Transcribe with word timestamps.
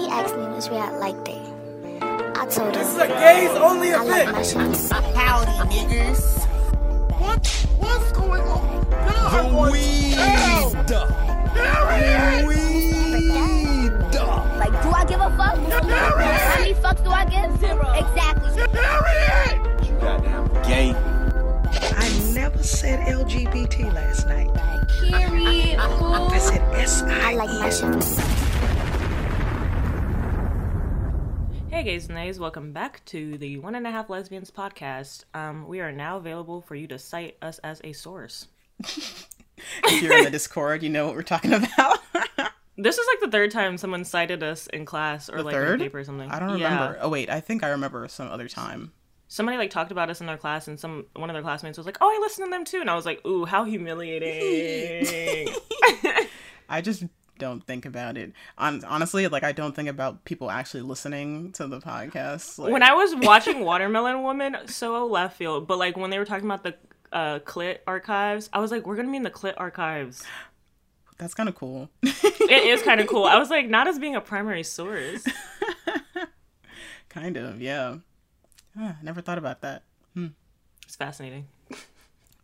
He 0.00 0.06
asked 0.08 0.34
me 0.34 0.44
which 0.46 0.68
way 0.70 0.78
I 0.78 0.90
liked 0.96 1.28
it. 1.28 1.36
I 2.02 2.46
told 2.46 2.74
This 2.74 2.88
is 2.88 2.96
a 2.96 3.06
gays 3.06 3.50
only 3.50 3.92
I 3.92 4.02
like 4.02 4.22
event. 4.28 4.32
my 4.32 4.42
shoes. 4.42 4.90
Howdy, 4.90 5.58
niggas. 5.70 6.46
What? 7.20 7.46
What's 7.78 8.12
going 8.12 8.40
on? 8.40 8.90
God, 8.90 9.34
I'm 9.34 9.44
The 9.44 9.50
going 9.50 9.72
weed. 9.72 10.14
to 10.14 10.20
hell. 10.22 10.70
Harriet! 11.52 12.46
Weed. 12.46 13.92
Like, 14.58 14.82
do 14.82 14.90
I 14.90 15.04
give 15.06 15.20
a 15.20 15.30
fuck? 15.36 15.56
How 15.82 16.58
many 16.58 16.74
fucks 16.74 17.04
do 17.04 17.10
I 17.10 17.24
give? 17.26 17.60
Zero. 17.60 17.92
Exactly. 17.92 18.80
Harriet! 18.80 19.84
You 19.86 19.92
goddamn 20.00 20.62
gay. 20.62 20.94
I 21.94 22.32
never 22.32 22.62
said 22.62 23.00
LGBT 23.06 23.92
last 23.92 24.26
night. 24.26 24.48
Period. 25.00 25.78
I 25.78 26.38
said 26.38 26.62
S 26.74 27.02
I 27.02 27.32
I 27.32 27.34
like 27.34 27.50
my 27.50 27.68
shoes. 27.68 28.18
Hey 31.80 31.84
gays 31.92 32.08
and 32.08 32.14
nays, 32.14 32.38
welcome 32.38 32.74
back 32.74 33.02
to 33.06 33.38
the 33.38 33.56
One 33.56 33.74
and 33.74 33.86
a 33.86 33.90
Half 33.90 34.10
Lesbians 34.10 34.50
podcast. 34.50 35.24
Um, 35.32 35.66
we 35.66 35.80
are 35.80 35.90
now 35.90 36.18
available 36.18 36.60
for 36.60 36.74
you 36.74 36.86
to 36.88 36.98
cite 36.98 37.38
us 37.40 37.58
as 37.60 37.80
a 37.82 37.94
source. 37.94 38.48
if 38.80 40.02
you're 40.02 40.14
in 40.18 40.24
the 40.24 40.30
Discord, 40.30 40.82
you 40.82 40.90
know 40.90 41.06
what 41.06 41.14
we're 41.14 41.22
talking 41.22 41.54
about. 41.54 41.98
This 42.76 42.98
is 42.98 43.06
like 43.14 43.20
the 43.20 43.30
third 43.34 43.50
time 43.50 43.78
someone 43.78 44.04
cited 44.04 44.42
us 44.42 44.66
in 44.66 44.84
class 44.84 45.30
or 45.30 45.38
the 45.38 45.44
like 45.44 45.54
in 45.54 45.60
third 45.62 45.80
a 45.80 45.84
paper 45.84 46.00
or 46.00 46.04
something. 46.04 46.30
I 46.30 46.38
don't 46.38 46.58
Yeah. 46.58 46.70
remember. 46.74 46.98
Oh 47.00 47.08
wait, 47.08 47.30
I 47.30 47.40
think 47.40 47.64
I 47.64 47.70
remember 47.70 48.06
some 48.08 48.28
other 48.30 48.46
time. 48.46 48.92
Somebody 49.28 49.56
like 49.56 49.70
talked 49.70 49.90
about 49.90 50.10
us 50.10 50.20
in 50.20 50.26
their 50.26 50.36
class, 50.36 50.68
and 50.68 50.78
some 50.78 51.06
one 51.16 51.30
of 51.30 51.34
their 51.34 51.42
classmates 51.42 51.78
was 51.78 51.86
like, 51.86 51.96
"Oh, 52.02 52.06
I 52.14 52.18
listened 52.20 52.46
to 52.46 52.50
them 52.50 52.66
too," 52.66 52.80
and 52.82 52.90
I 52.90 52.94
was 52.94 53.06
like, 53.06 53.26
"Ooh, 53.26 53.46
how 53.46 53.64
humiliating!" 53.64 55.48
I 56.68 56.82
just 56.82 57.04
don't 57.40 57.66
think 57.66 57.84
about 57.86 58.16
it. 58.16 58.32
Hon- 58.56 58.84
honestly, 58.84 59.26
like 59.26 59.42
I 59.42 59.52
don't 59.52 59.74
think 59.74 59.88
about 59.88 60.24
people 60.24 60.50
actually 60.50 60.82
listening 60.82 61.52
to 61.52 61.66
the 61.66 61.80
podcast. 61.80 62.58
Like, 62.58 62.72
when 62.72 62.82
I 62.82 62.92
was 62.92 63.16
watching 63.16 63.60
Watermelon 63.64 64.22
Woman, 64.22 64.56
so 64.66 65.06
left 65.06 65.36
field, 65.36 65.66
but 65.66 65.78
like 65.78 65.96
when 65.96 66.10
they 66.10 66.18
were 66.18 66.24
talking 66.24 66.44
about 66.44 66.62
the 66.62 66.74
uh, 67.12 67.40
clit 67.40 67.78
archives, 67.86 68.48
I 68.52 68.60
was 68.60 68.70
like, 68.70 68.86
"We're 68.86 68.96
gonna 68.96 69.10
be 69.10 69.16
in 69.16 69.24
the 69.24 69.30
clit 69.30 69.54
archives." 69.56 70.24
that's 71.18 71.34
kind 71.34 71.50
of 71.50 71.54
cool. 71.54 71.90
It 72.02 72.64
is 72.64 72.82
kind 72.82 72.98
of 72.98 73.06
cool. 73.06 73.24
I 73.24 73.38
was 73.38 73.50
like, 73.50 73.68
not 73.68 73.86
as 73.86 73.98
being 73.98 74.16
a 74.16 74.22
primary 74.22 74.62
source. 74.62 75.22
kind 77.10 77.36
of, 77.36 77.60
yeah. 77.60 77.96
Ah, 78.74 78.96
never 79.02 79.20
thought 79.20 79.36
about 79.36 79.60
that. 79.60 79.82
It's 80.86 80.96
fascinating. 80.96 81.46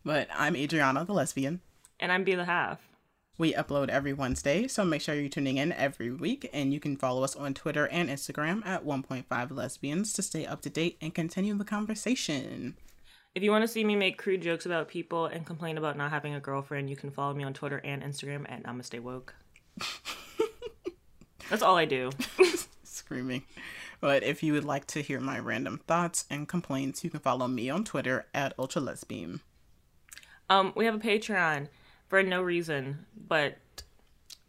But 0.05 0.29
I'm 0.33 0.55
Adriana, 0.55 1.05
the 1.05 1.13
lesbian. 1.13 1.61
And 1.99 2.13
I'm 2.13 2.23
Be 2.23 2.37
the 2.37 2.45
Half. 2.45 2.79
We 3.39 3.53
upload 3.53 3.91
every 3.91 4.15
Wednesday, 4.15 4.67
so 4.67 4.85
make 4.85 5.03
sure 5.03 5.15
you're 5.15 5.29
tuning 5.29 5.59
in 5.59 5.73
every 5.73 6.11
week, 6.11 6.49
and 6.55 6.73
you 6.73 6.81
can 6.81 6.97
follow 6.97 7.23
us 7.23 7.37
on 7.37 7.53
Twitter 7.53 7.87
and 7.89 8.09
Instagram 8.09 8.65
at 8.65 8.87
1.5 8.87 9.51
lesbians 9.51 10.15
to 10.15 10.23
stay 10.23 10.47
up 10.47 10.63
to 10.63 10.71
date 10.71 10.97
and 11.03 11.15
continue 11.15 11.55
the 11.55 11.65
conversation. 11.65 12.77
If 13.35 13.43
you 13.43 13.51
want 13.51 13.63
to 13.63 13.69
see 13.69 13.85
me 13.85 13.95
make 13.95 14.17
crude 14.17 14.41
jokes 14.41 14.65
about 14.65 14.89
people 14.89 15.27
and 15.27 15.45
complain 15.45 15.77
about 15.77 15.99
not 15.99 16.11
having 16.11 16.35
a 16.35 16.41
girlfriend, 16.41 16.89
you 16.89 16.97
can 16.97 17.11
follow 17.11 17.35
me 17.35 17.45
on 17.45 17.53
Twitter 17.53 17.83
and 17.85 18.03
Instagram 18.03 18.51
at 18.51 18.63
Namaste 18.63 19.01
Woke. 19.01 19.35
That's 21.51 21.63
all 21.63 21.77
I 21.77 21.85
do. 21.85 22.11
screaming. 22.85 23.45
But 24.01 24.23
if 24.23 24.43
you 24.43 24.53
would 24.55 24.65
like 24.65 24.87
to 24.89 25.03
hear 25.03 25.21
my 25.21 25.39
random 25.39 25.81
thoughts 25.87 26.25
and 26.31 26.49
complaints, 26.49 27.05
you 27.05 27.11
can 27.11 27.21
follow 27.21 27.47
me 27.47 27.71
on 27.71 27.85
Twitter 27.85 28.27
at 28.35 28.57
ultralesbian. 28.57 29.41
Um, 30.49 30.73
we 30.75 30.87
have 30.87 30.95
a 30.95 30.99
Patreon 30.99 31.69
for 32.09 32.23
no 32.23 32.43
reason, 32.43 33.07
but 33.29 33.57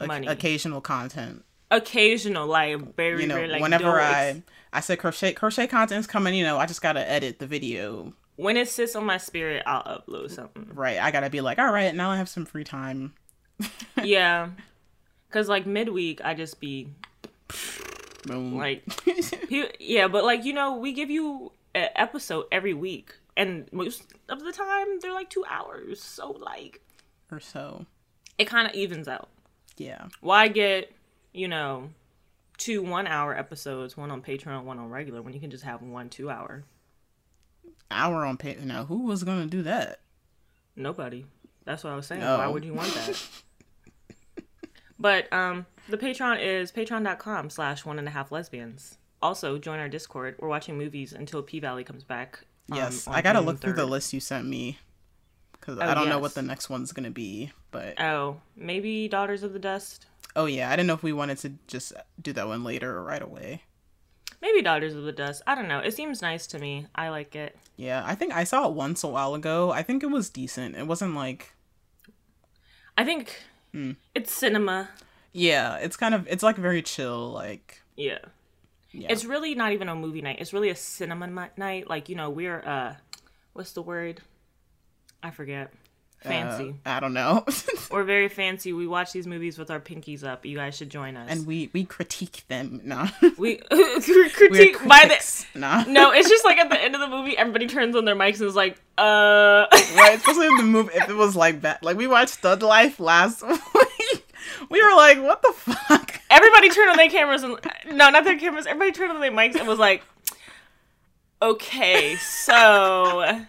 money. 0.04 0.26
occasional 0.26 0.80
content. 0.80 1.44
Occasional, 1.70 2.46
like 2.46 2.96
very, 2.96 3.22
You 3.22 3.28
know, 3.28 3.34
very, 3.34 3.48
like 3.48 3.60
whenever 3.62 4.00
I 4.00 4.26
ex- 4.26 4.40
I 4.72 4.80
said 4.80 4.98
crochet 4.98 5.32
crochet 5.34 5.66
content's 5.66 6.06
coming, 6.06 6.34
you 6.34 6.44
know, 6.44 6.58
I 6.58 6.66
just 6.66 6.80
gotta 6.82 7.08
edit 7.10 7.38
the 7.38 7.46
video. 7.46 8.12
when 8.36 8.56
it 8.56 8.68
sits 8.68 8.94
on 8.96 9.04
my 9.04 9.18
spirit, 9.18 9.62
I'll 9.66 9.82
upload 9.82 10.30
something. 10.30 10.70
Right. 10.72 10.98
I 10.98 11.10
gotta 11.10 11.28
be 11.28 11.40
like, 11.40 11.58
all 11.58 11.70
right, 11.72 11.94
now 11.94 12.10
I 12.10 12.16
have 12.16 12.28
some 12.28 12.46
free 12.46 12.64
time. 12.64 13.12
yeah, 14.02 14.50
cause 15.30 15.48
like 15.48 15.66
midweek, 15.66 16.20
I 16.24 16.32
just 16.34 16.58
be 16.60 16.88
Boom. 18.24 18.56
like 18.56 18.82
yeah, 19.80 20.08
but 20.08 20.24
like 20.24 20.44
you 20.44 20.52
know, 20.52 20.76
we 20.76 20.92
give 20.92 21.10
you 21.10 21.52
an 21.74 21.88
episode 21.96 22.46
every 22.52 22.74
week, 22.74 23.12
and 23.36 23.68
most 23.72 24.04
of 24.28 24.42
the 24.42 24.52
time 24.52 25.00
they're 25.00 25.12
like 25.12 25.28
two 25.28 25.44
hours. 25.48 26.02
So 26.02 26.30
like 26.30 26.80
or 27.30 27.40
so. 27.40 27.86
it 28.38 28.46
kind 28.46 28.66
of 28.68 28.74
evens 28.74 29.08
out. 29.08 29.28
Yeah. 29.76 30.06
Why 30.20 30.48
get 30.48 30.92
you 31.32 31.48
know 31.48 31.90
two 32.56 32.82
one 32.82 33.06
hour 33.06 33.36
episodes, 33.36 33.96
one 33.96 34.10
on 34.10 34.22
Patreon, 34.22 34.64
one 34.64 34.78
on 34.78 34.88
regular, 34.90 35.22
when 35.22 35.34
you 35.34 35.40
can 35.40 35.50
just 35.50 35.64
have 35.64 35.82
one 35.82 36.08
two 36.08 36.30
hour? 36.30 36.64
Hour 37.90 38.24
on 38.26 38.36
Patreon. 38.36 38.64
now, 38.64 38.84
who 38.84 39.04
was 39.04 39.22
gonna 39.24 39.46
do 39.46 39.62
that? 39.62 40.00
Nobody. 40.76 41.24
That's 41.64 41.84
what 41.84 41.92
I 41.92 41.96
was 41.96 42.06
saying. 42.06 42.20
No. 42.22 42.38
Why 42.38 42.46
would 42.46 42.64
you 42.64 42.72
want 42.74 42.92
that? 42.94 43.22
but 44.98 45.32
um, 45.32 45.66
the 45.88 45.98
Patreon 45.98 46.40
is 46.42 46.72
patreon.com 46.72 47.50
slash 47.50 47.84
one 47.84 47.98
and 47.98 48.08
a 48.08 48.10
half 48.10 48.32
lesbians. 48.32 48.96
Also, 49.20 49.58
join 49.58 49.78
our 49.78 49.88
Discord. 49.88 50.36
We're 50.38 50.48
watching 50.48 50.78
movies 50.78 51.12
until 51.12 51.42
P 51.42 51.60
Valley 51.60 51.84
comes 51.84 52.04
back. 52.04 52.44
um, 52.70 52.78
Yes. 52.78 53.06
I 53.08 53.20
gotta 53.22 53.38
June 53.40 53.46
look 53.46 53.60
through 53.60 53.72
the 53.74 53.86
list 53.86 54.12
you 54.12 54.20
sent 54.20 54.46
me. 54.46 54.78
Cause 55.68 55.76
Oh, 55.78 55.84
I 55.84 55.92
don't 55.92 56.08
know 56.08 56.18
what 56.18 56.32
the 56.34 56.40
next 56.40 56.70
one's 56.70 56.92
gonna 56.92 57.10
be. 57.10 57.52
But 57.70 58.00
Oh, 58.00 58.40
maybe 58.56 59.06
Daughters 59.06 59.42
of 59.42 59.52
the 59.52 59.58
Dust. 59.58 60.06
oh 60.34 60.46
yeah, 60.46 60.68
I 60.70 60.72
didn't 60.76 60.86
know 60.86 60.94
if 60.94 61.02
we 61.02 61.12
wanted 61.12 61.36
to 61.38 61.52
just 61.66 61.92
do 62.22 62.32
that 62.32 62.48
one 62.48 62.64
later 62.64 62.96
or 62.96 63.02
right 63.04 63.20
away. 63.20 63.62
Maybe 64.40 64.62
Daughters 64.62 64.94
of 64.94 65.02
the 65.04 65.12
Dust. 65.12 65.42
I 65.46 65.54
don't 65.54 65.68
know. 65.68 65.80
It 65.80 65.92
seems 65.94 66.22
nice 66.22 66.46
to 66.48 66.58
me. 66.58 66.86
I 66.94 67.10
like 67.10 67.36
it. 67.36 67.54
Yeah, 67.76 68.02
I 68.06 68.14
think 68.14 68.32
I 68.32 68.44
saw 68.44 68.66
it 68.68 68.72
once 68.74 69.04
a 69.04 69.08
while 69.08 69.34
ago. 69.34 69.70
I 69.70 69.82
think 69.82 70.02
it 70.02 70.06
was 70.10 70.30
decent. 70.30 70.74
It 70.74 70.86
wasn't 70.86 71.14
like 71.14 71.52
I 72.96 73.04
think 73.04 73.42
Hmm. 73.72 73.92
it's 74.14 74.32
cinema. 74.32 74.88
yeah, 75.32 75.76
it's 75.76 75.96
kind 75.98 76.14
of 76.14 76.26
it's 76.28 76.42
like 76.42 76.56
very 76.56 76.80
chill. 76.82 77.30
Like 77.30 77.82
Yeah. 77.94 78.18
Yeah. 78.92 79.08
It's 79.10 79.26
really 79.26 79.54
not 79.54 79.72
even 79.72 79.90
a 79.90 79.94
movie 79.94 80.22
night. 80.22 80.38
It's 80.40 80.54
really 80.54 80.70
a 80.70 80.74
cinema 80.74 81.50
night. 81.58 81.88
Like, 81.90 82.08
you 82.08 82.14
know, 82.16 82.30
we're 82.30 82.60
uh 82.66 82.94
what's 83.52 83.72
the 83.72 83.82
word? 83.82 84.22
I 85.22 85.30
forget. 85.30 85.72
Fancy. 86.20 86.74
uh, 86.84 86.90
I 86.90 86.98
don't 86.98 87.12
know. 87.12 87.44
we're 87.92 88.02
very 88.02 88.28
fancy. 88.28 88.72
We 88.72 88.88
watch 88.88 89.12
these 89.12 89.26
movies 89.28 89.56
with 89.56 89.70
our 89.70 89.78
pinkies 89.78 90.24
up. 90.24 90.44
You 90.44 90.56
guys 90.56 90.76
should 90.76 90.90
join 90.90 91.16
us. 91.16 91.28
and 91.30 91.46
we 91.46 91.70
we 91.72 91.84
critique 91.84 92.42
them. 92.48 92.80
No, 92.84 93.06
we 93.38 93.56
critique 93.58 94.78
by 94.84 94.98
the 95.02 95.08
critics. 95.08 95.46
Nah. 95.54 95.84
No, 95.86 96.10
it's 96.10 96.28
just 96.28 96.44
like 96.44 96.58
at 96.58 96.70
the 96.70 96.80
end 96.82 96.96
of 96.96 97.00
the 97.00 97.06
movie 97.06 97.38
everybody 97.38 97.68
turns 97.68 97.94
on 97.94 98.04
their 98.04 98.16
mics 98.16 98.40
and 98.40 98.48
is 98.48 98.56
like, 98.56 98.78
uh 98.98 99.66
right? 99.96 100.14
Especially 100.16 100.46
if 100.46 100.56
the 100.58 100.64
movie 100.64 100.90
if 100.94 101.08
it 101.08 101.14
was 101.14 101.36
like 101.36 101.60
that. 101.60 101.84
Like 101.84 101.96
we 101.96 102.08
watched 102.08 102.30
Stud 102.34 102.62
Life 102.64 102.98
last 102.98 103.46
week. 103.46 104.26
We 104.70 104.82
were 104.82 104.96
like, 104.96 105.22
what 105.22 105.40
the 105.42 105.52
fuck? 105.52 106.20
everybody 106.30 106.68
turned 106.70 106.90
on 106.90 106.96
their 106.96 107.08
cameras 107.10 107.44
and 107.44 107.56
no, 107.92 108.10
not 108.10 108.24
their 108.24 108.38
cameras. 108.38 108.66
Everybody 108.66 108.90
turned 108.90 109.12
on 109.12 109.20
their 109.20 109.30
mics 109.30 109.54
and 109.54 109.68
was 109.68 109.78
like, 109.78 110.02
"Okay, 111.40 112.16
so 112.16 113.40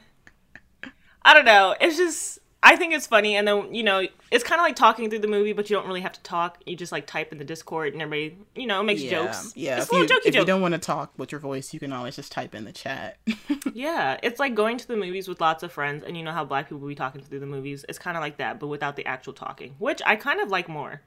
I 1.23 1.33
don't 1.33 1.45
know. 1.45 1.75
It's 1.79 1.97
just 1.97 2.39
I 2.61 2.75
think 2.75 2.93
it's 2.93 3.07
funny, 3.07 3.35
and 3.37 3.47
then 3.47 3.73
you 3.73 3.83
know, 3.83 4.05
it's 4.31 4.43
kind 4.43 4.59
of 4.59 4.65
like 4.65 4.75
talking 4.75 5.09
through 5.09 5.19
the 5.19 5.27
movie, 5.27 5.53
but 5.53 5.69
you 5.69 5.75
don't 5.77 5.87
really 5.87 6.01
have 6.01 6.11
to 6.13 6.21
talk. 6.23 6.61
You 6.65 6.75
just 6.75 6.91
like 6.91 7.07
type 7.07 7.31
in 7.31 7.37
the 7.37 7.45
Discord, 7.45 7.93
and 7.93 8.01
everybody, 8.01 8.37
you 8.55 8.67
know, 8.67 8.83
makes 8.83 9.01
Yeah, 9.01 9.11
jokes. 9.11 9.53
yeah. 9.55 9.77
it's 9.77 9.85
If 9.85 9.91
a 9.91 9.95
you, 9.95 10.01
little 10.01 10.17
jokey 10.17 10.25
if 10.25 10.35
you 10.35 10.45
don't 10.45 10.61
want 10.61 10.73
to 10.73 10.79
talk 10.79 11.13
with 11.17 11.31
your 11.31 11.39
voice, 11.39 11.73
you 11.73 11.79
can 11.79 11.93
always 11.93 12.15
just 12.17 12.31
type 12.31 12.53
in 12.53 12.65
the 12.65 12.71
chat. 12.73 13.17
Yeah, 13.73 14.17
it's 14.23 14.39
like 14.39 14.55
going 14.55 14.77
to 14.77 14.87
the 14.87 14.95
movies 14.97 15.27
with 15.27 15.39
lots 15.41 15.63
of 15.63 15.71
friends, 15.71 16.03
and 16.03 16.17
you 16.17 16.23
know 16.23 16.31
how 16.31 16.43
black 16.43 16.67
people 16.69 16.85
be 16.87 16.95
talking 16.95 17.21
through 17.21 17.39
the 17.39 17.45
movies. 17.45 17.85
It's 17.87 17.99
kind 17.99 18.17
of 18.17 18.21
like 18.21 18.37
that, 18.37 18.59
but 18.59 18.67
without 18.67 18.95
the 18.95 19.05
actual 19.05 19.33
talking, 19.33 19.75
which 19.79 20.01
I 20.05 20.15
kind 20.17 20.41
of 20.41 20.49
like 20.49 20.67
more. 20.67 21.01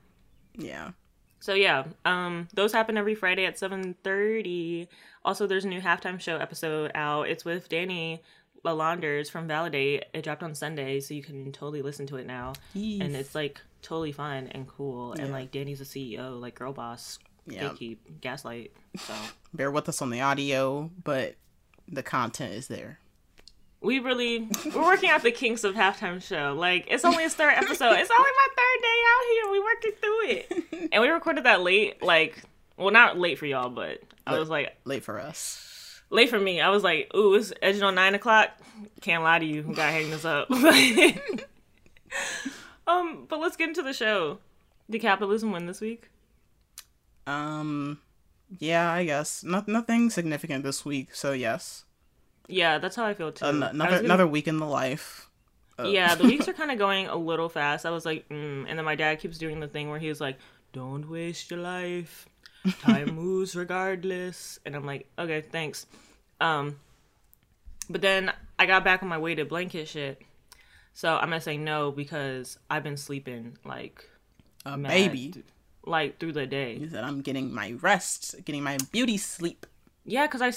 yeah. 0.56 0.92
So 1.40 1.54
yeah, 1.54 1.84
um, 2.04 2.46
those 2.54 2.72
happen 2.72 2.96
every 2.96 3.16
Friday 3.16 3.44
at 3.46 3.58
seven 3.58 3.94
thirty. 4.04 4.88
Also, 5.25 5.46
there's 5.46 5.64
a 5.64 5.69
new 5.69 5.81
halftime 5.81 6.20
show 6.20 6.37
episode 6.37 6.92
out. 6.94 7.28
It's 7.28 7.44
with 7.44 7.69
Danny 7.69 8.22
Lalanders 8.64 9.31
from 9.31 9.49
Validate. 9.49 10.05
It 10.14 10.23
dropped 10.23 10.43
on 10.43 10.55
Sunday, 10.55 11.00
so 11.00 11.14
you 11.14 11.23
can 11.23 11.50
totally 11.53 11.82
listen 11.82 12.06
to 12.09 12.17
it 12.17 12.26
now. 12.26 12.53
And 12.75 13.17
it's 13.17 13.35
like 13.35 13.61
totally 13.82 14.12
fun 14.12 14.49
and 14.53 14.67
cool. 14.69 15.12
And 15.14 15.32
like 15.32 15.50
Danny's 15.50 15.81
a 15.81 15.85
CEO, 15.85 16.41
like 16.41 16.55
girl 16.55 16.73
boss, 16.73 17.19
Yeah. 17.47 17.64
gatekeep, 17.70 17.99
gaslight. 18.20 18.73
So 18.99 19.14
Bear 19.55 19.70
with 19.70 19.88
us 19.88 20.00
on 20.00 20.11
the 20.11 20.20
audio, 20.20 20.91
but 21.03 21.35
the 21.88 22.03
content 22.03 22.55
is 22.55 22.69
there. 22.69 22.99
we 23.81 23.99
really 23.99 24.49
we're 24.73 24.85
working 24.85 25.11
out 25.11 25.23
the 25.23 25.32
kinks 25.32 25.64
of 25.64 25.75
halftime 25.75 26.23
show. 26.23 26.55
Like 26.56 26.87
it's 26.88 27.05
only 27.05 27.25
its 27.25 27.35
third 27.35 27.55
episode. 27.55 27.94
It's 27.99 28.11
only 28.11 28.31
my 28.31 28.49
third 28.56 28.82
day 28.82 29.00
out 29.11 29.25
here. 29.32 29.50
We 29.53 29.61
working 29.61 29.93
through 30.00 30.26
it, 30.81 30.88
and 30.93 31.03
we 31.03 31.09
recorded 31.09 31.44
that 31.44 31.62
late. 31.62 32.00
Like, 32.03 32.41
well, 32.76 32.93
not 32.93 33.19
late 33.19 33.38
for 33.38 33.47
y'all, 33.47 33.70
but 33.70 34.00
I 34.25 34.38
was 34.38 34.49
like 34.49 34.76
Late 34.85 35.03
for 35.03 35.19
us. 35.20 35.69
Late 36.12 36.31
for 36.31 36.38
me. 36.38 36.61
I 36.61 36.69
was 36.69 36.85
like, 36.85 37.11
ooh, 37.17 37.35
it's 37.35 37.53
edging 37.61 37.82
on 37.82 37.94
nine 37.94 38.14
o'clock. 38.14 38.50
Can't 39.00 39.23
lie 39.25 39.38
to 39.38 39.44
you. 39.44 39.62
Gotta 39.62 39.93
hang 39.93 40.11
this 40.11 40.25
up. 40.25 40.49
um, 42.87 43.26
but 43.29 43.41
let's 43.41 43.56
get 43.56 43.69
into 43.69 43.82
the 43.82 43.93
show. 43.93 44.38
Did 44.91 45.00
capitalism 45.00 45.53
win 45.53 45.67
this 45.67 45.81
week? 45.81 46.11
Um, 47.26 48.00
Yeah, 48.59 48.91
I 48.93 49.05
guess 49.05 49.43
not 49.44 49.69
nothing 49.69 50.11
significant 50.11 50.64
this 50.64 50.85
week. 50.85 51.14
So 51.14 51.32
yes, 51.32 51.85
Yeah, 52.49 52.79
that's 52.79 52.97
how 52.97 53.05
I 53.06 53.14
feel 53.14 53.32
too. 53.32 53.44
An- 53.47 53.62
I 53.62 53.67
was 53.67 53.75
another 53.75 53.91
gonna- 53.91 54.05
another 54.05 54.26
week 54.26 54.49
in 54.49 54.59
the 54.59 54.67
life. 54.67 55.29
Yeah, 55.82 56.14
the 56.14 56.25
weeks 56.25 56.47
are 56.49 56.53
kind 56.62 56.70
of 56.70 56.79
going 56.79 57.06
a 57.09 57.17
little 57.17 57.49
fast. 57.49 57.87
I 57.87 57.91
was 57.91 58.05
like, 58.06 58.29
mm. 58.29 58.67
and 58.69 58.79
then 58.79 58.85
my 58.85 58.94
dad 58.94 59.19
keeps 59.20 59.38
doing 59.38 59.59
the 59.59 59.67
thing 59.67 59.88
where 59.91 59.99
he's 59.99 60.20
like, 60.20 60.37
"Don't 60.73 61.09
waste 61.11 61.50
your 61.50 61.59
life. 61.61 62.29
Time 62.81 63.14
moves 63.14 63.55
regardless." 63.56 64.59
And 64.64 64.75
I'm 64.76 64.85
like, 64.87 65.09
"Okay, 65.19 65.41
thanks." 65.43 65.87
Um, 66.41 66.79
but 67.88 68.00
then 68.00 68.32
I 68.59 68.67
got 68.67 68.85
back 68.85 69.03
on 69.03 69.09
my 69.09 69.19
weighted 69.19 69.49
blanket 69.49 69.88
shit. 69.88 70.20
So 70.94 71.14
I'm 71.17 71.29
gonna 71.31 71.41
say 71.41 71.56
no 71.56 71.91
because 71.91 72.59
I've 72.69 72.82
been 72.82 72.97
sleeping 72.97 73.56
like 73.64 74.09
A 74.64 74.76
mad, 74.76 74.91
baby. 74.91 75.43
like 75.85 76.19
through 76.19 76.32
the 76.32 76.47
day. 76.47 76.79
He 76.79 76.88
said, 76.88 77.05
"I'm 77.05 77.20
getting 77.23 77.53
my 77.53 77.73
rest, 77.81 78.37
getting 78.44 78.62
my 78.62 78.76
beauty 78.93 79.17
sleep." 79.17 79.67
Yeah, 80.05 80.26
because 80.26 80.43
I 80.43 80.53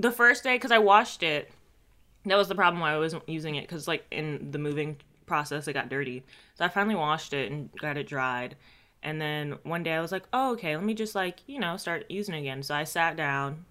the 0.00 0.12
first 0.12 0.44
day 0.44 0.56
because 0.56 0.70
I 0.70 0.78
washed 0.78 1.22
it. 1.22 1.50
That 2.26 2.36
was 2.36 2.48
the 2.48 2.54
problem 2.54 2.80
why 2.80 2.92
I 2.92 2.98
wasn't 2.98 3.26
using 3.28 3.54
it 3.54 3.62
because 3.62 3.88
like 3.88 4.04
in 4.10 4.50
the 4.50 4.58
moving 4.58 4.98
process 5.26 5.66
it 5.68 5.72
got 5.72 5.88
dirty. 5.88 6.22
So 6.54 6.64
I 6.64 6.68
finally 6.68 6.94
washed 6.96 7.32
it 7.32 7.50
and 7.50 7.70
got 7.78 7.96
it 7.96 8.06
dried. 8.06 8.56
And 9.02 9.20
then 9.20 9.58
one 9.62 9.82
day 9.82 9.92
I 9.94 10.00
was 10.00 10.12
like, 10.12 10.24
oh 10.32 10.52
okay, 10.52 10.76
let 10.76 10.84
me 10.84 10.94
just 10.94 11.14
like 11.14 11.38
you 11.46 11.58
know 11.58 11.76
start 11.76 12.06
using 12.10 12.34
it 12.34 12.40
again. 12.40 12.62
So 12.62 12.74
I 12.74 12.84
sat 12.84 13.16
down, 13.16 13.64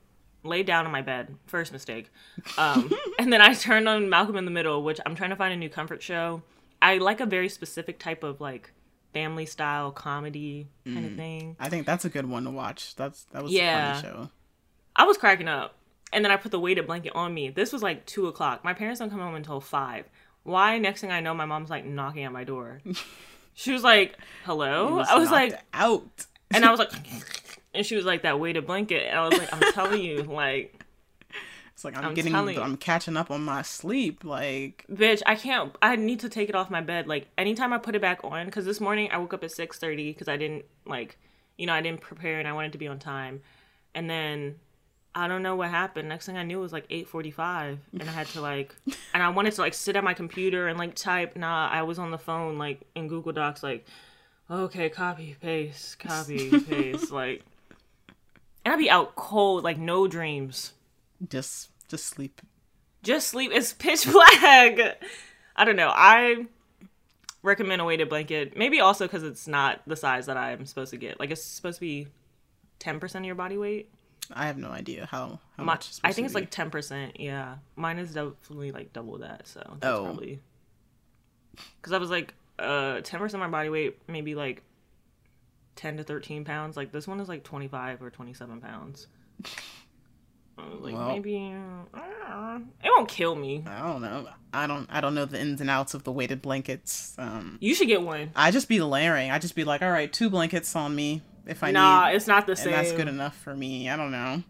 laid 0.44 0.66
down 0.66 0.86
on 0.86 0.92
my 0.92 1.02
bed. 1.02 1.36
First 1.46 1.72
mistake. 1.72 2.10
Um, 2.58 2.92
and 3.20 3.32
then 3.32 3.42
I 3.42 3.54
turned 3.54 3.88
on 3.88 4.10
Malcolm 4.10 4.38
in 4.38 4.46
the 4.46 4.52
Middle, 4.52 4.84
which 4.84 5.00
I'm 5.06 5.16
trying 5.16 5.30
to 5.32 5.36
find 5.36 5.54
a 5.54 5.58
new 5.58 5.70
comfort 5.70 6.02
show. 6.02 6.42
I 6.82 6.98
like 6.98 7.20
a 7.20 7.26
very 7.26 7.50
specific 7.50 8.00
type 8.00 8.24
of 8.24 8.40
like 8.42 8.72
family 9.14 9.46
style 9.46 9.92
comedy 9.92 10.68
kind 10.86 11.06
of 11.06 11.16
thing. 11.16 11.56
I 11.60 11.70
think 11.70 11.86
that's 11.86 12.06
a 12.06 12.10
good 12.10 12.26
one 12.28 12.44
to 12.46 12.52
watch. 12.52 12.96
That's 12.96 13.24
that 13.32 13.44
was 13.44 13.52
Yeah. 13.52 13.92
a 13.92 14.02
funny 14.02 14.08
show. 14.08 14.30
I 14.96 15.04
was 15.06 15.18
cracking 15.18 15.48
up. 15.48 15.76
And 16.12 16.26
then 16.26 16.32
I 16.32 16.38
put 16.38 16.52
the 16.52 16.60
weighted 16.60 16.88
blanket 16.88 17.14
on 17.14 17.34
me. 17.36 17.50
This 17.52 17.72
was 17.72 17.84
like 17.84 18.04
two 18.08 18.26
o'clock. 18.28 18.64
My 18.64 18.74
parents 18.74 19.00
don't 19.00 19.12
come 19.12 19.20
home 19.20 19.36
until 19.36 19.60
five. 19.62 20.06
Why? 20.42 20.80
Next 20.80 21.02
thing 21.02 21.12
I 21.12 21.20
know, 21.20 21.36
my 21.36 21.46
mom's 21.46 21.70
like 21.70 21.86
knocking 21.86 22.24
at 22.24 22.32
my 22.32 22.44
door. 22.44 22.82
She 23.60 23.74
was 23.74 23.84
like, 23.84 24.18
"Hello." 24.46 25.00
He 25.00 25.10
I 25.10 25.16
was 25.16 25.30
like, 25.32 25.60
out. 25.74 26.26
and 26.50 26.64
I 26.64 26.72
was 26.72 26.80
like, 26.80 26.94
and 27.74 27.86
she 27.86 27.98
was 27.98 28.06
like 28.06 28.22
that 28.22 28.40
weighted 28.40 28.66
blanket. 28.66 29.08
And 29.10 29.20
I 29.20 29.28
was 29.28 29.38
like, 29.38 29.54
I'm 29.54 29.74
telling 29.74 30.02
you, 30.02 30.24
like, 30.24 30.82
It's 31.74 31.84
like 31.84 31.98
I'm, 31.98 32.06
I'm 32.06 32.14
getting. 32.14 32.34
I'm 32.34 32.78
catching 32.78 33.18
up 33.18 33.30
on 33.30 33.44
my 33.44 33.62
sleep. 33.62 34.24
Like 34.24 34.86
bitch, 34.90 35.22
I 35.26 35.36
can't. 35.36 35.76
I 35.82 35.98
need 35.98 36.22
to 36.22 36.30
take 36.30 36.48
it 36.48 36.56
off 36.56 36.70
my 36.70 36.80
bed. 36.80 37.06
Like 37.10 37.28
anytime 37.38 37.74
I 37.74 37.80
put 37.80 37.96
it 37.96 38.02
back 38.02 38.22
on, 38.24 38.46
because 38.46 38.64
this 38.64 38.80
morning 38.80 39.10
I 39.12 39.18
woke 39.18 39.34
up 39.34 39.44
at 39.44 39.52
six 39.52 39.78
thirty 39.78 40.14
because 40.14 40.30
I 40.30 40.38
didn't 40.38 40.64
like, 40.86 41.18
you 41.58 41.66
know, 41.66 41.74
I 41.74 41.82
didn't 41.82 42.00
prepare 42.00 42.40
and 42.40 42.48
I 42.48 42.54
wanted 42.54 42.72
to 42.72 42.78
be 42.78 42.88
on 42.88 42.98
time, 42.98 43.42
and 43.94 44.10
then. 44.10 44.56
I 45.16 45.28
don't 45.28 45.42
know 45.42 45.56
what 45.56 45.70
happened. 45.70 46.08
Next 46.08 46.26
thing 46.26 46.38
I 46.38 46.44
knew 46.44 46.60
it 46.60 46.62
was 46.62 46.74
like 46.74 46.88
8:45 46.90 47.78
and 47.94 48.04
I 48.04 48.12
had 48.12 48.28
to 48.28 48.42
like 48.52 48.76
and 49.14 49.24
I 49.24 49.30
wanted 49.30 49.54
to 49.54 49.62
like 49.62 49.74
sit 49.74 49.96
at 49.96 50.04
my 50.04 50.14
computer 50.14 50.68
and 50.68 50.78
like 50.78 50.96
type. 50.96 51.36
Nah, 51.36 51.68
I 51.70 51.82
was 51.84 52.00
on 52.00 52.12
the 52.12 52.18
phone 52.18 52.58
like 52.58 52.82
in 52.96 53.08
Google 53.08 53.32
Docs 53.32 53.64
like 53.64 53.86
okay, 54.50 54.90
copy, 54.90 55.36
paste, 55.42 56.00
copy, 56.00 56.60
paste 56.68 57.12
like 57.12 57.44
and 58.66 58.74
I'd 58.74 58.78
be 58.78 58.90
out 58.90 59.16
cold 59.16 59.64
like 59.64 59.78
no 59.78 60.08
dreams. 60.08 60.74
just 61.28 61.70
just 61.88 62.06
sleep. 62.06 62.42
Just 63.02 63.30
sleep. 63.30 63.52
It's 63.54 63.74
pitch 63.74 64.06
black. 64.12 64.98
I 65.56 65.66
don't 65.66 65.76
know. 65.76 65.92
I 65.94 66.46
recommend 67.42 67.82
a 67.82 67.86
weighted 67.86 68.10
blanket. 68.10 68.58
Maybe 68.58 68.80
also 68.80 69.06
because 69.06 69.24
it's 69.24 69.48
not 69.48 69.82
the 69.88 69.96
size 69.96 70.28
that 70.28 70.38
I'm 70.38 70.66
supposed 70.66 70.92
to 70.92 70.98
get. 70.98 71.20
Like 71.20 71.32
it's 71.32 71.44
supposed 71.44 71.78
to 71.78 71.82
be 71.82 72.08
ten 72.78 73.00
percent 73.00 73.24
of 73.24 73.28
your 73.28 73.36
body 73.36 73.58
weight. 73.58 73.90
I 74.32 74.46
have 74.48 74.58
no 74.58 74.70
idea 74.70 75.08
how 75.10 75.40
how 75.58 75.64
My, 75.64 75.74
much. 75.74 75.92
I 76.04 76.12
think 76.14 76.26
it's 76.26 76.36
like 76.36 76.50
ten 76.52 76.70
percent. 76.70 77.20
Yeah, 77.20 77.56
mine 77.76 77.98
is 78.00 78.14
definitely 78.14 78.72
like 78.72 78.94
double 78.94 79.18
that. 79.20 79.48
So 79.48 79.60
that's 79.80 79.86
Oh. 79.86 80.04
probably 80.06 80.40
because 81.82 81.94
I 81.94 81.98
was 81.98 82.10
like 82.10 82.34
uh 82.60 83.02
ten 83.02 83.20
percent 83.20 83.42
of 83.44 83.50
my 83.50 83.58
body 83.58 83.70
weight, 83.70 83.98
maybe 84.08 84.36
like 84.36 84.64
ten 85.76 85.98
to 85.98 86.04
thirteen 86.04 86.46
pounds. 86.46 86.78
Like 86.78 86.92
this 86.92 87.08
one 87.08 87.20
is 87.20 87.28
like 87.28 87.44
twenty 87.44 87.68
five 87.68 88.02
or 88.02 88.10
twenty 88.10 88.34
seven 88.34 88.62
pounds. 88.62 89.08
Like 90.58 90.94
Well. 90.94 91.08
maybe 91.08 91.54
uh, 91.94 92.60
it 92.84 92.92
won't 92.96 93.08
kill 93.08 93.34
me. 93.34 93.64
I 93.66 93.82
don't 93.82 94.02
know. 94.02 94.28
I 94.54 94.68
don't. 94.68 94.88
I 94.92 95.00
don't 95.00 95.16
know 95.16 95.24
the 95.26 95.40
ins 95.40 95.62
and 95.62 95.70
outs 95.70 95.94
of 95.94 96.04
the 96.04 96.12
weighted 96.12 96.42
blankets. 96.42 97.16
Um, 97.18 97.58
You 97.62 97.74
should 97.74 97.88
get 97.88 98.02
one. 98.02 98.32
I 98.36 98.52
just 98.52 98.68
be 98.68 98.82
layering. 98.82 99.32
I 99.32 99.40
just 99.40 99.56
be 99.56 99.64
like, 99.64 99.82
all 99.82 99.90
right, 99.90 100.12
two 100.12 100.30
blankets 100.30 100.76
on 100.76 100.94
me 100.94 101.22
if 101.50 101.64
I 101.64 101.72
nah, 101.72 102.08
need, 102.08 102.16
it's 102.16 102.28
not 102.28 102.46
the 102.46 102.54
and 102.54 102.60
same. 102.60 102.72
that's 102.72 102.92
good 102.92 103.08
enough 103.08 103.36
for 103.36 103.56
me. 103.56 103.90
I 103.90 103.98
don't 103.98 104.12
know. 104.12 104.44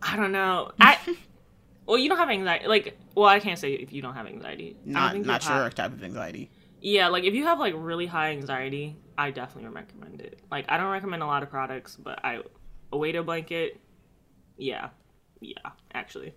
I 0.00 0.16
don't 0.16 0.32
know. 0.32 0.72
I 0.80 0.98
well, 1.86 1.98
you 1.98 2.08
don't 2.08 2.18
have 2.18 2.30
anxiety. 2.30 2.66
Like, 2.66 2.98
well, 3.14 3.26
I 3.26 3.40
can't 3.40 3.58
say 3.58 3.72
if 3.72 3.92
you 3.92 4.02
don't 4.02 4.14
have 4.14 4.26
anxiety. 4.26 4.76
Not 4.84 5.16
not 5.16 5.24
you 5.26 5.30
have 5.30 5.42
sure 5.42 5.52
high- 5.54 5.68
type 5.70 5.92
of 5.92 6.02
anxiety. 6.02 6.50
Yeah, 6.80 7.08
like 7.08 7.24
if 7.24 7.34
you 7.34 7.44
have 7.44 7.58
like 7.60 7.74
really 7.76 8.06
high 8.06 8.30
anxiety, 8.30 8.96
I 9.16 9.30
definitely 9.30 9.70
recommend 9.70 10.20
it. 10.20 10.40
Like, 10.50 10.66
I 10.68 10.78
don't 10.78 10.90
recommend 10.90 11.22
a 11.22 11.26
lot 11.26 11.42
of 11.42 11.50
products, 11.50 11.96
but 11.96 12.24
I 12.24 12.40
a 12.92 12.96
weighted 12.98 13.26
blanket. 13.26 13.80
Yeah, 14.56 14.88
yeah, 15.40 15.70
actually. 15.94 16.34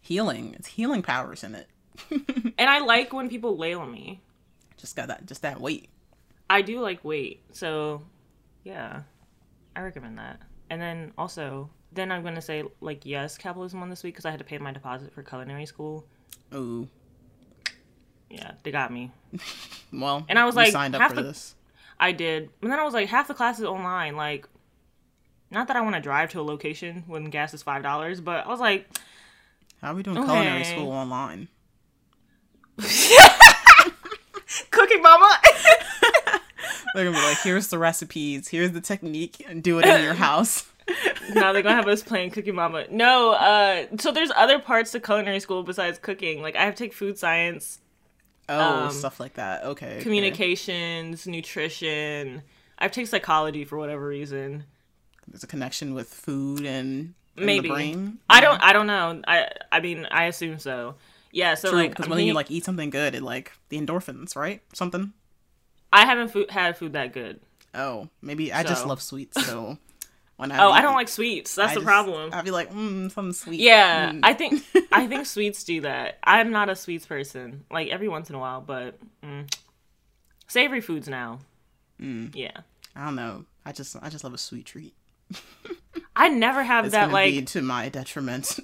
Healing. 0.00 0.54
It's 0.58 0.68
healing 0.68 1.02
powers 1.02 1.42
in 1.44 1.54
it. 1.54 1.68
And 2.56 2.70
I 2.70 2.78
like 2.80 3.12
when 3.12 3.28
people 3.28 3.56
lay 3.56 3.74
on 3.74 3.90
me. 3.90 4.22
Just 4.76 4.94
got 4.94 5.08
that. 5.08 5.26
Just 5.26 5.42
that 5.42 5.60
weight. 5.60 5.88
I 6.48 6.62
do 6.62 6.80
like 6.80 7.04
weight, 7.04 7.42
so 7.52 8.02
yeah, 8.64 9.02
I 9.76 9.80
recommend 9.82 10.18
that. 10.18 10.40
And 10.70 10.80
then 10.80 11.12
also, 11.16 11.70
then 11.92 12.10
I'm 12.10 12.22
gonna 12.24 12.40
say 12.42 12.64
like 12.80 13.04
yes, 13.06 13.38
capitalism 13.38 13.82
on 13.82 13.90
this 13.90 14.02
week 14.02 14.14
because 14.14 14.24
I 14.24 14.30
had 14.30 14.38
to 14.40 14.44
pay 14.44 14.58
my 14.58 14.72
deposit 14.72 15.12
for 15.12 15.22
culinary 15.22 15.66
school. 15.66 16.06
Oh. 16.52 16.88
Yeah, 18.30 18.52
they 18.64 18.70
got 18.72 18.92
me. 18.92 19.12
Well, 19.92 20.24
And 20.28 20.40
I 20.40 20.44
was 20.44 20.56
like, 20.56 20.72
signed 20.72 20.96
up 20.96 21.10
for 21.10 21.14
the- 21.16 21.22
this. 21.22 21.54
I 22.00 22.10
did. 22.10 22.50
And 22.62 22.72
then 22.72 22.80
I 22.80 22.82
was 22.82 22.94
like, 22.94 23.08
half 23.08 23.28
the 23.28 23.34
class 23.34 23.60
is 23.60 23.64
online. 23.64 24.16
Like, 24.16 24.48
not 25.52 25.68
that 25.68 25.76
I 25.76 25.82
want 25.82 25.94
to 25.94 26.00
drive 26.00 26.30
to 26.30 26.40
a 26.40 26.42
location 26.42 27.04
when 27.06 27.26
gas 27.26 27.54
is 27.54 27.62
five 27.62 27.84
dollars, 27.84 28.20
but 28.20 28.44
I 28.44 28.48
was 28.48 28.58
like, 28.58 28.88
How 29.80 29.92
are 29.92 29.94
we 29.94 30.02
doing 30.02 30.16
culinary 30.16 30.64
school 30.64 30.90
online? 30.90 31.46
Cooking 34.70 35.02
Mama. 35.02 35.38
They're 36.94 37.04
gonna 37.04 37.16
be 37.16 37.22
like, 37.22 37.38
here's 37.42 37.68
the 37.68 37.78
recipes, 37.78 38.48
here's 38.48 38.72
the 38.72 38.80
technique, 38.80 39.44
and 39.48 39.62
do 39.62 39.78
it 39.80 39.86
in 39.86 40.02
your 40.02 40.14
house. 40.28 40.66
now 41.34 41.52
they're 41.52 41.62
gonna 41.62 41.74
have 41.74 41.88
us 41.88 42.02
playing 42.02 42.30
Cookie 42.30 42.52
Mama. 42.52 42.84
No, 42.90 43.32
uh, 43.32 43.86
so 43.98 44.12
there's 44.12 44.30
other 44.36 44.58
parts 44.58 44.92
to 44.92 45.00
culinary 45.00 45.40
school 45.40 45.62
besides 45.62 45.98
cooking. 45.98 46.40
Like 46.40 46.56
I 46.56 46.62
have 46.64 46.74
to 46.76 46.84
take 46.84 46.92
food 46.94 47.18
science, 47.18 47.80
Oh, 48.48 48.84
Um, 48.86 48.90
stuff 48.90 49.20
like 49.20 49.34
that. 49.34 49.64
Okay. 49.64 49.96
okay. 49.96 50.02
communications, 50.02 51.26
nutrition. 51.26 52.42
I 52.78 52.84
have 52.84 52.92
to 52.92 53.00
take 53.00 53.08
psychology 53.08 53.64
for 53.64 53.78
whatever 53.78 54.06
reason. 54.06 54.64
There's 55.26 55.42
a 55.42 55.46
connection 55.46 55.94
with 55.94 56.08
food 56.08 56.60
and, 56.66 57.14
and 57.36 57.46
Maybe 57.46 57.68
the 57.68 57.74
brain. 57.74 58.18
I 58.28 58.40
don't. 58.40 58.62
I 58.62 58.72
don't 58.72 58.86
know. 58.86 59.22
I. 59.26 59.48
I 59.72 59.80
mean, 59.80 60.06
I 60.10 60.24
assume 60.24 60.58
so. 60.58 60.96
Yeah. 61.32 61.54
So 61.54 61.70
True, 61.70 61.78
like, 61.78 61.90
because 61.90 62.08
when 62.08 62.18
you 62.26 62.34
like 62.34 62.50
eat 62.50 62.64
something 62.64 62.90
good, 62.90 63.14
it 63.14 63.22
like 63.22 63.52
the 63.70 63.80
endorphins, 63.80 64.36
right? 64.36 64.60
Something. 64.74 65.12
I 65.94 66.04
haven't 66.06 66.28
food, 66.28 66.50
had 66.50 66.76
food 66.76 66.92
that 66.94 67.12
good. 67.12 67.40
Oh, 67.74 68.08
maybe 68.22 68.52
I 68.52 68.62
just 68.62 68.86
love 68.86 69.00
sweets, 69.02 69.44
so 69.46 69.78
when 70.36 70.50
I 70.52 70.58
Oh, 70.64 70.70
I 70.70 70.80
don't 70.80 70.94
like 70.94 71.08
sweets. 71.08 71.54
That's 71.54 71.72
I 71.72 71.74
the 71.74 71.80
just- 71.80 71.86
problem. 71.86 72.30
I'd 72.32 72.44
be 72.44 72.50
like, 72.50 72.72
mm, 72.72 73.10
something 73.10 73.32
sweet. 73.32 73.60
Yeah, 73.60 74.10
Mm. 74.12 74.20
I 74.22 74.32
think 74.34 74.62
I 74.92 75.06
think 75.10 75.26
sweets 75.26 75.64
do 75.64 75.80
that. 75.82 76.18
I'm 76.24 76.50
not 76.50 76.68
a 76.68 76.76
sweets 76.76 77.06
person. 77.06 77.64
Like 77.70 77.88
every 77.88 78.08
once 78.08 78.28
in 78.30 78.36
a 78.36 78.38
while, 78.38 78.60
but 78.60 78.98
mm. 79.24 79.52
savory 80.48 80.80
foods 80.80 81.08
now. 81.08 81.38
Mm. 82.00 82.34
Yeah, 82.34 82.56
I 82.96 83.04
don't 83.06 83.16
know. 83.16 83.44
I 83.64 83.72
just 83.72 83.96
I 84.02 84.08
just 84.08 84.24
love 84.24 84.34
a 84.34 84.38
sweet 84.38 84.66
treat. 84.66 84.94
I 86.16 86.28
never 86.28 86.62
have 86.62 86.84
It's 86.86 86.92
that. 86.92 87.10
Like 87.10 87.46
to 87.46 87.62
my 87.62 87.88
detriment. 87.88 88.58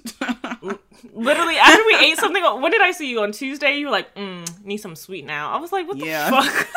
literally, 1.13 1.57
after 1.57 1.83
we 1.85 1.95
ate 1.95 2.17
something. 2.17 2.43
When 2.61 2.71
did 2.71 2.81
I 2.81 2.91
see 2.91 3.09
you 3.09 3.21
on 3.21 3.31
Tuesday? 3.33 3.77
You 3.77 3.87
were 3.87 3.91
like, 3.91 4.13
mm, 4.15 4.63
"Need 4.63 4.77
some 4.77 4.95
sweet 4.95 5.25
now." 5.25 5.51
I 5.51 5.57
was 5.59 5.71
like, 5.71 5.87
"What 5.87 5.99
the 5.99 6.05
Yeah. 6.05 6.29
fuck?" 6.29 6.67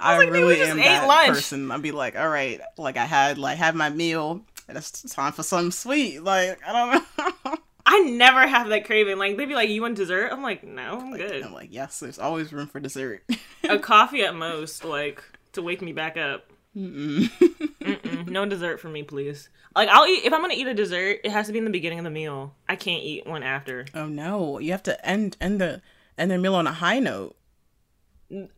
I 0.00 0.16
like, 0.16 0.26
dude, 0.26 0.32
we 0.32 0.38
really 0.40 0.56
just 0.56 0.70
am 0.72 0.78
ate 0.78 0.84
that 0.84 1.06
lunch. 1.08 1.28
person. 1.28 1.70
I'd 1.70 1.82
be 1.82 1.92
like, 1.92 2.16
all 2.18 2.28
right, 2.28 2.60
like 2.78 2.96
I 2.96 3.04
had 3.06 3.38
like 3.38 3.58
had 3.58 3.74
my 3.74 3.90
meal. 3.90 4.42
and 4.68 4.76
It's 4.78 5.02
time 5.14 5.32
for 5.32 5.42
some 5.42 5.70
sweet. 5.70 6.22
Like 6.22 6.58
I 6.66 6.72
don't 6.72 7.04
know. 7.46 7.54
I 7.86 8.00
never 8.00 8.46
have 8.46 8.68
that 8.70 8.86
craving. 8.86 9.18
Like 9.18 9.36
they'd 9.36 9.44
be 9.44 9.54
like, 9.54 9.68
"You 9.68 9.82
want 9.82 9.96
dessert?" 9.96 10.30
I'm 10.32 10.42
like, 10.42 10.64
"No, 10.64 10.98
I'm 11.00 11.16
good." 11.16 11.42
I'm 11.42 11.52
like, 11.52 11.68
yes, 11.70 12.00
there's 12.00 12.18
always 12.18 12.50
room 12.52 12.66
for 12.66 12.80
dessert. 12.80 13.22
a 13.68 13.78
coffee 13.90 14.22
at 14.22 14.34
most, 14.34 14.84
like 14.84 15.22
to 15.52 15.60
wake 15.62 15.82
me 15.82 15.92
back 15.92 16.16
up. 16.16 16.50
Mm-mm, 16.76 18.26
no 18.28 18.46
dessert 18.46 18.80
for 18.80 18.88
me, 18.88 19.02
please. 19.02 19.48
Like 19.76 19.88
I'll 19.90 20.06
eat 20.06 20.24
if 20.24 20.32
I'm 20.32 20.40
gonna 20.40 20.54
eat 20.54 20.66
a 20.66 20.74
dessert, 20.74 21.20
it 21.24 21.30
has 21.30 21.46
to 21.46 21.52
be 21.52 21.58
in 21.58 21.64
the 21.64 21.70
beginning 21.70 21.98
of 21.98 22.04
the 22.04 22.10
meal. 22.10 22.54
I 22.68 22.76
can't 22.76 23.02
eat 23.02 23.26
one 23.26 23.42
after. 23.42 23.86
oh 23.94 24.06
no, 24.06 24.58
you 24.58 24.72
have 24.72 24.82
to 24.84 25.06
end 25.06 25.36
end 25.40 25.60
the 25.60 25.82
end 26.16 26.30
the 26.30 26.38
meal 26.38 26.54
on 26.54 26.66
a 26.66 26.72
high 26.72 27.00
note. 27.00 27.36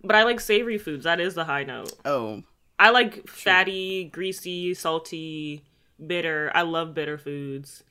But 0.03 0.17
I 0.17 0.23
like 0.23 0.41
savory 0.41 0.79
foods. 0.79 1.05
That 1.05 1.21
is 1.21 1.35
the 1.35 1.45
high 1.45 1.65
note. 1.65 1.93
Oh, 2.05 2.43
I 2.79 2.91
like 2.91 3.29
fatty, 3.29 4.05
greasy, 4.05 4.75
salty, 4.75 5.65
bitter. 6.05 6.51
I 6.55 6.63
love 6.63 6.95
bitter 6.95 7.19
foods. 7.19 7.85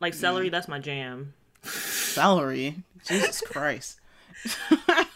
Like 0.00 0.14
celery, 0.14 0.48
mm. 0.48 0.52
that's 0.52 0.68
my 0.68 0.78
jam. 0.78 1.34
Celery. 1.62 2.76
Jesus 3.06 3.40
Christ. 3.40 4.00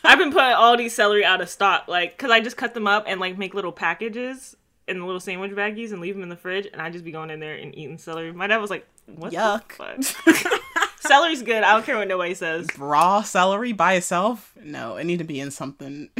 I've 0.05 0.19
been 0.19 0.31
putting 0.31 0.55
all 0.55 0.77
these 0.77 0.95
celery 0.95 1.25
out 1.25 1.41
of 1.41 1.49
stock, 1.49 1.89
like, 1.89 2.17
cause 2.17 2.31
I 2.31 2.41
just 2.41 2.57
cut 2.57 2.75
them 2.75 2.87
up 2.87 3.05
and 3.07 3.19
like 3.21 3.37
make 3.37 3.55
little 3.55 3.73
packages 3.73 4.57
in 4.87 5.01
the 5.01 5.05
little 5.05 5.21
sandwich 5.21 5.53
baggies 5.53 5.91
and 5.93 6.01
leave 6.01 6.15
them 6.15 6.23
in 6.23 6.29
the 6.29 6.37
fridge, 6.37 6.69
and 6.73 6.81
I 6.81 6.91
just 6.91 7.05
be 7.05 7.11
going 7.11 7.31
in 7.31 7.41
there 7.41 7.55
and 7.55 7.77
eating 7.77 7.99
celery. 7.99 8.33
My 8.33 8.47
dad 8.47 8.59
was 8.59 8.71
like, 8.71 8.87
"What 9.07 9.33
Yuck. 9.33 9.73
the 11.07 11.13
fuck?" 11.15 11.19
Celery's 11.19 11.43
good. 11.43 11.63
I 11.63 11.73
don't 11.73 11.85
care 11.85 11.97
what 11.97 12.09
nobody 12.09 12.35
says. 12.35 12.67
Raw 12.79 13.23
celery 13.23 13.73
by 13.73 13.95
itself? 13.95 14.53
No, 14.63 14.97
it 14.97 15.05
need 15.05 15.19
to 15.19 15.25
be 15.25 15.41
in 15.41 15.51
something. 15.51 16.11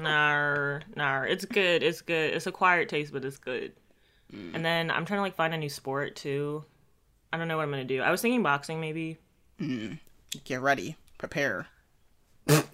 Nah, 0.00 0.80
nah, 0.96 1.22
it's 1.22 1.44
good. 1.44 1.82
It's 1.82 2.00
good. 2.00 2.34
It's 2.34 2.46
acquired 2.46 2.88
taste, 2.88 3.12
but 3.12 3.24
it's 3.24 3.38
good. 3.38 3.72
Mm. 4.34 4.54
And 4.54 4.64
then 4.64 4.90
I'm 4.90 5.04
trying 5.04 5.18
to 5.18 5.22
like 5.22 5.36
find 5.36 5.54
a 5.54 5.58
new 5.58 5.68
sport 5.68 6.16
too. 6.16 6.64
I 7.32 7.36
don't 7.36 7.48
know 7.48 7.56
what 7.56 7.64
I'm 7.64 7.70
gonna 7.70 7.84
do. 7.84 8.00
I 8.00 8.10
was 8.10 8.20
thinking 8.20 8.42
boxing 8.42 8.80
maybe. 8.80 9.18
Mm. 9.60 9.98
Get 10.44 10.62
ready. 10.62 10.96
Prepare. 11.18 11.66
For 12.46 12.64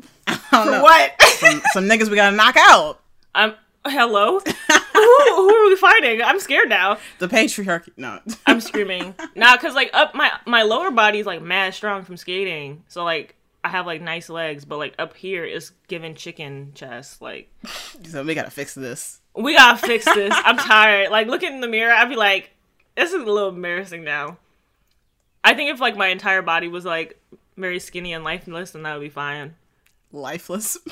what? 0.51 1.23
Some, 1.23 1.63
some 1.73 1.85
niggas 1.85 2.09
we 2.09 2.17
gotta 2.17 2.37
knock 2.37 2.57
out. 2.57 3.01
I'm 3.35 3.55
hello. 3.87 4.41
who, 5.35 5.55
are 5.55 5.69
we 5.69 5.77
fighting? 5.77 6.23
I'm 6.23 6.41
scared 6.41 6.69
now. 6.69 6.99
The 7.19 7.29
patriarchy. 7.29 7.91
No. 7.97 8.21
I'm 8.47 8.61
screaming. 8.61 9.15
nah, 9.35 9.57
cause 9.57 9.75
like 9.75 9.91
up 9.93 10.15
my 10.15 10.31
my 10.47 10.63
lower 10.63 10.91
body's 10.91 11.27
like 11.27 11.43
mad 11.43 11.75
strong 11.75 12.05
from 12.05 12.17
skating. 12.17 12.85
So 12.89 13.05
like 13.05 13.37
I 13.63 13.69
have 13.69 13.87
like 13.87 14.01
nice 14.01 14.29
legs, 14.29 14.65
but 14.65 14.79
like 14.79 14.95
up 14.99 15.17
here 15.17 15.45
is 15.45 15.73
giving 15.89 16.15
chicken 16.15 16.73
chest. 16.75 17.21
Like 17.21 17.51
so 18.05 18.23
we 18.25 18.35
gotta 18.35 18.51
fix 18.51 18.75
this. 18.75 19.21
we 19.35 19.55
gotta 19.57 19.79
fix 19.79 20.05
this. 20.05 20.33
I'm 20.35 20.57
tired. 20.57 21.11
Like 21.11 21.27
looking 21.27 21.53
in 21.53 21.61
the 21.61 21.69
mirror, 21.69 21.93
I'd 21.93 22.09
be 22.09 22.17
like, 22.17 22.51
this 22.97 23.13
is 23.13 23.23
a 23.23 23.31
little 23.31 23.51
embarrassing 23.51 24.05
now. 24.05 24.39
I 25.43 25.55
think 25.55 25.73
if 25.73 25.81
like 25.81 25.97
my 25.97 26.09
entire 26.09 26.43
body 26.43 26.69
was 26.69 26.85
like 26.85 27.19
very 27.57 27.79
skinny 27.79 28.13
and 28.13 28.25
lifeless, 28.25 28.73
then 28.73 28.83
that 28.83 28.95
would 28.95 29.03
be 29.03 29.09
fine. 29.09 29.55
Lifeless. 30.13 30.79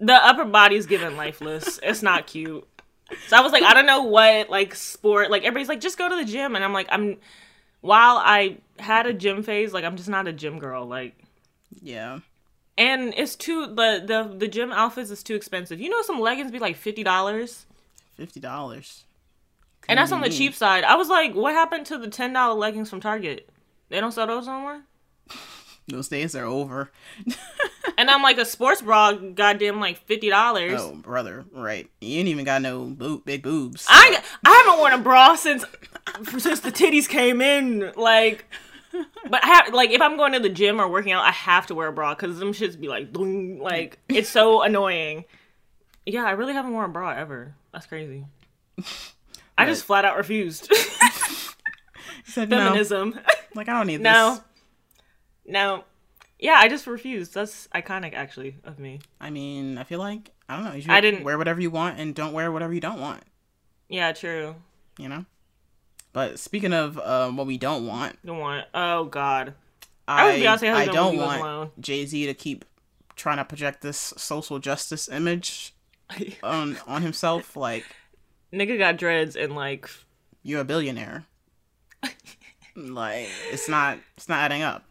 The 0.00 0.14
upper 0.14 0.44
body's 0.44 0.86
given 0.86 1.16
lifeless. 1.16 1.80
It's 1.82 2.02
not 2.02 2.28
cute. 2.28 2.66
So 3.28 3.36
I 3.36 3.40
was 3.40 3.52
like, 3.52 3.62
I 3.62 3.74
don't 3.74 3.86
know 3.86 4.02
what 4.02 4.50
like 4.50 4.74
sport. 4.74 5.30
Like 5.30 5.42
everybody's 5.42 5.68
like, 5.68 5.80
just 5.80 5.96
go 5.98 6.08
to 6.08 6.16
the 6.16 6.24
gym, 6.24 6.54
and 6.56 6.64
I'm 6.64 6.72
like, 6.72 6.88
I'm. 6.90 7.16
While 7.80 8.16
I 8.18 8.58
had 8.78 9.06
a 9.06 9.12
gym 9.14 9.42
phase, 9.42 9.72
like 9.72 9.84
I'm 9.84 9.96
just 9.96 10.08
not 10.08 10.26
a 10.26 10.32
gym 10.32 10.58
girl. 10.58 10.84
Like, 10.84 11.16
Yeah. 11.80 12.18
and 12.76 13.14
it's 13.16 13.36
too 13.36 13.66
the 13.66 14.02
the 14.04 14.34
the 14.36 14.48
gym 14.48 14.72
outfits 14.72 15.10
is 15.10 15.22
too 15.22 15.34
expensive. 15.36 15.80
You 15.80 15.88
know, 15.88 16.02
some 16.02 16.20
leggings 16.20 16.50
be 16.50 16.58
like 16.58 16.76
fifty 16.76 17.02
dollars. 17.04 17.66
Fifty 18.16 18.40
dollars. 18.40 19.04
And 19.88 19.98
that's 19.98 20.12
on 20.12 20.20
the 20.20 20.28
cheap 20.28 20.54
side. 20.54 20.84
I 20.84 20.96
was 20.96 21.08
like, 21.08 21.34
what 21.34 21.54
happened 21.54 21.86
to 21.86 21.98
the 21.98 22.08
ten 22.08 22.32
dollar 22.32 22.54
leggings 22.54 22.90
from 22.90 23.00
Target? 23.00 23.48
They 23.88 24.00
don't 24.00 24.12
sell 24.12 24.26
those 24.26 24.46
no 24.46 24.60
more. 24.60 24.80
Those 25.88 26.08
days 26.08 26.34
are 26.34 26.44
over. 26.44 26.90
And 27.96 28.08
I'm 28.08 28.22
like 28.22 28.38
a 28.38 28.44
sports 28.44 28.80
bra, 28.80 29.10
goddamn, 29.12 29.80
like 29.80 29.98
fifty 30.06 30.28
dollars. 30.30 30.80
Oh, 30.80 30.94
brother, 30.94 31.44
right. 31.52 31.90
You 32.00 32.20
ain't 32.20 32.28
even 32.28 32.44
got 32.44 32.62
no 32.62 32.84
boob, 32.84 33.24
big 33.24 33.42
boobs. 33.42 33.86
I 33.88 34.22
I 34.46 34.50
haven't 34.64 34.78
worn 34.78 34.92
a 34.92 34.98
bra 34.98 35.34
since 35.34 35.64
since 36.38 36.60
the 36.60 36.70
titties 36.70 37.08
came 37.08 37.40
in. 37.40 37.90
Like, 37.96 38.44
but 39.28 39.42
I 39.42 39.48
have 39.48 39.74
like 39.74 39.90
if 39.90 40.00
I'm 40.00 40.16
going 40.16 40.32
to 40.34 40.38
the 40.38 40.48
gym 40.48 40.80
or 40.80 40.86
working 40.88 41.10
out, 41.10 41.24
I 41.24 41.32
have 41.32 41.66
to 41.68 41.74
wear 41.74 41.88
a 41.88 41.92
bra 41.92 42.14
because 42.14 42.38
them 42.38 42.52
shits 42.52 42.78
be 42.78 42.86
like, 42.86 43.08
like 43.16 43.98
it's 44.08 44.28
so 44.28 44.62
annoying. 44.68 45.24
Yeah, 46.06 46.24
I 46.24 46.32
really 46.32 46.52
haven't 46.52 46.74
worn 46.74 46.90
a 46.90 46.92
bra 46.92 47.10
ever. 47.10 47.56
That's 47.72 47.86
crazy. 47.86 48.26
I 49.56 49.66
just 49.66 49.82
flat 49.82 50.04
out 50.04 50.16
refused 50.16 50.72
said 52.24 52.48
no. 52.48 52.58
feminism. 52.58 53.18
Like 53.56 53.68
I 53.68 53.72
don't 53.72 53.88
need 53.88 54.02
No. 54.02 54.34
this. 54.36 54.44
No. 55.48 55.84
Yeah, 56.38 56.54
I 56.58 56.68
just 56.68 56.86
refused. 56.86 57.34
That's 57.34 57.66
iconic, 57.74 58.14
actually, 58.14 58.56
of 58.62 58.78
me. 58.78 59.00
I 59.20 59.30
mean, 59.30 59.76
I 59.76 59.82
feel 59.82 59.98
like 59.98 60.30
I 60.48 60.54
don't 60.56 60.64
know. 60.66 60.72
You 60.74 60.84
I 60.88 61.00
didn't- 61.00 61.24
wear 61.24 61.36
whatever 61.36 61.60
you 61.60 61.70
want 61.70 61.98
and 61.98 62.14
don't 62.14 62.32
wear 62.32 62.52
whatever 62.52 62.72
you 62.72 62.80
don't 62.80 63.00
want. 63.00 63.22
Yeah, 63.88 64.12
true. 64.12 64.54
You 64.98 65.08
know. 65.08 65.24
But 66.12 66.38
speaking 66.38 66.72
of 66.72 66.98
um, 66.98 67.36
what 67.36 67.46
we 67.46 67.58
don't 67.58 67.86
want, 67.86 68.18
Don't 68.24 68.38
want. 68.38 68.66
Oh 68.74 69.04
God. 69.04 69.54
I 70.06 70.30
I 70.30 70.38
Beyonce 70.40 70.72
I 70.72 70.86
don't 70.86 71.06
when 71.06 71.14
he 71.14 71.20
was 71.20 71.40
want. 71.40 71.80
Jay 71.80 72.06
Z 72.06 72.26
to 72.26 72.34
keep 72.34 72.64
trying 73.14 73.36
to 73.36 73.44
project 73.44 73.82
this 73.82 74.14
social 74.16 74.58
justice 74.58 75.08
image 75.08 75.74
on 76.42 76.78
on 76.86 77.02
himself. 77.02 77.56
Like 77.56 77.84
Nigga 78.52 78.78
got 78.78 78.96
dreads 78.96 79.36
and 79.36 79.54
like 79.54 79.90
you're 80.42 80.60
a 80.62 80.64
billionaire. 80.64 81.26
like 82.76 83.28
it's 83.52 83.68
not 83.68 83.98
it's 84.16 84.28
not 84.28 84.38
adding 84.40 84.62
up. 84.62 84.84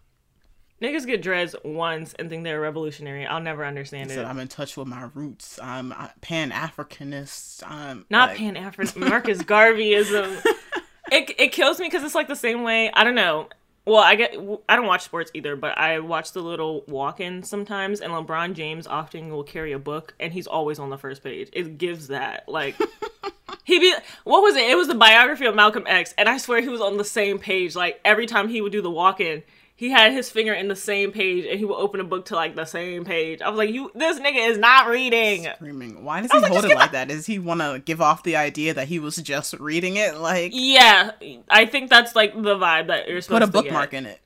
Niggas 0.82 1.06
get 1.06 1.22
dreads 1.22 1.56
once 1.64 2.14
and 2.18 2.30
think 2.30 2.44
they're 2.44 2.62
revolutionary. 2.62 3.26
I'll 3.26 3.42
never 3.42 3.66
understand 3.66 4.10
He 4.10 4.14
it. 4.14 4.18
said 4.18 4.26
I'm 4.26 4.40
in 4.40 4.48
touch 4.48 4.78
with 4.78 4.88
my 4.88 5.10
roots. 5.14 5.60
I'm 5.62 5.94
Pan 6.22 6.52
Africanist. 6.52 7.64
I'm 7.66 8.06
Not 8.10 8.30
like, 8.30 8.38
Pan 8.38 8.58
African 8.58 9.02
Marcus 9.10 9.40
Garveyism. 9.44 10.44
it 11.12 11.36
it 11.40 11.52
kills 11.52 11.80
me 11.80 11.88
because 11.88 12.04
it's 12.04 12.16
like 12.16 12.28
the 12.28 12.36
same 12.36 12.64
way. 12.64 12.92
I 12.92 13.04
don't 13.04 13.16
know. 13.16 13.50
Well, 13.86 14.04
I 14.04 14.16
get 14.16 14.36
I 14.68 14.76
don't 14.76 14.86
watch 14.86 15.04
sports 15.04 15.32
either, 15.34 15.56
but 15.56 15.78
I 15.78 16.00
watch 16.00 16.34
the 16.34 16.42
little 16.42 16.84
walk-in 16.90 17.44
sometimes, 17.44 18.02
and 18.02 18.12
LeBron 18.12 18.54
James 18.54 18.86
often 18.86 19.30
will 19.30 19.46
carry 19.46 19.72
a 19.72 19.80
book, 19.80 20.14
and 20.20 20.34
he's 20.34 20.46
always 20.46 20.78
on 20.78 20.90
the 20.90 20.98
first 20.98 21.24
page. 21.24 21.50
It 21.54 21.78
gives 21.78 22.08
that 22.10 22.50
like 22.50 22.76
he 23.64 23.80
be 23.80 23.94
what 24.26 24.42
was 24.44 24.58
it? 24.58 24.70
It 24.70 24.76
was 24.76 24.90
the 24.90 24.96
biography 24.96 25.46
of 25.46 25.56
Malcolm 25.56 25.86
X, 25.88 26.14
and 26.18 26.28
I 26.28 26.38
swear 26.38 26.60
he 26.62 26.68
was 26.68 26.82
on 26.82 26.98
the 26.98 27.06
same 27.06 27.40
page. 27.40 27.78
Like 27.78 28.02
every 28.04 28.26
time 28.26 28.50
he 28.50 28.60
would 28.60 28.74
do 28.74 28.82
the 28.82 28.92
walk-in, 28.92 29.42
he 29.78 29.92
had 29.92 30.12
his 30.12 30.28
finger 30.28 30.54
in 30.54 30.70
the 30.70 30.76
same 30.76 31.12
page, 31.12 31.46
and 31.46 31.60
he 31.60 31.64
would 31.64 31.76
open 31.76 32.00
a 32.00 32.04
book 32.04 32.26
to 32.26 32.36
like 32.36 32.56
the 32.56 32.66
same 32.66 33.06
page. 33.06 33.44
I 33.44 33.50
was 33.50 33.60
like, 33.60 33.70
you, 33.70 33.92
this 33.94 34.20
nigga 34.20 34.50
is 34.50 34.58
not 34.58 34.88
reading. 34.88 35.48
Screaming. 35.58 36.04
Why 36.04 36.22
does 36.22 36.32
he 36.32 36.40
like, 36.40 36.52
hold 36.52 36.66
it 36.66 36.76
like 36.76 36.94
that? 36.94 37.10
Does 37.10 37.28
he 37.28 37.38
want 37.38 37.62
to 37.62 37.80
give 37.86 38.02
off 38.02 38.24
the 38.24 38.38
idea 38.38 38.74
that 38.74 38.88
he 38.88 38.98
was 38.98 39.18
just 39.18 39.54
reading 39.60 39.98
it? 39.98 40.18
Like, 40.18 40.52
Yeah, 40.56 41.12
I 41.48 41.68
think 41.68 41.92
that's 41.92 42.16
like 42.16 42.34
the 42.34 42.56
vibe 42.56 42.88
that 42.88 43.08
you're 43.08 43.22
supposed 43.22 43.42
to 43.44 43.52
put 43.52 43.60
a 43.60 43.64
bookmark 43.64 43.94
in 43.94 44.08
it. 44.08 44.20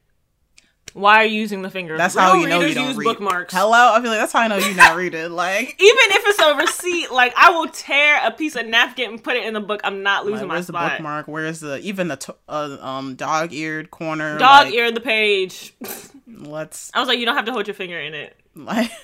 Why 0.93 1.17
are 1.17 1.25
you 1.25 1.39
using 1.39 1.61
the 1.61 1.69
finger? 1.69 1.97
That's 1.97 2.15
Real 2.15 2.23
how 2.25 2.33
you 2.35 2.47
know 2.47 2.59
you 2.61 2.73
don't 2.73 2.87
use 2.89 2.97
read. 2.97 3.05
bookmarks. 3.05 3.53
Hello, 3.53 3.93
I 3.93 4.01
feel 4.01 4.09
like 4.11 4.19
that's 4.19 4.33
how 4.33 4.41
I 4.41 4.47
know 4.47 4.57
you're 4.57 4.75
not 4.75 4.95
reading. 4.95 5.31
Like, 5.31 5.75
Even 5.79 5.79
if 5.79 6.23
it's 6.25 6.39
a 6.39 6.55
receipt, 6.55 7.11
like 7.11 7.33
I 7.37 7.51
will 7.51 7.67
tear 7.69 8.19
a 8.25 8.31
piece 8.31 8.55
of 8.55 8.65
napkin 8.67 9.11
and 9.11 9.23
put 9.23 9.35
it 9.37 9.45
in 9.45 9.53
the 9.53 9.61
book. 9.61 9.81
I'm 9.83 10.03
not 10.03 10.25
losing 10.25 10.41
like, 10.41 10.47
my 10.47 10.53
where's 10.55 10.67
the 10.67 10.73
bookmark? 10.73 11.27
Where's 11.27 11.59
the 11.61 11.79
even 11.79 12.07
the 12.09 12.17
t- 12.17 12.33
uh, 12.49 12.77
um 12.81 13.15
dog 13.15 13.53
eared 13.53 13.89
corner? 13.91 14.37
Dog 14.37 14.65
like, 14.65 14.73
ear 14.73 14.91
the 14.91 14.99
page. 15.01 15.73
Let's 16.27 16.91
I 16.93 16.99
was 16.99 17.07
like, 17.07 17.19
you 17.19 17.25
don't 17.25 17.35
have 17.35 17.45
to 17.45 17.51
hold 17.51 17.67
your 17.67 17.73
finger 17.75 17.99
in 17.99 18.13
it. 18.13 18.35
like. 18.55 18.91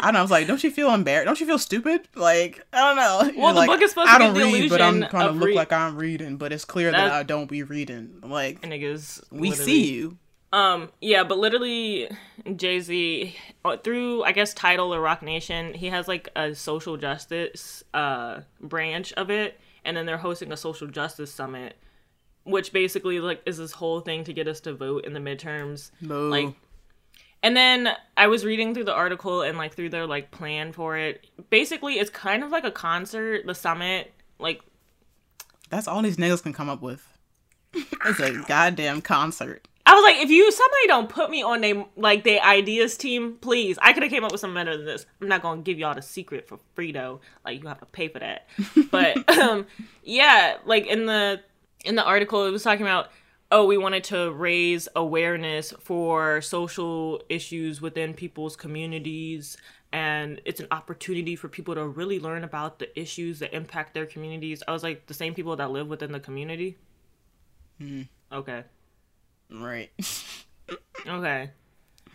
I 0.00 0.06
don't 0.06 0.12
know. 0.14 0.18
I 0.20 0.22
was 0.22 0.30
like, 0.30 0.46
don't 0.46 0.62
you 0.62 0.70
feel 0.70 0.92
embarrassed? 0.94 1.26
Don't 1.26 1.40
you 1.40 1.46
feel 1.46 1.58
stupid? 1.58 2.08
Like, 2.14 2.64
I 2.72 2.78
don't 2.88 2.96
know. 2.96 3.32
You're 3.32 3.42
Well, 3.42 3.52
the 3.54 3.60
like, 3.60 3.68
book 3.68 3.82
is 3.82 3.90
supposed 3.90 4.10
I 4.10 4.18
to 4.18 4.24
don't 4.24 4.34
give 4.34 4.42
the 4.46 4.52
read, 4.52 4.70
but 4.70 4.80
I'm 4.80 4.94
illusion 4.96 5.10
trying 5.10 5.24
to 5.24 5.30
of 5.30 5.36
look 5.36 5.46
re- 5.48 5.54
like 5.54 5.72
I'm 5.72 5.96
reading, 5.96 6.36
but 6.36 6.52
it's 6.52 6.64
clear 6.64 6.90
that, 6.92 6.96
That- 7.08 7.12
I 7.12 7.22
don't 7.24 7.48
be 7.48 7.62
reading. 7.64 8.20
Like, 8.22 8.60
Niggas, 8.62 9.22
we 9.32 9.50
literally. 9.50 9.72
see 9.72 9.92
you. 9.94 10.18
Um, 10.52 10.90
yeah, 11.00 11.24
but 11.24 11.38
literally, 11.38 12.08
Jay 12.56 12.80
Z 12.80 13.36
through 13.84 14.22
I 14.22 14.32
guess 14.32 14.54
Tidal 14.54 14.94
or 14.94 15.00
Roc 15.00 15.22
Nation, 15.22 15.74
he 15.74 15.88
has 15.88 16.08
like 16.08 16.28
a 16.34 16.54
social 16.54 16.96
justice 16.96 17.84
uh 17.92 18.40
branch 18.60 19.12
of 19.14 19.30
it, 19.30 19.60
and 19.84 19.96
then 19.96 20.06
they're 20.06 20.16
hosting 20.16 20.50
a 20.50 20.56
social 20.56 20.86
justice 20.86 21.30
summit, 21.30 21.76
which 22.44 22.72
basically 22.72 23.20
like 23.20 23.42
is 23.44 23.58
this 23.58 23.72
whole 23.72 24.00
thing 24.00 24.24
to 24.24 24.32
get 24.32 24.48
us 24.48 24.60
to 24.60 24.72
vote 24.72 25.04
in 25.04 25.12
the 25.12 25.20
midterms. 25.20 25.90
Boo. 26.00 26.30
Like, 26.30 26.54
and 27.42 27.54
then 27.54 27.90
I 28.16 28.28
was 28.28 28.44
reading 28.44 28.72
through 28.72 28.84
the 28.84 28.94
article 28.94 29.42
and 29.42 29.58
like 29.58 29.74
through 29.74 29.90
their 29.90 30.06
like 30.06 30.30
plan 30.30 30.72
for 30.72 30.96
it. 30.96 31.26
Basically, 31.50 31.98
it's 31.98 32.10
kind 32.10 32.42
of 32.42 32.50
like 32.50 32.64
a 32.64 32.70
concert. 32.70 33.46
The 33.46 33.54
summit, 33.54 34.14
like 34.38 34.62
That's 35.68 35.86
all 35.86 36.00
these 36.00 36.16
niggas 36.16 36.42
can 36.42 36.54
come 36.54 36.70
up 36.70 36.80
with. 36.80 37.06
It's 37.74 38.18
a 38.18 38.32
goddamn 38.48 39.02
concert. 39.02 39.67
I 39.98 40.00
was 40.00 40.14
like, 40.14 40.22
if 40.22 40.30
you 40.30 40.50
somebody 40.52 40.86
don't 40.86 41.08
put 41.08 41.30
me 41.30 41.42
on 41.42 41.60
they 41.60 41.84
like 41.96 42.22
they 42.22 42.38
ideas 42.38 42.96
team, 42.96 43.36
please. 43.40 43.78
I 43.82 43.92
could 43.92 44.02
have 44.04 44.12
came 44.12 44.24
up 44.24 44.30
with 44.30 44.40
something 44.40 44.54
better 44.54 44.76
than 44.76 44.86
this. 44.86 45.06
I'm 45.20 45.28
not 45.28 45.42
gonna 45.42 45.62
give 45.62 45.78
y'all 45.78 45.94
the 45.94 46.02
secret 46.02 46.46
for 46.46 46.58
free 46.74 46.92
though. 46.92 47.20
Like 47.44 47.60
you 47.60 47.68
have 47.68 47.80
to 47.80 47.86
pay 47.86 48.08
for 48.08 48.20
that. 48.20 48.46
But 48.90 49.38
um, 49.38 49.66
yeah, 50.04 50.58
like 50.64 50.86
in 50.86 51.06
the 51.06 51.40
in 51.84 51.96
the 51.96 52.04
article, 52.04 52.46
it 52.46 52.50
was 52.50 52.62
talking 52.62 52.82
about 52.82 53.10
oh, 53.50 53.64
we 53.66 53.78
wanted 53.78 54.04
to 54.04 54.30
raise 54.32 54.88
awareness 54.94 55.72
for 55.80 56.42
social 56.42 57.22
issues 57.30 57.80
within 57.80 58.12
people's 58.12 58.56
communities. 58.56 59.56
And 59.90 60.42
it's 60.44 60.60
an 60.60 60.66
opportunity 60.70 61.34
for 61.34 61.48
people 61.48 61.74
to 61.74 61.86
really 61.86 62.20
learn 62.20 62.44
about 62.44 62.78
the 62.78 62.98
issues 63.00 63.38
that 63.38 63.54
impact 63.54 63.94
their 63.94 64.04
communities. 64.04 64.62
I 64.68 64.72
was 64.72 64.82
like, 64.82 65.06
the 65.06 65.14
same 65.14 65.32
people 65.32 65.56
that 65.56 65.70
live 65.70 65.88
within 65.88 66.12
the 66.12 66.20
community. 66.20 66.76
Okay. 68.30 68.64
Right. 69.50 69.90
Okay. 71.06 71.50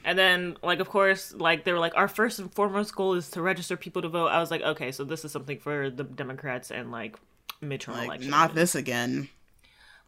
And 0.06 0.20
then, 0.20 0.58
like, 0.62 0.80
of 0.80 0.90
course, 0.90 1.34
like 1.34 1.64
they 1.64 1.72
were 1.72 1.80
like, 1.80 1.96
our 1.96 2.08
first 2.10 2.38
and 2.40 2.54
foremost 2.54 2.94
goal 2.96 3.14
is 3.14 3.30
to 3.32 3.42
register 3.42 3.78
people 3.78 4.02
to 4.02 4.10
vote. 4.10 4.28
I 4.28 4.40
was 4.40 4.52
like, 4.52 4.62
okay, 4.62 4.92
so 4.92 5.04
this 5.06 5.24
is 5.24 5.32
something 5.32 5.58
for 5.60 5.90
the 5.90 6.04
Democrats 6.04 6.70
and 6.70 6.92
like 6.92 7.18
midterm 7.64 7.94
Like, 7.96 8.06
election. 8.08 8.30
not 8.30 8.54
this 8.54 8.76
again. 8.76 9.30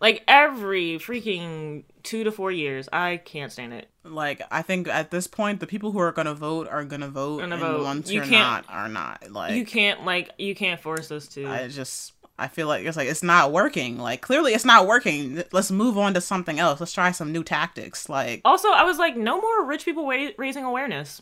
Like 0.01 0.24
every 0.27 1.00
freaking 1.00 1.86
two 2.03 2.25
to 2.25 2.32
four 2.32 2.51
years, 2.51 2.89
I 2.91 3.17
can't 3.17 3.50
stand 3.51 3.72
it. 3.74 3.89
Like, 4.03 4.41
I 4.51 4.62
think 4.62 4.89
at 4.89 5.10
this 5.10 5.25
point, 5.25 5.62
the 5.62 5.67
people 5.67 5.94
who 5.94 6.00
are 6.00 6.12
gonna 6.12 6.36
vote 6.36 6.67
are 6.67 6.84
gonna 6.84 7.08
vote, 7.08 7.39
Gonna 7.39 7.55
and 7.55 7.63
vote. 7.63 7.77
the 7.77 7.84
ones 7.86 8.10
who 8.10 8.15
You 8.15 8.22
are 8.22 8.25
can't- 8.27 8.67
not 8.67 8.75
are 8.75 8.89
not. 8.89 9.32
Like, 9.32 9.53
You 9.55 9.65
can't 9.65 10.03
like 10.03 10.32
you 10.38 10.53
can't 10.53 10.82
force 10.82 11.10
us 11.12 11.29
to. 11.29 11.48
I 11.48 11.70
just 11.70 12.15
I 12.38 12.48
feel 12.50 12.68
like 12.68 12.86
it's 12.86 12.98
like 12.98 13.08
it's 13.08 13.24
not 13.24 13.51
working. 13.54 13.98
Like 13.98 14.22
clearly 14.22 14.54
it's 14.54 14.65
not 14.65 14.88
working. 14.88 15.44
Let's 15.54 15.72
move 15.72 15.98
on 15.98 16.13
to 16.15 16.22
something 16.22 16.60
else. 16.60 16.80
Let's 16.80 16.92
try 16.94 17.12
some 17.12 17.32
new 17.32 17.44
tactics. 17.44 18.10
Like 18.10 18.42
also, 18.44 18.70
I 18.70 18.84
was 18.84 18.98
like, 18.98 19.15
no 19.15 19.39
more 19.39 19.65
rich 19.65 19.86
people 19.86 20.06
wa- 20.06 20.32
raising 20.38 20.63
awareness. 20.65 21.22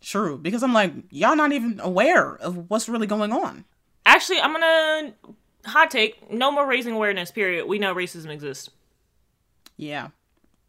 true 0.00 0.38
because 0.38 0.62
I'm 0.62 0.72
like 0.72 0.92
y'all 1.10 1.36
not 1.36 1.52
even 1.52 1.80
aware 1.80 2.34
of 2.36 2.68
what's 2.70 2.88
really 2.88 3.06
going 3.06 3.32
on. 3.32 3.64
Actually, 4.06 4.40
I'm 4.40 4.52
gonna 4.52 5.14
hot 5.66 5.90
take: 5.90 6.32
no 6.32 6.50
more 6.50 6.66
raising 6.66 6.94
awareness. 6.94 7.30
Period. 7.30 7.66
We 7.66 7.78
know 7.78 7.94
racism 7.94 8.30
exists. 8.30 8.70
Yeah. 9.76 10.08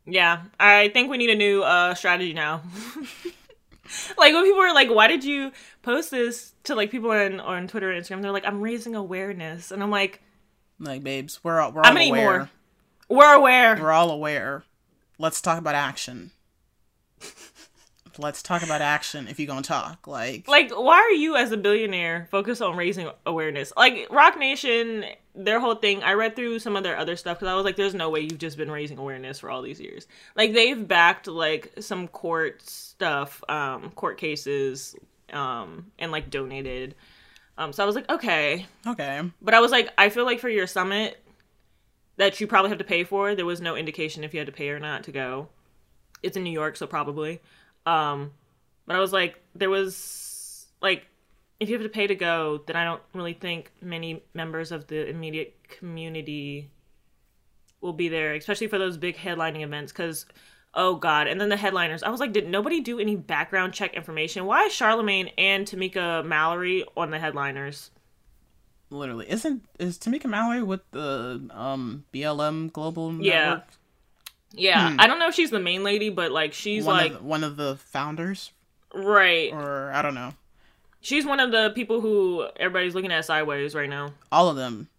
Yeah, 0.06 0.44
I 0.60 0.90
think 0.90 1.10
we 1.10 1.18
need 1.18 1.30
a 1.30 1.36
new 1.36 1.62
uh 1.64 1.94
strategy 1.96 2.34
now. 2.34 2.62
like 4.18 4.34
when 4.34 4.44
people 4.44 4.62
are 4.62 4.74
like, 4.74 4.90
"Why 4.90 5.08
did 5.08 5.24
you 5.24 5.52
post 5.82 6.12
this?" 6.12 6.54
to 6.66 6.76
like 6.76 6.92
people 6.92 7.12
on 7.12 7.40
on 7.40 7.68
Twitter 7.68 7.92
and 7.92 8.04
Instagram, 8.04 8.22
they're 8.22 8.32
like, 8.32 8.46
"I'm 8.46 8.62
raising 8.62 8.96
awareness," 8.96 9.72
and 9.72 9.82
I'm 9.82 9.92
like, 9.92 10.22
Like 10.80 11.04
babes, 11.04 11.40
we're 11.44 11.60
all 11.60 11.72
we're 11.72 11.82
all 11.82 11.88
"How 11.88 11.94
many 11.94 12.10
aware. 12.10 12.40
more? 12.40 12.50
We're 13.10 13.34
aware." 13.34 13.78
We're 13.80 13.92
all 13.92 14.12
aware. 14.12 14.64
Let's 15.18 15.42
talk 15.42 15.58
about 15.58 15.76
action. 15.76 16.32
Let's 18.18 18.44
talk 18.44 18.64
about 18.64 18.82
action 18.82 19.30
if 19.30 19.40
you're 19.40 19.48
gonna 19.48 19.62
talk. 19.62 20.06
Like 20.06 20.48
Like, 20.48 20.72
why 20.72 20.98
are 20.98 21.12
you 21.12 21.38
as 21.38 21.54
a 21.54 21.58
billionaire 21.58 22.28
focused 22.30 22.62
on 22.62 22.76
raising 22.76 23.10
awareness? 23.26 23.72
Like 23.78 24.08
Roc 24.10 24.38
Nation, 24.38 25.06
their 25.40 25.60
whole 25.60 25.76
thing. 25.76 26.04
I 26.04 26.14
read 26.14 26.36
through 26.36 26.60
some 26.60 26.76
of 26.76 26.84
their 26.84 26.98
other 26.98 27.16
stuff 27.16 27.40
because 27.40 27.52
I 27.52 27.56
was 27.56 27.64
like, 27.64 27.78
"There's 27.78 27.96
no 27.96 28.10
way 28.10 28.22
you've 28.22 28.38
just 28.38 28.58
been 28.58 28.70
raising 28.70 28.98
awareness 28.98 29.40
for 29.40 29.50
all 29.50 29.62
these 29.62 29.80
years." 29.80 30.08
Like 30.36 30.54
they've 30.54 30.88
backed 30.88 31.28
like 31.28 31.72
some 31.80 32.08
court 32.08 32.62
stuff, 32.62 33.42
um, 33.48 33.92
court 33.92 34.18
cases, 34.18 34.96
um, 35.32 35.92
and 35.98 36.12
like 36.12 36.30
donated. 36.30 36.96
Um, 37.58 37.74
so 37.74 37.84
I 37.84 37.86
was 37.86 37.96
like, 37.96 38.10
okay, 38.10 38.66
okay. 38.88 39.22
but 39.42 39.54
I 39.54 39.60
was 39.60 39.70
like, 39.70 39.90
I 39.98 40.10
feel 40.10 40.24
like 40.24 40.40
for 40.40 40.48
your 40.48 40.66
summit 40.66 41.22
that 42.16 42.40
you 42.40 42.48
probably 42.48 42.70
have 42.70 42.78
to 42.78 42.86
pay 42.86 43.04
for, 43.04 43.36
there 43.36 43.46
was 43.46 43.60
no 43.60 43.76
indication 43.76 44.24
if 44.24 44.34
you 44.34 44.40
had 44.40 44.48
to 44.48 44.54
pay 44.54 44.70
or 44.70 44.80
not 44.80 45.04
to 45.04 45.12
go. 45.12 45.50
It's 46.24 46.38
in 46.38 46.44
New 46.44 46.52
York, 46.52 46.78
so 46.78 46.88
probably. 46.88 47.42
Um, 47.86 48.32
but 48.86 48.96
I 48.96 49.00
was 49.00 49.12
like, 49.12 49.42
there 49.56 49.70
was 49.70 50.68
like, 50.82 51.06
if 51.60 51.70
you 51.70 51.76
have 51.76 51.84
to 51.84 51.90
pay 51.90 52.08
to 52.08 52.16
go, 52.16 52.62
then 52.66 52.76
I 52.76 52.84
don't 52.84 53.02
really 53.14 53.34
think 53.34 53.72
many 53.82 54.24
members 54.34 54.72
of 54.72 54.88
the 54.88 55.08
immediate 55.10 55.56
community 55.68 56.70
will 57.82 57.94
be 57.94 58.10
there, 58.10 58.34
especially 58.34 58.68
for 58.68 58.78
those 58.78 58.98
big 58.98 59.18
headlining 59.18 59.62
events. 59.64 59.92
Because, 59.92 60.26
oh 60.74 60.96
god, 60.96 61.28
and 61.28 61.40
then 61.40 61.50
the 61.50 61.58
headliners. 61.58 62.04
I 62.04 62.10
was 62.10 62.20
like, 62.20 62.32
did 62.34 62.48
nobody 62.48 62.82
do 62.82 63.00
any 63.00 63.16
background 63.16 63.74
check 63.74 63.94
information? 63.94 64.46
Why 64.46 64.66
is 64.66 64.74
Charlemagne 64.74 65.30
and 65.38 65.66
Tamika 65.66 66.26
Mallory 66.26 66.86
on 66.96 67.12
the 67.12 67.20
headliners? 67.20 67.92
Literally. 68.90 69.30
Isn't 69.30 69.64
is 69.80 69.98
Tamika 70.00 70.26
Mallory 70.26 70.64
with 70.64 70.82
the 70.92 71.48
um 71.52 72.06
BLM 72.14 72.72
Global 72.72 73.14
Yeah. 73.22 73.44
Network? 73.50 73.68
Yeah, 74.52 74.96
I 74.98 75.06
don't 75.06 75.20
know 75.20 75.28
if 75.28 75.36
she's 75.36 75.52
the 75.52 75.60
main 75.60 75.84
lady, 75.84 76.10
but 76.10 76.32
like 76.32 76.54
she's 76.54 76.84
One 76.84 76.96
like 76.98 77.12
of 77.12 77.20
the, 77.20 77.24
one 77.24 77.44
of 77.44 77.56
the 77.56 77.76
founders? 77.76 78.52
right. 78.96 79.54
Or 79.54 79.92
I 79.92 80.02
don't 80.02 80.16
know. 80.16 80.34
She's 81.02 81.26
one 81.26 81.40
of 81.40 81.52
the 81.52 81.72
people 81.72 82.02
who 82.02 82.46
everybody's 82.58 82.96
looking 82.96 83.12
at 83.12 83.26
sideways 83.26 83.74
right 83.74 83.90
now. 83.90 84.14
All 84.32 84.50
of 84.50 84.56
them. 84.56 84.90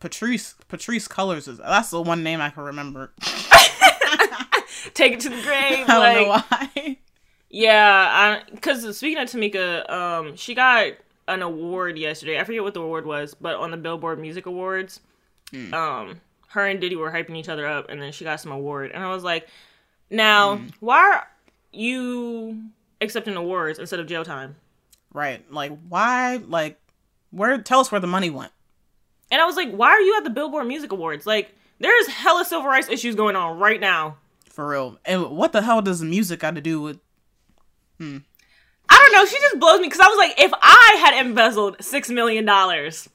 Patrisse 0.00 0.54
Patrisse 0.68 1.08
Cullors 1.08 1.48
is 1.48 1.58
that's 1.58 1.90
the 1.90 2.02
one 2.02 2.22
name 2.22 2.40
I 2.40 2.50
can 2.50 2.64
remember. 2.64 3.12
Take 4.94 5.14
it 5.14 5.20
to 5.20 5.28
the 5.30 5.42
grave. 5.42 5.84
I 5.86 5.86
don't 5.86 5.98
like, 5.98 6.16
know 6.16 6.28
why. 6.28 6.98
Yeah, 7.48 8.40
because 8.50 8.96
speaking 8.96 9.22
of 9.22 9.28
Tamika, 9.28 9.90
um, 9.90 10.36
she 10.36 10.54
got 10.54 10.92
an 11.28 11.42
award 11.42 11.98
yesterday. 11.98 12.38
I 12.38 12.44
forget 12.44 12.62
what 12.62 12.74
the 12.74 12.82
award 12.82 13.06
was, 13.06 13.34
but 13.34 13.56
on 13.56 13.70
the 13.70 13.76
Billboard 13.76 14.18
Music 14.18 14.46
Awards, 14.46 15.00
um, 15.72 16.20
her 16.48 16.66
and 16.66 16.80
Diddy 16.80 16.96
were 16.96 17.10
hyping 17.10 17.36
each 17.36 17.48
other 17.48 17.66
up, 17.66 17.88
and 17.88 18.00
then 18.00 18.12
she 18.12 18.24
got 18.24 18.40
some 18.40 18.52
award, 18.52 18.90
and 18.92 19.02
I 19.02 19.12
was 19.14 19.24
like, 19.24 19.48
now 20.10 20.60
why 20.80 20.98
are 20.98 21.28
you 21.72 22.62
accepting 23.00 23.36
awards 23.36 23.78
instead 23.78 24.00
of 24.00 24.06
jail 24.06 24.24
time? 24.24 24.56
Right. 25.16 25.50
Like 25.50 25.72
why 25.88 26.42
like 26.46 26.78
where 27.30 27.56
tell 27.62 27.80
us 27.80 27.90
where 27.90 28.02
the 28.02 28.06
money 28.06 28.28
went. 28.28 28.52
And 29.30 29.40
I 29.40 29.46
was 29.46 29.56
like, 29.56 29.72
why 29.72 29.88
are 29.88 30.00
you 30.00 30.14
at 30.18 30.24
the 30.24 30.30
Billboard 30.30 30.66
Music 30.66 30.92
Awards? 30.92 31.26
Like, 31.26 31.52
there's 31.80 32.06
hella 32.06 32.44
civil 32.44 32.66
rights 32.66 32.88
issues 32.88 33.14
going 33.14 33.34
on 33.34 33.58
right 33.58 33.80
now. 33.80 34.18
For 34.50 34.68
real. 34.68 34.98
And 35.06 35.30
what 35.30 35.52
the 35.52 35.62
hell 35.62 35.80
does 35.80 36.02
music 36.02 36.40
got 36.40 36.54
to 36.54 36.60
do 36.60 36.82
with 36.82 37.00
Hmm. 37.98 38.18
I 38.90 38.94
don't 38.94 39.12
know. 39.18 39.24
She 39.24 39.38
just 39.40 39.58
blows 39.58 39.80
me 39.80 39.86
because 39.86 40.00
I 40.00 40.08
was 40.08 40.18
like, 40.18 40.38
if 40.38 40.52
I 40.54 40.96
had 41.02 41.24
embezzled 41.26 41.82
six 41.82 42.10
million 42.10 42.44
dollars, 42.44 43.08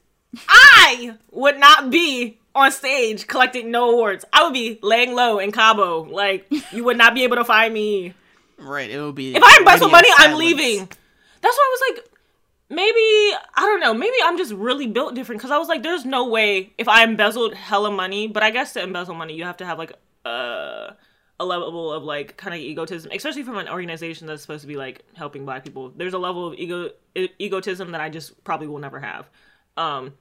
I 0.50 1.18
would 1.30 1.60
not 1.60 1.92
be 1.92 2.40
on 2.56 2.72
stage 2.72 3.28
collecting 3.28 3.70
no 3.70 3.92
awards. 3.92 4.26
I 4.34 4.44
would 4.44 4.54
be 4.54 4.80
laying 4.82 5.14
low 5.14 5.38
in 5.38 5.52
Cabo. 5.52 6.02
Like 6.02 6.52
you 6.72 6.84
would 6.84 6.98
not 6.98 7.14
be 7.14 7.24
able 7.24 7.36
to 7.36 7.46
find 7.46 7.72
me. 7.72 8.16
Right, 8.58 8.90
it 8.90 9.00
would 9.00 9.16
be 9.16 9.36
If 9.36 9.44
I 9.44 9.58
embezzle 9.60 9.90
money, 9.90 10.10
I'm 10.18 10.36
leaving. 10.36 10.90
That's 11.42 11.56
why 11.58 11.64
I 11.64 11.78
was 11.78 11.96
like, 11.96 12.06
maybe 12.70 13.38
I 13.56 13.62
don't 13.66 13.80
know. 13.80 13.94
Maybe 13.94 14.16
I'm 14.24 14.38
just 14.38 14.54
really 14.54 14.88
built 14.88 15.16
different 15.16 15.40
because 15.40 15.52
I 15.52 15.58
was 15.58 15.68
like, 15.68 15.84
there's 15.84 16.06
no 16.06 16.28
way 16.28 16.74
if 16.78 16.88
I 16.88 17.04
embezzled 17.04 17.54
hella 17.56 17.92
money. 17.92 18.28
But 18.28 18.44
I 18.44 18.52
guess 18.52 18.74
to 18.74 18.82
embezzle 18.84 19.16
money, 19.16 19.36
you 19.36 19.44
have 19.44 19.58
to 19.58 19.66
have 19.66 19.78
like 19.78 19.94
a 20.26 20.96
a 21.40 21.46
level 21.46 21.92
of 21.92 22.04
like 22.04 22.38
kind 22.38 22.54
of 22.54 22.62
egotism, 22.62 23.12
especially 23.12 23.42
from 23.44 23.58
an 23.58 23.68
organization 23.68 24.28
that's 24.28 24.44
supposed 24.44 24.62
to 24.62 24.68
be 24.68 24.76
like 24.78 25.04
helping 25.16 25.44
Black 25.44 25.64
people. 25.64 25.92
There's 25.96 26.14
a 26.14 26.20
level 26.20 26.48
of 26.48 26.54
ego 26.54 26.92
e- 27.16 27.30
egotism 27.40 27.92
that 27.92 28.02
I 28.02 28.10
just 28.10 28.44
probably 28.44 28.68
will 28.68 28.80
never 28.80 29.00
have. 29.00 29.28
Um, 29.76 30.14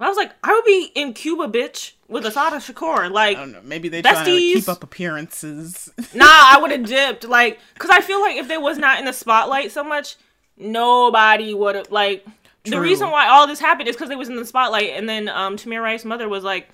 I 0.00 0.08
was 0.08 0.16
like, 0.16 0.32
I 0.42 0.52
would 0.52 0.64
be 0.64 0.90
in 0.96 1.14
Cuba, 1.14 1.46
bitch, 1.46 1.92
with 2.08 2.26
Assata 2.26 2.56
Shakur. 2.56 3.10
Like, 3.10 3.36
I 3.36 3.40
don't 3.40 3.52
know. 3.52 3.60
Maybe 3.62 3.88
they 3.88 4.02
trying 4.02 4.24
to 4.24 4.30
keep 4.38 4.68
up 4.68 4.82
appearances. 4.82 5.88
nah, 6.12 6.24
I 6.26 6.58
would 6.60 6.72
have 6.72 6.84
dipped. 6.84 7.24
Like, 7.24 7.60
cause 7.78 7.90
I 7.90 8.00
feel 8.00 8.20
like 8.20 8.36
if 8.36 8.48
they 8.48 8.58
was 8.58 8.76
not 8.76 8.98
in 8.98 9.04
the 9.04 9.12
spotlight 9.12 9.70
so 9.70 9.84
much, 9.84 10.16
nobody 10.62 11.54
would 11.54 11.74
have 11.74 11.90
like. 11.90 12.26
The 12.64 12.80
reason 12.80 13.10
why 13.10 13.26
all 13.26 13.48
this 13.48 13.58
happened 13.58 13.88
is 13.88 13.96
because 13.96 14.08
they 14.08 14.14
was 14.14 14.28
in 14.28 14.36
the 14.36 14.44
spotlight, 14.44 14.90
and 14.90 15.08
then 15.08 15.28
um, 15.28 15.56
Tamir 15.56 15.82
Rice's 15.82 16.04
mother 16.04 16.28
was 16.28 16.44
like, 16.44 16.68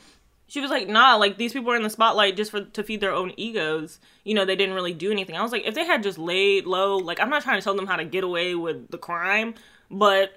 she 0.46 0.60
was 0.60 0.70
like, 0.70 0.88
nah, 0.88 1.16
like 1.16 1.38
these 1.38 1.52
people 1.52 1.70
are 1.72 1.76
in 1.76 1.82
the 1.82 1.90
spotlight 1.90 2.36
just 2.36 2.50
for 2.50 2.62
to 2.62 2.82
feed 2.82 3.00
their 3.00 3.12
own 3.12 3.32
egos. 3.36 4.00
You 4.24 4.34
know, 4.34 4.44
they 4.44 4.56
didn't 4.56 4.74
really 4.74 4.92
do 4.94 5.10
anything. 5.10 5.36
I 5.36 5.42
was 5.42 5.52
like, 5.52 5.66
if 5.66 5.74
they 5.74 5.86
had 5.86 6.02
just 6.02 6.18
laid 6.18 6.66
low, 6.66 6.96
like 6.96 7.20
I'm 7.20 7.30
not 7.30 7.42
trying 7.42 7.58
to 7.58 7.64
tell 7.64 7.74
them 7.74 7.86
how 7.86 7.96
to 7.96 8.04
get 8.04 8.24
away 8.24 8.54
with 8.54 8.90
the 8.90 8.98
crime, 8.98 9.54
but 9.90 10.36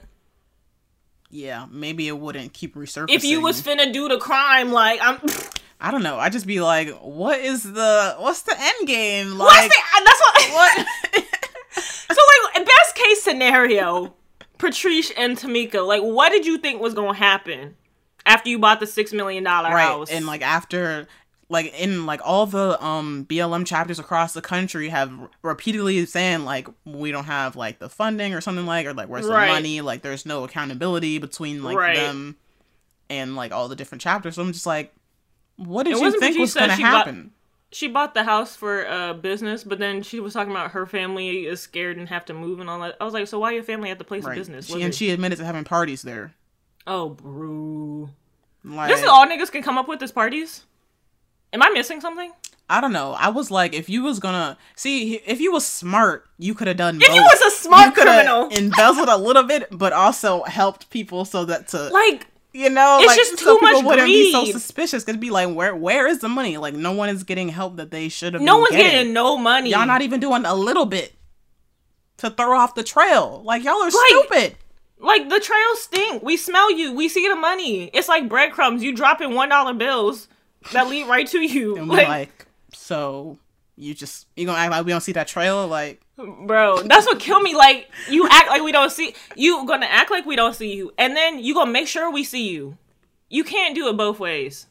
yeah, 1.29 1.65
maybe 1.71 2.07
it 2.07 2.17
wouldn't 2.17 2.53
keep 2.53 2.75
resurfacing. 2.75 3.15
if 3.15 3.23
you 3.23 3.41
was 3.41 3.61
finna 3.61 3.91
do 3.91 4.07
the 4.07 4.17
crime, 4.17 4.71
like 4.71 4.99
I'm. 5.01 5.19
I 5.83 5.89
don't 5.89 6.03
know. 6.03 6.19
I 6.19 6.29
just 6.29 6.45
be 6.45 6.61
like, 6.61 6.89
what 6.99 7.39
is 7.39 7.63
the 7.63 8.15
what's 8.19 8.43
the 8.43 8.55
end 8.57 8.87
game? 8.87 9.37
Like 9.37 9.69
What's 9.69 9.75
the, 9.75 9.81
that's 10.05 10.21
what. 10.21 10.53
what? 10.53 10.85
So 11.73 12.21
like 12.53 12.65
best 12.65 12.90
case 13.03 13.23
scenario, 13.23 14.13
Patrisse 14.57 15.11
and 15.17 15.37
Tamika, 15.37 15.85
like 15.85 16.01
what 16.01 16.29
did 16.29 16.45
you 16.45 16.57
think 16.57 16.81
was 16.81 16.93
gonna 16.93 17.13
happen 17.13 17.75
after 18.25 18.49
you 18.49 18.59
bought 18.59 18.79
the 18.79 18.87
six 18.87 19.11
million 19.13 19.43
dollar 19.43 19.69
right. 19.69 19.81
house? 19.83 20.09
And 20.11 20.25
like 20.25 20.41
after 20.41 21.07
like 21.49 21.73
in 21.77 22.05
like 22.05 22.21
all 22.23 22.45
the 22.45 22.81
um 22.83 23.25
BLM 23.29 23.65
chapters 23.65 23.99
across 23.99 24.33
the 24.33 24.41
country 24.41 24.87
have 24.89 25.11
repeatedly 25.41 26.05
saying 26.05 26.45
like 26.45 26.67
we 26.85 27.11
don't 27.11 27.25
have 27.25 27.55
like 27.55 27.79
the 27.79 27.89
funding 27.89 28.33
or 28.33 28.39
something 28.41 28.65
like 28.65 28.85
or 28.85 28.93
like 28.93 29.09
where's 29.09 29.25
Right. 29.25 29.47
the 29.47 29.53
money 29.53 29.81
like 29.81 30.01
there's 30.01 30.25
no 30.25 30.43
accountability 30.45 31.17
between 31.17 31.61
like 31.63 31.75
Right. 31.77 31.95
them 31.97 32.37
and 33.09 33.35
like 33.35 33.51
all 33.51 33.67
the 33.67 33.75
different 33.75 34.01
chapters. 34.01 34.35
So 34.35 34.41
I'm 34.43 34.53
just 34.53 34.65
like, 34.65 34.93
what 35.57 35.83
did 35.83 35.97
It 35.97 36.01
you 36.01 36.11
think 36.19 36.37
Patrisse 36.37 36.39
was 36.39 36.53
gonna 36.53 36.75
she 36.77 36.83
got- 36.83 36.91
happen? 37.05 37.31
She 37.71 37.87
bought 37.87 38.13
the 38.13 38.23
house 38.23 38.55
for 38.55 38.87
uh 38.87 39.13
business, 39.13 39.63
but 39.63 39.79
then 39.79 40.01
she 40.03 40.19
was 40.19 40.33
talking 40.33 40.51
about 40.51 40.71
her 40.71 40.85
family 40.85 41.45
is 41.45 41.61
scared 41.61 41.97
and 41.97 42.09
have 42.09 42.25
to 42.25 42.33
move 42.33 42.59
and 42.59 42.69
all 42.69 42.79
that. 42.81 42.95
I 42.99 43.05
was 43.05 43.13
like, 43.13 43.27
so 43.27 43.39
why 43.39 43.51
your 43.51 43.63
family 43.63 43.89
at 43.91 43.97
the 43.97 44.03
place 44.03 44.23
Right. 44.23 44.33
of 44.33 44.37
business? 44.37 44.67
She, 44.67 44.73
and 44.73 44.83
it- 44.83 44.95
she 44.95 45.09
admitted 45.11 45.37
to 45.39 45.45
having 45.45 45.63
parties 45.63 46.01
there. 46.01 46.33
oh, 46.87 47.09
bro. 47.09 48.09
Like, 48.63 48.89
This 48.89 49.01
is 49.01 49.07
all 49.07 49.25
niggas 49.27 49.51
can 49.51 49.63
come 49.63 49.77
up 49.77 49.87
with 49.87 50.01
is 50.03 50.11
parties. 50.11 50.65
Am 51.53 51.61
I 51.63 51.69
missing 51.69 51.99
something? 52.01 52.31
I 52.69 52.79
don't 52.79 52.93
know. 52.93 53.13
I 53.13 53.27
was 53.29 53.51
like, 53.51 53.73
if 53.73 53.89
you 53.89 54.03
was 54.03 54.19
gonna 54.19 54.57
see, 54.75 55.15
if 55.25 55.41
you 55.41 55.51
was 55.51 55.65
smart, 55.67 56.25
you 56.37 56.53
could 56.53 56.67
have 56.67 56.77
done. 56.77 56.95
If 57.01 57.07
both. 57.07 57.15
you 57.15 57.21
was 57.21 57.41
a 57.41 57.45
You 57.45 57.51
smart 57.51 57.93
criminal, 57.95 58.47
embezzled 58.49 59.09
a 59.09 59.17
little 59.17 59.43
bit, 59.43 59.67
but 59.71 59.91
also 59.91 60.43
helped 60.43 60.89
people 60.89 61.25
so 61.25 61.43
that 61.45 61.67
to 61.69 61.89
like 61.89 62.27
You 62.53 62.69
know, 62.69 62.97
It's 62.99 63.07
like, 63.07 63.17
just 63.17 63.39
so 63.39 63.57
much 63.59 63.75
people 63.75 63.89
wouldn't 63.91 64.07
be 64.07 64.31
so 64.31 64.43
suspicious. 64.45 65.03
It'd 65.07 65.21
be 65.21 65.29
like, 65.29 65.53
where 65.55 65.73
where 65.75 66.05
is 66.07 66.19
the 66.19 66.27
money? 66.27 66.57
Like, 66.57 66.73
no 66.73 66.91
one 66.91 67.07
is 67.09 67.23
getting 67.23 67.47
help 67.49 67.77
that 67.77 67.91
they 67.91 68.09
should 68.09 68.33
have. 68.33 68.41
No 68.41 68.57
one's 68.57 68.71
getting. 68.71 68.91
getting 68.91 69.13
no 69.13 69.37
money. 69.37 69.69
Y'all 69.71 69.85
not 69.85 70.01
even 70.01 70.19
doing 70.19 70.43
a 70.45 70.53
little 70.53 70.85
bit 70.85 71.13
to 72.17 72.29
throw 72.29 72.57
off 72.57 72.75
the 72.75 72.83
trail. 72.83 73.41
Like 73.45 73.63
y'all 73.63 73.75
are 73.75 73.85
Like- 73.85 73.93
stupid. 73.93 74.55
Like 74.99 75.29
the 75.29 75.39
trails 75.39 75.81
stink. 75.81 76.21
We 76.23 76.37
smell 76.37 76.71
you. 76.71 76.93
We 76.93 77.09
see 77.09 77.27
the 77.27 77.35
money. 77.35 77.85
It's 77.93 78.07
like 78.07 78.29
breadcrumbs. 78.29 78.83
You 78.83 78.93
dropping 78.95 79.33
one 79.33 79.49
dollar 79.49 79.73
bills 79.73 80.27
that 80.73 80.87
lead 80.89 81.07
right 81.07 81.27
to 81.29 81.39
you. 81.39 81.77
And 81.77 81.89
we're 81.89 81.95
Like, 81.97 82.07
like, 82.07 82.45
so 82.73 83.39
you 83.77 83.93
just 83.93 84.27
you 84.35 84.45
gonna 84.45 84.57
act 84.59 84.71
like 84.71 84.85
we 84.85 84.91
don't 84.91 85.01
see 85.01 85.13
that 85.13 85.27
trailer? 85.27 85.65
Like, 85.65 86.01
bro, 86.17 86.81
that's 86.83 87.05
what 87.05 87.19
killed 87.19 87.43
me. 87.43 87.55
Like 87.55 87.89
you 88.09 88.27
act 88.29 88.49
like 88.49 88.61
we 88.61 88.71
don't 88.71 88.91
see 88.91 89.15
you. 89.35 89.65
Gonna 89.65 89.87
act 89.87 90.11
like 90.11 90.25
we 90.25 90.35
don't 90.35 90.55
see 90.55 90.73
you, 90.75 90.91
and 90.97 91.15
then 91.15 91.39
you 91.39 91.53
gonna 91.53 91.71
make 91.71 91.87
sure 91.87 92.11
we 92.11 92.23
see 92.23 92.49
you. 92.49 92.77
You 93.29 93.43
can't 93.43 93.73
do 93.75 93.87
it 93.87 93.97
both 93.97 94.19
ways. 94.19 94.67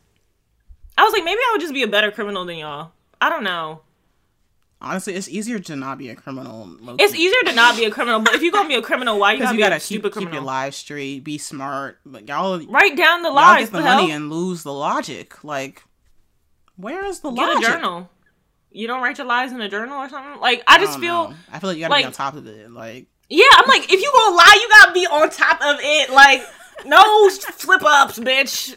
I 0.98 1.04
was 1.04 1.12
like, 1.14 1.24
maybe 1.24 1.38
I 1.40 1.50
would 1.52 1.60
just 1.62 1.72
be 1.72 1.82
a 1.82 1.88
better 1.88 2.10
criminal 2.10 2.44
than 2.44 2.58
y'all. 2.58 2.92
I 3.20 3.30
don't 3.30 3.42
know. 3.44 3.80
honestly, 4.82 5.14
it's 5.14 5.28
easier 5.28 5.58
to 5.58 5.76
not 5.76 5.96
be 5.98 6.08
a 6.10 6.14
criminal. 6.14 6.68
It's 6.98 7.14
easier 7.14 7.40
to 7.46 7.54
not 7.54 7.76
be 7.76 7.84
a 7.86 7.90
criminal, 7.90 8.20
but 8.20 8.34
if 8.34 8.42
you're 8.42 8.52
gonna 8.52 8.68
be 8.68 8.74
a 8.74 8.82
criminal, 8.82 9.18
why 9.18 9.32
you 9.32 9.38
gotta 9.40 9.52
you 9.54 9.58
be 9.58 9.62
gotta 9.62 9.76
a 9.76 9.78
keep, 9.78 10.00
stupid 10.02 10.12
keep 10.12 10.32
your 10.32 10.42
live 10.42 10.74
straight, 10.74 11.24
be 11.24 11.38
smart. 11.38 11.98
But 12.04 12.28
y'all, 12.28 12.60
y'all 12.60 12.70
Write 12.70 12.96
down 12.96 13.22
the 13.22 13.28
get 13.30 13.34
lies. 13.34 13.70
the 13.70 13.78
The 13.78 13.84
money 13.84 14.08
hell? 14.08 14.16
and 14.16 14.30
lose 14.30 14.62
the 14.62 14.72
logic. 14.74 15.42
Like, 15.42 15.84
where 16.76 17.04
is 17.06 17.20
the 17.20 17.30
Get 17.30 17.46
logic? 17.54 17.68
a 17.68 17.72
journal. 17.72 18.10
You 18.72 18.86
don't 18.86 19.02
write 19.02 19.18
your 19.18 19.26
lies 19.26 19.52
in 19.52 19.60
a 19.60 19.68
journal 19.68 19.98
or 19.98 20.08
something. 20.08 20.40
Like 20.40 20.62
I 20.66 20.76
I 20.76 20.78
just 20.78 20.92
don't 20.92 21.00
feel. 21.00 21.28
know. 21.30 21.36
I 21.52 21.58
feel 21.58 21.70
like 21.70 21.76
you 21.76 21.82
gotta 21.84 21.92
like- 21.92 22.02
be 22.04 22.06
on 22.06 22.12
top 22.12 22.34
of 22.34 22.46
it. 22.46 22.70
Like, 22.70 23.06
Yeah, 23.28 23.44
I'm 23.54 23.68
like, 23.68 23.84
if 23.92 24.00
you 24.00 24.12
gonna 24.14 24.36
lie, 24.36 24.58
you 24.60 24.68
gotta 24.68 24.92
be 24.92 25.06
on 25.06 25.30
top 25.30 25.60
of 25.62 25.76
it. 25.80 26.10
Like, 26.10 26.42
no 26.86 27.28
slip 27.56 27.82
ups, 27.84 28.18
bitch. 28.18 28.76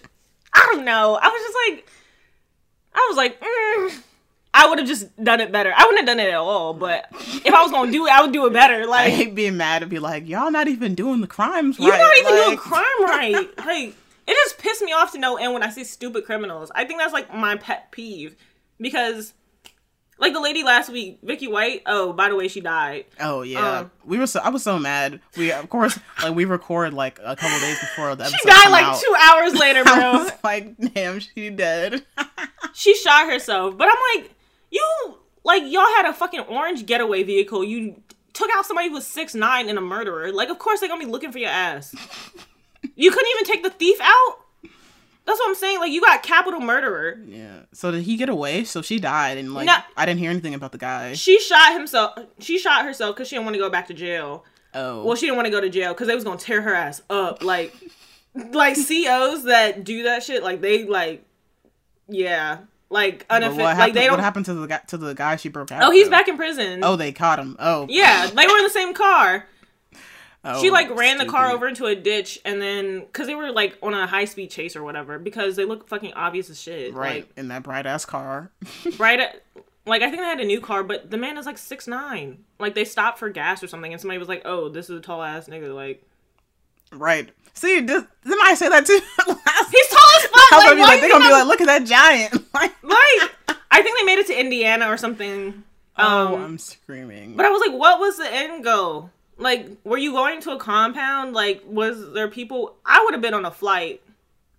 I 0.53 0.59
don't 0.71 0.85
know. 0.85 1.17
I 1.21 1.27
was 1.27 1.41
just 1.41 1.57
like, 1.67 1.89
I 2.95 3.05
was 3.09 3.17
like, 3.17 3.39
mm, 3.41 4.01
I 4.53 4.67
would 4.69 4.77
have 4.79 4.87
just 4.87 5.15
done 5.23 5.41
it 5.41 5.51
better. 5.51 5.73
I 5.75 5.83
wouldn't 5.85 5.99
have 6.07 6.17
done 6.17 6.19
it 6.25 6.29
at 6.29 6.35
all. 6.37 6.73
But 6.73 7.07
if 7.11 7.53
I 7.53 7.61
was 7.63 7.71
gonna 7.71 7.91
do 7.91 8.05
it, 8.05 8.11
I 8.11 8.21
would 8.21 8.31
do 8.33 8.45
it 8.45 8.53
better. 8.53 8.81
I 8.83 8.85
Like, 8.85 9.13
hate 9.13 9.35
being 9.35 9.57
mad 9.57 9.81
and 9.83 9.89
be 9.91 9.99
like, 9.99 10.27
y'all 10.27 10.51
not 10.51 10.67
even 10.67 10.95
doing 10.95 11.21
the 11.21 11.27
crimes. 11.27 11.77
you're 11.79 11.95
not 11.97 12.17
even 12.19 12.33
doing 12.35 12.57
crime 12.57 12.83
right. 13.03 13.57
Like, 13.59 13.95
it 14.25 14.33
just 14.45 14.57
pissed 14.59 14.81
me 14.81 14.91
off 14.93 15.11
to 15.13 15.19
no 15.19 15.37
end 15.37 15.53
when 15.53 15.63
I 15.63 15.69
see 15.69 15.83
stupid 15.83 16.25
criminals. 16.25 16.71
I 16.75 16.85
think 16.85 16.99
that's 16.99 17.13
like 17.13 17.33
my 17.33 17.55
pet 17.57 17.91
peeve 17.91 18.35
because. 18.79 19.33
Like 20.19 20.33
the 20.33 20.39
lady 20.39 20.63
last 20.63 20.89
week, 20.89 21.19
Vicky 21.23 21.47
White. 21.47 21.81
Oh, 21.85 22.13
by 22.13 22.29
the 22.29 22.35
way, 22.35 22.47
she 22.47 22.61
died. 22.61 23.05
Oh 23.19 23.41
yeah, 23.41 23.79
Um, 23.79 23.91
we 24.05 24.17
were 24.17 24.27
so 24.27 24.39
I 24.41 24.49
was 24.49 24.63
so 24.63 24.77
mad. 24.79 25.19
We 25.37 25.51
of 25.51 25.69
course 25.69 25.99
like 26.21 26.35
we 26.35 26.45
record 26.45 26.93
like 26.93 27.19
a 27.23 27.35
couple 27.35 27.59
days 27.59 27.79
before 27.79 28.15
the 28.15 28.23
episode. 28.25 28.37
She 28.41 28.47
died 28.49 28.69
like 28.71 28.85
out. 28.85 28.99
two 28.99 29.15
hours 29.19 29.53
later, 29.55 29.83
I 29.85 29.99
bro. 29.99 30.23
was 30.23 30.31
like, 30.43 30.77
damn, 30.93 31.19
she 31.19 31.49
dead. 31.49 32.05
she 32.73 32.95
shot 32.95 33.29
herself. 33.29 33.77
But 33.77 33.87
I'm 33.91 34.21
like, 34.21 34.31
you 34.69 35.17
like 35.43 35.63
y'all 35.65 35.81
had 35.97 36.05
a 36.05 36.13
fucking 36.13 36.41
orange 36.41 36.85
getaway 36.85 37.23
vehicle. 37.23 37.63
You 37.63 38.01
took 38.33 38.49
out 38.55 38.65
somebody 38.65 38.87
who 38.89 38.93
was 38.95 39.05
six 39.07 39.33
nine 39.35 39.67
and 39.67 39.77
a 39.77 39.81
murderer. 39.81 40.31
Like, 40.31 40.49
of 40.49 40.59
course 40.59 40.79
they're 40.79 40.89
gonna 40.89 41.03
be 41.03 41.11
looking 41.11 41.31
for 41.31 41.39
your 41.39 41.49
ass. 41.49 41.93
you 42.95 43.11
couldn't 43.11 43.31
even 43.31 43.45
take 43.45 43.63
the 43.63 43.71
thief 43.71 43.97
out. 44.01 44.37
That's 45.25 45.39
what 45.39 45.47
I'm 45.49 45.55
saying. 45.55 45.79
Like, 45.79 45.91
you 45.91 46.01
got 46.01 46.21
capital 46.21 46.59
murderer. 46.59 47.17
yeah. 47.25 47.61
So 47.71 47.91
did 47.91 48.03
he 48.03 48.17
get 48.17 48.27
away? 48.29 48.63
So 48.65 48.81
she 48.81 48.99
died, 48.99 49.37
and 49.37 49.53
like 49.53 49.65
No. 49.67 49.77
I 49.95 50.05
didn't 50.05 50.19
hear 50.19 50.29
anything 50.29 50.53
about 50.53 50.71
the 50.73 50.77
guy. 50.77 51.13
She 51.13 51.39
shot 51.39 51.73
himself. 51.73 52.17
She 52.39 52.57
shot 52.59 52.83
herself 52.85 53.15
because 53.15 53.27
she 53.29 53.35
didn't 53.35 53.45
want 53.45 53.55
to 53.55 53.59
go 53.59 53.69
back 53.69 53.87
to 53.87 53.93
jail. 53.93 54.43
Oh, 54.73 55.03
Well, 55.05 55.15
she 55.15 55.27
didn't 55.27 55.35
want 55.37 55.45
to 55.45 55.51
go 55.51 55.61
to 55.61 55.69
jail 55.69 55.93
because 55.93 56.07
they 56.07 56.15
was 56.15 56.23
gonna 56.23 56.39
tear 56.39 56.61
her 56.61 56.73
ass 56.73 57.01
up. 57.09 57.43
Like, 57.43 57.73
like 58.35 58.75
COs 58.75 59.43
that 59.43 59.83
do 59.83 60.03
that 60.03 60.23
shit. 60.23 60.43
Like 60.43 60.61
they 60.61 60.83
like, 60.85 61.23
yeah, 62.07 62.57
like 62.89 63.25
But 63.27 63.37
unoffended. 63.43 63.57
what 63.59 63.63
Like 63.65 63.75
happened? 63.77 63.95
they 63.95 64.01
don't. 64.05 64.11
What 64.13 64.19
happened 64.19 64.45
to 64.45 64.53
the 64.53 64.67
guy? 64.67 64.81
To 64.87 64.97
the 64.97 65.13
guy 65.13 65.35
she 65.37 65.49
broke 65.49 65.71
out? 65.71 65.83
Oh, 65.83 65.91
he's 65.91 66.05
with? 66.05 66.11
back 66.11 66.27
in 66.27 66.35
prison. 66.37 66.81
Oh, 66.83 66.95
they 66.95 67.11
caught 67.11 67.39
him. 67.39 67.55
Oh, 67.59 67.85
Yeah, 67.89 68.25
they 68.27 68.47
were 68.47 68.57
in 68.57 68.63
the 68.63 68.69
same 68.69 68.93
car. 68.93 69.47
Oh, 70.45 70.61
she 70.61 70.71
like 70.71 70.89
ran 70.97 71.17
the 71.17 71.25
car 71.25 71.51
over 71.51 71.67
into 71.67 71.85
a 71.85 71.95
ditch 71.95 72.37
and 72.43 72.61
then 72.61 72.99
because 72.99 73.27
they 73.27 73.35
were 73.35 73.51
like 73.51 73.77
on 73.81 73.93
a 73.93 74.05
high 74.05 74.25
speed 74.25 74.51
chase 74.51 74.75
or 74.75 74.83
whatever 74.83 75.17
because 75.17 75.55
they 75.55 75.63
look 75.63 75.87
fucking 75.87 76.13
obvious 76.15 76.49
as 76.49 76.59
shit. 76.61 76.93
Right 76.93 77.29
in 77.37 77.47
that 77.47 77.63
bright 77.63 77.85
ass 77.85 78.03
car. 78.05 78.51
Like 78.83 78.99
right 78.99 79.19
like 79.85 80.01
I 80.01 80.09
think 80.09 80.21
they 80.21 80.27
had 80.27 80.39
a 80.39 80.45
new 80.45 80.59
car, 80.61 80.83
but 80.83 81.09
the 81.11 81.17
man 81.17 81.37
is 81.37 81.45
like 81.45 81.57
six 81.57 81.87
nine. 81.87 82.43
Like 82.59 82.75
they 82.75 82.83
stopped 82.85 83.19
for 83.19 83.29
gas 83.29 83.63
or 83.63 83.67
something 83.67 83.91
and 83.93 84.01
somebody 84.01 84.17
was 84.17 84.27
like, 84.27 84.41
"Oh, 84.45 84.67
this 84.69 84.89
is 84.89 84.97
a 84.97 85.01
tall 85.01 85.21
ass 85.23 85.47
nigga." 85.47 85.73
Like 85.73 86.03
right. 86.91 87.29
See, 87.53 87.79
did, 87.81 87.87
didn't 87.87 88.41
I 88.43 88.55
say 88.55 88.67
that 88.69 88.85
too? 88.85 88.99
Last- 89.27 89.71
he's 89.71 89.87
tall 89.87 90.09
as 90.17 90.25
fuck. 90.25 90.51
Like, 90.51 90.77
like, 90.77 91.01
they're 91.01 91.09
gonna 91.09 91.25
be 91.25 91.31
like, 91.31 91.45
look 91.47 91.61
at 91.61 91.67
that 91.67 91.85
giant. 91.85 92.33
like, 92.53 92.73
like 92.83 93.57
I 93.71 93.81
think 93.81 93.97
they 93.97 94.03
made 94.05 94.19
it 94.19 94.27
to 94.27 94.39
Indiana 94.39 94.87
or 94.87 94.97
something. 94.97 95.63
oh, 95.97 96.35
Um, 96.35 96.43
I'm 96.43 96.57
screaming. 96.57 97.35
But 97.35 97.45
I 97.45 97.49
was 97.49 97.61
like, 97.65 97.77
what 97.77 97.99
was 97.99 98.17
the 98.17 98.31
end 98.33 98.63
goal? 98.63 99.09
Like, 99.37 99.67
were 99.83 99.97
you 99.97 100.11
going 100.11 100.41
to 100.41 100.51
a 100.51 100.57
compound? 100.57 101.33
Like, 101.33 101.63
was 101.65 102.13
there 102.13 102.27
people? 102.27 102.75
I 102.85 103.03
would 103.03 103.13
have 103.13 103.21
been 103.21 103.33
on 103.33 103.45
a 103.45 103.51
flight, 103.51 104.01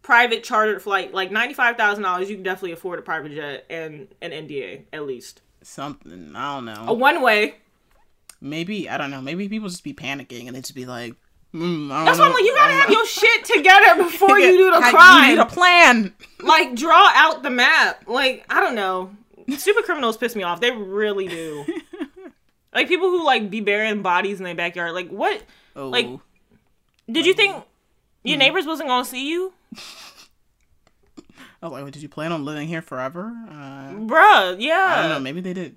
private 0.02 0.42
chartered 0.44 0.82
flight, 0.82 1.14
like 1.14 1.30
ninety 1.30 1.54
five 1.54 1.76
thousand 1.76 2.02
dollars. 2.02 2.28
You 2.28 2.36
can 2.36 2.42
definitely 2.44 2.72
afford 2.72 2.98
a 2.98 3.02
private 3.02 3.32
jet 3.32 3.64
and 3.70 4.08
an 4.20 4.30
NDA 4.32 4.82
at 4.92 5.06
least. 5.06 5.40
Something 5.62 6.34
I 6.34 6.56
don't 6.56 6.64
know. 6.66 6.84
A 6.88 6.92
one 6.92 7.22
way. 7.22 7.56
maybe 8.40 8.88
I 8.88 8.98
don't 8.98 9.10
know. 9.10 9.22
Maybe 9.22 9.48
people 9.48 9.68
just 9.68 9.84
be 9.84 9.94
panicking 9.94 10.46
and 10.46 10.54
they 10.56 10.60
just 10.60 10.74
be 10.74 10.84
like, 10.86 11.14
mm, 11.54 11.90
I 11.90 11.96
don't 11.96 12.04
That's 12.04 12.18
know. 12.18 12.24
why 12.24 12.28
I'm 12.28 12.34
like, 12.34 12.44
you 12.44 12.54
gotta 12.54 12.72
have 12.74 12.88
know. 12.90 12.96
your 12.96 13.06
shit 13.06 13.44
together 13.44 14.02
before 14.10 14.38
you 14.38 14.56
do 14.56 14.70
the 14.72 14.80
crime. 14.90 15.30
You 15.30 15.36
need 15.36 15.42
a 15.42 15.46
plan. 15.46 16.12
like, 16.40 16.74
draw 16.74 17.10
out 17.14 17.42
the 17.42 17.50
map. 17.50 18.04
Like, 18.06 18.44
I 18.50 18.60
don't 18.60 18.74
know. 18.74 19.10
Stupid 19.56 19.84
criminals 19.84 20.16
piss 20.16 20.34
me 20.34 20.42
off. 20.42 20.60
They 20.60 20.70
really 20.70 21.28
do. 21.28 21.64
like 22.74 22.88
people 22.88 23.08
who 23.10 23.24
like 23.24 23.48
be 23.50 23.60
burying 23.60 24.02
bodies 24.02 24.38
in 24.38 24.44
their 24.44 24.54
backyard. 24.54 24.92
Like, 24.92 25.08
what? 25.08 25.42
Oh, 25.76 25.88
Like, 25.88 26.08
Did 27.10 27.26
you 27.26 27.34
think 27.34 27.54
Hmm. 27.54 27.60
your 28.24 28.38
neighbors 28.38 28.66
wasn't 28.66 28.88
gonna 28.88 29.04
see 29.04 29.28
you? 29.30 29.52
I 31.62 31.68
was 31.68 31.72
like, 31.82 31.92
did 31.92 32.02
you 32.02 32.08
plan 32.10 32.30
on 32.32 32.44
living 32.44 32.68
here 32.68 32.82
forever? 32.82 33.32
Uh, 33.48 33.94
Bruh, 33.94 34.56
yeah. 34.58 34.94
I 34.98 35.00
don't 35.02 35.10
know. 35.10 35.20
Maybe 35.20 35.40
they 35.40 35.54
did. 35.54 35.76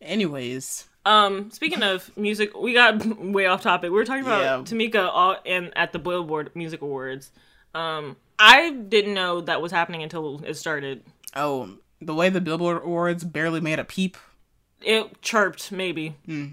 Anyways, 0.00 0.88
Um, 1.06 1.50
speaking 1.52 1.82
of 1.84 2.10
music, 2.16 2.56
we 2.58 2.72
got 2.74 3.04
way 3.18 3.46
off 3.46 3.62
topic. 3.62 3.90
We 3.90 3.96
were 3.96 4.04
talking 4.04 4.24
about 4.24 4.40
Yeah. 4.42 4.56
Tamika 4.64 5.08
all 5.12 5.36
in 5.44 5.72
at 5.76 5.92
the 5.92 5.98
Billboard 6.00 6.50
Music 6.56 6.82
Awards. 6.82 7.30
Um, 7.74 8.16
I 8.38 8.70
didn't 8.70 9.14
know 9.14 9.40
that 9.42 9.62
was 9.62 9.70
happening 9.70 10.02
until 10.02 10.42
it 10.44 10.54
started. 10.54 11.04
oh, 11.36 11.70
the 12.00 12.14
way 12.14 12.28
the 12.28 12.40
Billboard 12.40 12.82
Awards 12.82 13.22
barely 13.22 13.60
made 13.60 13.78
a 13.78 13.84
peep. 13.84 14.16
It 14.84 15.20
chirped, 15.22 15.72
maybe. 15.72 16.16
Hmm. 16.26 16.48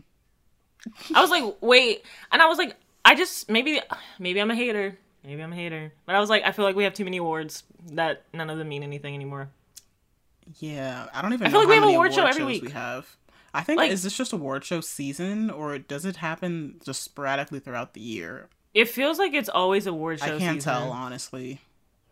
I 1.13 1.21
was 1.21 1.29
like, 1.29 1.43
wait, 1.61 2.03
and 2.31 2.41
I 2.41 2.45
was 2.47 2.57
like, 2.57 2.75
I 3.03 3.15
just 3.15 3.49
maybe, 3.49 3.81
maybe 4.17 4.39
I'm 4.41 4.49
a 4.51 4.55
hater. 4.55 4.97
Maybe 5.23 5.41
I'm 5.43 5.51
a 5.51 5.55
hater, 5.55 5.91
but 6.05 6.15
I 6.15 6.19
was 6.21 6.29
like, 6.29 6.43
I 6.45 6.51
feel 6.53 6.63
like 6.63 6.75
we 6.77 6.85
have 6.85 6.93
too 6.93 7.03
many 7.03 7.17
awards 7.17 7.63
that 7.91 8.23
none 8.33 8.49
of 8.49 8.57
them 8.57 8.69
mean 8.69 8.83
anything 8.83 9.13
anymore. 9.13 9.49
Yeah, 10.59 11.07
I 11.13 11.21
don't 11.21 11.33
even. 11.33 11.45
I 11.45 11.49
feel 11.49 11.59
know 11.59 11.59
like 11.59 11.67
we 11.69 11.75
have 11.75 11.83
many 11.83 11.95
award 11.95 12.13
show 12.13 12.25
every 12.25 12.45
week. 12.45 12.63
We 12.63 12.71
have. 12.71 13.15
I 13.53 13.61
think 13.61 13.77
Like- 13.77 13.91
is 13.91 14.03
this 14.03 14.15
just 14.15 14.31
award 14.31 14.63
show 14.63 14.79
season 14.81 15.49
or 15.49 15.77
does 15.77 16.05
it 16.05 16.17
happen 16.17 16.79
just 16.85 17.01
sporadically 17.03 17.59
throughout 17.59 17.93
the 17.93 18.01
year? 18.01 18.47
It 18.73 18.87
feels 18.89 19.17
like 19.17 19.33
it's 19.33 19.49
always 19.49 19.87
award 19.87 20.19
show. 20.19 20.25
I 20.25 20.29
can't 20.37 20.57
season. 20.57 20.59
tell 20.59 20.91
honestly. 20.91 21.59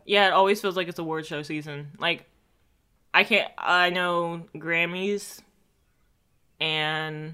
Yeah, 0.06 0.28
it 0.28 0.34
always 0.34 0.60
feels 0.60 0.76
like 0.76 0.88
it's 0.88 1.00
award 1.00 1.26
show 1.26 1.44
season. 1.44 1.92
Like, 2.00 2.26
I 3.14 3.24
can't. 3.24 3.52
I 3.58 3.90
know 3.92 4.46
Grammys 4.56 5.42
and 6.60 7.34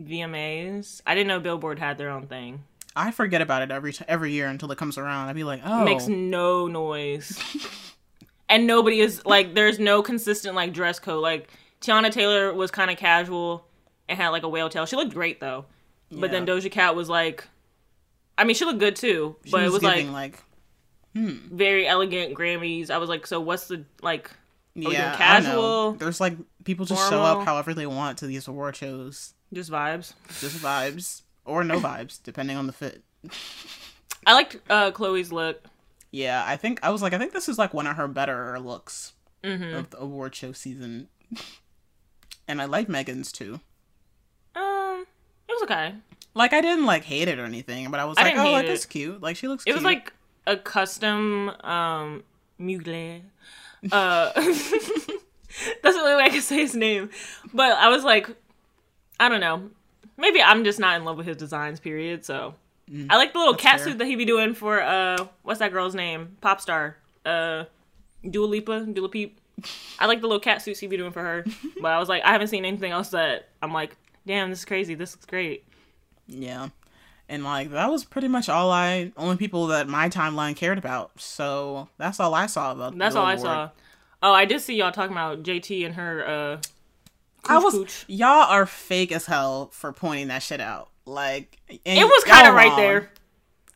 VMAs. 0.00 1.02
I 1.06 1.14
didn't 1.14 1.28
know 1.28 1.40
Billboard 1.40 1.78
had 1.78 1.98
their 1.98 2.10
own 2.10 2.26
thing. 2.26 2.64
I 2.96 3.10
forget 3.10 3.42
about 3.42 3.62
it 3.62 3.70
every 3.70 3.92
t- 3.92 4.04
every 4.06 4.32
year 4.32 4.46
until 4.48 4.70
it 4.70 4.78
comes 4.78 4.98
around. 4.98 5.28
I'd 5.28 5.34
be 5.34 5.44
like, 5.44 5.62
oh, 5.64 5.84
Makes 5.84 6.06
no 6.06 6.68
noise, 6.68 7.38
and 8.48 8.66
nobody 8.66 9.00
is 9.00 9.24
like. 9.26 9.54
There's 9.54 9.78
no 9.78 10.02
consistent 10.02 10.54
like 10.54 10.72
dress 10.72 10.98
code. 10.98 11.22
Like 11.22 11.50
Teyana 11.80 12.12
Taylor 12.12 12.52
was 12.54 12.70
kind 12.70 12.90
of 12.90 12.96
casual 12.96 13.66
and 14.08 14.16
had 14.16 14.28
like 14.28 14.44
a 14.44 14.48
whale 14.48 14.68
tail. 14.68 14.86
She 14.86 14.96
looked 14.96 15.12
great 15.12 15.40
though, 15.40 15.64
but 16.12 16.30
then 16.30 16.46
Doja 16.46 16.70
Cat 16.70 16.94
was 16.94 17.08
like. 17.08 17.46
I 18.36 18.42
mean, 18.42 18.56
she 18.56 18.64
looked 18.64 18.80
good 18.80 18.96
too, 18.96 19.36
She 19.44 19.52
but 19.52 19.62
it 19.62 19.70
was 19.70 19.80
like 19.80 19.98
giving, 19.98 20.12
like, 20.12 20.42
hmm. 21.14 21.36
very 21.52 21.86
elegant 21.86 22.34
Grammys. 22.36 22.90
I 22.90 22.98
was 22.98 23.08
like, 23.08 23.28
so 23.28 23.40
what's 23.40 23.68
the 23.68 23.84
like? 24.02 24.28
Doing 24.76 24.92
yeah, 24.94 25.16
casual? 25.16 25.92
There's 25.92 26.20
like 26.20 26.36
people 26.64 26.86
just 26.86 27.08
show 27.10 27.22
up 27.22 27.44
however 27.44 27.74
they 27.74 27.86
want 27.86 28.18
to 28.18 28.26
these 28.26 28.48
award 28.48 28.76
shows, 28.76 29.34
Just 29.52 29.70
vibes. 29.70 30.14
just 30.40 30.58
vibes 30.58 31.22
or 31.44 31.64
no 31.64 31.78
vibes 31.80 32.20
depending 32.22 32.56
on 32.56 32.66
the 32.66 32.72
fit. 32.72 33.02
I 34.26 34.32
liked 34.34 34.56
uh, 34.70 34.90
Chloe's 34.90 35.30
look. 35.32 35.62
Yeah, 36.10 36.44
I 36.46 36.56
think 36.56 36.80
I 36.82 36.90
was 36.90 37.02
like, 37.02 37.12
I 37.12 37.18
think 37.18 37.32
this 37.32 37.48
is 37.48 37.58
like 37.58 37.74
one 37.74 37.86
of 37.86 37.96
her 37.96 38.08
better 38.08 38.58
looks 38.60 39.12
Mm-hmm. 39.42 39.74
of 39.74 39.90
the 39.90 40.00
award 40.00 40.34
show 40.34 40.52
season, 40.52 41.08
and 42.48 42.62
I 42.62 42.64
like 42.64 42.88
Megan's 42.88 43.30
too. 43.30 43.60
Um, 44.54 45.04
it 45.48 45.52
was 45.52 45.62
okay. 45.64 45.94
Like 46.34 46.52
I 46.54 46.60
didn't 46.62 46.86
like 46.86 47.04
hate 47.04 47.28
it 47.28 47.38
or 47.38 47.44
anything, 47.44 47.90
but 47.90 48.00
I 48.00 48.06
was 48.06 48.16
I 48.16 48.22
like, 48.22 48.36
oh, 48.38 48.52
like 48.52 48.64
it. 48.64 48.68
that's 48.68 48.86
cute. 48.86 49.20
Like 49.20 49.36
she 49.36 49.46
looks. 49.48 49.62
It 49.64 49.66
cute. 49.66 49.76
was 49.76 49.84
like 49.84 50.12
a 50.46 50.56
custom 50.56 51.50
um 51.62 52.24
Mugler. 52.58 53.20
Uh 53.92 54.32
that's 54.34 55.96
the 55.96 56.00
only 56.00 56.16
way 56.16 56.22
I 56.22 56.28
can 56.30 56.40
say 56.40 56.58
his 56.58 56.74
name. 56.74 57.10
But 57.52 57.72
I 57.72 57.88
was 57.88 58.04
like, 58.04 58.28
I 59.20 59.28
don't 59.28 59.40
know. 59.40 59.70
Maybe 60.16 60.42
I'm 60.42 60.64
just 60.64 60.78
not 60.78 60.96
in 60.96 61.04
love 61.04 61.16
with 61.16 61.26
his 61.26 61.36
designs, 61.36 61.80
period. 61.80 62.24
So 62.24 62.54
I 63.10 63.16
like 63.16 63.32
the 63.32 63.38
little 63.38 63.54
cat 63.54 63.76
fair. 63.76 63.90
suit 63.90 63.98
that 63.98 64.06
he 64.06 64.16
be 64.16 64.24
doing 64.24 64.54
for 64.54 64.80
uh 64.80 65.26
what's 65.42 65.60
that 65.60 65.72
girl's 65.72 65.94
name? 65.94 66.36
Pop 66.40 66.60
star. 66.60 66.96
Uh 67.24 67.64
Dua 68.28 68.46
Lipa, 68.46 68.86
Dua 68.86 69.08
Peep. 69.08 69.40
I 69.98 70.06
like 70.06 70.20
the 70.20 70.26
little 70.26 70.40
cat 70.40 70.62
suits 70.62 70.80
he 70.80 70.86
be 70.86 70.96
doing 70.96 71.12
for 71.12 71.22
her. 71.22 71.44
but 71.80 71.92
I 71.92 71.98
was 71.98 72.08
like, 72.08 72.22
I 72.24 72.32
haven't 72.32 72.48
seen 72.48 72.64
anything 72.64 72.92
else 72.92 73.10
that 73.10 73.48
I'm 73.62 73.72
like, 73.72 73.96
damn, 74.26 74.50
this 74.50 74.60
is 74.60 74.64
crazy. 74.64 74.94
This 74.94 75.14
looks 75.14 75.26
great. 75.26 75.64
Yeah. 76.26 76.68
And 77.28 77.42
like 77.44 77.70
that 77.70 77.90
was 77.90 78.04
pretty 78.04 78.28
much 78.28 78.48
all 78.48 78.70
I 78.70 79.12
only 79.16 79.36
people 79.36 79.68
that 79.68 79.88
my 79.88 80.08
timeline 80.08 80.54
cared 80.54 80.76
about. 80.78 81.12
So 81.20 81.88
that's 81.98 82.20
all 82.20 82.34
I 82.34 82.46
saw 82.46 82.72
about 82.72 82.98
That's 82.98 83.16
all 83.16 83.24
I 83.24 83.36
saw. 83.36 83.70
Oh, 84.22 84.32
I 84.32 84.44
did 84.44 84.60
see 84.60 84.74
y'all 84.76 84.92
talking 84.92 85.12
about 85.12 85.42
JT 85.42 85.86
and 85.86 85.94
her 85.94 86.26
uh 86.26 86.60
I 87.46 87.58
was 87.58 87.74
cooch. 87.74 88.04
y'all 88.08 88.28
are 88.50 88.66
fake 88.66 89.12
as 89.12 89.26
hell 89.26 89.68
for 89.72 89.92
pointing 89.92 90.28
that 90.28 90.42
shit 90.42 90.60
out. 90.60 90.88
Like 91.06 91.58
It 91.68 92.04
was 92.06 92.24
kind 92.24 92.46
of 92.46 92.54
right 92.54 92.74
there. 92.76 93.10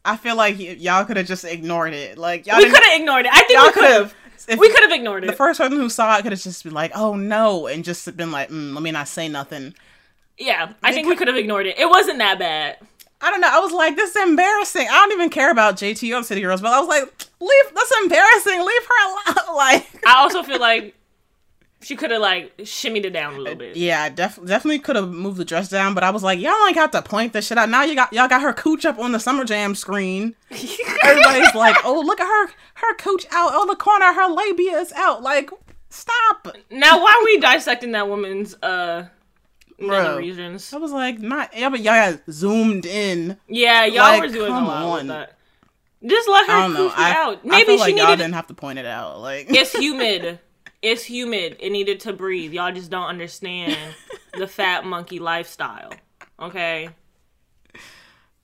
I 0.04 0.16
feel 0.16 0.36
like 0.36 0.58
y- 0.58 0.76
y'all 0.78 1.04
could 1.04 1.16
have 1.18 1.26
just 1.26 1.44
ignored 1.44 1.92
it. 1.92 2.16
Like 2.18 2.46
y'all 2.46 2.58
We 2.58 2.70
could 2.70 2.82
have 2.82 3.00
ignored 3.00 3.26
it. 3.26 3.32
I 3.32 3.38
think 3.40 3.52
y'all 3.52 3.66
we 3.66 3.72
could 3.72 3.84
have. 3.84 4.14
if- 4.46 4.58
We 4.58 4.70
could 4.70 4.82
have 4.82 4.92
ignored 4.92 5.24
it. 5.24 5.26
The 5.26 5.32
first 5.34 5.58
person 5.58 5.76
who 5.78 5.88
saw 5.90 6.16
it 6.16 6.22
could 6.22 6.32
have 6.32 6.40
just 6.40 6.64
been 6.64 6.72
like, 6.72 6.92
"Oh 6.94 7.14
no," 7.14 7.66
and 7.66 7.84
just 7.84 8.16
been 8.16 8.30
like, 8.30 8.48
mm, 8.48 8.72
"Let 8.72 8.82
me 8.82 8.90
not 8.90 9.08
say 9.08 9.28
nothing." 9.28 9.74
Yeah, 10.38 10.72
I 10.82 10.92
think 10.92 11.08
we 11.08 11.16
could 11.16 11.28
have 11.28 11.36
ignored 11.36 11.66
it. 11.66 11.78
It 11.78 11.90
wasn't 11.90 12.18
that 12.18 12.38
bad. 12.38 12.78
I 13.20 13.30
don't 13.30 13.40
know. 13.40 13.50
I 13.50 13.58
was 13.58 13.72
like, 13.72 13.96
"This 13.96 14.10
is 14.10 14.22
embarrassing." 14.22 14.86
I 14.88 14.92
don't 14.92 15.12
even 15.12 15.30
care 15.30 15.50
about 15.50 15.76
JT 15.76 16.18
or 16.18 16.22
City 16.22 16.40
Girls, 16.40 16.60
but 16.60 16.72
I 16.72 16.80
was 16.80 16.88
like, 16.88 17.02
"Leave. 17.40 17.74
That's 17.74 17.92
embarrassing. 18.02 18.60
Leave 18.60 18.86
her 18.86 19.06
alone." 19.06 19.56
like, 19.56 20.06
I 20.06 20.20
also 20.20 20.42
feel 20.42 20.60
like 20.60 20.94
she 21.80 21.94
could 21.94 22.10
have 22.10 22.20
like 22.20 22.56
shimmied 22.58 23.04
it 23.04 23.10
down 23.10 23.34
a 23.34 23.38
little 23.38 23.58
bit. 23.58 23.76
Yeah, 23.76 24.08
def- 24.08 24.44
definitely 24.44 24.80
could 24.80 24.96
have 24.96 25.08
moved 25.10 25.36
the 25.36 25.44
dress 25.44 25.68
down, 25.68 25.94
but 25.94 26.02
I 26.02 26.10
was 26.10 26.22
like, 26.22 26.40
y'all 26.40 26.52
ain't 26.66 26.74
got 26.74 26.92
to 26.92 27.02
point 27.02 27.32
this 27.32 27.46
shit 27.46 27.58
out. 27.58 27.68
Now 27.68 27.84
you 27.84 27.94
got 27.94 28.12
y'all 28.12 28.28
got 28.28 28.42
her 28.42 28.52
cooch 28.52 28.84
up 28.84 28.98
on 28.98 29.12
the 29.12 29.20
Summer 29.20 29.44
Jam 29.44 29.74
screen. 29.74 30.34
Everybody's 31.02 31.54
like, 31.54 31.76
oh 31.84 32.00
look 32.00 32.20
at 32.20 32.26
her 32.26 32.52
her 32.74 32.94
cooch 32.96 33.26
out 33.30 33.54
on 33.54 33.68
the 33.68 33.76
corner, 33.76 34.12
her 34.12 34.28
labia 34.28 34.78
is 34.78 34.92
out. 34.92 35.22
Like, 35.22 35.50
stop. 35.88 36.48
Now, 36.70 37.00
why 37.00 37.16
are 37.20 37.24
we 37.24 37.38
dissecting 37.38 37.92
that 37.92 38.08
woman's 38.08 38.54
uh 38.62 39.08
Bro. 39.78 40.18
regions? 40.18 40.72
I 40.72 40.78
was 40.78 40.92
like, 40.92 41.20
not 41.20 41.56
yeah, 41.56 41.68
but 41.68 41.80
y'all 41.80 42.12
got 42.12 42.20
zoomed 42.30 42.84
in. 42.86 43.36
Yeah, 43.48 43.84
y'all 43.84 43.96
Like, 44.04 44.22
were 44.22 44.28
doing 44.28 44.52
a 44.52 44.64
lot 44.64 45.00
on. 45.00 45.06
that. 45.08 45.34
Just 46.04 46.28
let 46.28 46.46
her 46.48 46.52
I 46.52 46.68
know. 46.68 46.86
it 46.86 46.92
I, 46.96 47.12
out. 47.12 47.38
I 47.44 47.48
Maybe 47.48 47.66
feel 47.66 47.76
she 47.76 47.92
like 47.92 47.96
y'all 47.96 48.16
didn't 48.16 48.34
have 48.34 48.46
to 48.48 48.54
point 48.54 48.78
it 48.78 48.86
out. 48.86 49.20
Like, 49.20 49.46
It's 49.50 49.72
humid. 49.76 50.38
It's 50.82 51.02
humid. 51.04 51.56
It 51.60 51.70
needed 51.70 52.00
to 52.00 52.12
breathe. 52.12 52.52
Y'all 52.52 52.72
just 52.72 52.90
don't 52.90 53.06
understand 53.08 53.76
the 54.36 54.46
fat 54.48 54.84
monkey 54.84 55.18
lifestyle. 55.18 55.92
Okay. 56.40 56.88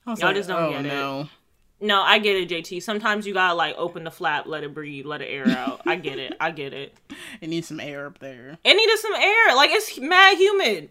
Y'all 0.07 0.16
like, 0.20 0.37
just 0.37 0.49
don't 0.49 0.62
oh, 0.62 0.70
get 0.73 0.85
it. 0.87 0.88
no. 0.88 1.29
No, 1.81 2.01
I 2.03 2.18
get 2.18 2.37
it, 2.37 2.49
JT. 2.49 2.83
Sometimes 2.83 3.27
you 3.27 3.35
gotta 3.35 3.55
like 3.55 3.75
open 3.77 4.05
the 4.05 4.11
flap, 4.11 4.47
let 4.47 4.64
it 4.64 4.73
breathe, 4.73 5.05
let 5.07 5.20
it 5.20 5.27
air 5.27 5.47
out. 5.49 5.83
I 5.87 5.97
get 5.97 6.18
it. 6.18 6.35
I 6.40 6.51
get 6.51 6.73
it. 6.73 6.94
It 7.40 7.49
needs 7.49 7.68
some 7.68 7.81
air 7.81 8.07
up 8.07 8.20
there. 8.20 8.57
It 8.64 8.75
needed 8.75 8.99
some 8.99 9.12
air. 9.14 9.55
Like 9.57 9.70
it's 9.70 9.99
mad 9.99 10.38
humid. 10.38 10.88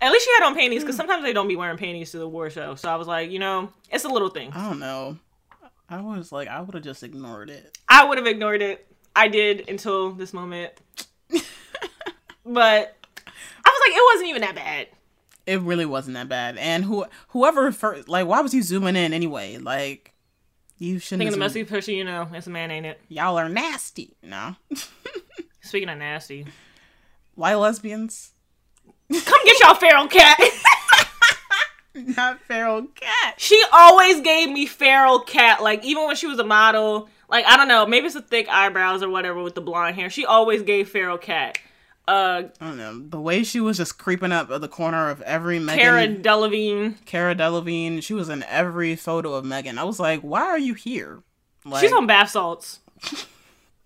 At 0.00 0.10
least 0.10 0.24
she 0.24 0.32
had 0.32 0.46
on 0.46 0.54
panties 0.56 0.82
because 0.82 0.96
mm. 0.96 0.98
sometimes 0.98 1.22
they 1.22 1.32
don't 1.32 1.46
be 1.46 1.54
wearing 1.54 1.78
panties 1.78 2.10
to 2.10 2.18
the 2.18 2.28
war 2.28 2.50
show. 2.50 2.74
So 2.74 2.88
I 2.88 2.96
was 2.96 3.06
like, 3.06 3.30
you 3.30 3.38
know, 3.38 3.70
it's 3.90 4.04
a 4.04 4.08
little 4.08 4.30
thing. 4.30 4.50
I 4.52 4.68
don't 4.68 4.80
know. 4.80 5.16
I 5.88 6.00
was 6.00 6.32
like, 6.32 6.48
I 6.48 6.60
would 6.60 6.74
have 6.74 6.82
just 6.82 7.02
ignored 7.02 7.50
it. 7.50 7.78
I 7.88 8.04
would 8.04 8.18
have 8.18 8.26
ignored 8.26 8.62
it. 8.62 8.86
I 9.14 9.28
did 9.28 9.68
until 9.68 10.12
this 10.12 10.32
moment. 10.32 10.72
but 11.30 11.36
I 12.46 13.70
was 13.70 13.80
like, 13.86 13.96
it 13.96 14.02
wasn't 14.14 14.30
even 14.30 14.42
that 14.42 14.54
bad. 14.54 14.88
it 15.46 15.60
really 15.60 15.86
wasn't 15.86 16.14
that 16.14 16.28
bad. 16.28 16.56
And 16.56 16.84
who 16.84 17.04
whoever 17.28 17.70
first 17.72 18.08
like 18.08 18.26
why 18.26 18.40
was 18.40 18.54
you 18.54 18.62
zooming 18.62 18.96
in 18.96 19.12
anyway? 19.12 19.58
Like 19.58 20.12
you 20.78 20.98
shouldn't. 20.98 21.20
Thinking 21.20 21.32
the 21.32 21.38
messy 21.38 21.64
person, 21.64 21.94
you 21.94 22.04
know, 22.04 22.28
it's 22.32 22.46
a 22.46 22.50
man, 22.50 22.70
ain't 22.70 22.86
it? 22.86 23.00
Y'all 23.08 23.38
are 23.38 23.48
nasty. 23.48 24.16
No, 24.22 24.56
Speaking 25.60 25.88
of 25.88 25.98
nasty, 25.98 26.46
why 27.34 27.54
lesbians? 27.54 28.32
come 29.10 29.44
get 29.44 29.60
y'all 29.60 29.74
feral 29.74 30.08
cat. 30.08 30.40
Not 31.94 32.40
feral 32.40 32.86
cat. 32.94 33.34
she 33.36 33.62
always 33.70 34.20
gave 34.22 34.48
me 34.48 34.64
feral 34.66 35.20
cat. 35.20 35.62
Like 35.62 35.84
even 35.84 36.06
when 36.06 36.16
she 36.16 36.26
was 36.26 36.38
a 36.38 36.44
model, 36.44 37.08
like 37.28 37.44
I 37.44 37.56
don't 37.56 37.68
know, 37.68 37.84
maybe 37.86 38.06
it's 38.06 38.14
the 38.14 38.22
thick 38.22 38.48
eyebrows 38.48 39.02
or 39.02 39.10
whatever 39.10 39.42
with 39.42 39.54
the 39.54 39.60
blonde 39.60 39.96
hair. 39.96 40.08
She 40.08 40.24
always 40.24 40.62
gave 40.62 40.88
feral 40.88 41.18
cat. 41.18 41.58
Uh, 42.08 42.44
I 42.60 42.66
don't 42.66 42.78
know 42.78 42.98
the 42.98 43.20
way 43.20 43.44
she 43.44 43.60
was 43.60 43.76
just 43.76 43.96
creeping 43.96 44.32
up 44.32 44.50
at 44.50 44.60
the 44.60 44.68
corner 44.68 45.08
of 45.10 45.20
every 45.22 45.58
Megan. 45.58 45.80
Cara. 45.80 46.08
Delevingne. 46.08 47.04
Cara 47.04 47.34
Delevingne. 47.34 48.02
She 48.02 48.14
was 48.14 48.28
in 48.28 48.42
every 48.44 48.96
photo 48.96 49.34
of 49.34 49.44
Megan. 49.44 49.78
I 49.78 49.84
was 49.84 50.00
like, 50.00 50.20
why 50.22 50.42
are 50.42 50.58
you 50.58 50.74
here? 50.74 51.22
Like, 51.64 51.80
She's 51.80 51.92
on 51.92 52.06
bath 52.06 52.30
salts. 52.30 52.80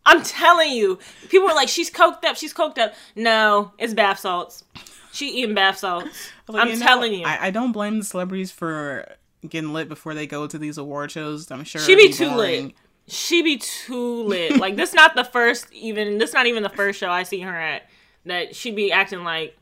I'm 0.07 0.23
telling 0.23 0.71
you. 0.71 0.99
People 1.29 1.49
were 1.49 1.55
like, 1.55 1.69
she's 1.69 1.91
coked 1.91 2.25
up, 2.25 2.37
she's 2.37 2.55
coked 2.55 2.79
up. 2.79 2.95
No, 3.15 3.73
it's 3.79 3.93
bath 3.93 4.21
salts. 4.21 4.65
She 5.13 5.29
eating 5.43 5.55
bath 5.55 5.79
salts. 5.79 6.31
Like, 6.49 6.63
I'm 6.63 6.69
you 6.69 6.77
know, 6.79 6.87
telling 6.87 7.13
you. 7.15 7.25
I, 7.27 7.47
I 7.47 7.51
don't 7.51 7.73
blame 7.73 7.99
the 7.99 8.05
celebrities 8.05 8.51
for 8.53 9.07
getting 9.49 9.73
lit 9.73 9.89
before 9.89 10.15
they 10.15 10.27
go 10.27 10.47
to 10.47 10.59
these 10.59 10.79
award 10.79 11.11
shows. 11.11 11.51
I'm 11.51 11.65
sure 11.65 11.81
She 11.81 11.93
it'd 11.93 12.11
be 12.11 12.13
too 12.13 12.31
boring. 12.31 12.67
lit. 12.67 12.75
She 13.09 13.43
be 13.43 13.57
too 13.59 14.23
lit. 14.25 14.59
Like 14.59 14.77
this 14.77 14.93
not 14.95 15.15
the 15.15 15.25
first 15.25 15.73
even 15.73 16.19
this 16.19 16.33
not 16.33 16.47
even 16.47 16.63
the 16.63 16.69
first 16.69 16.99
show 16.99 17.09
I 17.11 17.23
see 17.23 17.41
her 17.41 17.55
at 17.55 17.89
that 18.25 18.57
she 18.57 18.73
be 18.73 18.91
acting 18.91 19.23
like 19.25 19.57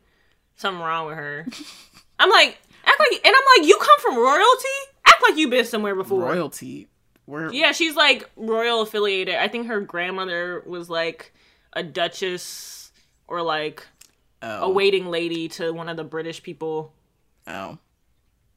something 0.57 0.81
wrong 0.83 1.07
with 1.07 1.17
her. 1.17 1.47
I'm 2.19 2.31
like, 2.31 2.59
act 2.87 2.99
like 2.99 3.21
and 3.25 3.35
I'm 3.37 3.61
like, 3.61 3.69
you 3.69 3.77
come 3.79 4.01
from 4.01 4.17
royalty? 4.17 4.69
Act 5.07 5.23
like 5.29 5.37
you've 5.37 5.51
been 5.51 5.65
somewhere 5.67 5.95
before. 5.95 6.23
Royalty. 6.23 6.89
Yeah, 7.53 7.73
she's 7.73 7.97
like 7.97 8.29
royal 8.37 8.83
affiliated. 8.83 9.37
I 9.37 9.49
think 9.49 9.67
her 9.69 9.81
grandmother 9.81 10.63
was 10.67 10.91
like 10.91 11.33
a 11.73 11.83
duchess 11.83 12.93
or 13.29 13.43
like 13.43 13.87
oh, 14.43 14.65
a 14.65 14.71
waiting 14.71 15.07
lady 15.07 15.49
to 15.49 15.73
one 15.73 15.89
of 15.89 15.97
the 15.97 16.05
British 16.05 16.43
people. 16.43 16.93
oh, 17.47 17.79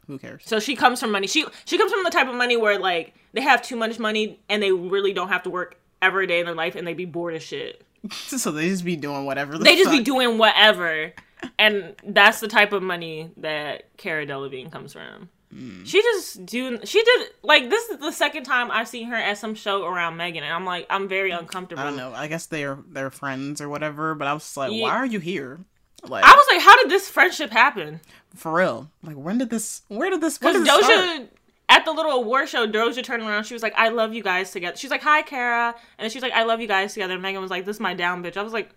who 0.07 0.17
cares? 0.17 0.43
So 0.45 0.59
she 0.59 0.75
comes 0.75 0.99
from 0.99 1.11
money. 1.11 1.27
She 1.27 1.45
she 1.65 1.77
comes 1.77 1.91
from 1.91 2.03
the 2.03 2.09
type 2.09 2.27
of 2.27 2.35
money 2.35 2.57
where 2.57 2.79
like 2.79 3.13
they 3.33 3.41
have 3.41 3.61
too 3.61 3.75
much 3.75 3.99
money 3.99 4.39
and 4.49 4.61
they 4.61 4.71
really 4.71 5.13
don't 5.13 5.29
have 5.29 5.43
to 5.43 5.49
work 5.49 5.79
every 6.01 6.27
day 6.27 6.39
in 6.39 6.45
their 6.45 6.55
life 6.55 6.75
and 6.75 6.87
they 6.87 6.93
be 6.93 7.05
bored 7.05 7.35
as 7.35 7.43
shit. 7.43 7.83
so 8.11 8.51
they 8.51 8.69
just 8.69 8.85
be 8.85 8.95
doing 8.95 9.25
whatever. 9.25 9.57
The 9.57 9.63
They 9.63 9.75
just 9.75 9.91
be 9.91 10.01
doing 10.01 10.37
whatever. 10.37 11.13
And 11.59 11.95
that's 12.03 12.39
the 12.39 12.47
type 12.47 12.73
of 12.73 12.81
money 12.81 13.29
that 13.37 13.95
Cara 13.97 14.25
Delevingne 14.25 14.71
comes 14.71 14.93
from. 14.93 15.29
Hmm. 15.53 15.83
She 15.85 16.01
just 16.01 16.45
doing 16.45 16.79
she 16.83 17.01
did 17.03 17.29
like 17.41 17.69
this 17.69 17.87
is 17.89 17.99
the 17.99 18.11
second 18.11 18.43
time 18.43 18.69
I've 18.69 18.87
seen 18.87 19.07
her 19.07 19.15
at 19.15 19.37
some 19.37 19.55
show 19.55 19.85
around 19.85 20.17
Megan 20.17 20.43
and 20.43 20.53
I'm 20.53 20.65
like 20.65 20.85
I'm 20.89 21.07
very 21.07 21.31
uncomfortable. 21.31 21.81
I 21.81 21.85
don't 21.85 21.95
know. 21.95 22.11
I 22.13 22.27
guess 22.27 22.47
they're 22.47 22.77
they're 22.89 23.09
friends 23.11 23.61
or 23.61 23.69
whatever. 23.69 24.13
But 24.13 24.27
I 24.27 24.33
was 24.33 24.43
just 24.43 24.57
like, 24.57 24.71
Yeah. 24.73 24.83
why 24.83 24.91
are 24.91 25.05
you 25.05 25.19
here? 25.19 25.59
Like 26.03 26.25
I 26.25 26.33
was 26.35 26.45
like, 26.51 26.61
how 26.61 26.75
did 26.81 26.89
this 26.91 27.09
friendship 27.09 27.51
happen? 27.51 28.01
for 28.35 28.53
real. 28.53 28.91
Like 29.03 29.15
when 29.15 29.37
did 29.37 29.49
this? 29.49 29.81
Where 29.87 30.09
did 30.09 30.21
this? 30.21 30.37
Because 30.37 30.55
this 30.63 30.67
start? 30.67 30.83
Doja 30.83 31.27
at 31.69 31.83
the 31.85 31.91
little 31.91 32.11
award 32.11 32.47
show, 32.49 32.67
Doja 32.67 33.03
turned 33.03 33.23
around. 33.23 33.45
She 33.45 33.53
was 33.53 33.63
like, 33.63 33.73
"I 33.75 33.89
love 33.89 34.13
you 34.13 34.23
guys 34.23 34.51
together." 34.51 34.77
She's 34.77 34.91
like, 34.91 35.01
"Hi, 35.01 35.21
Cara," 35.21 35.75
and 35.97 36.11
she's 36.11 36.21
like, 36.21 36.31
"I 36.33 36.43
love 36.43 36.61
you 36.61 36.67
guys 36.67 36.93
together." 36.93 37.13
And 37.13 37.21
Megan 37.21 37.41
was 37.41 37.49
like, 37.51 37.65
"This 37.65 37.77
is 37.77 37.79
my 37.81 37.93
down 37.93 38.23
bitch." 38.23 38.37
I 38.37 38.43
was 38.43 38.53
like, 38.53 38.69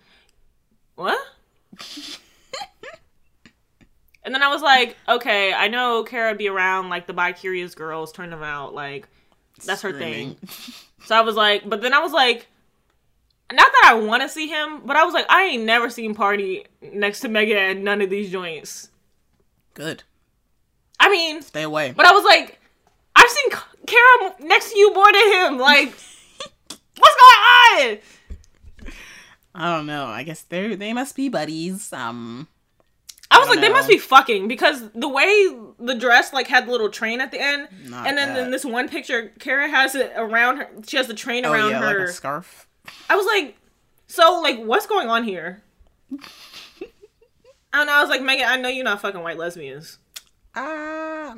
"What?" 0.96 1.18
and 4.24 4.34
then 4.34 4.42
I 4.42 4.48
was 4.48 4.62
like, 4.62 4.96
"Okay, 5.08 5.52
I 5.52 5.68
know 5.68 6.02
Cara 6.04 6.34
be 6.34 6.48
around 6.48 6.88
like 6.88 7.06
the 7.06 7.12
bi 7.12 7.32
curious 7.32 7.74
girls, 7.74 8.12
turn 8.12 8.30
them 8.30 8.42
out, 8.42 8.74
like 8.74 9.08
that's 9.64 9.82
her 9.82 9.90
Screaming. 9.92 10.34
thing." 10.34 10.48
So 11.06 11.16
I 11.16 11.22
was 11.22 11.34
like, 11.34 11.66
but 11.68 11.80
then 11.80 11.94
I 11.94 12.00
was 12.00 12.12
like. 12.12 12.46
Not 13.52 13.66
that 13.72 13.90
I 13.90 13.94
want 13.94 14.22
to 14.22 14.28
see 14.28 14.46
him, 14.46 14.82
but 14.84 14.94
I 14.94 15.02
was 15.02 15.12
like, 15.12 15.26
I 15.28 15.42
ain't 15.46 15.64
never 15.64 15.90
seen 15.90 16.14
Pardi 16.14 16.66
next 16.80 17.18
to 17.20 17.28
Megan 17.28 17.56
at 17.56 17.76
none 17.78 18.00
of 18.00 18.08
these 18.08 18.30
joints. 18.30 18.90
Good. 19.74 20.04
I 21.00 21.10
mean, 21.10 21.42
Stay 21.42 21.64
away. 21.64 21.92
but 21.96 22.06
I 22.06 22.12
was 22.12 22.22
like, 22.22 22.60
I've 23.16 23.28
seen 23.28 23.50
Cara 23.88 24.34
next 24.38 24.70
to 24.70 24.78
you 24.78 24.94
more 24.94 25.10
than 25.12 25.32
him. 25.32 25.58
Like, 25.58 25.88
what's 26.96 27.16
going 27.18 27.90
on? 27.90 27.98
I 29.52 29.76
don't 29.76 29.86
know. 29.86 30.06
I 30.06 30.22
guess 30.22 30.42
they 30.42 30.76
they 30.76 30.92
must 30.92 31.16
be 31.16 31.28
buddies. 31.28 31.92
Um. 31.92 32.46
I 33.32 33.38
was 33.38 33.46
I 33.46 33.50
like, 33.52 33.60
they 33.60 33.68
must 33.68 33.88
be 33.88 33.98
fucking 33.98 34.48
because 34.48 34.82
the 34.94 35.08
way 35.08 35.48
the 35.78 35.94
dress 35.94 36.32
like 36.32 36.46
had 36.48 36.66
the 36.66 36.72
little 36.72 36.88
train 36.88 37.20
at 37.20 37.30
the 37.30 37.40
end, 37.40 37.68
Not 37.84 38.06
and 38.06 38.18
then 38.18 38.36
in 38.36 38.50
this 38.50 38.64
one 38.64 38.88
picture, 38.88 39.32
Cara 39.38 39.68
has 39.68 39.94
it 39.94 40.12
around 40.16 40.56
her. 40.58 40.68
She 40.86 40.96
has 40.96 41.06
the 41.06 41.14
train 41.14 41.44
Oh 41.46 41.52
around 41.52 41.70
yeah, 41.70 41.80
her. 41.80 41.98
like 42.00 42.08
a 42.08 42.12
scarf. 42.12 42.66
I 43.08 43.14
was 43.16 43.26
like, 43.26 43.56
so 44.08 44.40
like, 44.42 44.58
what's 44.60 44.86
going 44.86 45.08
on 45.08 45.24
here? 45.24 45.62
And 47.72 47.88
I 47.88 48.00
was 48.00 48.10
like, 48.10 48.20
Megan, 48.20 48.46
I 48.48 48.56
know 48.56 48.68
you're 48.68 48.82
not 48.84 49.00
fucking 49.00 49.22
white 49.22 49.38
lesbians. 49.38 49.98
Ah. 50.56 51.36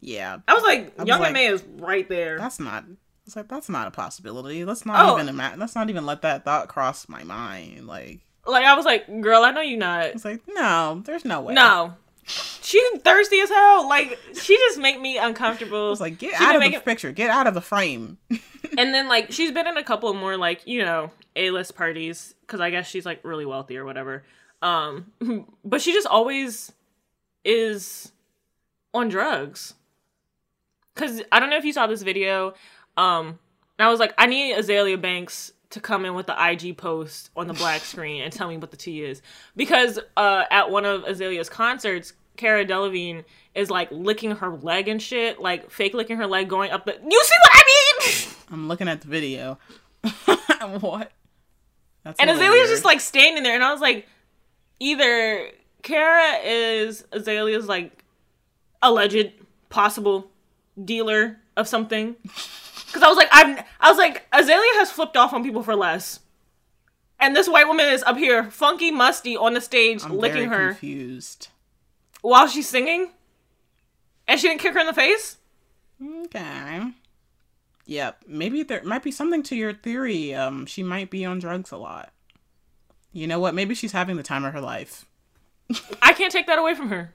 Yeah, 0.00 0.38
I 0.48 0.54
was 0.54 0.62
like, 0.62 0.94
I 0.98 1.02
was 1.02 1.08
Young 1.08 1.18
like- 1.20 1.26
and 1.28 1.34
May 1.34 1.46
is 1.48 1.62
right 1.78 2.08
there. 2.08 2.38
that's 2.38 2.58
not. 2.58 2.84
It's 3.26 3.36
like 3.36 3.48
that's 3.48 3.68
not 3.68 3.86
a 3.86 3.90
possibility. 3.90 4.64
Let's 4.64 4.86
not 4.86 5.04
Oh. 5.04 5.14
even 5.16 5.28
ima- 5.28 5.54
let's 5.58 5.74
not 5.74 5.90
even 5.90 6.06
let 6.06 6.22
that 6.22 6.44
thought 6.46 6.68
cross 6.68 7.08
my 7.10 7.24
mind. 7.24 7.86
Like 7.86 8.20
Like 8.46 8.64
I 8.64 8.74
was 8.74 8.84
like, 8.84 9.20
girl, 9.20 9.42
I 9.42 9.50
know 9.50 9.60
you're 9.60 9.78
not. 9.78 10.06
it's 10.06 10.24
like 10.24 10.40
no, 10.48 11.02
there's 11.04 11.24
no 11.24 11.40
way. 11.40 11.54
No. 11.54 11.94
She's 12.28 12.82
thirsty 13.02 13.38
as 13.40 13.48
hell. 13.50 13.88
Like 13.88 14.18
she 14.34 14.56
just 14.56 14.78
make 14.78 15.00
me 15.00 15.16
uncomfortable. 15.18 15.92
It's 15.92 16.00
like 16.00 16.18
get 16.18 16.36
She 16.36 16.44
out 16.44 16.56
of 16.56 16.60
the 16.62 16.66
making- 16.68 16.80
picture. 16.80 17.12
Get 17.12 17.30
out 17.30 17.46
of 17.46 17.54
the 17.54 17.60
frame. 17.60 18.18
and 18.78 18.92
then 18.92 19.08
like 19.08 19.30
she's 19.32 19.52
been 19.52 19.66
in 19.68 19.76
a 19.76 19.84
couple 19.84 20.12
more 20.14 20.36
like 20.36 20.66
you 20.66 20.84
know 20.84 21.10
a 21.36 21.50
list 21.50 21.76
parties 21.76 22.34
because 22.40 22.60
I 22.60 22.70
guess 22.70 22.88
she's 22.88 23.06
like 23.06 23.20
really 23.24 23.46
wealthy 23.46 23.76
or 23.76 23.84
whatever. 23.84 24.24
Um, 24.62 25.12
but 25.64 25.80
she 25.82 25.92
just 25.92 26.06
always 26.08 26.72
is 27.44 28.10
on 28.92 29.08
drugs. 29.08 29.74
Cause 30.96 31.22
I 31.30 31.38
don't 31.40 31.50
know 31.50 31.58
if 31.58 31.64
you 31.64 31.72
saw 31.74 31.86
this 31.86 32.02
video. 32.02 32.54
Um, 32.96 33.38
and 33.78 33.86
I 33.86 33.90
was 33.90 34.00
like, 34.00 34.14
I 34.16 34.26
need 34.26 34.56
Azealia 34.56 34.98
Banks 35.00 35.52
to 35.70 35.80
come 35.80 36.04
in 36.04 36.14
with 36.14 36.26
the 36.26 36.36
IG 36.38 36.76
post 36.76 37.30
on 37.36 37.46
the 37.46 37.54
black 37.54 37.80
screen 37.84 38.22
and 38.22 38.32
tell 38.32 38.48
me 38.48 38.56
what 38.56 38.70
the 38.70 38.76
tea 38.76 39.02
is. 39.02 39.22
Because 39.56 39.98
uh, 40.16 40.44
at 40.50 40.70
one 40.70 40.84
of 40.84 41.02
Azealia's 41.04 41.48
concerts, 41.48 42.12
Cara 42.36 42.64
Delevingne 42.64 43.24
is 43.54 43.70
like 43.70 43.88
licking 43.90 44.32
her 44.32 44.50
leg 44.50 44.88
and 44.88 45.00
shit, 45.00 45.40
like 45.40 45.70
fake 45.70 45.94
licking 45.94 46.16
her 46.18 46.26
leg, 46.26 46.48
going 46.48 46.70
up 46.70 46.84
the. 46.84 46.92
You 46.92 47.24
see 47.24 47.34
what 47.42 47.50
I 47.52 47.62
mean? 47.66 48.34
I'm 48.52 48.68
looking 48.68 48.88
at 48.88 49.00
the 49.00 49.08
video. 49.08 49.58
what? 50.80 51.10
That's 52.04 52.20
and 52.20 52.30
Azealia's 52.30 52.50
weird. 52.50 52.68
just 52.68 52.84
like 52.84 53.00
standing 53.00 53.42
there, 53.42 53.54
and 53.54 53.64
I 53.64 53.72
was 53.72 53.80
like, 53.80 54.06
either 54.78 55.48
Cara 55.82 56.38
is 56.44 57.04
Azealia's 57.12 57.66
like 57.66 58.04
alleged 58.82 59.32
possible 59.68 60.30
dealer 60.82 61.38
of 61.56 61.66
something, 61.66 62.14
because 62.86 63.02
I 63.02 63.08
was 63.08 63.16
like, 63.16 63.28
I'm, 63.32 63.58
I 63.80 63.90
was 63.90 63.98
like, 63.98 64.30
Azealia 64.30 64.74
has 64.78 64.90
flipped 64.90 65.16
off 65.16 65.32
on 65.32 65.42
people 65.42 65.62
for 65.62 65.74
less, 65.74 66.20
and 67.20 67.34
this 67.34 67.48
white 67.48 67.66
woman 67.66 67.86
is 67.86 68.02
up 68.02 68.16
here, 68.16 68.44
funky, 68.50 68.90
musty, 68.90 69.36
on 69.36 69.54
the 69.54 69.60
stage, 69.60 70.02
I'm 70.04 70.16
licking 70.16 70.48
very 70.48 70.64
her 70.64 70.68
confused. 70.72 71.48
while 72.22 72.46
she's 72.48 72.68
singing, 72.68 73.10
and 74.28 74.38
she 74.40 74.48
didn't 74.48 74.60
kick 74.60 74.74
her 74.74 74.80
in 74.80 74.86
the 74.86 74.92
face. 74.92 75.36
Okay. 76.26 76.92
Yep. 77.86 78.24
Maybe 78.26 78.62
there 78.64 78.82
might 78.82 79.02
be 79.02 79.12
something 79.12 79.42
to 79.44 79.56
your 79.56 79.72
theory. 79.72 80.34
Um, 80.34 80.66
she 80.66 80.82
might 80.82 81.08
be 81.08 81.24
on 81.24 81.38
drugs 81.38 81.70
a 81.70 81.76
lot. 81.76 82.12
You 83.12 83.26
know 83.26 83.38
what? 83.38 83.54
Maybe 83.54 83.74
she's 83.74 83.92
having 83.92 84.16
the 84.16 84.22
time 84.22 84.44
of 84.44 84.52
her 84.52 84.60
life. 84.60 85.06
I 86.02 86.12
can't 86.12 86.32
take 86.32 86.46
that 86.48 86.58
away 86.58 86.74
from 86.74 86.88
her. 86.90 87.12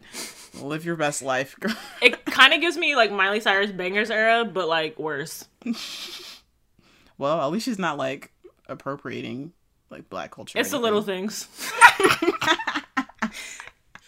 Live 0.60 0.86
your 0.86 0.96
best 0.96 1.22
life, 1.22 1.56
girl. 1.60 1.76
It 2.02 2.26
kind 2.26 2.54
of 2.54 2.62
gives 2.62 2.78
me 2.78 2.96
like 2.96 3.12
Miley 3.12 3.40
Cyrus 3.40 3.72
Bangerz 3.72 4.10
era, 4.10 4.44
but 4.46 4.68
like 4.68 4.98
worse. 5.00 5.46
well, 7.18 7.42
at 7.42 7.52
least 7.52 7.66
she's 7.66 7.80
not 7.80 7.98
like 7.98 8.32
appropriating 8.68 9.54
like 9.90 10.10
black 10.10 10.32
culture. 10.32 10.58
It's 10.60 10.72
the 10.72 10.80
little 10.80 11.02
things. 11.02 11.48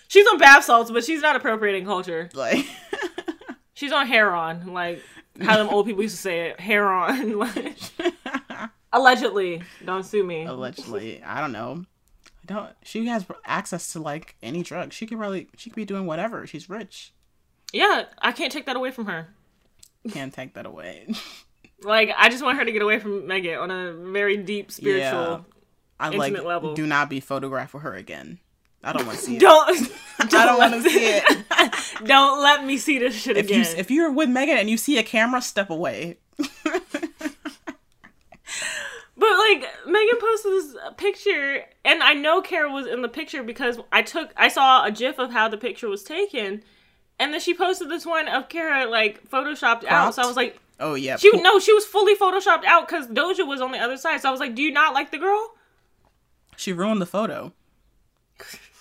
she's 0.07 0.27
on 0.27 0.37
bath 0.37 0.63
salts, 0.65 0.91
but 0.91 1.03
she's 1.03 1.21
not 1.21 1.35
appropriating 1.35 1.85
culture. 1.85 2.29
Like, 2.33 2.65
She's 3.75 3.91
on 3.91 4.07
hair 4.07 4.33
on, 4.33 4.67
like 4.73 5.01
how 5.41 5.57
them 5.57 5.67
old 5.67 5.85
people 5.87 6.03
used 6.03 6.15
to 6.15 6.21
say 6.21 6.49
it. 6.49 6.59
Hair 6.59 6.87
on. 6.87 7.41
allegedly. 8.93 9.61
Don't 9.83 10.03
sue 10.05 10.23
me. 10.23 10.45
allegedly, 10.45 11.21
I 11.23 11.41
don't 11.41 11.51
know. 11.51 11.83
I 12.43 12.53
don't. 12.53 12.71
She 12.83 13.05
has 13.07 13.25
access 13.45 13.93
to 13.93 13.99
like 13.99 14.35
any 14.43 14.63
drug. 14.63 14.93
She 14.93 15.05
could 15.05 15.17
probably. 15.17 15.47
She 15.57 15.69
could 15.69 15.75
be 15.75 15.85
doing 15.85 16.05
whatever. 16.05 16.45
She's 16.47 16.69
rich. 16.69 17.13
Yeah, 17.71 18.05
I 18.21 18.31
can't 18.31 18.51
take 18.51 18.65
that 18.67 18.75
away 18.75 18.91
from 18.91 19.05
her. 19.07 19.29
Can't 20.09 20.33
take 20.33 20.53
that 20.55 20.65
away. 20.65 21.07
Like, 21.85 22.11
I 22.17 22.29
just 22.29 22.43
want 22.43 22.57
her 22.59 22.63
to 22.65 22.71
get 22.71 22.81
away 22.81 22.99
from 22.99 23.27
Megan 23.27 23.57
on 23.59 23.69
a 23.69 23.91
very 23.91 24.37
deep 24.37 24.71
spiritual. 24.71 25.45
I 25.99 26.09
like. 26.09 26.29
Intimate 26.29 26.47
level. 26.47 26.73
Do 26.75 26.87
not 26.87 27.09
be 27.09 27.19
photographed 27.19 27.73
with 27.73 27.83
her 27.83 27.93
again. 27.93 28.39
I 28.83 28.93
don't 28.93 29.05
want 29.05 29.17
to 29.17 29.23
see 29.25 29.35
it. 29.37 29.39
Don't. 29.39 29.91
I 30.19 30.25
don't 30.45 30.57
want 30.57 30.73
to 30.73 30.89
see 30.89 31.05
it. 31.05 32.05
Don't 32.05 32.41
let 32.41 32.65
me 32.65 32.77
see 32.77 32.99
this 32.99 33.15
shit 33.15 33.37
if 33.37 33.45
again. 33.45 33.65
you 33.65 33.77
if 33.77 33.91
you're 33.91 34.11
with 34.11 34.29
Megan 34.29 34.57
and 34.57 34.69
you 34.69 34.77
see 34.77 34.97
a 34.97 35.03
camera, 35.03 35.41
step 35.41 35.69
away. 35.69 36.17
But 39.23 39.37
like 39.37 39.87
Megan 39.87 40.19
posted 40.19 40.51
this 40.51 40.75
picture, 40.97 41.63
and 41.85 42.03
I 42.03 42.11
know 42.13 42.41
Cara 42.41 42.69
was 42.69 42.87
in 42.87 43.01
the 43.01 43.07
picture 43.07 43.41
because 43.41 43.79
I 43.89 44.01
took 44.01 44.33
I 44.35 44.49
saw 44.49 44.83
a 44.83 44.91
GIF 44.91 45.17
of 45.17 45.31
how 45.31 45.47
the 45.47 45.55
picture 45.55 45.87
was 45.87 46.03
taken, 46.03 46.61
and 47.19 47.33
then 47.33 47.39
she 47.39 47.53
posted 47.53 47.89
this 47.89 48.05
one 48.05 48.27
of 48.27 48.49
Cara 48.49 48.85
like 48.85 49.29
photoshopped 49.29 49.85
out. 49.85 50.15
So 50.15 50.23
I 50.23 50.25
was 50.25 50.35
like, 50.35 50.59
Oh 50.77 50.95
yeah. 50.95 51.15
she 51.15 51.31
no, 51.39 51.57
she 51.59 51.71
was 51.71 51.85
fully 51.85 52.17
photoshopped 52.17 52.65
out 52.65 52.85
because 52.85 53.07
Doja 53.07 53.47
was 53.47 53.61
on 53.61 53.71
the 53.71 53.77
other 53.77 53.95
side. 53.95 54.19
So 54.19 54.27
I 54.27 54.31
was 54.31 54.41
like, 54.41 54.55
do 54.55 54.61
you 54.61 54.71
not 54.71 54.93
like 54.93 55.11
the 55.11 55.19
girl? 55.19 55.53
She 56.57 56.73
ruined 56.73 57.01
the 57.01 57.05
photo. 57.05 57.53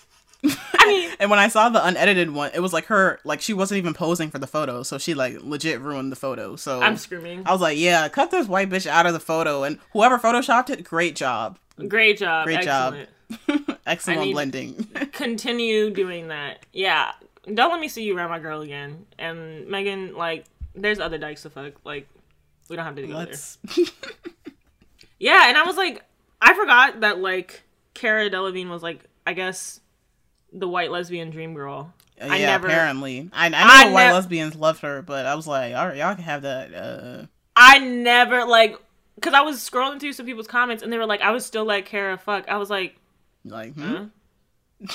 I 0.73 0.85
mean, 0.87 1.09
And 1.19 1.29
when 1.29 1.39
I 1.39 1.47
saw 1.47 1.69
the 1.69 1.85
unedited 1.85 2.29
one, 2.31 2.51
it 2.53 2.59
was 2.59 2.73
like 2.73 2.85
her 2.85 3.19
like 3.23 3.39
she 3.41 3.53
wasn't 3.53 3.77
even 3.77 3.93
posing 3.93 4.29
for 4.29 4.39
the 4.39 4.47
photo, 4.47 4.83
so 4.83 4.97
she 4.97 5.13
like 5.13 5.37
legit 5.41 5.79
ruined 5.79 6.11
the 6.11 6.15
photo. 6.17 6.55
So 6.57 6.81
I'm 6.81 6.97
screaming. 6.97 7.43
I 7.45 7.51
was 7.51 7.61
like, 7.61 7.77
yeah, 7.77 8.07
cut 8.09 8.31
this 8.31 8.47
white 8.47 8.69
bitch 8.69 8.85
out 8.85 9.05
of 9.05 9.13
the 9.13 9.19
photo, 9.19 9.63
and 9.63 9.79
whoever 9.93 10.17
photoshopped 10.19 10.69
it, 10.69 10.83
great 10.83 11.15
job, 11.15 11.57
Great 11.87 12.17
job, 12.17 12.45
Great 12.45 12.61
job. 12.61 12.95
excellent. 13.29 13.79
excellent 13.87 14.19
I 14.19 14.23
need- 14.25 14.33
blending. 14.33 14.73
Continue 15.13 15.89
doing 15.91 16.27
that. 16.27 16.65
Yeah, 16.73 17.13
don't 17.45 17.71
let 17.71 17.79
me 17.79 17.87
see 17.87 18.03
you 18.03 18.17
around 18.17 18.29
my 18.29 18.39
girl 18.39 18.61
again. 18.61 19.05
And 19.17 19.67
Megan, 19.67 20.15
like, 20.15 20.45
there's 20.75 20.99
other 20.99 21.17
dykes 21.17 21.43
to 21.43 21.49
fuck. 21.49 21.73
Like, 21.85 22.07
we 22.69 22.75
don't 22.75 22.85
have 22.85 22.95
to 22.95 23.01
do 23.01 23.07
there. 23.07 23.15
Let's. 23.17 23.57
Yeah, 25.19 25.47
and 25.47 25.57
I 25.57 25.63
was 25.63 25.77
like, 25.77 26.03
I 26.41 26.53
forgot 26.53 26.99
that 27.01 27.19
like 27.19 27.63
Cara 27.93 28.29
Delevingne 28.29 28.69
was 28.69 28.83
like, 28.83 29.05
I 29.25 29.33
guess, 29.33 29.79
the 30.53 30.67
white 30.67 30.91
lesbian 30.91 31.29
dream 31.31 31.53
girl. 31.53 31.93
I 32.21 32.37
yeah, 32.37 32.45
never- 32.47 32.67
apparently. 32.67 33.29
I, 33.33 33.47
I 33.47 33.49
know 33.49 33.57
I 33.59 33.91
white 33.91 34.05
nev- 34.05 34.13
lesbians 34.13 34.55
loved 34.55 34.81
her, 34.81 35.01
but 35.01 35.25
I 35.25 35.35
was 35.35 35.47
like, 35.47 35.73
all 35.75 35.87
right, 35.87 35.97
y'all 35.97 36.15
can 36.15 36.23
have 36.23 36.43
that. 36.43 36.73
Uh, 36.73 37.25
I 37.55 37.79
never 37.79 38.45
like, 38.45 38.77
cause 39.21 39.33
I 39.33 39.41
was 39.41 39.57
scrolling 39.57 39.99
through 39.99 40.13
some 40.13 40.25
people's 40.25 40.47
comments 40.47 40.83
and 40.83 40.91
they 40.93 40.97
were 40.97 41.05
like, 41.05 41.21
I 41.21 41.31
was 41.31 41.45
still 41.45 41.65
like 41.65 41.85
Cara 41.85 42.17
fuck. 42.17 42.47
I 42.47 42.57
was 42.57 42.69
like, 42.69 42.95
like, 43.45 43.73
hmm? 43.73 44.05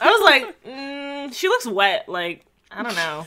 I 0.00 0.10
was 0.10 0.22
like, 0.24 0.64
mm, 0.64 1.32
she 1.34 1.48
looks 1.48 1.66
wet. 1.66 2.08
Like, 2.08 2.44
I 2.70 2.82
don't 2.82 2.94
know, 2.94 3.26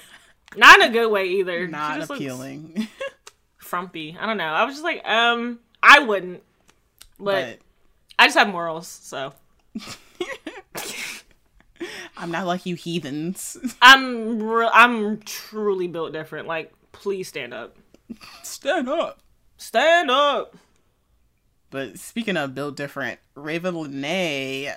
not 0.55 0.79
in 0.79 0.89
a 0.89 0.93
good 0.93 1.09
way 1.11 1.25
either. 1.27 1.65
She 1.65 1.71
not 1.71 2.09
appealing. 2.09 2.87
frumpy. 3.57 4.17
I 4.19 4.25
don't 4.25 4.37
know. 4.37 4.45
I 4.45 4.63
was 4.65 4.75
just 4.75 4.83
like, 4.83 5.05
um, 5.07 5.59
I 5.81 5.99
wouldn't, 5.99 6.43
but, 7.19 7.59
but 7.59 7.59
I 8.19 8.27
just 8.27 8.37
have 8.37 8.49
morals, 8.49 8.87
so 8.87 9.33
I'm 12.17 12.29
not 12.31 12.45
like 12.45 12.65
you 12.65 12.75
heathens. 12.75 13.57
I'm 13.81 14.41
re- 14.43 14.69
I'm 14.71 15.19
truly 15.21 15.87
built 15.87 16.13
different. 16.13 16.47
Like, 16.47 16.71
please 16.91 17.27
stand 17.27 17.53
up. 17.53 17.77
Stand 18.43 18.87
up. 18.87 19.19
Stand 19.57 20.11
up. 20.11 20.55
But 21.71 21.97
speaking 21.97 22.37
of 22.37 22.53
built 22.53 22.75
different, 22.75 23.19
Ravyn 23.35 23.73
Lenae 23.87 24.75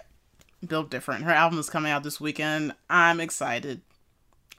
built 0.66 0.90
different. 0.90 1.24
Her 1.24 1.32
album 1.32 1.58
is 1.58 1.68
coming 1.68 1.90
out 1.92 2.02
this 2.04 2.20
weekend. 2.20 2.72
I'm 2.88 3.20
excited. 3.20 3.82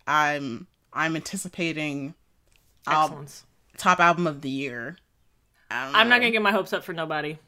I'm 0.05 0.67
I'm 0.93 1.15
anticipating 1.15 2.13
al- 2.85 3.05
Excellence. 3.05 3.45
top 3.77 3.99
album 3.99 4.27
of 4.27 4.41
the 4.41 4.49
year. 4.49 4.97
I'm 5.71 6.09
not 6.09 6.19
gonna 6.19 6.31
get 6.31 6.43
my 6.43 6.51
hopes 6.51 6.73
up 6.73 6.83
for 6.83 6.93
nobody. 6.93 7.39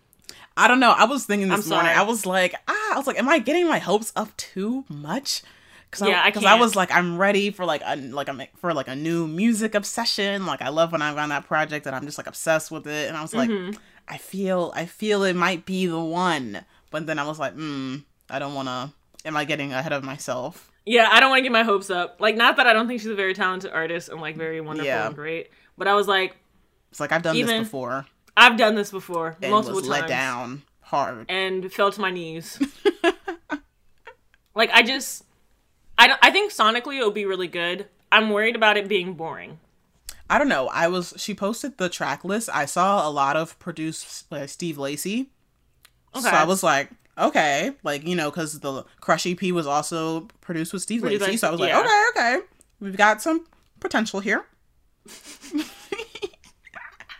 I 0.57 0.67
don't 0.67 0.79
know. 0.79 0.91
I 0.91 1.05
was 1.05 1.25
thinking 1.25 1.49
this 1.49 1.65
I'm 1.65 1.69
morning. 1.69 1.91
sorry. 1.91 1.99
I 1.99 2.03
was 2.03 2.25
like, 2.25 2.55
ah, 2.67 2.93
I 2.93 2.97
was 2.97 3.05
like, 3.07 3.17
am 3.19 3.29
I 3.29 3.39
getting 3.39 3.67
my 3.69 3.77
hopes 3.79 4.11
up 4.15 4.35
too 4.37 4.83
much? 4.89 5.43
Cause 5.91 6.07
Yeah, 6.07 6.19
I 6.21 6.25
I, 6.25 6.29
because 6.29 6.43
I 6.43 6.49
can't. 6.49 6.59
was 6.61 6.75
like, 6.75 6.91
I'm 6.91 7.17
ready 7.17 7.49
for 7.51 7.63
like 7.63 7.81
a 7.85 7.95
like 7.95 8.27
I'm 8.27 8.41
for 8.57 8.73
like 8.73 8.87
a 8.89 8.95
new 8.95 9.27
music 9.27 9.73
obsession. 9.75 10.45
Like 10.45 10.61
I 10.61 10.69
love 10.69 10.91
when 10.91 11.01
I'm 11.01 11.17
on 11.17 11.29
that 11.29 11.45
project 11.45 11.85
and 11.85 11.95
I'm 11.95 12.05
just 12.05 12.17
like 12.17 12.27
obsessed 12.27 12.71
with 12.71 12.87
it. 12.87 13.07
And 13.07 13.15
I 13.15 13.21
was 13.21 13.33
like, 13.33 13.49
Mm-hmm. 13.49 13.77
I 14.09 14.17
feel 14.17 14.71
I 14.75 14.85
feel 14.85 15.23
it 15.23 15.35
might 15.35 15.65
be 15.65 15.85
the 15.85 15.99
one. 15.99 16.65
But 16.91 17.05
then 17.05 17.19
I 17.19 17.25
was 17.27 17.39
like, 17.39 17.53
hmm, 17.53 17.97
I 18.29 18.39
don't 18.39 18.53
want 18.53 18.67
to. 18.67 18.91
Am 19.25 19.37
I 19.37 19.45
getting 19.45 19.73
ahead 19.73 19.93
of 19.93 20.03
myself? 20.03 20.71
Yeah, 20.85 21.09
I 21.11 21.19
don't 21.19 21.29
want 21.29 21.39
to 21.39 21.43
get 21.43 21.51
my 21.51 21.63
hopes 21.63 21.89
up. 21.89 22.15
Like, 22.21 22.37
not 22.37 22.55
that 22.57 22.65
I 22.67 22.71
don't 22.73 22.87
think 22.87 23.01
she's 23.01 23.09
a 23.09 23.15
very 23.15 23.33
talented 23.33 23.71
artist 23.71 24.07
and 24.09 24.21
like 24.21 24.37
very 24.37 24.59
wonderful 24.61 24.87
Yeah. 24.87 25.07
and 25.07 25.15
great, 25.15 25.49
but 25.77 25.87
I 25.87 25.93
was 25.95 26.07
like, 26.07 26.37
It's 26.91 26.99
like 27.01 27.11
I've 27.11 27.21
done 27.23 27.35
Even- 27.35 27.59
this 27.59 27.67
before 27.67 28.05
I've 28.37 28.55
done 28.55 28.75
this 28.75 28.91
before 28.91 29.35
and 29.41 29.51
multiple 29.51 29.77
was 29.77 29.87
times 29.87 30.01
let 30.01 30.07
down 30.07 30.61
hard. 30.81 31.25
and 31.27 31.73
fell 31.73 31.91
to 31.91 31.99
my 31.99 32.11
knees. 32.11 32.61
like, 34.55 34.69
I 34.71 34.83
just, 34.83 35.25
I 35.97 36.07
don't. 36.07 36.19
I 36.21 36.29
think 36.29 36.53
sonically 36.53 36.99
it 36.99 37.03
would 37.03 37.15
be 37.15 37.25
really 37.25 37.47
good. 37.47 37.87
I'm 38.11 38.29
worried 38.29 38.55
about 38.55 38.77
it 38.77 38.87
being 38.87 39.15
boring. 39.15 39.59
I 40.29 40.37
don't 40.37 40.49
know. 40.49 40.67
I 40.67 40.87
was 40.87 41.15
she 41.17 41.33
posted 41.33 41.77
the 41.77 41.89
track 41.89 42.23
list. 42.23 42.49
I 42.53 42.65
saw 42.65 43.07
a 43.07 43.09
lot 43.09 43.35
of 43.35 43.57
produced 43.57 44.29
by 44.29 44.45
Steve 44.45 44.77
Lacy. 44.77 45.31
Okay. 46.15 46.29
So 46.29 46.29
I 46.29 46.43
was 46.43 46.61
like, 46.61 46.91
okay, 47.17 47.73
like 47.83 48.05
you 48.05 48.15
know, 48.15 48.29
because 48.29 48.59
the 48.59 48.83
Crush 49.01 49.25
EP 49.25 49.41
was 49.51 49.65
also 49.65 50.27
produced 50.41 50.73
with 50.73 50.83
Steve 50.83 51.01
Lacy, 51.01 51.37
so 51.37 51.47
I 51.47 51.51
was 51.51 51.59
like, 51.59 51.69
yeah. 51.69 51.79
okay, 51.79 52.03
okay, 52.09 52.45
we've 52.79 52.97
got 52.97 53.21
some 53.21 53.47
potential 53.79 54.19
here. 54.19 54.45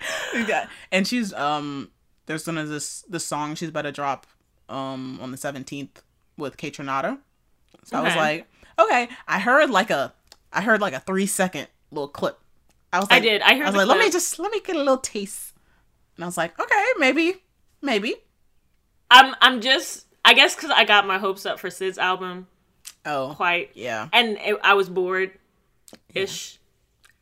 got, 0.47 0.69
and 0.91 1.07
she's 1.07 1.33
um, 1.33 1.91
there's 2.25 2.45
gonna 2.45 2.65
this 2.65 3.03
the 3.09 3.19
song 3.19 3.55
she's 3.55 3.69
about 3.69 3.83
to 3.83 3.91
drop 3.91 4.27
um 4.69 5.19
on 5.21 5.31
the 5.31 5.37
seventeenth 5.37 6.01
with 6.37 6.57
Kaytranada. 6.57 7.19
So 7.83 7.97
I 7.97 8.01
was 8.01 8.15
like, 8.15 8.47
okay, 8.79 9.09
I 9.27 9.39
heard 9.39 9.69
like 9.69 9.89
a, 9.89 10.13
I 10.51 10.61
heard 10.61 10.81
like 10.81 10.93
a 10.93 10.99
three 10.99 11.25
second 11.25 11.67
little 11.91 12.07
clip. 12.09 12.39
I 12.91 12.99
was 12.99 13.09
like, 13.09 13.21
I 13.21 13.25
did. 13.25 13.41
I 13.41 13.55
heard 13.55 13.67
I 13.67 13.69
was 13.69 13.75
like, 13.75 13.87
let 13.87 13.99
me 13.99 14.09
just 14.09 14.39
let 14.39 14.51
me 14.51 14.59
get 14.61 14.75
a 14.75 14.79
little 14.79 14.97
taste, 14.97 15.53
and 16.15 16.23
I 16.23 16.27
was 16.27 16.37
like, 16.37 16.59
okay, 16.59 16.85
maybe, 16.97 17.43
maybe. 17.81 18.15
I'm 19.09 19.35
I'm 19.41 19.61
just 19.61 20.05
I 20.25 20.33
guess 20.33 20.55
because 20.55 20.71
I 20.71 20.83
got 20.83 21.07
my 21.07 21.17
hopes 21.17 21.45
up 21.45 21.59
for 21.59 21.69
Syd's 21.69 21.97
album 21.97 22.47
Oh, 23.05 23.33
quite, 23.35 23.71
yeah. 23.73 24.09
and 24.11 24.37
it, 24.37 24.57
I 24.61 24.73
was 24.73 24.89
bored, 24.89 25.31
ish. 26.13 26.59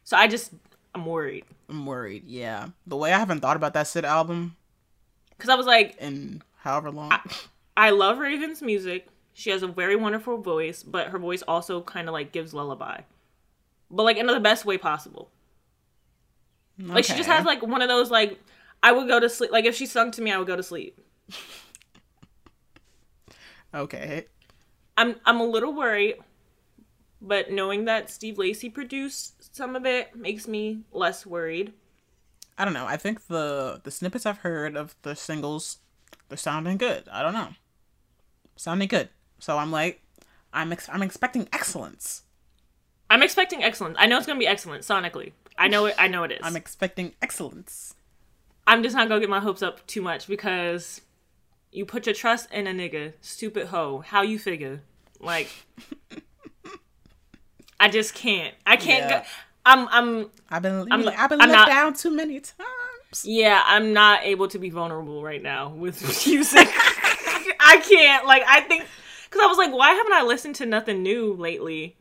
So 0.04 0.18
I 0.18 0.28
just 0.28 0.52
I'm 0.96 1.06
worried 1.06 1.46
I'm 1.70 1.86
worried. 1.86 2.24
Yeah, 2.26 2.70
the 2.86 2.96
way 2.96 3.14
I 3.14 3.20
haven't 3.20 3.42
thought 3.42 3.58
about 3.58 3.74
that 3.74 3.88
Syd 3.88 4.06
album 4.06 4.56
because 5.38 5.50
I 5.50 5.56
was 5.56 5.66
like, 5.66 5.96
in 6.00 6.42
however 6.58 6.92
long. 6.92 7.12
I 7.78 7.90
love 7.90 8.18
Ravyn's 8.18 8.62
music. 8.62 9.08
She 9.34 9.50
has 9.50 9.64
a 9.64 9.68
very 9.68 9.96
wonderful 9.96 10.38
voice, 10.38 10.82
but 10.82 11.08
her 11.08 11.20
voice 11.20 11.42
also 11.42 11.82
kind 11.82 12.08
of 12.08 12.14
like 12.14 12.32
gives 12.32 12.54
lullaby, 12.54 13.02
but 13.92 14.04
like 14.04 14.18
in 14.18 14.28
the 14.28 14.40
best 14.40 14.66
way 14.66 14.78
possible. 14.78 15.30
Like 16.78 17.06
she 17.06 17.16
just 17.16 17.30
has 17.30 17.46
like 17.46 17.62
one 17.62 17.82
of 17.82 17.88
those 17.88 18.12
like 18.12 18.40
I 18.84 18.92
would 18.92 19.08
go 19.08 19.20
to 19.20 19.30
sleep. 19.30 19.52
Like 19.52 19.66
if 19.66 19.76
she 19.76 19.86
sung 19.86 20.12
to 20.12 20.22
me, 20.22 20.32
I 20.32 20.38
would 20.38 20.48
go 20.48 20.56
to 20.56 20.64
sleep. 20.64 21.00
okay. 23.74 24.26
I'm 24.98 25.16
I'm 25.26 25.40
a 25.40 25.46
little 25.46 25.74
worried, 25.74 26.16
but 27.26 27.52
knowing 27.52 27.86
that 27.86 28.10
Steve 28.10 28.38
Lacy 28.38 28.70
produced 28.70 29.56
some 29.56 29.76
of 29.76 29.86
it 29.86 30.16
makes 30.16 30.48
me 30.48 30.82
less 30.92 31.26
worried. 31.26 31.74
I 32.58 32.66
don't 32.66 32.74
know. 32.74 32.86
I 32.86 32.98
think 32.98 33.28
the 33.28 33.82
the 33.84 33.92
snippets 33.92 34.26
I've 34.26 34.40
heard 34.40 34.78
of 34.78 34.96
the 35.02 35.16
singles, 35.16 35.80
they're 36.30 36.38
sounding 36.38 36.78
good. 36.78 37.04
I 37.12 37.22
don't 37.22 37.34
know, 37.34 37.50
sounding 38.56 38.88
good. 38.88 39.10
So 39.40 39.58
I'm 39.58 39.72
like, 39.72 40.02
I'm 40.54 40.72
ex- 40.72 40.90
I'm 40.92 41.02
expecting 41.02 41.50
excellence. 41.52 42.24
I'm 43.10 43.22
expecting 43.22 43.64
excellence. 43.64 43.98
I 44.00 44.08
know 44.08 44.18
it's 44.18 44.26
gonna 44.26 44.40
be 44.40 44.48
excellent 44.48 44.84
sonically. 44.84 45.34
I 45.58 45.68
know 45.68 45.86
it. 45.86 45.96
I 45.98 46.08
know 46.08 46.24
it 46.24 46.32
is. 46.32 46.40
I'm 46.42 46.56
expecting 46.56 47.14
excellence. 47.22 47.96
I'm, 48.68 48.82
just 48.82 48.96
not 48.96 49.08
gonna 49.08 49.20
get 49.20 49.30
my 49.30 49.40
hopes 49.40 49.62
up 49.62 49.86
too 49.86 50.02
much 50.02 50.28
because 50.28 51.02
you 51.72 51.86
put 51.86 52.06
your 52.06 52.16
trust 52.16 52.52
in 52.52 52.68
a 52.68 52.72
nigga, 52.72 53.14
stupid 53.22 53.68
hoe. 53.68 54.00
How 54.00 54.22
you 54.24 54.40
figure? 54.40 54.82
Like, 55.20 55.50
I 57.80 57.90
just 57.90 58.14
can't. 58.14 58.54
I 58.66 58.76
can't. 58.78 59.10
Yeah. 59.10 59.20
Go, 59.20 59.26
I'm. 59.66 59.88
I'm. 59.90 60.30
I've 60.50 60.62
been 60.62 60.92
I'm- 60.92 61.08
I've 61.18 61.30
been 61.30 61.42
I'm 61.42 61.50
let 61.50 61.56
not- 61.56 61.68
down 61.68 61.94
too 61.94 62.12
many 62.12 62.40
times. 62.40 63.24
Yeah, 63.24 63.62
I'm 63.66 63.94
not 63.94 64.24
able 64.24 64.48
to 64.50 64.60
be 64.60 64.70
vulnerable 64.70 65.24
right 65.24 65.42
now 65.42 65.70
with 65.70 66.02
music. 66.28 66.68
I 67.60 67.82
can't. 67.88 68.26
Like, 68.26 68.44
I 68.48 68.62
think 68.62 68.86
because 69.26 69.42
I 69.42 69.48
was 69.48 69.58
like, 69.58 69.74
why 69.74 69.92
haven't 69.94 70.14
I 70.14 70.24
listened 70.24 70.56
to 70.56 70.66
nothing 70.66 71.02
new 71.04 71.34
lately? 71.34 71.96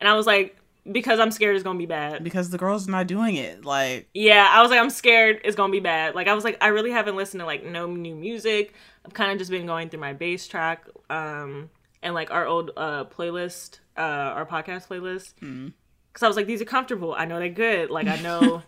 And 0.00 0.08
I 0.08 0.14
was 0.14 0.26
like, 0.26 0.56
because 0.90 1.18
I'm 1.18 1.30
scared 1.30 1.54
it's 1.56 1.64
gonna 1.64 1.78
be 1.78 1.86
bad. 1.86 2.22
Because 2.24 2.50
the 2.50 2.58
girl's 2.58 2.86
not 2.88 3.06
doing 3.06 3.36
it. 3.36 3.64
Like, 3.64 4.08
Yeah, 4.14 4.46
I 4.50 4.62
was 4.62 4.70
like, 4.70 4.80
I'm 4.80 4.90
scared 4.90 5.40
it's 5.44 5.56
gonna 5.56 5.72
be 5.72 5.80
bad. 5.80 6.14
Like, 6.14 6.28
I 6.28 6.34
was 6.34 6.44
like, 6.44 6.56
I 6.60 6.68
really 6.68 6.90
haven't 6.90 7.16
listened 7.16 7.40
to 7.40 7.46
like 7.46 7.64
no 7.64 7.86
new 7.86 8.14
music. 8.14 8.72
I've 9.04 9.12
kind 9.14 9.32
of 9.32 9.38
just 9.38 9.50
been 9.50 9.66
going 9.66 9.88
through 9.88 10.00
my 10.00 10.12
bass 10.12 10.46
track, 10.46 10.84
um, 11.10 11.70
and 12.02 12.14
like 12.14 12.30
our 12.30 12.46
old 12.46 12.70
uh 12.76 13.04
playlist, 13.04 13.78
uh, 13.96 14.00
our 14.00 14.46
podcast 14.46 14.86
playlist. 14.88 15.34
Because 15.40 16.22
I 16.22 16.28
was 16.28 16.36
like, 16.36 16.46
these 16.46 16.60
are 16.62 16.64
comfortable. 16.66 17.14
I 17.16 17.24
know 17.24 17.38
they're 17.38 17.48
good. 17.48 17.90
Like, 17.90 18.06
I 18.06 18.16
know, 18.16 18.62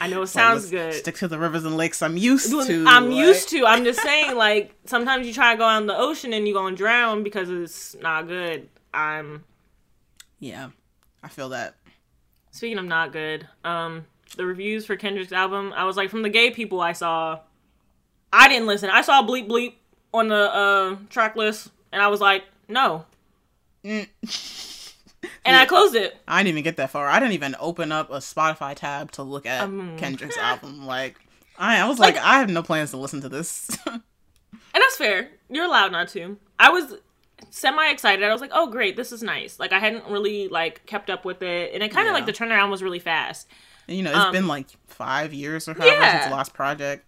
I 0.00 0.08
know 0.08 0.22
it 0.22 0.26
sounds 0.28 0.70
good. 0.70 0.94
Stick 0.94 1.16
to 1.16 1.28
the 1.28 1.38
rivers 1.38 1.64
and 1.64 1.76
lakes 1.76 2.02
I'm 2.02 2.16
used 2.16 2.50
to. 2.50 2.84
I'm 2.86 3.10
like- 3.10 3.16
used 3.18 3.48
to. 3.50 3.64
I'm 3.66 3.84
just 3.84 4.00
saying, 4.02 4.36
like 4.36 4.74
sometimes 4.86 5.26
you 5.26 5.32
try 5.32 5.52
to 5.52 5.58
go 5.58 5.64
out 5.64 5.80
in 5.80 5.86
the 5.86 5.96
ocean 5.96 6.32
and 6.32 6.46
you're 6.46 6.54
gonna 6.54 6.76
drown 6.76 7.22
because 7.22 7.48
it's 7.50 7.94
not 7.96 8.26
good. 8.28 8.68
I'm 8.92 9.44
Yeah, 10.38 10.70
I 11.22 11.28
feel 11.28 11.50
that. 11.50 11.74
speaking 12.50 12.78
of 12.78 12.84
not 12.86 13.12
good. 13.12 13.46
Um, 13.64 14.06
the 14.36 14.44
reviews 14.46 14.86
for 14.86 14.96
Kendrick's 14.96 15.32
album, 15.32 15.72
I 15.76 15.84
was 15.84 15.96
like, 15.96 16.08
from 16.10 16.22
the 16.22 16.28
gay 16.28 16.50
people 16.50 16.80
I 16.80 16.92
saw, 16.92 17.40
I 18.32 18.48
didn't 18.48 18.66
listen. 18.66 18.90
I 18.90 19.02
saw 19.02 19.22
bleep 19.26 19.48
bleep 19.48 19.74
on 20.14 20.28
the 20.28 20.34
uh 20.36 20.96
track 21.08 21.36
list, 21.36 21.70
and 21.92 22.00
I 22.02 22.08
was 22.08 22.20
like, 22.20 22.44
no. 22.70 23.04
Mm. 23.84 24.06
and 25.44 25.56
I 25.56 25.64
closed 25.66 25.94
it. 25.94 26.16
I 26.28 26.38
didn't 26.42 26.50
even 26.54 26.64
get 26.64 26.76
that 26.76 26.90
far. 26.90 27.08
I 27.08 27.18
didn't 27.18 27.32
even 27.34 27.56
open 27.60 27.92
up 27.92 28.10
a 28.10 28.16
Spotify 28.18 28.74
tab 28.74 29.10
to 29.12 29.22
look 29.22 29.46
at 29.46 29.62
Um, 29.64 29.96
Kendrick's 29.98 30.36
album. 30.38 30.86
Like, 30.86 31.16
I, 31.58 31.80
I 31.80 31.88
was 31.88 31.98
like, 31.98 32.16
I 32.16 32.38
have 32.38 32.48
no 32.50 32.62
plans 32.62 32.90
to 32.90 32.96
listen 32.96 33.20
to 33.22 33.28
this. 33.28 33.70
And 34.72 34.80
that's 34.82 34.96
fair. 34.96 35.28
You're 35.48 35.64
allowed 35.64 35.90
not 35.90 36.08
to. 36.10 36.36
I 36.58 36.70
was 36.70 36.94
semi 37.50 37.90
excited. 37.90 38.24
I 38.24 38.32
was 38.32 38.40
like, 38.40 38.50
"Oh, 38.52 38.68
great, 38.70 38.96
this 38.96 39.10
is 39.10 39.20
nice." 39.20 39.58
Like 39.58 39.72
I 39.72 39.80
hadn't 39.80 40.04
really 40.06 40.46
like 40.46 40.86
kept 40.86 41.10
up 41.10 41.24
with 41.24 41.42
it, 41.42 41.72
and 41.74 41.82
it 41.82 41.90
kind 41.90 42.06
of 42.06 42.12
Yeah. 42.12 42.14
like 42.14 42.26
the 42.26 42.32
turnaround 42.32 42.70
was 42.70 42.80
really 42.80 43.00
fast. 43.00 43.48
And, 43.88 43.96
you 43.96 44.04
know, 44.04 44.10
it's 44.10 44.18
Um, 44.18 44.32
been 44.32 44.46
like 44.46 44.66
five 44.86 45.32
years 45.34 45.66
or 45.68 45.74
however 45.74 45.96
yeah. 45.96 46.12
since 46.20 46.30
the 46.30 46.36
last 46.36 46.54
project. 46.54 47.04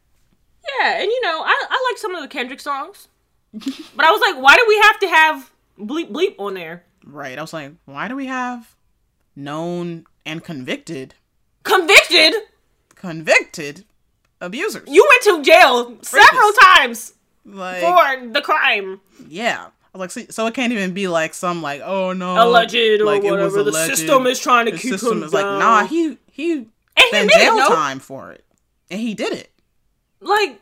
Yeah, 0.81 0.99
and 1.03 1.05
you 1.09 1.21
know, 1.23 1.41
I 1.45 1.67
I 1.71 1.89
like 1.93 1.99
some 1.99 2.15
of 2.17 2.23
the 2.23 2.29
Kendrick 2.29 2.59
songs, 2.61 3.07
but 3.53 4.05
I 4.05 4.11
was 4.11 4.21
like, 4.21 4.43
why 4.43 4.57
do 4.57 4.65
we 4.67 4.77
have 4.79 4.99
to 5.01 5.09
have 5.09 5.52
bleep 5.79 6.11
bleep 6.11 6.35
on 6.39 6.55
there? 6.55 6.85
Right. 7.05 7.39
I 7.39 7.41
was 7.41 7.53
like, 7.53 7.73
why 7.85 8.09
do 8.09 8.17
we 8.17 8.27
have 8.27 8.75
known 9.35 10.05
and 10.25 10.43
convicted, 10.45 11.15
Convicted. 11.65 12.35
convicted 12.95 13.85
abusers? 14.41 14.89
You 14.89 15.07
went 15.11 15.23
to 15.45 15.51
jail 15.51 15.97
several 16.03 16.53
times 16.63 17.15
Like, 17.45 17.81
for 17.81 18.29
the 18.31 18.41
crime. 18.43 19.01
yeah. 19.29 19.67
I 19.95 19.99
was 19.99 20.01
like, 20.01 20.11
so, 20.11 20.33
so 20.33 20.47
it 20.47 20.55
can't 20.55 20.73
even 20.73 20.95
be 20.95 21.07
like 21.07 21.35
some 21.35 21.61
like, 21.61 21.83
oh 21.85 22.15
no, 22.15 22.49
Alleged 22.49 22.75
or 23.03 23.05
like, 23.05 23.23
was 23.23 23.31
whatever. 23.33 23.63
The 23.63 23.73
system 23.73 24.27
is 24.27 24.39
trying 24.41 24.65
to 24.67 24.73
The 24.73 24.79
keep 24.79 24.93
system 24.93 25.19
him 25.19 25.23
is 25.25 25.35
like, 25.35 25.45
nah, 25.45 25.85
he 25.85 26.17
he 26.31 26.53
and 26.53 26.67
he 26.97 27.09
spent 27.09 27.31
did 27.31 27.39
jail 27.39 27.59
time 27.69 27.99
for 27.99 28.33
it, 28.33 28.43
and 28.91 28.99
he 28.99 29.13
did 29.13 29.35
it. 29.35 29.51
Like, 30.21 30.59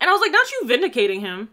and 0.00 0.08
I 0.08 0.12
was 0.14 0.22
like, 0.22 0.30
not 0.32 0.50
you 0.50 0.62
vindicating 0.66 1.20
him. 1.20 1.50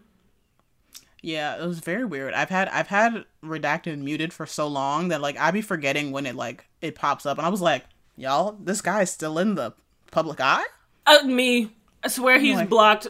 Yeah, 1.24 1.56
it 1.62 1.66
was 1.66 1.78
very 1.78 2.04
weird. 2.04 2.34
I've 2.34 2.50
had 2.50 2.68
I've 2.68 2.88
had 2.88 3.24
redacted 3.42 3.98
muted 3.98 4.32
for 4.32 4.44
so 4.44 4.66
long 4.68 5.08
that 5.08 5.22
like 5.22 5.38
I'd 5.38 5.54
be 5.54 5.62
forgetting 5.62 6.12
when 6.12 6.26
it 6.26 6.34
like 6.36 6.66
it 6.82 6.94
pops 6.94 7.24
up, 7.24 7.38
and 7.38 7.46
I 7.46 7.50
was 7.50 7.62
like, 7.62 7.84
y'all, 8.16 8.58
this 8.62 8.82
guy's 8.82 9.10
still 9.10 9.38
in 9.38 9.54
the 9.54 9.72
public 10.10 10.38
eye. 10.40 10.64
Uh, 11.06 11.22
me. 11.24 11.70
I 12.02 12.08
swear 12.08 12.38
he's 12.38 12.56
like- 12.56 12.68
blocked. 12.68 13.08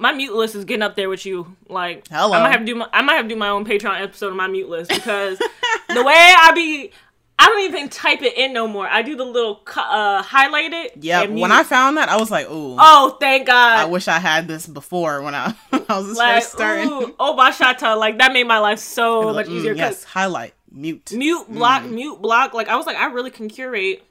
My 0.00 0.12
mute 0.12 0.34
list 0.34 0.54
is 0.54 0.64
getting 0.64 0.82
up 0.82 0.94
there 0.94 1.08
with 1.08 1.26
you. 1.26 1.56
Like, 1.68 2.06
Hello. 2.08 2.32
I 2.32 2.40
might 2.42 2.52
have 2.52 2.60
to 2.60 2.66
do 2.66 2.76
my, 2.76 2.88
I 2.92 3.02
might 3.02 3.14
have 3.14 3.24
to 3.24 3.28
do 3.28 3.36
my 3.36 3.48
own 3.48 3.64
Patreon 3.64 4.00
episode 4.00 4.28
of 4.28 4.36
my 4.36 4.46
mute 4.46 4.68
list 4.68 4.90
because 4.90 5.38
the 5.88 6.04
way 6.04 6.14
I 6.38 6.52
be, 6.54 6.92
I 7.40 7.46
don't 7.46 7.60
even 7.62 7.88
type 7.88 8.22
it 8.22 8.36
in 8.36 8.52
no 8.52 8.66
more. 8.66 8.86
I 8.88 9.02
do 9.02 9.14
the 9.16 9.24
little 9.24 9.60
uh 9.76 10.22
highlight 10.22 10.72
it. 10.72 10.92
Yeah, 11.00 11.24
when. 11.26 11.52
I 11.52 11.62
found 11.62 11.96
that, 11.96 12.08
I 12.08 12.16
was 12.16 12.30
like, 12.30 12.46
ooh, 12.50 12.76
oh 12.78 13.16
thank 13.20 13.46
God. 13.46 13.78
I 13.78 13.84
wish 13.84 14.08
I 14.08 14.18
had 14.18 14.48
this 14.48 14.66
before 14.66 15.22
when 15.22 15.34
I, 15.34 15.54
when 15.70 15.84
I 15.88 15.98
was 15.98 16.06
just 16.08 16.18
like, 16.18 16.42
first 16.42 16.52
starting. 16.52 16.88
ooh, 16.88 17.14
oh 17.20 17.34
my 17.34 17.50
shata, 17.52 17.96
like 17.96 18.18
that 18.18 18.32
made 18.32 18.44
my 18.48 18.58
life 18.58 18.80
so 18.80 19.20
Like, 19.20 19.46
much 19.46 19.54
mm, 19.54 19.58
easier. 19.58 19.72
yes, 19.74 20.02
highlight, 20.04 20.54
mute. 20.70 21.12
mute 21.12 21.48
block, 21.48 21.82
Mm. 21.84 21.92
mute 21.92 22.20
block. 22.22 22.54
Like 22.54 22.68
I 22.68 22.76
was 22.76 22.86
like, 22.86 22.96
I 22.96 23.06
really 23.06 23.30
can 23.30 23.48
curate 23.48 24.02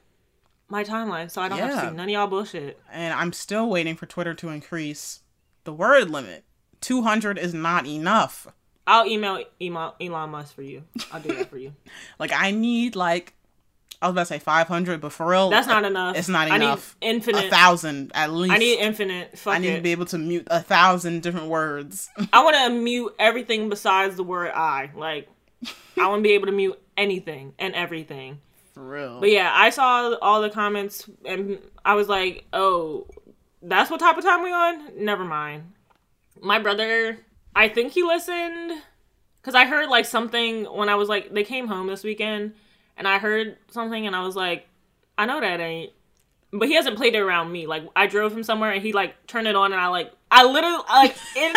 my 0.70 0.82
timeline 0.84 1.30
so 1.30 1.40
I 1.42 1.48
don't 1.48 1.58
have 1.58 1.70
to 1.70 1.80
see 1.90 1.94
none 1.96 2.08
of 2.08 2.10
y'all 2.10 2.26
bullshit. 2.28 2.78
And 2.90 3.12
I'm 3.14 3.32
still 3.34 3.68
waiting 3.68 3.94
for 3.96 4.06
Twitter 4.06 4.32
to 4.34 4.48
increase 4.48 5.20
the 5.64 5.72
word 5.72 6.10
limit. 6.10 6.44
200 6.80 7.38
is 7.38 7.52
not 7.52 7.86
enough. 7.86 8.46
I'll 8.88 9.06
email 9.06 9.44
email 9.60 9.94
Elon 10.00 10.30
Musk 10.30 10.54
for 10.54 10.62
you. 10.62 10.82
I'll 11.12 11.20
do 11.20 11.28
that 11.36 11.50
for 11.50 11.58
you. 11.58 11.74
Like 12.18 12.32
I 12.32 12.50
need 12.50 12.96
like 12.96 13.34
I 14.00 14.06
was 14.06 14.12
about 14.12 14.22
to 14.22 14.26
say 14.26 14.38
500, 14.38 15.00
but 15.00 15.12
for 15.12 15.26
real, 15.26 15.50
That's 15.50 15.66
not 15.66 15.84
enough. 15.84 16.16
It's 16.16 16.28
not 16.28 16.48
I 16.50 16.56
need 16.58 16.66
enough. 16.66 16.96
infinite. 17.00 17.46
A 17.46 17.50
thousand 17.50 18.12
at 18.14 18.32
least. 18.32 18.54
I 18.54 18.58
need 18.58 18.78
infinite. 18.78 19.36
Fuck 19.38 19.54
I 19.56 19.58
need 19.58 19.70
it. 19.70 19.76
to 19.76 19.82
be 19.82 19.90
able 19.92 20.06
to 20.06 20.18
mute 20.18 20.46
a 20.50 20.62
thousand 20.62 21.22
different 21.22 21.48
words. 21.48 22.08
I 22.32 22.42
want 22.44 22.56
to 22.56 22.70
mute 22.70 23.12
everything 23.18 23.68
besides 23.68 24.14
the 24.16 24.22
word 24.22 24.52
I. 24.54 24.90
Like, 24.94 25.28
I 25.96 26.06
want 26.08 26.20
to 26.20 26.22
be 26.22 26.34
able 26.34 26.46
to 26.46 26.52
mute 26.52 26.80
anything 26.96 27.54
and 27.58 27.74
everything. 27.74 28.38
For 28.72 28.82
real. 28.88 29.18
But 29.20 29.30
yeah, 29.32 29.50
I 29.52 29.70
saw 29.70 30.14
all 30.22 30.42
the 30.42 30.50
comments 30.50 31.10
and 31.24 31.58
I 31.84 31.94
was 31.94 32.08
like, 32.08 32.44
oh, 32.52 33.08
that's 33.62 33.90
what 33.90 33.98
type 33.98 34.16
of 34.16 34.22
time 34.24 34.44
we 34.44 34.52
on? 34.52 35.04
Never 35.04 35.24
mind. 35.24 35.72
My 36.40 36.60
brother, 36.60 37.18
I 37.58 37.68
think 37.68 37.92
he 37.92 38.04
listened 38.04 38.82
because 39.40 39.56
I 39.56 39.64
heard 39.66 39.88
like 39.88 40.04
something 40.04 40.64
when 40.66 40.88
I 40.88 40.94
was 40.94 41.08
like, 41.08 41.34
they 41.34 41.42
came 41.42 41.66
home 41.66 41.88
this 41.88 42.04
weekend 42.04 42.54
and 42.96 43.08
I 43.08 43.18
heard 43.18 43.56
something 43.72 44.06
and 44.06 44.14
I 44.14 44.22
was 44.22 44.36
like, 44.36 44.68
I 45.18 45.26
know 45.26 45.40
that 45.40 45.58
ain't. 45.58 45.92
but 46.52 46.68
he 46.68 46.74
hasn't 46.74 46.96
played 46.96 47.16
it 47.16 47.18
around 47.18 47.50
me. 47.50 47.66
Like 47.66 47.82
I 47.96 48.06
drove 48.06 48.32
him 48.32 48.44
somewhere 48.44 48.70
and 48.70 48.80
he 48.80 48.92
like 48.92 49.26
turned 49.26 49.48
it 49.48 49.56
on 49.56 49.72
and 49.72 49.80
I 49.80 49.88
like 49.88 50.12
I 50.30 50.44
literally 50.44 50.84
like 50.88 51.16
it, 51.34 51.52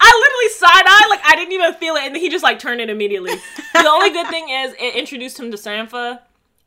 I 0.00 0.22
literally 0.24 0.48
side 0.54 0.84
eye 0.86 1.06
like 1.10 1.20
I 1.26 1.36
didn't 1.36 1.52
even 1.52 1.74
feel 1.74 1.96
it 1.96 2.04
and 2.04 2.14
then 2.14 2.22
he 2.22 2.30
just 2.30 2.42
like 2.42 2.58
turned 2.58 2.80
it 2.80 2.88
immediately. 2.88 3.34
the 3.74 3.88
only 3.88 4.08
good 4.08 4.28
thing 4.28 4.48
is 4.48 4.72
it 4.80 4.94
introduced 4.94 5.38
him 5.38 5.50
to 5.50 5.58
Sampha 5.58 6.20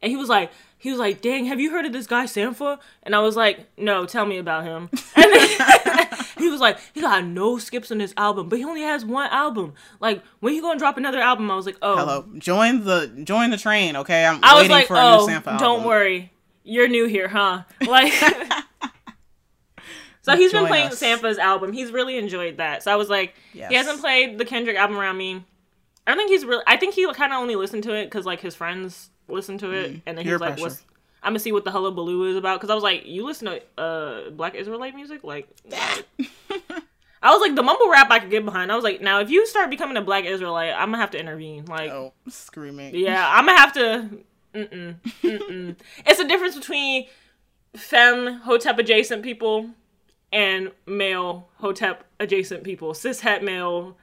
and 0.03 0.11
he 0.11 0.15
was 0.15 0.29
like 0.29 0.51
he 0.79 0.89
was 0.89 0.97
like, 0.97 1.21
"Dang, 1.21 1.45
have 1.45 1.59
you 1.59 1.71
heard 1.71 1.85
of 1.85 1.91
this 1.91 2.07
guy 2.07 2.23
Sampha?" 2.23 2.79
And 3.03 3.13
I 3.13 3.19
was 3.19 3.35
like, 3.35 3.67
"No, 3.77 4.05
tell 4.05 4.25
me 4.25 4.37
about 4.37 4.63
him." 4.63 4.89
And 5.15 5.33
then 5.33 6.07
he 6.37 6.49
was 6.49 6.61
like, 6.61 6.79
"He 6.93 7.01
got 7.01 7.25
no 7.25 7.57
skips 7.57 7.91
on 7.91 7.99
his 7.99 8.13
album, 8.15 8.47
but 8.47 8.57
he 8.57 8.63
only 8.65 8.81
has 8.81 9.03
one 9.03 9.29
album. 9.29 9.73
Like, 9.99 10.23
when 10.39 10.53
he 10.53 10.61
gonna 10.61 10.79
drop 10.79 10.97
another 10.97 11.19
album?" 11.19 11.51
I 11.51 11.55
was 11.55 11.65
like, 11.65 11.77
"Oh, 11.81 11.97
Hello, 11.97 12.25
join 12.37 12.85
the 12.85 13.11
join 13.25 13.49
the 13.51 13.57
train. 13.57 13.97
Okay, 13.97 14.25
I'm 14.25 14.39
I 14.41 14.53
was 14.53 14.61
waiting 14.61 14.71
like, 14.71 14.87
for 14.87 14.95
a 14.95 14.99
oh, 14.99 15.25
new 15.25 15.33
Sampha 15.33 15.59
don't 15.59 15.83
worry, 15.83 16.31
you're 16.63 16.87
new 16.87 17.05
here, 17.05 17.27
huh? 17.27 17.63
Like, 17.85 18.13
so 20.21 20.37
he's 20.37 20.53
been 20.53 20.67
playing 20.67 20.87
us. 20.87 21.01
Sampha's 21.01 21.37
album. 21.37 21.73
He's 21.73 21.91
really 21.91 22.17
enjoyed 22.17 22.57
that. 22.57 22.83
So 22.83 22.91
I 22.93 22.95
was 22.95 23.09
like, 23.09 23.33
Yes. 23.53 23.69
he 23.69 23.75
hasn't 23.75 23.99
played 23.99 24.37
the 24.37 24.45
Kendrick 24.45 24.77
album 24.77 24.97
around 24.97 25.17
me. 25.17 25.43
I 26.07 26.15
think 26.15 26.29
he's 26.31 26.45
really. 26.45 26.63
I 26.65 26.77
think 26.77 26.93
he 26.93 27.05
kind 27.13 27.33
of 27.33 27.39
only 27.39 27.55
listened 27.57 27.83
to 27.83 27.93
it 27.93 28.05
because 28.05 28.25
like 28.25 28.39
his 28.39 28.55
friends 28.55 29.09
listened 29.31 29.59
to 29.61 29.71
it, 29.71 30.01
and 30.05 30.17
then 30.17 30.25
he 30.25 30.29
peer 30.29 30.33
was 30.35 30.41
like, 30.41 30.49
pressure. 30.51 30.63
"What's?" 30.63 30.83
I'm 31.21 31.31
gonna 31.31 31.39
see 31.39 31.51
what 31.51 31.65
the 31.65 31.71
hullabaloo 31.71 32.29
is 32.29 32.37
about 32.37 32.59
because 32.59 32.69
I 32.69 32.75
was 32.75 32.83
like, 32.83 33.05
"You 33.05 33.25
listen 33.25 33.47
to 33.47 33.61
uh 33.81 34.29
Black 34.31 34.55
Israelite 34.55 34.95
music?" 34.95 35.23
Like, 35.23 35.47
I 37.21 37.31
was 37.33 37.41
like, 37.41 37.55
the 37.55 37.63
mumble 37.63 37.89
rap 37.89 38.09
I 38.11 38.19
could 38.19 38.29
get 38.29 38.45
behind. 38.45 38.71
I 38.71 38.75
was 38.75 38.83
like, 38.85 39.01
now 39.01 39.19
if 39.19 39.29
you 39.29 39.45
start 39.45 39.69
becoming 39.69 39.97
a 39.97 40.01
Black 40.01 40.23
Israelite, 40.25 40.73
I'm 40.73 40.87
gonna 40.89 40.97
have 40.99 41.11
to 41.11 41.19
intervene. 41.19 41.65
Like, 41.65 41.91
Oh, 41.91 42.13
screaming. 42.29 42.95
yeah, 42.95 43.29
I'm 43.29 43.45
gonna 43.45 43.59
have 43.59 43.73
to. 43.73 44.09
Mm-mm, 44.55 44.95
mm-mm. 45.21 45.75
it's 46.07 46.19
a 46.19 46.27
difference 46.27 46.55
between 46.55 47.05
femme 47.75 48.39
hotep 48.39 48.79
adjacent 48.79 49.21
people 49.21 49.69
and 50.31 50.71
male 50.87 51.49
hotep 51.57 52.03
adjacent 52.19 52.63
people, 52.63 52.93
cis 52.93 53.19
het 53.21 53.43
male 53.43 53.95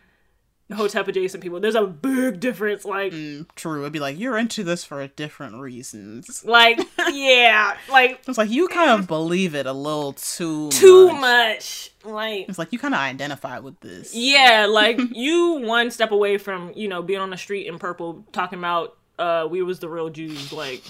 hotep 0.75 1.07
adjacent 1.09 1.43
people. 1.43 1.61
There's 1.61 1.75
a 1.77 1.87
big 1.87 2.41
difference. 2.41 2.85
Like, 2.85 3.13
Mm, 3.13 3.47
True. 3.55 3.83
It'd 3.83 3.93
be 3.93 4.01
like 4.01 4.19
you're 4.19 4.37
into 4.37 4.65
this 4.65 4.85
for 4.85 5.07
different 5.07 5.57
reasons. 5.61 6.45
like 6.45 6.81
yeah, 7.13 7.77
like 7.91 8.21
It's 8.27 8.37
like 8.39 8.51
you 8.51 8.67
kind 8.69 8.91
of 8.91 9.07
believe 9.07 9.55
it 9.55 9.67
a 9.67 9.73
little 9.73 10.13
too 10.15 10.71
too 10.71 11.07
much. 11.13 11.21
much. 11.21 11.91
Like, 12.05 12.49
It's 12.49 12.59
like 12.59 12.73
you 12.73 12.79
kind 12.79 12.95
of 12.95 13.01
identify 13.01 13.59
with 13.61 13.79
this. 13.81 14.15
yeah, 14.15 14.67
like 14.71 14.99
you 15.13 15.61
one 15.65 15.91
step 15.91 16.11
away 16.11 16.39
from 16.39 16.73
you 16.75 16.89
know 16.89 17.03
being 17.03 17.21
on 17.21 17.31
the 17.31 17.37
street 17.37 17.67
in 17.67 17.79
purple 17.79 18.25
talking 18.33 18.59
about 18.59 18.97
uh 19.19 19.47
we 19.51 19.63
was 19.63 19.79
the 19.79 19.89
real 19.89 20.11
Jews. 20.11 20.53
Like, 20.53 20.83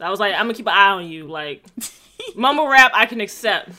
I 0.00 0.10
was 0.10 0.18
like, 0.20 0.34
I'm 0.34 0.42
gonna 0.46 0.54
keep 0.54 0.66
an 0.66 0.72
eye 0.74 0.90
on 0.90 1.06
you. 1.06 1.28
Like, 1.28 1.64
mumble 2.36 2.66
rap 2.68 2.90
I 2.94 3.06
can 3.06 3.20
accept. 3.20 3.70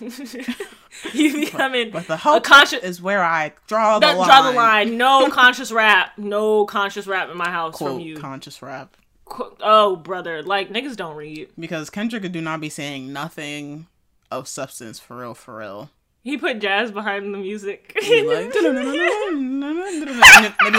you 1.14 1.34
becoming 1.34 1.92
But 1.92 2.08
the 2.08 2.14
a 2.14 2.18
hope 2.18 2.44
conscious. 2.44 2.84
is 2.84 3.02
where 3.02 3.24
I 3.24 3.54
draw 3.68 4.00
the 4.00 4.08
line. 4.14 4.28
draw 4.28 4.42
the 4.52 4.56
line. 4.56 4.98
No 4.98 5.28
conscious 5.32 5.72
rap. 5.72 6.12
No 6.18 6.66
conscious 6.66 7.08
rap 7.08 7.30
in 7.30 7.38
my 7.38 7.50
house 7.50 7.76
Quote 7.76 7.92
from 7.94 8.00
you. 8.00 8.18
conscious 8.18 8.62
rap. 8.62 8.96
Qu- 9.26 9.56
oh, 9.62 9.96
brother, 9.96 10.44
like 10.44 10.70
niggas 10.70 10.96
don't 10.96 11.16
read. 11.16 11.50
Because 11.58 11.90
Kendrick 11.90 12.30
do 12.32 12.42
not 12.42 12.60
be 12.62 12.70
saying 12.70 13.12
nothing 13.14 13.88
of 14.32 14.48
substance 14.48 15.00
for 15.00 15.18
real, 15.18 15.34
for 15.34 15.58
real. 15.58 15.90
He 16.24 16.38
put 16.38 16.60
jazz 16.60 16.90
behind 16.92 17.34
the 17.34 17.38
music. 17.38 17.94
Be 18.02 18.24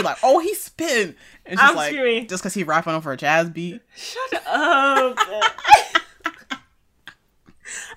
like, 0.01 0.17
oh, 0.23 0.39
he's 0.39 0.59
spitting. 0.61 1.15
It's 1.45 1.61
just 1.61 1.69
I'm 1.71 1.75
like, 1.75 1.93
screaming. 1.93 2.27
just 2.27 2.41
because 2.41 2.55
he 2.55 2.63
rapping 2.63 2.93
over 2.93 3.11
a 3.11 3.17
jazz 3.17 3.49
beat. 3.51 3.81
Shut 3.95 4.43
up. 4.47 5.17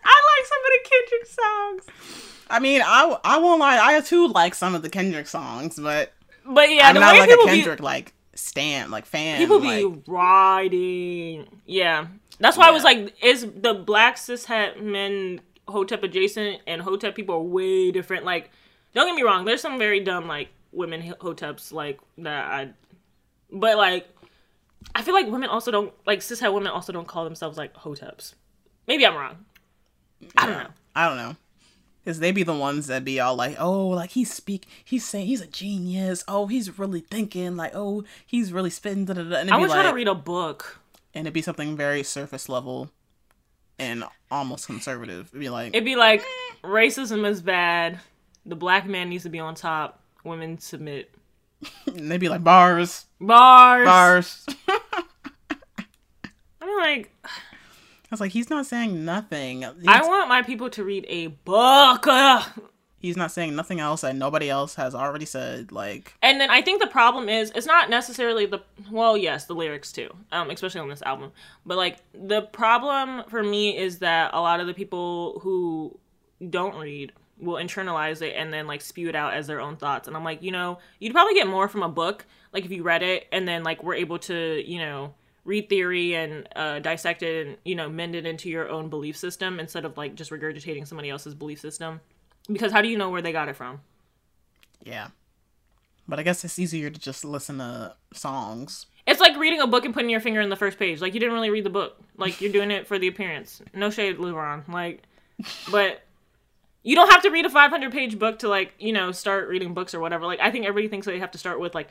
I 0.05 0.23
like 0.39 0.47
some 0.47 0.59
of 0.65 0.71
the 0.73 0.89
Kendrick 0.91 1.27
songs, 1.27 2.39
I 2.51 2.61
mean, 2.61 2.83
I, 2.85 3.17
I 3.25 3.39
won't 3.39 3.61
lie, 3.61 3.79
I 3.81 4.01
too 4.01 4.29
like 4.29 4.55
some 4.55 4.75
of 4.75 4.83
the 4.83 4.91
Kendrick 4.91 5.27
songs, 5.27 5.79
but 5.79 6.13
but 6.47 6.71
yeah, 6.71 6.89
I'm 6.89 6.95
the 6.95 7.01
not 7.01 7.15
way 7.15 7.21
like 7.21 7.31
a 7.31 7.45
Kendrick 7.45 7.79
be 7.79 7.85
like 7.85 8.15
stan, 8.35 8.91
like 8.91 9.05
fan. 9.05 9.39
people 9.39 9.61
like, 9.61 9.79
be 9.79 10.03
riding. 10.07 11.47
Yeah, 11.67 12.07
that's 12.41 12.57
why 12.57 12.69
I 12.69 12.71
was 12.71 12.85
like, 12.85 13.15
is 13.23 13.47
the 13.61 13.75
black 13.75 14.17
cishet 14.17 14.81
men 14.83 15.41
hotep 15.67 16.03
adjacent 16.03 16.63
and 16.67 16.81
hotep 16.81 17.15
people 17.15 17.35
are 17.35 17.43
way 17.43 17.91
different. 17.91 18.25
Like, 18.25 18.51
don't 18.95 19.07
get 19.07 19.15
me 19.15 19.23
wrong, 19.23 19.45
there's 19.45 19.61
some 19.61 19.79
very 19.79 20.01
dumb 20.01 20.27
like 20.27 20.49
women 20.73 21.03
hoteps 21.21 21.73
like 21.73 22.01
that. 22.19 22.51
I, 22.51 22.71
but 23.53 23.77
like, 23.77 24.09
I 24.95 25.03
feel 25.03 25.15
like 25.15 25.27
women 25.27 25.51
also 25.51 25.71
don't 25.71 25.93
like 26.07 26.21
cishet 26.21 26.53
women 26.53 26.69
also 26.69 26.93
don't 26.93 27.07
call 27.07 27.25
themselves 27.25 27.59
like 27.59 27.75
hoteps. 27.75 28.35
Maybe 28.87 29.05
I'm 29.05 29.15
wrong. 29.15 29.45
I 30.37 30.47
don't 30.47 30.59
know. 30.65 30.71
I 30.95 31.09
don't 31.09 31.17
know. 31.17 31.37
Because 32.05 32.21
they 32.21 32.33
be 32.33 32.43
the 32.43 32.55
ones 32.55 32.87
that 32.87 33.05
be 33.05 33.21
all 33.21 33.37
like, 33.37 33.57
oh, 33.59 33.89
like 33.89 34.11
he's 34.11 34.33
speak, 34.33 34.67
he's 34.83 35.05
saying 35.07 35.27
he's 35.27 35.43
a 35.43 35.47
genius. 35.47 36.25
Oh, 36.27 36.47
he's 36.47 36.79
really 36.79 37.01
thinking. 37.01 37.57
Like, 37.57 37.73
oh, 37.75 38.05
he's 38.27 38.53
really 38.53 38.71
spitting. 38.71 39.05
Da, 39.05 39.13
da, 39.15 39.23
da. 39.25 39.37
And 39.37 39.51
I 39.51 39.59
would 39.59 39.69
like, 39.69 39.81
try 39.83 39.91
to 39.91 39.95
read 39.95 40.09
a 40.09 40.15
book. 40.15 40.81
and 41.15 41.27
it'd 41.27 41.35
be 41.35 41.43
something 41.43 41.77
very 41.77 42.03
surface 42.03 42.49
level 42.49 42.91
and 43.79 44.05
almost 44.31 44.67
conservative. 44.67 45.29
It'd 45.29 45.41
be 45.41 45.51
like, 45.51 45.75
It'd 45.75 45.85
be 45.85 45.97
like 45.97 46.25
racism 46.65 47.29
is 47.29 47.43
bad. 47.43 47.99
The 48.47 48.57
black 48.57 48.87
man 48.87 49.11
needs 49.11 49.25
to 49.25 49.29
be 49.29 49.39
on 49.39 49.55
top. 49.55 50.01
Women 50.25 50.59
submit. 50.59 51.11
and 51.87 52.11
they'd 52.11 52.19
be 52.19 52.29
like 52.31 52.43
bars, 52.43 53.05
Bars. 53.21 53.85
bars. 53.85 54.47
I'm 56.61 56.77
like, 56.79 57.11
I 58.11 58.15
was 58.15 58.21
like, 58.21 58.33
he's 58.33 58.49
not 58.49 58.65
saying 58.65 59.05
nothing. 59.05 59.63
He's, 59.63 59.87
I 59.87 60.01
want 60.01 60.29
my 60.29 60.43
people 60.43 60.71
to 60.71 60.85
read 60.85 61.05
a 61.09 61.27
book. 61.27 62.07
Ugh. 62.07 62.49
he's 63.01 63.19
not 63.19 63.31
saying 63.31 63.55
nothing 63.55 63.81
else 63.81 64.01
that 64.01 64.17
nobody 64.17 64.49
else 64.49 64.77
has 64.77 64.95
already 64.95 65.27
said. 65.27 65.73
Like, 65.73 66.15
And 66.23 66.41
then 66.41 66.51
I 66.51 66.63
think 66.63 66.81
the 66.81 66.87
problem 66.87 67.29
is 67.29 67.53
it's 67.55 67.67
not 67.67 67.91
necessarily 67.91 68.47
the 68.47 68.61
well, 68.91 69.17
yes, 69.17 69.45
the 69.45 69.55
lyrics 69.55 69.93
too, 69.93 70.09
um, 70.33 70.49
especially 70.51 70.81
on 70.81 70.89
this 70.89 71.03
album. 71.03 71.33
But 71.67 71.77
like 71.77 71.99
the 72.15 72.43
problem 72.43 73.25
for 73.29 73.43
me 73.43 73.77
is 73.77 73.99
that 73.99 74.31
a 74.33 74.41
lot 74.41 74.61
of 74.61 74.67
the 74.67 74.75
people 74.75 75.41
who 75.43 75.99
don't 76.49 76.77
read 76.77 77.13
will 77.39 77.63
internalize 77.63 78.23
it 78.23 78.35
and 78.37 78.53
then 78.53 78.67
like 78.67 78.81
spew 78.81 79.09
it 79.09 79.15
out 79.15 79.35
as 79.35 79.47
their 79.47 79.61
own 79.61 79.77
thoughts. 79.77 80.09
And 80.09 80.17
I'm 80.17 80.25
like, 80.25 80.43
you 80.43 80.51
know, 80.51 80.79
you'd 80.99 81.13
probably 81.13 81.35
get 81.35 81.47
more 81.47 81.69
from 81.69 81.83
a 81.83 81.89
book, 81.89 82.27
like 82.53 82.65
if 82.65 82.71
you 82.71 82.83
read 82.83 83.03
it 83.03 83.27
and 83.33 83.47
then 83.47 83.63
like 83.63 83.83
we're 83.83 83.95
able 83.95 84.19
to, 84.21 84.63
you 84.67 84.79
know, 84.79 85.15
read 85.49 85.69
theory 85.69 86.15
and 86.15 86.47
uh, 86.55 86.79
dissect 86.79 87.23
it 87.23 87.47
and 87.47 87.57
you 87.65 87.75
know 87.75 87.89
mend 87.89 88.15
it 88.15 88.27
into 88.27 88.49
your 88.51 88.69
own 88.69 88.89
belief 88.91 89.17
system 89.17 89.59
instead 89.59 89.85
of 89.85 89.97
like 89.97 90.15
just 90.15 90.31
regurgitating 90.31 90.87
somebody 90.87 91.11
else's 91.11 91.35
belief 91.35 91.59
system. 91.59 92.01
Because 92.53 92.71
how 92.71 92.83
do 92.83 92.89
you 92.89 92.97
know 92.99 93.11
where 93.11 93.23
they 93.23 93.33
got 93.33 93.49
it 93.49 93.57
from? 93.57 93.81
yeah. 94.85 95.09
But 96.07 96.19
I 96.19 96.23
guess 96.23 96.43
it's 96.43 96.59
easier 96.59 96.89
to 96.89 96.99
just 96.99 97.23
listen 97.23 97.59
to 97.59 97.95
songs. 98.15 98.87
It's 99.07 99.21
like 99.21 99.37
reading 99.37 99.61
a 99.61 99.67
book 99.67 99.85
and 99.85 99.93
putting 99.93 100.09
your 100.09 100.21
finger 100.21 100.41
in 100.41 100.49
the 100.49 100.57
first 100.57 100.79
page. 100.79 101.03
Like 101.03 101.13
you 101.13 101.21
didn't 101.21 101.35
really 101.35 101.51
read 101.51 101.65
the 101.65 101.71
book. 101.71 101.99
Like 102.17 102.41
you're 102.41 102.53
doing 102.53 102.71
it 102.71 102.87
for 102.87 102.99
the 102.99 103.09
appearance. 103.09 103.61
No 103.75 103.91
shade, 103.91 104.17
LeBron. 104.17 104.69
Like, 104.69 105.03
but 105.71 106.03
you 106.83 106.95
don't 106.95 107.11
have 107.11 107.23
to 107.23 107.31
read 107.31 107.45
a 107.45 107.51
500 107.51 107.93
page 107.93 108.19
book 108.19 108.39
to 108.39 108.49
like 108.49 108.73
you 108.79 108.93
know 108.93 109.13
start 109.13 109.49
reading 109.49 109.75
books 109.75 109.93
or 109.93 110.01
whatever. 110.01 110.25
Like 110.25 110.41
I 110.41 110.51
think 110.51 110.65
everybody 110.65 110.89
thinks 110.89 111.07
they 111.07 111.19
have 111.19 111.33
to 111.33 111.39
start 111.39 111.61
with 111.61 111.75
like 111.75 111.89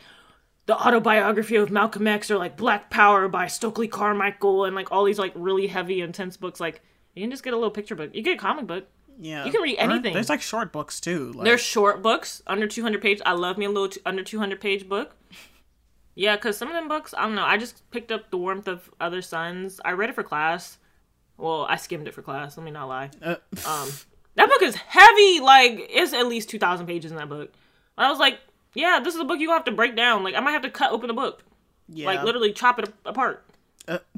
the 0.68 0.76
autobiography 0.78 1.55
of 1.55 1.72
Malcolm 1.72 2.05
X 2.07 2.30
or 2.32 2.38
like 2.38 2.55
Black 2.55 2.89
Power 2.89 3.28
by 3.28 3.47
Stokely 3.47 3.88
Carmichael 3.88 4.63
and 4.65 4.76
like 4.76 4.91
all 4.91 5.03
these 5.03 5.18
like 5.20 5.32
really 5.36 5.68
heavy 5.68 6.01
intense 6.01 6.38
books. 6.38 6.59
Like 6.59 6.82
you 7.15 7.24
can 7.24 7.32
just 7.32 7.43
get 7.43 7.53
a 7.53 7.57
little 7.57 7.72
picture 7.72 7.95
book. 7.95 8.11
You 8.13 8.22
get 8.22 8.36
a 8.36 8.39
comic 8.39 8.68
book. 8.68 8.86
Yeah. 9.20 9.45
You 9.45 9.51
can 9.51 9.61
read 9.63 9.78
anything. 9.80 10.13
There's 10.13 10.30
like 10.30 10.41
short 10.41 10.72
books 10.72 10.99
too. 10.99 11.32
Like, 11.34 11.45
They're 11.45 11.57
short 11.57 12.03
books, 12.03 12.43
under 12.45 12.68
200 12.68 13.01
pages. 13.01 13.24
I 13.26 13.32
love 13.32 13.57
me 13.57 13.65
a 13.65 13.70
little 13.70 13.89
t- 13.89 13.99
under 14.05 14.24
200 14.24 14.61
page 14.61 14.88
book. 14.88 15.15
Yeah, 16.20 16.36
because 16.36 16.57
some 16.57 16.68
of 16.68 16.74
them 16.74 16.88
books, 16.88 17.13
I 17.15 17.22
don't 17.22 17.36
know. 17.36 17.43
I 17.45 17.57
just 17.57 17.88
picked 17.91 18.11
up 18.11 18.32
The 18.32 18.38
Warmth 18.38 18.68
of 18.68 18.89
Other 18.99 19.22
Suns. 19.22 19.80
I 19.86 19.91
read 19.91 20.09
it 20.09 20.15
for 20.15 20.24
class. 20.24 20.80
Well, 21.38 21.68
I 21.70 21.76
skimmed 21.76 22.07
it 22.07 22.15
for 22.15 22.24
class. 22.24 22.57
Let 22.57 22.63
me 22.65 22.72
not 22.72 22.88
lie. 22.88 23.11
uh, 23.22 23.36
Um, 23.68 23.88
that 24.34 24.49
book 24.49 24.63
is 24.63 24.74
heavy. 24.74 25.39
Like, 25.41 25.86
it's 25.91 26.13
at 26.13 26.26
least 26.26 26.49
2,000 26.49 26.88
pages 26.88 27.11
in 27.11 27.18
that 27.18 27.30
book. 27.30 27.53
I 27.99 28.09
was 28.09 28.18
like, 28.18 28.39
yeah, 28.78 29.00
this 29.04 29.14
is 29.16 29.20
a 29.20 29.26
book 29.26 29.40
you 29.40 29.50
have 29.52 29.64
to 29.66 29.72
break 29.72 29.96
down. 29.96 30.24
Like, 30.24 30.36
I 30.36 30.40
might 30.40 30.52
have 30.52 30.62
to 30.64 30.70
cut 30.70 30.92
open 30.92 31.08
the 31.08 31.14
book. 31.14 31.44
yeah. 31.90 32.06
Like, 32.06 32.24
literally 32.24 32.54
chop 32.54 32.80
it 32.80 32.94
apart. 33.06 33.44
Uh, 33.88 34.00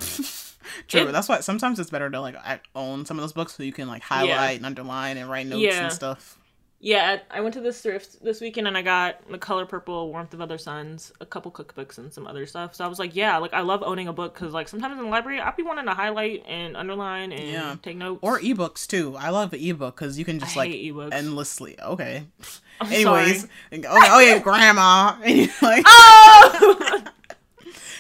True. 0.88 1.02
It- 1.08 1.12
That's 1.12 1.30
why 1.30 1.40
sometimes 1.42 1.80
it's 1.80 1.90
better 1.90 2.10
to 2.10 2.20
like 2.22 2.36
own 2.76 3.06
some 3.06 3.18
of 3.18 3.22
those 3.24 3.34
books 3.34 3.56
so 3.56 3.64
you 3.64 3.72
can 3.74 3.88
like 3.88 4.02
highlight 4.04 4.58
and 4.58 4.66
underline 4.66 5.18
and 5.18 5.30
write 5.30 5.48
notes 5.48 5.62
Yeah. 5.62 5.84
and 5.86 5.94
stuff. 5.94 6.38
Yeah, 6.82 7.20
I 7.30 7.42
went 7.42 7.54
to 7.56 7.62
this 7.62 7.82
thrift 7.82 8.24
this 8.24 8.40
weekend 8.40 8.66
and 8.66 8.78
I 8.78 8.82
got 8.82 9.30
The 9.30 9.38
Color 9.38 9.66
Purple, 9.66 10.10
Warmth 10.12 10.34
of 10.34 10.40
Other 10.40 10.58
Suns, 10.58 11.12
a 11.20 11.26
couple 11.26 11.52
cookbooks, 11.52 11.98
and 11.98 12.14
some 12.14 12.26
other 12.26 12.46
stuff. 12.46 12.74
So 12.74 12.86
I 12.86 12.88
was 12.88 13.00
like, 13.00 13.18
yeah, 13.18 13.36
like 13.38 13.54
I 13.54 13.60
love 13.60 13.84
owning 13.84 14.08
a 14.08 14.14
book 14.14 14.34
because 14.34 14.54
like 14.54 14.70
sometimes 14.70 14.94
in 14.98 15.04
the 15.04 15.10
library 15.10 15.42
I'll 15.42 15.54
be 15.54 15.64
wanting 15.64 15.86
to 15.88 15.94
highlight 15.94 16.46
and 16.48 16.78
underline 16.78 17.34
and 17.34 17.50
Yeah. 17.50 17.76
take 17.82 17.98
notes. 17.98 18.20
Or 18.22 18.40
ebooks 18.40 18.88
too. 18.88 19.18
I 19.18 19.30
love 19.30 19.52
the 19.52 19.70
ebook 19.70 19.96
because 19.98 20.18
you 20.18 20.24
can 20.24 20.40
just 20.40 20.56
I 20.56 20.60
like 20.62 20.72
ebooks. 20.72 21.12
endlessly. 21.14 21.76
Okay. 21.82 22.24
I'm 22.82 22.94
Anyways, 22.94 23.46
and 23.74 23.86
oh, 23.86 23.90
oh 24.02 24.20
yeah, 24.22 24.40
grandma, 24.44 25.18
like, 25.62 25.84
Oh! 25.86 27.04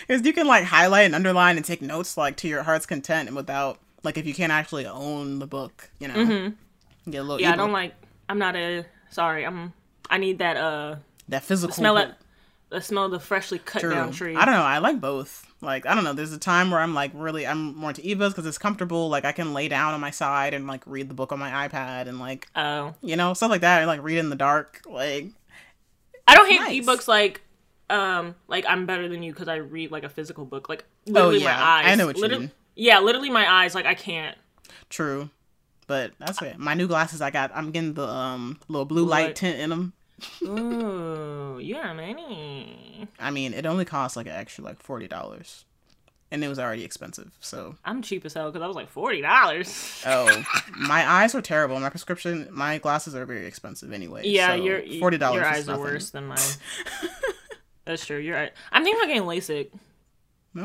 Because 0.07 0.25
you 0.25 0.31
can 0.31 0.47
like 0.47 0.63
highlight 0.63 1.05
and 1.05 1.15
underline 1.15 1.57
and 1.57 1.65
take 1.65 1.81
notes 1.81 2.15
like 2.17 2.37
to 2.37 2.47
your 2.47 2.63
heart's 2.63 2.85
content 2.85 3.27
and 3.27 3.35
without 3.35 3.77
like 4.03 4.17
if 4.17 4.25
you 4.25 4.33
can't 4.33 4.53
actually 4.53 4.85
own 4.85 5.39
the 5.39 5.47
book, 5.47 5.89
you 5.99 6.07
know. 6.07 6.13
Mm-hmm. 6.15 7.11
Get 7.11 7.17
a 7.17 7.23
little 7.23 7.41
Yeah, 7.41 7.51
I 7.51 7.55
don't 7.57 7.73
like. 7.73 7.93
I'm 8.29 8.37
not 8.39 8.55
a. 8.55 8.85
Sorry, 9.09 9.45
I'm. 9.45 9.73
I 10.09 10.17
need 10.17 10.39
that. 10.39 10.55
Uh, 10.55 10.95
that 11.27 11.43
physical 11.43 11.73
smell 11.75 11.97
it. 11.97 12.13
The 12.69 12.81
smell 12.81 13.05
of 13.05 13.11
the 13.11 13.19
freshly 13.19 13.57
cut 13.57 13.79
True. 13.81 13.89
down 13.89 14.11
tree. 14.11 14.35
I 14.35 14.45
don't 14.45 14.53
know. 14.53 14.61
I 14.61 14.77
like 14.77 15.01
both. 15.01 15.45
Like 15.59 15.87
I 15.87 15.95
don't 15.95 16.03
know. 16.03 16.13
There's 16.13 16.31
a 16.33 16.37
time 16.37 16.69
where 16.69 16.79
I'm 16.79 16.93
like 16.93 17.11
really 17.15 17.45
I'm 17.47 17.75
more 17.75 17.89
into 17.89 18.03
ebooks 18.03 18.29
because 18.29 18.45
it's 18.45 18.59
comfortable. 18.59 19.09
Like 19.09 19.25
I 19.25 19.31
can 19.31 19.53
lay 19.55 19.67
down 19.67 19.95
on 19.95 19.99
my 19.99 20.11
side 20.11 20.53
and 20.53 20.67
like 20.67 20.83
read 20.85 21.09
the 21.09 21.15
book 21.15 21.31
on 21.31 21.39
my 21.39 21.67
iPad 21.67 22.07
and 22.07 22.19
like 22.19 22.47
Oh, 22.55 22.93
you 23.01 23.15
know 23.15 23.33
stuff 23.33 23.49
like 23.49 23.61
that. 23.61 23.81
I 23.81 23.85
like 23.85 24.03
read 24.03 24.19
in 24.19 24.29
the 24.29 24.35
dark. 24.35 24.81
Like 24.87 25.29
I 26.27 26.35
don't 26.35 26.47
hate 26.49 26.59
Nice. 26.61 26.85
ebooks 26.85 27.07
like. 27.07 27.41
Um, 27.89 28.35
like 28.47 28.65
I'm 28.67 28.85
better 28.85 29.09
than 29.09 29.23
you 29.23 29.33
because 29.33 29.47
I 29.47 29.55
read 29.55 29.89
like 29.89 30.03
a 30.03 30.09
physical 30.09 30.45
book. 30.45 30.69
Like 30.69 30.85
Oh, 31.15 31.31
yeah. 31.31 31.45
my 31.45 31.51
eyes. 31.59 31.85
I 31.87 31.95
know 31.95 32.05
what 32.05 32.17
you 32.17 32.21
Literally- 32.21 32.43
mean. 32.45 32.51
Yeah, 32.75 32.99
literally 32.99 33.31
my 33.31 33.51
eyes. 33.51 33.73
Like 33.73 33.87
I 33.87 33.95
can't. 33.95 34.37
true. 34.89 35.31
But 35.89 36.11
that's 36.19 36.39
it. 36.43 36.59
My 36.59 36.75
new 36.75 36.87
glasses 36.87 37.19
I 37.19 37.31
got. 37.31 37.49
I'm 37.55 37.71
getting 37.71 37.95
the 37.95 38.07
um 38.07 38.59
little 38.67 38.85
blue 38.85 39.03
light 39.05 39.25
light. 39.29 39.35
tint 39.35 39.59
in 39.59 39.71
them. 39.71 39.93
Ooh, 40.43 41.57
you 41.59 41.73
got 41.73 41.95
money. 41.95 43.07
I 43.19 43.31
mean, 43.31 43.55
it 43.55 43.65
only 43.65 43.85
costs 43.85 44.15
like 44.15 44.27
an 44.27 44.33
extra 44.33 44.63
like 44.63 44.83
forty 44.83 45.07
dollars, 45.07 45.65
and 46.29 46.43
it 46.43 46.47
was 46.47 46.59
already 46.59 46.83
expensive. 46.83 47.31
So 47.39 47.75
I'm 47.83 48.03
cheap 48.03 48.23
as 48.23 48.35
hell 48.35 48.51
because 48.51 48.61
I 48.63 48.67
was 48.67 48.75
like 48.75 48.87
forty 48.87 49.21
dollars. 49.21 50.03
oh, 50.05 50.43
my 50.77 51.09
eyes 51.09 51.33
are 51.33 51.41
terrible. 51.41 51.79
My 51.79 51.89
prescription, 51.89 52.47
my 52.51 52.77
glasses 52.77 53.15
are 53.15 53.25
very 53.25 53.47
expensive 53.47 53.91
anyway. 53.91 54.27
Yeah, 54.27 54.49
so 54.49 54.63
your 54.63 54.83
forty 54.99 55.17
dollars. 55.17 55.37
Your 55.37 55.45
eyes 55.47 55.67
are 55.67 55.79
worse 55.79 56.11
than 56.11 56.27
mine. 56.27 56.37
That's 57.85 58.05
true. 58.05 58.19
You're 58.19 58.35
right. 58.35 58.51
I'm 58.71 58.83
thinking 58.83 59.01
about 59.01 59.07
getting 59.07 59.23
LASIK. 59.23 59.71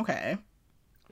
Okay. 0.00 0.36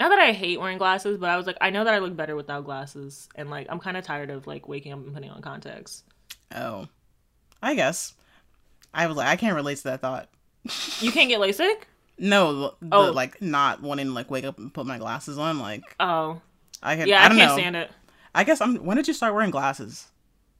Not 0.02 0.08
that 0.08 0.18
I 0.18 0.32
hate 0.32 0.58
wearing 0.58 0.78
glasses, 0.78 1.16
but 1.16 1.30
I 1.30 1.36
was 1.36 1.46
like, 1.46 1.58
I 1.60 1.70
know 1.70 1.84
that 1.84 1.94
I 1.94 1.98
look 1.98 2.16
better 2.16 2.34
without 2.34 2.64
glasses, 2.64 3.28
and 3.36 3.48
like 3.50 3.68
I'm 3.70 3.78
kind 3.78 3.96
of 3.96 4.02
tired 4.04 4.30
of 4.30 4.48
like 4.48 4.66
waking 4.66 4.92
up 4.92 4.98
and 4.98 5.14
putting 5.14 5.30
on 5.30 5.40
contacts. 5.42 6.02
Oh, 6.52 6.88
I 7.62 7.76
guess. 7.76 8.14
I 8.92 9.06
was 9.06 9.16
like, 9.16 9.28
I 9.28 9.36
can't 9.36 9.54
relate 9.54 9.76
to 9.78 9.84
that 9.84 10.00
thought. 10.00 10.28
You 11.00 11.12
can't 11.12 11.28
get 11.28 11.40
LASIK. 11.40 11.82
No, 12.18 12.52
the, 12.52 12.74
the, 12.82 12.96
Oh. 12.96 13.10
like 13.12 13.40
not 13.40 13.80
wanting 13.80 14.06
to 14.06 14.12
like 14.12 14.28
wake 14.28 14.44
up 14.44 14.58
and 14.58 14.74
put 14.74 14.86
my 14.86 14.98
glasses 14.98 15.38
on. 15.38 15.60
Like 15.60 15.82
Oh, 16.00 16.40
I 16.82 16.96
can. 16.96 17.06
yeah, 17.06 17.22
I, 17.22 17.26
I, 17.26 17.28
can't 17.28 17.38
know. 17.38 17.56
stand 17.56 17.76
it. 17.76 17.90
I 18.34 18.42
guess 18.42 18.60
I'm. 18.60 18.76
When 18.84 18.96
did 18.96 19.06
you 19.06 19.14
start 19.14 19.34
wearing 19.34 19.52
glasses? 19.52 20.08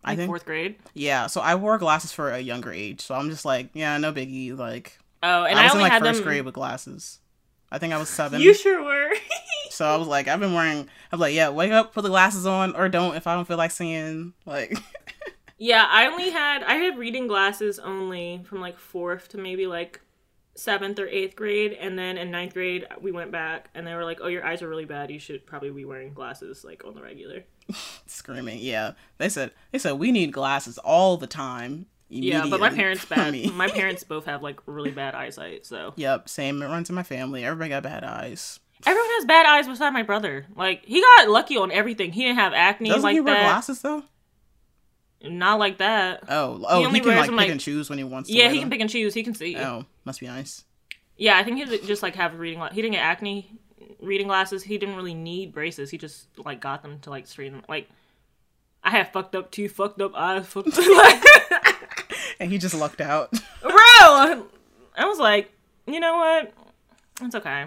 I 0.04 0.14
think. 0.14 0.28
fourth 0.28 0.44
grade. 0.46 0.76
Yeah. 0.94 1.26
So 1.26 1.40
I 1.40 1.56
wore 1.56 1.78
glasses 1.78 2.12
for 2.12 2.30
a 2.30 2.38
younger 2.38 2.70
age. 2.72 3.00
So 3.00 3.14
I'm 3.16 3.28
just 3.28 3.44
like, 3.44 3.70
yeah, 3.74 3.98
no 3.98 4.12
biggie. 4.12 4.56
Like 4.56 4.98
Oh, 5.22 5.44
and 5.44 5.58
I 5.58 5.62
I, 5.62 5.64
was 5.66 5.74
in 5.74 5.80
like 5.80 5.92
had 5.92 6.02
first 6.02 6.18
them. 6.20 6.28
grade 6.28 6.44
with 6.44 6.54
glasses. 6.54 7.18
I 7.72 7.78
think 7.78 7.94
I 7.94 7.98
was 7.98 8.10
seven. 8.10 8.40
You 8.40 8.54
sure 8.54 8.84
were. 8.84 9.12
So 9.70 9.86
I 9.86 9.96
was 9.96 10.06
like, 10.06 10.28
I've 10.28 10.38
been 10.38 10.52
wearing. 10.52 10.86
I'm 11.10 11.18
like, 11.18 11.32
yeah, 11.32 11.48
wake 11.48 11.72
up, 11.72 11.94
put 11.94 12.02
the 12.02 12.10
glasses 12.10 12.44
on, 12.44 12.76
or 12.76 12.90
don't 12.90 13.16
if 13.16 13.26
I 13.26 13.34
don't 13.34 13.48
feel 13.48 13.56
like 13.56 13.70
seeing. 13.70 14.34
Like, 14.44 14.76
yeah, 15.58 15.86
I 15.88 16.08
only 16.08 16.28
had 16.28 16.62
I 16.62 16.74
had 16.74 16.98
reading 16.98 17.26
glasses 17.26 17.78
only 17.78 18.42
from 18.44 18.60
like 18.60 18.78
fourth 18.78 19.30
to 19.30 19.38
maybe 19.38 19.66
like 19.66 20.02
seventh 20.54 20.98
or 20.98 21.06
eighth 21.06 21.36
grade, 21.36 21.72
and 21.72 21.98
then 21.98 22.18
in 22.18 22.30
ninth 22.30 22.52
grade 22.52 22.86
we 23.00 23.12
went 23.12 23.32
back, 23.32 23.70
and 23.74 23.86
they 23.86 23.94
were 23.94 24.04
like, 24.04 24.18
"Oh, 24.20 24.28
your 24.28 24.44
eyes 24.44 24.60
are 24.60 24.68
really 24.68 24.84
bad. 24.84 25.10
You 25.10 25.18
should 25.18 25.46
probably 25.46 25.70
be 25.70 25.86
wearing 25.86 26.12
glasses 26.12 26.64
like 26.64 26.84
on 26.84 26.94
the 26.94 27.02
regular." 27.02 27.44
screaming. 28.06 28.58
Yeah, 28.60 28.92
they 29.16 29.30
said 29.30 29.52
they 29.70 29.78
said 29.78 29.92
we 29.92 30.12
need 30.12 30.32
glasses 30.32 30.76
all 30.76 31.16
the 31.16 31.26
time. 31.26 31.86
Yeah, 32.14 32.46
but 32.48 32.60
my 32.60 32.70
parents 32.70 33.04
bad. 33.06 33.34
my 33.54 33.68
parents 33.68 34.04
both 34.04 34.26
have 34.26 34.42
like 34.42 34.60
really 34.66 34.90
bad 34.90 35.14
eyesight, 35.14 35.64
so 35.66 35.94
Yep, 35.96 36.28
same. 36.28 36.62
It 36.62 36.66
runs 36.66 36.88
in 36.90 36.94
my 36.94 37.02
family. 37.02 37.44
Everybody 37.44 37.70
got 37.70 37.82
bad 37.82 38.04
eyes. 38.04 38.60
everyone 38.86 39.08
has 39.10 39.24
bad 39.24 39.46
eyes 39.46 39.66
beside 39.66 39.90
my 39.90 40.02
brother. 40.02 40.46
Like 40.54 40.84
he 40.84 41.00
got 41.00 41.28
lucky 41.28 41.56
on 41.56 41.70
everything. 41.70 42.12
He 42.12 42.22
didn't 42.24 42.38
have 42.38 42.52
acne 42.52 42.88
Doesn't 42.90 43.02
like 43.02 43.14
he 43.14 43.20
wear 43.20 43.34
that. 43.34 43.42
glasses 43.44 43.80
though? 43.80 44.02
Not 45.24 45.58
like 45.60 45.78
that. 45.78 46.24
Oh, 46.28 46.64
oh, 46.68 46.80
he, 46.80 46.86
only 46.86 47.00
can 47.00 47.10
like 47.16 47.28
pick 47.30 47.36
like- 47.36 47.50
and 47.50 47.60
choose 47.60 47.88
when 47.88 47.98
he 47.98 48.04
wants 48.04 48.28
to. 48.28 48.34
yeah, 48.34 48.48
he 48.48 48.54
them. 48.54 48.62
can 48.64 48.70
pick 48.70 48.80
and 48.80 48.90
choose. 48.90 49.14
He 49.14 49.22
can 49.22 49.34
see. 49.34 49.56
Oh, 49.56 49.84
must 50.04 50.18
be 50.20 50.26
nice. 50.26 50.64
Yeah, 51.16 51.38
I 51.38 51.44
think 51.44 51.58
he 51.58 51.78
just 51.86 52.02
like 52.02 52.16
have 52.16 52.38
reading. 52.38 52.60
He 52.72 52.82
didn't 52.82 52.94
get 52.94 53.02
acne 53.04 53.48
reading 54.00 54.26
glasses. 54.26 54.64
He 54.64 54.78
didn't 54.78 54.96
really 54.96 55.14
need 55.14 55.52
braces. 55.54 55.90
He 55.90 55.96
just 55.98 56.26
like 56.44 56.60
got 56.60 56.82
them 56.82 56.98
to 57.00 57.10
like 57.10 57.28
straighten. 57.28 57.62
Like 57.68 57.88
I 58.82 58.90
have 58.90 59.12
fucked 59.12 59.36
up 59.36 59.52
two 59.52 59.68
fucked 59.68 60.00
up 60.00 60.12
eyes. 60.16 60.44
Fucked 60.46 60.76
like, 60.76 61.22
And 62.42 62.50
he 62.50 62.58
just 62.58 62.74
lucked 62.74 63.00
out. 63.00 63.30
bro. 63.62 63.72
I 64.96 65.04
was 65.04 65.18
like, 65.18 65.52
you 65.86 66.00
know 66.00 66.16
what? 66.16 66.52
It's 67.20 67.34
okay. 67.36 67.66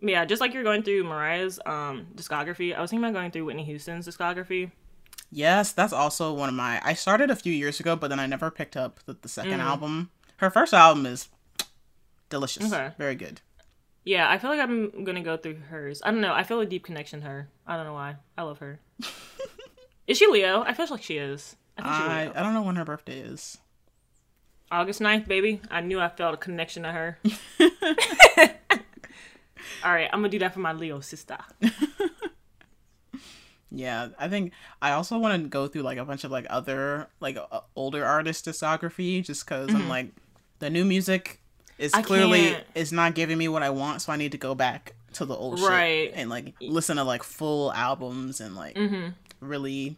Yeah, 0.00 0.24
just 0.24 0.40
like 0.40 0.54
you're 0.54 0.62
going 0.64 0.82
through 0.82 1.04
Mariah's 1.04 1.60
um 1.66 2.06
discography, 2.16 2.74
I 2.74 2.80
was 2.80 2.90
thinking 2.90 3.04
about 3.04 3.12
going 3.18 3.30
through 3.30 3.44
Whitney 3.44 3.64
Houston's 3.64 4.08
discography. 4.08 4.70
yes, 5.30 5.72
that's 5.72 5.92
also 5.92 6.32
one 6.32 6.48
of 6.48 6.54
my. 6.54 6.80
I 6.82 6.94
started 6.94 7.30
a 7.30 7.36
few 7.36 7.52
years 7.52 7.78
ago, 7.78 7.94
but 7.94 8.08
then 8.08 8.18
I 8.18 8.26
never 8.26 8.50
picked 8.50 8.76
up 8.76 9.00
the, 9.06 9.16
the 9.20 9.28
second 9.28 9.60
Mm. 9.60 9.64
album. 9.64 10.10
Her 10.38 10.50
first 10.50 10.72
album 10.74 11.04
is 11.06 11.28
delicious. 12.30 12.72
Okay. 12.72 12.90
Very 12.98 13.14
good. 13.14 13.42
Yeah, 14.04 14.28
I 14.28 14.38
feel 14.38 14.50
like 14.50 14.60
I'm 14.60 15.04
gonna 15.04 15.20
go 15.22 15.36
through 15.36 15.56
hers. 15.68 16.00
I 16.04 16.10
don't 16.10 16.20
know. 16.22 16.32
I 16.32 16.42
feel 16.42 16.58
a 16.60 16.66
deep 16.66 16.84
connection 16.84 17.20
to 17.20 17.26
her. 17.26 17.48
I 17.66 17.76
don't 17.76 17.86
know 17.86 17.92
why. 17.94 18.16
I 18.36 18.42
love 18.42 18.58
her. 18.58 18.80
is 20.06 20.18
she 20.18 20.26
Leo? 20.26 20.62
I 20.62 20.72
feel 20.72 20.86
like 20.90 21.02
she 21.02 21.18
is. 21.18 21.54
I 21.78 22.24
I 22.26 22.40
I 22.40 22.42
don't 22.42 22.54
know 22.54 22.62
when 22.62 22.76
her 22.76 22.84
birthday 22.84 23.18
is. 23.20 23.58
August 24.70 25.00
9th, 25.00 25.28
baby. 25.28 25.60
I 25.70 25.80
knew 25.82 26.00
I 26.00 26.08
felt 26.08 26.34
a 26.34 26.36
connection 26.38 26.82
to 26.84 26.92
her. 26.92 27.18
All 29.84 29.92
right, 29.92 30.08
I'm 30.12 30.20
gonna 30.20 30.28
do 30.28 30.38
that 30.40 30.54
for 30.54 30.60
my 30.60 30.72
Leo 30.72 31.00
sister. 31.00 31.38
Yeah, 33.74 34.08
I 34.18 34.28
think 34.28 34.52
I 34.82 34.90
also 34.92 35.16
want 35.18 35.42
to 35.42 35.48
go 35.48 35.66
through 35.66 35.80
like 35.80 35.96
a 35.96 36.04
bunch 36.04 36.24
of 36.24 36.30
like 36.30 36.44
other 36.50 37.08
like 37.20 37.38
uh, 37.38 37.60
older 37.74 38.04
artist 38.04 38.44
discography 38.44 39.24
just 39.24 39.46
because 39.46 39.74
I'm 39.74 39.88
like 39.88 40.10
the 40.58 40.68
new 40.68 40.84
music 40.84 41.40
is 41.78 41.92
Mm-hmm. 41.92 41.98
I 41.98 42.02
clearly 42.02 42.40
can't. 42.50 42.64
is 42.74 42.92
not 42.92 43.14
giving 43.14 43.38
me 43.38 43.48
what 43.48 43.62
I 43.62 43.70
want, 43.70 44.02
so 44.02 44.12
I 44.12 44.16
need 44.16 44.32
to 44.32 44.38
go 44.38 44.54
back 44.54 44.92
to 45.14 45.24
the 45.24 45.34
old 45.34 45.58
Right. 45.60 46.08
shit 46.10 46.12
and 46.16 46.28
like 46.28 46.52
listen 46.60 46.98
to 46.98 47.04
like 47.04 47.22
full 47.22 47.72
albums 47.72 48.42
and 48.42 48.54
like 48.54 48.74
Mm-hmm. 48.76 49.08
really, 49.40 49.96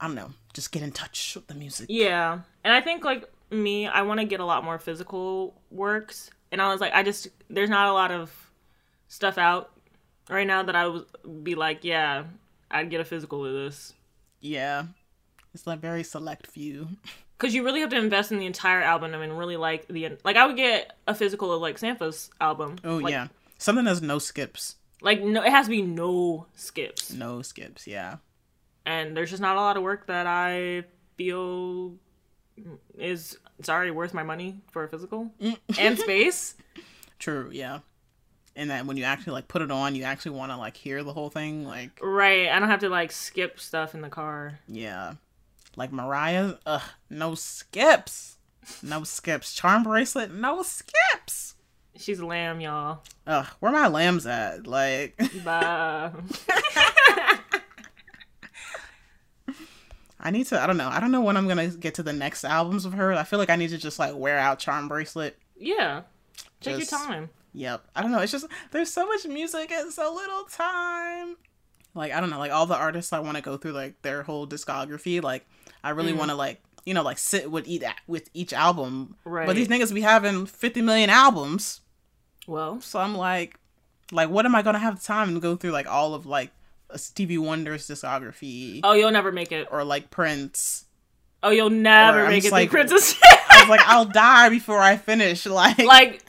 I 0.00 0.06
don't 0.06 0.14
know, 0.16 0.30
just 0.54 0.72
get 0.72 0.82
in 0.82 0.92
touch 0.92 1.34
with 1.36 1.46
the 1.46 1.54
music. 1.54 1.86
Yeah, 1.90 2.40
and 2.64 2.72
I 2.72 2.80
think 2.80 3.04
like 3.04 3.30
me, 3.50 3.86
I 3.86 4.02
want 4.02 4.20
to 4.20 4.26
get 4.26 4.40
a 4.40 4.44
lot 4.44 4.64
more 4.64 4.78
physical 4.78 5.54
works, 5.70 6.30
and 6.50 6.60
I 6.62 6.68
was 6.72 6.80
like, 6.80 6.92
I 6.94 7.02
just 7.02 7.28
there's 7.48 7.70
not 7.70 7.88
a 7.88 7.92
lot 7.92 8.10
of 8.10 8.32
stuff 9.08 9.36
out 9.38 9.70
right 10.28 10.46
now 10.46 10.62
that 10.62 10.74
I 10.76 10.86
would 10.88 11.04
be 11.44 11.54
like, 11.54 11.84
yeah, 11.84 12.24
I'd 12.70 12.90
get 12.90 13.00
a 13.00 13.04
physical 13.04 13.44
of 13.44 13.52
this. 13.52 13.92
Yeah, 14.40 14.84
it's 15.52 15.66
like 15.66 15.80
very 15.80 16.02
select 16.02 16.46
few. 16.46 16.88
Because 17.38 17.54
you 17.54 17.64
really 17.64 17.80
have 17.80 17.88
to 17.88 17.96
invest 17.96 18.32
in 18.32 18.38
the 18.38 18.44
entire 18.44 18.82
album 18.82 19.14
and 19.14 19.38
really 19.38 19.56
like 19.56 19.88
the 19.88 20.10
like. 20.24 20.36
I 20.36 20.46
would 20.46 20.56
get 20.56 20.94
a 21.06 21.14
physical 21.14 21.50
of 21.50 21.62
like 21.62 21.78
Sampha's 21.78 22.28
album. 22.38 22.76
Oh 22.84 22.96
Like- 22.98 23.12
yeah, 23.12 23.28
something 23.56 23.86
that's 23.86 24.02
no 24.02 24.18
skips, 24.18 24.76
like 25.00 25.22
no, 25.22 25.42
it 25.42 25.48
has 25.50 25.64
to 25.64 25.70
be 25.70 25.80
no 25.80 26.44
skips. 26.54 27.10
no 27.14 27.40
skips. 27.40 27.86
Yeah, 27.86 28.16
and 28.86 29.16
there's 29.16 29.30
just 29.30 29.42
not 29.42 29.56
a 29.56 29.60
lot 29.60 29.76
of 29.76 29.82
work 29.82 30.06
that 30.06 30.26
I 30.26 30.84
feel 31.16 31.94
is 32.98 33.38
sorry 33.62 33.90
worth 33.90 34.14
my 34.14 34.22
money 34.22 34.60
for 34.70 34.84
a 34.84 34.88
physical 34.88 35.30
mm. 35.40 35.56
and 35.78 35.98
space. 35.98 36.54
true. 37.18 37.50
Yeah, 37.52 37.80
and 38.56 38.70
that 38.70 38.86
when 38.86 38.96
you 38.96 39.04
actually 39.04 39.34
like 39.34 39.48
put 39.48 39.62
it 39.62 39.70
on, 39.70 39.94
you 39.94 40.04
actually 40.04 40.32
want 40.32 40.52
to 40.52 40.56
like 40.56 40.76
hear 40.76 41.02
the 41.02 41.12
whole 41.12 41.30
thing. 41.30 41.64
Like 41.64 41.98
Right, 42.02 42.48
I 42.48 42.58
don't 42.58 42.68
have 42.68 42.80
to 42.80 42.88
like 42.88 43.12
skip 43.12 43.60
stuff 43.60 43.94
in 43.94 44.00
the 44.00 44.08
car. 44.08 44.58
Yeah. 44.68 45.14
Like 45.76 45.92
Mariah, 45.92 46.54
ugh, 46.66 46.82
no 47.08 47.34
skips. 47.34 48.36
No 48.82 49.04
skips. 49.04 49.54
Charm 49.54 49.82
bracelet, 49.82 50.32
no 50.32 50.62
skips. 50.62 51.54
She's 51.96 52.18
a 52.18 52.26
lamb, 52.26 52.60
y'all. 52.60 53.02
Ugh, 53.26 53.46
where 53.60 53.72
my 53.72 53.88
lambs 53.88 54.26
at? 54.26 54.66
Like 54.66 55.20
Bye. 55.44 56.12
I 60.22 60.30
need 60.30 60.46
to 60.48 60.60
I 60.60 60.66
don't 60.66 60.76
know. 60.76 60.88
I 60.88 61.00
don't 61.00 61.10
know 61.12 61.20
when 61.22 61.36
I'm 61.36 61.48
gonna 61.48 61.68
get 61.68 61.94
to 61.94 62.02
the 62.02 62.12
next 62.12 62.44
albums 62.44 62.84
of 62.84 62.92
her. 62.94 63.12
I 63.14 63.24
feel 63.24 63.38
like 63.38 63.50
I 63.50 63.56
need 63.56 63.70
to 63.70 63.78
just 63.78 63.98
like 63.98 64.14
wear 64.14 64.38
out 64.38 64.58
Charm 64.58 64.88
Bracelet. 64.88 65.38
yeah, 65.58 66.02
take 66.60 66.78
Just- 66.78 66.92
your 66.92 67.00
time. 67.00 67.30
Yep. 67.52 67.82
I 67.96 68.02
don't 68.02 68.12
know. 68.12 68.20
It's 68.20 68.30
just 68.30 68.46
there's 68.70 68.92
so 68.92 69.06
much 69.06 69.26
music 69.26 69.72
and 69.72 69.92
so 69.92 70.14
little 70.14 70.44
time. 70.44 71.36
Like 71.94 72.12
I 72.12 72.20
don't 72.20 72.30
know, 72.30 72.38
like 72.38 72.52
all 72.52 72.66
the 72.66 72.76
artists 72.76 73.12
I 73.12 73.18
want 73.18 73.36
to 73.36 73.42
go 73.42 73.56
through 73.56 73.72
like 73.72 74.00
their 74.02 74.22
whole 74.22 74.46
discography. 74.46 75.20
Like 75.22 75.46
I 75.82 75.90
Mm. 75.92 75.96
really 75.96 76.12
want 76.12 76.30
to 76.30 76.36
like 76.36 76.62
you 76.84 76.94
know 76.94 77.02
like 77.02 77.18
sit 77.18 77.50
with 77.50 77.66
each 77.66 77.82
with 78.06 78.30
each 78.34 78.52
album. 78.52 79.16
Right. 79.24 79.46
But 79.46 79.56
these 79.56 79.66
niggas 79.68 79.92
be 79.92 80.00
having 80.02 80.46
50 80.46 80.80
million 80.82 81.10
albums. 81.10 81.80
Well, 82.46 82.80
So 82.80 82.98
I'm 83.00 83.16
like, 83.16 83.56
like, 84.12 84.28
what 84.30 84.46
am 84.46 84.54
I 84.54 84.62
gonna 84.62 84.78
have 84.78 85.02
time 85.02 85.34
to 85.34 85.40
go 85.40 85.56
through 85.56 85.72
like 85.72 85.88
all 85.88 86.14
of 86.14 86.26
like 86.26 86.52
Stevie 86.96 87.38
Wonder's 87.38 87.86
discography 87.86 88.80
oh, 88.84 88.92
you'll 88.92 89.10
never 89.10 89.32
make 89.32 89.52
it. 89.52 89.68
or 89.70 89.84
like 89.84 90.10
Prince? 90.10 90.84
Oh, 91.42 91.50
you'll 91.50 91.70
never 91.70 92.24
Or 92.26 92.28
make 92.28 92.44
it 92.44 92.52
like- 92.52 92.70
through 92.70 92.80
Princess. 92.80 93.18
I 93.50 93.60
was 93.62 93.68
like, 93.70 93.80
I'll 93.86 94.04
die 94.04 94.48
before 94.50 94.78
I 94.80 94.96
finish. 94.96 95.46
Like, 95.46 95.78
like, 95.78 96.22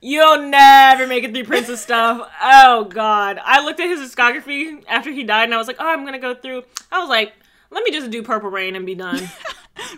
You'll 0.00 0.48
never 0.50 1.06
make 1.06 1.24
it 1.24 1.32
through 1.32 1.44
Prince's 1.44 1.80
stuff. 1.86 2.30
Oh 2.42 2.84
god. 2.84 3.40
I 3.42 3.64
looked 3.64 3.80
at 3.80 3.88
his 3.88 4.00
discography 4.00 4.84
after 4.88 5.10
he 5.10 5.24
died 5.24 5.44
and 5.44 5.54
I 5.54 5.58
was 5.58 5.66
like, 5.66 5.76
oh, 5.80 5.86
I'm 5.88 6.04
gonna 6.04 6.18
go 6.20 6.34
through. 6.34 6.62
I 6.92 7.00
was 7.00 7.08
like, 7.08 7.32
let 7.70 7.82
me 7.82 7.90
just 7.90 8.10
do 8.10 8.22
Purple 8.22 8.50
Rain 8.50 8.76
and 8.76 8.86
be 8.86 8.94
done. 8.94 9.20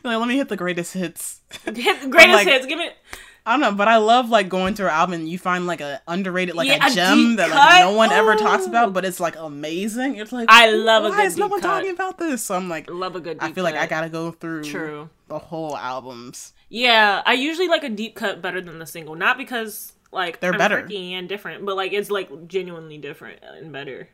like, 0.02 0.18
let 0.18 0.26
me 0.28 0.36
hit 0.36 0.48
the 0.48 0.56
greatest 0.56 0.94
hits. 0.94 1.40
Hit 1.64 2.00
the 2.02 2.08
greatest 2.08 2.34
like- 2.34 2.46
hits. 2.48 2.64
Give 2.66 2.80
it. 2.80 2.94
I 3.46 3.52
don't 3.52 3.60
know, 3.60 3.72
but 3.72 3.88
I 3.88 3.96
love 3.96 4.28
like 4.28 4.48
going 4.48 4.74
through 4.74 4.88
an 4.88 4.92
album 4.92 5.14
and 5.14 5.28
you 5.28 5.38
find 5.38 5.66
like 5.66 5.80
a 5.80 6.02
underrated, 6.06 6.54
like 6.54 6.68
Yeah, 6.68 6.86
a 6.86 6.90
a 6.90 6.94
gem 6.94 7.16
deep 7.16 7.36
that 7.38 7.50
like 7.50 7.84
no 7.84 7.92
one 7.92 8.12
ever 8.12 8.36
talks 8.36 8.66
about, 8.66 8.92
but 8.92 9.04
it's 9.04 9.20
like 9.20 9.36
amazing. 9.36 10.16
It's 10.16 10.32
like 10.32 10.48
I 10.50 10.70
love 10.70 11.04
a 11.04 11.10
why 11.10 11.16
good 11.16 11.26
is 11.26 11.36
no 11.36 11.46
one 11.46 11.60
cut. 11.60 11.68
talking 11.68 11.90
about 11.90 12.18
this? 12.18 12.44
So 12.44 12.54
I'm 12.54 12.68
like, 12.68 12.90
Love 12.90 13.16
a 13.16 13.20
good. 13.20 13.38
I 13.40 13.52
feel 13.52 13.64
like 13.64 13.74
I 13.74 13.86
gotta 13.86 14.08
go 14.08 14.30
through 14.32 14.64
True. 14.64 15.08
the 15.28 15.38
whole 15.38 15.76
albums. 15.76 16.52
Yeah, 16.68 17.22
I 17.24 17.32
usually 17.34 17.68
like 17.68 17.84
a 17.84 17.88
deep 17.88 18.14
cut 18.14 18.42
better 18.42 18.60
than 18.60 18.78
the 18.78 18.86
single. 18.86 19.14
Not 19.14 19.38
because 19.38 19.92
like 20.12 20.40
They're 20.40 20.52
I'm 20.52 20.58
better. 20.58 20.86
and 20.90 21.28
different, 21.28 21.64
but 21.64 21.76
like 21.76 21.92
it's 21.92 22.10
like 22.10 22.48
genuinely 22.48 22.98
different 22.98 23.42
and 23.42 23.72
better. 23.72 24.08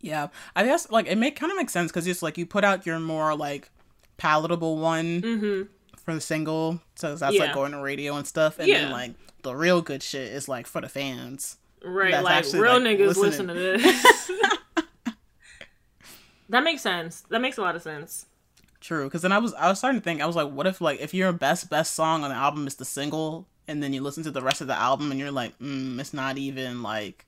Yeah, 0.00 0.28
I 0.56 0.64
guess 0.64 0.90
like 0.90 1.06
it 1.06 1.16
make 1.16 1.36
kind 1.36 1.52
of 1.52 1.58
makes 1.58 1.72
sense 1.72 1.90
because 1.90 2.06
it's 2.06 2.22
like 2.22 2.38
you 2.38 2.46
put 2.46 2.64
out 2.64 2.86
your 2.86 2.98
more 2.98 3.34
like 3.34 3.70
palatable 4.16 4.76
one 4.76 5.22
mm-hmm. 5.22 5.62
For 6.04 6.14
the 6.14 6.20
single, 6.20 6.80
so 6.94 7.14
that's. 7.14 7.34
Yeah. 7.34 7.44
like 7.44 7.54
going 7.54 7.72
to 7.72 7.80
radio 7.80 8.16
and 8.16 8.26
stuff, 8.26 8.58
and 8.58 8.68
Yeah. 8.68 8.82
then 8.82 8.90
like 8.92 9.12
the 9.42 9.54
real 9.54 9.80
good 9.82 10.02
shit 10.02 10.32
is 10.32 10.48
like 10.48 10.66
for 10.66 10.80
the 10.80 10.88
fans. 10.88 11.56
Right, 11.82 12.10
That's 12.12 12.24
like 12.24 12.34
actually, 12.34 12.60
real 12.60 12.80
like, 12.80 12.98
niggas 12.98 13.16
listening. 13.16 13.46
listen 13.46 13.46
to 13.48 13.54
this. 14.74 14.84
that 16.48 16.64
makes 16.64 16.82
sense. 16.82 17.22
That 17.30 17.40
makes 17.40 17.56
a 17.58 17.62
lot 17.62 17.76
of 17.76 17.82
sense. 17.82 18.26
True, 18.80 19.04
because 19.04 19.22
then 19.22 19.32
I 19.32 19.38
was 19.38 19.52
I 19.54 19.68
was 19.68 19.78
starting 19.78 20.00
to 20.00 20.04
think 20.04 20.20
I 20.22 20.26
was 20.26 20.36
like, 20.36 20.50
what 20.50 20.66
if 20.66 20.80
like 20.80 21.00
if 21.00 21.12
your 21.14 21.32
best 21.32 21.68
best 21.70 21.94
song 21.94 22.24
on 22.24 22.30
the 22.30 22.36
album 22.36 22.66
is 22.66 22.76
the 22.76 22.84
single, 22.84 23.46
and 23.68 23.82
then 23.82 23.92
you 23.92 24.00
listen 24.02 24.22
to 24.24 24.30
the 24.30 24.42
rest 24.42 24.60
of 24.60 24.66
the 24.66 24.78
album 24.78 25.10
and 25.10 25.20
you're 25.20 25.30
like, 25.30 25.58
mm, 25.58 25.98
it's 26.00 26.14
not 26.14 26.38
even 26.38 26.82
like 26.82 27.26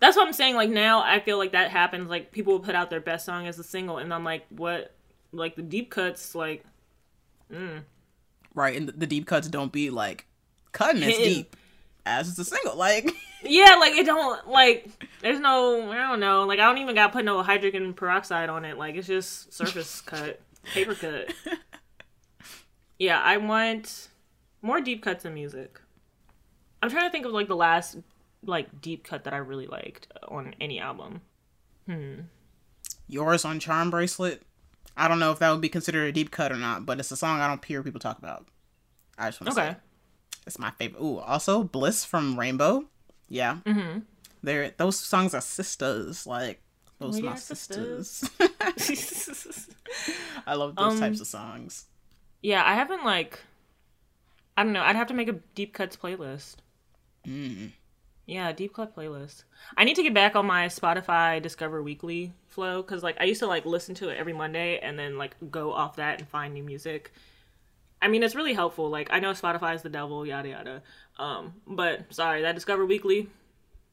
That's 0.00 0.16
what 0.16 0.26
I'm 0.26 0.32
saying. 0.32 0.56
Like 0.56 0.70
now, 0.70 1.02
I 1.02 1.20
feel 1.20 1.38
like 1.38 1.52
that 1.52 1.70
happens. 1.70 2.08
Like 2.10 2.32
people 2.32 2.52
will 2.54 2.60
put 2.60 2.74
out 2.74 2.90
their 2.90 3.00
best 3.00 3.24
song 3.24 3.46
as 3.46 3.58
a 3.58 3.64
single, 3.64 3.98
and 3.98 4.12
I'm 4.12 4.24
like, 4.24 4.44
what? 4.50 4.92
Like 5.32 5.54
the 5.56 5.62
deep 5.62 5.90
cuts, 5.90 6.34
like 6.34 6.64
Mm. 7.52 7.82
right, 8.54 8.76
and 8.76 8.88
the, 8.88 9.06
deep 9.06 9.26
cuts 9.26 9.48
don't 9.48 9.72
be 9.72 9.90
like 9.90 10.26
cutting 10.72 11.02
as 11.02 11.16
deep 11.16 11.56
as 12.06 12.28
it's 12.28 12.38
a 12.38 12.44
single, 12.44 12.76
like. 12.76 13.10
yeah, 13.42 13.76
like 13.78 13.94
it 13.94 14.06
don't 14.06 14.48
like. 14.48 14.88
There's 15.20 15.40
no, 15.40 15.90
I 15.90 15.96
don't 16.08 16.20
know. 16.20 16.44
Like 16.44 16.58
I 16.58 16.64
don't 16.64 16.78
even 16.78 16.94
got 16.94 17.08
to 17.08 17.12
put 17.12 17.24
no 17.24 17.42
hydrogen 17.42 17.94
peroxide 17.94 18.48
on 18.48 18.64
it. 18.64 18.78
Like 18.78 18.96
it's 18.96 19.06
just 19.06 19.52
surface 19.52 20.00
cut, 20.06 20.40
paper 20.72 20.94
cut. 20.94 21.32
Yeah, 22.98 23.20
I 23.20 23.36
want 23.38 24.08
more 24.62 24.80
deep 24.80 25.02
cuts 25.02 25.24
in 25.24 25.34
music. 25.34 25.80
I'm 26.82 26.90
trying 26.90 27.04
to 27.04 27.10
think 27.10 27.26
of 27.26 27.32
like 27.32 27.48
the 27.48 27.56
last 27.56 27.96
like 28.44 28.80
deep 28.80 29.04
cut 29.04 29.24
that 29.24 29.32
I 29.32 29.38
really 29.38 29.66
liked 29.66 30.08
on 30.28 30.54
any 30.60 30.80
album. 30.80 31.22
Hmm. 31.86 32.20
Yours 33.08 33.44
on 33.44 33.58
Charm 33.60 33.90
Bracelet. 33.90 34.42
I 34.96 35.08
don't 35.08 35.18
know 35.18 35.32
if 35.32 35.38
that 35.40 35.50
would 35.50 35.60
be 35.60 35.68
considered 35.68 36.06
a 36.08 36.12
deep 36.12 36.30
cut 36.30 36.52
or 36.52 36.56
not, 36.56 36.86
but 36.86 37.00
it's 37.00 37.10
a 37.10 37.16
song 37.16 37.40
I 37.40 37.48
don't 37.48 37.64
hear 37.64 37.82
people 37.82 38.00
talk 38.00 38.18
about. 38.18 38.46
I 39.18 39.28
just 39.28 39.40
want 39.40 39.54
to 39.54 39.60
Okay. 39.60 39.70
say 39.72 39.76
it's 40.46 40.58
my 40.58 40.70
favorite. 40.72 41.00
Ooh, 41.02 41.18
also 41.18 41.64
Bliss 41.64 42.04
from 42.04 42.38
Rainbow. 42.38 42.84
Yeah, 43.28 43.58
mm-hmm. 43.64 44.00
they're 44.42 44.70
those 44.76 44.98
songs 44.98 45.34
are 45.34 45.40
sisters. 45.40 46.26
Like 46.26 46.60
those 47.00 47.16
We 47.16 47.22
my 47.22 47.36
sisters. 47.36 48.30
sisters. 48.76 49.68
I 50.46 50.54
love 50.54 50.76
those 50.76 50.94
Um, 50.94 51.00
types 51.00 51.20
of 51.20 51.26
songs. 51.26 51.86
Yeah, 52.42 52.62
I 52.64 52.74
haven't 52.74 53.04
like 53.04 53.40
I 54.56 54.62
don't 54.62 54.72
know, 54.72 54.82
I'd 54.82 54.94
have 54.96 55.08
to 55.08 55.14
make 55.14 55.28
a 55.28 55.32
deep 55.54 55.72
cuts 55.72 55.96
playlist. 55.96 56.56
Yeah, 58.26 58.52
deep 58.52 58.72
cut 58.74 58.96
playlist. 58.96 59.44
I 59.76 59.84
need 59.84 59.96
to 59.96 60.02
get 60.02 60.14
back 60.14 60.34
on 60.34 60.46
my 60.46 60.66
Spotify 60.66 61.42
Discover 61.42 61.82
Weekly 61.82 62.32
flow 62.48 62.82
cuz 62.82 63.02
like 63.02 63.16
I 63.20 63.24
used 63.24 63.40
to 63.40 63.46
like 63.46 63.66
listen 63.66 63.94
to 63.96 64.08
it 64.08 64.18
every 64.18 64.32
Monday 64.32 64.78
and 64.78 64.98
then 64.98 65.18
like 65.18 65.36
go 65.50 65.72
off 65.72 65.96
that 65.96 66.20
and 66.20 66.28
find 66.28 66.54
new 66.54 66.62
music. 66.62 67.12
I 68.00 68.08
mean, 68.08 68.22
it's 68.22 68.34
really 68.34 68.54
helpful. 68.54 68.90
Like 68.90 69.08
I 69.10 69.20
know 69.20 69.32
Spotify 69.32 69.74
is 69.74 69.82
the 69.82 69.88
devil, 69.88 70.26
yada 70.26 70.48
yada. 70.48 70.82
Um, 71.18 71.54
but 71.66 72.12
sorry, 72.14 72.42
that 72.42 72.54
Discover 72.54 72.86
Weekly, 72.86 73.28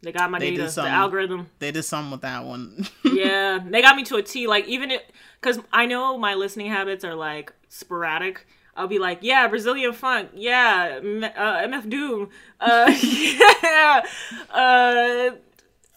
they 0.01 0.11
got 0.11 0.32
my 0.32 0.39
They 0.39 0.55
data, 0.55 0.71
the 0.75 0.88
algorithm. 0.88 1.47
They 1.59 1.71
did 1.71 1.84
something 1.84 2.11
with 2.11 2.21
that 2.21 2.43
one. 2.43 2.88
yeah, 3.03 3.59
they 3.65 3.82
got 3.82 3.95
me 3.95 4.03
to 4.03 4.15
a 4.15 4.23
T. 4.23 4.47
Like 4.47 4.67
even 4.67 4.91
it, 4.91 5.11
because 5.39 5.59
I 5.71 5.86
know 5.86 6.17
my 6.17 6.34
listening 6.34 6.67
habits 6.67 7.03
are 7.03 7.15
like 7.15 7.53
sporadic. 7.69 8.47
I'll 8.76 8.88
be 8.88 8.99
like, 8.99 9.19
yeah, 9.22 9.47
Brazilian 9.47 9.93
funk, 9.93 10.30
yeah, 10.34 10.99
uh, 11.01 11.67
MF 11.67 11.89
Doom, 11.89 12.30
uh, 12.59 12.93
yeah, 13.03 14.05
uh, 14.49 15.32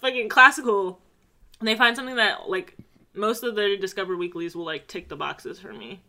fucking 0.00 0.28
classical. 0.28 1.00
And 1.60 1.68
they 1.68 1.76
find 1.76 1.94
something 1.96 2.16
that 2.16 2.48
like 2.48 2.76
most 3.14 3.44
of 3.44 3.54
their 3.54 3.76
Discover 3.76 4.16
Weeklies 4.16 4.56
will 4.56 4.64
like 4.64 4.86
tick 4.88 5.08
the 5.08 5.16
boxes 5.16 5.60
for 5.60 5.72
me. 5.72 6.02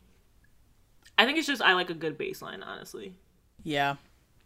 I 1.17 1.25
think 1.25 1.37
it's 1.37 1.47
just 1.47 1.61
I 1.61 1.73
like 1.73 1.89
a 1.89 1.93
good 1.93 2.17
baseline, 2.17 2.61
honestly. 2.65 3.13
yeah, 3.63 3.95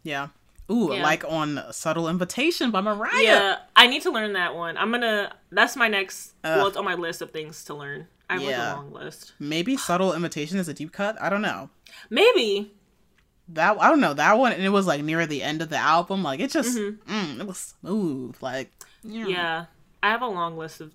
yeah. 0.02 0.28
Ooh, 0.70 0.92
Yeah. 0.94 1.02
like 1.02 1.24
on 1.28 1.60
Subtle 1.72 2.08
Invitation 2.08 2.70
by 2.70 2.80
Mariah. 2.80 3.10
Yeah, 3.22 3.56
I 3.74 3.88
need 3.88 4.02
to 4.02 4.10
learn 4.12 4.34
that 4.34 4.54
one. 4.54 4.76
I'm 4.76 4.92
gonna. 4.92 5.34
That's 5.50 5.74
my 5.74 5.88
next. 5.88 6.34
well, 6.44 6.68
it's 6.68 6.76
on 6.76 6.84
my 6.84 6.94
list 6.94 7.22
of 7.22 7.32
things 7.32 7.64
to 7.64 7.74
learn. 7.74 8.06
I 8.30 8.36
Yeah. 8.38 8.74
a 8.74 8.76
long 8.76 8.92
list. 8.92 9.32
Maybe 9.38 9.76
Subtle 9.76 10.12
Invitation 10.14 10.58
is 10.58 10.68
a 10.68 10.74
deep 10.74 10.92
cut. 10.92 11.20
I 11.20 11.28
don't 11.30 11.42
know. 11.42 11.70
Maybe. 12.08 12.72
that 13.48 13.76
I 13.80 13.88
don't 13.88 14.00
know 14.00 14.14
that 14.14 14.38
one, 14.38 14.52
and 14.52 14.62
it 14.62 14.68
was 14.68 14.86
like 14.86 15.02
near 15.02 15.26
the 15.26 15.42
end 15.42 15.60
of 15.60 15.70
the 15.70 15.76
album. 15.76 16.22
Like 16.22 16.38
it 16.40 16.50
just, 16.52 16.78
Mm-hmm. 16.78 17.12
mm, 17.12 17.40
it 17.40 17.46
was 17.46 17.74
smooth. 17.80 18.36
Like 18.40 18.70
yeah, 19.02 19.26
Yeah, 19.26 19.64
I 20.02 20.10
have 20.10 20.22
a 20.22 20.28
long 20.28 20.56
list 20.56 20.80
of 20.80 20.92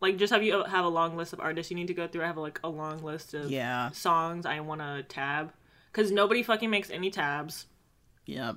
like 0.00 0.16
just 0.16 0.32
have 0.32 0.42
you 0.42 0.64
have 0.64 0.84
a 0.84 0.88
long 0.88 1.16
list 1.16 1.32
of 1.32 1.38
artists 1.38 1.70
you 1.70 1.76
need 1.76 1.86
to 1.86 1.94
go 1.94 2.08
through. 2.08 2.24
I 2.24 2.26
have 2.26 2.36
like 2.38 2.58
a 2.64 2.68
long 2.68 3.04
list 3.04 3.34
of 3.34 3.48
yeah, 3.50 3.90
songs 3.92 4.46
I 4.46 4.58
want 4.60 4.80
to 4.80 5.04
tab 5.04 5.52
because 5.92 6.10
nobody 6.10 6.42
fucking 6.42 6.68
makes 6.70 6.90
any 6.90 7.10
tabs. 7.10 7.66
yeah. 8.26 8.54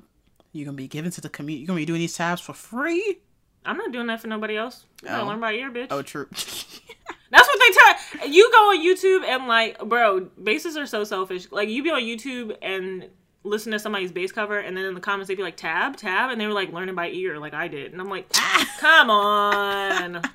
You're 0.51 0.65
gonna 0.65 0.77
be 0.77 0.87
given 0.87 1.11
to 1.11 1.19
the 1.21 1.27
community. 1.29 1.61
You're 1.63 1.67
gonna 1.67 1.81
be 1.81 1.85
doing 1.85 1.99
these 1.99 2.15
tabs 2.15 2.39
for 2.41 2.53
free. 2.53 3.19
I'm 3.65 3.77
not 3.77 3.91
doing 3.91 4.07
that 4.07 4.21
for 4.21 4.27
nobody 4.27 4.55
else. 4.55 4.85
You 5.03 5.09
gotta 5.09 5.23
Oh. 5.23 5.27
learn 5.27 5.39
by 5.41 5.51
ear, 5.53 5.69
bitch. 5.69 5.87
Oh, 5.91 6.01
true. 6.01 6.29
That's 7.31 7.47
what 7.47 7.59
they 7.59 8.19
tell 8.19 8.29
you. 8.29 8.49
Go 8.51 8.57
on 8.57 8.85
YouTube 8.85 9.23
and 9.25 9.47
like, 9.47 9.79
bro, 9.79 10.21
basses 10.41 10.77
are 10.77 10.85
so 10.85 11.03
selfish. 11.03 11.51
Like 11.51 11.69
you 11.69 11.83
be 11.83 11.89
on 11.89 12.01
YouTube 12.01 12.55
and 12.61 13.09
listen 13.45 13.71
to 13.71 13.79
somebody's 13.79 14.11
bass 14.11 14.31
cover, 14.31 14.59
and 14.59 14.75
then 14.75 14.85
in 14.85 14.93
the 14.93 15.01
comments 15.01 15.27
they'd 15.27 15.35
be 15.35 15.43
like 15.43 15.57
tab, 15.57 15.95
tab, 15.95 16.31
and 16.31 16.41
they 16.41 16.47
were 16.47 16.53
like 16.53 16.71
learning 16.71 16.95
by 16.95 17.09
ear, 17.09 17.39
like 17.39 17.53
I 17.53 17.67
did, 17.67 17.91
and 17.91 18.01
I'm 18.01 18.09
like, 18.09 18.31
come 18.79 19.09
on. 19.09 20.21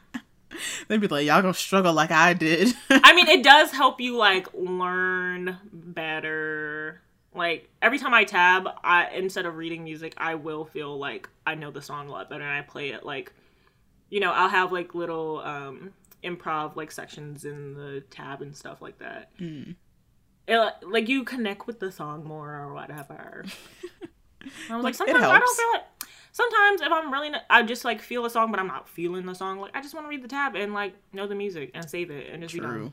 They'd 0.89 1.01
be 1.01 1.07
like, 1.09 1.27
y'all 1.27 1.41
gonna 1.41 1.55
struggle 1.55 1.93
like 1.93 2.11
I 2.11 2.35
did. 2.35 2.75
I 2.91 3.15
mean, 3.15 3.29
it 3.29 3.43
does 3.43 3.71
help 3.71 4.01
you 4.01 4.17
like 4.17 4.49
learn 4.53 5.57
better. 5.73 7.01
Like 7.35 7.71
every 7.81 7.99
time 7.99 8.13
I 8.13 8.25
tab, 8.25 8.69
I 8.83 9.09
instead 9.15 9.47
of 9.47 9.57
reading 9.57 9.85
music, 9.85 10.13
I 10.17 10.35
will 10.35 10.65
feel 10.65 10.99
like 10.99 11.29
I 11.47 11.55
know 11.55 11.71
the 11.71 11.81
song 11.81 12.09
a 12.09 12.11
lot 12.11 12.29
better, 12.29 12.45
and 12.45 12.53
I 12.53 12.63
play 12.63 12.91
it 12.91 13.05
like, 13.07 13.33
you 14.11 14.21
know, 14.21 14.33
I'll 14.33 14.49
have 14.49 14.73
like 14.73 14.95
little 14.95 15.39
um 15.39 15.93
improv 16.23 16.77
like 16.77 16.91
sections 16.91 17.45
in 17.45 17.75
the 17.75 18.03
tab 18.11 18.43
and 18.43 18.57
stuff 18.57 18.83
like 18.83 18.99
that. 18.99 19.37
Mm. 19.39 19.77
It, 20.49 20.73
like 20.83 21.09
you 21.09 21.25
connect 21.25 21.67
with 21.67 21.81
the 21.81 21.93
song 21.93 22.25
more 22.25 22.55
or 22.55 22.75
whatever. 22.75 23.45
I 24.71 24.75
was 24.75 24.85
like, 24.85 24.95
sometimes 24.95 25.23
I 25.23 25.39
don't 25.39 25.57
feel 25.57 25.81
it. 25.81 26.09
Sometimes 26.33 26.81
if 26.81 26.93
I'm 26.93 27.13
really, 27.13 27.31
not, 27.31 27.43
I 27.51 27.63
just 27.63 27.85
like 27.85 28.01
feel 28.01 28.25
a 28.25 28.31
song, 28.31 28.51
but 28.51 28.61
I'm 28.61 28.67
not 28.67 28.89
feeling 28.89 29.27
the 29.27 29.35
song. 29.35 29.59
Like 29.59 29.73
I 29.75 29.83
just 29.83 29.95
want 29.95 30.07
to 30.07 30.09
read 30.09 30.23
the 30.23 30.29
tab 30.29 30.55
and 30.55 30.73
like 30.73 30.95
know 31.13 31.27
the 31.27 31.35
music 31.35 31.71
and 31.75 31.89
save 31.89 32.11
it 32.11 32.31
and 32.33 32.43
just 32.43 32.55
be. 32.55 32.61
True. 32.61 32.93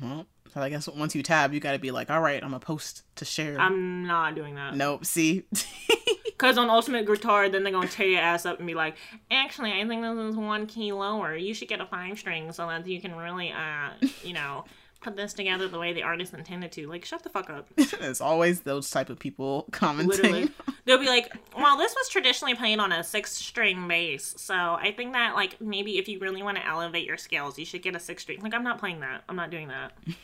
Well, 0.00 0.26
so 0.52 0.60
I 0.60 0.68
guess 0.68 0.88
once 0.88 1.14
you 1.14 1.22
tab, 1.22 1.52
you 1.52 1.60
gotta 1.60 1.78
be 1.78 1.90
like, 1.90 2.10
all 2.10 2.20
right, 2.20 2.42
I'm 2.42 2.50
gonna 2.50 2.60
post 2.60 3.02
to 3.16 3.24
share. 3.24 3.58
I'm 3.58 4.06
not 4.06 4.34
doing 4.34 4.54
that. 4.56 4.76
nope. 4.76 5.04
See, 5.04 5.44
Because 6.40 6.56
on 6.56 6.70
Ultimate 6.70 7.04
Guitar, 7.06 7.50
then 7.50 7.64
they're 7.64 7.72
gonna 7.72 7.86
tear 7.86 8.06
your 8.06 8.20
ass 8.22 8.46
up 8.46 8.56
and 8.56 8.66
be 8.66 8.72
like, 8.72 8.96
actually, 9.30 9.72
I 9.78 9.86
think 9.86 10.00
this 10.00 10.16
is 10.16 10.36
one 10.36 10.64
key 10.66 10.90
lower. 10.90 11.36
You 11.36 11.52
should 11.52 11.68
get 11.68 11.82
a 11.82 11.86
five 11.86 12.18
string 12.18 12.50
so 12.52 12.66
that 12.66 12.86
you 12.86 12.98
can 12.98 13.14
really, 13.14 13.52
uh, 13.52 13.90
you 14.24 14.32
know, 14.32 14.64
put 15.02 15.16
this 15.16 15.34
together 15.34 15.68
the 15.68 15.78
way 15.78 15.92
the 15.92 16.02
artist 16.02 16.32
intended 16.32 16.72
to. 16.72 16.88
Like, 16.88 17.04
shut 17.04 17.22
the 17.24 17.28
fuck 17.28 17.50
up. 17.50 17.68
it's 17.76 18.22
always 18.22 18.60
those 18.60 18.88
type 18.88 19.10
of 19.10 19.18
people 19.18 19.66
commenting. 19.72 20.08
Literally, 20.16 20.48
they'll 20.86 20.96
be 20.96 21.08
like, 21.08 21.30
well, 21.58 21.76
this 21.76 21.94
was 21.94 22.08
traditionally 22.08 22.54
played 22.54 22.78
on 22.78 22.90
a 22.90 23.04
six 23.04 23.32
string 23.32 23.86
bass, 23.86 24.32
so 24.38 24.54
I 24.54 24.94
think 24.96 25.12
that 25.12 25.34
like 25.34 25.60
maybe 25.60 25.98
if 25.98 26.08
you 26.08 26.20
really 26.20 26.42
want 26.42 26.56
to 26.56 26.66
elevate 26.66 27.04
your 27.04 27.18
skills, 27.18 27.58
you 27.58 27.66
should 27.66 27.82
get 27.82 27.94
a 27.94 28.00
six 28.00 28.22
string. 28.22 28.40
Like, 28.40 28.54
I'm 28.54 28.64
not 28.64 28.78
playing 28.78 29.00
that. 29.00 29.24
I'm 29.28 29.36
not 29.36 29.50
doing 29.50 29.68
that. 29.68 29.92
You 30.06 30.14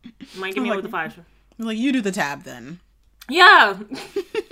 might 0.38 0.54
give 0.54 0.62
me 0.62 0.70
like- 0.70 0.76
with 0.76 0.86
a 0.86 0.88
five. 0.88 1.20
like 1.58 1.76
you 1.76 1.92
do 1.92 2.00
the 2.00 2.12
tab 2.12 2.44
then. 2.44 2.80
Yeah, 3.28 3.78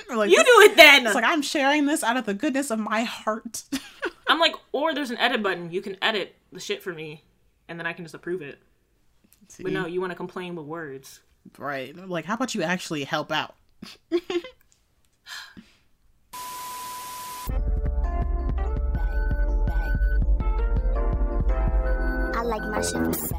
like, 0.14 0.30
you 0.30 0.36
do 0.36 0.60
it 0.70 0.76
then. 0.76 1.06
It's 1.06 1.14
like 1.14 1.24
I'm 1.24 1.42
sharing 1.42 1.86
this 1.86 2.02
out 2.02 2.16
of 2.16 2.24
the 2.24 2.34
goodness 2.34 2.70
of 2.70 2.78
my 2.78 3.02
heart. 3.02 3.64
I'm 4.28 4.38
like, 4.38 4.54
or 4.72 4.94
there's 4.94 5.10
an 5.10 5.18
edit 5.18 5.42
button. 5.42 5.70
You 5.70 5.80
can 5.80 5.96
edit 6.02 6.34
the 6.52 6.60
shit 6.60 6.82
for 6.82 6.92
me, 6.92 7.24
and 7.68 7.78
then 7.78 7.86
I 7.86 7.92
can 7.92 8.04
just 8.04 8.14
approve 8.14 8.42
it. 8.42 8.58
See? 9.48 9.62
But 9.62 9.72
no, 9.72 9.86
you 9.86 10.00
want 10.00 10.12
to 10.12 10.16
complain 10.16 10.54
with 10.56 10.66
words, 10.66 11.20
right? 11.58 11.96
Like, 11.96 12.24
how 12.24 12.34
about 12.34 12.54
you 12.54 12.62
actually 12.62 13.04
help 13.04 13.32
out? 13.32 13.54
I 22.34 22.42
like 22.42 22.62
my 22.62 22.80
shit. 22.80 23.37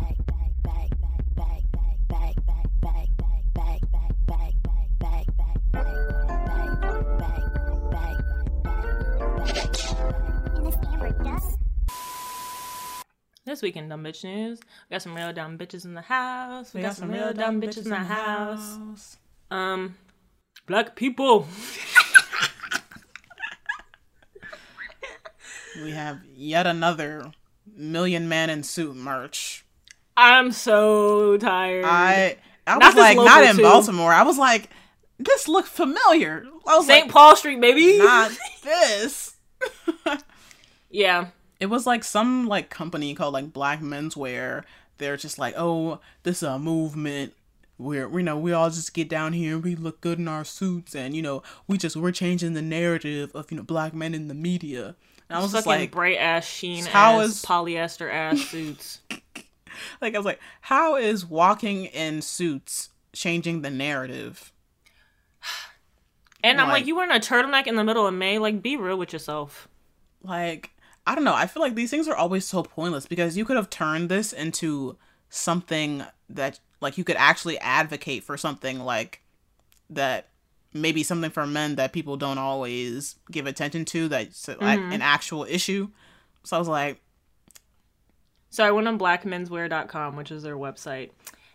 This 13.49 13.63
week 13.63 13.77
in 13.77 13.89
Dumb 13.89 14.03
Bitch 14.03 14.23
News, 14.23 14.59
we 14.61 14.93
got 14.93 15.01
some 15.01 15.15
real 15.15 15.33
dumb 15.33 15.57
bitches 15.57 15.83
in 15.83 15.95
the 15.95 16.03
house. 16.03 16.71
We, 16.71 16.83
got, 16.83 16.95
some 16.95 17.09
real 17.09 17.33
dumb 17.33 17.59
bitches 17.59 17.85
in 17.85 17.89
the 17.89 17.95
house. 17.95 19.17
Um, 19.49 19.95
black 20.67 20.95
people. 20.95 21.47
We 25.81 25.91
have 25.91 26.19
yet 26.35 26.67
another 26.67 27.31
Million 27.75 28.27
Man 28.29 28.49
in 28.51 28.63
Suit 28.63 28.95
merch. 28.95 29.65
I'm 30.17 30.51
so 30.51 31.37
tired. 31.37 31.85
I 31.85 32.37
I 32.67 32.77
Not 32.77 32.93
was 32.93 32.95
like 32.95 33.17
not 33.17 33.43
in 33.45 33.55
too. 33.55 33.61
Baltimore. 33.63 34.11
I 34.11 34.23
was 34.23 34.37
like, 34.37 34.69
this 35.17 35.47
looked 35.47 35.69
familiar. 35.69 36.45
I 36.67 36.77
was 36.77 36.85
St. 36.85 37.05
like, 37.05 37.11
Paul 37.11 37.35
Street, 37.35 37.61
baby. 37.61 37.97
not 37.97 38.31
this. 38.63 39.37
yeah. 40.89 41.27
It 41.59 41.67
was 41.67 41.85
like 41.85 42.03
some 42.03 42.47
like 42.47 42.69
company 42.69 43.13
called 43.13 43.33
like 43.33 43.51
Black 43.53 43.81
Menswear. 43.81 44.63
They're 44.97 45.17
just 45.17 45.37
like, 45.39 45.53
oh, 45.57 45.99
this 46.23 46.37
is 46.37 46.43
a 46.43 46.59
movement 46.59 47.33
where 47.77 48.09
you 48.09 48.23
know 48.23 48.37
we 48.37 48.51
all 48.51 48.69
just 48.69 48.93
get 48.93 49.07
down 49.09 49.33
here, 49.33 49.55
and 49.55 49.63
we 49.63 49.75
look 49.75 50.01
good 50.01 50.19
in 50.19 50.27
our 50.27 50.43
suits, 50.45 50.95
and 50.95 51.15
you 51.15 51.21
know 51.21 51.43
we 51.67 51.77
just 51.77 51.95
we're 51.95 52.11
changing 52.11 52.53
the 52.53 52.61
narrative 52.61 53.31
of 53.35 53.49
you 53.51 53.57
know 53.57 53.63
black 53.63 53.93
men 53.93 54.13
in 54.13 54.27
the 54.27 54.33
media. 54.33 54.95
And 55.29 55.37
I 55.37 55.41
was 55.41 55.51
just 55.51 55.67
like, 55.67 55.91
bright 55.91 56.17
ass 56.17 56.45
sheen 56.47 56.85
how 56.85 57.19
ass 57.21 57.29
is- 57.29 57.45
polyester 57.45 58.11
ass 58.11 58.41
suits. 58.41 58.99
like 60.01 60.15
I 60.15 60.17
was 60.17 60.25
like, 60.25 60.39
how 60.61 60.95
is 60.95 61.25
walking 61.25 61.85
in 61.85 62.21
suits 62.21 62.89
changing 63.13 63.61
the 63.61 63.69
narrative? 63.69 64.51
And 66.43 66.61
I'm 66.61 66.67
Like- 66.69 66.79
like, 66.81 66.87
you 66.87 66.95
wearing 66.95 67.11
a 67.15 67.19
turtleneck 67.19 67.67
in 67.67 67.75
the 67.75 67.83
middle 67.83 68.07
of 68.07 68.13
May? 68.13 68.39
Like, 68.39 68.61
be 68.61 68.77
real 68.77 68.97
with 68.97 69.11
yourself. 69.13 69.67
like 70.23 70.71
I 71.09 71.15
don't 71.15 71.23
know. 71.23 71.33
I 71.33 71.47
feel 71.47 71.63
like 71.63 71.73
these 71.73 71.89
things 71.89 72.07
are 72.07 72.15
always 72.15 72.45
so 72.45 72.61
pointless 72.61 73.07
because 73.07 73.35
you 73.35 73.43
could 73.43 73.55
have 73.55 73.71
turned 73.71 74.09
this 74.09 74.31
into 74.31 74.95
something 75.29 76.03
that 76.29 76.59
like 76.81 76.99
you 76.99 77.03
could 77.03 77.15
actually 77.15 77.57
advocate 77.57 78.23
for 78.23 78.37
something 78.37 78.79
like 78.79 79.23
that 79.89 80.27
maybe 80.71 81.01
something 81.01 81.31
for 81.31 81.47
men 81.47 81.77
that 81.77 81.93
people 81.93 82.15
don't 82.15 82.37
always 82.37 83.15
give 83.31 83.47
attention 83.47 83.85
to 83.85 84.07
that's 84.07 84.47
like 84.47 84.79
mm-hmm. 84.79 84.91
an 84.91 85.01
actual 85.01 85.45
issue. 85.45 85.89
So 86.43 86.55
I 86.55 86.59
was 86.59 86.67
like, 86.67 87.01
So 88.51 88.63
I 88.63 88.69
went 88.69 88.87
on 88.87 88.99
blackmenswear.com, 88.99 90.15
which 90.15 90.29
is 90.29 90.43
their 90.43 90.57
website, 90.57 91.09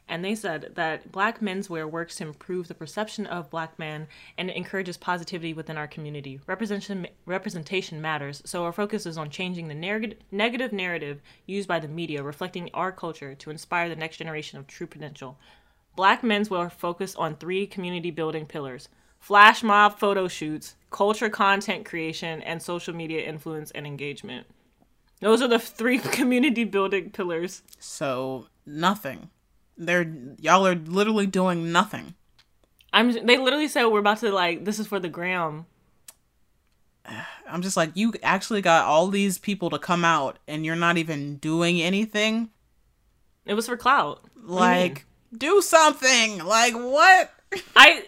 and 0.08 0.24
they 0.24 0.34
said 0.34 0.72
that 0.74 1.10
black 1.10 1.40
menswear 1.40 1.90
works 1.90 2.16
to 2.16 2.24
improve 2.24 2.68
the 2.68 2.74
perception 2.74 3.26
of 3.26 3.50
black 3.50 3.78
men 3.78 4.06
and 4.36 4.50
encourages 4.50 4.96
positivity 4.96 5.54
within 5.54 5.78
our 5.78 5.86
community. 5.86 6.40
Representation 6.46 7.06
representation 7.24 8.00
matters, 8.00 8.42
so 8.44 8.64
our 8.64 8.72
focus 8.72 9.06
is 9.06 9.16
on 9.16 9.30
changing 9.30 9.68
the 9.68 9.74
neg- 9.74 10.18
negative 10.30 10.72
narrative 10.72 11.22
used 11.46 11.66
by 11.66 11.78
the 11.78 11.88
media, 11.88 12.22
reflecting 12.22 12.70
our 12.74 12.92
culture 12.92 13.34
to 13.34 13.50
inspire 13.50 13.88
the 13.88 13.96
next 13.96 14.18
generation 14.18 14.58
of 14.58 14.66
true 14.66 14.86
potential. 14.86 15.38
Black 15.96 16.22
menswear 16.22 16.70
focus 16.70 17.14
on 17.16 17.36
three 17.36 17.66
community 17.66 18.10
building 18.10 18.44
pillars: 18.44 18.88
flash 19.18 19.62
mob 19.62 19.98
photo 19.98 20.28
shoots, 20.28 20.76
culture 20.90 21.30
content 21.30 21.86
creation, 21.86 22.42
and 22.42 22.60
social 22.60 22.94
media 22.94 23.26
influence 23.26 23.70
and 23.70 23.86
engagement. 23.86 24.46
Those 25.20 25.40
are 25.40 25.48
the 25.48 25.58
three 25.58 25.98
community 26.18 26.64
building 26.64 27.10
pillars. 27.10 27.62
so 27.78 28.48
nothing. 28.66 29.30
They're 29.76 30.12
y'all 30.38 30.66
are 30.66 30.74
literally 30.74 31.26
doing 31.26 31.72
nothing. 31.72 32.14
I'm. 32.92 33.12
They 33.26 33.38
literally 33.38 33.68
said 33.68 33.86
we're 33.86 33.98
about 33.98 34.18
to 34.18 34.30
like. 34.30 34.64
This 34.64 34.78
is 34.78 34.86
for 34.86 35.00
the 35.00 35.08
gram. 35.08 35.66
I'm 37.48 37.60
just 37.60 37.76
like, 37.76 37.90
you 37.94 38.12
actually 38.22 38.62
got 38.62 38.86
all 38.86 39.08
these 39.08 39.36
people 39.36 39.68
to 39.70 39.78
come 39.78 40.04
out 40.04 40.38
and 40.48 40.64
you're 40.64 40.76
not 40.76 40.96
even 40.96 41.36
doing 41.36 41.80
anything. 41.80 42.48
It 43.44 43.54
was 43.54 43.66
for 43.66 43.76
clout. 43.76 44.24
What 44.34 44.46
do? 44.46 44.54
Like, 44.54 45.06
do 45.36 45.60
something. 45.60 46.44
Like, 46.44 46.74
what? 46.74 47.30
I. 47.76 48.06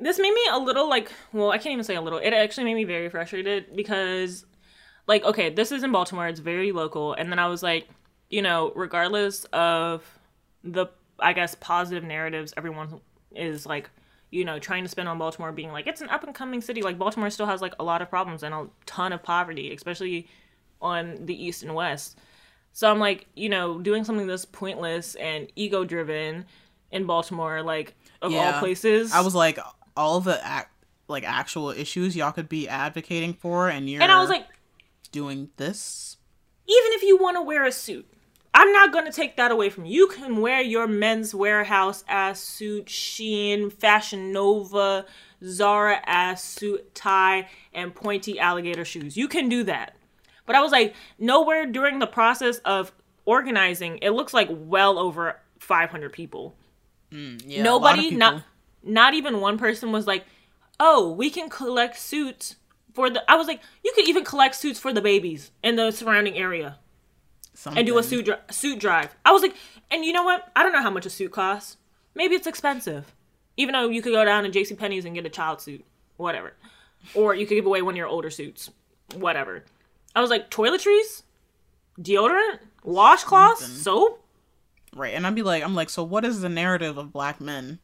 This 0.00 0.18
made 0.18 0.32
me 0.32 0.46
a 0.52 0.58
little 0.58 0.88
like. 0.88 1.10
Well, 1.32 1.50
I 1.50 1.58
can't 1.58 1.72
even 1.72 1.84
say 1.84 1.96
a 1.96 2.00
little. 2.00 2.18
It 2.18 2.32
actually 2.32 2.64
made 2.64 2.74
me 2.74 2.84
very 2.84 3.08
frustrated 3.08 3.74
because, 3.74 4.46
like, 5.06 5.24
okay, 5.24 5.50
this 5.50 5.72
is 5.72 5.82
in 5.82 5.92
Baltimore. 5.92 6.28
It's 6.28 6.40
very 6.40 6.72
local, 6.72 7.14
and 7.14 7.30
then 7.30 7.38
I 7.38 7.48
was 7.48 7.62
like, 7.62 7.88
you 8.30 8.42
know, 8.42 8.72
regardless 8.74 9.44
of 9.52 10.04
the, 10.64 10.86
I 11.18 11.32
guess, 11.32 11.54
positive 11.54 12.02
narratives 12.02 12.52
everyone 12.56 13.00
is 13.36 13.66
like, 13.66 13.90
you 14.30 14.44
know, 14.44 14.58
trying 14.58 14.82
to 14.82 14.88
spin 14.88 15.06
on 15.06 15.18
Baltimore 15.18 15.52
being 15.52 15.70
like 15.70 15.86
it's 15.86 16.00
an 16.00 16.08
up 16.08 16.24
and 16.24 16.34
coming 16.34 16.60
city. 16.60 16.82
Like 16.82 16.98
Baltimore 16.98 17.30
still 17.30 17.46
has 17.46 17.60
like 17.62 17.74
a 17.78 17.84
lot 17.84 18.02
of 18.02 18.10
problems 18.10 18.42
and 18.42 18.54
a 18.54 18.66
ton 18.86 19.12
of 19.12 19.22
poverty, 19.22 19.72
especially 19.72 20.26
on 20.80 21.26
the 21.26 21.44
east 21.44 21.62
and 21.62 21.74
west. 21.74 22.18
So 22.72 22.90
I'm 22.90 22.98
like, 22.98 23.26
you 23.34 23.48
know, 23.48 23.78
doing 23.78 24.02
something 24.02 24.26
that's 24.26 24.44
pointless 24.44 25.14
and 25.14 25.46
ego 25.54 25.84
driven 25.84 26.46
in 26.90 27.04
Baltimore, 27.06 27.62
like 27.62 27.94
of 28.20 28.34
all 28.34 28.58
places. 28.58 29.12
I 29.12 29.20
was 29.20 29.34
like, 29.34 29.58
all 29.96 30.20
the 30.20 30.40
ac- 30.44 30.66
like 31.06 31.24
actual 31.24 31.70
issues 31.70 32.16
y'all 32.16 32.32
could 32.32 32.48
be 32.48 32.68
advocating 32.68 33.34
for, 33.34 33.68
and 33.68 33.88
you're 33.88 34.02
and 34.02 34.10
I 34.10 34.20
was 34.20 34.28
like, 34.30 34.46
doing 35.12 35.50
this. 35.56 36.16
even 36.66 36.92
if 36.92 37.02
you 37.02 37.16
want 37.16 37.36
to 37.36 37.42
wear 37.42 37.64
a 37.64 37.72
suit, 37.72 38.08
I'm 38.54 38.70
not 38.72 38.92
going 38.92 39.04
to 39.04 39.12
take 39.12 39.36
that 39.36 39.50
away 39.50 39.68
from 39.68 39.84
you. 39.84 40.02
You 40.02 40.06
can 40.06 40.40
wear 40.40 40.60
your 40.60 40.86
Men's 40.86 41.32
Wearhouse 41.32 42.04
ass 42.06 42.40
suit, 42.40 42.86
Shein, 42.86 43.72
Fashion 43.72 44.32
Nova, 44.32 45.06
Zara 45.44 46.00
ass 46.06 46.42
suit, 46.44 46.94
tie, 46.94 47.48
and 47.72 47.92
pointy 47.94 48.38
alligator 48.38 48.84
shoes. 48.84 49.16
You 49.16 49.26
can 49.26 49.48
do 49.48 49.64
that. 49.64 49.96
But 50.46 50.54
I 50.54 50.60
was 50.62 50.70
like, 50.70 50.94
nowhere 51.18 51.66
during 51.66 51.98
the 51.98 52.06
process 52.06 52.58
of 52.58 52.92
organizing, 53.24 53.98
it 53.98 54.10
looks 54.10 54.32
like 54.32 54.48
well 54.50 54.98
over 54.98 55.40
500 55.58 56.12
people. 56.12 56.54
Mm, 57.10 57.42
yeah, 57.44 57.58
lot 57.58 57.58
of 57.58 57.64
Nobody, 57.64 58.02
people- 58.02 58.18
not 58.18 58.42
not 58.86 59.14
even 59.14 59.40
one 59.40 59.56
person 59.56 59.92
was 59.92 60.06
like, 60.06 60.26
"Oh, 60.78 61.10
we 61.12 61.30
can 61.30 61.48
collect 61.48 61.98
suits 61.98 62.56
for 62.92 63.08
the." 63.08 63.28
I 63.30 63.36
was 63.36 63.46
like, 63.46 63.60
"You 63.82 63.92
could 63.94 64.06
even 64.06 64.24
collect 64.24 64.54
suits 64.54 64.78
for 64.78 64.92
the 64.92 65.00
babies 65.00 65.50
in 65.62 65.76
the 65.76 65.90
surrounding 65.90 66.36
area 66.36 66.78
and 67.66 67.86
do 67.86 67.98
a 67.98 68.02
suit 68.02 68.24
dri- 68.26 68.36
suit 68.50 68.78
drive." 68.78 69.14
I 69.24 69.32
was 69.32 69.42
like, 69.42 69.54
and 69.90 70.04
you 70.04 70.12
know 70.12 70.22
what? 70.24 70.50
I 70.56 70.62
don't 70.62 70.72
know 70.72 70.82
how 70.82 70.90
much 70.90 71.06
a 71.06 71.10
suit 71.10 71.32
costs. 71.32 71.76
Maybe 72.14 72.34
it's 72.34 72.46
expensive, 72.46 73.12
even 73.56 73.72
though 73.72 73.88
you 73.88 74.02
could 74.02 74.12
go 74.12 74.24
down 74.24 74.44
to 74.44 74.50
J.C. 74.50 74.74
Penney's 74.74 75.04
and 75.04 75.14
get 75.14 75.26
a 75.26 75.30
child 75.30 75.60
suit, 75.60 75.84
whatever, 76.16 76.52
or 77.14 77.34
you 77.34 77.46
could 77.46 77.56
give 77.56 77.66
away 77.66 77.82
one 77.82 77.94
of 77.94 77.98
your 77.98 78.06
older 78.06 78.30
suits, 78.30 78.70
whatever. 79.14 79.64
I 80.14 80.20
was 80.20 80.30
like, 80.30 80.48
toiletries, 80.50 81.22
deodorant, 82.00 82.60
washcloths, 82.84 83.62
soap. 83.82 84.24
right, 84.94 85.14
and 85.14 85.26
I'd 85.26 85.34
be 85.34 85.42
like, 85.42 85.64
I'm 85.64 85.74
like, 85.74 85.90
so 85.90 86.02
what 86.04 86.24
is 86.24 86.40
the 86.40 86.48
narrative 86.48 86.98
of 86.98 87.12
black 87.12 87.40
men? 87.40 87.80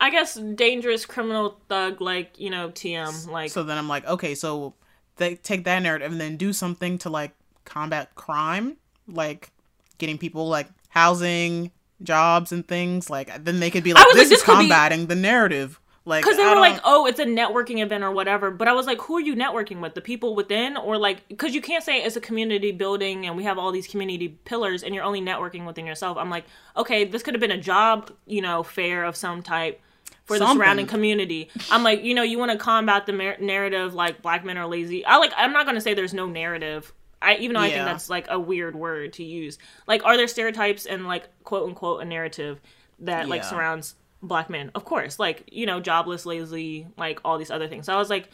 I 0.00 0.10
guess 0.10 0.34
dangerous 0.34 1.06
criminal 1.06 1.60
thug 1.68 2.00
like 2.00 2.38
you 2.38 2.50
know 2.50 2.68
TM 2.70 3.28
like 3.30 3.50
So 3.50 3.62
then 3.62 3.78
I'm 3.78 3.88
like, 3.88 4.06
okay, 4.06 4.34
so 4.34 4.74
they 5.16 5.36
take 5.36 5.64
that 5.64 5.80
narrative 5.82 6.12
and 6.12 6.20
then 6.20 6.36
do 6.36 6.52
something 6.52 6.98
to 6.98 7.10
like 7.10 7.32
combat 7.64 8.14
crime, 8.14 8.76
like 9.08 9.50
getting 9.98 10.18
people 10.18 10.48
like 10.48 10.68
housing, 10.88 11.70
jobs, 12.02 12.52
and 12.52 12.66
things. 12.66 13.10
Like 13.10 13.44
then 13.44 13.60
they 13.60 13.70
could 13.70 13.84
be 13.84 13.92
like, 13.92 14.04
was 14.06 14.14
like, 14.14 14.22
this, 14.22 14.30
this 14.30 14.38
is 14.40 14.44
could 14.44 14.58
be- 14.58 14.68
combating 14.68 15.06
the 15.06 15.14
narrative. 15.16 15.80
Like 16.06 16.22
because 16.22 16.36
they 16.36 16.42
I 16.42 16.48
were 16.48 16.54
don't- 16.56 16.60
like 16.60 16.80
oh 16.84 17.06
it's 17.06 17.18
a 17.18 17.24
networking 17.24 17.82
event 17.82 18.04
or 18.04 18.10
whatever. 18.10 18.50
But 18.50 18.68
I 18.68 18.74
was 18.74 18.84
like 18.86 19.00
who 19.00 19.16
are 19.16 19.20
you 19.20 19.34
networking 19.34 19.80
with? 19.80 19.94
The 19.94 20.02
people 20.02 20.34
within? 20.34 20.76
Or 20.76 20.98
like 20.98 21.26
because 21.28 21.54
you 21.54 21.62
can't 21.62 21.82
say 21.82 22.02
it's 22.02 22.14
a 22.14 22.20
community 22.20 22.72
building 22.72 23.24
and 23.26 23.36
we 23.38 23.44
have 23.44 23.56
all 23.56 23.72
these 23.72 23.86
community 23.86 24.28
pillars 24.44 24.82
and 24.82 24.94
you're 24.94 25.02
only 25.04 25.22
networking 25.22 25.64
within 25.64 25.86
yourself. 25.86 26.18
I'm 26.18 26.28
like 26.28 26.44
okay 26.76 27.04
this 27.04 27.22
could 27.22 27.32
have 27.32 27.40
been 27.40 27.50
a 27.50 27.56
job 27.60 28.10
you 28.26 28.42
know 28.42 28.62
fair 28.62 29.04
of 29.04 29.16
some 29.16 29.42
type 29.42 29.80
for 30.26 30.38
the 30.38 30.52
surrounding 30.52 30.86
community. 30.86 31.48
I'm 31.70 31.82
like 31.82 32.04
you 32.04 32.14
know 32.14 32.22
you 32.22 32.38
want 32.38 32.52
to 32.52 32.58
combat 32.58 33.06
the 33.06 33.12
narrative 33.40 33.94
like 33.94 34.20
black 34.20 34.44
men 34.44 34.58
are 34.58 34.66
lazy. 34.66 35.06
I 35.06 35.16
like 35.16 35.32
I'm 35.38 35.54
not 35.54 35.64
gonna 35.64 35.80
say 35.80 35.94
there's 35.94 36.12
no 36.12 36.26
narrative 36.26 36.92
I 37.24 37.36
even 37.36 37.54
though 37.54 37.60
I 37.60 37.70
think 37.70 37.84
that's 37.86 38.10
like 38.10 38.26
a 38.28 38.38
weird 38.38 38.76
word 38.76 39.12
to 39.14 39.24
use. 39.24 39.58
Like, 39.86 40.04
are 40.04 40.16
there 40.16 40.28
stereotypes 40.28 40.86
and 40.86 41.06
like 41.06 41.28
quote 41.44 41.68
unquote 41.68 42.02
a 42.02 42.04
narrative 42.04 42.60
that 43.00 43.28
like 43.28 43.42
surrounds 43.44 43.94
black 44.22 44.50
men? 44.50 44.70
Of 44.74 44.84
course, 44.84 45.18
like 45.18 45.48
you 45.52 45.66
know, 45.66 45.80
jobless, 45.80 46.26
lazy, 46.26 46.86
like 46.96 47.20
all 47.24 47.38
these 47.38 47.50
other 47.50 47.68
things. 47.68 47.86
So 47.86 47.94
I 47.94 47.98
was 47.98 48.10
like, 48.10 48.28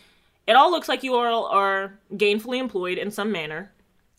it 0.46 0.52
all 0.54 0.70
looks 0.70 0.88
like 0.88 1.02
you 1.02 1.14
all 1.14 1.46
are 1.46 1.98
gainfully 2.14 2.58
employed 2.58 2.98
in 2.98 3.10
some 3.10 3.32
manner. 3.32 3.72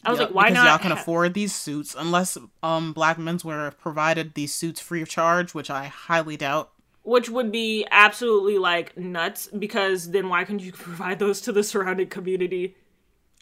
I 0.03 0.09
was 0.11 0.19
Yep, 0.19 0.29
like, 0.29 0.35
why 0.35 0.49
because 0.49 0.53
not? 0.55 0.65
y'all 0.65 0.77
can 0.79 0.91
ha- 0.91 1.01
afford 1.01 1.33
these 1.33 1.53
suits 1.53 1.95
unless 1.97 2.37
um 2.63 2.93
black 2.93 3.17
menswear 3.17 3.77
provided 3.77 4.33
these 4.33 4.53
suits 4.53 4.79
free 4.81 5.01
of 5.01 5.09
charge, 5.09 5.53
which 5.53 5.69
I 5.69 5.85
highly 5.87 6.37
doubt. 6.37 6.71
which 7.03 7.29
would 7.29 7.51
be 7.51 7.85
absolutely 7.91 8.57
like 8.57 8.95
nuts 8.97 9.47
because 9.57 10.11
then 10.11 10.29
why 10.29 10.43
couldn't 10.43 10.61
you 10.63 10.71
provide 10.87 11.19
those 11.19 11.41
to 11.41 11.51
the 11.51 11.63
surrounding 11.63 12.07
community? 12.07 12.75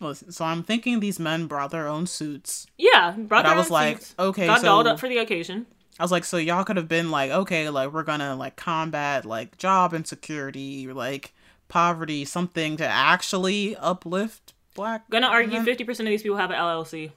Listen, 0.01 0.31
so 0.31 0.45
I'm 0.45 0.63
thinking 0.63 0.99
these 0.99 1.19
men 1.19 1.47
brought 1.47 1.71
their 1.71 1.87
own 1.87 2.07
suits. 2.07 2.65
Yeah, 2.77 3.11
brought 3.17 3.43
But 3.43 3.51
I 3.53 3.55
was 3.57 3.67
own 3.67 3.73
like, 3.73 3.97
suits, 3.97 4.15
okay, 4.17 4.45
got 4.47 4.61
so- 4.61 4.65
dolled 4.67 4.87
up 4.87 4.99
for 4.99 5.09
the 5.09 5.17
occasion. 5.17 5.65
I 5.99 6.03
was 6.03 6.11
like, 6.13 6.23
so 6.23 6.37
y'all 6.37 6.63
could 6.63 6.77
have 6.77 6.87
been 6.87 7.11
like, 7.11 7.29
okay, 7.29 7.69
like 7.69 7.91
we're 7.91 8.03
gonna 8.03 8.33
like 8.35 8.55
combat 8.55 9.25
like 9.25 9.57
job 9.57 9.93
insecurity, 9.93 10.87
like 10.93 11.33
poverty, 11.67 12.23
something 12.23 12.77
to 12.77 12.87
actually 12.87 13.75
uplift 13.75 14.53
black. 14.75 15.09
Gonna 15.09 15.27
argue 15.27 15.61
fifty 15.63 15.83
percent 15.83 16.07
of 16.07 16.11
these 16.11 16.21
people 16.23 16.37
have 16.37 16.51
an 16.51 16.55
LLC. 16.57 17.11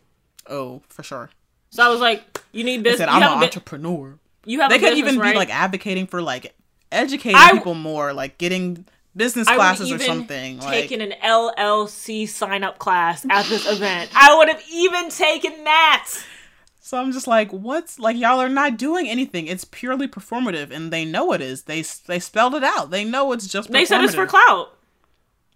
Oh, 0.50 0.82
for 0.88 1.04
sure. 1.04 1.30
So 1.70 1.84
I 1.84 1.88
was 1.88 2.00
like, 2.00 2.40
you 2.50 2.64
need 2.64 2.82
business. 2.82 2.98
said 2.98 3.08
You 3.08 3.14
I'm 3.14 3.22
an 3.22 3.28
have, 3.28 3.36
a, 3.36 3.38
bu- 3.40 3.44
entrepreneur. 3.44 4.18
you 4.44 4.60
have 4.60 4.70
They 4.70 4.78
could 4.80 4.90
business, 4.90 4.98
even 5.10 5.20
right? 5.20 5.32
be 5.32 5.38
like 5.38 5.54
advocating 5.54 6.08
for 6.08 6.20
like 6.20 6.52
educating 6.90 7.36
I- 7.38 7.52
people 7.52 7.74
more, 7.74 8.12
like 8.12 8.36
getting 8.38 8.84
business 9.16 9.48
classes 9.48 9.92
or 9.92 9.98
something. 9.98 10.58
Like, 10.58 10.90
an 10.90 11.14
LLC 11.22 12.28
sign 12.28 12.64
up 12.64 12.78
class 12.78 13.24
at 13.28 13.46
this 13.46 13.70
event. 13.70 14.10
I 14.14 14.36
would 14.36 14.48
have 14.48 14.62
even 14.70 15.10
taken 15.10 15.64
that. 15.64 16.08
so 16.80 16.98
I'm 16.98 17.12
just 17.12 17.26
like, 17.26 17.50
what's 17.50 17.98
like 17.98 18.16
y'all 18.16 18.40
are 18.40 18.48
not 18.48 18.76
doing 18.76 19.08
anything. 19.08 19.46
It's 19.46 19.64
purely 19.64 20.08
performative, 20.08 20.70
and 20.70 20.92
they 20.92 21.04
know 21.04 21.32
it 21.32 21.40
is. 21.40 21.62
They 21.62 21.82
they 22.06 22.18
spelled 22.18 22.54
it 22.54 22.64
out. 22.64 22.90
They 22.90 23.04
know 23.04 23.32
it's 23.32 23.46
just. 23.46 23.70
They 23.70 23.84
said 23.84 24.02
it's 24.02 24.14
for 24.14 24.26
clout. 24.26 24.76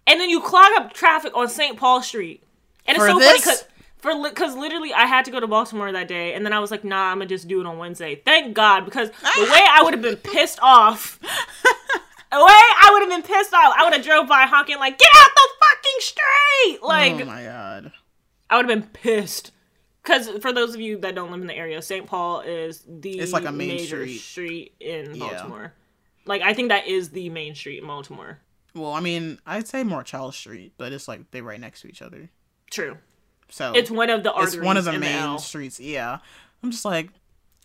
And 0.05 0.21
then 0.21 0.29
you 0.29 0.39
clog 0.41 0.71
up 0.77 0.93
traffic 0.93 1.35
on 1.35 1.49
St. 1.49 1.77
Paul 1.77 2.01
Street. 2.01 2.41
And 2.85 2.95
it's 2.95 3.05
For 3.05 3.11
so 3.11 3.19
this? 3.19 3.27
funny 3.27 3.39
because 3.39 3.65
for 3.97 4.29
because 4.29 4.55
literally 4.55 4.93
I 4.93 5.05
had 5.05 5.25
to 5.25 5.31
go 5.31 5.39
to 5.39 5.47
Baltimore 5.47 5.91
that 5.91 6.07
day, 6.07 6.33
and 6.33 6.45
then 6.45 6.53
I 6.53 6.59
was 6.59 6.71
like, 6.71 6.83
nah, 6.83 7.11
I'm 7.11 7.17
gonna 7.17 7.25
just 7.25 7.47
do 7.47 7.59
it 7.59 7.65
on 7.65 7.77
Wednesday. 7.77 8.15
Thank 8.15 8.53
God, 8.53 8.85
because 8.85 9.09
the 9.35 9.43
way 9.51 9.65
I 9.69 9.81
would 9.83 9.93
have 9.93 10.01
been 10.01 10.15
pissed 10.17 10.59
off, 10.61 11.19
I 12.31 12.89
would 12.93 13.01
have 13.01 13.09
been 13.09 13.23
pissed 13.23 13.53
off, 13.53 13.73
I 13.77 13.83
would 13.83 13.93
have 13.93 14.03
drove 14.05 14.27
by 14.27 14.43
honking 14.43 14.77
like, 14.77 14.97
get 14.97 15.09
out 15.19 15.29
the 15.35 15.49
fucking 15.59 15.99
street, 15.99 16.79
oh 16.81 16.87
like 16.87 17.13
oh 17.13 17.25
my 17.25 17.43
god. 17.43 17.91
I 18.49 18.57
would 18.57 18.69
have 18.69 18.81
been 18.81 18.89
pissed. 18.89 19.51
Because 20.03 20.29
for 20.41 20.53
those 20.53 20.73
of 20.73 20.79
you 20.79 20.97
that 20.99 21.15
don't 21.15 21.31
live 21.31 21.41
in 21.41 21.47
the 21.47 21.53
area, 21.55 21.81
St. 21.81 22.05
Paul 22.07 22.39
is 22.41 22.81
the 22.87 23.19
It's 23.19 23.33
like 23.33 23.43
a 23.45 23.51
main 23.51 23.69
major 23.69 24.05
street. 24.07 24.19
street 24.19 24.73
in 24.79 25.15
Yeah. 25.15 25.27
Baltimore. 25.29 25.73
Like 26.25 26.41
I 26.41 26.53
think 26.53 26.69
that 26.69 26.87
is 26.87 27.09
the 27.09 27.29
main 27.29 27.55
street 27.55 27.81
in 27.81 27.87
Baltimore. 27.87 28.39
Well, 28.73 28.91
I 28.93 28.99
mean, 29.01 29.39
I'd 29.45 29.67
say 29.67 29.83
more 29.83 30.03
Charles 30.03 30.35
Street, 30.35 30.73
but 30.77 30.93
it's 30.93 31.07
like 31.07 31.31
they're 31.31 31.43
right 31.43 31.59
next 31.59 31.81
to 31.81 31.87
each 31.87 32.01
other. 32.01 32.29
True. 32.71 32.97
So 33.49 33.73
It's 33.73 33.89
one 33.89 34.09
of 34.09 34.23
the 34.23 34.31
arteries. 34.31 34.55
it's 34.55 34.63
one 34.63 34.77
of 34.77 34.85
the 34.85 34.93
main 34.99 35.15
L. 35.15 35.39
streets. 35.39 35.79
Yeah, 35.79 36.19
I'm 36.63 36.71
just 36.71 36.85
like 36.85 37.09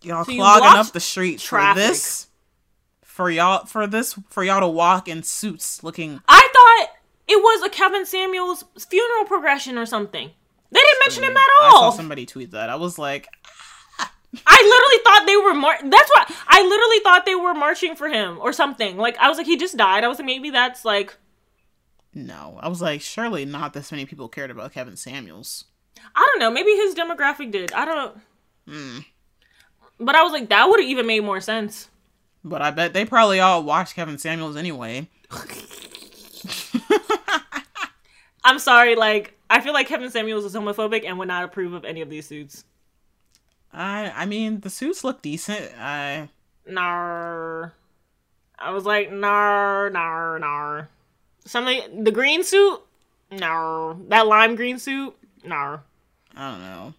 y'all 0.02 0.24
So 0.24 0.34
clogging 0.34 0.78
up 0.80 0.92
the 0.92 1.00
streets 1.00 1.42
traffic. 1.44 1.82
for 1.82 1.88
this, 1.88 2.26
for 3.12 3.30
y'all 3.30 3.66
for 3.66 3.86
this 3.86 4.18
for 4.30 4.42
y'all 4.42 4.60
to 4.60 4.66
walk 4.66 5.06
in 5.06 5.22
suits 5.22 5.84
looking. 5.84 6.22
I 6.26 6.48
thought 6.50 6.96
it 7.28 7.36
was 7.36 7.62
a 7.62 7.68
Kevin 7.68 8.06
Samuels 8.06 8.64
funeral 8.78 9.26
progression 9.26 9.76
or 9.76 9.84
something. 9.84 10.30
They 10.70 10.80
didn't 10.80 10.98
mention 11.04 11.24
him 11.24 11.36
at 11.36 11.48
all. 11.60 11.66
I 11.66 11.70
saw 11.70 11.90
somebody 11.90 12.24
tweet 12.24 12.52
that. 12.52 12.70
I 12.70 12.76
was 12.76 12.98
like, 12.98 13.28
I 14.46 14.62
literally 14.64 15.04
thought 15.04 15.26
they 15.26 15.36
were 15.36 15.52
mar- 15.52 15.90
That's 15.90 16.10
why 16.16 16.34
I 16.48 16.62
literally 16.62 17.00
thought 17.00 17.26
they 17.26 17.34
were 17.34 17.52
marching 17.52 17.96
for 17.96 18.08
him 18.08 18.38
or 18.40 18.54
something. 18.54 18.96
Like 18.96 19.18
I 19.18 19.28
was 19.28 19.36
like, 19.36 19.46
he 19.46 19.58
just 19.58 19.76
died. 19.76 20.04
I 20.04 20.08
was 20.08 20.18
like, 20.18 20.24
maybe 20.26 20.48
that's 20.48 20.86
like 20.86 21.14
no. 22.14 22.58
I 22.62 22.68
was 22.68 22.80
like, 22.80 23.02
surely 23.02 23.44
not 23.44 23.74
this 23.74 23.92
many 23.92 24.06
people 24.06 24.30
cared 24.30 24.50
about 24.50 24.72
Kevin 24.72 24.96
Samuels. 24.96 25.66
I 26.16 26.26
don't 26.32 26.40
know. 26.40 26.50
Maybe 26.50 26.70
his 26.70 26.94
demographic 26.94 27.50
did. 27.50 27.72
I 27.72 27.84
don't. 27.84 28.18
Hmm. 28.66 28.98
But 30.00 30.14
I 30.14 30.22
was 30.22 30.32
like, 30.32 30.48
that 30.48 30.66
would 30.66 30.80
have 30.80 30.88
even 30.88 31.06
made 31.06 31.20
more 31.20 31.42
sense. 31.42 31.88
But 32.44 32.62
I 32.62 32.70
bet 32.70 32.92
they 32.92 33.04
probably 33.04 33.40
all 33.40 33.62
watched 33.62 33.94
Kevin 33.94 34.18
Samuels 34.18 34.56
anyway. 34.56 35.08
I'm 38.44 38.58
sorry. 38.58 38.96
Like 38.96 39.38
I 39.48 39.60
feel 39.60 39.72
like 39.72 39.86
Kevin 39.88 40.10
Samuels 40.10 40.44
is 40.44 40.54
homophobic 40.54 41.04
and 41.04 41.18
would 41.18 41.28
not 41.28 41.44
approve 41.44 41.72
of 41.72 41.84
any 41.84 42.00
of 42.00 42.10
these 42.10 42.26
suits. 42.26 42.64
I 43.72 44.12
I 44.14 44.26
mean, 44.26 44.60
the 44.60 44.70
suits 44.70 45.04
look 45.04 45.22
decent. 45.22 45.72
I 45.78 46.28
Nar. 46.66 47.72
I 48.58 48.70
was 48.70 48.84
like, 48.84 49.10
nar, 49.10 49.90
nar, 49.90 50.38
nar. 50.38 50.88
Something. 51.44 52.04
The 52.04 52.12
green 52.12 52.44
suit. 52.44 52.80
Nar. 53.30 53.96
That 54.08 54.26
lime 54.26 54.54
green 54.54 54.78
suit. 54.78 55.14
Nar. 55.44 55.82
I 56.36 56.50
don't 56.50 56.60
know. 56.60 56.94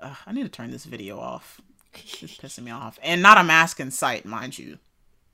Ugh, 0.00 0.16
I 0.26 0.32
need 0.32 0.44
to 0.44 0.48
turn 0.48 0.70
this 0.70 0.84
video 0.84 1.18
off. 1.18 1.60
It's 1.94 2.36
pissing 2.36 2.64
me 2.64 2.70
off. 2.70 2.98
And 3.02 3.22
not 3.22 3.38
a 3.38 3.44
mask 3.44 3.80
in 3.80 3.90
sight, 3.90 4.24
mind 4.24 4.58
you. 4.58 4.78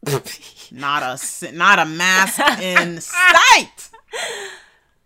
Not 0.72 1.02
a 1.02 1.52
not 1.52 1.78
a 1.78 1.84
mask 1.84 2.40
in 2.60 3.00
sight. 3.00 3.90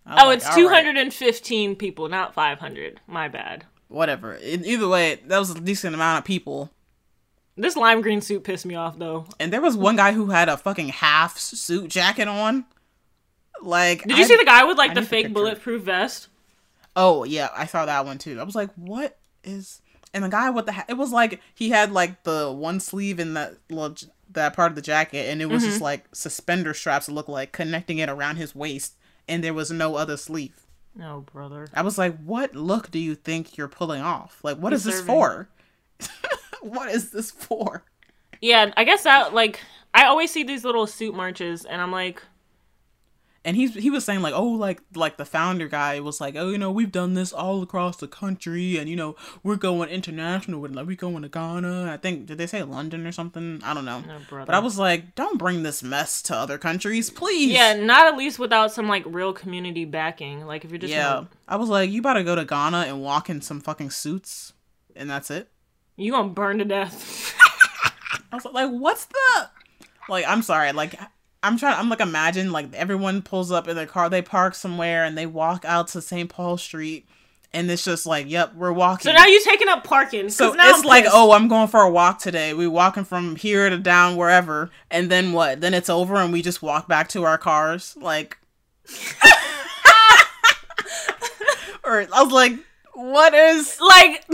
I 0.05 0.13
was 0.13 0.23
Oh, 0.23 0.27
like, 0.27 0.37
it's 0.37 0.45
all 0.47 0.51
right, 0.69 0.81
215 0.83 1.75
people, 1.75 2.09
not 2.09 2.33
500. 2.33 2.99
My 3.07 3.27
bad. 3.27 3.65
whatever. 3.89 4.37
Either 4.41 4.87
way, 4.87 5.19
that 5.27 5.37
was 5.37 5.51
a 5.51 5.59
decent 5.59 5.93
amount 5.93 6.19
of 6.19 6.25
people. 6.25 6.71
This 7.55 7.75
lime 7.75 8.01
green 8.01 8.21
suit 8.21 8.43
pissed 8.43 8.65
me 8.65 8.75
off 8.75 8.97
though. 8.97 9.25
And 9.39 9.51
there 9.53 9.61
was 9.61 9.75
one 9.77 9.95
guy 9.97 10.13
who 10.13 10.27
had 10.27 10.49
a 10.49 10.57
fucking 10.57 10.89
half 10.89 11.37
suit 11.37 11.89
jacket 11.89 12.27
on. 12.27 12.65
Like, 13.61 14.03
Did 14.03 14.17
you 14.17 14.23
I- 14.23 14.27
see 14.27 14.37
the 14.37 14.45
guy 14.45 14.63
with 14.63 14.77
like 14.77 14.93
the 14.95 15.01
the 15.01 15.05
fake 15.07 15.25
picture. 15.25 15.33
bulletproof 15.33 15.83
vest? 15.83 16.29
Oh 16.95 17.23
yeah, 17.25 17.49
I 17.55 17.65
saw 17.65 17.85
that 17.85 18.05
one 18.05 18.17
too. 18.17 18.39
I 18.39 18.43
was 18.43 18.55
like, 18.55 18.71
what 18.75 19.17
is? 19.43 19.81
And 20.13 20.23
the 20.23 20.29
guy 20.29 20.49
with 20.49 20.65
the 20.65 20.71
ha- 20.71 20.85
it 20.87 20.95
was 20.95 21.11
like 21.11 21.41
he 21.53 21.69
had 21.69 21.91
like 21.91 22.23
the 22.23 22.51
one 22.51 22.79
sleeve 22.79 23.19
in 23.19 23.33
that 23.35 23.55
little 23.69 23.89
j- 23.91 24.07
that 24.31 24.55
part 24.55 24.71
of 24.71 24.75
the 24.75 24.81
jacket, 24.81 25.29
and 25.29 25.41
it 25.41 25.47
was 25.47 25.63
Mm-hmm. 25.63 25.71
just 25.71 25.81
like 25.81 26.05
suspender 26.13 26.73
straps 26.73 27.09
look 27.09 27.27
like 27.27 27.51
connecting 27.51 27.97
it 27.99 28.09
around 28.09 28.35
his 28.37 28.55
waist, 28.55 28.95
and 29.27 29.43
there 29.43 29.53
was 29.53 29.71
no 29.71 29.95
other 29.95 30.17
sleeve. 30.17 30.65
No, 30.95 31.25
brother. 31.31 31.67
I 31.73 31.81
was 31.81 31.97
like, 31.97 32.17
what 32.23 32.55
look 32.55 32.91
do 32.91 32.99
you 32.99 33.15
think 33.15 33.57
you're 33.57 33.67
pulling 33.67 34.01
off? 34.01 34.39
Like, 34.43 34.57
what 34.57 34.73
is 34.73 34.83
this 34.83 35.01
for? 35.01 35.49
what 36.61 36.89
is 36.89 37.11
this 37.11 37.31
for? 37.31 37.83
Yeah, 38.41 38.71
I 38.77 38.83
guess 38.83 39.03
that 39.03 39.33
like 39.33 39.59
I 39.93 40.05
always 40.05 40.31
see 40.31 40.43
these 40.43 40.63
little 40.63 40.87
suit 40.87 41.15
marches, 41.15 41.65
and 41.65 41.81
I'm 41.81 41.91
like, 41.91 42.21
And 43.45 43.55
he's 43.55 43.73
he 43.73 43.89
was 43.89 44.03
saying 44.03 44.21
like, 44.21 44.33
oh, 44.33 44.49
like 44.49 44.81
like 44.93 45.15
the 45.15 45.23
founder 45.23 45.69
guy 45.69 46.01
was 46.01 46.19
like, 46.19 46.35
oh, 46.35 46.49
you 46.49 46.57
know, 46.57 46.71
we've 46.71 46.91
done 46.91 47.13
this 47.13 47.31
all 47.31 47.63
across 47.63 47.95
the 47.95 48.07
country, 48.07 48.77
and 48.77 48.89
you 48.89 48.97
know, 48.97 49.15
we're 49.43 49.55
going 49.55 49.89
international 49.89 50.59
with 50.59 50.75
like 50.75 50.85
we 50.85 50.97
going 50.97 51.21
to 51.21 51.29
Ghana. 51.29 51.89
I 51.89 51.95
think 51.95 52.25
did 52.25 52.37
they 52.37 52.47
say 52.47 52.61
London 52.63 53.07
or 53.07 53.13
something? 53.13 53.61
I 53.63 53.73
don't 53.73 53.85
know. 53.85 54.01
No, 54.01 54.17
brother. 54.29 54.45
but 54.45 54.55
I 54.55 54.59
was 54.59 54.77
like, 54.77 55.15
don't 55.15 55.39
bring 55.39 55.63
this 55.63 55.81
mess 55.81 56.21
to 56.23 56.35
other 56.35 56.57
countries, 56.57 57.09
please. 57.09 57.53
yeah, 57.53 57.73
not 57.75 58.07
at 58.07 58.17
least 58.17 58.39
without 58.39 58.73
some 58.73 58.89
like 58.89 59.03
real 59.05 59.31
community 59.31 59.85
backing. 59.85 60.45
Like 60.45 60.65
if 60.65 60.71
you're 60.71 60.77
just 60.77 60.91
yeah. 60.91 61.13
gonna, 61.13 61.29
I 61.47 61.55
was 61.55 61.69
like, 61.69 61.89
you 61.89 62.01
better 62.01 62.23
go 62.23 62.35
to 62.35 62.43
Ghana 62.43 62.85
and 62.87 63.01
walk 63.01 63.29
in 63.29 63.41
some 63.41 63.61
fucking 63.61 63.91
suits, 63.91 64.51
and 64.97 65.09
that's 65.09 65.31
it. 65.31 65.49
you 65.95 66.11
gonna 66.11 66.27
burn 66.27 66.57
to 66.57 66.65
death. 66.65 67.33
I 68.33 68.35
was 68.35 68.45
like, 68.45 68.69
what's 68.69 69.05
the 69.05 69.49
like? 70.09 70.25
I'm 70.27 70.41
sorry, 70.41 70.73
like. 70.73 70.95
I'm 71.41 71.57
trying. 71.57 71.77
I'm 71.77 71.89
like 71.89 72.01
imagine 72.01 72.51
like 72.51 72.73
everyone 72.73 73.21
pulls 73.21 73.51
up 73.51 73.67
in 73.67 73.75
their 73.75 73.85
car, 73.85 74.09
they 74.09 74.21
park 74.21 74.55
somewhere, 74.55 75.05
and 75.05 75.17
they 75.17 75.25
walk 75.25 75.63
out 75.65 75.87
to 75.89 76.01
St. 76.01 76.29
Paul 76.29 76.57
Street, 76.57 77.07
and 77.53 77.69
it's 77.71 77.83
just 77.83 78.05
like, 78.05 78.29
yep, 78.29 78.53
we're 78.55 78.73
walking. 78.73 79.05
so 79.05 79.11
now 79.11 79.25
you're 79.25 79.41
taking 79.41 79.69
up 79.69 79.83
parking. 79.83 80.29
So 80.29 80.53
it's 80.57 80.85
like, 80.85 81.05
oh, 81.11 81.31
I'm 81.31 81.47
going 81.47 81.67
for 81.67 81.81
a 81.81 81.89
walk 81.89 82.19
today. 82.19 82.53
We 82.53 82.67
walking 82.67 83.05
from 83.05 83.35
here 83.35 83.69
to 83.69 83.77
down 83.77 84.17
wherever, 84.17 84.69
and 84.91 85.09
then 85.09 85.33
what? 85.33 85.61
Then 85.61 85.73
it's 85.73 85.89
over, 85.89 86.15
and 86.15 86.33
we 86.33 86.41
just 86.41 86.61
walk 86.61 86.87
back 86.87 87.09
to 87.09 87.23
our 87.23 87.37
cars. 87.37 87.95
Like, 87.99 88.37
or 91.83 92.05
I 92.13 92.23
was 92.23 92.33
like, 92.33 92.53
what 92.93 93.33
is? 93.33 93.79
like. 93.79 94.25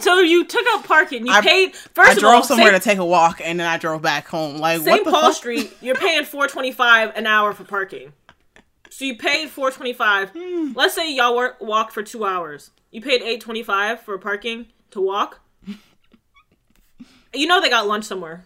So 0.00 0.20
you 0.20 0.44
took 0.44 0.64
up 0.74 0.84
parking. 0.84 1.26
You 1.26 1.32
I- 1.32 1.40
paid 1.40 1.74
first 1.74 2.10
I 2.10 2.12
of 2.12 2.18
drove 2.18 2.34
all. 2.34 2.42
somewhere 2.42 2.70
St. 2.72 2.82
to 2.82 2.88
take 2.88 2.98
a 2.98 3.04
walk, 3.04 3.40
and 3.44 3.58
then 3.60 3.66
I 3.66 3.76
drove 3.78 4.02
back 4.02 4.26
home. 4.28 4.58
Like, 4.58 4.80
St. 4.82 5.04
Paul 5.04 5.12
fuck? 5.22 5.34
Street. 5.36 5.72
You're 5.80 5.94
paying 5.96 6.24
four 6.24 6.46
twenty 6.48 6.72
five 6.72 7.12
an 7.16 7.26
hour 7.26 7.52
for 7.52 7.64
parking. 7.64 8.12
So 8.90 9.04
you 9.04 9.16
paid 9.16 9.50
four 9.50 9.70
twenty 9.70 9.92
five. 9.92 10.30
Hmm. 10.36 10.72
Let's 10.74 10.94
say 10.94 11.12
y'all 11.14 11.36
work 11.36 11.60
walk 11.60 11.92
for 11.92 12.02
two 12.02 12.24
hours. 12.24 12.70
You 12.90 13.00
paid 13.02 13.22
eight 13.22 13.40
twenty 13.40 13.62
five 13.62 14.00
for 14.00 14.16
parking 14.18 14.66
to 14.90 15.00
walk. 15.00 15.40
You 17.34 17.46
know 17.46 17.60
they 17.60 17.68
got 17.68 17.86
lunch 17.86 18.04
somewhere. 18.04 18.44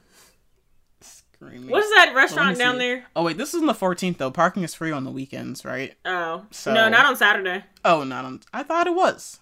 Screaming. 1.01 1.71
What 1.71 1.85
is 1.85 1.91
that 1.91 2.13
restaurant 2.15 2.59
down 2.59 2.79
there? 2.79 3.05
Oh 3.17 3.23
wait, 3.23 3.37
this 3.39 3.55
is 3.55 3.61
on 3.61 3.67
the 3.67 3.73
14th 3.75 4.19
though. 4.19 4.31
Parking 4.31 4.63
is 4.65 4.75
free 4.75 4.91
on 4.91 5.05
the 5.05 5.11
weekends, 5.11 5.65
right? 5.65 5.95
Oh, 6.05 6.45
So- 6.51 6.75
no, 6.75 6.89
not 6.89 7.07
on 7.07 7.17
Saturday. 7.17 7.65
Oh, 7.85 8.03
not 8.05 8.25
on. 8.25 8.41
I 8.53 8.63
thought 8.65 8.87
it 8.89 8.95
was. 8.95 9.39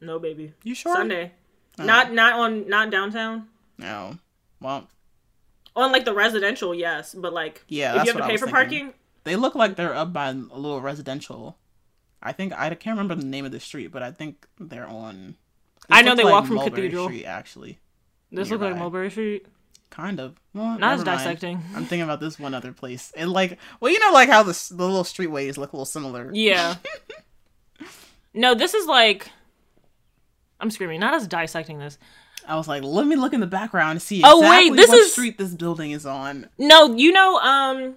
No, 0.00 0.18
baby. 0.18 0.52
You 0.64 0.74
sure? 0.74 0.94
Sunday. 0.94 1.32
Oh. 1.78 1.84
Not 1.84 2.12
not 2.12 2.34
on 2.34 2.68
not 2.68 2.90
downtown. 2.90 3.48
No. 3.78 4.18
Well, 4.60 4.88
On 5.76 5.92
like 5.92 6.04
the 6.04 6.12
residential, 6.14 6.74
yes, 6.74 7.14
but 7.14 7.32
like 7.32 7.64
Yeah, 7.68 8.00
if 8.00 8.06
you 8.06 8.12
have 8.12 8.22
to 8.22 8.28
pay 8.28 8.36
for 8.36 8.46
thinking. 8.46 8.50
parking, 8.54 8.94
they 9.24 9.36
look 9.36 9.54
like 9.54 9.76
they're 9.76 9.94
up 9.94 10.12
by 10.12 10.28
a 10.28 10.32
little 10.34 10.80
residential. 10.80 11.56
I 12.22 12.32
think 12.32 12.52
I 12.52 12.68
can't 12.74 12.98
remember 12.98 13.14
the 13.14 13.24
name 13.24 13.44
of 13.46 13.52
the 13.52 13.60
street, 13.60 13.88
but 13.88 14.02
I 14.02 14.10
think 14.10 14.46
they're 14.58 14.86
on. 14.86 15.36
I 15.90 16.02
know 16.02 16.14
they 16.14 16.24
like 16.24 16.32
walk 16.32 16.46
from 16.46 16.56
Mulberry 16.56 16.82
Cathedral. 16.88 17.06
Street, 17.06 17.24
actually, 17.24 17.78
this 18.30 18.50
look 18.50 18.60
like 18.60 18.76
Mulberry 18.76 19.10
Street. 19.10 19.46
kind 19.88 20.20
of. 20.20 20.38
Well, 20.52 20.78
Not 20.78 20.92
as 20.94 20.98
never 21.00 21.10
mind. 21.12 21.18
dissecting. 21.24 21.62
I'm 21.74 21.84
thinking 21.86 22.02
about 22.02 22.20
this 22.20 22.38
one 22.38 22.52
other 22.52 22.72
place, 22.72 23.12
and 23.16 23.32
like, 23.32 23.58
well, 23.80 23.90
you 23.90 23.98
know, 24.00 24.12
like 24.12 24.28
how 24.28 24.42
the 24.42 24.52
the 24.70 24.84
little 24.84 25.04
streetways 25.04 25.56
look 25.56 25.72
a 25.72 25.76
little 25.76 25.84
similar. 25.86 26.30
Yeah. 26.34 26.76
No, 28.32 28.54
this 28.54 28.74
is 28.74 28.86
like. 28.86 29.28
I'm 30.60 30.70
screaming, 30.70 31.00
not 31.00 31.14
us 31.14 31.26
dissecting 31.26 31.78
this. 31.78 31.98
I 32.46 32.56
was 32.56 32.68
like, 32.68 32.82
let 32.82 33.06
me 33.06 33.16
look 33.16 33.32
in 33.32 33.40
the 33.40 33.46
background 33.46 33.92
and 33.92 34.02
see 34.02 34.22
Oh, 34.24 34.38
exactly 34.40 34.70
wait, 34.70 34.76
this 34.76 34.88
what 34.88 34.98
is- 34.98 35.12
street 35.12 35.38
this 35.38 35.54
building 35.54 35.90
is 35.90 36.06
on. 36.06 36.48
No, 36.58 36.94
you 36.94 37.12
know, 37.12 37.38
um, 37.38 37.94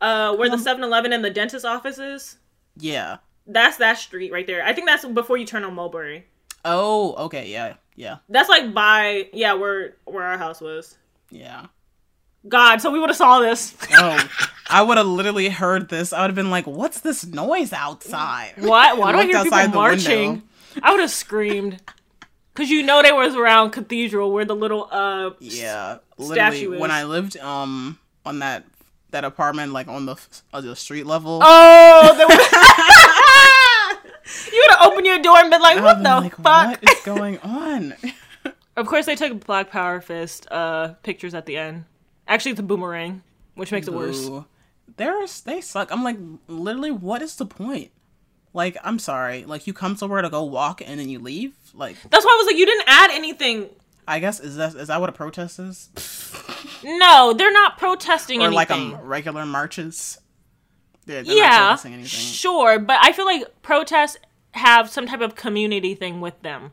uh, 0.00 0.34
where 0.36 0.50
the 0.50 0.56
7-Eleven 0.56 1.12
and 1.12 1.24
the 1.24 1.30
dentist 1.30 1.64
office 1.64 1.98
is. 1.98 2.36
Yeah. 2.76 3.18
That's 3.46 3.76
that 3.78 3.98
street 3.98 4.32
right 4.32 4.46
there. 4.46 4.64
I 4.64 4.72
think 4.72 4.86
that's 4.86 5.04
before 5.04 5.36
you 5.36 5.46
turn 5.46 5.64
on 5.64 5.74
Mulberry. 5.74 6.26
Oh, 6.64 7.14
okay, 7.26 7.50
yeah, 7.50 7.74
yeah, 7.94 8.16
That's 8.30 8.48
like 8.48 8.72
by 8.72 9.28
yeah, 9.34 9.52
where 9.52 9.96
where 10.06 10.24
our 10.24 10.38
house 10.38 10.60
was. 10.62 10.96
yeah. 11.30 11.66
God, 12.46 12.82
so 12.82 12.90
we 12.90 12.98
would 13.00 13.08
have 13.10 13.16
saw 13.16 13.38
this. 13.40 13.74
Oh, 13.92 14.28
I 14.68 14.82
would 14.82 14.96
have 14.98 15.06
literally 15.06 15.48
heard 15.50 15.88
this. 15.88 16.12
I 16.12 16.20
would 16.22 16.28
have 16.28 16.34
been 16.34 16.50
like, 16.50 16.66
"What's 16.66 17.00
this 17.00 17.24
noise 17.26 17.72
outside?" 17.72 18.52
What? 18.58 18.98
Why 18.98 19.12
do 19.12 19.18
I 19.18 19.24
hear 19.26 19.42
people 19.44 19.68
marching? 19.68 20.28
window. 20.30 20.46
I 20.82 20.90
would 20.90 21.00
have 21.00 21.10
screamed. 21.10 21.80
Cause 22.54 22.70
you 22.70 22.84
know 22.84 23.02
they 23.02 23.10
was 23.10 23.34
around 23.34 23.72
Cathedral 23.72 24.30
where 24.30 24.44
the 24.44 24.54
little 24.54 24.88
uh 24.92 25.30
Yeah, 25.40 25.98
statue 26.20 26.68
literally. 26.68 26.78
When 26.78 26.90
is. 26.90 26.94
I 26.96 27.04
lived 27.04 27.36
um 27.38 27.98
on 28.24 28.38
that 28.38 28.64
that 29.10 29.24
apartment, 29.24 29.72
like 29.72 29.88
on 29.88 30.06
the 30.06 30.14
on 30.52 30.64
the 30.64 30.76
street 30.76 31.04
level, 31.06 31.40
Oh, 31.42 32.14
they 32.16 32.24
were- 32.24 32.30
you 34.52 34.64
would 34.66 34.76
have 34.78 34.92
opened 34.92 35.06
your 35.06 35.18
door 35.20 35.38
and 35.38 35.50
been 35.50 35.60
like, 35.62 35.82
"What 35.82 35.98
the 36.02 36.20
like, 36.20 36.36
fuck?" 36.36 36.80
What 36.82 36.92
is 36.92 37.00
going 37.04 37.38
on? 37.40 37.94
Of 38.76 38.86
course, 38.86 39.06
they 39.06 39.16
took 39.16 39.44
Black 39.44 39.70
Power 39.70 40.00
Fist 40.00 40.46
uh 40.50 40.94
pictures 41.02 41.34
at 41.34 41.46
the 41.46 41.56
end. 41.56 41.84
Actually, 42.28 42.52
it's 42.52 42.60
a 42.60 42.64
boomerang, 42.64 43.22
which 43.54 43.72
makes 43.72 43.88
it 43.88 43.94
worse. 43.94 44.28
Boo. 44.28 44.44
There's 44.96 45.40
they 45.42 45.60
suck. 45.60 45.90
I'm 45.90 46.04
like, 46.04 46.18
literally, 46.46 46.90
what 46.92 47.20
is 47.22 47.34
the 47.36 47.46
point? 47.46 47.90
Like, 48.54 48.78
I'm 48.82 48.98
sorry. 48.98 49.44
Like, 49.44 49.66
you 49.66 49.74
come 49.74 49.96
somewhere 49.96 50.22
to 50.22 50.30
go 50.30 50.44
walk 50.44 50.80
and 50.86 50.98
then 50.98 51.10
you 51.10 51.18
leave. 51.18 51.54
Like, 51.74 51.96
That's 52.08 52.24
why 52.24 52.30
I 52.32 52.36
was 52.36 52.46
like, 52.46 52.56
you 52.56 52.64
didn't 52.64 52.84
add 52.86 53.10
anything. 53.10 53.68
I 54.06 54.20
guess 54.20 54.38
is 54.38 54.56
that 54.56 54.74
is 54.74 54.88
that 54.88 55.00
what 55.00 55.08
a 55.08 55.12
protest 55.12 55.58
is? 55.58 55.90
No, 56.86 57.32
they're 57.32 57.50
not 57.50 57.78
protesting 57.78 58.40
or 58.42 58.48
anything. 58.48 58.56
like 58.56 58.70
um 58.70 58.98
regular 59.00 59.46
marches? 59.46 60.18
They're, 61.06 61.22
they're 61.22 61.34
not 61.34 61.40
yeah, 61.42 61.66
protesting 61.68 61.94
anything. 61.94 62.08
sure, 62.20 62.78
but 62.78 62.98
I 63.00 63.12
feel 63.12 63.24
like 63.24 63.62
protests 63.62 64.18
have 64.52 64.90
some 64.90 65.06
type 65.06 65.22
of 65.22 65.34
community 65.34 65.94
thing 65.94 66.20
with 66.20 66.38
them. 66.42 66.72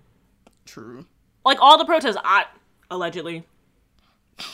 True. 0.66 1.06
Like 1.46 1.60
all 1.62 1.78
the 1.78 1.86
protests, 1.86 2.18
I 2.24 2.46
allegedly. 2.90 3.46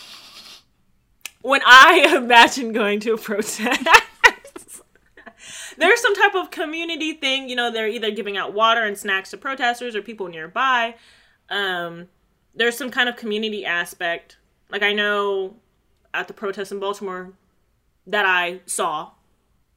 When 1.42 1.62
I 1.66 2.14
imagine 2.18 2.72
going 2.74 3.00
to 3.02 3.14
a 3.14 3.18
protest, 3.18 3.88
there's 5.78 6.02
some 6.02 6.16
type 6.16 6.36
of 6.36 6.52
community 6.52 7.14
thing. 7.14 7.50
You 7.50 7.56
know, 7.56 7.72
they're 7.72 7.88
either 7.88 8.12
giving 8.12 8.38
out 8.38 8.54
water 8.54 8.84
and 8.84 8.98
snacks 8.98 9.30
to 9.32 9.38
protesters 9.38 9.96
or 9.96 10.02
people 10.02 10.28
nearby. 10.28 10.96
Um, 11.50 12.08
there's 12.56 12.78
some 12.78 12.92
kind 12.92 13.08
of 13.08 13.16
community 13.16 13.66
aspect. 13.66 14.38
Like 14.70 14.84
I 14.84 14.94
know 14.94 15.56
at 16.14 16.28
the 16.28 16.34
protest 16.34 16.72
in 16.72 16.80
Baltimore 16.80 17.34
that 18.08 18.26
I 18.26 18.62
saw, 18.66 19.12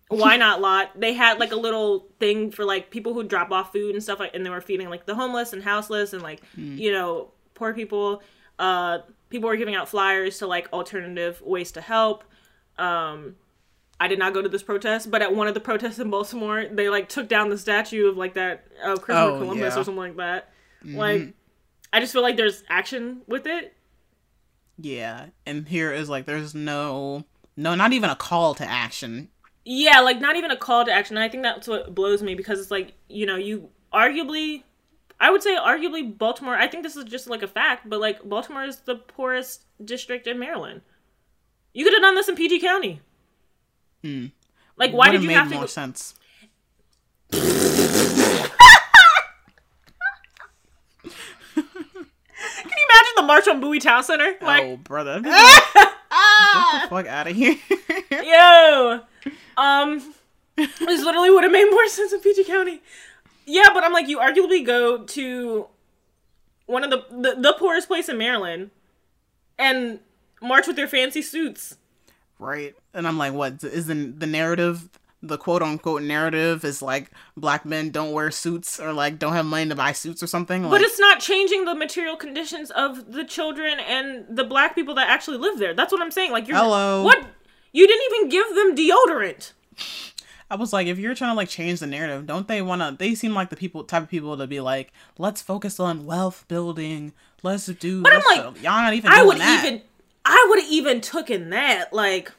why 0.09 0.37
not 0.37 0.61
lot 0.63 0.91
they 0.99 1.13
had 1.15 1.39
like 1.39 1.53
a 1.53 1.57
little 1.57 2.07
thing 2.19 2.51
for 2.51 2.65
like 2.65 2.91
people 2.91 3.15
who 3.15 3.23
drop 3.23 3.53
off 3.53 3.73
food 3.73 3.95
and 3.95 4.03
stuff 4.03 4.19
like 4.19 4.35
and 4.35 4.45
they 4.45 4.51
were 4.51 4.61
feeding 4.61 4.89
like 4.91 5.07
the 5.07 5.15
homeless 5.15 5.53
and 5.53 5.63
houseless 5.63 6.13
and 6.13 6.23
like 6.23 6.43
you 6.57 6.91
know 6.91 7.31
poor 7.55 7.73
people 7.73 8.21
uh 8.59 8.99
people 9.29 9.49
were 9.49 9.57
giving 9.57 9.77
out 9.77 9.89
flyers 9.89 10.39
to 10.39 10.47
like 10.47 10.69
alternative 10.73 11.41
ways 11.43 11.71
to 11.71 11.81
help 11.81 12.25
um 12.77 13.37
i 14.01 14.09
did 14.09 14.19
not 14.19 14.35
go 14.35 14.43
to 14.43 14.49
this 14.49 14.63
protest 14.63 15.11
but 15.11 15.23
at 15.23 15.35
one 15.35 15.47
of 15.47 15.55
the 15.55 15.61
protests 15.61 15.99
in 16.01 16.11
baltimore 16.11 16.65
they 16.73 16.89
like 16.89 17.09
took 17.09 17.29
down 17.29 17.51
the 17.51 17.59
statue 17.59 18.09
of 18.09 18.17
like 18.17 18.35
that 18.35 18.65
uh, 18.85 18.93
of 18.95 19.03
christopher 19.03 19.37
Oh, 19.37 19.39
columbus 19.39 19.75
yeah. 19.75 19.81
or 19.81 19.85
something 19.85 19.97
like 19.97 20.17
that 20.17 20.51
mm-hmm. 20.85 20.97
like 20.97 21.35
i 21.93 22.01
just 22.01 22.13
feel 22.13 22.23
like 22.23 22.37
there's 22.37 22.65
action 22.69 23.23
with 23.29 23.47
it 23.47 23.77
Yeah, 24.79 25.27
and 25.45 25.69
here 25.69 25.93
is 25.93 26.09
like, 26.09 26.25
there's 26.25 26.55
no, 26.55 27.25
no, 27.55 27.75
not 27.75 27.93
even 27.93 28.09
a 28.09 28.17
call 28.17 28.55
to 28.55 28.65
action. 28.65 29.29
Yeah, 29.67 30.01
like 30.01 30.21
not 30.23 30.37
even 30.37 30.51
a 30.51 30.57
call 30.57 30.87
to 30.87 30.91
action. 30.93 31.19
I 31.19 31.29
think 31.29 31.43
that's 31.43 31.69
what 31.69 31.95
blows 31.95 32.23
me 32.23 32.35
because 32.35 32.59
it's 32.59 32.71
like, 32.71 32.95
you 33.07 33.27
know, 33.27 33.37
you 33.37 33.69
arguably 33.93 34.63
I 35.21 35.31
would 35.31 35.43
say 35.43 35.55
arguably 35.55 36.17
Baltimore, 36.17 36.55
I 36.57 36.67
think 36.67 36.83
this 36.83 36.97
is 36.97 37.05
just 37.05 37.29
like 37.29 37.43
a 37.43 37.47
fact, 37.49 37.89
but 37.91 38.01
like 38.01 38.25
Baltimore 38.25 38.65
is 38.65 38.79
the 38.79 38.97
poorest 38.97 39.65
district 39.85 40.27
in 40.27 40.39
Maryland. 40.39 40.81
You 41.75 41.85
could 41.85 41.93
have 41.93 42.03
done 42.03 42.15
this 42.15 42.29
in 42.29 42.37
PG 42.37 42.61
County. 42.61 43.03
Like 44.03 44.93
why 44.93 45.09
Would've 45.09 45.23
did 45.23 45.31
you 45.31 45.37
have 45.37 45.49
to 45.49 45.55
more 45.55 45.63
go- 45.65 45.67
sense? 45.67 46.15
Can 51.55 51.63
you 52.71 52.87
imagine 52.91 53.13
the 53.17 53.23
march 53.23 53.49
on 53.49 53.61
Bowie 53.61 53.79
Town 53.81 54.03
Center? 54.03 54.35
Like 54.41 54.65
oh, 54.65 54.77
brother, 54.77 55.21
get 55.23 55.33
the 55.33 56.89
fuck 56.89 57.07
out 57.07 57.27
of 57.27 57.37
here! 57.37 57.57
Yo, 58.11 59.01
um, 59.57 60.15
this 60.57 60.79
literally 60.81 61.31
would 61.31 61.43
have 61.45 61.53
made 61.53 61.71
more 61.71 61.87
sense 61.89 62.13
in 62.13 62.21
PG 62.21 62.45
County. 62.45 62.81
Yeah, 63.47 63.71
but 63.73 63.85
I'm 63.85 63.93
like, 63.93 64.09
you 64.09 64.19
arguably 64.19 64.65
go 64.65 65.05
to 65.05 65.67
one 66.67 66.85
of 66.85 66.91
the 66.91 67.05
the, 67.11 67.35
the 67.41 67.55
poorest 67.59 67.89
place 67.89 68.09
in 68.09 68.19
Maryland 68.19 68.71
and 69.59 70.01
march 70.41 70.67
with 70.67 70.79
your 70.79 70.89
fancy 70.89 71.23
suits. 71.23 71.77
right? 72.39 72.75
And 72.95 73.07
I'm 73.07 73.18
like, 73.18 73.32
what 73.32 73.62
is 73.62 73.86
the 73.86 73.95
the 73.95 74.26
narrative? 74.26 74.88
The 75.22 75.36
quote 75.36 75.62
unquote 75.62 76.03
narrative 76.03 76.64
is 76.64 76.80
like 76.80 77.11
black 77.36 77.66
men 77.66 77.91
don't 77.91 78.12
wear 78.12 78.30
suits 78.30 78.80
or 78.80 78.93
like 78.95 79.18
don't 79.18 79.34
have 79.34 79.45
money 79.45 79.68
to 79.68 79.74
buy 79.76 79.93
suits 79.93 80.22
or 80.22 80.26
something. 80.26 80.62
Like, 80.62 80.70
But 80.70 80.80
it's 80.80 80.99
not 80.99 81.20
changing 81.20 81.66
the 81.66 81.74
material 81.74 82.16
conditions 82.16 82.70
of 82.70 83.12
the 83.12 83.24
children 83.24 83.78
and 83.80 84.24
the 84.34 84.45
black 84.45 84.74
people 84.74 84.95
that 84.95 85.11
actually 85.11 85.36
live 85.36 85.59
there. 85.59 85.74
That's 85.74 85.93
what 85.93 86.01
I'm 86.01 86.11
saying. 86.11 86.32
Like, 86.32 86.49
you're 86.49 86.57
Hello. 86.57 87.03
What? 87.03 87.22
You 87.72 87.86
didn't 87.86 88.12
even 88.12 88.28
give 88.30 88.55
them 88.55 88.74
deodorant. 88.74 89.53
I 90.51 90.57
was 90.57 90.72
like, 90.72 90.88
if 90.88 90.99
you're 90.99 91.14
trying 91.14 91.30
to 91.30 91.36
like 91.36 91.49
change 91.49 91.78
the 91.80 91.86
narrative, 91.86 92.26
don't 92.26 92.49
they 92.49 92.61
want 92.61 92.82
to? 92.82 92.97
They 92.99 93.14
seem 93.14 93.34
like 93.34 93.51
the 93.51 93.57
people 93.57 93.84
type 93.84 94.03
of 94.03 94.09
people 94.09 94.36
to 94.36 94.47
be 94.47 94.61
like, 94.61 94.93
let's 95.16 95.41
focus 95.41 95.78
on 95.78 96.07
wealth 96.07 96.45
building. 96.49 97.12
Let's 97.43 97.66
do. 97.66 98.03
But 98.03 98.12
I'm 98.14 98.22
let's- 98.26 98.47
like, 98.47 98.62
y'all 98.62 98.82
not 98.82 98.95
even. 98.95 99.12
I 99.12 99.22
would 99.22 99.38
that. 99.38 99.64
even, 99.64 99.82
I 100.24 100.47
would 100.49 100.61
have 100.61 100.70
even 100.70 101.01
taken 101.01 101.51
that. 101.51 101.93
Like, 101.93 102.32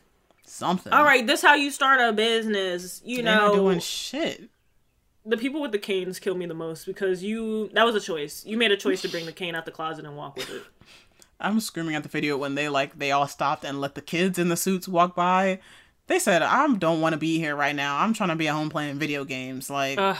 something. 0.52 0.92
all 0.94 1.04
right, 1.04 1.26
this 1.26 1.42
how 1.42 1.56
you 1.56 1.72
start 1.72 2.00
a 2.00 2.14
business. 2.14 3.02
You 3.06 3.24
not 3.24 3.42
know, 3.42 3.56
doing 3.56 3.80
shit. 3.80 4.50
the 5.26 5.38
people 5.38 5.62
with 5.62 5.72
the 5.72 5.80
canes 5.80 6.20
kill 6.20 6.36
me 6.36 6.46
the 6.46 6.54
most 6.54 6.86
because 6.86 7.24
you 7.24 7.70
that 7.74 7.86
was 7.86 7.96
a 7.96 8.00
choice. 8.00 8.46
You 8.46 8.58
made 8.58 8.72
a 8.72 8.78
choice 8.78 9.02
to 9.02 9.10
bring 9.10 9.26
the 9.26 9.32
cane 9.32 9.56
out 9.56 9.66
the 9.66 9.72
closet 9.72 10.06
and 10.06 10.16
walk 10.16 10.36
with 10.36 10.50
it. 10.50 10.64
I'm 11.40 11.60
screaming 11.60 11.96
at 11.96 12.04
the 12.04 12.10
video 12.10 12.38
when 12.38 12.54
they 12.56 12.70
like 12.70 13.00
they 13.00 13.12
all 13.12 13.28
stopped 13.28 13.64
and 13.64 13.82
let 13.82 13.96
the 13.96 14.02
kids 14.02 14.38
in 14.38 14.50
the 14.50 14.58
suits 14.58 14.88
walk 14.88 15.16
by. 15.16 15.60
They 16.08 16.20
said, 16.20 16.42
"I 16.42 16.68
don't 16.76 17.02
want 17.02 17.14
to 17.14 17.18
be 17.20 17.40
here 17.40 17.56
right 17.56 17.76
now. 17.76 17.98
I'm 17.98 18.14
trying 18.14 18.30
to 18.30 18.36
be 18.36 18.48
at 18.48 18.54
home 18.54 18.70
playing 18.70 19.00
video 19.00 19.24
games. 19.24 19.70
Like, 19.70 19.98
Ugh. 19.98 20.18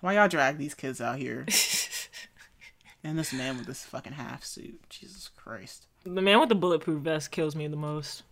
why 0.00 0.14
y'all 0.14 0.28
drag 0.28 0.56
these 0.56 0.74
kids 0.74 1.00
out 1.00 1.18
here?" 1.18 1.46
and 3.04 3.18
this 3.18 3.32
man 3.32 3.58
with 3.58 3.66
this 3.66 3.84
fucking 3.84 4.12
half 4.12 4.44
suit. 4.44 4.80
Jesus 4.88 5.28
Christ. 5.28 5.86
The 6.04 6.22
man 6.22 6.40
with 6.40 6.48
the 6.48 6.54
bulletproof 6.54 7.02
vest 7.02 7.30
kills 7.30 7.54
me 7.54 7.66
the 7.66 7.76
most. 7.76 8.22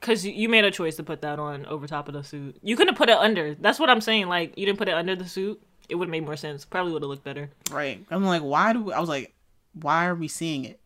Cause 0.00 0.24
you 0.24 0.48
made 0.48 0.64
a 0.64 0.70
choice 0.70 0.96
to 0.96 1.02
put 1.02 1.20
that 1.20 1.38
on 1.38 1.66
over 1.66 1.86
top 1.86 2.08
of 2.08 2.14
the 2.14 2.24
suit. 2.24 2.56
You 2.62 2.74
couldn't 2.74 2.94
have 2.94 2.98
put 2.98 3.10
it 3.10 3.18
under. 3.18 3.54
That's 3.54 3.78
what 3.78 3.90
I'm 3.90 4.00
saying. 4.00 4.28
Like 4.28 4.56
you 4.56 4.64
didn't 4.64 4.78
put 4.78 4.88
it 4.88 4.94
under 4.94 5.14
the 5.14 5.26
suit. 5.28 5.60
It 5.90 5.96
would 5.96 6.06
have 6.06 6.10
made 6.10 6.24
more 6.24 6.36
sense. 6.36 6.64
Probably 6.64 6.92
would 6.92 7.02
have 7.02 7.10
looked 7.10 7.24
better. 7.24 7.50
Right. 7.70 8.02
I'm 8.10 8.24
like, 8.24 8.40
why 8.42 8.72
do 8.72 8.92
I 8.92 9.00
was 9.00 9.08
like, 9.10 9.34
why 9.74 10.06
are 10.06 10.14
we 10.14 10.26
seeing 10.28 10.64
it? 10.64 10.80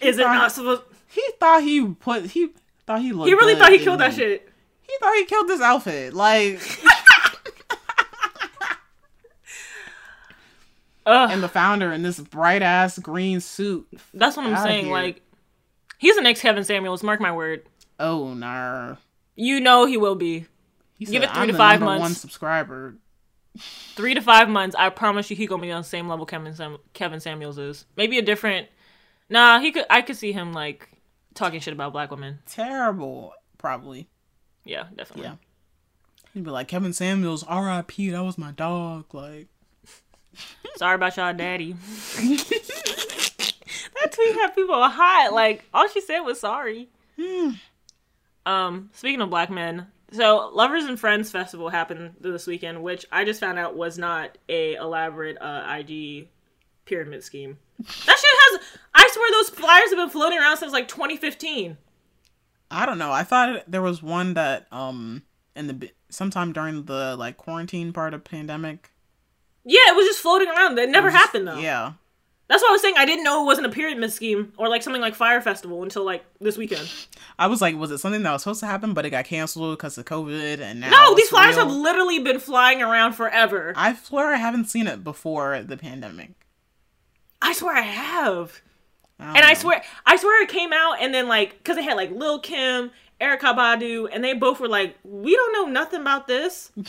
Is 0.00 0.18
it 0.18 0.22
thought- 0.22 0.34
not 0.34 0.52
supposed? 0.52 0.82
He 1.08 1.22
thought 1.40 1.62
he 1.62 1.84
put 1.86 2.26
he 2.26 2.50
thought 2.86 3.00
he 3.00 3.12
looked. 3.12 3.28
He 3.28 3.34
really 3.34 3.54
thought 3.56 3.70
he 3.70 3.78
didn't 3.78 3.84
killed 3.86 4.00
that 4.00 4.14
shit. 4.14 4.48
He 4.82 4.92
thought 5.00 5.16
he 5.16 5.24
killed 5.24 5.48
this 5.48 5.60
outfit. 5.60 6.14
Like, 6.14 6.60
Ugh. 11.06 11.30
and 11.30 11.42
the 11.42 11.48
founder 11.48 11.92
in 11.92 12.02
this 12.02 12.18
bright 12.18 12.62
ass 12.62 12.98
green 12.98 13.40
suit. 13.40 13.86
That's 14.12 14.36
what 14.36 14.46
I'm 14.46 14.56
saying. 14.64 14.84
here. 14.86 14.92
Like 14.94 15.22
he's 15.98 16.16
the 16.16 16.22
next 16.22 16.40
Kevin 16.40 16.64
Samuels. 16.64 17.02
Mark 17.02 17.20
my 17.20 17.32
word. 17.32 17.62
Oh 17.98 18.34
no. 18.34 18.96
You 19.34 19.60
know 19.60 19.86
he 19.86 19.96
will 19.96 20.14
be. 20.14 20.46
He 20.98 21.04
Give 21.04 21.22
said, 21.22 21.24
it 21.24 21.30
three 21.32 21.42
I'm 21.42 21.48
to 21.48 21.54
five 21.54 21.80
months." 21.80 22.00
One 22.00 22.14
subscriber. 22.14 22.96
Three 23.58 24.14
to 24.14 24.20
five 24.20 24.48
months. 24.48 24.76
I 24.78 24.90
promise 24.90 25.30
you, 25.30 25.36
he 25.36 25.46
gonna 25.46 25.62
be 25.62 25.72
on 25.72 25.82
the 25.82 25.88
same 25.88 26.08
level 26.08 26.26
Kevin 26.26 26.54
Sam- 26.54 26.78
Kevin 26.92 27.20
Samuels 27.20 27.58
is. 27.58 27.86
Maybe 27.96 28.18
a 28.18 28.22
different. 28.22 28.68
Nah, 29.30 29.60
he 29.60 29.72
could. 29.72 29.86
I 29.88 30.02
could 30.02 30.16
see 30.16 30.32
him 30.32 30.52
like 30.52 30.88
talking 31.34 31.60
shit 31.60 31.72
about 31.72 31.92
black 31.92 32.10
women. 32.10 32.40
Terrible. 32.46 33.32
Probably. 33.58 34.08
Yeah, 34.64 34.86
definitely. 34.94 35.24
Yeah. 35.24 35.34
He'd 36.34 36.44
be 36.44 36.50
like 36.50 36.68
Kevin 36.68 36.92
Samuels, 36.92 37.44
R.I.P. 37.44 38.10
That 38.10 38.22
was 38.24 38.36
my 38.36 38.50
dog. 38.52 39.14
Like, 39.14 39.48
Sorry 40.76 40.96
about 40.96 41.16
y'all, 41.16 41.32
daddy. 41.32 41.74
that 44.06 44.14
tweet 44.14 44.34
had 44.34 44.54
people 44.54 44.74
hot. 44.88 45.32
Like 45.32 45.64
all 45.74 45.88
she 45.88 46.00
said 46.00 46.20
was 46.20 46.40
sorry. 46.40 46.88
um, 48.44 48.90
speaking 48.92 49.20
of 49.20 49.30
black 49.30 49.50
men, 49.50 49.86
So, 50.12 50.50
Lovers 50.52 50.84
and 50.84 50.98
Friends 50.98 51.30
Festival 51.30 51.68
happened 51.68 52.14
this 52.20 52.46
weekend, 52.46 52.82
which 52.82 53.04
I 53.10 53.24
just 53.24 53.40
found 53.40 53.58
out 53.58 53.76
was 53.76 53.98
not 53.98 54.38
a 54.48 54.74
elaborate 54.74 55.36
uh, 55.40 55.64
IG 55.78 56.28
pyramid 56.84 57.24
scheme. 57.24 57.58
That 57.78 57.86
shit 58.18 58.30
has. 58.32 58.60
I 58.94 59.08
swear 59.12 59.30
those 59.32 59.50
flyers 59.50 59.90
have 59.90 59.98
been 59.98 60.08
floating 60.10 60.38
around 60.38 60.56
since 60.58 60.72
like 60.72 60.88
2015. 60.88 61.76
I 62.70 62.86
don't 62.86 62.98
know. 62.98 63.12
I 63.12 63.22
thought 63.22 63.64
there 63.68 63.82
was 63.82 64.02
one 64.02 64.34
that 64.34 64.66
um 64.72 65.22
in 65.54 65.66
the 65.66 65.90
sometime 66.08 66.52
during 66.52 66.84
the 66.84 67.16
like 67.16 67.36
quarantine 67.36 67.92
part 67.92 68.14
of 68.14 68.24
pandemic. 68.24 68.90
Yeah, 69.64 69.88
it 69.88 69.96
was 69.96 70.06
just 70.06 70.20
floating 70.20 70.48
around. 70.48 70.76
That 70.76 70.88
never 70.88 71.10
happened 71.10 71.48
though. 71.48 71.58
Yeah. 71.58 71.92
That's 72.48 72.62
what 72.62 72.68
I 72.70 72.72
was 72.72 72.80
saying. 72.82 72.94
I 72.96 73.04
didn't 73.06 73.24
know 73.24 73.42
it 73.42 73.46
wasn't 73.46 73.66
a 73.66 73.70
pyramid 73.70 74.12
scheme 74.12 74.52
or 74.56 74.68
like 74.68 74.82
something 74.82 75.02
like 75.02 75.16
Fyre 75.16 75.40
Festival 75.40 75.82
until 75.82 76.04
like 76.04 76.24
this 76.40 76.56
weekend. 76.56 76.88
I 77.38 77.48
was 77.48 77.60
like, 77.60 77.74
was 77.76 77.90
it 77.90 77.98
something 77.98 78.22
that 78.22 78.32
was 78.32 78.42
supposed 78.42 78.60
to 78.60 78.66
happen, 78.66 78.94
but 78.94 79.04
it 79.04 79.10
got 79.10 79.24
canceled 79.24 79.76
because 79.76 79.98
of 79.98 80.04
COVID? 80.04 80.60
And 80.60 80.80
now 80.80 80.90
No, 80.90 81.14
these 81.16 81.28
flyers 81.28 81.56
real? 81.56 81.66
have 81.66 81.74
literally 81.74 82.20
been 82.20 82.38
flying 82.38 82.82
around 82.82 83.14
forever. 83.14 83.72
I 83.74 83.94
swear 83.94 84.32
I 84.32 84.36
haven't 84.36 84.66
seen 84.66 84.86
it 84.86 85.02
before 85.02 85.60
the 85.62 85.76
pandemic. 85.76 86.30
I 87.42 87.52
swear 87.52 87.74
I 87.76 87.80
have. 87.82 88.62
I 89.18 89.36
And 89.38 89.44
I 89.44 89.54
swear, 89.54 89.82
I 90.04 90.16
swear 90.16 90.42
it 90.42 90.48
came 90.48 90.72
out, 90.72 90.98
and 91.00 91.12
then 91.12 91.26
like, 91.26 91.64
cause 91.64 91.76
it 91.76 91.84
had 91.84 91.96
like 91.96 92.10
Lil 92.12 92.38
Kim, 92.38 92.90
Erykah 93.20 93.56
Badu, 93.56 94.08
and 94.12 94.22
they 94.22 94.34
both 94.34 94.60
were 94.60 94.68
like, 94.68 94.94
"We 95.04 95.34
don't 95.34 95.52
know 95.52 95.66
nothing 95.66 96.00
about 96.02 96.26
this." 96.26 96.70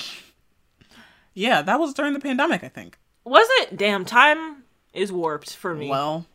Yeah, 1.34 1.62
that 1.62 1.80
was 1.80 1.94
during 1.94 2.14
the 2.14 2.20
pandemic, 2.20 2.64
I 2.64 2.68
think. 2.68 2.98
Was 3.24 3.48
it? 3.62 3.78
Damn, 3.78 4.06
time 4.06 4.64
is 4.98 5.12
warped 5.12 5.56
for 5.56 5.74
me. 5.74 5.90
Well, 5.90 6.26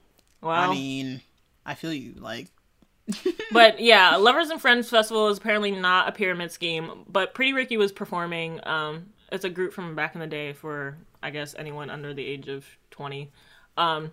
Well, 0.41 0.53
I 0.53 0.73
mean, 0.73 1.21
I 1.67 1.75
feel 1.75 1.93
you. 1.93 2.15
Like, 2.17 2.49
but 3.53 3.81
yeah, 3.81 4.17
Lovers 4.17 4.51
and 4.51 4.61
Friends 4.61 4.89
Festival 4.89 5.29
is 5.29 5.39
apparently 5.39 5.73
not 5.73 6.09
a 6.09 6.13
pyramid 6.13 6.53
scheme, 6.53 7.05
but 7.09 7.35
Pretty 7.35 7.53
Ricky 7.53 7.77
was 7.77 7.93
performing. 7.93 8.61
Um, 8.65 9.13
it's 9.31 9.45
a 9.45 9.51
group 9.51 9.73
from 9.73 9.95
back 9.95 10.15
in 10.15 10.21
the 10.21 10.27
day 10.27 10.53
for 10.53 10.97
I 11.23 11.31
guess 11.31 11.55
anyone 11.59 11.91
under 11.91 12.15
the 12.15 12.25
age 12.25 12.49
of 12.49 12.65
twenty. 12.91 13.31
Um, 13.77 14.13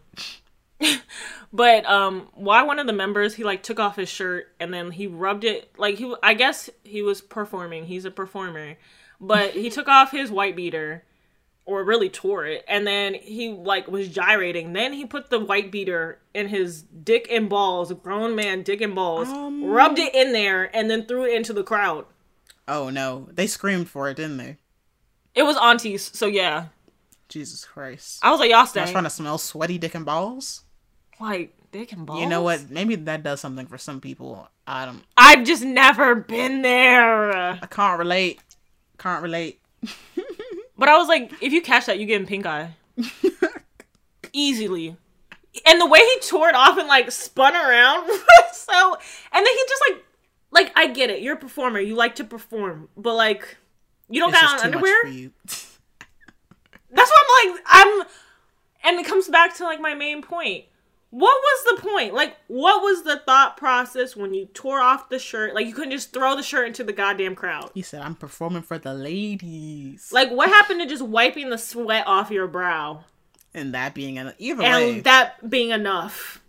but 1.54 1.86
um, 1.86 2.30
why 2.34 2.64
one 2.64 2.80
of 2.80 2.88
the 2.88 2.94
members 2.94 3.36
he 3.36 3.44
like 3.44 3.64
took 3.64 3.80
off 3.80 3.96
his 3.96 4.10
shirt 4.10 4.48
and 4.60 4.74
then 4.74 4.92
he 4.92 5.08
rubbed 5.08 5.44
it 5.44 5.72
like 5.78 5.98
he 5.98 6.14
I 6.24 6.34
guess 6.34 6.70
he 6.84 7.02
was 7.02 7.22
performing. 7.22 7.86
He's 7.86 8.06
a 8.06 8.12
performer, 8.12 8.78
but 9.22 9.52
he 9.52 9.70
took 9.70 9.88
off 9.88 10.12
his 10.12 10.32
white 10.32 10.56
beater 10.56 11.04
or 11.70 11.84
really 11.84 12.10
tore 12.10 12.46
it 12.46 12.66
and 12.68 12.86
then 12.88 13.14
he 13.14 13.50
like 13.54 13.88
was 13.88 14.08
gyrating 14.10 14.74
then 14.74 14.92
he 14.92 15.06
put 15.06 15.30
the 15.30 15.40
white 15.40 15.72
beater 15.72 16.20
in 16.34 16.48
his 16.48 16.82
dick 16.82 17.28
and 17.32 17.48
balls 17.50 17.94
grown 17.94 18.36
man 18.36 18.64
dick 18.64 18.82
and 18.82 18.96
balls 18.96 19.28
Um. 19.30 19.64
rubbed 19.64 20.00
it 20.00 20.14
in 20.16 20.34
there 20.34 20.76
and 20.76 20.90
then 20.90 21.06
threw 21.06 21.26
it 21.26 21.34
into 21.34 21.54
the 21.54 21.64
crowd 21.64 22.06
oh 22.68 22.90
no, 22.90 23.28
they 23.32 23.48
screamed 23.48 23.90
for 23.90 24.10
it, 24.10 24.18
didn't 24.18 24.38
they? 24.38 24.58
it 25.36 25.44
was 25.44 25.56
aunties 25.58 26.10
so 26.18 26.26
yeah 26.28 26.66
Jesus 27.28 27.64
Christ. 27.66 28.20
i 28.24 28.32
was 28.32 28.40
like 28.40 28.50
y'all 28.50 28.60
I 28.76 28.82
was 28.82 28.92
trying 28.92 29.04
to 29.04 29.10
smell 29.10 29.38
sweaty 29.38 29.78
dick 29.78 29.94
and 29.96 30.06
balls. 30.06 30.64
like 31.20 31.54
dick 31.72 31.92
and 31.92 32.06
balls 32.06 32.20
You 32.22 32.28
know 32.28 32.42
what? 32.42 32.70
Maybe 32.72 32.96
that 32.96 33.22
does 33.22 33.40
something 33.40 33.68
for 33.68 33.78
some 33.78 34.02
people. 34.02 34.48
I 34.66 34.86
don't. 34.86 35.04
i've 35.18 35.46
just 35.46 35.64
never 35.64 36.16
been 36.16 36.62
there 36.64 37.32
I 37.62 37.68
can't 37.70 38.00
relate. 38.00 38.42
Can't 38.98 39.22
relate. 39.24 39.62
but 40.80 40.90
i 40.90 40.98
was 40.98 41.08
like 41.08 41.32
if 41.42 41.54
you 41.54 41.62
catch 41.62 41.86
that 41.86 42.00
you 42.00 42.06
get 42.06 42.26
pink 42.28 42.46
eye. 42.46 42.74
Easily. 44.34 44.96
And 45.66 45.82
the 45.82 45.86
way 45.86 46.00
he 46.00 46.20
tore 46.22 46.50
it 46.50 46.56
off 46.56 46.78
and 46.78 46.88
like 46.88 47.12
spun 47.12 47.56
around 47.56 48.08
was 48.08 48.22
so 48.54 48.98
and 49.32 49.46
then 49.46 49.54
he 49.54 49.64
just 49.68 49.84
like 49.90 50.06
like 50.52 50.72
i 50.76 50.88
get 50.88 51.10
it. 51.10 51.22
You're 51.22 51.36
a 51.36 51.40
performer. 51.40 51.80
You 51.80 51.96
like 51.96 52.16
to 52.16 52.24
perform. 52.24 52.90
But 52.98 53.16
like 53.16 53.58
you 54.10 54.20
don't 54.20 54.32
It's 54.32 54.42
got 54.42 54.60
on 54.60 54.66
underwear? 54.66 55.04
that's 56.92 57.12
what 57.12 57.20
i'm 57.22 57.52
like 57.54 57.62
i'm 57.68 58.08
and 58.84 59.00
it 59.00 59.06
comes 59.06 59.28
back 59.28 59.56
to 59.56 59.64
like 59.64 59.80
my 59.80 59.94
main 59.94 60.22
point 60.22 60.66
what 61.12 61.42
was 61.42 61.76
the 61.76 61.82
point 61.90 62.14
like 62.14 62.38
what 62.48 62.82
was 62.82 63.04
the 63.04 63.18
thought 63.26 63.58
process 63.58 64.16
when 64.16 64.34
you 64.34 64.46
tore 64.48 64.80
off 64.80 65.10
the 65.10 65.18
shirt 65.20 65.56
like 65.56 65.66
you 65.66 65.74
couldn't 65.74 65.92
just 65.92 66.14
throw 66.14 66.36
the 66.36 66.44
shirt 66.44 66.68
into 66.68 66.84
the 66.84 66.94
goddamn 66.94 67.36
crowd 67.36 67.72
He 67.74 67.82
said, 67.82 68.02
"I'm 68.02 68.16
performing 68.16 68.62
for 68.62 68.78
the 68.78 68.94
ladies," 68.94 70.12
like 70.12 70.30
what 70.30 70.50
happened 70.50 70.82
to 70.82 70.86
just 70.86 71.02
wiping 71.04 71.50
the 71.50 71.58
sweat 71.58 72.06
off 72.06 72.30
your 72.32 72.48
brow 72.48 73.06
and 73.54 73.74
that 73.74 73.94
being 73.96 74.18
an 74.20 74.34
either 74.38 74.62
and 74.62 74.86
way. 74.86 75.00
that 75.02 75.50
being 75.50 75.72
enough 75.72 76.42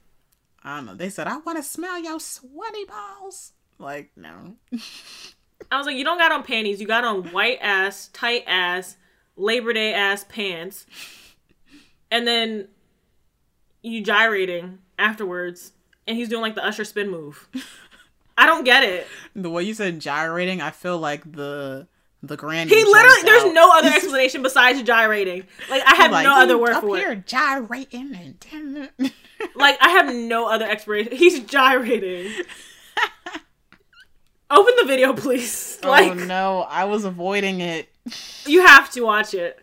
I 0.62 0.76
don't 0.76 0.84
know. 0.84 0.94
They 0.94 1.08
said, 1.08 1.26
"I 1.26 1.38
want 1.38 1.56
to 1.56 1.62
smell 1.62 1.98
your 1.98 2.20
sweaty 2.20 2.84
balls." 2.84 3.52
Like, 3.78 4.10
no. 4.14 4.56
I 5.70 5.78
was 5.78 5.86
like, 5.86 5.96
you 5.96 6.04
don't 6.04 6.18
got 6.18 6.32
on 6.32 6.42
panties. 6.42 6.80
You 6.80 6.86
got 6.86 7.04
on 7.04 7.32
white 7.32 7.58
ass, 7.62 8.08
tight 8.12 8.44
ass, 8.46 8.96
Labor 9.36 9.72
Day 9.72 9.94
ass 9.94 10.24
pants. 10.28 10.84
And 12.10 12.26
then 12.26 12.68
you 13.82 14.02
gyrating 14.02 14.78
afterwards. 14.98 15.72
And 16.06 16.16
he's 16.16 16.28
doing 16.28 16.42
like 16.42 16.54
the 16.54 16.64
Usher 16.64 16.84
spin 16.84 17.10
move. 17.10 17.48
I 18.36 18.46
don't 18.46 18.64
get 18.64 18.82
it. 18.84 19.06
The 19.36 19.50
way 19.50 19.62
you 19.62 19.74
said 19.74 20.00
gyrating, 20.00 20.60
I 20.60 20.70
feel 20.70 20.98
like 20.98 21.30
the 21.30 21.86
the 22.22 22.36
granny. 22.36 22.68
He 22.70 22.84
literally, 22.84 23.22
there's 23.22 23.44
out. 23.44 23.54
no 23.54 23.70
other 23.72 23.88
explanation 23.88 24.42
besides 24.42 24.82
gyrating. 24.82 25.44
Like, 25.70 25.82
I 25.86 25.94
have 25.96 26.10
Like, 26.10 26.24
no 26.24 26.34
other 26.40 26.54
"You 26.54 26.58
word 26.60 26.70
up 26.72 26.82
for 26.82 26.96
here 26.96 27.12
it. 27.12 27.26
gyrating 27.26 28.14
and 28.14 28.90
Like, 29.54 29.78
I 29.80 29.90
have 29.90 30.14
no 30.14 30.48
other 30.50 30.66
explanation. 30.68 31.16
He's 31.16 31.40
gyrating. 31.40 32.30
Open 34.50 34.74
the 34.78 34.84
video, 34.86 35.12
please. 35.12 35.78
Like, 35.84 36.10
oh 36.10 36.14
no, 36.14 36.62
I 36.68 36.84
was 36.84 37.04
avoiding 37.04 37.60
it. 37.60 37.88
you 38.46 38.66
have 38.66 38.90
to 38.92 39.02
watch 39.02 39.32
it. 39.32 39.58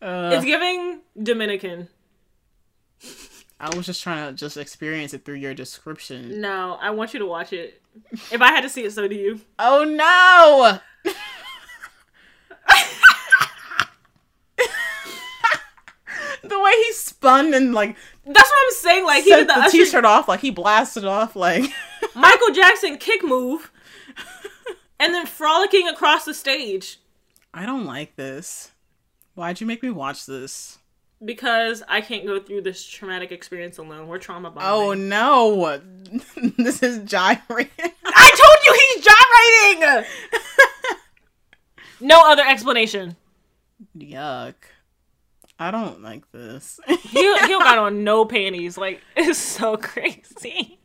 Uh, 0.00 0.30
It's 0.34 0.44
giving 0.44 1.00
Dominican. 1.20 1.88
I 3.58 3.74
was 3.76 3.86
just 3.86 4.02
trying 4.02 4.28
to 4.28 4.38
just 4.38 4.56
experience 4.56 5.12
it 5.12 5.24
through 5.24 5.34
your 5.36 5.54
description. 5.54 6.40
No, 6.40 6.78
I 6.80 6.90
want 6.90 7.12
you 7.12 7.20
to 7.20 7.26
watch 7.26 7.52
it. 7.52 7.82
If 8.32 8.40
I 8.40 8.48
had 8.48 8.62
to 8.62 8.68
see 8.68 8.84
it, 8.84 8.92
so 8.92 9.06
do 9.06 9.14
you. 9.14 9.40
Oh 9.58 9.84
no! 9.84 10.78
the 16.42 16.60
way 16.60 16.72
he 16.72 16.92
spun 16.92 17.52
and 17.54 17.74
like 17.74 17.96
That's 18.24 18.50
what 18.50 18.58
I'm 18.64 18.72
saying. 18.72 19.04
Like 19.04 19.24
he 19.24 19.30
did 19.30 19.48
the, 19.48 19.54
the, 19.54 19.60
Usher 19.60 19.70
t-shirt 19.70 20.04
off, 20.04 20.28
like 20.28 20.40
he 20.40 20.50
blasted 20.50 21.04
off, 21.04 21.36
like 21.36 21.64
Michael 22.14 22.52
Jackson 22.52 22.96
kick 22.96 23.22
move, 23.22 23.70
and 24.98 25.14
then 25.14 25.26
frolicking 25.26 25.88
across 25.88 26.24
the 26.24 26.34
stage 26.34 26.98
I 27.52 27.66
don't 27.66 27.84
like 27.84 28.16
this. 28.16 28.70
Why'd 29.34 29.60
you 29.60 29.66
make 29.66 29.82
me 29.82 29.90
watch 29.90 30.26
this? 30.26 30.78
Because 31.24 31.82
I 31.88 32.00
can't 32.00 32.26
go 32.26 32.40
through 32.40 32.62
this 32.62 32.84
traumatic 32.86 33.32
experience 33.32 33.78
alone. 33.78 34.08
We're 34.08 34.18
trauma 34.18 34.50
bonding. 34.50 34.70
Oh 34.70 34.94
no! 34.94 35.80
this 36.58 36.82
is 36.82 36.98
gyrating. 37.00 37.92
I 38.04 38.30
told 38.40 38.58
you 38.64 38.78
he's 38.94 39.04
gyrating. 39.84 40.06
no 42.00 42.20
other 42.24 42.44
explanation. 42.46 43.16
Yuck! 43.96 44.54
I 45.58 45.70
don't 45.70 46.02
like 46.02 46.30
this. 46.32 46.80
He 46.88 47.20
he 47.20 47.48
got 47.48 47.78
on 47.78 48.04
no 48.04 48.24
panties. 48.24 48.78
Like 48.78 49.00
it's 49.16 49.38
so 49.38 49.76
crazy. 49.76 50.78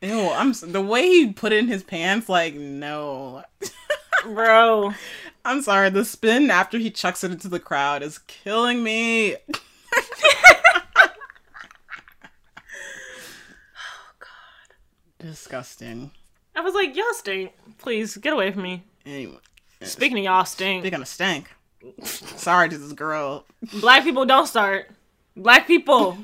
Ew! 0.00 0.28
I'm 0.30 0.52
the 0.52 0.80
way 0.80 1.08
he 1.08 1.32
put 1.32 1.52
it 1.52 1.58
in 1.58 1.68
his 1.68 1.82
pants. 1.82 2.28
Like 2.28 2.54
no. 2.54 3.42
Bro, 4.24 4.92
I'm 5.46 5.62
sorry. 5.62 5.90
The 5.90 6.04
spin 6.04 6.50
after 6.50 6.76
he 6.78 6.90
chucks 6.90 7.22
it 7.22 7.30
into 7.30 7.48
the 7.48 7.60
crowd 7.60 8.02
is 8.02 8.18
killing 8.18 8.82
me. 8.82 9.36
oh 9.36 9.52
god. 14.18 14.74
Disgusting. 15.18 16.10
I 16.54 16.60
was 16.60 16.74
like, 16.74 16.96
y'all 16.96 17.04
stink. 17.14 17.52
Please 17.78 18.16
get 18.16 18.32
away 18.32 18.50
from 18.50 18.62
me. 18.62 18.82
Anyway, 19.04 19.38
Speaking 19.82 20.18
of 20.18 20.24
y'all 20.24 20.44
stink, 20.44 20.82
speaking 20.82 21.00
of 21.02 21.08
stink. 21.08 21.50
Sorry 22.02 22.68
to 22.68 22.78
this 22.78 22.92
girl. 22.92 23.44
black 23.80 24.02
people 24.02 24.24
don't 24.24 24.46
start. 24.48 24.90
Black 25.36 25.66
people, 25.66 26.18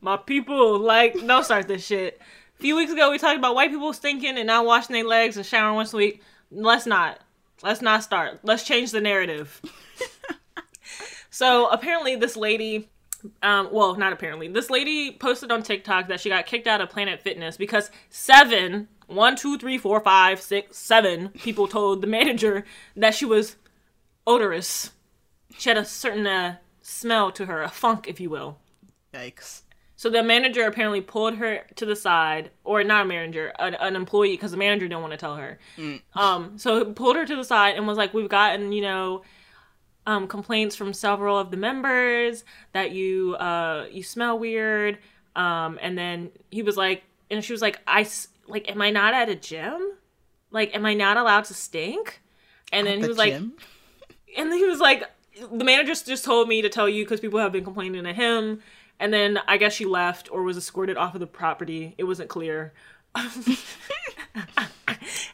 my 0.00 0.16
people, 0.16 0.78
like 0.78 1.14
don't 1.26 1.44
start 1.44 1.66
this 1.66 1.84
shit. 1.84 2.20
A 2.58 2.62
few 2.62 2.76
weeks 2.76 2.92
ago, 2.92 3.10
we 3.10 3.18
talked 3.18 3.38
about 3.38 3.54
white 3.54 3.70
people 3.70 3.92
stinking 3.92 4.36
and 4.36 4.46
not 4.46 4.66
washing 4.66 4.92
their 4.94 5.04
legs 5.04 5.36
and 5.36 5.44
showering 5.46 5.74
once 5.74 5.92
a 5.94 5.96
week. 5.96 6.22
Let's 6.52 6.86
not. 6.86 7.18
Let's 7.62 7.82
not 7.82 8.02
start. 8.02 8.40
Let's 8.42 8.64
change 8.64 8.90
the 8.90 9.00
narrative. 9.00 9.60
so 11.30 11.68
apparently, 11.68 12.16
this 12.16 12.36
lady. 12.36 12.88
Um, 13.42 13.68
well, 13.70 13.96
not 13.96 14.14
apparently. 14.14 14.48
This 14.48 14.70
lady 14.70 15.12
posted 15.12 15.52
on 15.52 15.62
TikTok 15.62 16.08
that 16.08 16.20
she 16.20 16.30
got 16.30 16.46
kicked 16.46 16.66
out 16.66 16.80
of 16.80 16.88
Planet 16.88 17.20
Fitness 17.20 17.58
because 17.58 17.90
seven, 18.08 18.88
one, 19.08 19.36
two, 19.36 19.58
three, 19.58 19.76
four, 19.76 20.00
five, 20.00 20.40
six, 20.40 20.78
seven 20.78 21.28
people 21.28 21.68
told 21.68 22.00
the 22.00 22.06
manager 22.06 22.64
that 22.96 23.14
she 23.14 23.26
was 23.26 23.56
odorous. 24.26 24.92
She 25.58 25.68
had 25.68 25.76
a 25.76 25.84
certain 25.84 26.26
uh, 26.26 26.56
smell 26.80 27.30
to 27.32 27.44
her, 27.44 27.62
a 27.62 27.68
funk, 27.68 28.06
if 28.08 28.20
you 28.20 28.30
will. 28.30 28.58
Yikes. 29.12 29.62
So 30.00 30.08
the 30.08 30.22
manager 30.22 30.64
apparently 30.66 31.02
pulled 31.02 31.34
her 31.34 31.60
to 31.76 31.84
the 31.84 31.94
side, 31.94 32.50
or 32.64 32.82
not 32.82 33.02
a 33.02 33.04
manager, 33.04 33.52
an, 33.58 33.74
an 33.74 33.96
employee, 33.96 34.30
because 34.30 34.50
the 34.50 34.56
manager 34.56 34.88
didn't 34.88 35.02
want 35.02 35.10
to 35.10 35.18
tell 35.18 35.36
her. 35.36 35.58
Um, 36.14 36.56
so 36.56 36.86
he 36.86 36.92
pulled 36.94 37.16
her 37.16 37.26
to 37.26 37.36
the 37.36 37.44
side 37.44 37.74
and 37.76 37.86
was 37.86 37.98
like, 37.98 38.14
"We've 38.14 38.26
gotten, 38.26 38.72
you 38.72 38.80
know, 38.80 39.20
um, 40.06 40.26
complaints 40.26 40.74
from 40.74 40.94
several 40.94 41.38
of 41.38 41.50
the 41.50 41.58
members 41.58 42.44
that 42.72 42.92
you 42.92 43.34
uh, 43.34 43.88
you 43.90 44.02
smell 44.02 44.38
weird." 44.38 44.96
Um, 45.36 45.78
and 45.82 45.98
then 45.98 46.30
he 46.50 46.62
was 46.62 46.78
like, 46.78 47.02
and 47.30 47.44
she 47.44 47.52
was 47.52 47.60
like, 47.60 47.78
"I 47.86 48.06
like, 48.48 48.70
am 48.70 48.80
I 48.80 48.88
not 48.90 49.12
at 49.12 49.28
a 49.28 49.34
gym? 49.34 49.98
Like, 50.50 50.74
am 50.74 50.86
I 50.86 50.94
not 50.94 51.18
allowed 51.18 51.44
to 51.44 51.54
stink?" 51.54 52.22
And 52.72 52.86
then 52.86 52.96
he 52.96 53.02
The 53.02 53.08
was 53.08 53.18
like, 53.18 53.34
gym? 53.34 53.52
and 54.38 54.50
then 54.50 54.58
he 54.58 54.64
was 54.64 54.80
like, 54.80 55.04
the 55.52 55.64
manager 55.64 55.92
just 55.94 56.24
told 56.24 56.48
me 56.48 56.62
to 56.62 56.70
tell 56.70 56.88
you 56.88 57.04
because 57.04 57.20
people 57.20 57.38
have 57.38 57.52
been 57.52 57.64
complaining 57.64 58.04
to 58.04 58.14
him. 58.14 58.62
And 59.00 59.12
then 59.12 59.40
I 59.48 59.56
guess 59.56 59.72
she 59.72 59.86
left 59.86 60.30
or 60.30 60.42
was 60.42 60.58
escorted 60.58 60.98
off 60.98 61.14
of 61.14 61.20
the 61.20 61.26
property. 61.26 61.94
It 61.96 62.04
wasn't 62.04 62.28
clear. 62.28 62.74
and 63.14 63.26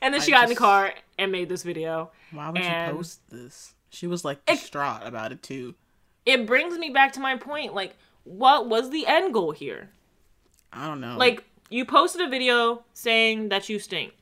then 0.01 0.21
she 0.21 0.31
got 0.31 0.45
in 0.45 0.51
the 0.51 0.55
car 0.55 0.95
and 1.19 1.33
made 1.33 1.49
this 1.49 1.65
video. 1.65 2.13
Why 2.31 2.51
would 2.51 2.63
and- 2.63 2.93
you 2.93 2.97
post 2.97 3.29
this? 3.29 3.75
She 3.91 4.07
was 4.07 4.25
like 4.25 4.45
distraught 4.47 5.03
about 5.05 5.33
it 5.33 5.43
too. 5.43 5.75
It 6.25 6.47
brings 6.47 6.77
me 6.79 6.91
back 6.91 7.13
to 7.15 7.21
my 7.21 7.37
point. 7.37 7.75
Like, 7.75 7.97
what 8.25 8.69
was 8.69 8.91
the 8.91 9.07
end 9.07 9.33
goal 9.33 9.53
here? 9.53 9.91
I 10.73 10.87
don't 10.87 11.01
know. 11.01 11.17
Like, 11.17 11.45
you 11.71 11.85
posted 11.85 12.21
a 12.21 12.29
video 12.29 12.85
saying 12.93 13.49
that 13.49 13.69
you 13.69 13.79
stink. 13.79 14.13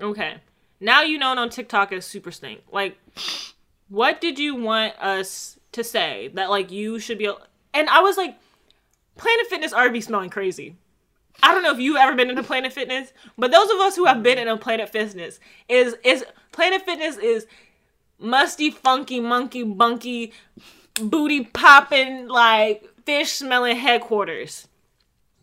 Okay. 0.00 0.36
Now 0.80 1.02
you 1.02 1.18
known 1.18 1.36
on 1.36 1.50
TikTok 1.50 1.92
as 1.92 2.06
super 2.06 2.30
stink. 2.30 2.62
Like, 2.72 2.96
what 3.88 4.20
did 4.20 4.38
you 4.38 4.54
want 4.54 4.94
us 5.00 5.58
to 5.72 5.84
say? 5.84 6.30
That, 6.34 6.48
like, 6.48 6.70
you 6.70 6.98
should 6.98 7.18
be. 7.18 7.30
And 7.74 7.88
I 7.90 8.00
was 8.00 8.16
like, 8.16 8.36
Planet 9.18 9.46
Fitness 9.48 9.72
already 9.74 10.00
smelling 10.00 10.30
crazy. 10.30 10.76
I 11.42 11.52
don't 11.52 11.62
know 11.62 11.72
if 11.72 11.78
you've 11.78 11.96
ever 11.96 12.16
been 12.16 12.30
into 12.30 12.42
Planet 12.42 12.72
Fitness, 12.72 13.12
but 13.36 13.52
those 13.52 13.70
of 13.70 13.76
us 13.78 13.94
who 13.94 14.06
have 14.06 14.22
been 14.22 14.38
in 14.38 14.48
a 14.48 14.56
Planet 14.56 14.88
Fitness 14.88 15.38
is 15.68 15.94
is 16.02 16.24
Planet 16.52 16.82
Fitness 16.82 17.16
is 17.18 17.46
musty, 18.18 18.70
funky, 18.70 19.20
monkey, 19.20 19.62
bunky, 19.62 20.32
booty 21.00 21.44
popping, 21.44 22.26
like 22.26 22.88
fish 23.04 23.32
smelling 23.32 23.76
headquarters. 23.76 24.66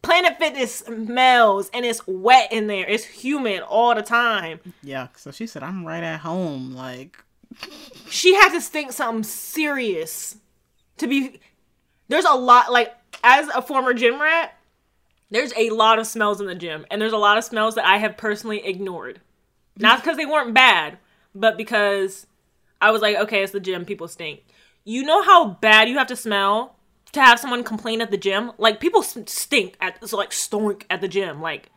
Planet 0.02 0.38
Fitness 0.38 0.76
smells 0.80 1.70
and 1.74 1.86
it's 1.86 2.06
wet 2.06 2.52
in 2.52 2.68
there. 2.68 2.86
It's 2.88 3.06
humid 3.06 3.62
all 3.62 3.96
the 3.96 4.04
time. 4.04 4.60
yeah. 4.84 5.08
So 5.16 5.32
she 5.32 5.48
said, 5.48 5.64
"I'm 5.64 5.86
right 5.86 6.04
at 6.04 6.20
home." 6.20 6.74
Like, 6.76 7.24
She 8.10 8.36
had 8.36 8.50
to 8.50 8.62
think 8.62 8.92
something 8.92 9.24
serious 9.24 10.36
to 10.98 11.08
be. 11.08 11.40
There's 12.08 12.26
a 12.26 12.36
lot, 12.36 12.72
like, 12.72 12.94
as 13.24 13.48
a 13.50 13.62
former 13.62 13.94
gym 13.94 14.22
rat, 14.22 14.58
there's 15.30 15.54
a 15.58 15.70
lot 15.72 16.00
of 16.00 16.08
smells 16.08 16.40
in 16.40 16.48
the 16.48 16.56
gym. 16.56 16.86
And 16.90 17.02
there's 17.02 17.14
a 17.14 17.18
lot 17.18 17.38
of 17.38 17.44
smells 17.44 17.76
that 17.76 17.86
I 17.86 17.98
have 17.98 18.18
personally 18.18 18.66
ignored. 18.66 19.22
Not 19.78 20.02
because 20.02 20.18
they 20.18 20.26
weren't 20.26 20.54
bad, 20.54 20.98
but 21.34 21.58
because 21.58 22.28
I 22.82 22.92
was 22.92 23.02
like, 23.02 23.18
okay, 23.18 23.44
it's 23.44 23.52
the 23.52 23.60
gym, 23.60 23.86
people 23.86 24.08
stink. 24.08 24.46
You 24.84 25.04
know 25.04 25.22
how 25.24 25.48
bad 25.50 25.90
you 25.90 25.98
have 25.98 26.08
to 26.08 26.16
smell 26.16 26.76
to 27.12 27.22
have 27.22 27.40
someone 27.40 27.64
complain 27.64 28.02
at 28.02 28.12
the 28.12 28.18
gym? 28.18 28.52
Like, 28.58 28.80
people 28.80 29.04
stink 29.04 29.76
at, 29.82 30.08
so 30.08 30.18
like, 30.18 30.32
stink 30.32 30.86
at 30.90 31.02
the 31.02 31.08
gym. 31.08 31.42
Like, 31.42 31.70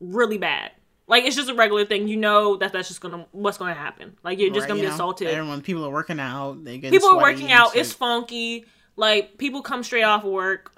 really 0.00 0.38
bad. 0.38 0.70
Like, 1.08 1.24
it's 1.24 1.36
just 1.36 1.50
a 1.50 1.54
regular 1.54 1.84
thing. 1.84 2.08
You 2.08 2.16
know 2.16 2.56
that 2.56 2.72
that's 2.72 2.88
just 2.88 3.00
gonna, 3.00 3.26
what's 3.32 3.58
gonna 3.58 3.74
happen. 3.74 4.16
Like, 4.22 4.38
you're 4.38 4.50
just 4.50 4.62
right, 4.62 4.68
gonna 4.68 4.80
be 4.80 4.86
know, 4.86 4.94
assaulted 4.94 5.28
Everyone, 5.28 5.60
people 5.60 5.84
are 5.84 5.90
working 5.90 6.18
out. 6.18 6.64
They 6.64 6.78
get 6.78 6.90
people 6.92 7.10
are 7.10 7.20
working 7.20 7.52
out. 7.52 7.76
It's 7.76 7.92
funky. 7.92 8.64
Like 8.96 9.36
people 9.38 9.62
come 9.62 9.82
straight 9.82 10.02
off 10.04 10.24
work, 10.24 10.72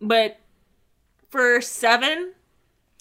but 0.00 0.38
for 1.30 1.60
seven, 1.60 2.32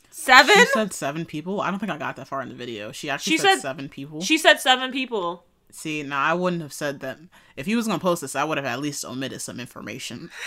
seven, 0.09 0.55
She 0.55 0.65
said 0.65 0.91
seven 0.93 1.23
people. 1.25 1.61
I 1.61 1.69
don't 1.69 1.79
think 1.79 1.91
I 1.91 1.97
got 1.97 2.15
that 2.15 2.27
far 2.27 2.41
in 2.41 2.49
the 2.49 2.55
video. 2.55 2.91
She 2.91 3.09
actually 3.09 3.31
She 3.33 3.37
said, 3.37 3.53
said- 3.55 3.61
seven 3.61 3.89
people. 3.89 4.21
she 4.21 4.37
said 4.37 4.59
seven 4.59 4.91
people. 4.91 5.45
See, 5.71 6.03
now 6.03 6.21
I 6.21 6.33
wouldn't 6.35 6.61
have 6.61 6.73
said 6.73 6.99
that. 6.99 7.17
If 7.55 7.65
he 7.65 7.75
was 7.75 7.87
gonna 7.87 7.99
post 7.99 8.21
this, 8.21 8.35
I 8.35 8.43
would 8.43 8.57
have 8.57 8.65
at 8.65 8.79
least 8.79 9.03
omitted 9.05 9.41
some 9.41 9.59
information. 9.59 10.29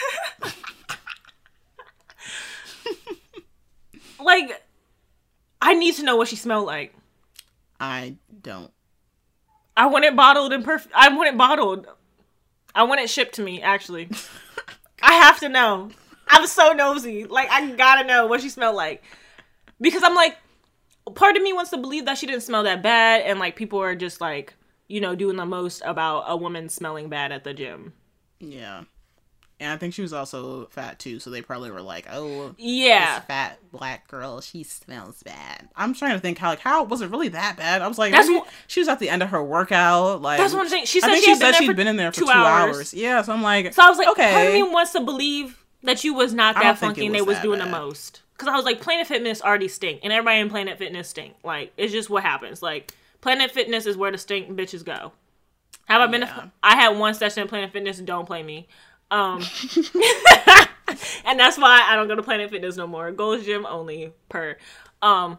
Like, 4.18 4.64
I 5.60 5.74
need 5.74 5.94
to 5.96 6.02
know 6.02 6.16
what 6.16 6.28
she 6.28 6.36
smelled 6.36 6.66
like. 6.66 6.94
I 7.78 8.16
don't. 8.42 8.72
I 9.76 9.86
want 9.86 10.04
it 10.04 10.16
bottled 10.16 10.52
and 10.52 10.64
perfect. 10.64 10.92
I 10.96 11.14
want 11.14 11.28
it 11.28 11.36
bottled. 11.38 11.86
I 12.76 12.84
want 12.84 13.00
it 13.00 13.10
shipped 13.10 13.34
to 13.36 13.42
me. 13.42 13.62
Actually, 13.62 14.08
I 15.02 15.14
have 15.14 15.40
to 15.40 15.48
know. 15.48 15.90
I'm 16.28 16.46
so 16.46 16.72
nosy. 16.72 17.24
Like 17.24 17.50
I 17.50 17.70
gotta 17.72 18.06
know 18.06 18.26
what 18.26 18.42
she 18.42 18.50
smelled 18.50 18.76
like 18.76 19.02
because 19.80 20.02
I'm 20.02 20.14
like, 20.14 20.36
part 21.14 21.36
of 21.36 21.42
me 21.42 21.52
wants 21.52 21.70
to 21.70 21.78
believe 21.78 22.04
that 22.04 22.18
she 22.18 22.26
didn't 22.26 22.42
smell 22.42 22.62
that 22.64 22.82
bad, 22.82 23.22
and 23.22 23.38
like 23.38 23.56
people 23.56 23.80
are 23.80 23.96
just 23.96 24.20
like, 24.20 24.54
you 24.88 25.00
know, 25.00 25.14
doing 25.14 25.36
the 25.36 25.46
most 25.46 25.82
about 25.84 26.24
a 26.28 26.36
woman 26.36 26.68
smelling 26.68 27.08
bad 27.08 27.32
at 27.32 27.44
the 27.44 27.54
gym. 27.54 27.94
Yeah. 28.38 28.84
And 29.58 29.72
I 29.72 29.76
think 29.78 29.94
she 29.94 30.02
was 30.02 30.12
also 30.12 30.66
fat 30.66 30.98
too, 30.98 31.18
so 31.18 31.30
they 31.30 31.40
probably 31.40 31.70
were 31.70 31.80
like, 31.80 32.06
"Oh, 32.12 32.54
Yeah, 32.58 33.20
this 33.20 33.24
fat 33.26 33.58
black 33.72 34.06
girl, 34.06 34.42
she 34.42 34.62
smells 34.62 35.22
bad." 35.22 35.68
I'm 35.74 35.94
trying 35.94 36.12
to 36.12 36.18
think 36.20 36.36
how 36.36 36.50
like 36.50 36.60
how 36.60 36.84
was 36.84 37.00
it 37.00 37.10
really 37.10 37.28
that 37.28 37.56
bad? 37.56 37.80
I 37.80 37.88
was 37.88 37.96
like, 37.96 38.12
That's 38.12 38.28
what- 38.28 38.46
she 38.66 38.80
was 38.80 38.88
at 38.88 38.98
the 38.98 39.08
end 39.08 39.22
of 39.22 39.30
her 39.30 39.42
workout. 39.42 40.20
Like 40.20 40.38
That's 40.38 40.52
what 40.52 40.60
I'm 40.60 40.68
saying. 40.68 40.84
She 40.84 40.98
I 40.98 41.06
said 41.06 41.10
think 41.12 41.24
she 41.24 41.34
she 41.34 41.40
said 41.40 41.54
she'd 41.54 41.74
been 41.76 41.86
in 41.86 41.96
there 41.96 42.12
for 42.12 42.20
two 42.20 42.28
hours. 42.28 42.76
hours. 42.76 42.94
Yeah, 42.94 43.22
so 43.22 43.32
I'm 43.32 43.42
like, 43.42 43.72
So 43.72 43.82
I 43.82 43.88
was 43.88 43.96
like, 43.96 44.08
part 44.08 44.18
of 44.18 44.24
okay, 44.26 44.52
me 44.52 44.62
wants 44.62 44.92
to 44.92 45.00
believe 45.00 45.64
that 45.82 46.04
you 46.04 46.12
was 46.12 46.34
not 46.34 46.56
that 46.56 46.76
funky 46.78 47.06
and 47.06 47.14
they 47.14 47.22
was 47.22 47.38
doing 47.40 47.58
the 47.58 47.66
most. 47.66 48.22
Because 48.34 48.48
I 48.52 48.56
was 48.56 48.66
like, 48.66 48.82
Planet 48.82 49.06
Fitness 49.06 49.40
already 49.40 49.68
stink, 49.68 50.00
and 50.02 50.12
everybody 50.12 50.40
in 50.40 50.50
Planet 50.50 50.76
Fitness 50.76 51.08
stink. 51.08 51.36
Like, 51.42 51.72
it's 51.78 51.90
just 51.90 52.10
what 52.10 52.22
happens. 52.22 52.60
Like, 52.60 52.92
Planet 53.22 53.50
Fitness 53.50 53.86
is 53.86 53.96
where 53.96 54.12
the 54.12 54.18
stink 54.18 54.50
bitches 54.50 54.84
go. 54.84 55.12
Have 55.86 56.02
I 56.02 56.06
been? 56.06 56.20
Yeah. 56.20 56.34
To, 56.34 56.50
I 56.62 56.74
had 56.76 56.98
one 56.98 57.14
session 57.14 57.44
at 57.44 57.48
Planet 57.48 57.72
Fitness. 57.72 57.98
Don't 58.00 58.26
play 58.26 58.42
me. 58.42 58.68
Um, 59.10 59.38
and 61.24 61.38
that's 61.38 61.58
why 61.58 61.86
I 61.88 61.96
don't 61.96 62.08
go 62.08 62.14
to 62.14 62.22
Planet 62.22 62.50
Fitness 62.50 62.76
no 62.76 62.86
more. 62.86 63.10
Gold's 63.12 63.44
Gym 63.44 63.66
only 63.66 64.12
per. 64.28 64.56
Um, 65.02 65.38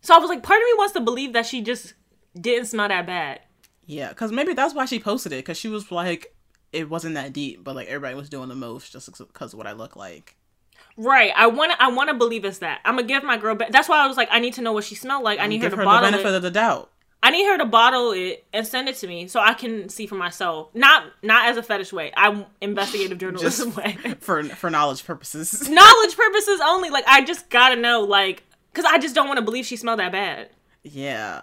so 0.00 0.14
I 0.14 0.18
was 0.18 0.28
like, 0.28 0.42
part 0.42 0.58
of 0.60 0.64
me 0.64 0.74
wants 0.76 0.92
to 0.94 1.00
believe 1.00 1.32
that 1.32 1.46
she 1.46 1.62
just 1.62 1.94
didn't 2.38 2.66
smell 2.66 2.88
that 2.88 3.06
bad. 3.06 3.40
yeah, 3.86 4.08
because 4.10 4.32
maybe 4.32 4.52
that's 4.54 4.74
why 4.74 4.84
she 4.86 4.98
posted 4.98 5.32
it 5.32 5.36
because 5.36 5.56
she 5.56 5.68
was 5.68 5.90
like, 5.90 6.34
it 6.72 6.90
wasn't 6.90 7.14
that 7.14 7.32
deep, 7.32 7.62
but 7.64 7.74
like 7.76 7.86
everybody 7.88 8.14
was 8.14 8.28
doing 8.28 8.48
the 8.48 8.54
most 8.54 8.92
just 8.92 9.10
because 9.18 9.52
of 9.52 9.56
what 9.58 9.66
I 9.66 9.72
look 9.72 9.96
like. 9.96 10.36
Right. 10.96 11.32
I 11.34 11.46
want 11.48 11.72
to. 11.72 11.82
I 11.82 11.88
want 11.88 12.08
to 12.10 12.14
believe 12.14 12.44
it's 12.44 12.58
that. 12.58 12.80
I'm 12.84 12.96
gonna 12.96 13.06
give 13.08 13.24
my 13.24 13.36
girl. 13.36 13.54
Ba- 13.56 13.66
That's 13.70 13.88
why 13.88 13.98
I 14.04 14.06
was 14.06 14.16
like, 14.16 14.28
I 14.30 14.38
need 14.38 14.54
to 14.54 14.62
know 14.62 14.72
what 14.72 14.84
she 14.84 14.94
smelled 14.94 15.24
like. 15.24 15.40
I 15.40 15.46
need 15.46 15.60
her 15.62 15.70
to 15.70 15.76
her 15.76 15.82
the 15.82 15.86
bottle 15.86 16.08
benefit 16.10 16.28
it. 16.32 16.34
of 16.34 16.42
the 16.42 16.50
doubt. 16.52 16.90
I 17.24 17.30
need 17.30 17.46
her 17.46 17.56
to 17.56 17.64
bottle 17.64 18.12
it 18.12 18.44
and 18.52 18.66
send 18.66 18.86
it 18.86 18.96
to 18.96 19.06
me 19.06 19.28
so 19.28 19.40
I 19.40 19.54
can 19.54 19.88
see 19.88 20.06
for 20.06 20.14
myself. 20.14 20.68
Not 20.74 21.04
not 21.22 21.46
as 21.48 21.56
a 21.56 21.62
fetish 21.62 21.90
way. 21.90 22.12
I'm 22.14 22.44
investigative 22.60 23.16
journalism 23.24 23.74
way. 23.74 23.96
for 24.20 24.42
for 24.44 24.68
knowledge 24.68 25.02
purposes. 25.06 25.66
Knowledge 25.70 26.16
purposes 26.16 26.60
only. 26.62 26.90
Like 26.90 27.06
I 27.08 27.24
just 27.24 27.48
gotta 27.48 27.76
know. 27.76 28.02
Like, 28.02 28.42
cause 28.74 28.84
I 28.86 28.98
just 28.98 29.14
don't 29.14 29.26
want 29.26 29.38
to 29.38 29.42
believe 29.42 29.64
she 29.64 29.76
smelled 29.76 30.00
that 30.00 30.12
bad. 30.12 30.50
yeah, 30.82 31.40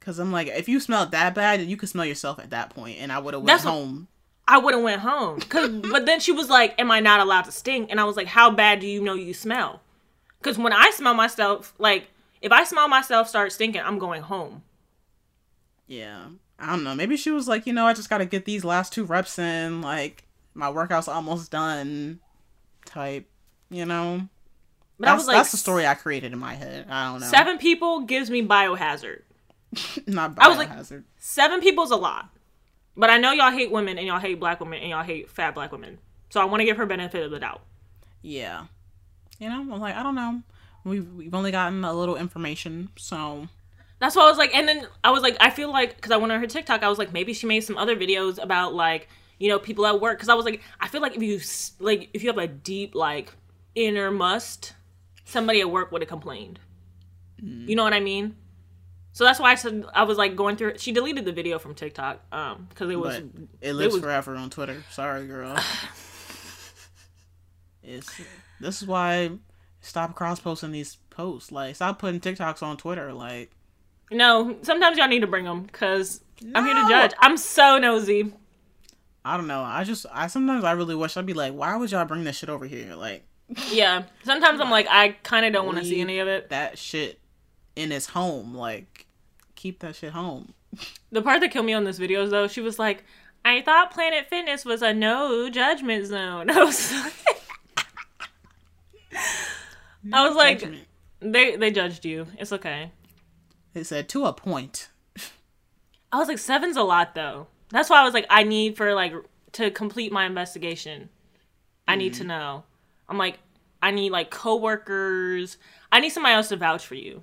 because 0.00 0.18
I'm 0.18 0.32
like, 0.32 0.46
if 0.48 0.66
you 0.66 0.80
smelled 0.80 1.10
that 1.10 1.34
bad, 1.34 1.60
you 1.60 1.76
could 1.76 1.90
smell 1.90 2.06
yourself 2.06 2.38
at 2.38 2.48
that 2.50 2.70
point, 2.70 2.96
and 2.98 3.12
I 3.12 3.18
would 3.18 3.34
have 3.34 3.42
went 3.42 3.48
That's 3.48 3.64
home. 3.64 4.08
I 4.48 4.56
would 4.56 4.72
have 4.72 4.82
went 4.82 5.02
home. 5.02 5.40
Cause, 5.40 5.68
but 5.68 6.06
then 6.06 6.20
she 6.20 6.32
was 6.32 6.48
like, 6.48 6.74
"Am 6.80 6.90
I 6.90 7.00
not 7.00 7.20
allowed 7.20 7.42
to 7.42 7.52
stink?" 7.52 7.90
And 7.90 8.00
I 8.00 8.04
was 8.04 8.16
like, 8.16 8.28
"How 8.28 8.50
bad 8.50 8.80
do 8.80 8.86
you 8.86 9.02
know 9.02 9.12
you 9.12 9.34
smell?" 9.34 9.82
Cause 10.40 10.56
when 10.56 10.72
I 10.72 10.90
smell 10.90 11.12
myself, 11.12 11.74
like 11.78 12.08
if 12.40 12.50
I 12.50 12.64
smell 12.64 12.88
myself 12.88 13.28
start 13.28 13.52
stinking, 13.52 13.82
I'm 13.82 13.98
going 13.98 14.22
home. 14.22 14.62
Yeah, 15.86 16.26
I 16.58 16.66
don't 16.70 16.84
know. 16.84 16.94
Maybe 16.94 17.16
she 17.16 17.30
was 17.30 17.46
like, 17.48 17.66
you 17.66 17.72
know, 17.72 17.86
I 17.86 17.92
just 17.94 18.10
got 18.10 18.18
to 18.18 18.26
get 18.26 18.44
these 18.44 18.64
last 18.64 18.92
two 18.92 19.04
reps 19.04 19.38
in. 19.38 19.80
Like 19.82 20.24
my 20.54 20.70
workout's 20.70 21.08
almost 21.08 21.50
done. 21.50 22.20
Type, 22.84 23.28
you 23.70 23.84
know. 23.84 24.28
But 24.98 25.06
that's, 25.06 25.12
I 25.12 25.16
was 25.16 25.26
like, 25.26 25.36
that's 25.36 25.50
the 25.50 25.56
story 25.58 25.86
I 25.86 25.94
created 25.94 26.32
in 26.32 26.38
my 26.38 26.54
head. 26.54 26.86
I 26.88 27.10
don't 27.12 27.20
know. 27.20 27.26
Seven 27.26 27.58
people 27.58 28.00
gives 28.02 28.30
me 28.30 28.42
biohazard. 28.46 29.22
Not 30.06 30.34
I 30.38 30.48
was 30.48 30.56
like- 30.56 30.70
biohazard. 30.70 31.04
Seven 31.18 31.60
people's 31.60 31.90
a 31.90 31.96
lot. 31.96 32.30
But 32.96 33.10
I 33.10 33.18
know 33.18 33.32
y'all 33.32 33.50
hate 33.50 33.70
women 33.70 33.98
and 33.98 34.06
y'all 34.06 34.18
hate 34.18 34.40
black 34.40 34.58
women 34.58 34.80
and 34.80 34.88
y'all 34.88 35.02
hate 35.02 35.28
fat 35.28 35.54
black 35.54 35.70
women. 35.70 35.98
So 36.30 36.40
I 36.40 36.44
want 36.46 36.62
to 36.62 36.64
give 36.64 36.78
her 36.78 36.86
benefit 36.86 37.22
of 37.24 37.30
the 37.30 37.38
doubt. 37.40 37.62
yeah. 38.22 38.66
You 39.38 39.50
know, 39.50 39.60
I'm 39.60 39.80
like, 39.80 39.94
I 39.94 40.02
don't 40.02 40.14
know. 40.14 40.40
We've 40.82 41.12
we've 41.12 41.34
only 41.34 41.50
gotten 41.50 41.84
a 41.84 41.92
little 41.92 42.16
information, 42.16 42.88
so 42.96 43.48
That's 43.98 44.14
why 44.14 44.24
I 44.24 44.28
was 44.28 44.38
like, 44.38 44.54
and 44.54 44.68
then 44.68 44.86
I 45.02 45.10
was 45.10 45.22
like, 45.22 45.36
I 45.40 45.50
feel 45.50 45.70
like 45.70 45.96
because 45.96 46.12
I 46.12 46.16
went 46.18 46.32
on 46.32 46.40
her 46.40 46.46
TikTok, 46.46 46.82
I 46.82 46.88
was 46.88 46.98
like, 46.98 47.12
maybe 47.12 47.32
she 47.32 47.46
made 47.46 47.60
some 47.60 47.78
other 47.78 47.96
videos 47.96 48.42
about 48.42 48.74
like 48.74 49.08
you 49.38 49.48
know 49.48 49.58
people 49.58 49.86
at 49.86 50.00
work. 50.00 50.18
Because 50.18 50.28
I 50.28 50.34
was 50.34 50.44
like, 50.44 50.60
I 50.80 50.88
feel 50.88 51.00
like 51.00 51.16
if 51.16 51.22
you 51.22 51.40
like 51.78 52.10
if 52.12 52.22
you 52.22 52.28
have 52.28 52.38
a 52.38 52.46
deep 52.46 52.94
like 52.94 53.32
inner 53.74 54.10
must, 54.10 54.74
somebody 55.24 55.60
at 55.60 55.70
work 55.70 55.92
would 55.92 56.02
have 56.02 56.08
complained. 56.08 56.60
You 57.38 57.76
know 57.76 57.84
what 57.84 57.92
I 57.92 58.00
mean? 58.00 58.36
So 59.12 59.24
that's 59.24 59.38
why 59.38 59.52
I 59.52 59.54
said 59.56 59.84
I 59.94 60.04
was 60.04 60.18
like 60.18 60.36
going 60.36 60.56
through. 60.56 60.78
She 60.78 60.92
deleted 60.92 61.24
the 61.24 61.32
video 61.32 61.58
from 61.58 61.74
TikTok 61.74 62.20
um 62.32 62.66
because 62.68 62.90
it 62.90 62.96
was 62.96 63.20
but 63.20 63.42
it 63.60 63.72
lives 63.74 63.94
was- 63.94 64.02
forever 64.02 64.34
on 64.36 64.50
Twitter. 64.50 64.84
Sorry, 64.90 65.26
girl. 65.26 65.56
It's 67.82 68.20
this 68.60 68.82
is 68.82 68.88
why 68.88 69.30
stop 69.80 70.14
cross 70.14 70.40
posting 70.40 70.72
these 70.72 70.96
posts. 71.10 71.52
Like 71.52 71.76
stop 71.76 71.98
putting 71.98 72.20
TikToks 72.20 72.62
on 72.62 72.76
Twitter. 72.76 73.12
Like 73.12 73.52
No, 74.10 74.56
sometimes 74.62 74.98
y'all 74.98 75.08
need 75.08 75.20
to 75.20 75.26
bring 75.26 75.44
them 75.44 75.62
because 75.62 76.20
I'm 76.54 76.64
here 76.64 76.74
to 76.74 76.88
judge. 76.88 77.12
I'm 77.18 77.36
so 77.36 77.78
nosy. 77.78 78.32
I 79.24 79.36
don't 79.36 79.48
know. 79.48 79.62
I 79.62 79.82
just 79.84 80.06
I 80.12 80.28
sometimes 80.28 80.62
I 80.64 80.72
really 80.72 80.94
wish 80.94 81.16
I'd 81.16 81.26
be 81.26 81.34
like, 81.34 81.52
why 81.52 81.74
would 81.76 81.90
y'all 81.90 82.04
bring 82.04 82.22
this 82.24 82.36
shit 82.38 82.48
over 82.48 82.66
here? 82.66 82.94
Like 82.94 83.24
Yeah. 83.72 84.04
Sometimes 84.22 84.60
I'm 84.60 84.70
like, 84.70 84.86
I 84.88 85.16
kind 85.24 85.44
of 85.44 85.52
don't 85.52 85.66
want 85.66 85.78
to 85.78 85.84
see 85.84 86.00
any 86.00 86.20
of 86.20 86.28
it. 86.28 86.50
that 86.50 86.78
shit 86.78 87.18
in 87.74 87.90
his 87.90 88.06
home. 88.06 88.54
Like 88.54 89.06
keep 89.56 89.80
that 89.80 89.96
shit 89.96 90.12
home. 90.12 90.52
The 91.10 91.22
part 91.22 91.40
that 91.40 91.50
killed 91.52 91.64
me 91.64 91.72
on 91.72 91.84
this 91.84 91.98
video 91.98 92.24
is 92.24 92.30
though, 92.30 92.48
she 92.48 92.60
was 92.60 92.78
like, 92.78 93.04
I 93.44 93.62
thought 93.62 93.92
Planet 93.92 94.26
Fitness 94.28 94.64
was 94.64 94.82
a 94.82 94.92
no 94.92 95.48
judgment 95.48 96.04
zone. 96.06 96.50
I 96.50 96.62
was 96.64 96.92
like, 96.92 97.14
I 100.12 100.26
was 100.26 100.36
like, 100.36 100.68
they 101.20 101.56
they 101.56 101.70
judged 101.70 102.04
you. 102.04 102.26
It's 102.38 102.52
okay. 102.52 102.90
They 103.76 103.84
said 103.84 104.08
to 104.08 104.24
a 104.24 104.32
point. 104.32 104.88
I 106.10 106.16
was 106.16 106.28
like, 106.28 106.38
seven's 106.38 106.78
a 106.78 106.82
lot 106.82 107.14
though. 107.14 107.48
That's 107.68 107.90
why 107.90 108.00
I 108.00 108.04
was 108.04 108.14
like, 108.14 108.24
I 108.30 108.42
need 108.42 108.74
for 108.74 108.94
like 108.94 109.12
to 109.52 109.70
complete 109.70 110.10
my 110.10 110.24
investigation. 110.24 111.10
I 111.86 111.96
need 111.96 112.14
to 112.14 112.20
mm-hmm. 112.20 112.28
know. 112.28 112.64
I'm 113.06 113.18
like, 113.18 113.38
I 113.82 113.90
need 113.90 114.12
like 114.12 114.30
coworkers. 114.30 115.58
I 115.92 116.00
need 116.00 116.08
somebody 116.08 116.34
else 116.34 116.48
to 116.48 116.56
vouch 116.56 116.86
for 116.86 116.94
you. 116.94 117.22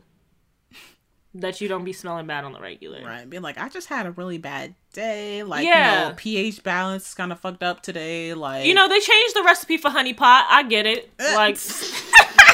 That 1.33 1.59
you 1.59 1.67
don't 1.67 1.85
be 1.85 1.91
smelling 1.91 2.27
bad 2.27 2.43
on 2.43 2.53
the 2.53 2.61
regular. 2.61 3.03
Right. 3.03 3.27
Being 3.27 3.41
like, 3.41 3.57
I 3.57 3.67
just 3.67 3.89
had 3.89 4.05
a 4.05 4.11
really 4.11 4.37
bad 4.37 4.75
day. 4.93 5.41
Like, 5.41 5.65
Yeah. 5.65 6.03
you 6.03 6.09
know, 6.09 6.15
pH 6.15 6.61
balance 6.61 7.07
is 7.07 7.13
kind 7.15 7.31
of 7.31 7.39
fucked 7.39 7.63
up 7.63 7.81
today. 7.81 8.35
Like 8.35 8.67
You 8.67 8.75
know, 8.75 8.87
they 8.87 8.99
changed 8.99 9.35
the 9.35 9.41
recipe 9.43 9.77
for 9.77 9.89
honey 9.89 10.13
pot. 10.13 10.45
I 10.47 10.61
get 10.61 10.85
it. 10.85 11.09
Like, 11.17 11.57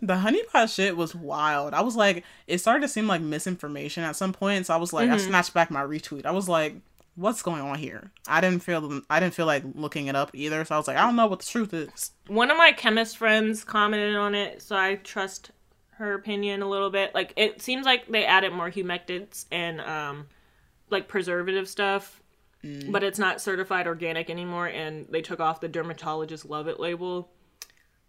The 0.00 0.14
honeypot 0.14 0.74
shit 0.74 0.96
was 0.96 1.14
wild. 1.14 1.74
I 1.74 1.80
was 1.80 1.96
like, 1.96 2.24
it 2.46 2.58
started 2.58 2.82
to 2.82 2.88
seem 2.88 3.06
like 3.06 3.20
misinformation 3.20 4.04
at 4.04 4.16
some 4.16 4.32
point. 4.32 4.66
So 4.66 4.74
I 4.74 4.76
was 4.76 4.92
like, 4.92 5.08
I 5.10 5.16
Mm-hmm. 5.16 5.28
snatched 5.28 5.54
back 5.54 5.70
my 5.70 5.82
retweet. 5.82 6.24
I 6.26 6.30
was 6.30 6.48
like, 6.48 6.76
what's 7.16 7.42
going 7.42 7.60
on 7.62 7.78
here? 7.78 8.12
I 8.28 8.40
didn't 8.40 8.62
feel, 8.62 9.00
I 9.10 9.18
didn't 9.18 9.34
feel 9.34 9.46
like 9.46 9.64
looking 9.74 10.06
it 10.06 10.14
up 10.14 10.30
either. 10.34 10.64
So 10.64 10.74
I 10.76 10.78
was 10.78 10.86
like, 10.86 10.96
I 10.96 11.04
don't 11.04 11.16
know 11.16 11.26
what 11.26 11.40
the 11.40 11.46
truth 11.46 11.74
is. 11.74 12.12
one 12.28 12.50
of 12.50 12.56
my 12.56 12.70
chemist 12.72 13.16
friends 13.18 13.64
commented 13.64 14.14
on 14.14 14.34
it, 14.36 14.62
so 14.62 14.76
I 14.76 14.96
trust 14.96 15.50
her 15.96 16.14
opinion 16.14 16.62
a 16.62 16.68
little 16.68 16.90
bit. 16.90 17.12
Like, 17.12 17.32
it 17.36 17.60
seems 17.60 17.84
like 17.84 18.06
they 18.06 18.24
added 18.24 18.52
more 18.52 18.70
humectants 18.70 19.46
and, 19.50 19.80
um, 19.80 20.28
like 20.90 21.08
preservative 21.08 21.68
stuff, 21.68 22.22
but 22.88 23.02
it's 23.02 23.18
not 23.18 23.40
certified 23.40 23.86
organic 23.88 24.30
anymore, 24.30 24.68
and 24.68 25.06
they 25.10 25.22
took 25.22 25.40
off 25.40 25.60
the 25.60 25.66
dermatologist 25.68 26.44
love 26.46 26.68
it 26.68 26.78
label. 26.78 27.30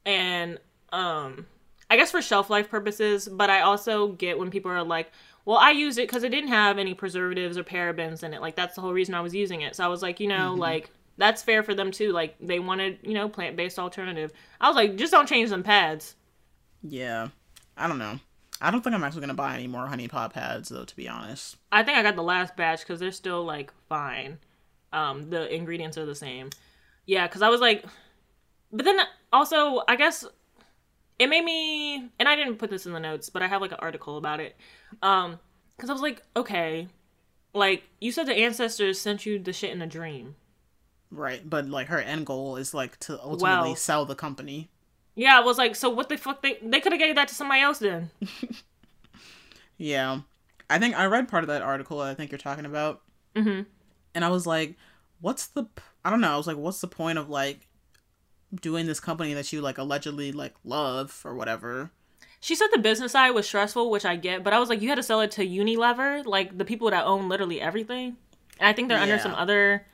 And, 0.06 0.60
um, 0.92 1.48
I 1.90 1.98
guess 1.98 2.12
for 2.12 2.22
shelf 2.22 2.50
life 2.50 2.70
purposes, 2.70 3.28
but 3.32 3.50
I 3.50 3.62
also 3.62 4.10
get 4.10 4.38
when 4.38 4.52
people 4.52 4.72
are 4.72 4.84
like, 4.84 5.12
well, 5.46 5.58
I 5.58 5.72
used 5.72 5.98
it 5.98 6.08
because 6.08 6.24
it 6.24 6.30
didn't 6.30 6.50
have 6.50 6.78
any 6.78 6.94
preservatives 6.94 7.58
or 7.58 7.64
parabens 7.64 8.24
in 8.24 8.34
it. 8.34 8.42
Like, 8.42 8.56
that's 8.56 8.76
the 8.76 8.82
whole 8.82 8.94
reason 8.94 9.16
I 9.16 9.22
was 9.22 9.34
using 9.34 9.62
it. 9.62 9.76
So 9.76 9.84
I 9.84 9.88
was 9.88 10.02
like, 10.02 10.20
you 10.20 10.28
know, 10.28 10.54
like, 10.54 10.92
that's 11.18 11.42
fair 11.42 11.64
for 11.64 11.74
them 11.74 11.92
too. 11.92 12.12
Like, 12.12 12.36
they 12.40 12.60
wanted, 12.60 13.00
you 13.02 13.14
know, 13.14 13.28
plant 13.28 13.56
based 13.56 13.80
alternative. 13.80 14.32
I 14.62 14.68
was 14.68 14.76
like, 14.76 14.96
just 14.96 15.12
don't 15.12 15.28
change 15.28 15.50
them 15.50 15.64
pads. 15.64 16.16
Yeah. 16.84 17.30
I 17.76 17.88
don't 17.88 17.98
know. 17.98 18.20
I 18.62 18.72
don't 18.72 18.84
think 18.84 18.94
I'm 18.94 19.04
actually 19.04 19.22
going 19.22 19.30
to 19.30 19.36
buy 19.36 19.56
any 19.56 19.68
more 19.68 19.88
honeypot 19.88 20.34
pads, 20.34 20.70
though, 20.70 20.84
to 20.84 20.96
be 20.96 21.08
honest. 21.08 21.56
I 21.72 21.82
think 21.82 21.98
I 21.98 22.04
got 22.04 22.16
the 22.16 22.24
last 22.24 22.56
batch 22.56 22.82
because 22.82 23.00
they're 23.00 23.12
still, 23.12 23.44
like, 23.44 23.74
fine. 23.88 24.38
Um, 24.92 25.30
the 25.30 25.54
ingredients 25.54 25.98
are 25.98 26.06
the 26.06 26.14
same. 26.14 26.50
Yeah, 27.06 27.26
because 27.26 27.42
I 27.42 27.50
was 27.50 27.62
like, 27.62 27.86
but 28.72 28.86
then 28.86 29.00
also, 29.32 29.82
I 29.88 29.96
guess 29.96 30.26
it 31.20 31.28
made 31.28 31.44
me, 31.44 32.10
and 32.18 32.28
I 32.28 32.36
didn't 32.36 32.56
put 32.56 32.70
this 32.70 32.86
in 32.86 32.94
the 32.94 33.00
notes, 33.00 33.30
but 33.30 33.42
I 33.42 33.48
have 33.48 33.62
like 33.62 33.72
an 33.72 33.78
article 33.82 34.18
about 34.18 34.40
it. 34.40 34.56
Um, 35.04 35.40
because 35.76 35.90
I 35.90 35.94
was 35.94 36.02
like, 36.02 36.22
okay, 36.36 36.88
like 37.54 37.84
you 38.02 38.12
said, 38.12 38.26
the 38.28 38.34
ancestors 38.36 39.00
sent 39.00 39.26
you 39.26 39.38
the 39.40 39.54
shit 39.54 39.72
in 39.72 39.82
a 39.82 39.88
dream. 39.88 40.36
Right. 41.12 41.48
But, 41.50 41.68
like, 41.68 41.88
her 41.88 42.00
end 42.00 42.26
goal 42.28 42.56
is, 42.58 42.74
like, 42.74 43.00
to 43.02 43.14
ultimately 43.24 43.70
Wow. 43.70 43.76
sell 43.76 44.06
the 44.06 44.14
company. 44.16 44.70
Yeah, 45.16 45.38
I 45.38 45.42
was 45.42 45.58
like, 45.58 45.76
so 45.76 45.90
what 45.90 46.08
the 46.10 46.18
fuck? 46.18 46.42
They 46.42 46.60
they 46.62 46.80
could 46.80 46.92
have 46.92 47.00
gave 47.00 47.16
that 47.16 47.28
to 47.30 47.34
somebody 47.36 47.62
else 47.62 47.80
then. 47.80 48.12
Yeah. 49.78 50.22
I 50.70 50.78
think 50.80 50.98
I 50.98 51.06
read 51.06 51.28
part 51.28 51.44
of 51.44 51.48
that 51.48 51.62
article 51.62 52.00
I 52.02 52.14
think 52.14 52.32
you're 52.32 52.38
talking 52.38 52.66
about. 52.66 53.02
mm-hmm. 53.36 53.62
And 54.16 54.26
I 54.26 54.30
was 54.30 54.46
like, 54.46 54.76
what's 55.22 55.48
the 55.48 55.64
p- 55.64 55.82
I 56.04 56.10
don't 56.10 56.22
know, 56.22 56.34
I 56.34 56.38
was 56.38 56.48
like 56.48 56.58
what's 56.58 56.82
the 56.82 56.88
point 56.88 57.18
of 57.18 57.30
like 57.30 57.68
doing 58.54 58.86
this 58.86 59.00
company 59.00 59.34
that 59.34 59.52
you 59.54 59.62
like 59.62 59.78
allegedly 59.78 60.32
like 60.32 60.54
love 60.64 61.22
or 61.26 61.36
whatever? 61.36 61.92
She 62.42 62.56
said 62.56 62.68
the 62.72 62.80
business 62.80 63.12
side 63.12 63.32
was 63.32 63.48
stressful, 63.48 63.92
which 63.92 64.06
I 64.06 64.16
get, 64.16 64.44
but 64.44 64.54
I 64.54 64.60
was 64.60 64.70
like, 64.70 64.82
you 64.82 64.90
had 64.90 64.96
to 64.96 65.04
sell 65.04 65.20
it 65.22 65.32
to 65.32 65.46
Unilever, 65.46 66.26
like 66.26 66.58
the 66.58 66.64
people 66.64 66.90
that 66.90 67.06
own 67.06 67.28
literally 67.28 67.60
everything. 67.60 68.16
And 68.60 68.68
I 68.68 68.74
think 68.74 68.88
they're 68.88 69.00
under 69.00 69.20
some 69.20 69.36
other 69.36 69.86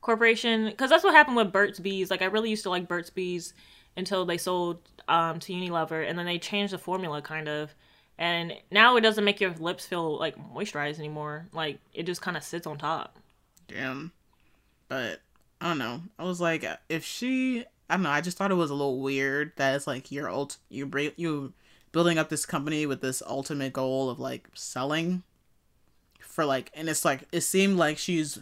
corporation 0.00 0.66
because 0.66 0.90
that's 0.90 1.04
what 1.04 1.14
happened 1.14 1.36
with 1.36 1.52
Burt's 1.52 1.80
Bees. 1.80 2.10
Like 2.10 2.22
I 2.22 2.26
really 2.26 2.50
used 2.50 2.62
to 2.64 2.70
like 2.70 2.88
Burt's 2.88 3.10
Bees 3.10 3.54
until 3.96 4.26
they 4.26 4.38
sold 4.38 4.78
um, 5.08 5.38
to 5.40 5.52
Unilever, 5.52 6.08
and 6.08 6.18
then 6.18 6.26
they 6.26 6.38
changed 6.38 6.72
the 6.72 6.78
formula 6.78 7.22
kind 7.22 7.48
of. 7.48 7.74
And 8.18 8.54
now 8.70 8.96
it 8.96 9.02
doesn't 9.02 9.24
make 9.24 9.40
your 9.40 9.52
lips 9.52 9.86
feel 9.86 10.18
like 10.18 10.36
moisturized 10.36 10.98
anymore. 10.98 11.46
Like 11.52 11.78
it 11.92 12.04
just 12.04 12.22
kind 12.22 12.36
of 12.36 12.42
sits 12.42 12.66
on 12.66 12.78
top. 12.78 13.18
Damn. 13.68 14.12
But 14.88 15.20
I 15.60 15.68
don't 15.68 15.78
know. 15.78 16.02
I 16.18 16.24
was 16.24 16.40
like 16.40 16.64
if 16.88 17.04
she 17.04 17.64
I 17.88 17.94
don't 17.94 18.02
know, 18.02 18.10
I 18.10 18.20
just 18.20 18.36
thought 18.36 18.50
it 18.50 18.54
was 18.54 18.70
a 18.70 18.74
little 18.74 19.00
weird 19.00 19.52
that 19.56 19.74
it's 19.76 19.86
like 19.86 20.10
you're 20.10 20.28
ult 20.28 20.56
you 20.68 20.86
bra- 20.86 21.10
you 21.16 21.52
building 21.92 22.18
up 22.18 22.28
this 22.28 22.44
company 22.46 22.84
with 22.86 23.00
this 23.00 23.22
ultimate 23.26 23.72
goal 23.72 24.10
of 24.10 24.18
like 24.18 24.48
selling 24.54 25.22
for 26.20 26.44
like 26.44 26.70
and 26.74 26.88
it's 26.88 27.04
like 27.04 27.24
it 27.32 27.40
seemed 27.42 27.76
like 27.78 27.96
she's 27.98 28.38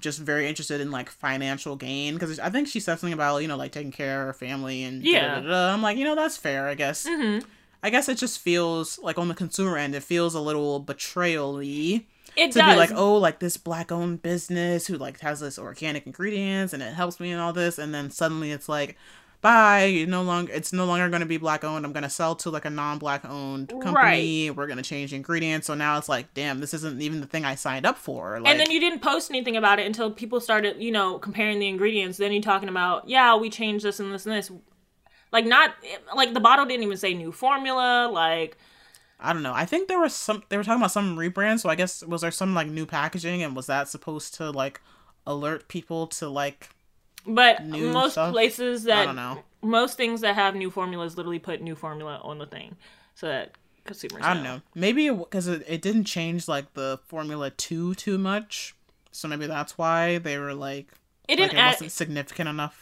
just 0.00 0.20
very 0.20 0.48
interested 0.48 0.80
in 0.80 0.90
like 0.92 1.10
financial 1.10 1.74
gain 1.76 2.14
because 2.14 2.38
I 2.38 2.48
think 2.50 2.68
she 2.68 2.78
said 2.80 2.98
something 3.00 3.12
about 3.12 3.38
you 3.38 3.48
know 3.48 3.56
like 3.56 3.72
taking 3.72 3.90
care 3.92 4.20
of 4.22 4.26
her 4.28 4.32
family 4.32 4.84
and 4.84 5.02
Yeah. 5.02 5.34
da-da-da-da. 5.40 5.74
I'm 5.74 5.82
like 5.82 5.96
you 5.98 6.04
know 6.04 6.14
that's 6.14 6.36
fair 6.36 6.68
I 6.68 6.74
guess 6.74 7.04
Mm-hmm. 7.06 7.44
I 7.82 7.90
guess 7.90 8.08
it 8.08 8.16
just 8.16 8.38
feels 8.38 9.00
like 9.00 9.18
on 9.18 9.26
the 9.26 9.34
consumer 9.34 9.76
end 9.76 9.94
it 9.96 10.04
feels 10.04 10.34
a 10.36 10.40
little 10.40 10.78
betrayal-y 10.78 12.04
It 12.36 12.52
to 12.52 12.58
does. 12.60 12.72
be 12.72 12.78
like, 12.78 12.92
oh, 12.94 13.16
like 13.16 13.38
this 13.38 13.56
black 13.56 13.92
owned 13.92 14.22
business 14.22 14.86
who 14.86 14.96
like 14.96 15.20
has 15.20 15.40
this 15.40 15.58
organic 15.58 16.06
ingredients 16.06 16.72
and 16.72 16.82
it 16.82 16.94
helps 16.94 17.20
me 17.20 17.30
and 17.30 17.40
all 17.40 17.52
this, 17.52 17.78
and 17.78 17.94
then 17.94 18.10
suddenly 18.10 18.50
it's 18.50 18.68
like, 18.68 18.96
bye, 19.42 19.84
you 19.84 20.06
no 20.06 20.22
longer 20.22 20.50
it's 20.52 20.72
no 20.72 20.86
longer 20.86 21.08
going 21.10 21.20
to 21.20 21.26
be 21.26 21.36
black 21.36 21.64
owned. 21.64 21.84
I'm 21.84 21.92
going 21.92 22.04
to 22.04 22.10
sell 22.10 22.34
to 22.36 22.50
like 22.50 22.64
a 22.64 22.70
non 22.70 22.98
black 22.98 23.24
owned 23.28 23.68
company. 23.82 24.50
We're 24.50 24.66
going 24.66 24.78
to 24.78 24.82
change 24.82 25.12
ingredients. 25.12 25.66
So 25.66 25.74
now 25.74 25.98
it's 25.98 26.08
like, 26.08 26.32
damn, 26.32 26.60
this 26.60 26.72
isn't 26.72 27.02
even 27.02 27.20
the 27.20 27.26
thing 27.26 27.44
I 27.44 27.56
signed 27.56 27.84
up 27.84 27.98
for. 27.98 28.40
Like, 28.40 28.50
and 28.50 28.58
then 28.58 28.70
you 28.70 28.80
didn't 28.80 29.00
post 29.00 29.30
anything 29.30 29.56
about 29.56 29.78
it 29.78 29.86
until 29.86 30.10
people 30.10 30.40
started, 30.40 30.80
you 30.80 30.92
know, 30.92 31.18
comparing 31.18 31.58
the 31.58 31.68
ingredients. 31.68 32.16
Then 32.16 32.32
you're 32.32 32.40
talking 32.40 32.68
about, 32.68 33.08
yeah, 33.08 33.36
we 33.36 33.50
changed 33.50 33.84
this 33.84 34.00
and 34.00 34.14
this 34.14 34.24
and 34.24 34.34
this. 34.34 34.50
Like 35.32 35.44
not 35.44 35.74
like 36.14 36.32
the 36.32 36.40
bottle 36.40 36.64
didn't 36.64 36.84
even 36.84 36.96
say 36.96 37.12
new 37.12 37.32
formula. 37.32 38.08
Like 38.10 38.56
I 39.22 39.32
don't 39.32 39.42
know. 39.42 39.52
I 39.54 39.64
think 39.64 39.88
there 39.88 40.00
was 40.00 40.14
some 40.14 40.42
they 40.48 40.56
were 40.56 40.64
talking 40.64 40.80
about 40.80 40.90
some 40.92 41.16
rebrand. 41.16 41.60
So 41.60 41.68
I 41.68 41.74
guess 41.74 42.02
was 42.04 42.20
there 42.22 42.30
some 42.30 42.54
like 42.54 42.66
new 42.68 42.86
packaging 42.86 43.42
and 43.42 43.54
was 43.56 43.66
that 43.66 43.88
supposed 43.88 44.34
to 44.34 44.50
like 44.50 44.80
alert 45.26 45.68
people 45.68 46.06
to 46.08 46.28
like 46.28 46.68
But 47.26 47.64
most 47.64 48.12
stuff? 48.12 48.32
places 48.32 48.84
I 48.86 48.90
that 48.90 49.04
don't 49.06 49.16
know. 49.16 49.42
most 49.62 49.96
things 49.96 50.20
that 50.22 50.34
have 50.34 50.54
new 50.54 50.70
formulas 50.70 51.16
literally 51.16 51.38
put 51.38 51.60
new 51.62 51.74
formula 51.76 52.20
on 52.24 52.38
the 52.38 52.46
thing, 52.46 52.76
so 53.14 53.28
that 53.28 53.52
consumers. 53.84 54.22
I 54.24 54.34
don't 54.34 54.42
know. 54.42 54.60
Maybe 54.74 55.08
because 55.10 55.46
it, 55.46 55.62
it 55.68 55.82
didn't 55.82 56.04
change 56.04 56.48
like 56.48 56.74
the 56.74 56.98
formula 57.06 57.50
too 57.50 57.94
too 57.94 58.18
much, 58.18 58.74
so 59.12 59.28
maybe 59.28 59.46
that's 59.46 59.78
why 59.78 60.18
they 60.18 60.38
were 60.38 60.54
like 60.54 60.88
It 61.28 61.36
didn't 61.36 61.52
it 61.54 61.58
add. 61.58 61.72
wasn't 61.74 61.92
significant 61.92 62.48
enough. 62.48 62.81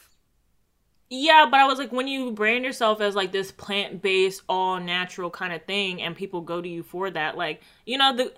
Yeah, 1.12 1.48
but 1.50 1.58
I 1.58 1.66
was 1.66 1.78
like, 1.78 1.90
when 1.90 2.06
you 2.06 2.30
brand 2.30 2.64
yourself 2.64 3.00
as 3.00 3.16
like 3.16 3.32
this 3.32 3.50
plant 3.50 4.00
based, 4.00 4.42
all 4.48 4.78
natural 4.78 5.28
kind 5.28 5.52
of 5.52 5.64
thing, 5.64 6.00
and 6.00 6.14
people 6.14 6.40
go 6.40 6.62
to 6.62 6.68
you 6.68 6.84
for 6.84 7.10
that, 7.10 7.36
like 7.36 7.62
you 7.84 7.98
know, 7.98 8.16
the 8.16 8.32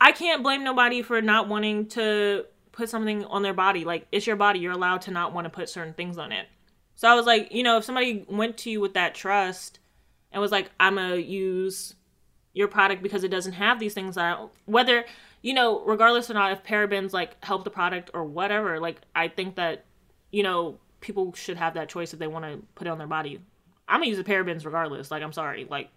I 0.00 0.12
can't 0.12 0.42
blame 0.42 0.64
nobody 0.64 1.02
for 1.02 1.20
not 1.20 1.48
wanting 1.48 1.86
to 1.88 2.46
put 2.72 2.88
something 2.88 3.24
on 3.26 3.42
their 3.42 3.52
body. 3.52 3.84
Like 3.84 4.06
it's 4.10 4.26
your 4.26 4.36
body, 4.36 4.58
you're 4.60 4.72
allowed 4.72 5.02
to 5.02 5.10
not 5.10 5.34
want 5.34 5.44
to 5.44 5.50
put 5.50 5.68
certain 5.68 5.92
things 5.92 6.16
on 6.16 6.32
it. 6.32 6.46
So 6.96 7.08
I 7.08 7.14
was 7.14 7.26
like, 7.26 7.52
you 7.52 7.62
know, 7.62 7.76
if 7.76 7.84
somebody 7.84 8.24
went 8.28 8.56
to 8.58 8.70
you 8.70 8.80
with 8.80 8.94
that 8.94 9.14
trust 9.14 9.78
and 10.32 10.40
was 10.40 10.52
like, 10.52 10.70
I'm 10.80 10.94
gonna 10.94 11.16
use 11.16 11.94
your 12.54 12.68
product 12.68 13.02
because 13.02 13.24
it 13.24 13.30
doesn't 13.30 13.52
have 13.54 13.78
these 13.80 13.94
things 13.94 14.14
that 14.14 14.38
whether 14.64 15.04
you 15.42 15.52
know 15.52 15.84
regardless 15.84 16.30
or 16.30 16.34
not 16.34 16.52
if 16.52 16.62
parabens 16.62 17.12
like 17.12 17.42
help 17.44 17.64
the 17.64 17.70
product 17.70 18.10
or 18.14 18.24
whatever 18.24 18.78
like 18.78 19.00
i 19.16 19.26
think 19.26 19.56
that 19.56 19.84
you 20.30 20.42
know 20.42 20.78
people 21.04 21.32
should 21.34 21.56
have 21.56 21.74
that 21.74 21.88
choice 21.88 22.12
if 22.12 22.18
they 22.18 22.26
want 22.26 22.44
to 22.44 22.60
put 22.74 22.86
it 22.86 22.90
on 22.90 22.98
their 22.98 23.06
body 23.06 23.38
i'm 23.86 24.00
gonna 24.00 24.08
use 24.08 24.16
the 24.16 24.24
parabens 24.24 24.64
regardless 24.64 25.10
like 25.10 25.22
i'm 25.22 25.32
sorry 25.32 25.66
like 25.70 25.90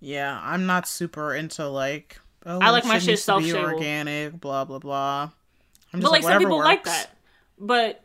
Yeah, 0.00 0.38
I'm 0.42 0.66
not 0.66 0.86
super 0.86 1.34
into 1.34 1.68
like. 1.68 2.18
Oh, 2.44 2.58
I 2.60 2.70
like 2.70 2.84
my 2.84 2.98
shit 2.98 3.16
be 3.16 3.16
shelf-stable. 3.16 3.72
organic, 3.72 4.40
blah 4.40 4.64
blah 4.64 4.78
blah. 4.78 5.30
I'm 5.92 6.00
but 6.00 6.10
like 6.10 6.22
some 6.22 6.28
whatever 6.28 6.44
people 6.44 6.58
like 6.58 6.84
that 6.84 7.16
but 7.58 8.02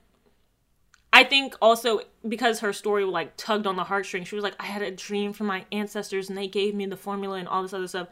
I 1.14 1.24
think 1.24 1.56
also 1.62 2.02
because 2.28 2.60
her 2.62 2.72
story 2.74 3.04
like 3.04 3.36
tugged 3.36 3.68
on 3.68 3.76
the 3.76 3.84
heartstrings, 3.84 4.28
she 4.28 4.36
was 4.36 4.44
like, 4.44 4.56
I 4.60 4.66
had 4.66 4.82
a 4.82 4.92
dream 4.92 5.34
from 5.34 5.48
my 5.48 5.66
ancestors 5.72 6.30
and 6.30 6.38
they 6.38 6.48
gave 6.48 6.74
me 6.74 6.86
the 6.86 6.98
formula 6.98 7.38
and 7.38 7.48
all 7.48 7.62
this 7.62 7.74
other 7.74 7.88
stuff. 7.88 8.08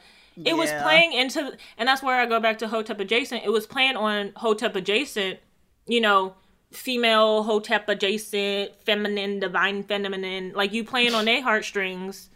It 0.46 0.56
was 0.56 0.72
playing 0.84 1.12
into, 1.12 1.58
and 1.78 1.88
that's 1.88 2.02
where 2.02 2.16
I 2.20 2.26
go 2.26 2.40
back 2.40 2.60
to 2.60 2.68
Hotep 2.70 3.00
adjacent. 3.02 3.44
It 3.44 3.52
was 3.52 3.68
playing 3.68 3.98
on 3.98 4.32
Hotep 4.38 4.74
adjacent, 4.76 5.40
you 5.86 6.00
know, 6.00 6.36
female 6.72 7.44
Hotep 7.44 7.90
adjacent, 7.90 8.72
feminine, 8.84 9.40
divine 9.40 9.84
feminine, 9.84 10.54
like 10.56 10.72
you 10.74 10.84
playing 10.84 11.14
on 11.14 11.26
their 11.26 11.42
heartstrings. 11.42 12.30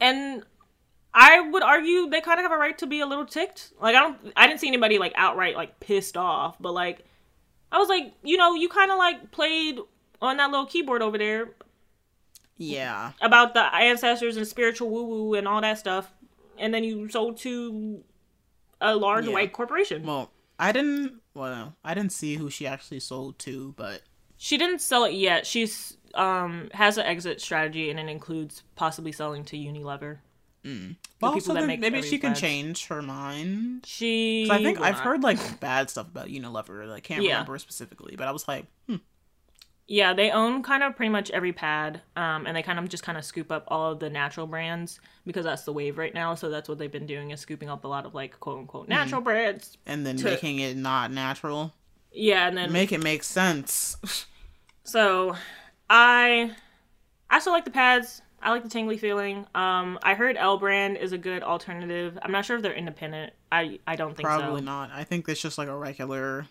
And 0.00 0.42
I 1.14 1.40
would 1.40 1.62
argue 1.62 2.08
they 2.08 2.20
kind 2.20 2.38
of 2.38 2.44
have 2.44 2.52
a 2.52 2.58
right 2.58 2.76
to 2.78 2.86
be 2.86 3.00
a 3.00 3.06
little 3.06 3.24
ticked. 3.26 3.72
Like 3.80 3.94
I 3.96 4.00
don't, 4.00 4.18
I 4.36 4.46
didn't 4.46 4.60
see 4.60 4.68
anybody 4.68 4.98
like 4.98 5.12
outright 5.16 5.56
like 5.56 5.80
pissed 5.80 6.16
off, 6.16 6.56
but 6.60 6.72
like 6.72 7.04
I 7.72 7.78
was 7.78 7.88
like, 7.88 8.12
you 8.22 8.36
know, 8.36 8.54
you 8.54 8.68
kind 8.68 8.90
of 8.90 8.98
like 8.98 9.30
played 9.30 9.78
on 10.20 10.36
that 10.36 10.50
little 10.50 10.66
keyboard 10.66 11.00
over 11.02 11.16
there 11.16 11.50
Yeah. 12.58 13.12
about 13.22 13.54
the 13.54 13.62
ancestors 13.74 14.36
and 14.36 14.46
spiritual 14.46 14.90
woo 14.90 15.04
woo 15.04 15.34
and 15.34 15.48
all 15.48 15.60
that 15.62 15.78
stuff, 15.78 16.12
and 16.58 16.74
then 16.74 16.84
you 16.84 17.08
sold 17.08 17.38
to 17.38 18.04
a 18.80 18.94
large 18.94 19.26
Yeah. 19.26 19.32
white 19.34 19.52
corporation. 19.52 20.04
Well, 20.04 20.30
I 20.60 20.72
didn't. 20.72 21.20
Well, 21.34 21.76
I 21.84 21.94
didn't 21.94 22.12
see 22.12 22.36
who 22.36 22.50
she 22.50 22.66
actually 22.66 23.00
sold 23.00 23.38
to, 23.40 23.72
but 23.76 24.02
She 24.36 24.56
didn't 24.58 24.80
sell 24.80 25.04
it 25.04 25.14
yet. 25.14 25.46
She's 25.46 25.96
um 26.14 26.68
has 26.74 26.98
an 26.98 27.06
exit 27.06 27.40
strategy, 27.40 27.90
and 27.90 27.98
it 27.98 28.08
includes 28.08 28.62
possibly 28.76 29.12
selling 29.12 29.44
to 29.46 29.56
Unilever. 29.56 30.18
well, 31.22 31.40
so 31.40 31.54
then 31.54 31.80
maybe 31.80 32.02
she 32.02 32.18
can 32.18 32.34
change 32.34 32.86
her 32.88 33.00
mind. 33.00 33.84
She, 33.86 34.46
I 34.50 34.62
think 34.62 34.78
I've 34.80 34.96
not. 34.96 35.04
heard 35.04 35.22
like 35.22 35.60
bad 35.60 35.88
stuff 35.88 36.08
about 36.08 36.28
Unilever. 36.28 36.90
I 36.92 37.00
can't 37.00 37.24
Yeah. 37.24 37.32
remember 37.32 37.58
specifically, 37.58 38.14
but 38.16 38.28
I 38.28 38.32
was 38.32 38.46
like, 38.46 38.66
hmm, 38.86 38.96
Yeah, 39.92 40.12
they 40.14 40.30
own 40.30 40.62
kind 40.62 40.84
of 40.84 40.94
pretty 40.94 41.10
much 41.10 41.30
every 41.32 41.52
pad, 41.52 42.00
um, 42.14 42.46
and 42.46 42.56
they 42.56 42.62
kind 42.62 42.78
of 42.78 42.88
just 42.88 43.02
kind 43.02 43.18
of 43.18 43.24
scoop 43.24 43.50
up 43.50 43.64
all 43.66 43.90
of 43.90 43.98
the 43.98 44.08
natural 44.08 44.46
brands 44.46 45.00
because 45.26 45.44
that's 45.44 45.64
the 45.64 45.72
wave 45.72 45.98
right 45.98 46.14
now. 46.14 46.36
So 46.36 46.48
that's 46.48 46.68
what 46.68 46.78
they've 46.78 46.92
been 46.92 47.06
doing 47.06 47.32
is 47.32 47.40
scooping 47.40 47.68
up 47.68 47.82
a 47.84 47.88
lot 47.88 48.06
of 48.06 48.14
like 48.14 48.38
quote 48.38 48.58
unquote 48.60 48.82
Mm-hmm. 48.84 48.92
natural 48.92 49.20
brands. 49.20 49.76
and 49.86 50.06
then 50.06 50.16
To- 50.18 50.24
making 50.26 50.60
it 50.60 50.76
not 50.76 51.10
natural. 51.10 51.74
Yeah, 52.12 52.46
and 52.46 52.56
then 52.56 52.70
Make 52.70 52.92
it 52.92 53.02
make 53.02 53.24
sense. 53.24 53.96
so 54.84 55.34
I 55.88 56.52
I 57.28 57.40
still 57.40 57.52
like 57.52 57.64
the 57.64 57.70
pads. 57.72 58.22
I 58.42 58.50
like 58.52 58.62
the 58.62 58.68
tingly 58.70 58.96
feeling. 58.96 59.44
Um, 59.56 59.98
I 60.02 60.14
heard 60.14 60.36
L 60.38 60.56
brand 60.56 60.98
is 60.98 61.10
a 61.12 61.18
good 61.18 61.42
alternative. 61.42 62.16
I'm 62.22 62.32
not 62.32 62.44
sure 62.44 62.56
if 62.56 62.62
they're 62.62 62.72
independent. 62.72 63.32
I 63.50 63.80
I 63.88 63.96
don't 63.96 64.16
think 64.16 64.26
Probably 64.26 64.60
so. 64.60 64.64
not. 64.64 64.90
I 64.92 65.02
think 65.04 65.28
it's 65.28 65.42
just 65.42 65.58
like 65.58 65.68
a 65.68 65.76
regular 65.76 66.46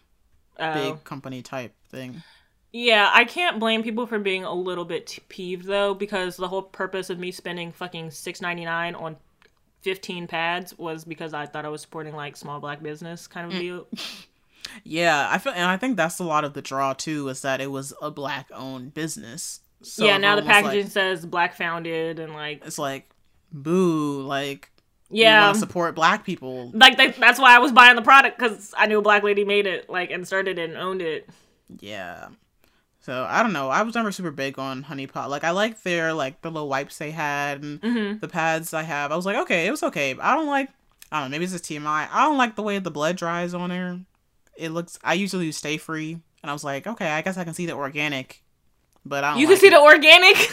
Oh. 0.59 0.73
big 0.91 1.03
company 1.05 1.41
type 1.41 1.73
thing. 1.89 2.21
Yeah, 2.71 3.09
I 3.13 3.25
can't 3.25 3.59
blame 3.59 3.81
people 3.81 4.05
for 4.05 4.19
being 4.19 4.43
a 4.43 4.53
little 4.53 4.85
bit 4.85 5.17
peeved 5.27 5.65
though, 5.65 5.93
because 5.93 6.37
the 6.37 6.47
whole 6.47 6.61
purpose 6.61 7.09
of 7.09 7.17
me 7.17 7.31
spending 7.31 7.71
fucking 7.71 8.11
six 8.11 8.41
ninety 8.41 8.63
nine 8.65 8.93
on 8.95 9.17
fifteen 9.81 10.27
pads 10.27 10.77
was 10.77 11.03
because 11.05 11.33
I 11.33 11.45
thought 11.47 11.65
I 11.65 11.69
was 11.69 11.81
supporting 11.81 12.15
like 12.15 12.37
small 12.37 12.59
black 12.59 12.83
business 12.83 13.25
kind 13.27 13.51
Mm. 13.51 13.55
of 13.55 13.59
deal. 13.61 13.87
Yeah, 14.83 15.27
I 15.31 15.39
feel, 15.39 15.53
and 15.53 15.63
I 15.65 15.77
think 15.77 15.97
that's 15.97 16.19
a 16.19 16.23
lot 16.23 16.43
of 16.43 16.53
the 16.53 16.61
draw 16.61 16.93
too, 16.93 17.27
is 17.29 17.41
that 17.41 17.59
it 17.59 17.71
was 17.71 17.91
a 18.03 18.11
black 18.11 18.49
owned 18.53 18.93
business. 18.93 19.61
So 19.81 20.05
yeah, 20.05 20.17
now 20.17 20.35
the 20.35 20.43
packaging 20.43 20.83
like- 20.83 20.91
says 20.91 21.25
black 21.25 21.55
founded 21.55 22.19
and 22.19 22.33
like 22.33 22.61
it's 22.63 22.77
like, 22.77 23.09
boo, 23.51 24.21
like 24.21 24.69
yeah, 25.09 25.45
want 25.47 25.57
support 25.57 25.95
black 25.95 26.23
people. 26.23 26.69
like 26.75 26.97
they, 26.97 27.07
that's 27.11 27.39
why 27.39 27.55
I 27.55 27.59
was 27.59 27.71
buying 27.71 27.95
the 27.95 28.03
product 28.03 28.37
because 28.37 28.71
I 28.77 28.85
knew 28.85 28.99
a 28.99 29.01
black 29.01 29.23
lady 29.23 29.43
made 29.43 29.65
it 29.65 29.89
like 29.89 30.11
and 30.11 30.27
started 30.27 30.59
it 30.59 30.69
and 30.69 30.77
owned 30.77 31.01
it. 31.01 31.27
Yeah. 31.79 32.27
So 33.01 33.25
I 33.29 33.41
don't 33.43 33.53
know. 33.53 33.69
I 33.69 33.81
was 33.83 33.95
never 33.95 34.11
super 34.11 34.31
big 34.31 34.59
on 34.59 34.83
Honey 34.83 35.07
Pot. 35.07 35.29
Like 35.29 35.43
I 35.43 35.51
like 35.51 35.81
their 35.83 36.13
like 36.13 36.41
the 36.41 36.49
little 36.51 36.67
wipes 36.69 36.97
they 36.97 37.11
had 37.11 37.63
and 37.63 37.81
Mm-hmm. 37.81 38.19
the 38.19 38.27
pads 38.27 38.73
I 38.73 38.83
have. 38.83 39.11
I 39.11 39.15
was 39.15 39.25
like, 39.25 39.37
okay, 39.37 39.67
it 39.67 39.71
was 39.71 39.83
okay. 39.83 40.13
But 40.13 40.25
I 40.25 40.35
don't 40.35 40.47
like. 40.47 40.69
I 41.11 41.21
don't 41.21 41.31
know. 41.31 41.35
Maybe 41.35 41.45
it's 41.45 41.53
just 41.53 41.63
TMI. 41.65 42.07
I 42.11 42.23
don't 42.25 42.37
like 42.37 42.55
the 42.55 42.61
way 42.61 42.77
the 42.79 42.91
blood 42.91 43.15
dries 43.15 43.53
on 43.53 43.69
there. 43.69 43.99
It 44.57 44.69
looks. 44.69 44.99
I 45.03 45.13
usually 45.13 45.45
use 45.47 45.57
Stay 45.57 45.77
Free, 45.77 46.19
and 46.43 46.49
I 46.49 46.53
was 46.53 46.63
like, 46.63 46.85
okay, 46.85 47.09
I 47.09 47.21
guess 47.21 47.37
I 47.37 47.43
can 47.45 47.53
see 47.53 47.65
the 47.65 47.73
organic, 47.73 48.43
but 49.05 49.23
I 49.23 49.31
don't. 49.31 49.39
You 49.39 49.47
can 49.47 49.53
like 49.55 49.61
see 49.61 49.67
it. 49.67 49.71
the 49.71 49.79
organic. 49.79 50.35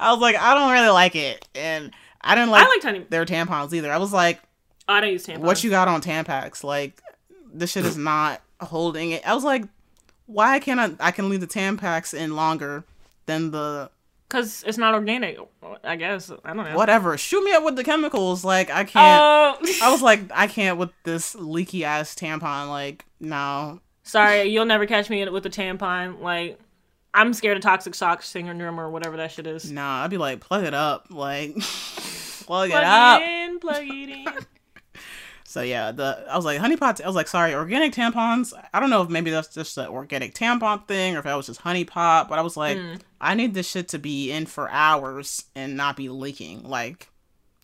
I 0.00 0.10
was 0.10 0.20
like, 0.20 0.36
I 0.36 0.54
don't 0.54 0.72
really 0.72 0.88
like 0.88 1.14
it, 1.14 1.46
and 1.54 1.92
I 2.20 2.34
didn't 2.34 2.50
like, 2.50 2.66
I 2.66 2.68
liked 2.68 2.82
honey. 2.82 3.06
their 3.08 3.24
tampons 3.24 3.72
either. 3.72 3.92
I 3.92 3.98
was 3.98 4.12
like, 4.12 4.40
Oh, 4.88 4.94
I 4.94 5.00
don't 5.00 5.12
use 5.12 5.26
tampons. 5.26 5.38
what 5.40 5.62
you 5.62 5.70
got 5.70 5.88
on 5.88 6.02
Tampax? 6.02 6.64
Like, 6.64 7.00
this 7.52 7.70
shit 7.70 7.84
is 7.86 7.96
not 7.96 8.42
holding 8.60 9.12
it. 9.12 9.26
I 9.26 9.34
was 9.34 9.44
like, 9.44 9.64
why 10.26 10.58
can't 10.58 10.80
I? 10.80 11.08
I 11.08 11.10
can 11.10 11.28
leave 11.28 11.40
the 11.40 11.46
Tampax 11.46 12.14
in 12.14 12.36
longer 12.36 12.84
than 13.26 13.50
the 13.50 13.90
Because 14.28 14.64
it's 14.66 14.78
not 14.78 14.94
organic. 14.94 15.38
I 15.82 15.96
guess 15.96 16.30
I 16.44 16.54
don't 16.54 16.64
know. 16.64 16.76
whatever. 16.76 17.16
Shoot 17.18 17.44
me 17.44 17.52
up 17.52 17.64
with 17.64 17.76
the 17.76 17.84
chemicals. 17.84 18.44
Like, 18.44 18.70
I 18.70 18.84
can't. 18.84 19.58
Oh, 19.62 19.72
I 19.82 19.90
was 19.90 20.02
like, 20.02 20.20
I 20.34 20.46
can't 20.46 20.78
with 20.78 20.90
this 21.04 21.34
leaky 21.34 21.84
ass 21.84 22.14
tampon. 22.14 22.68
Like, 22.68 23.04
no. 23.20 23.80
sorry, 24.02 24.44
you'll 24.44 24.64
never 24.64 24.86
catch 24.86 25.10
me 25.10 25.28
with 25.28 25.46
a 25.46 25.50
tampon. 25.50 26.20
Like, 26.20 26.58
I'm 27.12 27.32
scared 27.32 27.56
of 27.56 27.62
toxic 27.62 27.94
shock 27.94 28.22
syndrome 28.22 28.80
or 28.80 28.90
whatever 28.90 29.16
that 29.18 29.30
shit 29.30 29.46
is. 29.46 29.70
Nah, 29.70 30.02
I'd 30.02 30.10
be 30.10 30.18
like, 30.18 30.40
plug 30.40 30.64
it 30.64 30.74
up. 30.74 31.06
Like, 31.10 31.56
plug 32.44 32.70
it 32.70 32.74
up. 32.74 32.82
Plug 32.82 32.84
up. 32.84 33.20
it 33.22 33.50
in, 33.50 33.58
plug 33.60 33.82
it 33.82 34.08
in. 34.10 34.26
So 35.54 35.62
yeah, 35.62 35.92
the 35.92 36.26
I 36.28 36.34
was 36.34 36.44
like 36.44 36.58
honey 36.58 36.76
pot. 36.76 37.00
I 37.00 37.06
was 37.06 37.14
like, 37.14 37.28
sorry, 37.28 37.54
organic 37.54 37.92
tampons. 37.92 38.52
I 38.72 38.80
don't 38.80 38.90
know 38.90 39.02
if 39.02 39.08
maybe 39.08 39.30
that's 39.30 39.54
just 39.54 39.76
the 39.76 39.88
organic 39.88 40.34
tampon 40.34 40.84
thing 40.88 41.14
or 41.14 41.20
if 41.20 41.26
that 41.26 41.36
was 41.36 41.46
just 41.46 41.60
honey 41.60 41.84
pot, 41.84 42.28
but 42.28 42.40
I 42.40 42.42
was 42.42 42.56
like, 42.56 42.76
mm. 42.76 43.00
I 43.20 43.34
need 43.34 43.54
this 43.54 43.70
shit 43.70 43.86
to 43.90 44.00
be 44.00 44.32
in 44.32 44.46
for 44.46 44.68
hours 44.68 45.44
and 45.54 45.76
not 45.76 45.96
be 45.96 46.08
leaking. 46.08 46.64
Like, 46.64 47.08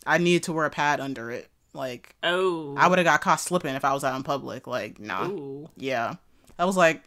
I 0.07 0.19
needed 0.19 0.45
to 0.45 0.53
wear 0.53 0.67
a 0.67 0.71
pad 0.71 1.01
under 1.01 1.33
it. 1.33 1.49
Like, 1.73 2.15
Oh, 2.23 2.77
I 2.79 2.87
would 2.87 2.99
have 2.99 3.07
got 3.07 3.23
caught 3.23 3.41
slipping 3.41 3.75
if 3.75 3.85
I 3.85 3.93
was 3.93 4.05
out 4.05 4.15
in 4.15 4.23
public. 4.23 4.69
Like, 4.69 5.01
nah, 5.01 5.27
Ooh. 5.27 5.69
yeah. 5.77 6.15
I 6.61 6.67
was 6.67 6.77
like, 6.77 7.03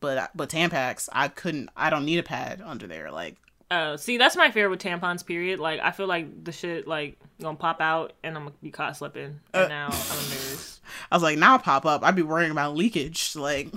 but 0.00 0.32
but 0.34 0.48
Tampax, 0.48 1.08
I 1.12 1.28
couldn't. 1.28 1.70
I 1.76 1.90
don't 1.90 2.04
need 2.04 2.18
a 2.18 2.24
pad 2.24 2.60
under 2.60 2.88
there. 2.88 3.12
Like, 3.12 3.36
Oh, 3.76 3.96
see, 3.96 4.18
that's 4.18 4.36
my 4.36 4.50
fear 4.50 4.68
with 4.68 4.80
tampons. 4.80 5.24
Period. 5.26 5.58
Like, 5.58 5.80
I 5.80 5.90
feel 5.90 6.06
like 6.06 6.44
the 6.44 6.52
shit 6.52 6.86
like 6.86 7.18
gonna 7.40 7.56
pop 7.56 7.80
out 7.80 8.12
and 8.22 8.36
I'm 8.36 8.44
gonna 8.44 8.54
be 8.62 8.70
caught 8.70 8.96
slipping. 8.96 9.40
Uh. 9.52 9.58
And 9.58 9.68
now 9.68 9.86
I'm 9.86 9.92
embarrassed. 9.92 10.80
I 11.10 11.16
was 11.16 11.22
like, 11.22 11.38
now 11.38 11.58
pop 11.58 11.86
up. 11.86 12.04
I'd 12.04 12.14
be 12.14 12.22
worrying 12.22 12.50
about 12.50 12.76
leakage. 12.76 13.34
Like, 13.36 13.68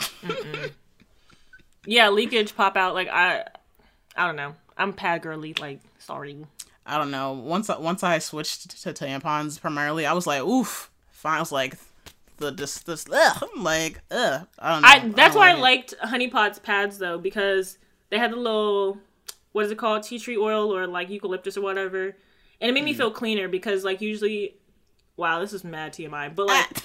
Yeah, 1.85 2.09
leakage 2.09 2.55
pop 2.55 2.75
out. 2.75 2.93
Like 2.93 3.07
I, 3.07 3.45
I 4.15 4.27
don't 4.27 4.35
know. 4.35 4.55
I'm 4.77 4.93
pad 4.93 5.21
girly. 5.21 5.53
Like, 5.59 5.79
sorry. 5.99 6.45
I 6.85 6.97
don't 6.97 7.11
know. 7.11 7.33
Once 7.33 7.69
I, 7.69 7.77
once 7.79 8.03
I 8.03 8.19
switched 8.19 8.81
to 8.83 8.93
tampons 8.93 9.59
primarily, 9.59 10.05
I 10.05 10.13
was 10.13 10.27
like, 10.27 10.41
oof. 10.43 10.91
Fine. 11.11 11.37
I 11.37 11.39
was 11.39 11.51
like, 11.51 11.75
the 12.37 12.51
this 12.51 12.79
this 12.79 13.07
ugh, 13.11 13.43
like 13.57 13.99
ugh. 14.11 14.47
I 14.59 14.73
don't 14.73 14.81
know. 14.83 14.87
I 14.87 14.99
that's 15.15 15.33
don't 15.33 15.37
why 15.37 15.49
I 15.49 15.53
like 15.53 15.91
it. 15.93 15.97
liked 16.01 16.09
Honey 16.09 16.27
Pot's 16.27 16.59
pads 16.59 16.99
though 16.99 17.17
because 17.17 17.79
they 18.09 18.19
had 18.19 18.31
the 18.31 18.35
little 18.35 18.99
what 19.57 19.65
is 19.65 19.71
it 19.71 19.77
called 19.77 20.03
tea 20.03 20.19
tree 20.19 20.38
oil 20.38 20.71
or 20.75 20.85
like 20.88 21.09
eucalyptus 21.09 21.57
or 21.57 21.61
whatever, 21.61 22.15
and 22.61 22.69
it 22.69 22.73
made 22.73 22.84
me 22.85 22.93
Mm. 22.93 22.97
feel 22.97 23.11
cleaner 23.11 23.47
because 23.47 23.84
like 23.84 23.99
usually, 24.01 24.55
wow, 25.17 25.39
this 25.39 25.51
is 25.53 25.63
mad 25.63 25.93
TMI, 25.93 26.29
but 26.35 26.45
like. 26.47 26.69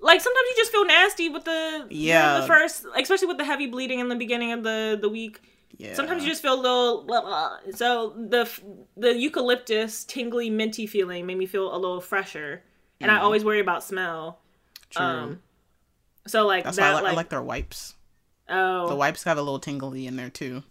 Like 0.00 0.20
sometimes 0.20 0.44
you 0.50 0.54
just 0.56 0.70
feel 0.70 0.86
nasty 0.86 1.28
with 1.28 1.44
the 1.44 1.86
Yeah. 1.90 2.40
the 2.40 2.46
first, 2.46 2.86
especially 2.96 3.26
with 3.26 3.36
the 3.36 3.44
heavy 3.44 3.66
bleeding 3.66 3.98
in 3.98 4.08
the 4.08 4.14
beginning 4.14 4.52
of 4.52 4.62
the 4.62 4.96
the 5.00 5.08
week. 5.08 5.40
Yeah. 5.76 5.94
Sometimes 5.94 6.22
you 6.22 6.28
just 6.30 6.40
feel 6.40 6.54
a 6.54 6.62
little. 6.62 7.02
Blah, 7.04 7.20
blah. 7.22 7.56
So 7.74 8.14
the 8.16 8.48
the 8.96 9.18
eucalyptus 9.18 10.04
tingly 10.04 10.50
minty 10.50 10.86
feeling 10.86 11.26
made 11.26 11.36
me 11.36 11.46
feel 11.46 11.74
a 11.74 11.76
little 11.76 12.00
fresher, 12.00 12.62
and 13.00 13.10
I 13.10 13.18
always 13.18 13.44
worry 13.44 13.58
about 13.58 13.82
smell. 13.82 14.38
True. 14.90 15.04
Um, 15.04 15.42
so 16.28 16.46
like 16.46 16.62
That's 16.62 16.76
that, 16.76 16.82
why 16.84 16.88
I 16.90 16.92
like, 16.94 17.02
like, 17.02 17.12
I 17.12 17.16
like 17.16 17.28
their 17.30 17.42
wipes. 17.42 17.94
oh, 18.48 18.88
The 18.88 18.94
wipes 18.96 19.24
have 19.24 19.36
a 19.36 19.42
little 19.42 19.58
tingly 19.58 20.06
in 20.06 20.14
there 20.14 20.30
too. 20.30 20.62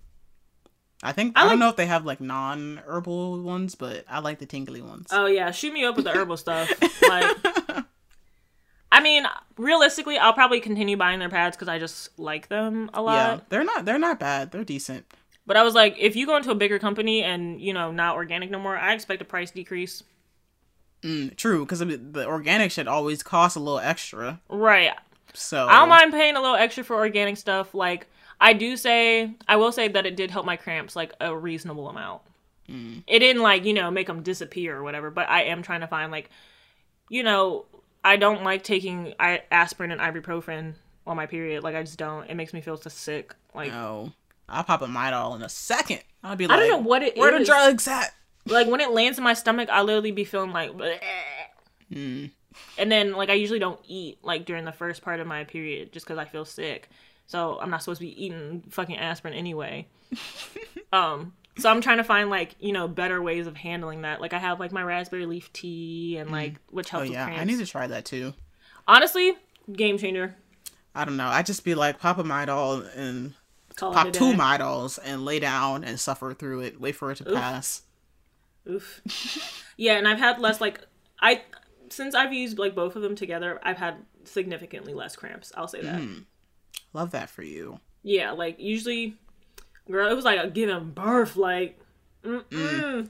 I 1.04 1.12
think 1.12 1.38
I 1.38 1.42
I, 1.42 1.44
like- 1.44 1.52
don't 1.52 1.60
know 1.60 1.70
if 1.70 1.76
they 1.76 1.86
have 1.86 2.06
like 2.06 2.20
non 2.22 2.82
herbal 2.86 3.42
ones, 3.42 3.76
but 3.76 4.04
I 4.10 4.20
like 4.20 4.40
the 4.40 4.46
tingly 4.46 4.82
ones. 4.82 5.08
oh 5.12 5.26
yeah, 5.28 5.52
shoot 5.52 5.74
me 5.74 5.86
up 5.86 5.96
with 5.96 6.06
the 6.06 6.12
herbal 6.12 6.38
stuff. 6.46 6.70
Like, 7.04 7.38
I 8.92 9.02
mean, 9.02 9.26
realistically, 9.58 10.18
I'll 10.18 10.34
probably 10.34 10.60
continue 10.60 10.98
buying 10.98 11.20
their 11.20 11.30
pads 11.30 11.56
because 11.56 11.68
I 11.68 11.78
just 11.78 12.18
like 12.18 12.48
them 12.48 12.90
a 12.94 13.02
lot. 13.02 13.14
yeah, 13.38 13.40
they're 13.50 13.64
not 13.64 13.86
they're 13.86 14.00
not 14.00 14.20
bad. 14.20 14.52
They're 14.52 14.64
decent. 14.64 15.06
But 15.46 15.56
I 15.56 15.64
was 15.64 15.76
like, 15.76 15.96
if 16.00 16.16
you 16.16 16.26
go 16.26 16.36
into 16.36 16.52
a 16.52 16.56
bigger 16.56 16.80
company 16.80 17.24
and 17.24 17.62
you 17.62 17.74
know 17.74 17.92
not 17.92 18.16
organic 18.16 18.50
no 18.50 18.60
more, 18.60 18.78
I 18.78 18.94
expect 18.94 19.22
a 19.22 19.26
price 19.26 19.52
decrease. 19.52 20.04
Mm, 21.04 21.36
true, 21.36 21.64
because 21.64 21.80
the 21.80 22.26
organic 22.26 22.72
shit 22.72 22.88
always 22.88 23.22
costs 23.22 23.56
a 23.56 23.60
little 23.60 23.80
extra. 23.80 24.42
Right. 24.50 24.92
So 25.34 25.68
I 25.68 25.80
don't 25.80 25.90
mind 25.90 26.12
paying 26.12 26.36
a 26.36 26.42
little 26.42 26.56
extra 26.56 26.84
for 26.84 26.96
organic 26.96 27.38
stuff. 27.38 27.76
Like 27.76 28.08
I 28.40 28.54
do 28.54 28.78
say, 28.78 29.32
I 29.48 29.56
will 29.56 29.72
say 29.72 29.88
that 29.88 30.06
it 30.06 30.16
did 30.16 30.32
help 30.32 30.46
my 30.46 30.56
cramps 30.58 30.96
like 30.96 31.14
a 31.20 31.36
reasonable 31.36 31.90
amount. 31.90 32.22
It 32.70 33.20
didn't 33.20 33.42
like 33.42 33.64
you 33.64 33.74
know 33.74 33.90
make 33.90 34.08
them 34.08 34.24
disappear 34.24 34.76
or 34.76 34.84
whatever, 34.84 35.10
but 35.10 35.30
I 35.30 35.44
am 35.44 35.62
trying 35.64 35.80
to 35.82 35.88
find 35.88 36.12
like, 36.12 36.30
you 37.10 37.24
know, 37.24 37.64
I 38.04 38.18
don't 38.18 38.44
like 38.44 38.64
taking 38.64 39.14
I- 39.20 39.44
aspirin 39.52 39.92
and 39.92 40.02
ibuprofen 40.02 40.74
on 41.06 41.16
my 41.16 41.26
period. 41.28 41.64
Like 41.64 41.76
I 41.76 41.84
just 41.84 41.98
don't. 41.98 42.30
It 42.30 42.36
makes 42.36 42.54
me 42.54 42.60
feel 42.60 42.76
so 42.76 42.90
sick. 42.90 43.34
Like 43.56 43.72
Oh, 43.72 44.12
I'll 44.50 44.66
pop 44.66 44.82
a 44.82 44.86
Midol 44.88 45.36
in 45.38 45.42
a 45.44 45.48
second. 45.50 46.02
I'll 46.24 46.36
be 46.36 46.44
I 46.44 46.48
like, 46.50 46.60
don't 46.60 46.70
know 46.70 46.88
what 46.90 47.04
it 47.04 47.16
where 47.18 47.40
the 47.40 47.46
drugs 47.46 47.88
at? 47.88 48.14
like 48.46 48.68
when 48.68 48.82
it 48.82 48.92
lands 48.92 49.18
in 49.18 49.24
my 49.24 49.34
stomach, 49.34 49.70
I 49.72 49.82
literally 49.82 50.12
be 50.12 50.26
feeling 50.26 50.52
like. 50.52 50.72
Mm. 51.92 52.32
And 52.78 52.92
then 52.92 53.14
like 53.14 53.30
I 53.30 53.34
usually 53.34 53.60
don't 53.60 53.80
eat 53.88 54.18
like 54.24 54.46
during 54.46 54.66
the 54.66 54.72
first 54.74 55.02
part 55.02 55.22
of 55.22 55.28
my 55.28 55.46
period 55.46 55.94
just 55.94 56.06
because 56.06 56.18
I 56.18 56.26
feel 56.26 56.44
sick. 56.44 56.90
So 57.28 57.60
I'm 57.62 57.70
not 57.70 57.84
supposed 57.84 58.00
to 58.00 58.06
be 58.06 58.26
eating 58.26 58.64
fucking 58.70 58.98
aspirin 58.98 59.34
anyway. 59.34 59.88
um. 60.94 61.34
So 61.58 61.72
I'm 61.72 61.82
trying 61.82 61.98
to 61.98 62.04
find 62.04 62.30
like 62.30 62.56
you 62.60 62.72
know 62.72 62.88
better 62.88 63.22
ways 63.22 63.48
of 63.48 63.56
handling 63.56 64.02
that. 64.02 64.22
Like 64.22 64.34
I 64.34 64.38
have 64.38 64.60
like 64.60 64.72
my 64.72 64.84
raspberry 64.84 65.26
leaf 65.26 65.52
tea 65.54 66.18
and 66.18 66.32
like 66.32 66.56
which 66.70 66.90
helps. 66.90 67.10
Oh 67.10 67.14
helps 67.14 67.30
yeah, 67.30 67.32
with. 67.32 67.42
I 67.42 67.44
need 67.46 67.60
to 67.60 67.66
try 67.66 67.88
that 67.88 68.06
too. 68.06 68.34
Honestly, 68.88 69.34
game 69.72 69.98
changer. 69.98 70.36
I 70.96 71.06
don't 71.06 71.18
know. 71.18 71.28
I 71.28 71.44
just 71.44 71.64
be 71.64 71.76
like 71.76 72.00
pop 72.00 72.18
a 72.18 72.24
Midol 72.24 72.88
and 72.96 73.34
Call 73.76 73.94
pop 73.94 74.12
two. 74.12 74.34
Midols 74.34 74.98
and 75.04 75.24
lay 75.26 75.40
down 75.40 75.84
and 75.84 76.00
suffer 76.00 76.34
through 76.34 76.62
it. 76.62 76.82
Wait 76.82 76.96
for 76.96 77.12
it 77.12 77.18
to 77.18 77.26
pass. 77.26 77.84
Oof. 78.70 79.64
yeah, 79.78 79.94
and 79.94 80.08
I've 80.08 80.18
had 80.18 80.40
less 80.40 80.60
like 80.60 80.82
I 81.22 81.42
since 81.90 82.16
I've 82.16 82.34
used 82.34 82.58
like 82.58 82.76
both 82.76 82.96
of 82.96 83.02
them 83.02 83.16
together, 83.16 83.60
I've 83.64 83.78
had 83.78 83.98
significantly 84.24 84.94
less 84.94 85.16
cramps. 85.16 85.52
I'll 85.56 85.68
say 85.68 85.82
that. 85.82 86.02
Love 86.98 87.12
that 87.12 87.30
for 87.30 87.44
you. 87.44 87.80
Yeah, 88.02 88.32
like 88.32 88.60
usually, 88.60 89.18
girl, 89.88 90.10
it 90.10 90.16
was 90.16 90.26
like 90.26 90.44
a 90.44 90.50
giving 90.50 90.90
birth. 90.90 91.36
Like, 91.36 91.80
mm-mm. 92.26 93.08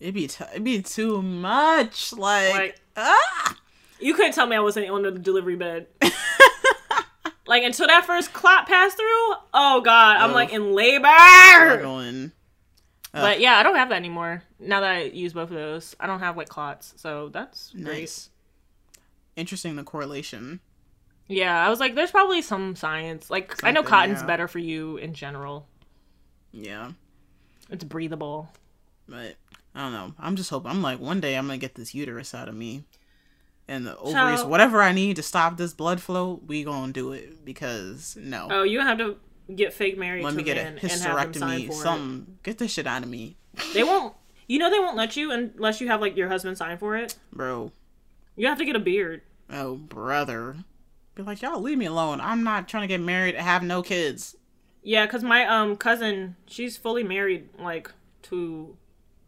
It'd 0.00 0.12
be 0.12 0.26
t- 0.26 0.44
it'd 0.50 0.64
be 0.64 0.82
too 0.82 1.22
much. 1.22 2.12
Like, 2.12 2.52
Like- 2.52 2.80
ah. 2.96 3.56
you 4.00 4.12
couldn't 4.12 4.32
tell 4.32 4.48
me 4.48 4.56
I 4.56 4.58
wasn't 4.58 4.90
on 4.90 5.02
the 5.02 5.12
delivery 5.12 5.54
bed. 5.54 5.86
like 7.46 7.62
until 7.62 7.86
that 7.86 8.04
first 8.04 8.32
clot 8.32 8.66
passed 8.66 8.96
through. 8.96 9.34
Oh 9.54 9.82
god, 9.84 10.16
I'm 10.16 10.32
like 10.32 10.52
in 10.52 10.72
labor. 10.72 11.06
But 13.12 13.38
yeah, 13.38 13.54
I 13.54 13.62
don't 13.62 13.76
have 13.76 13.90
that 13.90 13.94
anymore. 13.98 14.42
Now 14.58 14.80
that 14.80 14.90
I 14.90 15.02
use 15.04 15.32
both 15.32 15.50
of 15.50 15.56
those, 15.56 15.94
I 16.00 16.08
don't 16.08 16.18
have 16.18 16.36
like 16.36 16.48
clots, 16.48 16.92
so 16.96 17.28
that's 17.28 17.70
great. 17.70 17.84
Nice. 18.00 18.30
Interesting 19.36 19.76
the 19.76 19.84
correlation. 19.84 20.58
Yeah, 21.28 21.64
I 21.64 21.68
was 21.68 21.80
like, 21.80 21.94
there's 21.94 22.10
probably 22.10 22.42
some 22.42 22.76
science. 22.76 23.30
Like, 23.30 23.62
I 23.64 23.72
know 23.72 23.82
cotton's 23.82 24.20
yeah. 24.20 24.26
better 24.26 24.46
for 24.46 24.58
you 24.58 24.96
in 24.96 25.12
general. 25.12 25.66
Yeah. 26.52 26.92
It's 27.70 27.84
breathable. 27.84 28.48
But 29.08 29.36
I 29.74 29.80
don't 29.80 29.92
know. 29.92 30.14
I'm 30.18 30.36
just 30.36 30.50
hoping. 30.50 30.70
I'm 30.70 30.82
like, 30.82 31.00
one 31.00 31.20
day 31.20 31.36
I'm 31.36 31.46
gonna 31.46 31.58
get 31.58 31.74
this 31.74 31.94
uterus 31.94 32.34
out 32.34 32.48
of 32.48 32.54
me, 32.54 32.84
and 33.68 33.86
the 33.86 33.96
ovaries, 33.96 34.40
Child. 34.40 34.50
whatever 34.50 34.82
I 34.82 34.92
need 34.92 35.16
to 35.16 35.22
stop 35.22 35.56
this 35.56 35.74
blood 35.74 36.00
flow, 36.00 36.40
we 36.46 36.64
gonna 36.64 36.92
do 36.92 37.12
it 37.12 37.44
because 37.44 38.16
no. 38.20 38.48
Oh, 38.50 38.62
you 38.62 38.80
have 38.80 38.98
to 38.98 39.16
get 39.54 39.72
fake 39.74 39.98
married 39.98 40.24
Let 40.24 40.30
to 40.30 40.36
me 40.36 40.42
get 40.42 40.58
a 40.58 40.62
men 40.64 40.78
and 40.78 40.80
have 40.80 41.32
them 41.32 41.34
sign 41.34 41.60
hysterectomy. 41.60 41.72
Something. 41.72 42.38
Get 42.42 42.58
this 42.58 42.72
shit 42.72 42.86
out 42.86 43.02
of 43.02 43.08
me. 43.08 43.36
They 43.74 43.82
won't. 43.84 44.14
You 44.48 44.58
know 44.58 44.70
they 44.70 44.78
won't 44.78 44.96
let 44.96 45.16
you 45.16 45.30
unless 45.32 45.80
you 45.80 45.88
have 45.88 46.00
like 46.00 46.16
your 46.16 46.28
husband 46.28 46.56
sign 46.56 46.78
for 46.78 46.96
it. 46.96 47.16
bro. 47.32 47.72
You 48.36 48.46
have 48.48 48.58
to 48.58 48.64
get 48.64 48.76
a 48.76 48.80
beard. 48.80 49.22
Oh, 49.50 49.76
brother. 49.76 50.56
Be 51.16 51.22
like, 51.22 51.40
y'all 51.40 51.62
leave 51.62 51.78
me 51.78 51.86
alone. 51.86 52.20
I'm 52.20 52.44
not 52.44 52.68
trying 52.68 52.82
to 52.82 52.86
get 52.86 53.00
married 53.00 53.34
and 53.34 53.44
have 53.44 53.62
no 53.62 53.82
kids. 53.82 54.36
Yeah, 54.82 55.06
cause 55.06 55.24
my 55.24 55.46
um 55.46 55.76
cousin, 55.76 56.36
she's 56.46 56.76
fully 56.76 57.02
married 57.02 57.48
like 57.58 57.90
to 58.24 58.76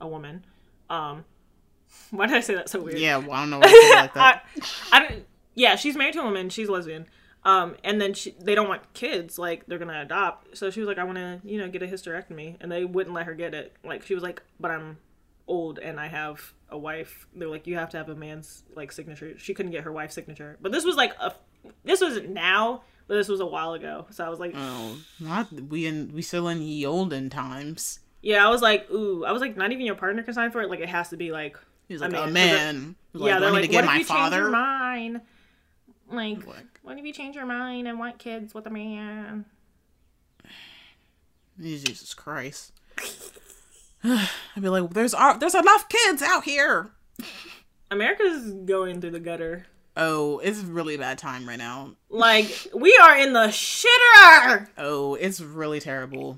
a 0.01 0.07
woman. 0.07 0.45
Um, 0.91 1.25
why 2.11 2.27
did 2.27 2.37
I 2.37 2.41
say 2.41 2.55
that 2.55 2.69
so 2.69 2.81
weird? 2.81 2.99
Yeah, 2.99 3.17
well, 3.17 3.33
I 3.33 3.41
don't 3.41 3.51
know 3.51 3.59
why 3.59 3.69
I 3.69 3.71
feel 3.71 3.91
like 3.97 4.15
that. 4.15 4.45
I, 4.93 4.97
I 4.97 5.09
don't. 5.09 5.27
Yeah, 5.55 5.77
she's 5.77 5.97
married 5.97 6.13
to 6.13 6.21
a 6.21 6.25
woman. 6.25 6.51
She's 6.51 6.69
lesbian. 6.69 7.07
Um, 7.45 7.77
and 7.83 8.01
then 8.01 8.13
she, 8.13 8.33
they 8.39 8.55
don't 8.55 8.69
want 8.69 8.93
kids. 8.93 9.39
Like 9.39 9.65
they're 9.67 9.79
gonna 9.79 10.03
adopt. 10.03 10.59
So 10.59 10.71
she 10.71 10.81
was 10.81 10.89
like, 10.89 10.99
I 10.99 11.05
want 11.05 11.17
to, 11.17 11.41
you 11.43 11.59
know, 11.59 11.69
get 11.71 11.83
a 11.83 11.87
hysterectomy, 11.87 12.57
and 12.61 12.71
they 12.71 12.85
wouldn't 12.85 13.15
let 13.15 13.25
her 13.25 13.35
get 13.35 13.55
it. 13.55 13.75
Like 13.83 14.05
she 14.05 14.13
was 14.13 14.23
like, 14.23 14.43
but 14.61 14.71
I'm 14.71 14.99
old 15.49 15.79
and 15.79 15.99
I 15.99 16.09
have 16.09 16.53
a 16.69 16.79
wife. 16.79 17.27
They're 17.35 17.49
like, 17.49 17.67
you 17.67 17.77
have 17.77 17.89
to 17.91 17.97
have 17.97 18.11
a 18.11 18.15
man's 18.15 18.63
like 18.77 18.93
signature. 18.93 19.39
She 19.39 19.55
couldn't 19.55 19.73
get 19.73 19.85
her 19.85 19.93
wife's 19.93 20.15
signature. 20.15 20.59
But 20.61 20.73
this 20.73 20.85
was 20.85 20.95
like 20.97 21.15
a, 21.19 21.33
this 21.85 22.01
wasn't 22.01 22.31
now, 22.31 22.83
but 23.07 23.15
this 23.15 23.29
was 23.29 23.41
a 23.41 23.47
while 23.47 23.73
ago. 23.75 24.07
So 24.11 24.25
I 24.25 24.29
was 24.29 24.39
like, 24.39 24.53
Oh, 24.57 24.99
not 25.21 25.53
we 25.53 25.87
in 25.87 26.13
we 26.15 26.23
still 26.23 26.49
in 26.49 26.61
ye 26.63 26.85
olden 26.87 27.31
times. 27.31 28.01
yeah, 28.23 28.47
I 28.47 28.51
was 28.51 28.63
like, 28.63 28.91
ooh, 28.91 29.25
I 29.25 29.33
was 29.33 29.41
like, 29.41 29.57
not 29.57 29.73
even 29.73 29.87
your 29.87 29.95
partner 29.95 30.23
can 30.23 30.35
sign 30.35 30.51
for 30.51 30.61
it. 30.63 30.69
Like 30.71 30.81
it 30.81 30.89
has 30.89 31.09
to 31.11 31.17
be 31.17 31.31
like 31.33 31.57
He's 31.89 32.01
like, 32.03 32.13
man. 32.13 32.29
a 32.29 32.33
man. 32.33 32.97
He's 33.15 33.23
yeah, 33.23 33.39
like, 33.39 33.41
they're 33.41 33.41
do 33.41 33.47
I 33.47 33.49
need 33.49 33.55
like, 33.55 33.63
to 33.63 33.69
get 33.69 33.77
what 33.77 33.87
my 33.87 33.95
if 34.01 34.09
you 34.11 34.15
change 34.15 34.33
your 34.35 34.51
mind? 34.51 35.21
Like, 36.11 36.47
Like- 36.47 36.81
what 36.83 36.99
if 36.99 37.05
you 37.05 37.13
change 37.13 37.37
your 37.37 37.47
mind 37.47 37.89
and 37.89 37.99
want 37.99 38.19
kids 38.19 38.53
with 38.55 38.67
a 38.67 38.71
man? 38.71 39.45
Jesus 41.61 42.15
Christ. 42.15 42.73
I'd 44.05 44.29
be 44.61 44.69
like, 44.69 44.91
there's 44.91 45.13
uh, 45.15 45.37
there's 45.39 45.55
enough 45.55 45.89
kids 45.89 46.23
out 46.23 46.45
here. 46.45 46.91
America's 47.91 48.53
going 48.53 49.01
through 49.01 49.11
the 49.11 49.21
gutter. 49.21 49.67
Oh, 50.01 50.39
it's 50.39 50.61
really 50.61 50.97
bad 50.97 51.19
time 51.19 51.47
right 51.49 51.59
now. 51.59 51.91
Like, 52.09 52.69
we 52.75 52.97
are 53.03 53.19
in 53.19 53.33
the 53.33 53.49
shitter. 53.49 54.69
Oh, 54.79 55.17
it's 55.17 55.41
really 55.41 55.81
terrible. 55.81 56.37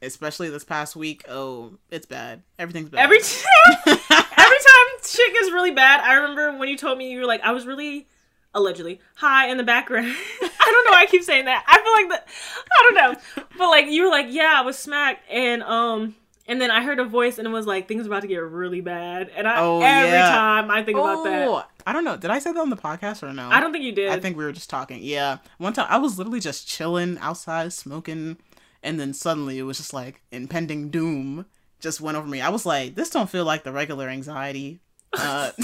Especially 0.00 0.48
this 0.50 0.64
past 0.64 0.96
week. 0.96 1.22
Oh, 1.28 1.74
it's 1.90 2.06
bad. 2.06 2.42
Everything's 2.58 2.88
bad. 2.88 3.00
Every 3.00 3.18
time, 3.20 3.76
every 3.86 3.98
time 4.16 4.86
shit 5.06 5.32
gets 5.34 5.52
really 5.52 5.70
bad, 5.70 6.00
I 6.00 6.14
remember 6.14 6.58
when 6.58 6.68
you 6.68 6.76
told 6.76 6.98
me 6.98 7.10
you 7.10 7.20
were 7.20 7.26
like, 7.26 7.42
I 7.42 7.52
was 7.52 7.66
really 7.66 8.06
allegedly 8.54 9.00
high 9.16 9.48
in 9.48 9.56
the 9.58 9.64
background. 9.64 10.06
I 10.42 10.48
don't 10.64 10.84
know 10.86 10.92
why 10.92 11.02
I 11.02 11.06
keep 11.06 11.22
saying 11.24 11.44
that. 11.46 11.64
I 11.66 11.82
feel 11.82 11.92
like 11.92 12.08
that. 12.10 12.28
I 12.72 12.82
don't 12.82 12.94
know, 12.94 13.44
but 13.58 13.68
like 13.68 13.86
you 13.88 14.04
were 14.04 14.10
like, 14.10 14.26
yeah, 14.30 14.52
I 14.56 14.62
was 14.62 14.78
smacked, 14.78 15.28
and 15.30 15.62
um. 15.62 16.14
And 16.46 16.60
then 16.60 16.70
I 16.70 16.82
heard 16.82 16.98
a 17.00 17.06
voice, 17.06 17.38
and 17.38 17.48
it 17.48 17.50
was 17.50 17.66
like 17.66 17.88
things 17.88 18.04
are 18.04 18.08
about 18.10 18.20
to 18.20 18.28
get 18.28 18.36
really 18.42 18.82
bad. 18.82 19.30
And 19.34 19.48
I 19.48 19.60
Oh, 19.62 19.80
every 19.80 20.10
yeah. 20.10 20.28
time 20.28 20.70
I 20.70 20.82
think 20.82 20.98
about 20.98 21.24
that, 21.24 21.48
Oh, 21.48 21.62
I 21.86 21.92
don't 21.92 22.04
know. 22.04 22.16
Did 22.16 22.30
I 22.30 22.38
say 22.38 22.52
that 22.52 22.60
on 22.60 22.70
the 22.70 22.76
podcast 22.76 23.22
or 23.22 23.32
no? 23.32 23.48
I 23.48 23.60
don't 23.60 23.72
think 23.72 23.84
you 23.84 23.92
did. 23.92 24.08
I 24.08 24.18
think 24.18 24.36
we 24.36 24.44
were 24.44 24.52
just 24.52 24.70
talking. 24.70 25.00
Yeah. 25.02 25.38
One 25.58 25.72
time 25.72 25.86
I 25.90 25.98
was 25.98 26.18
literally 26.18 26.40
just 26.40 26.66
chilling 26.66 27.18
outside 27.18 27.72
smoking 27.72 28.38
and 28.82 28.98
then 28.98 29.12
suddenly 29.12 29.58
it 29.58 29.62
was 29.62 29.78
just 29.78 29.92
like 29.92 30.22
impending 30.30 30.90
doom 30.90 31.46
just 31.80 32.00
went 32.00 32.16
over 32.16 32.26
me. 32.26 32.40
I 32.40 32.48
was 32.48 32.64
like, 32.64 32.94
this 32.94 33.10
don't 33.10 33.28
feel 33.28 33.44
like 33.44 33.64
the 33.64 33.72
regular 33.72 34.08
anxiety. 34.08 34.80
Uh 35.12 35.50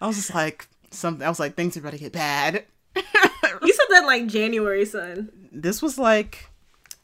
I 0.00 0.06
was 0.06 0.16
just 0.16 0.34
like 0.34 0.68
something 0.90 1.24
I 1.24 1.28
was 1.28 1.40
like 1.40 1.54
things 1.54 1.76
are 1.76 1.80
about 1.80 1.92
to 1.92 1.98
get 1.98 2.12
bad. 2.12 2.64
you 2.96 3.02
said 3.72 3.86
that 3.90 4.04
like 4.04 4.26
January, 4.26 4.84
son. 4.84 5.30
This 5.50 5.80
was 5.80 5.98
like 5.98 6.50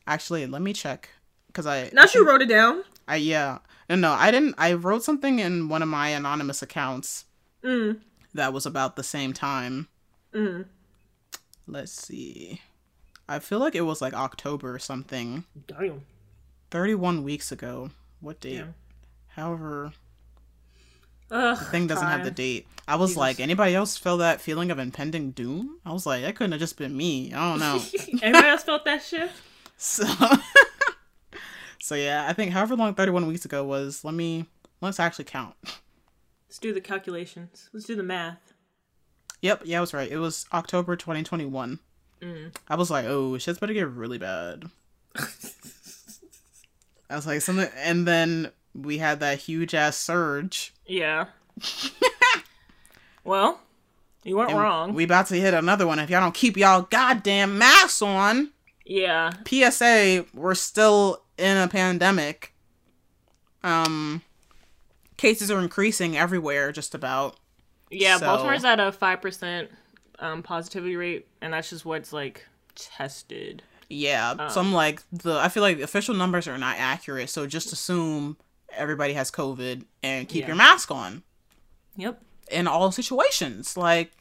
actually 0.06 0.46
let 0.46 0.60
me 0.60 0.72
check 0.72 1.08
cuz 1.54 1.66
I 1.66 1.90
Now 1.92 2.04
you 2.14 2.26
wrote 2.26 2.42
it 2.42 2.48
down. 2.48 2.84
I 3.08 3.16
yeah. 3.16 3.58
No, 3.92 3.96
no, 3.96 4.12
I 4.12 4.30
didn't 4.30 4.54
I 4.56 4.72
wrote 4.72 5.02
something 5.04 5.38
in 5.38 5.68
one 5.68 5.82
of 5.82 5.88
my 5.88 6.08
anonymous 6.08 6.62
accounts 6.62 7.26
Mm. 7.62 8.00
that 8.34 8.52
was 8.52 8.64
about 8.66 8.96
the 8.96 9.02
same 9.02 9.32
time. 9.34 9.88
Mm. 10.34 10.64
Let's 11.66 11.92
see. 11.92 12.60
I 13.28 13.38
feel 13.38 13.58
like 13.60 13.74
it 13.74 13.82
was 13.82 14.00
like 14.00 14.14
October 14.14 14.74
or 14.74 14.78
something. 14.78 15.44
Damn. 15.66 16.02
31 16.70 17.22
weeks 17.22 17.52
ago. 17.52 17.90
What 18.20 18.40
date? 18.40 18.64
However, 19.28 19.92
Ugh, 21.30 21.58
the 21.58 21.64
thing 21.66 21.86
doesn't 21.86 22.06
have 22.06 22.24
the 22.24 22.30
date. 22.30 22.66
I 22.88 22.96
was 22.96 23.16
like, 23.16 23.40
anybody 23.40 23.74
else 23.74 23.96
feel 23.96 24.16
that 24.18 24.40
feeling 24.40 24.70
of 24.70 24.78
impending 24.78 25.30
doom? 25.32 25.78
I 25.84 25.92
was 25.92 26.04
like, 26.06 26.22
that 26.22 26.34
couldn't 26.34 26.52
have 26.52 26.60
just 26.60 26.76
been 26.78 26.96
me. 26.96 27.32
I 27.32 27.50
don't 27.50 27.58
know. 27.60 27.80
Anybody 28.22 28.48
else 28.48 28.64
felt 28.64 28.84
that 28.86 29.02
shit? 29.02 29.30
so, 29.76 30.04
so 31.82 31.96
yeah, 31.96 32.26
I 32.28 32.32
think 32.32 32.52
however 32.52 32.76
long 32.76 32.94
31 32.94 33.26
weeks 33.26 33.44
ago 33.44 33.64
was, 33.64 34.04
let 34.04 34.14
me, 34.14 34.46
let's 34.80 35.00
actually 35.00 35.24
count. 35.24 35.54
Let's 36.48 36.58
do 36.60 36.72
the 36.72 36.80
calculations. 36.80 37.68
Let's 37.72 37.86
do 37.86 37.96
the 37.96 38.04
math. 38.04 38.52
Yep, 39.40 39.62
yeah, 39.64 39.78
I 39.78 39.80
was 39.80 39.92
right. 39.92 40.10
It 40.10 40.18
was 40.18 40.46
October 40.52 40.94
2021. 40.94 41.80
Mm. 42.20 42.54
I 42.68 42.74
was 42.76 42.88
like, 42.88 43.04
oh, 43.06 43.36
shit's 43.36 43.58
better 43.58 43.72
get 43.72 43.88
really 43.88 44.18
bad. 44.18 44.66
I 47.10 47.16
was 47.16 47.26
like, 47.26 47.40
something, 47.40 47.68
and 47.76 48.06
then 48.06 48.52
we 48.74 48.98
had 48.98 49.18
that 49.20 49.40
huge 49.40 49.74
ass 49.74 49.96
surge. 49.96 50.72
Yeah. 50.86 51.26
well, 53.24 53.60
you 54.22 54.36
weren't 54.36 54.50
And 54.52 54.60
wrong. 54.60 54.94
We 54.94 55.02
about 55.02 55.26
to 55.26 55.34
hit 55.40 55.52
another 55.52 55.86
one 55.86 55.98
if 55.98 56.08
y'all 56.10 56.20
don't 56.20 56.32
keep 56.34 56.56
y'all 56.56 56.82
goddamn 56.82 57.58
masks 57.58 58.02
on. 58.02 58.52
yeah. 58.86 59.32
PSA, 59.46 60.26
we're 60.32 60.54
still 60.54 61.21
in 61.38 61.56
a 61.56 61.68
pandemic. 61.68 62.52
Um, 63.62 64.22
cases 65.16 65.50
are 65.50 65.60
increasing 65.60 66.16
everywhere, 66.16 66.72
just 66.72 66.94
about. 66.94 67.36
Yeah, 67.90 68.16
So- 68.18 68.26
Baltimore's 68.26 68.64
at 68.64 68.80
a 68.80 68.90
5% 68.92 69.68
um, 70.18 70.42
positivity 70.42 70.96
rate, 70.96 71.26
and 71.40 71.52
that's 71.52 71.70
just 71.70 71.84
what's 71.84 72.12
like 72.12 72.46
tested. 72.74 73.62
Yeah, 73.88 74.48
so 74.48 74.60
I'm 74.60 74.72
like 74.72 75.02
the. 75.12 75.34
I 75.38 75.48
feel 75.50 75.62
like 75.62 75.76
the 75.76 75.82
official 75.82 76.14
numbers 76.14 76.48
are 76.48 76.56
not 76.56 76.76
accurate, 76.78 77.28
so 77.28 77.46
just 77.46 77.72
assume 77.74 78.38
everybody 78.70 79.12
has 79.12 79.30
COVID 79.30 79.84
and 80.02 80.26
keep 80.28 80.42
Yeah. 80.42 80.46
your 80.46 80.56
mask 80.56 80.90
on 80.90 81.22
Yep. 81.96 82.22
in 82.50 82.66
all 82.66 82.90
situations. 82.90 83.76
Like, 83.76 84.12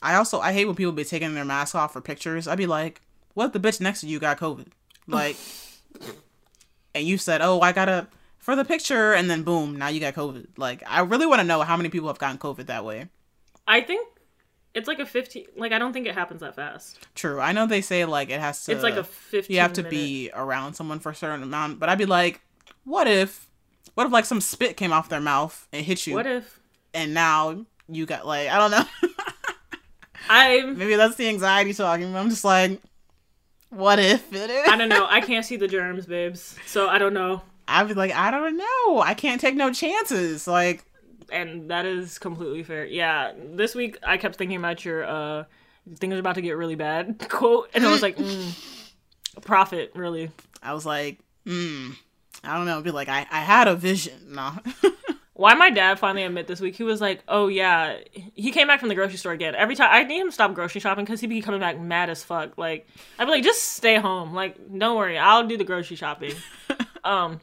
I 0.00 0.14
also 0.14 0.38
I 0.40 0.52
hate 0.52 0.66
when 0.66 0.76
people 0.76 0.92
be 0.92 1.02
taking 1.02 1.34
their 1.34 1.44
mask 1.44 1.74
off 1.74 1.92
for 1.92 2.00
pictures. 2.00 2.46
I'd 2.46 2.56
be 2.58 2.66
like, 2.66 3.00
"What 3.34 3.46
if 3.46 3.52
the 3.52 3.58
bitch 3.60 3.80
next 3.80 4.02
to 4.02 4.06
you 4.06 4.20
got 4.20 4.38
COVID?" 4.38 4.68
Like, 5.08 5.36
and 6.94 7.04
you 7.06 7.18
said, 7.18 7.40
"Oh, 7.42 7.60
I 7.60 7.72
gotta 7.72 8.06
for 8.38 8.56
the 8.56 8.64
picture," 8.64 9.12
and 9.14 9.28
then 9.30 9.42
boom, 9.42 9.76
now 9.76 9.88
you 9.88 10.00
got 10.00 10.14
COVID. 10.14 10.46
Like, 10.56 10.82
I 10.86 11.00
really 11.00 11.26
want 11.26 11.40
to 11.40 11.44
know 11.46 11.62
how 11.62 11.76
many 11.76 11.88
people 11.88 12.08
have 12.08 12.18
gotten 12.18 12.38
COVID 12.38 12.66
that 12.66 12.84
way. 12.84 13.08
I 13.66 13.80
think 13.80 14.08
it's 14.74 14.86
like 14.88 14.98
a 14.98 15.06
15 15.06 15.46
like 15.56 15.72
I 15.72 15.78
don't 15.78 15.92
think 15.92 16.06
it 16.06 16.14
happens 16.14 16.40
that 16.40 16.54
fast. 16.54 16.98
True, 17.14 17.40
I 17.40 17.52
know 17.52 17.66
they 17.66 17.80
say 17.80 18.04
like 18.04 18.30
it 18.30 18.40
has 18.40 18.64
to. 18.64 18.72
It's 18.72 18.82
like 18.82 18.96
a 18.96 19.04
15 19.04 19.54
You 19.54 19.60
have 19.60 19.72
to 19.74 19.82
minute- 19.82 19.90
be 19.90 20.30
around 20.34 20.74
someone 20.74 20.98
for 21.00 21.10
a 21.10 21.14
certain 21.14 21.42
amount, 21.42 21.78
but 21.80 21.88
I'd 21.88 21.98
be 21.98 22.06
like, 22.06 22.40
"What 22.84 23.06
if?" 23.08 23.48
What 23.94 24.06
if 24.06 24.12
like 24.12 24.26
some 24.26 24.40
spit 24.42 24.76
came 24.76 24.92
off 24.92 25.08
their 25.08 25.20
mouth 25.20 25.66
and 25.72 25.84
hit 25.84 26.06
you, 26.06 26.14
What 26.14 26.26
if 26.26 26.60
and 26.92 27.14
now 27.14 27.64
you 27.88 28.04
got 28.04 28.26
like 28.26 28.48
I 28.48 28.58
don't 28.58 28.70
know. 28.70 28.84
I 30.28 30.62
Maybe 30.62 30.96
that's 30.96 31.16
the 31.16 31.28
anxiety 31.28 31.72
talking. 31.72 32.12
But 32.12 32.18
I'm 32.18 32.30
just 32.30 32.44
like, 32.44 32.80
what 33.70 33.98
if 33.98 34.32
it 34.32 34.50
is? 34.50 34.68
I 34.68 34.76
don't 34.76 34.88
know. 34.88 35.06
I 35.08 35.20
can't 35.20 35.44
see 35.44 35.56
the 35.56 35.68
germs, 35.68 36.06
babes. 36.06 36.56
So 36.66 36.88
I 36.88 36.98
don't 36.98 37.14
know. 37.14 37.42
I'd 37.68 37.88
be 37.88 37.94
like, 37.94 38.12
I 38.12 38.30
don't 38.30 38.56
know. 38.56 39.00
I 39.00 39.14
can't 39.14 39.40
take 39.40 39.56
no 39.56 39.72
chances. 39.72 40.46
Like, 40.46 40.84
And 41.30 41.70
that 41.70 41.84
is 41.84 42.18
completely 42.18 42.62
fair. 42.62 42.86
Yeah. 42.86 43.32
This 43.36 43.74
week 43.74 43.98
I 44.02 44.16
kept 44.16 44.36
thinking 44.36 44.56
about 44.56 44.84
your 44.84 45.04
uh 45.04 45.44
things 45.96 46.14
are 46.14 46.18
about 46.18 46.34
to 46.34 46.42
get 46.42 46.56
really 46.56 46.74
bad 46.74 47.16
quote 47.28 47.70
and 47.74 47.84
I 47.84 47.90
was 47.90 48.02
like, 48.02 48.16
mm, 48.16 48.52
prophet, 49.42 49.92
really. 49.94 50.30
I 50.62 50.74
was 50.74 50.86
like, 50.86 51.18
hmm. 51.44 51.90
I 52.44 52.56
don't 52.56 52.66
know. 52.66 52.80
Be 52.82 52.90
like, 52.90 53.08
I, 53.08 53.26
I 53.30 53.40
had 53.40 53.66
a 53.66 53.74
vision. 53.74 54.34
No. 54.34 54.52
Why 55.36 55.52
my 55.52 55.68
dad 55.68 55.98
finally 55.98 56.22
admit 56.22 56.46
this 56.46 56.60
week 56.60 56.76
he 56.76 56.82
was 56.82 56.98
like, 56.98 57.22
"Oh 57.28 57.48
yeah," 57.48 57.98
he 58.34 58.50
came 58.50 58.66
back 58.66 58.80
from 58.80 58.88
the 58.88 58.94
grocery 58.94 59.18
store 59.18 59.32
again. 59.32 59.54
Every 59.54 59.76
time 59.76 59.90
I 59.92 60.02
need 60.02 60.18
him 60.18 60.28
to 60.28 60.32
stop 60.32 60.54
grocery 60.54 60.80
shopping 60.80 61.04
because 61.04 61.20
he'd 61.20 61.26
be 61.26 61.42
coming 61.42 61.60
back 61.60 61.78
mad 61.78 62.08
as 62.08 62.24
fuck. 62.24 62.56
Like 62.56 62.88
I'd 63.18 63.26
be 63.26 63.30
like, 63.32 63.44
"Just 63.44 63.62
stay 63.74 63.96
home. 63.96 64.32
Like 64.32 64.56
don't 64.78 64.96
worry, 64.96 65.18
I'll 65.18 65.46
do 65.46 65.58
the 65.58 65.64
grocery 65.64 65.96
shopping." 65.96 66.32
um, 67.04 67.40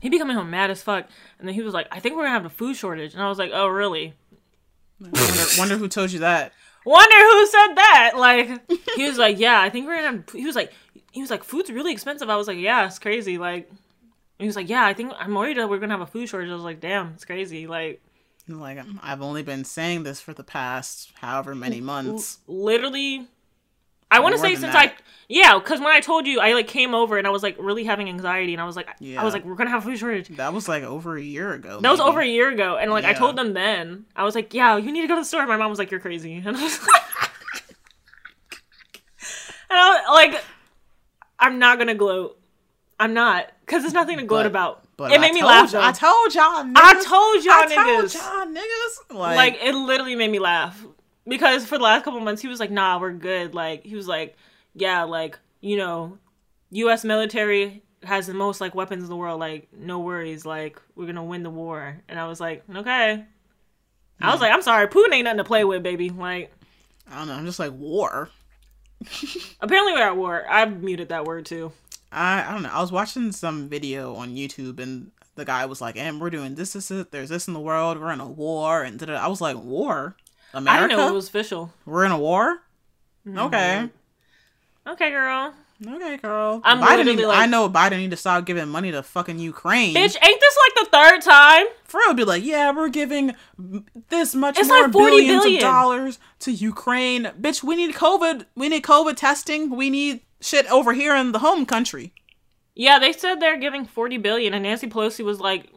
he'd 0.00 0.08
be 0.08 0.18
coming 0.18 0.36
home 0.36 0.50
mad 0.50 0.72
as 0.72 0.82
fuck, 0.82 1.06
and 1.38 1.46
then 1.46 1.54
he 1.54 1.62
was 1.62 1.72
like, 1.72 1.86
"I 1.92 2.00
think 2.00 2.16
we're 2.16 2.24
gonna 2.24 2.34
have 2.34 2.46
a 2.46 2.50
food 2.50 2.74
shortage," 2.74 3.14
and 3.14 3.22
I 3.22 3.28
was 3.28 3.38
like, 3.38 3.52
"Oh 3.54 3.68
really?" 3.68 4.14
wonder, 4.98 5.44
wonder 5.56 5.76
who 5.76 5.86
told 5.86 6.10
you 6.10 6.18
that. 6.18 6.52
Wonder 6.84 7.16
who 7.16 7.46
said 7.46 7.74
that? 7.76 8.12
Like 8.16 8.70
he 8.96 9.06
was 9.06 9.18
like, 9.18 9.38
"Yeah, 9.38 9.60
I 9.60 9.70
think 9.70 9.86
we're 9.86 10.02
gonna." 10.02 10.16
Have, 10.16 10.30
he 10.30 10.46
was 10.46 10.56
like, 10.56 10.72
he 11.12 11.20
was 11.20 11.30
like, 11.30 11.44
"Food's 11.44 11.70
really 11.70 11.92
expensive." 11.92 12.28
I 12.28 12.34
was 12.34 12.48
like, 12.48 12.58
"Yeah, 12.58 12.86
it's 12.86 12.98
crazy." 12.98 13.38
Like. 13.38 13.70
He 14.38 14.46
was 14.46 14.56
like, 14.56 14.68
"Yeah, 14.68 14.84
I 14.84 14.94
think 14.94 15.12
I'm 15.18 15.34
worried 15.34 15.56
that 15.58 15.68
we're 15.70 15.78
gonna 15.78 15.92
have 15.94 16.00
a 16.00 16.06
food 16.06 16.28
shortage." 16.28 16.50
I 16.50 16.54
was 16.54 16.62
like, 16.64 16.80
"Damn, 16.80 17.08
it's 17.14 17.24
crazy." 17.24 17.66
Like, 17.66 18.02
Like, 18.48 18.78
I've 19.02 19.22
only 19.22 19.42
been 19.42 19.64
saying 19.64 20.02
this 20.02 20.20
for 20.20 20.34
the 20.34 20.44
past 20.44 21.12
however 21.20 21.54
many 21.54 21.80
months. 21.80 22.38
literally 22.46 23.26
i 24.10 24.20
want 24.20 24.34
to 24.34 24.38
say 24.40 24.54
since 24.54 24.72
that. 24.74 24.90
i 24.90 24.92
yeah 25.28 25.58
because 25.58 25.80
when 25.80 25.88
i 25.88 25.98
told 25.98 26.26
you 26.26 26.38
i 26.38 26.52
like 26.52 26.68
came 26.68 26.94
over 26.94 27.16
and 27.16 27.26
i 27.26 27.30
was 27.30 27.42
like 27.42 27.56
really 27.58 27.82
having 27.84 28.06
anxiety 28.08 28.52
and 28.52 28.60
i 28.60 28.64
was 28.66 28.76
like 28.76 28.88
yeah. 29.00 29.18
i 29.20 29.24
was 29.24 29.32
like 29.32 29.44
we're 29.46 29.54
gonna 29.54 29.70
have 29.70 29.82
a 29.82 29.86
food 29.90 29.98
shortage 29.98 30.28
That 30.36 30.52
was 30.52 30.68
like 30.68 30.82
over 30.84 31.16
a 31.16 31.22
year 31.22 31.54
ago. 31.54 31.80
that 31.80 31.90
was 31.90 32.00
over 32.00 32.20
a 32.20 32.26
year 32.26 32.50
ago 32.50 32.76
and 32.76 32.90
like 32.92 33.04
i 33.06 33.14
told 33.14 33.34
them 33.34 33.54
then 33.54 34.04
i 34.14 34.22
was 34.22 34.34
like 34.34 34.52
yeah 34.52 34.76
you 34.76 34.92
need 34.92 35.00
to 35.00 35.08
go 35.08 35.14
to 35.16 35.22
the 35.22 35.24
store 35.24 35.46
my 35.46 35.56
mom 35.56 35.70
was 35.70 35.78
like 35.78 35.90
you're 35.90 36.00
crazy 36.00 36.34
and 36.44 36.54
i 36.56 36.62
was 36.62 36.78
like 36.86 37.02
and 39.70 39.78
I 39.78 39.88
was 40.06 40.32
like 40.32 40.44
i'm 41.40 41.58
not 41.58 41.78
gonna 41.78 41.94
gloat 41.94 42.38
i'm 43.00 43.14
not 43.14 43.50
because 43.60 43.82
there's 43.82 43.94
nothing 43.94 44.18
to 44.18 44.24
gloat 44.24 44.40
But- 44.44 44.46
about 44.46 44.84
But 44.96 45.12
it 45.12 45.18
I 45.18 45.20
made 45.20 45.34
me 45.34 45.42
laugh 45.42 45.72
though. 45.72 45.80
I 45.82 45.90
told 45.92 46.34
y'all. 46.34 46.62
Niggas. 46.64 46.72
I 46.76 47.02
told 47.02 47.44
y'all 47.44 47.54
I 47.54 47.66
niggas. 47.66 48.12
told 48.12 48.14
y'all 48.14 48.54
niggas. 48.54 49.18
Like, 49.18 49.36
like 49.36 49.58
it 49.62 49.74
literally 49.74 50.14
made 50.16 50.30
me 50.30 50.38
laugh 50.38 50.84
because 51.26 51.66
for 51.66 51.78
the 51.78 51.84
last 51.84 52.04
couple 52.04 52.20
months 52.20 52.42
he 52.42 52.48
was 52.48 52.60
like 52.60 52.70
nah 52.70 52.98
we're 53.00 53.12
good 53.12 53.54
like 53.54 53.84
he 53.84 53.96
was 53.96 54.06
like 54.06 54.36
yeah 54.74 55.02
like 55.04 55.38
you 55.60 55.76
know 55.76 56.18
us 56.70 57.04
military 57.04 57.82
has 58.02 58.26
the 58.26 58.34
most 58.34 58.60
like 58.60 58.74
weapons 58.74 59.02
in 59.04 59.08
the 59.08 59.16
world 59.16 59.40
like 59.40 59.66
no 59.72 59.98
worries 60.00 60.44
like 60.44 60.80
we're 60.94 61.06
gonna 61.06 61.24
win 61.24 61.42
the 61.42 61.48
war 61.50 62.02
and 62.08 62.18
i 62.20 62.26
was 62.28 62.38
like 62.40 62.62
okay 62.76 63.24
i 64.20 64.30
was 64.30 64.40
like 64.42 64.52
i'm 64.52 64.60
sorry 64.62 64.86
putin 64.88 65.14
ain't 65.14 65.24
nothing 65.24 65.38
to 65.38 65.44
play 65.44 65.64
with 65.64 65.82
baby 65.82 66.10
like 66.10 66.52
I 67.10 67.18
don't 67.18 67.28
know. 67.28 67.34
I'm 67.34 67.46
just 67.46 67.58
like 67.58 67.72
war. 67.72 68.28
apparently 69.60 69.92
we're 69.94 70.02
at 70.02 70.16
war 70.16 70.44
i 70.48 70.64
muted 70.66 71.08
that 71.10 71.24
word 71.24 71.46
too 71.46 71.72
I 72.14 72.48
I 72.48 72.52
don't 72.52 72.62
know. 72.62 72.70
I 72.72 72.80
was 72.80 72.92
watching 72.92 73.32
some 73.32 73.68
video 73.68 74.14
on 74.14 74.34
YouTube 74.36 74.78
and 74.78 75.10
the 75.34 75.44
guy 75.44 75.66
was 75.66 75.80
like, 75.80 75.96
"And 75.96 76.20
we're 76.20 76.30
doing 76.30 76.54
this, 76.54 76.72
this, 76.74 76.88
this. 76.88 77.06
There's 77.10 77.28
this 77.28 77.48
in 77.48 77.54
the 77.54 77.60
world. 77.60 77.98
We're 78.00 78.12
in 78.12 78.20
a 78.20 78.28
war." 78.28 78.82
And 78.82 78.98
da-da." 78.98 79.14
I 79.16 79.26
was 79.28 79.40
like, 79.40 79.56
"War? 79.56 80.16
i 80.52 80.58
America? 80.58 80.88
didn't 80.88 80.98
know 80.98 81.08
it 81.08 81.14
was 81.14 81.28
official 81.28 81.72
We're 81.84 82.04
in 82.04 82.12
a 82.12 82.18
war? 82.18 82.62
Mm-hmm. 83.26 83.38
Okay, 83.38 83.88
okay 84.86 85.10
girl 85.10 85.52
okay, 85.86 86.16
girl. 86.18 86.60
I'm 86.64 86.80
Biden 86.80 87.04
need- 87.16 87.24
like- 87.24 87.38
I 87.38 87.46
know 87.46 87.68
Biden 87.68 87.98
need 87.98 88.10
to 88.10 88.16
stop 88.16 88.44
giving 88.44 88.68
money 88.68 88.92
to 88.92 89.02
fucking 89.02 89.38
Ukraine. 89.38 89.94
bitch 89.94 90.16
ain't 90.22 90.40
this 90.40 90.58
like 90.64 90.74
the 90.84 90.88
third 90.90 91.20
time 91.22 91.66
For 91.84 92.00
real, 92.00 92.14
be 92.14 92.24
like, 92.24 92.44
yeah, 92.44 92.70
we're 92.72 92.88
giving 92.88 93.34
this 94.08 94.34
much 94.34 94.58
It's 94.58 94.68
more 94.68 94.82
like 94.82 94.92
40 94.92 95.10
billions 95.10 95.42
billion. 95.44 95.56
of 95.58 95.60
dollars 95.62 96.18
to 96.40 96.52
Ukraine. 96.52 97.24
Bitch, 97.40 97.62
we 97.62 97.76
need 97.76 97.94
COVID. 97.94 98.46
We 98.54 98.68
need 98.68 98.82
COVID 98.82 99.16
testing. 99.16 99.74
We 99.76 99.90
need 99.90 100.20
shit 100.44 100.70
over 100.70 100.92
here 100.92 101.16
in 101.16 101.32
the 101.32 101.38
home 101.38 101.64
country. 101.64 102.12
Yeah, 102.74 102.98
they 102.98 103.12
said 103.12 103.36
they're 103.40 103.58
giving 103.58 103.84
40 103.86 104.18
billion 104.18 104.52
and 104.52 104.64
Nancy 104.64 104.88
Pelosi 104.88 105.24
was 105.24 105.40
like 105.40 105.68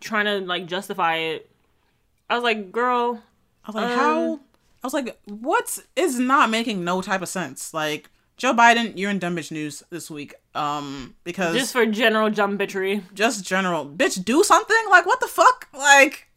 trying 0.00 0.24
to 0.24 0.40
like 0.46 0.66
justify 0.66 1.16
it. 1.16 1.50
I 2.28 2.34
was 2.34 2.42
like, 2.44 2.72
"Girl, 2.72 3.22
I 3.64 3.68
was 3.68 3.74
like, 3.76 3.90
Um, 3.90 3.98
how? 3.98 4.40
I 4.82 4.86
was 4.86 4.94
like, 4.94 5.18
what's 5.26 5.82
is 5.94 6.18
not 6.18 6.50
making 6.50 6.84
no 6.84 7.02
type 7.02 7.22
of 7.22 7.28
sense. 7.28 7.72
Like 7.72 8.08
Joe 8.36 8.52
Biden, 8.52 8.92
you're 8.96 9.10
in 9.10 9.18
dumb 9.18 9.36
bitch 9.36 9.50
news 9.52 9.82
this 9.90 10.10
week. 10.10 10.34
Um, 10.54 11.14
because 11.24 11.54
just 11.54 11.72
for 11.72 11.86
general 11.86 12.30
jumbitry." 12.30 13.02
Just 13.14 13.44
general 13.44 13.86
bitch, 13.86 14.24
do 14.24 14.42
something. 14.42 14.84
Like 14.90 15.06
what 15.06 15.20
the 15.20 15.28
fuck? 15.28 15.68
Like 15.76 16.28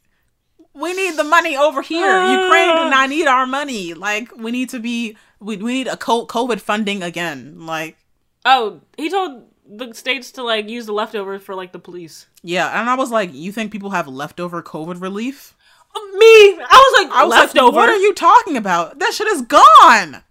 we 0.74 0.94
need 0.94 1.16
the 1.16 1.24
money 1.24 1.58
over 1.58 1.82
here. 1.82 2.06
Ukraine 2.06 2.76
do 2.76 2.90
not 2.90 3.10
need 3.10 3.28
our 3.28 3.48
money. 3.48 3.94
Like 3.94 4.36
we 4.38 4.52
need 4.52 4.70
to 4.70 4.80
be. 4.80 5.16
We 5.40 5.58
we 5.58 5.74
need 5.74 5.88
a 5.88 5.96
COVID 5.96 6.60
funding 6.62 7.02
again. 7.04 7.66
Like 7.66 7.98
Oh, 8.46 8.82
he 8.98 9.10
told 9.10 9.44
the 9.72 9.94
states 9.94 10.32
to 10.32 10.44
like 10.44 10.68
use 10.70 10.86
the 10.88 10.94
leftovers 10.94 11.42
for 11.44 11.56
like 11.56 11.72
the 11.72 11.80
police. 11.80 12.28
yeah, 12.44 12.80
and 12.80 12.90
I 12.90 12.96
was 12.96 13.12
like, 13.12 13.34
you 13.34 13.52
think 13.52 13.72
people 13.72 13.92
have 13.92 14.08
leftover 14.08 14.64
COVID 14.64 15.02
relief? 15.02 15.56
Um, 15.96 16.04
me, 16.18 16.26
I 16.26 16.58
was 16.96 17.04
like, 17.06 17.16
I 17.16 17.24
was 17.26 17.32
leftover. 17.32 17.66
like, 17.68 17.76
what 17.76 17.90
are 17.90 17.98
you 17.98 18.14
talking 18.14 18.58
about? 18.58 19.00
That 19.00 19.14
shit 19.14 19.28
is 19.28 19.42
gone. 19.44 20.24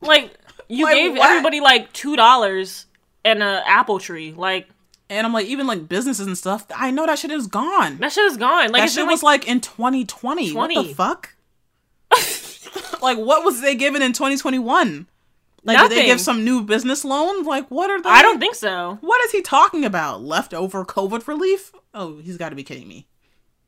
Like, 0.00 0.32
you 0.68 0.84
Like, 0.84 0.94
gave 0.96 1.12
what? 1.12 1.28
everybody 1.30 1.60
like 1.60 1.92
two 1.92 2.16
dollars 2.16 2.86
and 3.24 3.42
an 3.42 3.62
apple 3.66 3.98
tree. 3.98 4.32
Like 4.36 4.68
And 5.10 5.26
I'm 5.26 5.32
like, 5.32 5.46
even 5.46 5.66
like 5.66 5.88
businesses 5.88 6.26
and 6.26 6.36
stuff. 6.38 6.66
I 6.74 6.90
know 6.90 7.06
that 7.06 7.18
shit 7.18 7.30
is 7.30 7.46
gone. 7.46 7.98
that 7.98 8.12
shit 8.12 8.24
is 8.24 8.36
gone. 8.36 8.70
Like 8.72 8.82
that 8.82 8.90
shit 8.90 9.02
been, 9.02 9.08
was 9.08 9.22
like 9.22 9.46
in 9.46 9.60
2020. 9.60 10.52
What 10.54 10.68
the 10.74 10.94
fuck? 10.94 11.34
like, 13.02 13.18
what 13.18 13.44
was 13.44 13.60
they 13.60 13.74
given 13.74 14.02
in 14.02 14.12
2021? 14.12 15.06
Like, 15.64 15.78
did 15.78 15.96
they 15.96 16.06
give 16.06 16.20
some 16.20 16.44
new 16.44 16.62
business 16.62 17.04
loan? 17.04 17.44
Like, 17.44 17.68
what 17.68 17.88
are 17.90 18.00
they? 18.02 18.08
I 18.08 18.22
don't 18.22 18.40
think 18.40 18.56
so. 18.56 18.98
What 19.00 19.24
is 19.24 19.30
he 19.30 19.42
talking 19.42 19.84
about? 19.84 20.22
Leftover 20.22 20.84
COVID 20.84 21.26
relief? 21.28 21.72
Oh, 21.94 22.18
he's 22.18 22.36
got 22.36 22.48
to 22.48 22.56
be 22.56 22.64
kidding 22.64 22.88
me. 22.88 23.06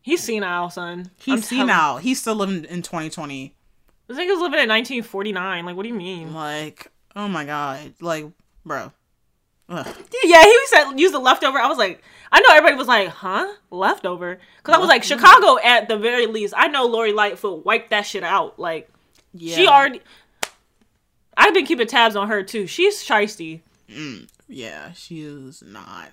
He's 0.03 0.23
senile, 0.23 0.71
son. 0.71 1.11
He's 1.17 1.35
I'm 1.35 1.43
senile. 1.43 1.99
He's 1.99 2.21
still 2.21 2.35
living 2.35 2.65
in 2.65 2.83
2020. 2.83 3.55
This 4.07 4.19
nigga's 4.19 4.41
living 4.41 4.61
in 4.61 4.69
1949. 4.69 5.65
Like, 5.65 5.77
what 5.77 5.83
do 5.83 5.89
you 5.89 5.95
mean? 5.95 6.35
Like, 6.35 6.91
oh 7.17 7.29
my 7.29 7.45
god. 7.45 7.95
Like, 8.01 8.27
bro. 8.67 8.93
Ugh. 9.69 9.87
Yeah, 10.25 10.43
he 10.43 10.59
said 10.67 10.93
use 10.99 11.13
the 11.13 11.19
leftover. 11.19 11.59
I 11.59 11.69
was 11.69 11.79
like, 11.79 12.03
I 12.31 12.41
know 12.41 12.51
everybody 12.51 12.77
was 12.77 12.89
like, 12.89 13.09
huh, 13.09 13.47
leftover? 13.71 14.39
Because 14.59 14.75
I 14.75 14.79
was 14.79 14.89
like, 14.89 15.05
Chicago 15.05 15.59
at 15.65 15.89
the 15.89 15.97
very 15.97 16.27
least. 16.27 16.53
I 16.55 16.69
know 16.69 16.87
Lori 16.87 17.13
Lightfoot 17.13 17.65
wiped 17.65 17.91
that 17.91 18.03
shit 18.03 18.25
out. 18.25 18.59
Like 18.59 18.91
Yeah. 19.35 19.57
she 19.57 19.67
already. 19.67 20.01
I've 21.37 21.53
been 21.55 21.67
keeping 21.67 21.87
tabs 21.87 22.17
on 22.17 22.29
her 22.29 22.43
too. 22.43 22.67
She's 22.67 23.03
shisty 23.05 23.61
Yeah, 24.49 24.93
she 24.93 25.23
is 25.23 25.63
not. 25.67 26.13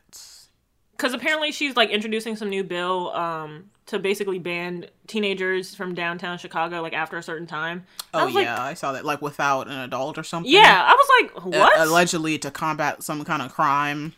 because 0.97 1.13
apparently 1.13 1.51
she's 1.51 1.75
like 1.75 1.89
introducing 1.91 2.35
some 2.35 2.49
new 2.49 2.63
bill 2.63 3.11
um 3.15 3.69
to 3.87 3.99
basically 3.99 4.39
ban 4.39 4.85
teenagers 5.07 5.75
from 5.75 5.93
downtown 5.93 6.37
Chicago 6.37 6.81
like 6.81 6.93
after 6.93 7.17
a 7.17 7.23
certain 7.23 7.45
time. 7.47 7.85
I 8.13 8.21
Oh 8.23 8.25
like, 8.27 8.45
yeah, 8.45 8.61
I 8.61 8.73
saw 8.73 8.93
that. 8.93 9.05
Like 9.05 9.21
without 9.21 9.67
an 9.67 9.77
adult 9.79 10.17
or 10.17 10.23
something. 10.23 10.51
yeah. 10.51 10.83
I 10.87 10.93
was 10.93 11.09
like, 11.21 11.43
A- 11.45 11.59
what? 11.59 11.79
allegedly 11.87 12.37
to 12.39 12.49
combat 12.51 13.03
some 13.03 13.23
kind 13.25 13.41
of 13.41 13.53
crime. 13.53 14.13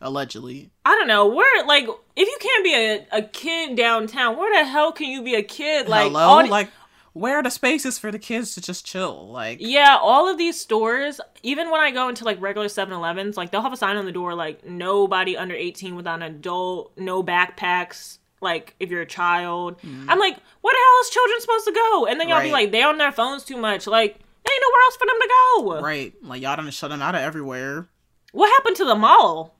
Allegedly. 0.00 0.70
I 0.84 0.90
don't 0.90 1.08
know. 1.08 1.26
Where 1.26 1.64
like 1.66 1.88
if 2.14 2.28
you 2.28 2.38
can't 2.40 2.64
be 2.64 2.74
a, 2.74 3.06
a 3.18 3.22
kid 3.22 3.76
downtown, 3.76 4.36
where 4.36 4.52
the 4.62 4.68
hell 4.68 4.92
can 4.92 5.08
you 5.08 5.22
be 5.22 5.34
a 5.34 5.42
kid? 5.42 5.88
Like 5.88 6.08
Hello? 6.08 6.20
all 6.20 6.46
like, 6.48 6.70
where 7.16 7.36
are 7.38 7.42
the 7.42 7.50
spaces 7.50 7.98
for 7.98 8.10
the 8.12 8.18
kids 8.18 8.54
to 8.54 8.60
just 8.60 8.84
chill? 8.84 9.28
Like, 9.28 9.58
Yeah, 9.60 9.96
all 10.00 10.28
of 10.28 10.36
these 10.36 10.60
stores, 10.60 11.18
even 11.42 11.70
when 11.70 11.80
I 11.80 11.90
go 11.90 12.08
into 12.10 12.24
like 12.24 12.38
regular 12.40 12.66
7-Elevens, 12.68 13.36
like 13.38 13.50
they'll 13.50 13.62
have 13.62 13.72
a 13.72 13.76
sign 13.76 13.96
on 13.96 14.04
the 14.04 14.12
door 14.12 14.34
like 14.34 14.66
nobody 14.66 15.34
under 15.36 15.54
18 15.54 15.96
without 15.96 16.16
an 16.16 16.22
adult, 16.34 16.92
no 16.98 17.22
backpacks. 17.22 18.18
like 18.42 18.74
if 18.78 18.90
you're 18.90 19.00
a 19.00 19.06
child. 19.06 19.76
I'm 19.82 20.18
like, 20.18 20.36
where 20.60 20.74
the 20.74 20.78
hell 20.86 21.00
is 21.02 21.10
children 21.10 21.40
supposed 21.40 21.64
to 21.66 21.72
go? 21.72 22.06
And 22.06 22.20
then 22.20 22.28
y'all 22.28 22.42
be 22.42 22.48
Mm. 22.50 22.52
Like, 22.52 22.70
they're 22.70 22.86
on 22.88 22.98
their 22.98 23.10
phones 23.12 23.44
too 23.44 23.56
much. 23.56 23.86
Like, 23.86 24.18
there 24.44 24.54
ain't 24.54 24.62
nowhere 24.62 24.82
else 24.84 24.96
for 24.96 25.06
them 25.06 25.20
to 25.22 25.28
go. 25.28 25.80
Right. 25.80 26.14
Like 26.22 26.42
y'all 26.42 26.56
done 26.56 26.70
shut 26.70 26.90
them 26.90 27.00
out 27.00 27.14
of 27.14 27.22
everywhere. 27.22 27.88
What 28.32 28.50
happened 28.50 28.76
to 28.76 28.84
the 28.84 28.94
mall? 28.94 29.54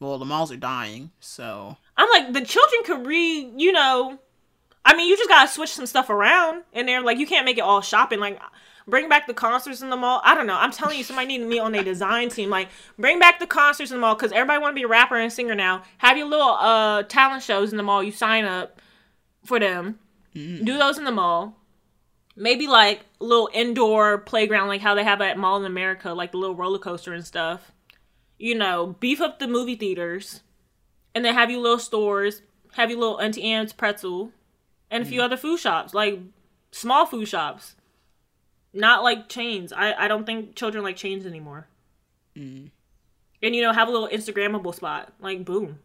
Well, 0.00 0.18
the 0.18 0.26
malls 0.26 0.52
are 0.52 0.56
dying, 0.56 1.10
so 1.18 1.76
I'm 1.96 2.08
like, 2.10 2.32
the 2.34 2.44
children 2.44 2.82
could 2.84 3.06
read, 3.06 3.54
you 3.56 3.72
know. 3.72 4.18
I 4.88 4.96
mean, 4.96 5.06
you 5.06 5.18
just 5.18 5.28
gotta 5.28 5.52
switch 5.52 5.74
some 5.74 5.84
stuff 5.84 6.08
around 6.08 6.64
in 6.72 6.86
there. 6.86 7.02
Like, 7.02 7.18
you 7.18 7.26
can't 7.26 7.44
make 7.44 7.58
it 7.58 7.60
all 7.60 7.82
shopping. 7.82 8.20
Like, 8.20 8.40
bring 8.86 9.06
back 9.06 9.26
the 9.26 9.34
concerts 9.34 9.82
in 9.82 9.90
the 9.90 9.96
mall. 9.96 10.22
I 10.24 10.34
don't 10.34 10.46
know. 10.46 10.56
I'm 10.56 10.72
telling 10.72 10.96
you, 10.96 11.04
somebody 11.04 11.28
need 11.28 11.46
me 11.46 11.58
on 11.58 11.74
a 11.74 11.84
design 11.84 12.30
team. 12.30 12.48
Like, 12.48 12.70
bring 12.98 13.18
back 13.18 13.38
the 13.38 13.46
concerts 13.46 13.90
in 13.90 13.98
the 13.98 14.00
mall 14.00 14.14
because 14.14 14.32
everybody 14.32 14.62
want 14.62 14.72
to 14.72 14.80
be 14.80 14.84
a 14.84 14.88
rapper 14.88 15.16
and 15.16 15.30
singer 15.30 15.54
now. 15.54 15.82
Have 15.98 16.16
your 16.16 16.26
little 16.26 16.56
uh 16.58 17.02
talent 17.02 17.42
shows 17.42 17.70
in 17.70 17.76
the 17.76 17.82
mall. 17.82 18.02
You 18.02 18.12
sign 18.12 18.46
up 18.46 18.80
for 19.44 19.60
them. 19.60 19.98
Do 20.64 20.78
those 20.78 20.96
in 20.96 21.04
the 21.04 21.12
mall. 21.12 21.56
Maybe 22.34 22.66
like 22.66 23.04
little 23.20 23.50
indoor 23.52 24.16
playground, 24.16 24.68
like 24.68 24.80
how 24.80 24.94
they 24.94 25.04
have 25.04 25.20
at 25.20 25.36
Mall 25.36 25.58
in 25.58 25.66
America, 25.66 26.14
like 26.14 26.30
the 26.32 26.38
little 26.38 26.56
roller 26.56 26.78
coaster 26.78 27.12
and 27.12 27.26
stuff. 27.26 27.72
You 28.38 28.54
know, 28.54 28.96
beef 29.00 29.20
up 29.20 29.38
the 29.38 29.48
movie 29.48 29.76
theaters 29.76 30.40
and 31.14 31.24
then 31.24 31.34
have 31.34 31.50
you 31.50 31.60
little 31.60 31.78
stores, 31.78 32.40
have 32.74 32.90
you 32.90 32.98
little 32.98 33.20
Auntie 33.20 33.42
Anne's 33.42 33.72
pretzel, 33.72 34.30
and 34.90 35.02
a 35.02 35.06
few 35.06 35.20
mm. 35.20 35.24
other 35.24 35.36
food 35.36 35.58
shops, 35.58 35.94
like 35.94 36.20
small 36.70 37.06
food 37.06 37.26
shops, 37.26 37.76
not 38.72 39.02
like 39.02 39.28
chains. 39.28 39.72
I 39.72 39.92
I 39.94 40.08
don't 40.08 40.24
think 40.24 40.54
children 40.54 40.84
like 40.84 40.96
chains 40.96 41.26
anymore. 41.26 41.66
Mm. 42.36 42.70
And 43.42 43.54
you 43.54 43.62
know, 43.62 43.72
have 43.72 43.88
a 43.88 43.90
little 43.90 44.08
Instagrammable 44.08 44.74
spot, 44.74 45.12
like 45.20 45.44
boom, 45.44 45.78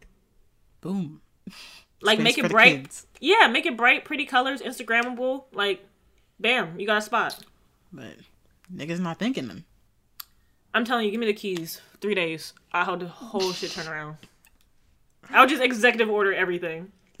boom. 0.80 1.20
like 2.00 2.18
Space 2.18 2.36
make 2.36 2.38
it 2.38 2.50
bright. 2.50 2.82
kids. 2.82 3.06
Yeah, 3.20 3.48
make 3.48 3.66
it 3.66 3.76
bright, 3.76 4.04
pretty 4.04 4.26
colors, 4.26 4.60
Instagrammable. 4.60 5.44
Like, 5.52 5.84
bam, 6.38 6.78
you 6.78 6.86
got 6.86 6.98
a 6.98 7.02
spot. 7.02 7.38
But 7.92 8.16
niggas 8.74 9.00
not 9.00 9.18
thinking 9.18 9.48
them. 9.48 9.64
I'm 10.74 10.84
telling 10.84 11.04
you, 11.06 11.12
give 11.12 11.20
me 11.20 11.26
the 11.26 11.32
keys. 11.32 11.80
Three 12.00 12.14
days. 12.14 12.52
I 12.72 12.84
hold 12.84 13.00
the 13.00 13.08
whole 13.08 13.52
shit 13.52 13.70
turn 13.70 13.86
around. 13.86 14.16
I'll 15.30 15.46
just 15.46 15.62
executive 15.62 16.10
order 16.10 16.34
everything. 16.34 16.92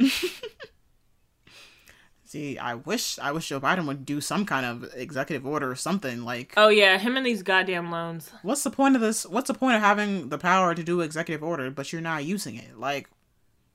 See, 2.34 2.58
I 2.58 2.74
wish 2.74 3.16
I 3.20 3.30
wish 3.30 3.46
Joe 3.46 3.60
Biden 3.60 3.86
would 3.86 4.04
do 4.04 4.20
some 4.20 4.44
kind 4.44 4.66
of 4.66 4.90
executive 4.96 5.46
order 5.46 5.70
or 5.70 5.76
something. 5.76 6.24
Like, 6.24 6.52
Oh 6.56 6.66
yeah, 6.66 6.98
him 6.98 7.16
and 7.16 7.24
these 7.24 7.44
goddamn 7.44 7.92
loans. 7.92 8.32
what's 8.42 8.64
the 8.64 8.72
point 8.72 8.96
of 8.96 9.00
this? 9.00 9.24
What's 9.24 9.46
the 9.46 9.54
point 9.54 9.76
of 9.76 9.82
having 9.82 10.30
the 10.30 10.36
power 10.38 10.74
to 10.74 10.82
do 10.82 11.00
executive 11.00 11.44
order, 11.44 11.70
but 11.70 11.92
you're 11.92 12.02
not 12.02 12.24
using 12.24 12.56
it? 12.56 12.76
Like, 12.76 13.08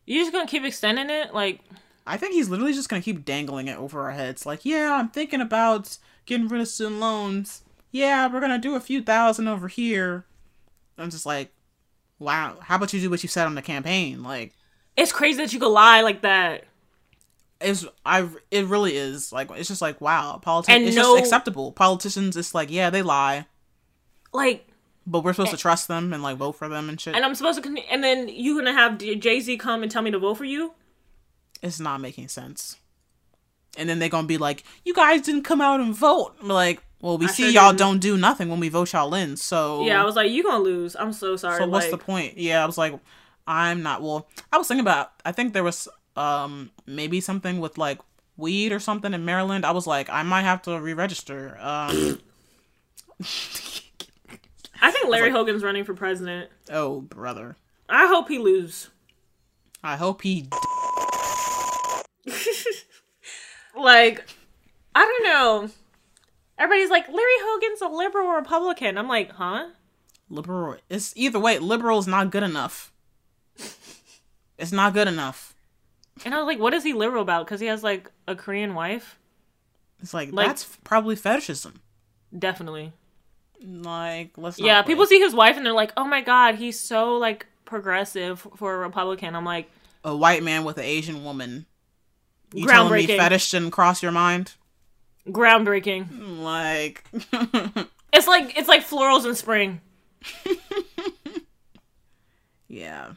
you're 0.06 0.22
just 0.24 0.34
gonna 0.34 0.46
keep 0.46 0.66
extending 0.66 1.10
it? 1.10 1.34
Like, 1.34 1.62
I 2.06 2.18
think 2.18 2.34
he's 2.34 2.50
literally 2.50 2.74
just 2.74 2.90
gonna 2.90 3.02
keep 3.02 3.24
dangling 3.24 3.70
it 3.70 3.78
over 3.78 4.02
our 4.02 4.12
heads. 4.12 4.46
Like, 4.46 4.66
yeah, 4.66 4.92
I'm 4.92 5.08
thinking 5.08 5.40
about 5.40 5.98
getting 6.26 6.50
rid 6.50 6.60
of 6.60 6.68
student 6.68 7.00
loans. 7.00 7.64
Yeah, 7.94 8.28
we're 8.28 8.42
gonna 8.42 8.58
do 8.58 8.76
a 8.76 8.82
few 8.82 9.02
thousand 9.02 9.48
over 9.48 9.70
here. 9.70 10.26
I'm 10.98 11.10
just 11.12 11.26
like, 11.26 11.54
wow. 12.20 12.58
How 12.64 12.76
about 12.76 12.92
you 12.92 13.00
do 13.00 13.10
what 13.10 13.24
you 13.24 13.30
said 13.30 13.46
on 13.46 13.56
the 13.56 13.62
campaign? 13.62 14.22
Like, 14.22 14.52
it's 14.98 15.14
crazy 15.14 15.38
that 15.42 15.54
you 15.54 15.62
could 15.62 15.70
lie 15.70 16.02
like 16.02 16.24
that. 16.24 16.66
It's 17.62 17.86
I. 18.06 18.28
It 18.52 18.66
really 18.66 18.96
is. 18.96 19.32
Like, 19.34 19.50
it's 19.52 19.68
just 19.68 19.82
like, 19.82 20.00
wow. 20.02 20.40
Politics. 20.42 20.74
And 20.76 20.86
It's 20.86 20.96
no- 20.96 21.16
just 21.18 21.24
acceptable. 21.26 21.72
Politicians, 21.72 22.38
it's 22.38 22.56
like, 22.56 22.72
yeah, 22.72 22.90
they 22.90 23.02
lie, 23.02 23.46
Like, 24.34 24.68
but 25.06 25.24
we're 25.24 25.34
supposed 25.34 25.52
to 25.52 25.58
trust 25.58 25.88
them 25.88 26.14
and 26.14 26.22
like 26.22 26.38
vote 26.38 26.54
for 26.54 26.70
them 26.70 26.88
and 26.90 27.00
shit. 27.02 27.16
and 27.16 27.26
I'm 27.26 27.34
supposed 27.36 27.64
to, 27.64 27.78
and 27.92 28.04
then 28.04 28.30
you 28.30 28.56
gonna 28.56 28.74
have 28.74 28.98
Jay 29.00 29.40
Z 29.40 29.58
come 29.58 29.82
and 29.84 29.92
tell 29.92 30.02
me 30.02 30.12
to 30.12 30.20
vote 30.20 30.36
for 30.36 30.46
you? 30.46 30.74
it's 31.62 31.80
not 31.80 32.00
making 32.00 32.28
sense. 32.30 32.78
And 33.78 33.90
then 33.90 34.00
they're 34.00 34.08
gonna 34.10 34.28
be 34.28 34.38
like, 34.38 34.64
"You 34.86 34.94
guys 34.94 35.22
didn't 35.22 35.44
come 35.44 35.60
out 35.62 35.80
and 35.82 35.94
vote." 35.94 36.36
I'm 36.42 36.48
like, 36.48 36.82
well, 37.02 37.18
we 37.18 37.26
I 37.26 37.30
see 37.30 37.44
sure 37.44 37.52
y'all 37.52 37.70
didn't. 37.72 37.80
don't 37.80 38.00
do 38.00 38.18
nothing 38.18 38.50
when 38.50 38.60
we 38.60 38.70
vote 38.70 38.94
y'all 38.94 39.14
in. 39.14 39.36
So 39.38 39.84
Yeah, 39.86 40.02
I 40.02 40.06
was 40.06 40.16
like, 40.16 40.32
you 40.32 40.44
gonna 40.44 40.64
lose. 40.64 40.96
I'm 40.96 41.12
so 41.14 41.36
sorry. 41.36 41.58
so 41.58 41.68
what's 41.68 41.90
the 41.90 41.98
point? 41.98 42.38
Yeah, 42.38 42.64
I 42.64 42.66
was 42.66 42.78
like, 42.78 42.94
I'm 43.48 43.84
not. 43.84 44.02
Well, 44.02 44.28
I 44.54 44.58
was 44.58 44.68
thinking 44.68 44.82
about. 44.86 45.12
I 45.26 45.32
think 45.34 45.54
there 45.54 45.64
was 45.64 45.88
um 46.20 46.72
maybe 46.86 47.22
something 47.22 47.60
with 47.60 47.78
like 47.78 48.00
weed 48.38 48.72
or 48.72 48.80
something 48.80 49.14
in 49.14 49.26
Maryland. 49.26 49.66
I 49.66 49.72
was 49.72 49.88
like, 49.88 50.10
I 50.10 50.24
might 50.24 50.44
have 50.44 50.62
to 50.64 50.80
re-register. 50.80 51.58
Um, 51.60 52.20
I 54.82 54.92
think 54.92 55.08
Larry 55.10 55.30
Hogan's 55.32 55.64
running 55.64 55.84
for 55.84 55.94
president. 55.94 56.50
oh 56.72 57.02
brother, 57.02 57.56
I 57.90 58.08
hope 58.08 58.28
he 58.30 58.38
lose. 58.38 58.90
I 59.84 59.96
hope 59.96 60.22
he. 60.22 60.42
d- 60.42 60.58
Like, 63.78 64.26
I 64.94 65.06
don't 65.06 65.24
know. 65.24 65.70
Everybody's 66.58 66.90
like, 66.90 67.08
Larry 67.08 67.40
Hogan's 67.42 67.82
a 67.82 67.88
liberal 67.88 68.32
Republican. 68.34 68.98
I'm 68.98 69.08
like, 69.08 69.32
huh? 69.32 69.68
liberal. 70.30 70.76
It's 70.90 71.14
either 71.16 71.40
way. 71.40 71.60
Liberal 71.60 72.00
is 72.00 72.08
not 72.08 72.30
good 72.30 72.44
enough. 72.44 72.92
It's 74.58 74.74
not 74.74 74.94
good 74.94 75.08
enough. 75.08 75.56
And 76.26 76.36
I 76.36 76.38
was 76.38 76.48
like, 76.48 76.60
what 76.60 76.74
is 76.74 76.84
he 76.84 76.94
liberal 76.94 77.22
about? 77.22 77.46
Because 77.46 77.60
he 77.60 77.68
has 77.68 77.84
like 77.84 78.10
a 78.28 78.36
Korean 78.36 78.74
wife? 78.76 79.18
It's 80.02 80.14
like, 80.14 80.32
Like- 80.32 80.48
that's 80.48 80.66
probably 80.84 81.16
fetishism. 81.16 81.82
Definitely. 82.38 82.94
Like 83.62 84.32
let's 84.38 84.58
not 84.60 84.66
Yeah, 84.66 84.82
play. 84.82 84.94
people 84.94 85.06
see 85.06 85.20
his 85.20 85.34
wife 85.36 85.58
and 85.58 85.66
they're 85.66 85.74
like, 85.74 85.92
oh 85.98 86.06
my 86.06 86.22
god, 86.22 86.56
he's 86.56 86.80
so 86.80 87.18
like 87.18 87.46
progressive 87.66 88.46
for 88.56 88.76
a 88.76 88.78
Republican. 88.78 89.36
I'm 89.36 89.44
like, 89.46 89.70
a 90.04 90.16
white 90.16 90.44
man 90.44 90.64
with 90.64 90.78
an 90.78 90.86
Asian 90.86 91.24
woman. 91.26 91.66
You 92.54 92.66
telling 92.68 92.94
me 92.94 93.06
Groundbreaking. 93.06 93.18
fetish 93.18 93.52
didn't 93.52 93.72
cross 93.72 94.02
your 94.02 94.12
mind? 94.14 94.54
groundbreaking. 95.28 96.08
Mm, 96.10 96.42
like, 96.42 97.04
It's 98.14 98.26
like 98.28 98.58
it's 98.58 98.68
like 98.68 98.88
florals 98.88 99.26
in 99.28 99.36
spring. 99.36 99.82
yeah. 102.68 103.12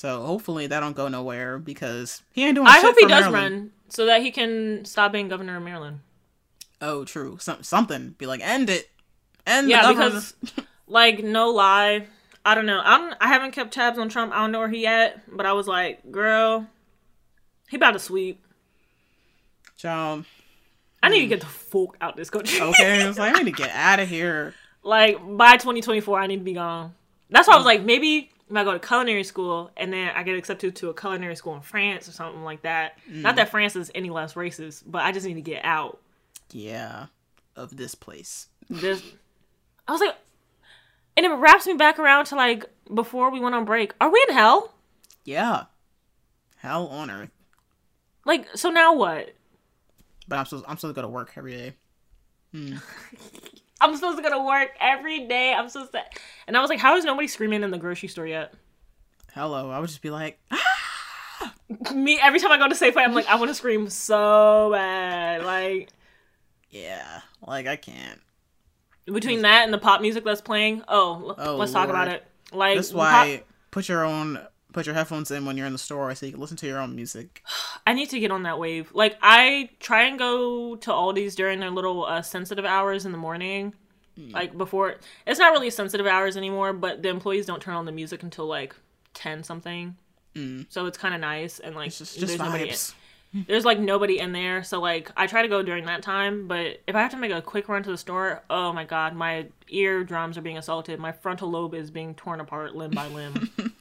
So 0.00 0.22
hopefully 0.22 0.66
that 0.66 0.80
don't 0.80 0.96
go 0.96 1.08
nowhere 1.08 1.58
because 1.58 2.22
he 2.32 2.46
ain't 2.46 2.54
doing. 2.54 2.66
I 2.66 2.80
hope 2.80 2.96
he 2.98 3.06
does 3.06 3.30
Maryland. 3.30 3.34
run 3.34 3.70
so 3.90 4.06
that 4.06 4.22
he 4.22 4.30
can 4.30 4.86
stop 4.86 5.12
being 5.12 5.28
governor 5.28 5.58
of 5.58 5.62
Maryland. 5.62 6.00
Oh, 6.80 7.04
true. 7.04 7.36
Some 7.38 7.62
something. 7.62 8.14
Be 8.16 8.24
like, 8.24 8.40
end 8.40 8.70
it. 8.70 8.88
End 9.46 9.68
Yeah, 9.68 9.86
the 9.86 9.92
government. 9.92 10.34
because 10.40 10.64
like 10.86 11.22
no 11.22 11.50
lie, 11.50 12.06
I 12.46 12.54
don't 12.54 12.64
know. 12.64 12.80
I 12.82 12.96
don't. 12.96 13.14
I 13.20 13.28
haven't 13.28 13.50
kept 13.50 13.74
tabs 13.74 13.98
on 13.98 14.08
Trump. 14.08 14.32
I 14.32 14.38
don't 14.38 14.52
know 14.52 14.60
where 14.60 14.70
he 14.70 14.86
at, 14.86 15.20
but 15.36 15.44
I 15.44 15.52
was 15.52 15.68
like, 15.68 16.10
girl, 16.10 16.66
he 17.68 17.76
about 17.76 17.90
to 17.90 17.98
sweep. 17.98 18.42
Child. 19.76 20.24
I 21.02 21.10
need 21.10 21.20
to 21.20 21.26
mm. 21.26 21.28
get 21.28 21.40
the 21.40 21.46
fuck 21.46 21.98
out 22.00 22.16
this 22.16 22.30
country. 22.30 22.58
Okay, 22.58 23.02
I 23.02 23.06
was 23.06 23.18
like, 23.18 23.36
I 23.36 23.42
need 23.42 23.54
to 23.54 23.62
get 23.64 23.70
out 23.74 24.00
of 24.00 24.08
here. 24.08 24.54
like 24.82 25.18
by 25.36 25.58
2024, 25.58 26.18
I 26.18 26.26
need 26.26 26.38
to 26.38 26.42
be 26.42 26.54
gone. 26.54 26.94
That's 27.28 27.46
why 27.46 27.52
I 27.52 27.56
was 27.58 27.64
mm. 27.64 27.66
like, 27.66 27.82
maybe 27.82 28.30
if 28.50 28.56
I 28.56 28.64
go 28.64 28.72
to 28.72 28.80
culinary 28.80 29.22
school 29.22 29.70
and 29.76 29.92
then 29.92 30.10
I 30.14 30.24
get 30.24 30.36
accepted 30.36 30.74
to 30.76 30.90
a 30.90 30.94
culinary 30.94 31.36
school 31.36 31.54
in 31.54 31.60
France 31.60 32.08
or 32.08 32.12
something 32.12 32.42
like 32.42 32.62
that. 32.62 32.98
Mm. 33.08 33.22
Not 33.22 33.36
that 33.36 33.48
France 33.48 33.76
is 33.76 33.90
any 33.94 34.10
less 34.10 34.34
racist, 34.34 34.82
but 34.86 35.02
I 35.02 35.12
just 35.12 35.24
need 35.24 35.34
to 35.34 35.40
get 35.40 35.64
out. 35.64 36.00
Yeah, 36.50 37.06
of 37.54 37.76
this 37.76 37.94
place. 37.94 38.48
This, 38.68 39.02
I 39.86 39.92
was 39.92 40.00
like, 40.00 40.16
and 41.16 41.24
it 41.24 41.30
wraps 41.30 41.66
me 41.66 41.74
back 41.74 41.98
around 41.98 42.26
to 42.26 42.34
like 42.34 42.64
before 42.92 43.30
we 43.30 43.40
went 43.40 43.54
on 43.54 43.64
break. 43.64 43.94
Are 44.00 44.10
we 44.10 44.24
in 44.28 44.34
hell? 44.34 44.74
Yeah. 45.24 45.64
Hell 46.56 46.88
on 46.88 47.10
earth. 47.10 47.30
Like, 48.24 48.48
so 48.56 48.68
now 48.68 48.94
what? 48.94 49.34
But 50.26 50.38
I'm 50.40 50.44
supposed 50.44 50.64
I'm 50.68 50.76
supposed 50.76 50.94
to 50.94 51.00
go 51.00 51.02
to 51.02 51.08
work 51.08 51.32
every 51.36 51.52
day. 51.52 51.72
Hmm. 52.52 52.76
I'm 53.80 53.94
supposed 53.94 54.18
to 54.18 54.22
go 54.22 54.30
to 54.30 54.44
work 54.44 54.70
every 54.80 55.26
day. 55.26 55.54
I'm 55.54 55.68
supposed 55.68 55.92
to, 55.92 56.02
and 56.46 56.56
I 56.56 56.60
was 56.60 56.68
like, 56.70 56.78
how 56.80 56.96
is 56.96 57.04
nobody 57.04 57.28
screaming 57.28 57.62
in 57.62 57.70
the 57.70 57.78
grocery 57.78 58.08
store 58.08 58.26
yet? 58.26 58.52
Hello. 59.34 59.70
I 59.70 59.78
would 59.78 59.88
just 59.88 60.02
be 60.02 60.10
like, 60.10 60.38
ah! 60.50 61.54
Me 61.94 62.18
every 62.20 62.40
time 62.40 62.50
I 62.52 62.58
go 62.58 62.68
to 62.68 62.74
Safeway, 62.74 63.04
I'm 63.04 63.14
like, 63.14 63.26
I 63.28 63.36
want 63.36 63.48
to 63.48 63.54
scream 63.54 63.88
so 63.88 64.70
bad. 64.72 65.44
Like 65.44 65.88
yeah, 66.70 67.20
like 67.46 67.66
I 67.66 67.76
can't. 67.76 68.20
between 69.06 69.42
that 69.42 69.64
and 69.64 69.72
the 69.72 69.78
pop 69.78 70.00
music 70.00 70.24
that's 70.24 70.40
playing, 70.40 70.82
oh, 70.88 71.34
Oh, 71.38 71.56
let's 71.56 71.72
talk 71.72 71.88
about 71.88 72.08
it. 72.08 72.24
Like 72.52 72.76
That's 72.76 72.92
why 72.92 73.38
pop- 73.38 73.48
put 73.70 73.88
your 73.88 74.04
own 74.04 74.38
put 74.72 74.86
your 74.86 74.94
headphones 74.94 75.30
in 75.30 75.44
when 75.44 75.56
you're 75.56 75.66
in 75.66 75.72
the 75.72 75.78
store 75.78 76.14
so 76.14 76.26
you 76.26 76.32
can 76.32 76.40
listen 76.40 76.56
to 76.58 76.66
your 76.66 76.80
own 76.80 76.94
music. 76.94 77.42
I 77.86 77.92
need 77.92 78.10
to 78.10 78.20
get 78.20 78.30
on 78.30 78.44
that 78.44 78.58
wave. 78.58 78.90
Like 78.94 79.18
I 79.22 79.70
try 79.80 80.02
and 80.04 80.18
go 80.18 80.76
to 80.76 80.90
Aldi's 80.90 81.34
during 81.34 81.60
their 81.60 81.70
little 81.70 82.04
uh, 82.04 82.22
sensitive 82.22 82.64
hours 82.64 83.06
in 83.06 83.12
the 83.12 83.18
morning. 83.18 83.74
Hmm. 84.16 84.30
Like 84.30 84.56
before, 84.56 84.96
it's 85.26 85.38
not 85.38 85.52
really 85.52 85.70
sensitive 85.70 86.06
hours 86.06 86.36
anymore, 86.36 86.72
but 86.72 87.02
the 87.02 87.08
employees 87.08 87.46
don't 87.46 87.60
turn 87.60 87.74
on 87.74 87.86
the 87.86 87.92
music 87.92 88.22
until 88.22 88.46
like 88.46 88.74
ten 89.14 89.42
something. 89.42 89.96
So 90.68 90.86
it's 90.86 90.98
kind 90.98 91.14
of 91.14 91.20
nice 91.20 91.58
and 91.58 91.74
like 91.74 91.90
just 91.90 92.18
just 92.18 92.26
there's 92.26 92.38
nobody. 92.38 92.70
In, 92.70 93.44
there's 93.46 93.64
like 93.64 93.78
nobody 93.78 94.18
in 94.18 94.32
there, 94.32 94.62
so 94.62 94.80
like 94.80 95.10
I 95.16 95.26
try 95.26 95.42
to 95.42 95.48
go 95.48 95.62
during 95.62 95.86
that 95.86 96.02
time. 96.02 96.48
But 96.48 96.80
if 96.86 96.94
I 96.94 97.00
have 97.00 97.12
to 97.12 97.16
make 97.16 97.32
a 97.32 97.42
quick 97.42 97.68
run 97.68 97.82
to 97.84 97.90
the 97.90 97.96
store, 97.96 98.42
oh 98.50 98.72
my 98.72 98.84
god, 98.84 99.14
my 99.14 99.46
eardrums 99.68 100.36
are 100.36 100.42
being 100.42 100.58
assaulted. 100.58 100.98
My 100.98 101.12
frontal 101.12 101.50
lobe 101.50 101.74
is 101.74 101.90
being 101.90 102.14
torn 102.14 102.40
apart 102.40 102.74
limb 102.74 102.90
by 102.90 103.06
limb. 103.08 103.50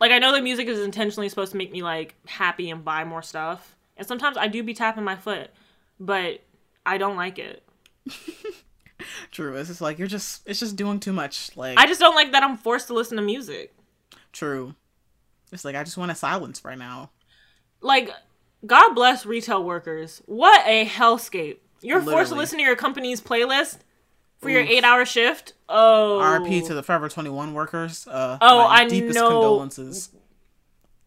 like 0.00 0.12
I 0.12 0.18
know 0.18 0.32
the 0.32 0.42
music 0.42 0.68
is 0.68 0.80
intentionally 0.80 1.28
supposed 1.28 1.52
to 1.52 1.58
make 1.58 1.72
me 1.72 1.82
like 1.82 2.14
happy 2.26 2.70
and 2.70 2.84
buy 2.84 3.04
more 3.04 3.22
stuff. 3.22 3.76
And 3.96 4.06
sometimes 4.06 4.36
I 4.36 4.48
do 4.48 4.62
be 4.62 4.74
tapping 4.74 5.04
my 5.04 5.16
foot, 5.16 5.50
but 5.98 6.42
I 6.84 6.98
don't 6.98 7.16
like 7.16 7.38
it. 7.38 7.62
True. 9.30 9.56
It's 9.56 9.68
just 9.68 9.80
like 9.80 9.98
you're 9.98 10.08
just 10.08 10.42
it's 10.46 10.60
just 10.60 10.76
doing 10.76 11.00
too 11.00 11.12
much. 11.12 11.56
Like 11.56 11.78
I 11.78 11.86
just 11.86 12.00
don't 12.00 12.14
like 12.14 12.32
that 12.32 12.42
I'm 12.42 12.56
forced 12.56 12.88
to 12.88 12.94
listen 12.94 13.16
to 13.16 13.22
music. 13.22 13.74
true. 14.32 14.74
It's 15.52 15.64
like 15.64 15.76
I 15.76 15.84
just 15.84 15.96
want 15.96 16.10
a 16.10 16.14
silence 16.14 16.64
right 16.64 16.78
now. 16.78 17.10
Like 17.80 18.10
God 18.66 18.94
bless 18.94 19.24
retail 19.26 19.62
workers. 19.62 20.22
What 20.26 20.66
a 20.66 20.86
hellscape. 20.86 21.58
You're 21.82 22.00
forced 22.00 22.32
to 22.32 22.38
listen 22.38 22.58
to 22.58 22.64
your 22.64 22.74
company's 22.74 23.20
playlist 23.20 23.78
for 24.38 24.50
your 24.50 24.64
8-hour 24.64 25.04
shift. 25.06 25.54
Oh. 25.68 26.20
RP 26.22 26.66
to 26.66 26.74
the 26.74 26.82
Forever 26.82 27.08
21 27.08 27.54
workers. 27.54 28.06
Uh, 28.06 28.38
Oh, 28.40 28.68
my 28.68 28.74
I 28.76 28.88
deepest 28.88 29.14
know. 29.14 29.28
Mm. 29.28 29.32
condolences. 29.32 30.10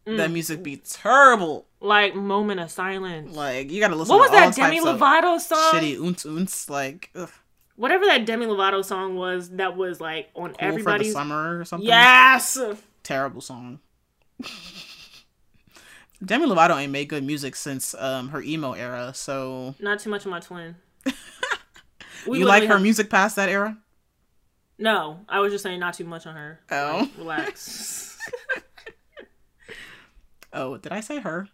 That 0.06 0.32
music 0.32 0.64
be 0.64 0.78
terrible. 0.78 1.68
like 1.82 2.16
moment 2.16 2.60
of 2.60 2.72
silence. 2.72 3.36
Like 3.36 3.70
you 3.70 3.80
gotta 3.80 3.96
listen. 3.96 4.16
what 4.16 4.22
was 4.22 4.32
to 4.32 4.38
all 4.44 4.50
that 4.50 4.56
Demi 4.56 4.80
Lovato 4.80 5.40
song? 5.40 5.74
Shitty 5.76 5.98
oons 6.00 6.26
oons. 6.26 6.68
Like 6.68 7.12
ugh, 7.14 7.30
Whatever 7.76 8.06
that 8.08 8.26
Demi 8.26 8.48
Lovato 8.48 8.84
song 8.84 9.16
was 9.16 9.50
that 9.52 9.78
was 9.78 10.02
like 10.02 10.30
on 10.36 10.50
cool 10.54 10.56
everybody's 10.60 11.14
summer 11.14 11.60
or 11.60 11.64
something. 11.66 11.88
Yes. 11.88 12.58
terrible 13.04 13.40
song. 13.42 13.80
Demi 16.26 16.48
Lovato 16.48 16.76
ain't 16.76 16.92
made 16.92 17.08
good 17.08 17.24
music 17.24 17.56
since 17.56 17.94
um 17.94 18.30
her 18.30 18.42
emo 18.42 18.74
era. 18.74 19.12
So 19.14 19.76
Not 19.80 20.00
too 20.00 20.10
much 20.10 20.26
of 20.26 20.32
my 20.32 20.40
twin. 20.40 20.76
you 22.28 22.46
like 22.46 22.64
her 22.64 22.74
have- 22.74 22.82
music 22.82 23.10
past 23.10 23.36
that 23.38 23.50
era? 23.50 23.78
No, 24.78 25.20
I 25.28 25.40
was 25.40 25.52
just 25.52 25.64
saying 25.64 25.80
not 25.80 25.94
too 25.94 26.06
much 26.06 26.26
on 26.26 26.36
her. 26.36 26.60
Oh. 26.72 27.00
Like, 27.00 27.10
relax. 27.18 28.18
Oh, 30.54 30.78
did 30.78 30.92
I 30.92 31.02
say 31.02 31.20
her? 31.20 31.48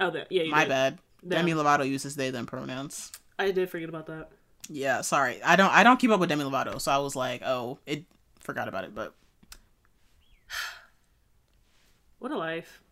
oh, 0.00 0.10
that 0.10 0.30
yeah. 0.30 0.42
You 0.42 0.50
My 0.50 0.64
did. 0.64 0.68
bad. 0.68 0.98
Demi 1.26 1.52
Lovato 1.52 1.88
uses 1.88 2.16
they 2.16 2.30
them 2.30 2.46
pronouns. 2.46 3.10
I 3.38 3.50
did 3.52 3.70
forget 3.70 3.88
about 3.88 4.06
that. 4.06 4.28
Yeah, 4.68 5.00
sorry. 5.02 5.42
I 5.42 5.56
don't 5.56 5.72
I 5.72 5.82
don't 5.82 5.98
keep 5.98 6.10
up 6.10 6.20
with 6.20 6.28
Demi 6.28 6.44
Lovato, 6.44 6.80
so 6.80 6.90
I 6.92 6.98
was 6.98 7.14
like, 7.16 7.42
oh, 7.44 7.78
it 7.86 8.04
forgot 8.40 8.68
about 8.68 8.84
it, 8.84 8.94
but 8.94 9.14
What 12.18 12.32
a 12.32 12.36
life. 12.36 12.82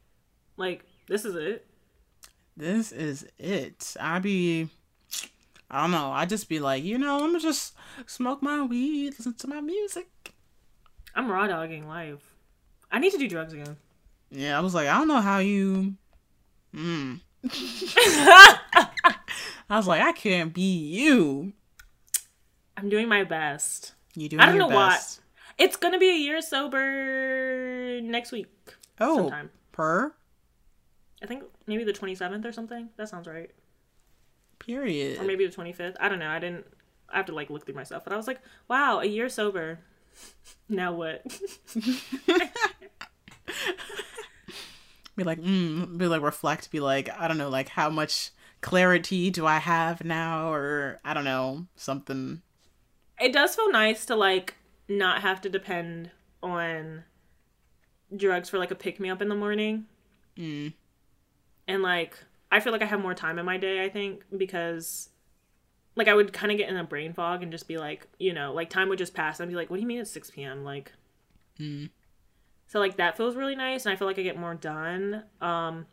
Like 0.56 0.84
this 1.08 1.24
is 1.24 1.34
it. 1.34 1.66
this 2.56 2.92
is 2.92 3.26
it. 3.38 3.96
I 4.00 4.18
be 4.20 4.68
I 5.72 5.80
don't 5.80 5.90
know. 5.90 6.12
I 6.12 6.26
just 6.26 6.50
be 6.50 6.60
like, 6.60 6.84
you 6.84 6.98
know, 6.98 7.14
I'm 7.14 7.28
gonna 7.28 7.40
just 7.40 7.74
smoke 8.06 8.42
my 8.42 8.62
weed, 8.62 9.14
listen 9.18 9.32
to 9.32 9.48
my 9.48 9.62
music. 9.62 10.34
I'm 11.14 11.30
raw 11.30 11.46
dogging 11.46 11.88
life. 11.88 12.36
I 12.90 12.98
need 12.98 13.12
to 13.12 13.18
do 13.18 13.28
drugs 13.28 13.52
again. 13.54 13.76
Yeah, 14.34 14.56
I 14.56 14.60
was 14.62 14.74
like, 14.74 14.88
I 14.88 14.96
don't 14.96 15.08
know 15.08 15.20
how 15.20 15.40
you. 15.40 15.92
Hmm. 16.74 17.16
I 17.44 18.56
was 19.68 19.86
like, 19.86 20.00
I 20.00 20.12
can't 20.12 20.54
be 20.54 20.62
you. 20.62 21.52
I'm 22.78 22.88
doing 22.88 23.10
my 23.10 23.24
best. 23.24 23.92
You 24.14 24.30
doing 24.30 24.40
I 24.40 24.46
don't 24.46 24.56
know 24.56 24.68
what. 24.68 25.18
It's 25.58 25.76
gonna 25.76 25.98
be 25.98 26.08
a 26.08 26.16
year 26.16 26.40
sober 26.40 28.00
next 28.00 28.32
week. 28.32 28.48
Oh, 28.98 29.16
sometime. 29.16 29.50
per 29.70 30.14
I 31.22 31.26
think 31.26 31.44
maybe 31.66 31.84
the 31.84 31.92
27th 31.92 32.46
or 32.46 32.52
something. 32.52 32.88
That 32.96 33.10
sounds 33.10 33.28
right. 33.28 33.50
Period. 34.64 35.20
Or 35.20 35.24
maybe 35.24 35.46
the 35.46 35.54
25th. 35.54 35.96
I 36.00 36.08
don't 36.08 36.18
know. 36.18 36.28
I 36.28 36.38
didn't. 36.38 36.66
I 37.08 37.16
have 37.18 37.26
to 37.26 37.34
like 37.34 37.50
look 37.50 37.66
through 37.66 37.74
myself. 37.74 38.04
But 38.04 38.12
I 38.12 38.16
was 38.16 38.26
like, 38.26 38.40
wow, 38.68 39.00
a 39.00 39.04
year 39.04 39.28
sober. 39.28 39.80
now 40.68 40.92
what? 40.92 41.24
be 45.16 45.24
like, 45.24 45.40
mm, 45.40 45.98
be 45.98 46.06
like, 46.06 46.22
reflect. 46.22 46.70
Be 46.70 46.80
like, 46.80 47.10
I 47.18 47.28
don't 47.28 47.38
know, 47.38 47.50
like 47.50 47.68
how 47.68 47.90
much 47.90 48.30
clarity 48.60 49.30
do 49.30 49.46
I 49.46 49.58
have 49.58 50.04
now, 50.04 50.52
or 50.52 51.00
I 51.04 51.14
don't 51.14 51.24
know, 51.24 51.66
something. 51.76 52.42
it 53.20 53.32
does 53.32 53.54
feel 53.56 53.70
nice 53.70 54.06
to 54.06 54.16
like 54.16 54.54
not 54.88 55.22
have 55.22 55.40
to 55.42 55.48
depend 55.48 56.10
on 56.42 57.04
drugs 58.16 58.48
for 58.48 58.58
like 58.58 58.70
a 58.70 58.74
pick 58.74 59.00
me 59.00 59.10
up 59.10 59.20
in 59.20 59.28
the 59.28 59.34
morning. 59.34 59.86
Mm. 60.36 60.72
And 61.68 61.82
like 61.82 62.16
I 62.52 62.60
feel 62.60 62.72
like 62.72 62.82
I 62.82 62.86
have 62.86 63.00
more 63.00 63.14
time 63.14 63.38
in 63.38 63.46
my 63.46 63.56
day, 63.56 63.82
I 63.82 63.88
think, 63.88 64.22
because 64.36 65.08
like 65.96 66.06
I 66.06 66.14
would 66.14 66.32
kind 66.32 66.52
of 66.52 66.58
get 66.58 66.68
in 66.68 66.76
a 66.76 66.84
brain 66.84 67.14
fog 67.14 67.42
and 67.42 67.50
just 67.50 67.66
be 67.66 67.78
like, 67.78 68.06
you 68.18 68.32
know, 68.32 68.52
like 68.52 68.70
time 68.70 68.88
would 68.90 68.98
just 68.98 69.14
pass 69.14 69.40
and 69.40 69.48
I'd 69.48 69.50
be 69.50 69.56
like, 69.56 69.70
what 69.70 69.76
do 69.76 69.80
you 69.80 69.88
mean 69.88 70.00
it's 70.00 70.10
6 70.10 70.30
p.m.? 70.30 70.62
Like 70.62 70.92
Mm. 71.58 71.90
So 72.66 72.78
like 72.78 72.96
that 72.96 73.16
feels 73.16 73.36
really 73.36 73.54
nice 73.54 73.84
and 73.84 73.92
I 73.92 73.96
feel 73.96 74.06
like 74.06 74.18
I 74.18 74.22
get 74.22 74.38
more 74.38 74.54
done. 74.54 75.24
Um 75.40 75.86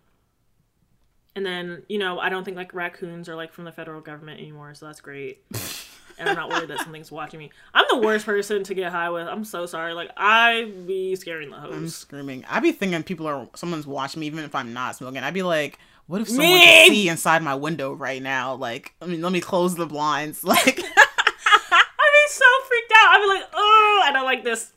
and 1.36 1.45
then, 1.45 1.84
you 1.88 1.99
know, 1.99 2.19
I 2.19 2.30
don't 2.30 2.44
think 2.44 2.57
like 2.57 2.73
raccoons 2.73 3.30
are 3.30 3.36
like 3.36 3.53
from 3.53 3.64
the 3.64 3.72
federal 3.72 4.02
government 4.02 4.40
anymore, 4.40 4.73
so 4.73 4.86
that's 4.88 4.99
great. 4.99 5.44
and 6.19 6.27
I'm 6.27 6.36
not 6.36 6.49
worried 6.49 6.69
that 6.69 6.80
something's 6.80 7.11
watching 7.11 7.40
me. 7.40 7.52
I'm 7.73 7.86
the 7.90 8.06
worst 8.06 8.26
person 8.26 8.64
to 8.64 8.73
get 8.73 8.91
high 8.91 9.10
with. 9.10 9.27
I'm 9.27 9.45
so 9.45 9.65
sorry. 9.65 9.94
Like 9.94 10.11
I 10.18 10.73
be 10.86 11.15
scaring 11.15 11.52
the 11.52 11.57
I'm 11.57 11.88
screaming. 11.88 12.44
I 12.49 12.60
be 12.60 12.72
thinking 12.72 13.03
people 13.03 13.27
are 13.27 13.48
someone's 13.56 13.88
watching 13.88 14.19
me, 14.22 14.27
even 14.27 14.44
if 14.44 14.56
I'm 14.56 14.73
not 14.73 14.95
smoking. 14.98 15.23
I'd 15.23 15.34
be 15.34 15.44
like, 15.44 15.80
what 16.10 16.22
if 16.22 16.27
someone 16.27 16.48
Me! 16.48 16.61
can 16.64 16.90
see 16.90 17.07
inside 17.10 17.41
my 17.44 17.56
window 17.56 17.94
right 17.94 18.22
now? 18.22 18.56
Like, 18.56 18.94
I 19.02 19.06
mean, 19.06 19.22
let 19.22 19.31
me 19.31 19.40
close 19.41 19.76
the 19.76 19.86
blinds. 19.86 20.44
Like, 20.44 20.80
I'd 20.80 22.14
be 22.14 22.31
so 22.34 22.45
freaked 22.68 22.91
out. 22.91 23.10
I'd 23.11 23.22
be 23.22 23.27
like, 23.40 23.49
oh, 23.53 24.02
I 24.06 24.11
don't 24.11 24.26
like 24.26 24.44
this. 24.44 24.73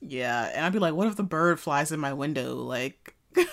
yeah, 0.00 0.50
and 0.54 0.64
I'd 0.66 0.72
be 0.72 0.78
like, 0.80 0.94
what 0.94 1.06
if 1.06 1.16
the 1.16 1.22
bird 1.22 1.60
flies 1.60 1.92
in 1.92 2.00
my 2.00 2.12
window? 2.12 2.56
Like, 2.56 3.14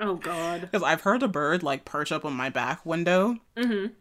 Oh 0.00 0.14
God. 0.14 0.62
because 0.62 0.82
I've 0.82 1.02
heard 1.02 1.22
a 1.22 1.28
bird 1.28 1.62
like 1.62 1.84
perch 1.84 2.10
up 2.12 2.24
on 2.24 2.32
my 2.32 2.48
back 2.48 2.84
window, 2.86 3.36
Mm-hmm. 3.56 3.92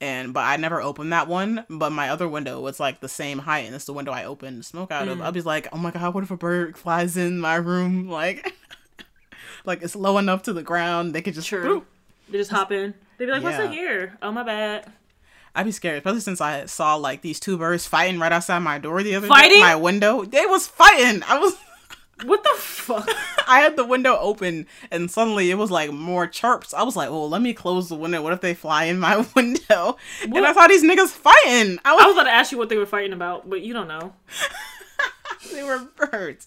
and 0.00 0.32
but 0.34 0.40
I 0.40 0.56
never 0.56 0.80
opened 0.80 1.12
that 1.12 1.28
one. 1.28 1.64
But 1.68 1.90
my 1.92 2.08
other 2.10 2.28
window 2.28 2.60
was 2.60 2.80
like 2.80 3.00
the 3.00 3.08
same 3.08 3.38
height, 3.40 3.66
and 3.66 3.74
it's 3.74 3.84
the 3.84 3.92
window 3.92 4.12
I 4.12 4.24
opened 4.24 4.64
smoke 4.64 4.90
out 4.90 5.06
Mm. 5.08 5.12
of. 5.12 5.20
I'd 5.20 5.34
be 5.34 5.42
like, 5.42 5.68
oh 5.72 5.78
my 5.78 5.90
god, 5.90 6.14
what 6.14 6.24
if 6.24 6.30
a 6.30 6.36
bird 6.36 6.76
flies 6.78 7.16
in 7.16 7.38
my 7.40 7.56
room? 7.56 8.08
Like, 8.08 8.54
like 9.68 9.82
it's 9.82 9.94
low 9.94 10.18
enough 10.18 10.42
to 10.44 10.52
the 10.52 10.62
ground, 10.64 11.14
they 11.14 11.22
could 11.22 11.34
just 11.34 11.46
True. 11.48 11.80
boop. 11.80 11.84
They 12.30 12.38
just 12.38 12.50
hop 12.50 12.72
in. 12.72 12.94
They'd 13.18 13.26
be 13.26 13.32
like, 13.32 13.42
what's 13.42 13.58
Yeah. 13.58 13.66
in 13.66 13.72
here? 13.72 14.18
Oh 14.20 14.32
my 14.32 14.42
bad. 14.42 14.92
I'd 15.54 15.64
be 15.64 15.72
scared, 15.72 15.98
especially 15.98 16.20
since 16.20 16.40
I 16.40 16.66
saw 16.66 16.94
like 16.96 17.22
these 17.22 17.38
two 17.40 17.56
birds 17.58 17.86
fighting 17.86 18.18
right 18.20 18.30
outside 18.32 18.58
my 18.60 18.78
door 18.78 19.02
the 19.02 19.14
other 19.14 19.26
Fighting? 19.28 19.58
day. 19.58 19.60
My 19.60 19.76
window, 19.76 20.24
they 20.24 20.44
was 20.46 20.66
fighting. 20.66 21.22
I 21.26 21.38
was, 21.38 21.56
What 22.24 22.42
the 22.42 22.54
fuck? 22.56 23.08
I 23.46 23.60
had 23.60 23.76
the 23.76 23.84
window 23.84 24.18
open, 24.20 24.66
and 24.90 25.08
suddenly 25.08 25.52
it 25.52 25.54
was 25.54 25.70
like 25.70 25.92
more 25.92 26.26
chirps. 26.26 26.74
I 26.74 26.82
was 26.82 26.96
like, 26.96 27.08
"Oh, 27.08 27.26
let 27.26 27.40
me 27.40 27.54
close 27.54 27.88
the 27.88 27.94
window. 27.94 28.20
What 28.22 28.32
if 28.32 28.40
they 28.40 28.54
fly 28.54 28.84
in 28.84 28.98
my 28.98 29.18
window?" 29.36 29.96
And 30.22 30.36
I 30.36 30.40
What? 30.40 30.54
saw 30.56 30.66
these 30.66 30.82
niggas 30.82 31.10
fighting. 31.10 31.78
I 31.84 31.94
was, 31.94 32.02
I 32.02 32.06
was 32.08 32.14
about 32.16 32.24
to 32.24 32.30
ask 32.32 32.50
you 32.50 32.58
what 32.58 32.70
they 32.70 32.76
were 32.76 32.86
fighting 32.86 33.12
about, 33.12 33.48
but 33.48 33.60
you 33.62 33.72
don't 33.72 33.86
know. 33.86 34.14
they 35.52 35.62
were 35.62 35.78
birds. 35.96 36.46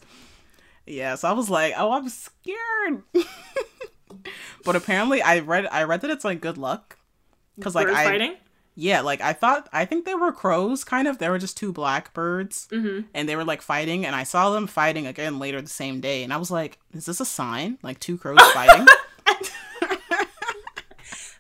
Yeah, 0.86 1.16
so 1.16 1.30
I 1.30 1.34
was 1.34 1.50
like, 1.50 1.74
"Oh, 1.78 1.92
I'm 1.92 2.10
scared." 2.10 3.04
but 4.66 4.76
apparently, 4.76 5.22
I 5.22 5.40
read, 5.40 5.68
I 5.72 5.84
read 5.84 6.02
that 6.02 6.12
it's 6.12 6.26
like 6.26 6.42
good 6.42 6.58
luck. 6.58 6.98
Cause 7.62 7.76
like 7.76 7.88
I, 7.88 8.06
fighting? 8.06 8.36
Yeah, 8.76 9.02
like 9.02 9.22
I 9.22 9.34
thought 9.34 9.68
I 9.74 9.86
think 9.86 10.06
they 10.06 10.16
were 10.16 10.32
crows 10.32 10.84
kind 10.84 11.08
of. 11.08 11.18
They 11.20 11.30
were 11.30 11.38
just 11.38 11.58
two 11.58 11.72
black 11.74 12.14
birds 12.14 12.68
Mm-hmm. 12.72 13.08
and 13.14 13.30
they 13.30 13.36
were 13.36 13.44
like 13.44 13.62
fighting 13.62 14.06
and 14.06 14.16
I 14.16 14.24
saw 14.24 14.50
them 14.52 14.66
fighting 14.66 15.06
again 15.06 15.38
later 15.40 15.62
the 15.62 15.68
same 15.68 16.00
day 16.02 16.24
and 16.24 16.34
I 16.34 16.38
was 16.38 16.50
like, 16.50 16.80
is 16.94 17.06
this 17.06 17.20
a 17.20 17.26
sign? 17.26 17.78
Like 17.84 18.00
two 18.00 18.18
crows 18.18 18.40
fighting? 18.54 18.88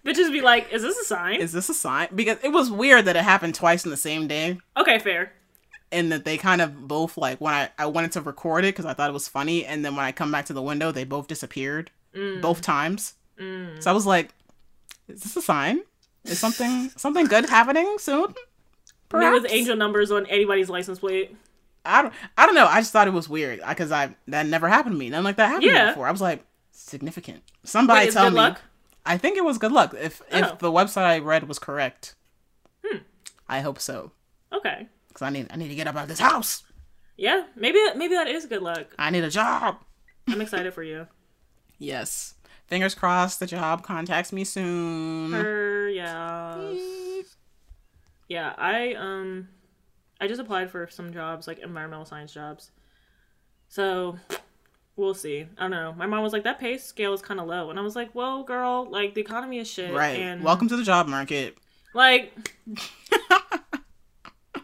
Bitches 0.05 0.31
be 0.31 0.41
like, 0.41 0.71
is 0.73 0.81
this 0.81 0.97
a 0.97 1.05
sign? 1.05 1.39
is 1.39 1.53
this 1.53 1.69
a 1.69 1.73
sign? 1.73 2.09
Because 2.13 2.37
it 2.43 2.49
was 2.49 2.69
weird 2.71 3.05
that 3.05 3.15
it 3.15 3.23
happened 3.23 3.55
twice 3.55 3.85
in 3.85 3.91
the 3.91 3.97
same 3.97 4.27
day 4.27 4.57
okay, 4.75 4.99
fair. 4.99 5.31
And 5.91 6.11
that 6.11 6.23
they 6.25 6.37
kind 6.37 6.61
of 6.61 6.87
both 6.87 7.17
like 7.17 7.39
when 7.41 7.53
I 7.53 7.69
I 7.77 7.85
wanted 7.87 8.11
to 8.13 8.21
record 8.21 8.63
it 8.65 8.75
cuz 8.75 8.85
I 8.85 8.93
thought 8.93 9.09
it 9.09 9.13
was 9.13 9.27
funny 9.27 9.65
and 9.65 9.83
then 9.83 9.95
when 9.95 10.05
I 10.05 10.11
come 10.11 10.31
back 10.31 10.45
to 10.47 10.53
the 10.53 10.61
window 10.61 10.91
they 10.91 11.03
both 11.03 11.27
disappeared 11.27 11.91
Mm. 12.15 12.41
both 12.41 12.61
times. 12.61 13.13
So 13.37 13.89
I 13.89 13.93
was 13.93 14.05
like, 14.05 14.29
is 15.07 15.23
this 15.23 15.35
a 15.37 15.41
sign? 15.41 15.81
Is 16.25 16.37
something 16.39 16.89
something 16.97 17.25
good 17.25 17.49
happening 17.49 17.97
soon? 17.99 18.21
With 18.27 18.35
Perhaps? 19.09 19.45
angel 19.49 19.75
numbers 19.75 20.11
on 20.11 20.25
anybody's 20.27 20.69
license 20.69 20.99
plate. 20.99 21.35
I 21.83 22.03
don't, 22.03 22.13
I 22.37 22.45
don't 22.45 22.53
know. 22.53 22.67
I 22.67 22.79
just 22.81 22.91
thought 22.93 23.07
it 23.07 23.13
was 23.13 23.27
weird 23.27 23.61
because 23.67 23.91
I 23.91 24.15
that 24.27 24.45
never 24.45 24.67
happened 24.69 24.93
to 24.93 24.99
me. 24.99 25.09
Nothing 25.09 25.23
like 25.23 25.35
that 25.37 25.47
happened 25.47 25.63
Yeah. 25.71 25.87
before. 25.89 26.07
I 26.07 26.11
was 26.11 26.21
like, 26.21 26.43
significant. 26.71 27.41
Somebody 27.63 28.05
Wait, 28.07 28.13
tell 28.13 28.25
good 28.25 28.33
me. 28.33 28.39
luck? 28.41 28.61
I 29.05 29.17
think 29.17 29.37
it 29.37 29.43
was 29.45 29.57
good 29.57 29.71
luck. 29.71 29.95
If 29.99 30.21
Oh. 30.31 30.37
if 30.37 30.59
the 30.59 30.71
website 30.71 31.03
I 31.05 31.17
read 31.19 31.47
was 31.47 31.57
correct, 31.57 32.13
Hmm. 32.85 32.99
I 33.49 33.61
hope 33.61 33.79
so. 33.79 34.11
Okay. 34.53 34.87
Because 35.21 35.35
I 35.35 35.37
need 35.37 35.47
I 35.51 35.55
need 35.57 35.67
to 35.67 35.75
get 35.75 35.85
up 35.85 35.95
out 35.95 36.03
of 36.03 36.09
this 36.09 36.19
house. 36.19 36.63
Yeah, 37.15 37.43
maybe 37.55 37.77
maybe 37.95 38.15
that 38.15 38.27
is 38.27 38.47
good 38.47 38.63
luck. 38.63 38.87
I 38.97 39.11
need 39.11 39.23
a 39.23 39.29
job. 39.29 39.77
I'm 40.27 40.41
excited 40.41 40.73
for 40.73 40.83
you. 40.83 41.07
Yes. 41.83 42.35
Fingers 42.67 42.93
crossed. 42.93 43.39
The 43.39 43.47
job 43.47 43.81
contacts 43.81 44.31
me 44.31 44.43
soon. 44.43 45.31
Her, 45.31 45.89
yeah. 45.89 46.73
Yeah, 48.27 48.53
I 48.55 48.93
um 48.93 49.47
I 50.19 50.27
just 50.27 50.39
applied 50.39 50.69
for 50.69 50.87
some 50.87 51.11
jobs, 51.11 51.47
like 51.47 51.57
environmental 51.57 52.05
science 52.05 52.31
jobs. 52.31 52.69
So 53.67 54.17
we'll 54.95 55.15
see. 55.15 55.47
I 55.57 55.61
don't 55.61 55.71
know. 55.71 55.93
My 55.97 56.05
mom 56.05 56.21
was 56.21 56.33
like, 56.33 56.43
that 56.43 56.59
pay 56.59 56.77
scale 56.77 57.13
is 57.15 57.21
kind 57.23 57.39
of 57.39 57.47
low, 57.47 57.71
and 57.71 57.79
I 57.79 57.81
was 57.81 57.95
like, 57.95 58.13
well, 58.13 58.43
girl, 58.43 58.87
like 58.87 59.15
the 59.15 59.21
economy 59.21 59.57
is 59.57 59.67
shit. 59.67 59.91
Right. 59.91 60.19
And 60.19 60.43
Welcome 60.43 60.67
to 60.69 60.77
the 60.77 60.83
job 60.83 61.07
market. 61.07 61.57
Like, 61.95 62.55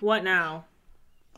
what 0.01 0.23
now? 0.23 0.65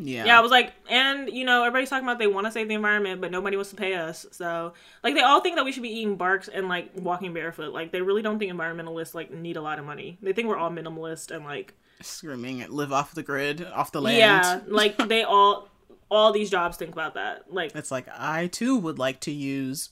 Yeah. 0.02 0.26
Yeah, 0.26 0.38
I 0.38 0.41
was 0.41 0.49
like, 0.52 0.72
and 0.90 1.30
you 1.30 1.44
know, 1.44 1.64
everybody's 1.64 1.90
talking 1.90 2.06
about 2.07 2.19
they 2.19 2.27
want 2.27 2.48
to 2.48 2.52
save 2.52 2.69
the 2.69 2.73
environment, 2.76 3.19
but 3.19 3.31
nobody 3.31 3.57
wants 3.57 3.69
to 3.72 3.76
pay 3.76 3.95
us. 3.95 4.26
So, 4.31 4.73
like, 5.03 5.14
they 5.14 5.22
all 5.22 5.41
think 5.41 5.57
that 5.57 5.65
we 5.65 5.73
should 5.73 5.84
be 5.84 5.90
eating 5.90 6.15
barks 6.15 6.48
and 6.48 6.69
like 6.69 6.91
walking 6.95 7.34
barefoot. 7.34 7.73
Like, 7.73 7.91
they 7.91 8.02
really 8.02 8.22
don't 8.22 8.40
think 8.40 8.52
environmentalists 8.53 9.14
like 9.14 9.30
need 9.31 9.57
a 9.57 9.61
lot 9.61 9.77
of 9.77 9.84
money. 9.86 10.18
They 10.22 10.31
think 10.31 10.48
we're 10.48 10.57
all 10.57 10.72
minimalist 10.72 11.36
and 11.36 11.44
like, 11.44 11.73
Screaming 12.02 12.61
at 12.61 12.69
live 12.72 12.94
off 12.94 13.14
the 13.14 13.23
grid, 13.23 13.61
off 13.65 13.91
the 13.91 14.02
land. 14.02 14.18
yeah, 14.18 14.61
like 14.68 14.95
they 15.10 15.23
all, 15.23 15.68
all 16.10 16.31
these 16.31 16.49
jobs 16.49 16.77
think 16.77 16.94
about 16.94 17.15
that. 17.15 17.52
Like, 17.53 17.76
It's 17.76 17.91
like 17.91 18.07
I 18.18 18.48
too 18.48 18.77
would 18.77 18.99
like 18.99 19.19
to 19.22 19.31
use 19.31 19.90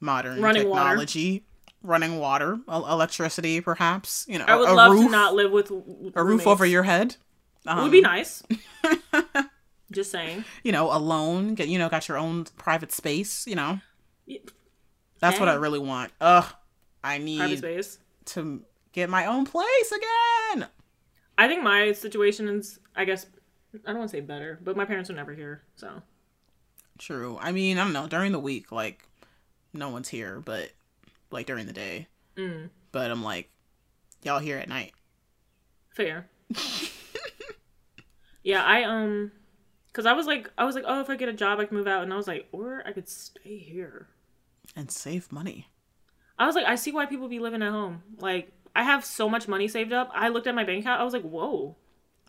modern 0.00 0.42
Running 0.42 0.68
water. 0.68 0.82
technology, 0.82 1.44
running 1.84 2.18
water, 2.18 2.58
electricity, 2.66 3.60
perhaps. 3.60 4.26
You 4.28 4.40
know, 4.40 4.46
I 4.48 4.56
would 4.56 4.68
love 4.70 4.92
roof, 4.94 5.04
to 5.04 5.10
not 5.10 5.34
live 5.34 5.52
with 5.52 5.70
a 6.16 6.24
roof 6.24 6.44
over 6.48 6.66
your 6.66 6.82
head. 6.82 7.14
Um, 7.66 7.82
Would 7.84 7.92
be 7.92 8.00
nice. 8.00 8.42
Just 9.92 10.10
saying. 10.10 10.44
You 10.62 10.72
know, 10.72 10.94
alone. 10.94 11.54
Get 11.54 11.68
you 11.68 11.78
know, 11.78 11.88
got 11.88 12.08
your 12.08 12.18
own 12.18 12.44
private 12.56 12.92
space. 12.92 13.46
You 13.46 13.54
know, 13.54 13.80
Yeah, 14.26 14.40
that's 15.20 15.38
what 15.40 15.48
I 15.48 15.54
really 15.54 15.78
want. 15.78 16.12
Ugh, 16.20 16.44
I 17.02 17.16
Private 17.18 17.24
need 17.24 17.58
space. 17.58 17.98
to 18.26 18.62
get 18.92 19.08
my 19.08 19.26
own 19.26 19.44
place 19.44 19.92
again. 19.92 20.68
I 21.36 21.48
think 21.48 21.62
my 21.62 21.92
situation 21.92 22.48
is, 22.48 22.78
I 22.94 23.04
guess, 23.04 23.26
I 23.84 23.88
don't 23.90 23.98
want 23.98 24.10
to 24.10 24.16
say 24.16 24.20
better, 24.20 24.58
but 24.62 24.76
my 24.76 24.84
parents 24.84 25.10
are 25.10 25.14
never 25.14 25.34
here, 25.34 25.62
so 25.74 26.02
True. 26.98 27.38
I 27.40 27.50
mean, 27.50 27.76
I 27.78 27.84
don't 27.84 27.92
know. 27.92 28.06
During 28.06 28.30
the 28.32 28.38
week, 28.38 28.70
like, 28.70 29.08
no 29.72 29.88
one's 29.88 30.08
here, 30.08 30.40
but 30.44 30.70
like 31.30 31.46
during 31.46 31.66
the 31.66 31.72
day. 31.72 32.06
Mm. 32.36 32.70
But 32.92 33.10
I'm 33.10 33.24
like, 33.24 33.50
y'all 34.22 34.38
here 34.38 34.58
at 34.58 34.68
night. 34.68 34.92
fair. 35.94 36.28
yeah, 38.44 38.62
I 38.62 38.84
um, 38.84 39.32
cause 39.92 40.06
I 40.06 40.12
was 40.12 40.26
like, 40.26 40.48
I 40.56 40.64
was 40.64 40.76
like, 40.76 40.84
oh, 40.86 41.00
if 41.00 41.10
I 41.10 41.16
get 41.16 41.28
a 41.28 41.32
job, 41.32 41.58
I 41.58 41.64
can 41.64 41.76
move 41.76 41.88
out, 41.88 42.04
and 42.04 42.12
I 42.12 42.16
was 42.16 42.28
like, 42.28 42.46
or 42.52 42.82
I 42.86 42.92
could 42.92 43.08
stay 43.08 43.58
here. 43.58 44.06
and 44.76 44.90
save 44.90 45.32
money. 45.32 45.68
I 46.38 46.46
was 46.46 46.54
like, 46.54 46.66
I 46.66 46.74
see 46.76 46.92
why 46.92 47.06
people 47.06 47.28
be 47.28 47.38
living 47.40 47.62
at 47.62 47.70
home. 47.72 48.02
Like, 48.18 48.52
I 48.76 48.82
have 48.82 49.04
so 49.04 49.28
much 49.28 49.46
money 49.48 49.68
saved 49.68 49.92
up. 49.92 50.10
I 50.14 50.28
looked 50.28 50.46
at 50.46 50.54
my 50.54 50.64
bank 50.64 50.80
account. 50.84 51.00
I 51.00 51.04
was 51.04 51.12
like, 51.12 51.22
whoa. 51.22 51.76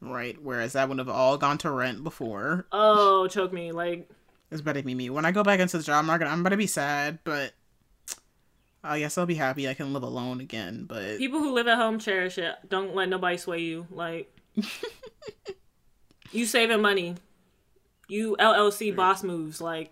Right. 0.02 0.38
Whereas 0.42 0.74
that 0.74 0.88
would 0.90 1.00
have 1.00 1.10
all 1.10 1.38
gone 1.38 1.58
to 1.60 1.72
rent 1.72 2.04
before. 2.04 2.68
Oh, 2.72 3.28
choke 3.28 3.52
me. 3.52 3.72
Like, 3.72 4.08
It's 4.52 4.62
better 4.62 4.84
be 4.84 4.94
me. 4.94 5.10
When 5.10 5.26
I 5.26 5.32
go 5.32 5.42
back 5.44 5.60
into 5.60 5.78
the 5.80 5.84
job 5.84 6.06
market, 6.06 6.28
I'm 6.28 6.44
gonna 6.44 6.56
be 6.58 6.68
sad, 6.68 7.18
but 7.24 7.54
I 8.84 9.00
guess 9.00 9.18
I'll 9.18 9.26
be 9.26 9.34
happy 9.36 9.68
I 9.68 9.74
can 9.74 9.92
live 9.92 10.04
alone 10.04 10.40
again. 10.40 10.86
But 10.88 11.18
people 11.18 11.40
who 11.40 11.54
live 11.54 11.68
at 11.68 11.78
home 11.78 11.98
cherish 11.98 12.38
it. 12.38 12.54
Don't 12.70 12.94
let 12.94 13.10
nobody 13.10 13.38
sway 13.38 13.62
you. 13.62 13.88
Like, 13.90 14.32
you 16.36 16.46
saving 16.46 16.82
money. 16.82 17.16
You 18.08 18.36
LLC 18.40 18.96
boss 18.96 19.24
moves. 19.24 19.60
Like, 19.62 19.92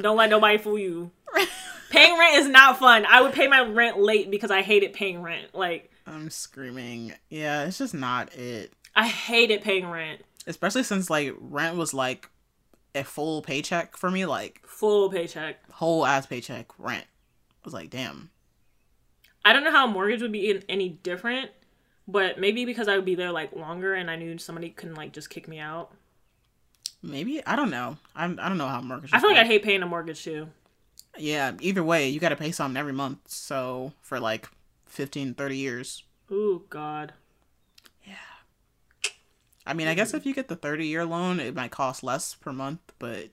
don't 0.00 0.16
let 0.16 0.30
nobody 0.30 0.58
fool 0.58 0.78
you. 0.78 1.10
Paying 1.90 2.18
rent 2.18 2.36
is 2.36 2.48
not 2.48 2.78
fun. 2.78 3.06
I 3.08 3.22
would 3.22 3.32
pay 3.32 3.46
my 3.46 3.60
rent 3.62 3.98
late 3.98 4.30
because 4.30 4.50
I 4.50 4.62
hated 4.62 4.92
paying 4.92 5.22
rent. 5.22 5.54
Like, 5.54 5.90
I'm 6.06 6.30
screaming. 6.30 7.12
Yeah, 7.30 7.64
it's 7.64 7.78
just 7.78 7.94
not 7.94 8.34
it. 8.34 8.72
I 8.94 9.06
hated 9.06 9.62
paying 9.62 9.88
rent. 9.88 10.22
Especially 10.48 10.82
since 10.82 11.08
like 11.10 11.34
rent 11.38 11.76
was 11.76 11.94
like 11.94 12.28
a 12.94 13.04
full 13.04 13.42
paycheck 13.42 13.96
for 13.96 14.10
me, 14.10 14.26
like 14.26 14.60
Full 14.66 15.10
paycheck. 15.10 15.58
whole 15.70 16.04
ass 16.04 16.26
paycheck 16.26 16.66
rent. 16.78 17.04
I 17.04 17.60
was 17.64 17.74
like, 17.74 17.90
damn. 17.90 18.30
I 19.44 19.52
don't 19.52 19.62
know 19.64 19.70
how 19.70 19.86
a 19.86 19.90
mortgage 19.90 20.22
would 20.22 20.32
be 20.32 20.60
any 20.68 20.88
different, 20.88 21.50
but 22.08 22.38
maybe 22.38 22.64
because 22.64 22.88
I 22.88 22.96
would 22.96 23.04
be 23.04 23.14
there 23.14 23.32
like 23.32 23.54
longer 23.54 23.94
and 23.94 24.10
I 24.10 24.16
knew 24.16 24.38
somebody 24.38 24.70
couldn't 24.70 24.94
like 24.96 25.12
just 25.12 25.30
kick 25.30 25.48
me 25.48 25.58
out. 25.58 25.92
Maybe 27.02 27.44
I 27.46 27.56
don't 27.56 27.70
know. 27.70 27.98
I'm 28.14 28.38
I 28.40 28.48
don't 28.48 28.58
know 28.58 28.68
how 28.68 28.80
mortgage. 28.80 29.10
I 29.12 29.20
feel 29.20 29.30
like 29.30 29.38
I 29.38 29.44
hate 29.44 29.62
paying 29.62 29.82
a 29.82 29.86
mortgage 29.86 30.24
too. 30.24 30.48
Yeah. 31.18 31.52
Either 31.60 31.82
way, 31.84 32.08
you 32.08 32.20
got 32.20 32.30
to 32.30 32.36
pay 32.36 32.52
something 32.52 32.76
every 32.78 32.92
month. 32.92 33.20
So 33.26 33.92
for 34.02 34.18
like 34.20 34.48
15, 34.86 35.34
30 35.34 35.56
years. 35.56 36.04
Ooh, 36.30 36.64
God. 36.68 37.12
Yeah. 38.04 38.14
I 39.66 39.74
mean, 39.74 39.88
I 39.88 39.94
guess 39.94 40.14
if 40.14 40.26
you 40.26 40.34
get 40.34 40.48
the 40.48 40.56
30 40.56 40.86
year 40.86 41.04
loan, 41.04 41.40
it 41.40 41.54
might 41.54 41.70
cost 41.70 42.02
less 42.02 42.34
per 42.34 42.52
month, 42.52 42.80
but 42.98 43.28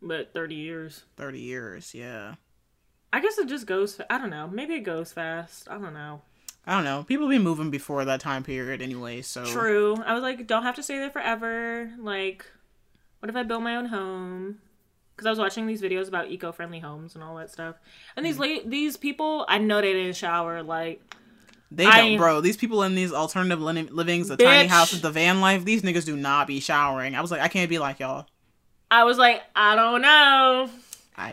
But 0.00 0.32
30 0.32 0.54
years. 0.54 1.04
30 1.16 1.40
years, 1.40 1.94
yeah. 1.94 2.34
I 3.12 3.20
guess 3.20 3.38
it 3.38 3.48
just 3.48 3.66
goes. 3.66 4.00
I 4.10 4.18
don't 4.18 4.30
know. 4.30 4.48
Maybe 4.48 4.74
it 4.74 4.80
goes 4.82 5.12
fast. 5.12 5.68
I 5.70 5.78
don't 5.78 5.94
know. 5.94 6.22
I 6.68 6.74
don't 6.74 6.84
know. 6.84 7.02
People 7.02 7.28
be 7.28 7.38
moving 7.38 7.70
before 7.70 8.04
that 8.04 8.20
time 8.20 8.42
period 8.44 8.82
anyway, 8.82 9.22
so 9.22 9.42
True. 9.46 9.96
I 10.04 10.12
was 10.12 10.22
like, 10.22 10.46
don't 10.46 10.64
have 10.64 10.74
to 10.76 10.82
stay 10.82 10.98
there 10.98 11.08
forever. 11.10 11.90
Like, 11.98 12.44
what 13.20 13.30
if 13.30 13.36
I 13.36 13.42
build 13.42 13.62
my 13.62 13.76
own 13.76 13.86
home? 13.86 14.58
Because 15.16 15.26
I 15.26 15.30
was 15.30 15.38
watching 15.38 15.66
these 15.66 15.80
videos 15.80 16.08
about 16.08 16.30
eco-friendly 16.30 16.80
homes 16.80 17.14
and 17.14 17.24
all 17.24 17.36
that 17.36 17.50
stuff. 17.50 17.76
And 18.16 18.24
these 18.26 18.36
Mm. 18.36 18.64
la- 18.64 18.70
these 18.70 18.98
people, 18.98 19.46
I 19.48 19.56
know 19.56 19.80
they 19.80 19.94
didn't 19.94 20.14
shower. 20.16 20.62
Like, 20.62 21.02
they 21.70 21.86
I- 21.86 21.96
don't, 22.10 22.16
bro. 22.18 22.42
These 22.42 22.58
people 22.58 22.82
in 22.82 22.94
these 22.94 23.12
alternative 23.14 23.62
li- 23.62 23.88
livings, 23.90 24.28
the 24.28 24.36
tiny 24.36 24.68
houses, 24.68 25.00
the 25.00 25.10
van 25.10 25.40
life, 25.40 25.64
these 25.64 25.80
niggas 25.80 26.04
do 26.04 26.16
not 26.18 26.46
be 26.46 26.60
showering. 26.60 27.14
I 27.16 27.22
was 27.22 27.30
like, 27.30 27.40
I 27.40 27.48
can't 27.48 27.70
be 27.70 27.78
like 27.78 27.98
y'all. 27.98 28.26
I 28.90 29.04
was 29.04 29.16
like, 29.18 29.42
I 29.56 29.74
don't 29.74 30.02
know. 30.02 30.68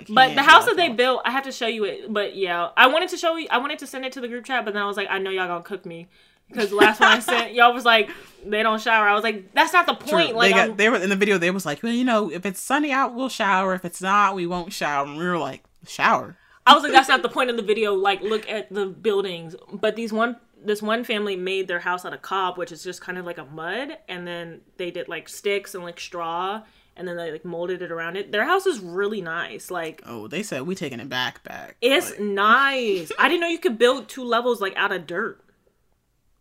But 0.10 0.36
the 0.36 0.44
house 0.44 0.66
that 0.66 0.76
they 0.76 0.90
built, 0.90 1.22
I 1.26 1.32
have 1.32 1.44
to 1.44 1.52
show 1.52 1.68
you 1.68 1.86
it. 1.86 2.12
But 2.14 2.36
yeah, 2.36 2.70
I 2.76 2.88
wanted 2.88 3.10
to 3.10 3.18
show 3.18 3.36
you. 3.36 3.48
I 3.52 3.57
wanted 3.60 3.80
to 3.80 3.88
send 3.88 4.06
it 4.06 4.12
to 4.14 4.22
the 4.22 4.28
group 4.28 4.45
chat, 4.45 4.66
but 4.66 4.74
then 4.74 4.84
I 4.84 4.88
was 4.88 4.98
like, 4.98 5.07
I 5.10 5.20
know 5.20 5.30
y'all 5.30 5.48
gonna 5.48 5.64
cook 5.64 5.86
me 5.86 6.07
because 6.49 6.70
the 6.70 6.76
last 6.76 6.99
one 6.99 7.10
I 7.10 7.20
sent, 7.20 7.53
y'all 7.53 7.74
was 7.74 7.86
like, 7.86 8.10
they 8.45 8.64
don't 8.64 8.82
shower. 8.82 9.07
I 9.07 9.14
was 9.14 9.24
like, 9.24 9.53
that's 9.53 9.74
not 9.74 9.86
the 9.88 9.95
True. 9.95 10.10
point. 10.10 10.36
Like, 10.36 10.53
they 10.53 10.68
got, 10.68 10.78
they 10.78 10.90
were 10.90 10.98
in 10.98 11.10
the 11.10 11.16
video. 11.16 11.38
They 11.38 11.52
was 11.52 11.66
like, 11.66 11.82
well, 11.82 11.94
you 11.94 12.03
know, 12.03 12.32
if 12.32 12.45
it's 12.45 12.60
sunny 12.60 12.91
out, 12.91 13.16
we'll 13.16 13.30
shower. 13.30 13.74
If 13.74 13.86
it's 13.86 14.02
not, 14.02 14.36
we 14.36 14.45
won't 14.45 14.74
shower. 14.74 15.06
And 15.06 15.18
we 15.18 15.26
were 15.26 15.38
like, 15.38 15.64
shower. 15.88 16.38
I 16.68 16.74
was 16.74 16.84
like, 16.84 16.91
that's 16.91 17.10
not 17.10 17.22
the 17.22 17.30
point 17.30 17.49
of 17.49 17.57
the 17.57 17.64
video. 17.64 17.94
Like, 17.94 18.22
look 18.22 18.49
at 18.49 18.74
the 18.74 18.88
buildings. 18.88 19.56
But 19.72 19.95
these 19.95 20.12
one, 20.12 20.38
this 20.64 20.82
one 20.82 21.03
family 21.03 21.36
made 21.36 21.68
their 21.68 21.80
house 21.80 22.06
out 22.06 22.14
of 22.14 22.22
cob, 22.22 22.57
which 22.57 22.72
is 22.72 22.84
just 22.84 23.02
kind 23.02 23.18
of 23.18 23.26
like 23.26 23.38
a 23.38 23.45
mud, 23.45 23.98
and 24.07 24.26
then 24.26 24.62
they 24.78 24.90
did 24.90 25.07
like 25.07 25.30
sticks 25.30 25.76
and 25.76 25.84
like 25.84 25.99
straw, 25.99 26.64
and 26.97 27.07
then 27.07 27.17
they 27.17 27.31
like 27.31 27.45
molded 27.45 27.81
it 27.81 27.91
around 27.91 28.15
it. 28.17 28.31
Their 28.31 28.45
house 28.45 28.65
is 28.65 28.80
really 28.80 29.22
nice. 29.22 29.69
Like, 29.72 30.01
Oh, 30.05 30.27
they 30.27 30.43
said 30.43 30.61
we 30.63 30.76
taking 30.76 30.99
it 30.99 31.09
back, 31.09 31.43
back. 31.43 31.76
it's 31.81 32.11
Like, 32.11 32.19
nice. 32.22 33.11
I 33.19 33.27
didn't 33.27 33.41
know 33.41 33.47
you 33.47 33.59
could 33.59 33.77
build 33.77 34.07
two 34.09 34.23
levels 34.23 34.61
like 34.61 34.76
out 34.76 34.91
of 34.91 35.05
dirt. 35.07 35.41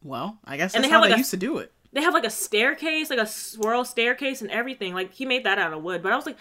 well, 0.03 0.39
I 0.45 0.57
guess 0.57 0.75
And 0.75 0.85
that's 0.85 0.91
they 0.91 0.93
how 0.95 1.01
have, 1.01 1.05
they 1.09 1.11
like, 1.11 1.17
a- 1.17 1.21
used 1.21 1.31
to 1.31 1.37
do 1.37 1.59
it. 1.59 1.73
They 1.93 2.03
have 2.03 2.15
like 2.15 2.25
a 2.25 2.31
staircase, 2.31 3.09
like 3.11 3.21
a 3.21 3.27
swirl 3.27 3.85
staircase 3.85 4.43
and 4.43 4.51
everything. 4.51 4.95
Like 4.95 5.13
he 5.13 5.25
made 5.27 5.45
that 5.45 5.59
out 5.59 5.73
of 5.73 5.83
wood. 5.83 6.03
But 6.03 6.13
I 6.13 6.17
was 6.17 6.27
like, 6.27 6.37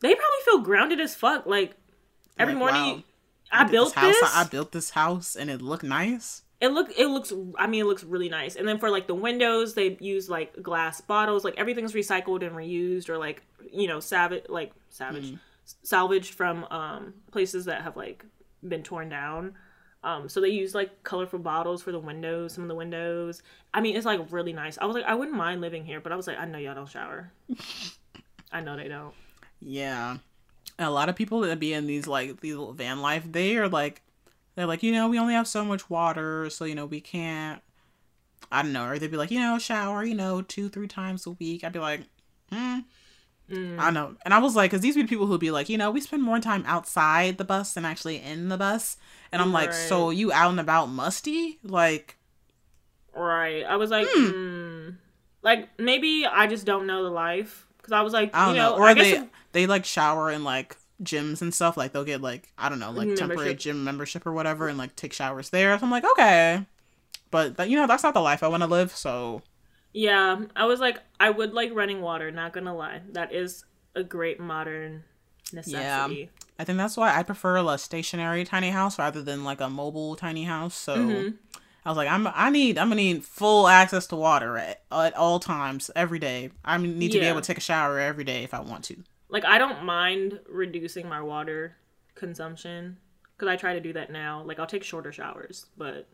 they 0.00 0.08
probably 0.14 0.38
feel 0.44 0.58
grounded 0.58 1.00
as 1.00 1.14
fuck. 1.14 1.46
Like 1.46 1.76
every 2.38 2.54
Like, 2.54 2.58
morning, 2.60 2.94
wow. 2.96 3.02
I 3.52 3.62
Did 3.64 3.70
built 3.72 3.94
house. 3.94 4.14
this. 4.20 4.30
I 4.34 4.44
built 4.44 4.72
this 4.72 4.90
house, 4.90 5.36
and 5.36 5.48
it 5.50 5.62
looked 5.62 5.84
nice. 5.84 6.42
It 6.60 6.68
look 6.68 6.90
it 6.96 7.06
looks 7.06 7.32
i 7.56 7.66
mean 7.66 7.82
it 7.82 7.86
looks 7.86 8.04
really 8.04 8.28
nice. 8.28 8.56
And 8.56 8.66
then 8.66 8.78
for 8.78 8.90
like 8.90 9.06
the 9.06 9.14
windows 9.14 9.74
they 9.74 9.96
use 10.00 10.28
like 10.28 10.62
glass 10.62 11.00
bottles. 11.00 11.44
Like 11.44 11.54
everything's 11.56 11.92
recycled 11.92 12.44
and 12.46 12.54
reused 12.56 13.08
or 13.08 13.18
like 13.18 13.42
you 13.72 13.86
know 13.86 14.00
savage 14.00 14.44
like 14.48 14.72
savage 14.90 15.34
salvaged 15.82 16.34
from 16.34 16.64
um 16.64 17.14
places 17.30 17.66
that 17.66 17.82
have 17.82 17.96
like 17.96 18.24
been 18.66 18.82
torn 18.82 19.08
down. 19.08 19.54
Um 20.02 20.28
so 20.28 20.40
they 20.40 20.48
use 20.48 20.74
like 20.74 21.02
colorful 21.04 21.38
bottles 21.38 21.82
for 21.82 21.92
the 21.92 21.98
windows 21.98 22.54
some 22.54 22.64
of 22.64 22.68
the 22.68 22.74
windows. 22.74 23.42
I 23.72 23.80
mean 23.80 23.96
it's 23.96 24.06
like 24.06 24.20
really 24.30 24.52
nice. 24.52 24.78
I 24.78 24.86
was 24.86 24.94
like 24.94 25.04
i 25.04 25.14
wouldn't 25.14 25.36
mind 25.36 25.60
living 25.60 25.84
here 25.84 26.00
but 26.00 26.10
i 26.12 26.16
was 26.16 26.26
like 26.26 26.38
i 26.38 26.44
know 26.44 26.58
y'all 26.58 26.74
don't 26.74 26.88
shower. 26.88 27.32
I 28.52 28.60
know 28.60 28.76
they 28.76 28.88
don't. 28.88 29.14
Yeah. 29.60 30.18
A 30.78 30.90
lot 30.90 31.08
of 31.08 31.16
people 31.16 31.40
that 31.40 31.58
be 31.60 31.72
in 31.72 31.86
these 31.86 32.06
like 32.06 32.40
these 32.40 32.54
little 32.54 32.72
van 32.72 33.00
life, 33.00 33.24
they 33.30 33.56
are 33.56 33.68
like 33.68 34.02
they're 34.58 34.66
like, 34.66 34.82
you 34.82 34.92
know, 34.92 35.08
we 35.08 35.18
only 35.18 35.34
have 35.34 35.46
so 35.46 35.64
much 35.64 35.88
water, 35.88 36.50
so 36.50 36.64
you 36.64 36.74
know, 36.74 36.86
we 36.86 37.00
can't 37.00 37.62
I 38.50 38.62
don't 38.62 38.72
know, 38.72 38.86
or 38.86 38.98
they'd 38.98 39.10
be 39.10 39.16
like, 39.16 39.30
you 39.30 39.40
know, 39.40 39.58
shower, 39.58 40.04
you 40.04 40.14
know, 40.14 40.42
two, 40.42 40.68
three 40.68 40.88
times 40.88 41.26
a 41.26 41.30
week. 41.32 41.64
I'd 41.64 41.72
be 41.72 41.78
like, 41.78 42.00
hmm. 42.50 42.80
Mm. 43.50 43.78
I 43.78 43.84
don't 43.84 43.94
know. 43.94 44.14
And 44.22 44.34
I 44.34 44.38
was 44.38 44.54
like, 44.56 44.70
because 44.70 44.82
these 44.82 44.94
be 44.94 45.04
people 45.04 45.26
who'd 45.26 45.40
be 45.40 45.50
like, 45.50 45.68
you 45.68 45.78
know, 45.78 45.90
we 45.90 46.00
spend 46.00 46.22
more 46.22 46.38
time 46.38 46.64
outside 46.66 47.38
the 47.38 47.44
bus 47.44 47.72
than 47.72 47.84
actually 47.84 48.20
in 48.20 48.48
the 48.50 48.58
bus. 48.58 48.98
And 49.32 49.40
I'm 49.40 49.52
like, 49.52 49.72
so 49.72 50.10
you 50.10 50.32
out 50.32 50.50
and 50.50 50.60
about 50.60 50.86
musty? 50.86 51.58
Like, 51.62 52.16
Right. 53.14 53.64
I 53.64 53.76
was 53.76 53.90
like, 53.90 54.06
hmm. 54.10 54.90
Like 55.42 55.68
maybe 55.78 56.26
I 56.26 56.46
just 56.46 56.66
don't 56.66 56.86
know 56.86 57.04
the 57.04 57.10
life 57.10 57.66
because 57.78 57.92
I 57.92 58.02
was 58.02 58.12
like, 58.12 58.34
I 58.34 58.46
don't 58.46 58.54
you 58.54 58.60
know, 58.60 58.70
know. 58.70 58.82
Or 58.82 58.86
I 58.86 58.94
guess 58.94 59.18
they 59.18 59.28
they 59.52 59.66
like 59.66 59.84
shower 59.84 60.30
in 60.30 60.44
like 60.44 60.76
gyms 61.02 61.42
and 61.42 61.54
stuff. 61.54 61.76
Like 61.76 61.92
they'll 61.92 62.04
get 62.04 62.20
like 62.22 62.52
I 62.58 62.68
don't 62.68 62.78
know, 62.78 62.90
like 62.90 63.14
temporary 63.14 63.54
gym 63.54 63.84
membership 63.84 64.26
or 64.26 64.32
whatever, 64.32 64.68
and 64.68 64.78
like 64.78 64.96
take 64.96 65.12
showers 65.12 65.50
there. 65.50 65.78
So 65.78 65.84
I'm 65.84 65.90
like, 65.90 66.04
okay, 66.12 66.66
but 67.30 67.56
that, 67.56 67.68
you 67.70 67.76
know 67.76 67.86
that's 67.86 68.02
not 68.02 68.14
the 68.14 68.20
life 68.20 68.42
I 68.42 68.48
want 68.48 68.62
to 68.62 68.66
live. 68.68 68.94
So 68.94 69.42
yeah, 69.92 70.40
I 70.56 70.66
was 70.66 70.80
like, 70.80 70.98
I 71.20 71.30
would 71.30 71.52
like 71.54 71.74
running 71.74 72.00
water. 72.00 72.30
Not 72.30 72.52
gonna 72.52 72.74
lie, 72.74 73.02
that 73.12 73.32
is 73.32 73.64
a 73.94 74.02
great 74.04 74.40
modern 74.40 75.04
necessity. 75.52 76.30
I 76.58 76.64
think 76.64 76.78
that's 76.78 76.96
why 76.96 77.16
I 77.16 77.22
prefer 77.22 77.56
a 77.58 77.78
stationary 77.78 78.44
tiny 78.44 78.70
house 78.70 78.98
rather 78.98 79.22
than 79.22 79.44
like 79.44 79.60
a 79.60 79.70
mobile 79.70 80.16
tiny 80.16 80.44
house. 80.44 80.74
So 80.74 80.96
Mm-hmm. 80.96 81.36
I 81.84 81.90
was 81.90 81.96
like, 81.96 82.08
I'm 82.08 82.26
I 82.26 82.50
need 82.50 82.76
I'm 82.76 82.88
gonna 82.88 82.96
need 82.96 83.24
full 83.24 83.66
access 83.66 84.06
to 84.08 84.16
water 84.16 84.58
at, 84.58 84.82
at 84.92 85.16
all 85.16 85.40
times 85.40 85.90
every 85.96 86.18
day. 86.18 86.50
I 86.64 86.76
need 86.76 87.12
to 87.12 87.18
be 87.18 87.24
able 87.26 87.40
to 87.40 87.46
take 87.46 87.56
a 87.56 87.62
shower 87.62 87.98
every 87.98 88.24
day 88.24 88.44
if 88.44 88.52
I 88.52 88.60
want 88.60 88.84
to. 88.86 88.96
Like 89.28 89.44
I 89.44 89.58
don't 89.58 89.84
mind 89.84 90.40
reducing 90.48 91.08
my 91.08 91.20
water 91.20 91.76
consumption 92.14 92.98
because 93.36 93.48
I 93.48 93.56
try 93.56 93.74
to 93.74 93.80
do 93.80 93.92
that 93.94 94.10
now. 94.10 94.42
Like 94.44 94.58
I'll 94.58 94.66
take 94.66 94.82
shorter 94.84 95.12
showers, 95.12 95.66
but 95.76 96.08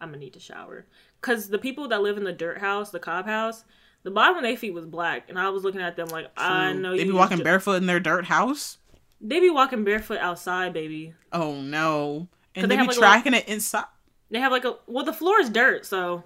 I'm 0.00 0.08
gonna 0.08 0.18
need 0.18 0.32
to 0.34 0.40
shower 0.40 0.86
because 1.20 1.48
the 1.48 1.58
people 1.58 1.88
that 1.88 2.02
live 2.02 2.16
in 2.16 2.24
the 2.24 2.32
dirt 2.32 2.58
house, 2.58 2.90
the 2.90 2.98
cob 3.00 3.26
house, 3.26 3.64
the 4.02 4.10
bottom 4.10 4.36
of 4.36 4.42
their 4.42 4.56
feet 4.56 4.74
was 4.74 4.86
black, 4.86 5.28
and 5.28 5.38
I 5.38 5.48
was 5.50 5.64
looking 5.64 5.80
at 5.80 5.96
them 5.96 6.08
like 6.08 6.26
I 6.36 6.72
know 6.72 6.96
they 6.96 7.04
be 7.04 7.12
walking 7.12 7.38
ju- 7.38 7.44
barefoot 7.44 7.76
in 7.76 7.86
their 7.86 8.00
dirt 8.00 8.24
house. 8.24 8.78
They 9.20 9.38
be 9.38 9.50
walking 9.50 9.84
barefoot 9.84 10.18
outside, 10.18 10.72
baby. 10.72 11.14
Oh 11.32 11.60
no! 11.60 12.28
And 12.54 12.70
they 12.70 12.76
they, 12.76 12.82
be 12.82 12.88
like, 12.88 12.96
tracking 12.96 13.34
it 13.34 13.48
inside. 13.48 13.84
They 14.30 14.40
have 14.40 14.50
like 14.52 14.64
a 14.64 14.76
well, 14.86 15.04
the 15.04 15.12
floor 15.12 15.40
is 15.40 15.50
dirt, 15.50 15.86
so 15.86 16.24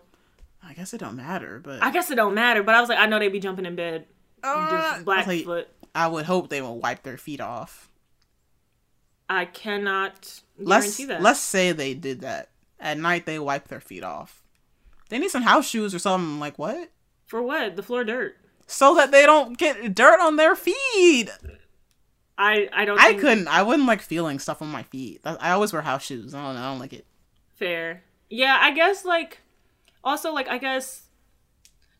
I 0.63 0.73
guess 0.73 0.95
it 0.95 0.99
don't 0.99 1.17
matter, 1.17 1.61
but 1.63 1.83
I 1.83 1.91
guess 1.91 2.11
it 2.11 2.15
don't 2.15 2.35
matter. 2.35 2.63
But 2.63 2.75
I 2.75 2.81
was 2.81 2.89
like, 2.89 2.99
I 2.99 3.07
know 3.07 3.19
they 3.19 3.29
be 3.29 3.41
jumping 3.41 3.67
in 3.67 3.77
bed, 3.77 4.07
Uh, 4.43 4.71
just 4.93 5.05
black 5.05 5.27
like- 5.27 5.45
foot. 5.45 5.69
I 5.97 6.07
would 6.07 6.27
hope 6.27 6.49
they 6.49 6.63
will 6.63 6.79
wipe 6.79 7.03
their 7.03 7.17
feet 7.17 7.41
off. 7.41 7.89
I 9.29 9.45
cannot 9.47 10.41
Let's 10.59 10.87
guarantee 10.97 11.05
that. 11.07 11.23
let's 11.23 11.41
say 11.41 11.73
they 11.73 11.95
did 11.95 12.21
that 12.21 12.51
at 12.79 12.99
night. 12.99 13.27
They 13.27 13.39
wipe 13.39 13.69
their 13.69 13.81
feet 13.81 14.05
off. 14.05 14.43
They 15.09 15.19
need 15.19 15.31
some 15.31 15.43
house 15.43 15.67
shoes 15.69 15.95
or 15.95 15.99
something. 15.99 16.39
Like 16.39 16.59
what? 16.59 16.91
For 17.27 17.43
what? 17.43 17.75
The 17.77 17.83
floor 17.83 18.05
dirt. 18.05 18.37
So 18.69 18.95
that 18.97 19.11
they 19.11 19.25
don't 19.27 19.57
get 19.59 19.95
dirt 19.95 20.21
on 20.21 20.37
their 20.37 20.55
feet. 20.55 21.31
I 22.39 22.69
I 22.73 22.85
don't. 22.85 22.99
I 23.01 23.09
think 23.09 23.21
couldn't. 23.21 23.49
I 23.49 23.63
wouldn't 23.63 23.89
like 23.89 24.03
feeling 24.03 24.39
stuff 24.39 24.61
on 24.61 24.69
my 24.69 24.83
feet. 24.85 25.21
I 25.25 25.53
always 25.53 25.73
wear 25.73 25.83
house 25.83 26.05
shoes. 26.05 26.35
I 26.35 26.43
don't 26.45 26.55
know. 26.55 26.61
I 26.61 26.65
don't 26.71 26.79
like 26.79 26.93
it. 26.93 27.07
Fair. 27.55 28.03
Yeah, 28.29 28.59
I 28.61 28.73
guess 28.73 29.05
like 29.05 29.39
also 30.05 30.33
like 30.33 30.49
I 30.49 30.59
guess 30.59 31.06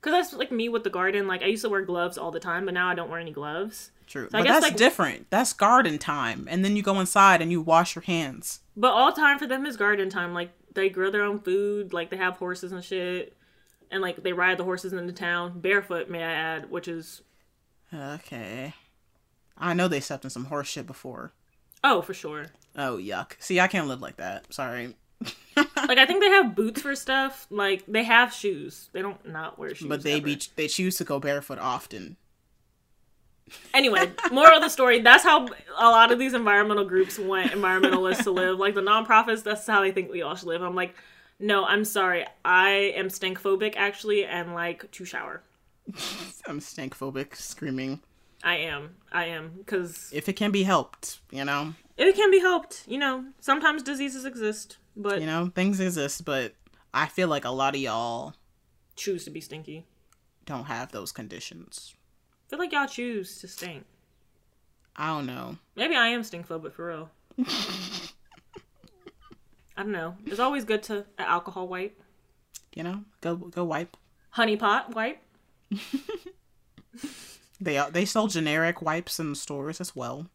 because 0.07 0.31
that's 0.31 0.39
like 0.39 0.53
me 0.53 0.69
with 0.69 0.85
the 0.85 0.91
garden. 0.91 1.27
Like 1.27 1.43
I 1.43 1.47
used 1.47 1.63
to 1.63 1.69
wear 1.69 1.83
gloves 1.83 2.17
all 2.17 2.31
the 2.31 2.41
time, 2.41 2.65
but 2.65 2.75
now 2.75 2.89
I 2.89 2.95
don't 2.95 3.11
wear 3.11 3.19
any 3.21 3.33
gloves. 3.33 3.91
True, 4.07 4.29
So 4.31 4.39
I 4.39 4.41
but 4.41 4.47
guess, 4.47 4.55
that's 4.55 4.67
like- 4.71 4.77
different. 4.77 5.31
That's 5.31 5.53
garden 5.53 5.99
time, 5.99 6.47
and 6.51 6.65
then 6.65 6.77
you 6.77 6.83
go 6.83 7.01
inside 7.01 7.43
and 7.43 7.51
you 7.51 7.61
wash 7.61 7.95
your 7.97 8.03
hands. 8.03 8.61
But 8.77 8.93
all 8.93 9.13
time 9.13 9.39
for 9.39 9.47
them 9.47 9.67
is 9.67 9.77
garden 9.77 10.09
time. 10.11 10.33
Like 10.33 10.51
they 10.75 10.89
grow 10.89 11.11
their 11.11 11.23
own 11.23 11.41
food. 11.41 11.93
Like 11.93 12.11
they 12.11 12.17
have 12.17 12.37
horses 12.37 12.71
and 12.73 12.85
shit, 12.85 13.37
and 13.91 14.01
like 14.03 14.23
they 14.23 14.33
ride 14.33 14.59
the 14.59 14.65
horses 14.65 14.93
into 14.93 15.13
town 15.13 15.59
barefoot. 15.61 16.09
May 16.09 16.23
I 16.23 16.31
add, 16.33 16.71
which 16.71 16.87
is 16.89 17.23
Okay. 17.93 18.75
I 19.59 19.75
know 19.75 19.89
they 19.89 20.01
stepped 20.01 20.25
in 20.25 20.31
some 20.31 20.47
horse 20.47 20.69
shit 20.69 20.87
before. 20.87 21.33
oh 21.83 22.03
for 22.03 22.15
sure. 22.15 22.47
Oh 22.77 22.99
yuck! 22.99 23.33
See, 23.39 23.59
I 23.59 23.69
can't 23.69 23.89
live 23.89 24.03
like 24.03 24.17
that. 24.17 24.53
Sorry, 24.53 24.95
Like 25.89 25.99
I 25.99 26.05
think 26.05 26.21
they 26.23 26.29
have 26.29 26.55
boots 26.55 26.83
for 26.83 26.95
stuff. 26.95 27.47
Like 27.49 27.85
they 27.89 28.05
have 28.05 28.33
shoes. 28.33 28.91
They 28.93 29.01
don't 29.01 29.27
not 29.27 29.59
wear 29.59 29.75
shoes. 29.75 29.89
but 29.89 30.03
they 30.03 30.15
ever. 30.15 30.25
be 30.25 30.41
they 30.57 30.69
choose 30.69 30.97
to 30.97 31.05
go 31.05 31.19
barefoot 31.19 31.59
often. 31.59 32.17
Anyway, 33.73 34.11
moral 34.33 34.57
of 34.57 34.63
the 34.63 34.69
story, 34.69 35.01
that's 35.01 35.23
how 35.23 35.47
a 35.79 35.89
lot 35.89 36.11
of 36.11 36.19
these 36.19 36.35
environmental 36.35 36.85
groups 36.85 37.19
want 37.19 37.53
environmentalists 37.53 38.25
to 38.25 38.33
live. 38.33 38.59
Like 38.59 38.75
the 38.75 38.81
nonprofits, 38.81 39.45
that's 39.45 39.67
how 39.67 39.81
they 39.83 39.93
think 39.93 40.11
we 40.11 40.21
all 40.23 40.35
should 40.35 40.49
live. 40.49 40.63
I'm 40.63 40.75
like, 40.75 40.95
no, 41.39 41.65
I'm 41.65 41.85
sorry. 41.85 42.27
I 42.45 42.71
am 42.97 43.09
stank 43.09 43.41
phobic 43.41 43.75
actually 43.77 44.25
and 44.25 44.53
like 44.53 44.91
to 44.93 45.05
shower. 45.05 45.43
I'm 46.47 46.61
stank 46.61 46.99
phobic, 46.99 47.37
screaming. 47.37 48.01
I 48.43 48.57
am. 48.57 48.97
I 49.13 49.27
am. 49.27 49.53
Because 49.59 50.11
If 50.13 50.29
it 50.29 50.35
can 50.35 50.51
be 50.51 50.65
helped, 50.65 51.21
you 51.31 51.45
know, 51.45 51.75
If 51.97 52.09
it 52.09 52.17
can 52.17 52.31
be 52.31 52.41
helped. 52.41 52.83
You 52.87 52.99
know, 52.99 53.25
sometimes 53.41 53.83
diseases 53.83 54.25
exist, 54.25 54.79
but 54.97 55.21
you 55.21 55.27
know, 55.27 55.51
things 55.55 55.79
exist, 55.81 56.25
but 56.25 56.55
I 56.95 57.07
feel 57.07 57.29
like 57.29 57.45
a 57.45 57.51
lot 57.51 57.75
of 57.75 57.81
y'all 57.81 58.35
choose 58.97 59.25
to 59.25 59.31
be 59.31 59.41
stinky. 59.41 59.85
don't 60.45 60.65
have 60.65 60.93
those 60.93 61.13
conditions. 61.13 61.95
I 62.47 62.51
feel 62.51 62.59
like 62.59 62.73
y'all 62.73 62.87
choose 62.87 63.39
to 63.41 63.49
stink. 63.49 63.85
I 64.97 65.09
don't 65.09 65.27
know. 65.27 65.59
Maybe 65.75 65.95
I 65.95 66.09
am 66.09 66.23
stink 66.23 66.49
phobic 66.49 66.73
for 66.73 66.87
real. 66.87 67.11
I 69.77 69.83
don't 69.83 69.93
know. 69.93 70.17
It's 70.25 70.39
always 70.41 70.65
good 70.65 70.83
to 70.85 70.99
an 71.19 71.27
alcohol 71.27 71.69
wipe. 71.69 72.01
You 72.75 72.83
know, 72.83 73.05
go 73.21 73.37
go 73.37 73.65
wipe. 73.65 73.97
Honey 74.31 74.57
pot 74.57 74.95
wipe. 74.95 75.19
They 77.61 77.83
they 77.91 78.05
sell 78.05 78.27
generic 78.27 78.83
wipes 78.83 79.19
in 79.19 79.35
stores 79.35 79.81
as 79.81 79.97
well. 79.97 80.27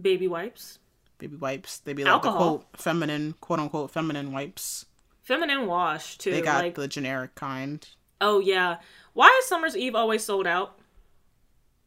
Baby 0.00 0.26
wipes. 0.26 0.78
Baby 1.20 1.36
wipes. 1.36 1.78
They 1.78 1.92
be 1.92 2.02
like 2.02 2.12
Alcohol. 2.12 2.32
the 2.32 2.38
quote 2.38 2.66
feminine, 2.76 3.34
quote 3.40 3.60
unquote 3.60 3.90
feminine 3.90 4.32
wipes. 4.32 4.86
Feminine 5.22 5.66
wash 5.66 6.18
too. 6.18 6.32
They 6.32 6.40
got 6.40 6.64
like 6.64 6.74
the 6.74 6.88
generic 6.88 7.34
kind. 7.34 7.86
oh 8.20 8.40
yeah. 8.40 8.78
Why 9.12 9.28
is 9.40 9.48
Summer's 9.48 9.76
Eve 9.76 9.94
always 9.94 10.24
sold 10.24 10.46
out? 10.46 10.78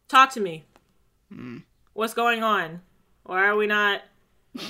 Talk 0.08 0.32
to 0.32 0.40
me. 0.40 0.64
Hmm. 1.32 1.58
What's 1.92 2.14
going 2.14 2.42
on? 2.42 2.80
Why 3.24 3.46
are 3.46 3.56
we 3.56 3.66
not? 3.66 4.02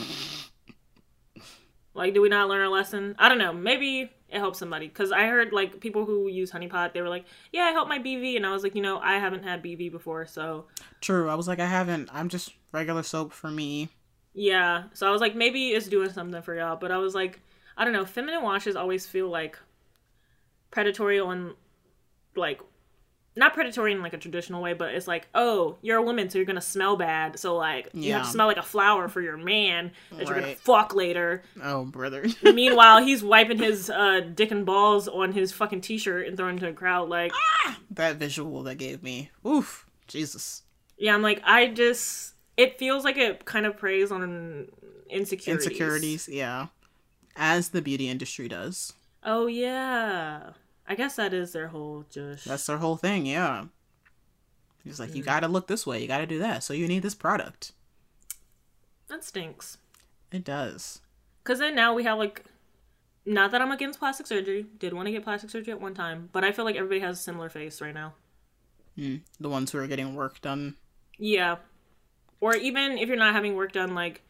like, 1.95 2.15
do 2.15 2.23
we 2.23 2.29
not 2.29 2.49
learn 2.49 2.61
our 2.61 2.69
lesson? 2.69 3.15
I 3.19 3.29
don't 3.29 3.39
know. 3.39 3.53
Maybe 3.53 4.11
it 4.29 4.39
helps 4.39 4.59
somebody 4.59 4.89
because 4.89 5.13
I 5.13 5.27
heard 5.27 5.53
like 5.53 5.81
people 5.81 6.05
who 6.05 6.29
use 6.29 6.51
Honey 6.51 6.69
Pot. 6.69 6.95
They 6.95 7.03
were 7.03 7.09
like, 7.09 7.25
"Yeah, 7.53 7.63
I 7.63 7.71
helped 7.71 7.89
my 7.89 7.99
BV," 7.99 8.37
and 8.37 8.47
I 8.47 8.53
was 8.53 8.63
like, 8.63 8.75
you 8.75 8.83
know, 8.83 8.99
I 8.99 9.19
haven't 9.19 9.45
had 9.45 9.63
BV 9.63 9.93
before, 9.93 10.27
so 10.27 10.67
True. 11.01 11.29
I 11.29 11.35
was 11.35 11.47
like, 11.47 11.61
I 11.61 11.67
haven't. 11.67 12.09
I'm 12.13 12.29
just 12.29 12.53
regular 12.73 13.03
soap 13.03 13.33
for 13.33 13.51
me. 13.51 13.91
Yeah. 14.35 14.85
So 14.93 15.07
I 15.07 15.11
was 15.11 15.21
like, 15.21 15.35
maybe 15.35 15.69
it's 15.71 15.89
doing 15.89 16.11
something 16.11 16.43
for 16.43 16.55
y'all. 16.55 16.77
But 16.77 16.91
I 16.91 16.99
was 16.99 17.15
like, 17.15 17.41
I 17.77 17.85
don't 17.85 17.93
know. 17.93 18.05
Feminine 18.05 18.43
washes 18.43 18.77
always 18.77 19.07
feel 19.07 19.29
like 19.29 19.59
predatory 20.71 21.21
on, 21.21 21.55
like, 22.37 22.61
not 23.37 23.53
predatory 23.53 23.91
in 23.91 24.01
like 24.01 24.13
a 24.13 24.19
traditional 24.19 24.63
way, 24.63 24.75
but 24.75 24.95
it's 24.95 25.09
like, 25.09 25.27
oh, 25.35 25.77
you're 25.83 25.97
a 25.99 26.03
woman, 26.03 26.31
so 26.31 26.39
you're 26.39 26.45
gonna 26.47 26.61
smell 26.61 26.97
bad. 26.97 27.37
So 27.37 27.57
like, 27.57 27.89
you 27.93 28.13
have 28.13 28.27
to 28.27 28.31
smell 28.31 28.47
like 28.47 28.59
a 28.59 28.63
flower 28.63 29.09
for 29.09 29.21
your 29.21 29.37
man 29.37 29.91
that 30.13 30.29
you're 30.29 30.41
gonna 30.41 30.55
fuck 30.55 30.95
later. 30.95 31.43
Oh, 31.61 31.85
brother. 31.85 32.25
Meanwhile, 32.45 33.03
he's 33.05 33.25
wiping 33.25 33.59
his 33.59 33.91
uh, 33.91 34.21
dick 34.21 34.53
and 34.53 34.65
balls 34.65 35.09
on 35.09 35.33
his 35.33 35.51
fucking 35.51 35.81
t-shirt 35.81 36.29
and 36.29 36.37
throwing 36.37 36.59
it 36.59 36.61
to 36.61 36.69
a 36.69 36.73
crowd. 36.73 37.09
Like, 37.09 37.33
that 37.91 38.17
visual 38.17 38.63
that 38.65 38.77
gave 38.77 39.03
me. 39.03 39.31
Oof. 39.45 39.85
Jesus. 40.07 40.63
yeah, 40.97 41.13
I'm 41.13 41.23
like, 41.23 41.41
I 41.45 41.67
just, 41.69 42.34
it 42.57 42.79
feels 42.79 43.05
like 43.05 43.17
it 43.17 43.45
kind 43.45 43.67
of 43.67 43.77
preys 43.77 44.11
on 44.13 44.69
insecurities. 45.09 45.67
Insecurities. 45.67 46.29
Yeah. 46.29 46.67
As 47.37 47.71
the 47.71 47.83
beauty 47.83 48.09
industry 48.09 48.49
does. 48.49 48.93
Oh 49.23 49.47
yeah. 49.47 50.51
I 50.87 50.95
guess 50.95 51.17
that 51.17 51.33
is 51.35 51.53
their 51.53 51.69
whole 51.69 52.05
just 52.11 52.45
That's 52.45 52.67
their 52.67 52.79
whole 52.79 52.97
thing. 52.97 53.27
Yeah. 53.27 53.65
He's 54.85 55.01
like, 55.01 55.15
you 55.15 55.23
Mm. 55.23 55.27
gotta 55.27 55.49
look 55.49 55.67
this 55.67 55.87
way. 55.87 56.01
You 56.03 56.07
gotta 56.09 56.27
do 56.27 56.39
that. 56.41 56.63
So 56.63 56.75
you 56.75 56.87
need 56.87 57.03
this 57.03 57.15
product. 57.15 57.73
that 59.09 59.25
stinks. 59.25 59.79
It 60.33 60.45
does. 60.45 61.01
Cause 61.45 61.59
then 61.59 61.75
now 61.75 61.95
we 61.95 62.05
have 62.05 62.19
like 62.19 62.45
not 63.27 63.51
that 63.53 63.63
I'm 63.63 63.71
against 63.73 63.99
plastic 63.99 64.27
surgery. 64.27 64.67
Did 64.79 64.93
want 64.93 65.07
to 65.07 65.13
get 65.13 65.25
plastic 65.25 65.49
surgery 65.51 65.73
at 65.73 65.81
one 65.81 65.95
time, 65.95 66.29
but 66.33 66.45
I 66.45 66.53
feel 66.53 66.65
like 66.67 66.77
everybody 66.77 67.01
has 67.01 67.19
a 67.19 67.23
similar 67.23 67.49
face 67.49 67.81
right 67.81 67.95
now. 67.95 68.15
The 68.97 69.49
ones 69.49 69.73
who 69.73 69.79
are 69.79 69.87
getting 69.87 70.15
work 70.15 70.41
done. 70.41 70.77
Yeah. 71.19 71.57
Or 72.41 72.55
even 72.55 72.99
if 72.99 73.09
you're 73.09 73.17
not 73.17 73.35
having 73.35 73.55
work 73.55 73.73
done 73.73 73.95
like 73.95 74.23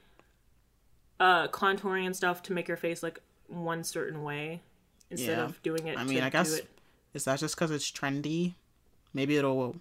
uh 1.21 1.49
contouring 1.49 2.07
and 2.07 2.15
stuff 2.17 2.43
to 2.43 2.53
make 2.53 2.67
your 2.69 2.77
face 2.77 3.03
like 3.03 3.21
one 3.47 3.85
certain 3.85 4.23
way 4.23 4.61
instead 5.11 5.39
Yeah. 5.39 5.45
of 5.45 5.63
doing 5.63 5.87
it 5.87 5.97
I 5.99 6.05
mean, 6.05 6.23
I 6.23 6.31
guess 6.31 6.61
is 7.13 7.25
that 7.25 7.39
just 7.39 7.55
because 7.55 7.71
it's 7.71 7.91
trendy? 7.91 8.55
Maybe 9.13 9.37
it'll 9.37 9.77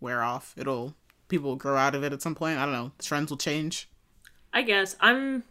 wear 0.00 0.22
off. 0.22 0.54
It'll 0.56 0.94
people 1.28 1.50
will 1.50 1.56
grow 1.56 1.76
out 1.76 1.94
of 1.94 2.04
it 2.04 2.12
at 2.12 2.22
some 2.22 2.34
point. 2.34 2.58
I 2.58 2.64
don't 2.64 2.74
know. 2.74 2.92
The 2.98 3.04
trends 3.04 3.30
will 3.30 3.38
change. 3.38 3.88
I 4.52 4.62
guess 4.62 4.94
I'm 5.00 5.42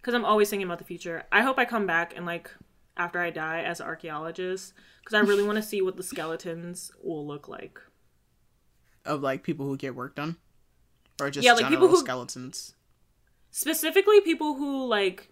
because 0.00 0.14
I'm 0.14 0.24
always 0.24 0.50
thinking 0.50 0.66
about 0.66 0.78
the 0.78 0.84
future. 0.84 1.24
I 1.32 1.42
hope 1.42 1.58
I 1.58 1.64
come 1.64 1.86
back 1.86 2.14
and 2.16 2.26
like 2.26 2.50
after 2.96 3.20
I 3.20 3.30
die 3.30 3.62
as 3.62 3.80
an 3.80 3.86
archaeologist 3.86 4.74
because 5.00 5.14
I 5.14 5.20
really 5.20 5.44
want 5.44 5.56
to 5.56 5.62
see 5.62 5.80
what 5.80 5.96
the 5.96 6.02
skeletons 6.02 6.90
will 7.02 7.26
look 7.26 7.48
like. 7.48 7.80
Of 9.04 9.22
like 9.22 9.42
people 9.42 9.64
who 9.66 9.76
get 9.78 9.94
work 9.94 10.16
done, 10.16 10.36
or 11.20 11.30
just 11.30 11.44
Yeah, 11.44 11.52
like, 11.54 11.68
people 11.68 11.88
who- 11.88 11.96
skeletons. 11.98 12.74
Specifically, 13.50 14.20
people 14.20 14.54
who 14.54 14.86
like 14.86 15.28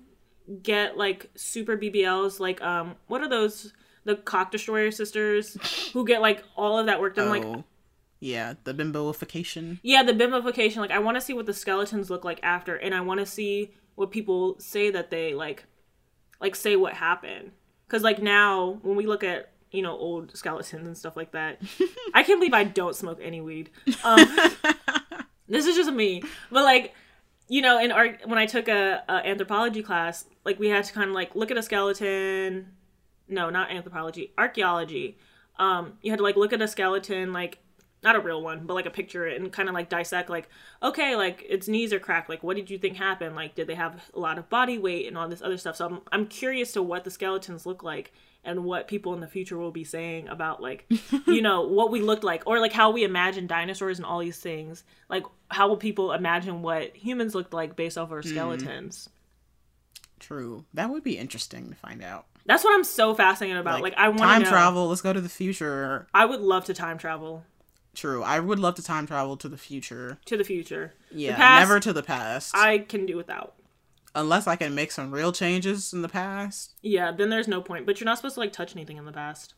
get 0.63 0.97
like 0.97 1.31
super 1.37 1.77
BBLs. 1.77 2.41
Like, 2.41 2.61
um, 2.63 2.97
what 3.07 3.21
are 3.21 3.29
those? 3.29 3.73
The 4.05 4.15
cock 4.17 4.53
destroyer 4.53 4.91
sisters 4.93 5.57
who 5.93 6.07
get 6.07 6.21
like 6.23 6.43
all 6.57 6.79
of 6.79 6.87
that 6.87 7.01
work 7.01 7.17
done. 7.17 7.29
Like, 7.29 7.45
oh, 7.45 7.65
yeah, 8.21 8.55
the 8.65 8.73
bimboification. 8.73 9.81
yeah, 9.83 10.03
the 10.05 10.13
bimboification. 10.13 10.77
Like, 10.77 10.93
I 10.93 11.01
want 11.01 11.17
to 11.17 11.21
see 11.21 11.35
what 11.35 11.47
the 11.47 11.53
skeletons 11.53 12.09
look 12.09 12.25
like 12.25 12.39
after, 12.43 12.77
and 12.77 12.95
I 12.95 13.01
want 13.01 13.19
to 13.21 13.27
see 13.27 13.73
what 13.97 14.11
people 14.13 14.59
say 14.61 14.91
that 14.91 15.11
they 15.11 15.35
like, 15.35 15.65
like 16.41 16.55
say 16.55 16.77
what 16.77 16.95
happened. 16.95 17.51
Because 17.87 18.03
like 18.03 18.23
now, 18.23 18.79
when 18.83 18.97
we 18.97 19.07
look 19.07 19.25
at 19.25 19.51
you 19.73 19.83
know 19.83 19.97
old 19.97 20.37
skeletons 20.37 20.87
and 20.87 20.97
stuff 20.97 21.17
like 21.17 21.33
that, 21.33 21.61
I 22.15 22.23
can't 22.23 22.41
believe 22.41 22.55
I 22.55 22.65
don't 22.65 22.95
smoke 22.97 23.19
any 23.23 23.41
weed. 23.41 23.71
Um, 24.05 24.27
this 25.49 25.67
is 25.67 25.77
just 25.77 25.93
me, 25.93 26.23
but 26.51 26.65
like 26.65 26.95
you 27.49 27.63
know, 27.63 27.79
in 27.79 27.93
art 27.93 28.23
when 28.27 28.39
I 28.39 28.47
took 28.47 28.69
a, 28.69 29.03
a 29.09 29.13
anthropology 29.27 29.83
class, 29.83 30.25
like 30.45 30.59
we 30.59 30.69
had 30.69 30.85
to 30.85 30.93
kind 30.93 31.11
of 31.11 31.15
like 31.15 31.35
look 31.35 31.51
at 31.51 31.57
a 31.57 31.63
skeleton. 31.63 32.73
No, 33.29 33.51
not 33.51 33.71
anthropology, 33.71 34.33
archaeology. 34.39 35.19
Um, 35.59 35.95
you 36.03 36.11
had 36.11 36.19
to 36.19 36.23
like 36.23 36.37
look 36.37 36.53
at 36.53 36.63
a 36.63 36.69
skeleton, 36.69 37.33
like 37.33 37.59
not 38.03 38.17
a 38.17 38.21
real 38.21 38.43
one, 38.43 38.67
but 38.67 38.75
like 38.75 38.87
a 38.87 38.91
picture 38.91 39.27
and 39.27 39.53
kind 39.53 39.69
of 39.69 39.75
like 39.75 39.89
dissect, 39.89 40.29
like 40.29 40.49
okay, 40.83 41.17
like 41.17 41.45
its 41.49 41.69
knees 41.69 41.93
are 41.93 41.99
cracked. 41.99 42.29
Like, 42.29 42.43
what 42.43 42.57
did 42.57 42.71
you 42.71 42.79
think 42.79 42.97
happened? 42.97 43.37
Like, 43.37 43.55
did 43.55 43.67
they 43.67 43.75
have 43.75 44.11
a 44.15 44.19
lot 44.19 44.39
of 44.39 44.49
body 44.49 44.79
weight 44.79 45.07
and 45.07 45.17
all 45.17 45.29
this 45.29 45.43
other 45.43 45.57
stuff? 45.57 45.77
So 45.77 45.87
I'm 45.87 46.01
I'm 46.13 46.27
curious 46.27 46.73
to 46.73 46.83
what 46.83 47.05
the 47.05 47.11
skeletons 47.11 47.67
look 47.67 47.83
like 47.83 48.13
and 48.47 48.65
what 48.65 48.89
people 48.89 49.13
in 49.13 49.21
the 49.21 49.27
future 49.27 49.59
will 49.59 49.73
be 49.73 49.85
saying 49.85 50.29
about 50.29 50.63
like 50.63 50.87
you 51.27 51.43
know 51.43 51.63
what 51.63 51.91
we 51.91 52.01
looked 52.01 52.25
like 52.25 52.43
or 52.47 52.61
like 52.61 52.73
how 52.73 52.91
we 52.91 53.05
imagine 53.05 53.47
dinosaurs 53.47 53.99
and 53.99 54.07
all 54.07 54.21
these 54.21 54.39
things 54.39 54.85
like 55.11 55.25
how 55.49 55.69
will 55.69 55.77
people 55.77 56.13
imagine 56.13 56.63
what 56.63 56.97
humans 56.97 57.35
looked 57.35 57.53
like 57.53 57.77
based 57.77 57.99
off 57.99 58.11
our 58.11 58.23
hmm. 58.23 58.29
skeletons 58.29 59.09
True. 60.19 60.65
That 60.73 60.89
would 60.89 61.05
be 61.05 61.19
interesting 61.19 61.69
to 61.69 61.75
find 61.75 62.03
out. 62.03 62.25
that's 62.47 62.65
what 62.65 62.75
i'm 62.75 62.85
so 62.85 63.15
fascinated 63.15 63.59
about 63.59 63.83
like, 63.83 63.95
i 63.99 64.09
want 64.09 64.21
time 64.21 64.41
to 64.41 64.45
know 64.45 64.51
travel. 64.51 64.89
Let's 64.89 65.03
go 65.03 65.13
to 65.13 65.21
the 65.21 65.29
future. 65.29 66.07
i 66.15 66.25
would 66.25 66.41
love 66.41 66.65
to 66.67 66.75
time 66.75 66.97
travel 66.99 67.45
True. 67.95 68.23
I 68.23 68.41
would 68.41 68.59
love 68.59 68.75
to 68.75 68.83
time 68.83 69.07
travel 69.07 69.39
to 69.39 69.49
the 69.49 69.57
future. 69.57 70.19
to 70.27 70.37
the 70.37 70.45
future 70.45 70.93
Yeah, 71.11 71.35
past, 71.35 71.61
never 71.67 71.81
to 71.81 71.93
the 71.93 72.03
past. 72.03 72.55
i 72.55 72.79
can 72.79 73.07
do 73.07 73.17
without 73.17 73.55
Unless 74.17 74.47
I 74.49 74.57
can 74.57 74.75
make 74.75 74.91
some 74.91 75.13
real 75.13 75.31
changes 75.31 75.93
in 75.93 76.03
the 76.03 76.09
past. 76.09 76.75
yeah 76.83 77.13
then 77.13 77.29
there's 77.31 77.47
no 77.49 77.61
point 77.61 77.87
but 77.87 78.01
you're 78.01 78.07
not 78.07 78.17
supposed 78.17 78.35
to 78.35 78.41
like 78.41 78.53
touch 78.53 78.75
anything 78.75 78.97
in 78.97 79.05
the 79.05 79.13
past 79.13 79.55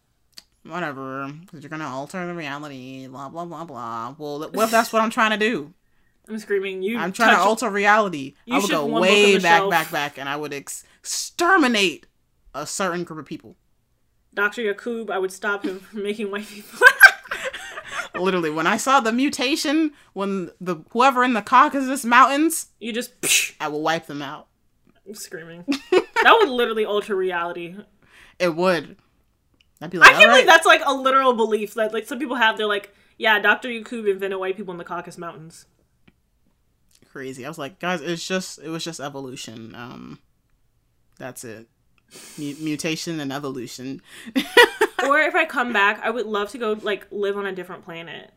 Whatever. 0.65 1.33
Because 1.41 1.63
you're 1.63 1.71
going 1.71 1.81
to 1.81 1.87
alter 1.87 2.27
the 2.27 2.35
reality. 2.35 3.07
Blah, 3.07 3.29
blah, 3.31 3.45
blah, 3.47 3.65
blah. 3.65 4.15
Well, 4.19 4.41
what 4.41 4.65
if 4.65 4.71
that's 4.71 4.93
what 4.93 5.01
I'm 5.01 5.09
trying 5.09 5.31
to 5.31 5.37
do? 5.39 5.73
i'm 6.29 6.39
screaming 6.39 6.83
you 6.83 6.99
I'm 6.99 7.13
trying 7.13 7.35
to 7.35 7.41
alter 7.41 7.71
reality. 7.71 8.35
You 8.45 8.57
I 8.57 8.59
would 8.59 8.69
go 8.69 8.85
one 8.85 9.03
book 9.03 9.11
on 9.11 9.17
way 9.17 9.39
back, 9.39 9.59
shelf. 9.61 9.71
back, 9.71 9.91
back, 9.91 10.19
and 10.19 10.29
I 10.29 10.37
would 10.37 10.53
ex- 10.53 10.85
exterminate 11.01 12.07
a 12.55 12.67
certain 12.67 13.05
group 13.05 13.21
of 13.21 13.25
people. 13.25 13.57
dr 14.35 14.61
yakub 14.61 15.11
i 15.11 15.19
would 15.19 15.33
stop 15.33 15.65
him 15.65 15.79
from 15.81 16.03
making 16.09 16.31
white 16.31 16.47
people 16.47 16.79
Literally, 18.15 18.51
when 18.51 18.67
I 18.67 18.77
saw 18.77 19.01
the 19.01 19.13
mutation, 19.13 19.93
when 20.13 20.51
the 20.61 20.77
whoever 20.91 21.23
in 21.25 21.35
the 21.35 21.43
Caucasus 21.43 22.05
Mountains, 22.05 22.69
you 22.81 22.93
just 22.93 23.13
I 23.61 23.69
will 23.69 23.83
wipe 23.83 24.07
them 24.07 24.23
out. 24.23 24.47
I'm 25.07 25.15
screaming 25.15 25.65
that 25.91 26.37
would 26.41 26.49
literally 26.51 26.85
alter 26.85 27.17
reality 27.17 27.75
It 28.39 28.55
would. 28.55 28.97
I'd 29.81 29.91
be 29.91 29.99
like, 29.99 30.09
I 30.11 30.13
can't 30.13 30.25
"All 30.25 30.29
believe 30.35 30.47
right." 30.47 30.53
that's 30.55 30.67
like 30.67 30.83
a 30.85 30.93
literal 30.93 31.33
belief 31.35 31.75
that 31.75 31.93
like 31.93 32.07
some 32.07 32.19
people 32.19 32.37
have. 32.37 32.57
They're 32.59 32.67
like, 32.67 32.95
yeah, 33.17 33.39
Doctor 33.39 33.71
Yakub 33.71 34.07
invented 34.07 34.39
white 34.39 34.57
people 34.57 34.73
in 34.73 34.79
the 34.79 34.85
Caucasus 34.85 35.17
Mountains. 35.19 35.67
crazy. 37.11 37.45
I 37.47 37.49
was 37.49 37.59
like, 37.59 37.79
guys, 37.79 38.01
it's 38.03 38.27
just 38.27 38.59
it 38.59 38.69
was 38.69 38.85
just 38.85 39.01
evolution. 39.01 39.75
Um, 39.75 40.19
that's 41.19 41.43
it. 41.45 41.69
Mu- 42.39 42.57
mutation 42.61 43.19
and 43.21 43.33
evolution. 43.33 44.03
or 45.07 45.19
if 45.19 45.35
I 45.35 45.45
come 45.45 45.73
back, 45.73 46.01
I 46.03 46.11
would 46.11 46.27
love 46.27 46.51
to 46.51 46.59
go 46.59 46.73
like 46.83 47.07
live 47.11 47.37
on 47.37 47.47
a 47.47 47.53
different 47.53 47.85
planet. 47.85 48.31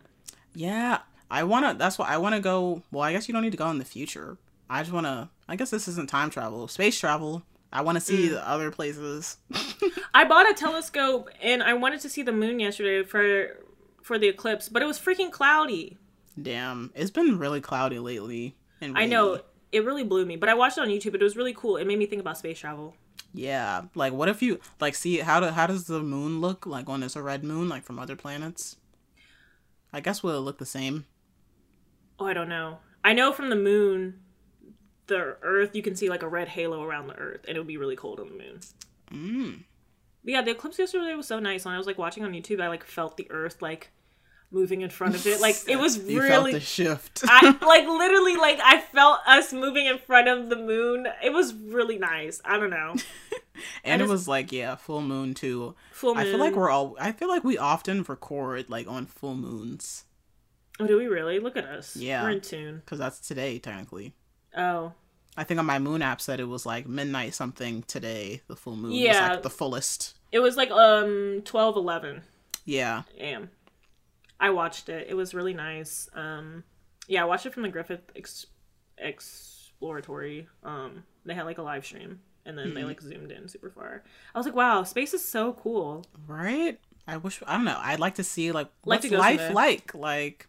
Yeah, 0.53 0.99
I 1.29 1.43
wanna. 1.43 1.73
That's 1.75 1.97
why 1.97 2.07
I 2.07 2.17
wanna 2.17 2.39
go. 2.39 2.83
Well, 2.91 3.03
I 3.03 3.13
guess 3.13 3.27
you 3.27 3.33
don't 3.33 3.43
need 3.43 3.51
to 3.51 3.57
go 3.57 3.69
in 3.69 3.77
the 3.77 3.85
future. 3.85 4.37
I 4.69 4.81
just 4.81 4.93
wanna. 4.93 5.29
I 5.47 5.55
guess 5.55 5.69
this 5.69 5.87
isn't 5.87 6.09
time 6.09 6.29
travel, 6.29 6.67
space 6.67 6.99
travel. 6.99 7.43
I 7.73 7.81
want 7.81 7.95
to 7.97 8.01
see 8.01 8.27
Mm. 8.27 8.31
the 8.31 8.47
other 8.49 8.69
places. 8.69 9.37
I 10.13 10.25
bought 10.25 10.49
a 10.49 10.53
telescope 10.53 11.29
and 11.41 11.63
I 11.63 11.73
wanted 11.73 12.01
to 12.01 12.09
see 12.09 12.21
the 12.21 12.33
moon 12.33 12.59
yesterday 12.59 13.03
for 13.07 13.57
for 14.01 14.17
the 14.19 14.27
eclipse, 14.27 14.67
but 14.67 14.81
it 14.81 14.85
was 14.85 14.99
freaking 14.99 15.31
cloudy. 15.31 15.97
Damn, 16.41 16.91
it's 16.95 17.11
been 17.11 17.37
really 17.39 17.61
cloudy 17.61 17.99
lately. 17.99 18.55
And 18.81 18.97
I 18.97 19.05
know 19.05 19.41
it 19.71 19.85
really 19.85 20.03
blew 20.03 20.25
me, 20.25 20.35
but 20.35 20.49
I 20.49 20.53
watched 20.53 20.77
it 20.77 20.81
on 20.81 20.89
YouTube. 20.89 21.15
It 21.15 21.21
was 21.21 21.37
really 21.37 21.53
cool. 21.53 21.77
It 21.77 21.85
made 21.87 21.97
me 21.99 22.05
think 22.07 22.19
about 22.19 22.37
space 22.37 22.59
travel. 22.59 22.93
Yeah, 23.33 23.83
like 23.95 24.13
what 24.13 24.29
if 24.29 24.41
you 24.41 24.59
like 24.79 24.95
see 24.95 25.17
how 25.19 25.39
do 25.39 25.47
how 25.47 25.67
does 25.67 25.85
the 25.85 26.01
moon 26.01 26.41
look 26.41 26.65
like 26.65 26.89
when 26.89 27.01
it's 27.01 27.15
a 27.15 27.21
red 27.21 27.43
moon 27.43 27.69
like 27.69 27.83
from 27.83 27.97
other 27.97 28.15
planets? 28.15 28.75
I 29.93 30.01
guess 30.01 30.21
will 30.21 30.37
it 30.37 30.41
look 30.41 30.57
the 30.57 30.65
same? 30.65 31.05
Oh, 32.19 32.25
I 32.25 32.33
don't 32.33 32.49
know. 32.49 32.79
I 33.03 33.13
know 33.13 33.33
from 33.33 33.49
the 33.49 33.55
moon, 33.55 34.19
the 35.07 35.37
Earth, 35.41 35.75
you 35.75 35.81
can 35.81 35.95
see 35.95 36.09
like 36.09 36.23
a 36.23 36.27
red 36.27 36.49
halo 36.49 36.83
around 36.83 37.07
the 37.07 37.15
Earth, 37.15 37.45
and 37.47 37.55
it 37.55 37.59
would 37.59 37.67
be 37.67 37.77
really 37.77 37.95
cold 37.95 38.19
on 38.19 38.29
the 38.29 38.37
moon. 38.37 38.59
Mm. 39.11 39.63
But 40.23 40.31
yeah, 40.31 40.41
the 40.41 40.51
eclipse 40.51 40.77
yesterday 40.77 41.15
was 41.15 41.27
so 41.27 41.39
nice. 41.39 41.65
When 41.65 41.73
I 41.73 41.77
was 41.77 41.87
like 41.87 41.97
watching 41.97 42.23
on 42.23 42.33
YouTube, 42.33 42.61
I 42.61 42.67
like 42.67 42.83
felt 42.83 43.17
the 43.17 43.29
Earth 43.31 43.61
like 43.61 43.91
moving 44.51 44.81
in 44.81 44.89
front 44.89 45.15
of 45.15 45.25
it. 45.25 45.39
Like 45.41 45.55
it 45.67 45.77
was 45.77 45.97
You 46.07 46.19
felt 46.19 46.29
really. 46.45 46.53
the 46.53 46.59
shift. 46.59 47.21
I 47.25 47.57
like 47.65 47.87
literally 47.87 48.35
like 48.35 48.59
I 48.63 48.79
felt 48.81 49.19
us 49.25 49.53
moving 49.53 49.85
in 49.85 49.97
front 49.99 50.27
of 50.27 50.49
the 50.49 50.55
moon. 50.57 51.07
It 51.23 51.31
was 51.33 51.53
really 51.53 51.97
nice. 51.97 52.41
I 52.45 52.57
don't 52.59 52.69
know. 52.69 52.95
and 53.83 54.01
it 54.01 54.03
just- 54.05 54.11
was 54.11 54.27
like 54.27 54.51
yeah, 54.51 54.75
full 54.75 55.01
moon 55.01 55.33
too. 55.33 55.75
Full 55.93 56.15
moon. 56.15 56.23
I 56.27 56.29
feel 56.29 56.39
like 56.39 56.55
we're 56.55 56.69
all. 56.69 56.95
I 56.99 57.11
feel 57.11 57.27
like 57.29 57.43
we 57.43 57.57
often 57.57 58.03
record 58.03 58.69
like 58.69 58.87
on 58.87 59.05
full 59.05 59.35
moons 59.35 60.05
Oh, 60.79 60.87
do 60.87 60.97
we 60.97 61.05
really? 61.07 61.37
Look 61.39 61.57
at 61.57 61.65
us. 61.65 61.95
Yeah. 61.95 62.23
We're 62.23 62.31
in 62.31 62.41
tune. 62.41 62.77
because 62.83 62.97
that's 62.97 63.19
today 63.19 63.59
technically. 63.59 64.13
Oh. 64.57 64.93
I 65.37 65.43
think 65.45 65.59
on 65.59 65.65
my 65.65 65.79
moon 65.79 66.01
app 66.01 66.19
said 66.19 66.39
it 66.39 66.47
was 66.47 66.65
like 66.65 66.87
midnight 66.87 67.33
something 67.35 67.83
today. 67.83 68.41
The 68.47 68.55
full 68.55 68.75
moon 68.75 68.91
was 68.91 68.99
Yeah. 68.99 69.29
like 69.29 69.43
the 69.43 69.49
fullest. 69.49 70.17
It 70.31 70.39
was 70.39 70.57
like 70.57 70.71
um 70.71 71.41
twelve 71.45 71.75
eleven 71.77 72.23
Yeah. 72.65 73.03
a.m. 73.17 73.49
I 74.41 74.49
watched 74.49 74.89
it. 74.89 75.07
It 75.09 75.13
was 75.13 75.33
really 75.33 75.53
nice. 75.53 76.09
Um 76.13 76.63
yeah, 77.07 77.21
I 77.21 77.25
watched 77.25 77.45
it 77.45 77.53
from 77.53 77.63
the 77.63 77.69
Griffith 77.69 78.01
Ex- 78.15 78.47
Exploratory. 78.97 80.47
Um 80.63 81.03
they 81.25 81.33
had 81.33 81.45
like 81.45 81.57
a 81.57 81.61
live 81.63 81.85
stream 81.85 82.19
and 82.45 82.57
then 82.57 82.67
Mm-hmm. 82.67 82.75
they 82.75 82.83
like 82.83 83.01
zoomed 83.01 83.31
in 83.31 83.47
super 83.47 83.69
far. 83.69 84.03
I 84.33 84.37
was 84.39 84.45
like, 84.45 84.55
wow, 84.55 84.83
space 84.83 85.13
is 85.13 85.23
so 85.23 85.53
cool. 85.53 86.05
Right. 86.27 86.79
I 87.07 87.17
wish. 87.17 87.41
I 87.47 87.55
don't 87.55 87.65
know. 87.65 87.79
I'd 87.79 87.99
like 87.99 88.15
to 88.15 88.23
see 88.23 88.51
like 88.51 88.67
Like 88.85 89.01
what's 89.01 89.09
go 89.09 89.17
life 89.17 89.53
like. 89.53 89.93
Like 89.93 90.47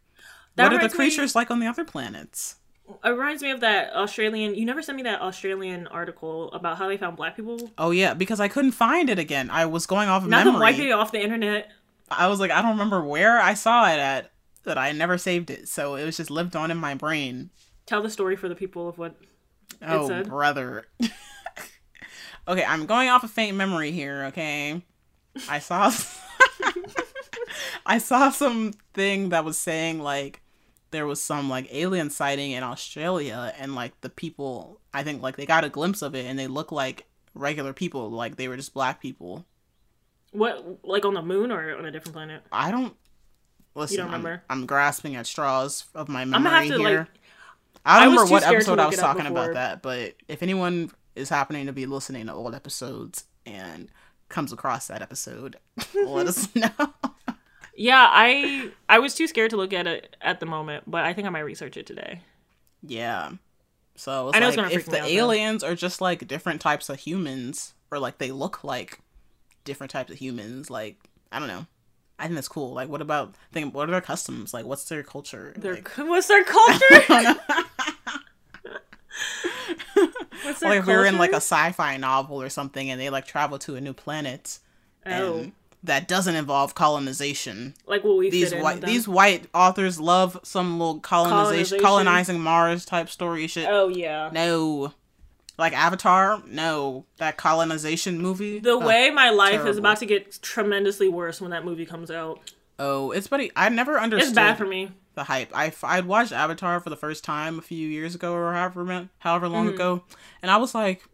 That 0.56 0.64
what 0.64 0.73
are 0.73 0.77
the 0.77 0.77
reminds 0.78 0.94
me- 0.94 0.97
creatures 0.97 1.35
like 1.35 1.51
on 1.51 1.60
the 1.60 1.66
other 1.66 1.85
planets? 1.85 2.56
It 3.05 3.09
reminds 3.09 3.43
me 3.43 3.51
of 3.52 3.60
that 3.60 3.93
Australian. 3.94 4.55
You 4.55 4.66
never 4.66 4.82
sent 4.82 4.97
me 4.97 5.02
that 5.05 5.20
Australian 5.23 5.86
article 5.86 6.52
about 6.52 6.77
how 6.78 6.89
they 6.89 6.97
found 6.98 7.16
black 7.16 7.36
people. 7.36 7.70
Oh 7.78 7.90
yeah, 7.90 8.12
because 8.12 8.39
I 8.40 8.48
couldn't 8.48 8.73
find 8.73 9.09
it 9.09 9.19
again. 9.19 9.48
I 9.51 9.64
was 9.66 9.86
going 9.86 10.09
off 10.10 10.24
of 10.24 10.28
Not 10.28 10.39
memory. 10.44 10.52
them 10.52 10.60
wiping 10.60 10.89
it 10.89 10.93
off 10.93 11.10
the 11.12 11.23
internet. 11.23 11.70
I 12.18 12.28
was 12.28 12.40
like, 12.40 12.51
I 12.51 12.62
don't 12.62 12.72
remember 12.72 13.02
where 13.02 13.40
I 13.40 13.55
saw 13.55 13.89
it 13.89 13.98
at. 13.98 14.30
That 14.64 14.78
I 14.78 14.93
never 14.93 15.18
saved 15.18 15.51
it, 15.51 15.68
so 15.68 15.97
it 15.97 16.05
was 16.05 16.16
just 16.16 16.30
lived 16.30 16.55
on 16.55 16.70
in 16.70 16.76
my 16.76 16.94
brain. 16.94 17.51
Tell 17.84 18.01
the 18.01 18.10
story 18.10 18.36
for 18.36 18.48
the 18.48 18.55
people 18.55 18.89
of 18.89 18.97
what. 18.97 19.16
Oh, 19.84 20.06
said? 20.06 20.28
brother. 20.28 20.86
okay, 22.48 22.64
I'm 22.64 22.86
going 22.86 23.09
off 23.09 23.24
a 23.24 23.28
faint 23.28 23.56
memory 23.56 23.90
here. 23.90 24.26
Okay, 24.26 24.80
I 25.48 25.59
saw, 25.59 25.90
I 27.86 27.98
saw 27.98 28.30
something 28.30 29.30
that 29.30 29.44
was 29.44 29.59
saying 29.59 30.01
like 30.01 30.43
there 30.93 31.06
was 31.06 31.20
some 31.20 31.51
like 31.51 31.66
alien 31.72 32.10
sighting 32.10 32.52
in 32.52 32.62
Australia, 32.62 33.52
and 33.59 33.74
like 33.74 34.01
the 34.01 34.10
people, 34.10 34.80
I 34.94 35.02
think 35.02 35.22
like 35.22 35.36
they 35.36 35.47
got 35.47 35.64
a 35.64 35.68
glimpse 35.68 36.02
of 36.02 36.14
it, 36.14 36.26
and 36.26 36.39
they 36.39 36.47
look 36.47 36.70
like 36.70 37.06
regular 37.34 37.72
people, 37.72 38.10
like 38.10 38.36
they 38.36 38.47
were 38.47 38.56
just 38.56 38.74
black 38.74 39.01
people. 39.01 39.44
What, 40.33 40.79
like 40.85 41.05
on 41.05 41.15
the 41.15 41.23
moon 41.23 41.53
or 41.53 41.77
on 41.77 41.85
a 41.85 41.91
different 41.91 42.15
planet? 42.15 42.43
I 42.51 42.71
don't. 42.71 42.95
Listen, 43.75 43.99
don't 43.99 44.07
I'm- 44.09 44.13
remember? 44.25 44.43
I'm, 44.51 44.67
grasping 44.67 45.17
at 45.17 45.27
straws 45.27 45.85
of 45.95 46.09
my 46.09 46.25
gonna 46.25 46.41
memory 46.41 46.69
have 46.69 46.77
to, 46.79 46.83
here. 46.89 46.99
like- 47.01 47.09
I 47.85 48.01
don't 48.01 48.09
I 48.09 48.11
remember 48.13 48.31
what 48.33 48.43
episode 48.45 48.79
I 48.79 48.87
was 48.87 48.97
talking 48.97 49.27
about 49.27 49.55
that, 49.55 49.83
but 49.83 50.15
if 50.29 50.43
anyone 50.43 50.91
is 51.17 51.29
happening 51.29 51.67
to 51.67 51.73
be 51.73 51.85
listening 51.87 52.27
to 52.27 52.33
old 52.33 52.55
episodes 52.55 53.25
and 53.45 53.89
comes 54.29 54.53
across 54.53 54.87
that 54.87 55.03
episode, 55.03 55.57
let 55.95 56.27
us 56.29 56.49
know. 56.55 56.71
Yeah, 57.75 58.07
I 58.09 58.71
I 58.89 58.99
was 59.01 59.15
too 59.15 59.27
scared 59.27 59.51
to 59.51 59.57
look 59.57 59.73
at 59.73 59.87
it 59.89 60.15
at 60.21 60.39
the 60.39 60.47
moment, 60.47 60.85
but 60.87 61.05
I 61.05 61.13
think 61.13 61.27
I 61.27 61.31
might 61.31 61.41
research 61.41 61.77
it 61.77 61.87
today. 61.87 62.21
yeah. 62.83 63.31
So 63.97 64.31
I 64.33 64.39
know 64.39 64.49
it's 64.49 64.57
like 64.57 64.67
gonna 64.67 64.75
if 64.79 64.87
the 64.87 64.99
out, 65.01 65.03
though. 65.09 65.09
aliens 65.09 65.63
are 65.65 65.75
just 65.75 66.01
like 66.01 66.27
different 66.29 66.61
types 66.61 66.89
of 66.89 66.99
humans, 67.01 67.75
or 67.91 67.99
like 67.99 68.19
they 68.19 68.31
look 68.31 68.63
like 68.65 69.01
different 69.64 69.90
types 69.90 70.10
of 70.10 70.18
humans, 70.18 70.70
like 70.70 70.97
I 71.30 71.39
don't 71.39 71.48
know. 71.48 71.66
I 72.18 72.24
think 72.24 72.34
that's 72.36 72.48
cool. 72.48 72.72
Like, 72.72 72.89
what 72.89 73.01
about 73.01 73.34
think? 73.52 73.74
What 73.74 73.89
are 73.89 73.93
their 73.93 74.01
customs? 74.01 74.55
Like, 74.55 74.64
what's 74.64 74.84
their 74.84 75.02
culture? 75.02 75.55
Their 75.56 75.74
like, 75.74 75.89
what's 75.98 76.28
their 76.28 76.44
culture? 76.44 77.01
what's 80.44 80.60
their 80.60 80.70
like 80.70 80.78
if 80.80 80.86
we 80.86 80.94
were 80.94 81.05
in 81.05 81.18
like 81.18 81.32
a 81.32 81.36
sci-fi 81.36 81.97
novel 81.97 82.40
or 82.40 82.48
something 82.48 82.90
and 82.90 83.01
they 83.01 83.10
like 83.10 83.26
travel 83.26 83.59
to 83.59 83.76
a 83.76 83.80
new 83.80 83.93
planet 83.93 84.59
oh, 85.06 85.10
and 85.10 85.52
that 85.82 86.09
doesn't 86.09 86.34
involve 86.34 86.74
colonization 86.74 87.74
like 87.86 88.05
what 88.05 88.16
we 88.16 88.30
these 88.30 88.55
white 88.55 88.80
these 88.80 89.06
white 89.06 89.47
authors 89.55 90.01
love 90.01 90.39
some 90.43 90.78
little 90.78 91.01
colonization, 91.01 91.78
Colonization. 91.78 91.84
colonizing 91.84 92.40
mars 92.40 92.84
type 92.84 93.09
story 93.09 93.47
shit 93.47 93.66
Oh 93.68 93.89
yeah. 93.89 94.30
no 94.32 94.93
like 95.62 95.72
avatar 95.72 96.43
no 96.47 97.06
that 97.18 97.36
colonization 97.36 98.18
movie 98.18 98.59
The 98.59 98.76
way 98.78 99.10
my 99.10 99.30
life 99.30 99.64
is 99.66 99.78
about 99.78 99.98
to 99.98 100.06
get 100.06 100.39
tremendously 100.43 101.09
worse 101.09 101.40
when 101.40 101.51
that 101.52 101.64
movie 101.64 101.86
comes 101.86 102.10
out. 102.10 102.40
Oh, 102.78 103.10
it's 103.12 103.28
funny. 103.28 103.51
I 103.55 103.68
never 103.68 103.98
understood 103.98 104.28
It's 104.30 104.34
bad 104.34 104.59
for 104.59 104.66
me. 104.66 104.90
the 105.14 105.24
hype. 105.24 105.51
I 105.55 105.72
I'd 105.84 106.06
watched 106.06 106.32
Avatar 106.32 106.80
for 106.80 106.90
the 106.90 106.97
first 106.97 107.22
time 107.22 107.59
a 107.59 107.62
few 107.62 107.86
years 107.89 108.14
ago 108.14 108.32
or 108.34 108.52
however 108.52 109.09
however 109.18 109.48
long 109.48 109.66
Mm-hmm. 109.66 109.74
ago, 109.74 110.05
and 110.43 110.51
I 110.51 110.56
was 110.56 110.74
like, 110.74 111.05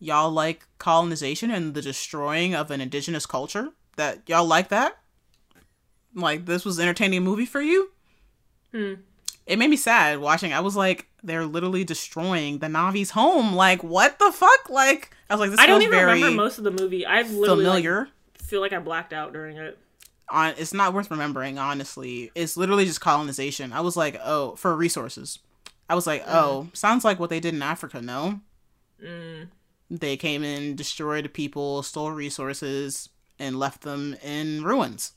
y'all 0.00 0.30
like 0.32 0.66
colonization 0.78 1.50
and 1.50 1.74
the 1.74 1.82
destroying 1.82 2.54
of 2.54 2.70
an 2.70 2.80
indigenous 2.80 3.26
culture. 3.26 3.68
That 3.96 4.22
y'all 4.28 4.46
like 4.46 4.68
that? 4.70 4.98
Like 6.14 6.46
this 6.46 6.64
was 6.64 6.80
entertaining 6.80 7.22
movie 7.22 7.46
for 7.46 7.60
you? 7.60 7.90
Hmm. 8.72 8.94
It 9.46 9.58
made 9.58 9.68
me 9.70 9.76
sad 9.76 10.18
watching. 10.20 10.52
I 10.52 10.60
was 10.60 10.74
like, 10.76 11.06
they're 11.22 11.44
literally 11.44 11.84
destroying 11.84 12.58
the 12.58 12.66
Na'vi's 12.66 13.10
home. 13.10 13.54
Like, 13.54 13.82
what 13.84 14.18
the 14.18 14.32
fuck? 14.32 14.70
Like, 14.70 15.14
I 15.28 15.34
was 15.34 15.40
like, 15.40 15.50
this 15.50 15.60
I 15.60 15.66
don't 15.66 15.82
even 15.82 15.98
remember 16.04 16.30
most 16.30 16.58
of 16.58 16.64
the 16.64 16.70
movie. 16.70 17.04
I 17.04 17.22
literally 17.22 17.64
like, 17.64 17.74
familiar. 17.82 18.08
feel 18.38 18.60
like 18.60 18.72
I 18.72 18.78
blacked 18.78 19.12
out 19.12 19.32
during 19.32 19.56
it. 19.58 19.78
on 20.30 20.54
it's 20.56 20.72
not 20.72 20.94
worth 20.94 21.10
remembering 21.10 21.58
honestly 21.58 22.30
it's 22.34 22.56
literally 22.56 22.86
just 22.86 23.00
colonization 23.00 23.72
i 23.74 23.80
was 23.82 23.94
like 23.96 24.18
oh 24.24 24.54
for 24.56 24.74
resources 24.74 25.38
i 25.90 25.94
was 25.94 26.06
like 26.06 26.22
oh 26.26 26.66
sounds 26.72 27.04
like 27.04 27.20
what 27.20 27.28
they 27.28 27.40
did 27.40 27.52
in 27.54 27.62
africa 27.62 28.00
no 28.00 28.40
Mm. 29.04 29.48
they 29.90 30.16
came 30.16 30.42
in 30.42 30.76
destroyed 30.76 31.30
people 31.34 31.82
stole 31.82 32.10
resources 32.10 33.10
and 33.38 33.58
left 33.58 33.82
them 33.82 34.16
in 34.22 34.64
ruins 34.64 35.12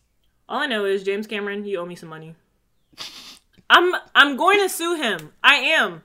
All 0.49 0.59
I 0.59 0.67
know 0.67 0.83
is 0.83 1.03
James 1.03 1.25
Cameron, 1.27 1.63
you 1.65 1.77
owe 1.79 1.85
me 1.85 1.95
some 1.95 2.09
money. 2.09 2.35
I'm 3.69 3.93
I'm 4.15 4.37
going 4.37 4.59
to 4.59 4.69
sue 4.69 4.95
him. 4.95 5.33
I 5.43 5.55
am 5.55 6.03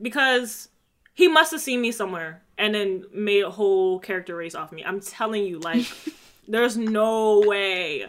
because 0.00 0.68
he 1.14 1.28
must 1.28 1.52
have 1.52 1.60
seen 1.60 1.80
me 1.80 1.92
somewhere 1.92 2.42
and 2.58 2.74
then 2.74 3.04
made 3.12 3.44
a 3.44 3.50
whole 3.50 3.98
character 4.00 4.36
race 4.36 4.54
off 4.54 4.72
me. 4.72 4.84
I'm 4.84 5.00
telling 5.00 5.44
you, 5.44 5.58
like, 5.60 5.86
there's 6.48 6.76
no 6.76 7.40
way. 7.40 8.06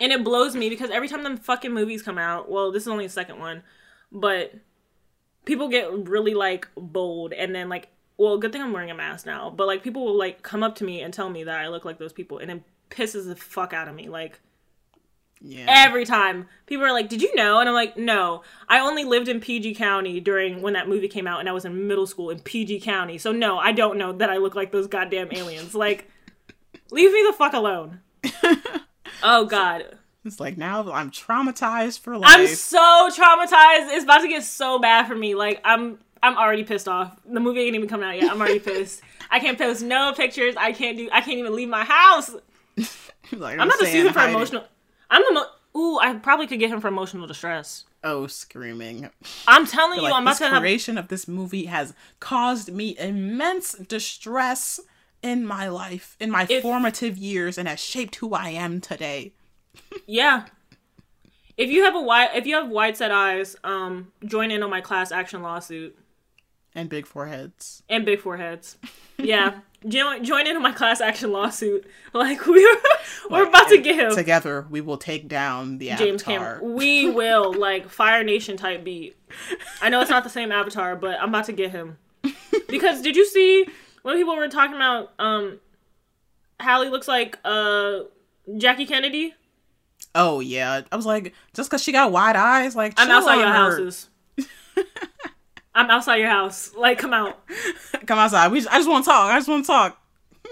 And 0.00 0.12
it 0.12 0.24
blows 0.24 0.56
me 0.56 0.68
because 0.68 0.90
every 0.90 1.08
time 1.08 1.22
them 1.22 1.36
fucking 1.36 1.72
movies 1.72 2.02
come 2.02 2.18
out, 2.18 2.50
well, 2.50 2.72
this 2.72 2.82
is 2.82 2.88
only 2.88 3.06
the 3.06 3.12
second 3.12 3.38
one, 3.38 3.62
but 4.10 4.54
people 5.44 5.68
get 5.68 6.08
really 6.08 6.34
like 6.34 6.68
bold 6.76 7.32
and 7.32 7.54
then 7.54 7.68
like, 7.68 7.88
well, 8.16 8.38
good 8.38 8.52
thing 8.52 8.62
I'm 8.62 8.72
wearing 8.72 8.90
a 8.90 8.94
mask 8.94 9.26
now, 9.26 9.50
but 9.50 9.66
like 9.66 9.82
people 9.82 10.04
will 10.04 10.18
like 10.18 10.42
come 10.42 10.62
up 10.62 10.76
to 10.76 10.84
me 10.84 11.02
and 11.02 11.12
tell 11.12 11.28
me 11.28 11.44
that 11.44 11.60
I 11.60 11.68
look 11.68 11.84
like 11.84 11.98
those 11.98 12.12
people, 12.12 12.38
and 12.38 12.50
it 12.50 12.62
pisses 12.90 13.26
the 13.26 13.36
fuck 13.36 13.72
out 13.72 13.88
of 13.88 13.94
me. 13.94 14.08
Like 14.08 14.40
yeah. 15.44 15.66
Every 15.68 16.04
time. 16.04 16.46
People 16.66 16.84
are 16.84 16.92
like 16.92 17.08
did 17.08 17.20
you 17.20 17.34
know? 17.34 17.58
And 17.58 17.68
i'm 17.68 17.74
like 17.74 17.96
no. 17.96 18.42
I 18.68 18.78
only 18.80 19.04
lived 19.04 19.28
in 19.28 19.40
pg 19.40 19.74
county 19.74 20.20
during 20.20 20.62
when 20.62 20.74
that 20.74 20.88
movie 20.88 21.08
came 21.08 21.26
out 21.26 21.40
and 21.40 21.48
i 21.48 21.52
was 21.52 21.64
in 21.64 21.86
middle 21.88 22.06
school 22.06 22.30
in 22.30 22.38
pg 22.40 22.80
county. 22.80 23.18
So 23.18 23.32
no 23.32 23.58
i 23.58 23.72
don't 23.72 23.98
know 23.98 24.12
that 24.12 24.30
i 24.30 24.36
look 24.36 24.54
like 24.54 24.72
those 24.72 24.86
goddamn 24.86 25.28
aliens. 25.32 25.74
Like 25.74 26.08
leave 26.90 27.12
me 27.12 27.24
the 27.26 27.32
fuck 27.32 27.52
alone. 27.52 28.00
Oh 29.22 29.46
god. 29.46 29.98
It's 30.24 30.40
like 30.40 30.56
now 30.56 30.90
i'm 30.92 31.10
traumatized 31.10 32.00
for 32.00 32.18
life. 32.18 32.30
i'm 32.32 32.46
so 32.48 33.08
traumatized. 33.10 33.94
It's 33.94 34.04
about 34.04 34.22
to 34.22 34.28
get 34.28 34.42
so 34.42 34.78
bad 34.78 35.06
for 35.06 35.14
me. 35.14 35.34
Like 35.34 35.60
i'm 35.64 35.98
i'm 36.22 36.36
already 36.36 36.64
pissed 36.64 36.88
off. 36.88 37.16
The 37.24 37.40
movie 37.40 37.60
ain't 37.60 37.74
even 37.76 37.88
coming 37.88 38.08
out 38.08 38.20
yet. 38.20 38.30
I'm 38.32 38.40
already 38.40 38.58
pissed. 38.70 39.02
I 39.30 39.38
can't 39.40 39.58
post 39.58 39.82
no 39.82 40.12
pictures. 40.16 40.54
I 40.56 40.72
can't 40.72 40.96
do 40.96 41.08
i 41.12 41.20
can't 41.20 41.38
even 41.38 41.54
leave 41.54 41.68
my 41.68 41.84
house. 41.84 42.30
Like, 43.30 43.58
i'm 43.58 43.70
to 43.70 43.76
saying, 43.78 43.92
sue 43.92 44.06
him 44.08 44.12
for 44.12 44.28
emotional 44.28 44.62
it. 44.62 44.68
I'm 45.12 45.22
the 45.28 45.32
mo- 45.34 45.80
ooh 45.80 45.98
i 46.00 46.12
probably 46.14 46.48
could 46.48 46.58
get 46.58 46.70
him 46.70 46.80
for 46.80 46.88
emotional 46.88 47.26
distress 47.28 47.84
oh 48.02 48.26
screaming 48.26 49.08
I'm 49.46 49.64
telling 49.66 49.98
you, 49.98 50.02
like, 50.06 50.12
I'm 50.14 50.22
about 50.24 50.38
to 50.38 50.48
have. 50.48 50.60
creation 50.60 50.98
of 50.98 51.06
this 51.06 51.28
movie 51.28 51.66
has 51.66 51.94
caused 52.18 52.72
me 52.72 52.96
immense 52.98 53.74
distress 53.74 54.80
in 55.22 55.46
my 55.46 55.68
life, 55.68 56.16
in 56.18 56.28
my 56.32 56.46
If- 56.50 56.62
formative 56.62 57.16
years, 57.16 57.56
and 57.58 57.68
has 57.68 57.78
shaped 57.78 58.16
who 58.16 58.34
I 58.34 58.48
am 58.48 58.80
today. 58.80 59.32
Yeah. 60.06 60.46
If 61.56 61.70
you 61.70 61.84
have 61.84 61.94
a 61.94 62.00
wide, 62.00 62.30
if 62.34 62.44
you 62.46 62.56
have 62.56 62.68
wide 62.68 62.96
set 62.96 63.12
eyes, 63.12 63.54
um, 63.62 64.10
join 64.24 64.50
in 64.50 64.64
on 64.64 64.70
my 64.70 64.80
class 64.80 65.12
action 65.12 65.40
lawsuit 65.42 65.96
And 66.74 66.88
big 66.88 67.06
foreheads. 67.06 67.84
and 67.88 68.04
big 68.04 68.18
foreheads. 68.20 68.78
Yeah, 69.16 69.60
join 69.86 70.24
join 70.24 70.46
in 70.46 70.56
on 70.56 70.62
my 70.62 70.72
class 70.72 71.00
action 71.00 71.32
lawsuit. 71.32 71.86
Like 72.14 72.46
we're 72.46 72.76
we're 73.30 73.48
about 73.48 73.68
to 73.70 73.78
get 73.78 73.96
him, 73.96 74.14
Together, 74.14 74.66
we 74.68 74.82
will 74.82 74.98
take 74.98 75.28
down 75.28 75.78
the 75.78 75.86
James 75.96 76.22
Avatar. 76.22 76.56
Cameron. 76.58 76.74
We 76.74 77.10
will 77.14 77.54
like 77.54 77.88
Fire 77.88 78.22
Nation 78.22 78.58
type 78.58 78.84
beat. 78.84 79.16
I 79.80 79.88
know 79.88 80.02
it's 80.02 80.10
not 80.10 80.22
the 80.22 80.28
same 80.28 80.52
Avatar, 80.52 80.94
but 80.94 81.18
I'm 81.18 81.30
about 81.30 81.46
to 81.46 81.54
get 81.54 81.70
him. 81.70 81.96
Because 82.68 83.00
did 83.00 83.16
you 83.16 83.24
see 83.24 83.66
when 84.02 84.18
people 84.18 84.36
were 84.36 84.48
talking 84.48 84.76
about 84.76 85.12
um, 85.18 85.58
Halle 86.60 86.90
looks 86.90 87.08
like 87.08 87.38
uh 87.46 88.00
Jackie 88.58 88.84
Kennedy? 88.84 89.34
Oh 90.14 90.40
yeah, 90.40 90.82
I 90.92 90.96
was 90.96 91.06
like, 91.06 91.32
just 91.54 91.70
because 91.70 91.82
she 91.82 91.92
got 91.92 92.12
wide 92.12 92.36
eyes, 92.36 92.76
like 92.76 92.92
I'm 92.98 93.10
outside 93.10 93.36
your 93.36 93.46
houses. 93.48 94.10
I'm 95.74 95.90
outside 95.90 96.16
your 96.16 96.28
house. 96.28 96.74
Like, 96.76 96.98
come 96.98 97.12
out. 97.14 97.38
Come 98.06 98.18
outside. 98.18 98.50
We. 98.52 98.60
Just, 98.60 98.72
I 98.72 98.78
just 98.78 98.88
want 98.88 99.04
to 99.04 99.10
talk. 99.10 99.30
I 99.30 99.38
just 99.38 99.48
want 99.48 99.64
to 99.64 99.66
talk. 99.66 99.98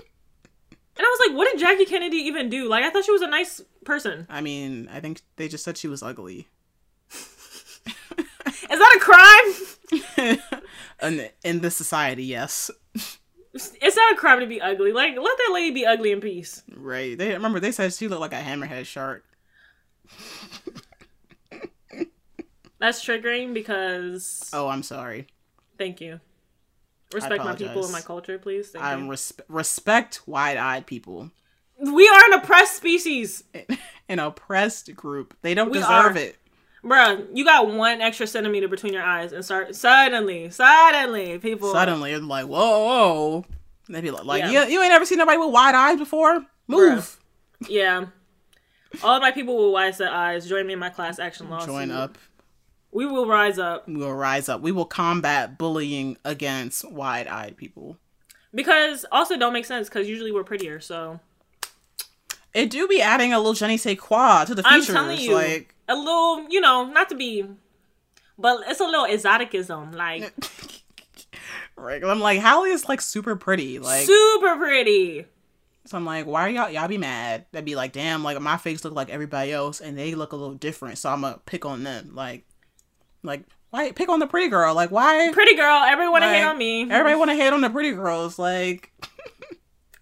And 0.97 1.07
I 1.07 1.17
was 1.19 1.29
like, 1.29 1.39
what 1.39 1.51
did 1.51 1.59
Jackie 1.59 1.87
Kennedy 1.87 2.19
even 2.19 2.51
do? 2.51 2.69
Like, 2.69 2.85
I 2.85 2.91
thought 2.91 3.07
she 3.07 3.13
was 3.13 3.23
a 3.23 3.27
nice 3.27 3.63
person. 3.87 4.27
I 4.29 4.43
mean, 4.43 4.87
I 4.93 5.01
think 5.01 5.23
they 5.37 5.49
just 5.49 5.65
said 5.65 5.79
she 5.79 5.89
was 5.89 6.03
ugly. 6.03 6.49
Is 8.71 8.79
that 8.79 8.97
a 8.97 9.01
crime? 10.29 10.39
in, 11.03 11.29
in 11.43 11.61
this 11.61 11.75
society, 11.75 12.25
yes. 12.25 12.71
It's 13.55 13.97
not 13.97 14.13
a 14.13 14.17
crime 14.17 14.41
to 14.41 14.47
be 14.47 14.61
ugly. 14.61 14.93
Like, 14.93 15.17
let 15.17 15.39
that 15.39 15.51
lady 15.53 15.71
be 15.73 15.87
ugly 15.87 16.13
in 16.13 16.21
peace. 16.21 16.63
Right. 16.77 17.17
They 17.17 17.33
remember 17.33 17.61
they 17.61 17.73
said 17.73 17.93
she 17.93 18.07
looked 18.07 18.21
like 18.21 18.33
a 18.33 18.43
hammerhead 18.43 18.87
shark. 18.87 19.25
That's 22.81 23.05
triggering 23.05 23.55
because. 23.55 24.51
Oh, 24.53 24.69
I'm 24.69 24.83
sorry. 24.83 25.27
Thank 25.79 26.01
you. 26.01 26.21
Respect 27.13 27.45
my 27.45 27.55
people 27.55 27.83
and 27.85 27.93
my 27.93 28.01
culture, 28.01 28.39
please. 28.39 28.71
Thank 28.71 28.85
I'm 28.85 29.07
you. 29.07 29.13
resp- 29.13 29.41
respect 29.49 30.21
wide-eyed 30.27 30.87
people. 30.87 31.31
we 31.81 32.09
are 32.09 32.25
an 32.27 32.33
oppressed 32.35 32.77
species. 32.77 33.45
An 34.09 34.19
oppressed 34.19 34.95
group. 34.97 35.37
They 35.43 35.55
don't 35.55 35.71
We 35.71 35.79
deserve 35.79 36.17
are. 36.17 36.19
it. 36.19 36.37
Bruh, 36.85 37.27
you 37.33 37.45
got 37.45 37.69
one 37.73 38.01
extra 38.01 38.27
centimeter 38.27 38.67
between 38.67 38.93
your 38.93 39.03
eyes 39.05 39.33
and 39.33 39.45
start. 39.45 39.75
Suddenly, 39.77 40.51
suddenly, 40.51 41.39
people. 41.39 41.71
Suddenly, 41.73 42.13
it's 42.13 42.25
like, 42.25 42.47
whoa, 42.47 42.59
whoa. 42.87 43.45
They 43.89 44.01
be 44.01 44.11
like, 44.11 44.25
like 44.25 44.43
Yeah. 44.43 44.65
you, 44.67 44.73
you 44.73 44.83
ain't 44.83 44.93
ever 44.93 45.05
seen 45.05 45.19
nobody 45.19 45.39
with 45.39 45.51
wide 45.53 45.75
eyes 45.77 45.99
before? 45.99 46.45
Move. 46.67 47.21
Yeah. 47.69 48.07
All 49.05 49.15
of 49.17 49.23
my 49.23 49.31
people 49.31 49.65
with 49.65 49.73
wide 49.75 49.95
set 49.95 50.13
eyes, 50.13 50.49
join 50.49 50.67
me 50.67 50.73
in 50.73 50.79
my 50.81 50.91
class 50.91 51.19
action 51.21 51.49
lawsuit. 51.51 51.69
Join 51.69 51.91
up. 51.93 52.19
We 52.93 53.07
will 53.07 53.27
rise 53.27 53.59
up. 53.59 53.87
We 53.89 53.97
will 53.97 54.15
rise 54.15 54.49
up. 54.49 54.61
We 54.61 54.73
will 54.73 54.85
combat 54.85 55.57
bullying 55.59 56.17
against 56.25 56.91
wide-eyed 56.91 57.57
people. 57.57 57.99
Because 58.53 59.05
also 59.13 59.37
don't 59.39 59.53
make 59.53 59.65
sense 59.65 59.89
because 59.89 60.09
usually 60.09 60.33
we're 60.33 60.43
prettier. 60.45 60.81
So 60.81 61.21
It 62.53 62.69
do 62.69 62.89
be 62.89 63.01
adding 63.01 63.33
a 63.33 63.39
little 63.39 63.53
je 63.55 63.67
ne 63.69 63.77
sais 63.77 63.97
quoi 63.97 64.45
to 64.45 64.55
the 64.57 64.63
I'm 64.67 64.81
features. 64.81 64.95
telling 64.95 65.19
you, 65.21 65.35
Like, 65.35 65.75
a 65.89 65.95
little, 65.95 66.47
you 66.51 66.61
know, 66.61 66.85
not 66.85 67.09
to 67.11 67.15
be, 67.15 67.45
but 68.37 68.63
it's 68.67 68.81
a 68.81 68.85
little 68.85 69.05
exoticism, 69.07 69.93
like 69.93 70.33
right? 71.77 72.03
I'm 72.05 72.19
like, 72.21 72.41
Halle 72.41 72.65
is 72.65 72.89
like 72.89 73.01
super 73.01 73.37
pretty. 73.37 73.79
Like, 73.79 74.05
super 74.05 74.57
pretty. 74.57 75.27
so 75.87 75.97
I'm 75.97 76.05
like, 76.05 76.27
why 76.27 76.43
are 76.43 76.51
y'all 76.51 76.71
y'all 76.71 76.89
be 76.89 76.99
mad? 76.99 77.47
They'd 77.53 77.65
be 77.65 77.77
like, 77.77 77.93
damn, 77.93 78.25
like 78.25 78.41
my 78.41 78.57
face 78.57 78.85
look 78.85 78.95
like 78.95 79.11
everybody 79.11 79.53
else, 79.53 79.81
and 79.81 79.97
they 79.97 80.15
look 80.17 80.33
a 80.33 80.37
little 80.37 80.55
different. 80.57 80.99
So 80.99 81.09
I'm 81.11 81.21
gonna 81.21 81.39
pick 81.47 81.65
on 81.65 81.85
them. 81.85 82.15
Like, 82.15 82.45
like 83.23 83.43
why 83.71 83.93
pick 83.93 84.09
on 84.09 84.19
the 84.19 84.27
pretty 84.27 84.49
girl? 84.49 84.75
Like, 84.75 84.91
why? 84.91 85.31
Pretty 85.33 85.55
girl, 85.55 85.83
everyone 85.85 86.23
like, 86.23 86.35
hate 86.35 86.43
on 86.43 86.59
me. 86.59 86.83
Everybody 86.83 87.15
want 87.15 87.31
to 87.31 87.37
hate 87.37 87.53
on 87.53 87.61
the 87.61 87.71
pretty 87.71 87.93
girls. 87.93 88.39
Like, 88.39 88.93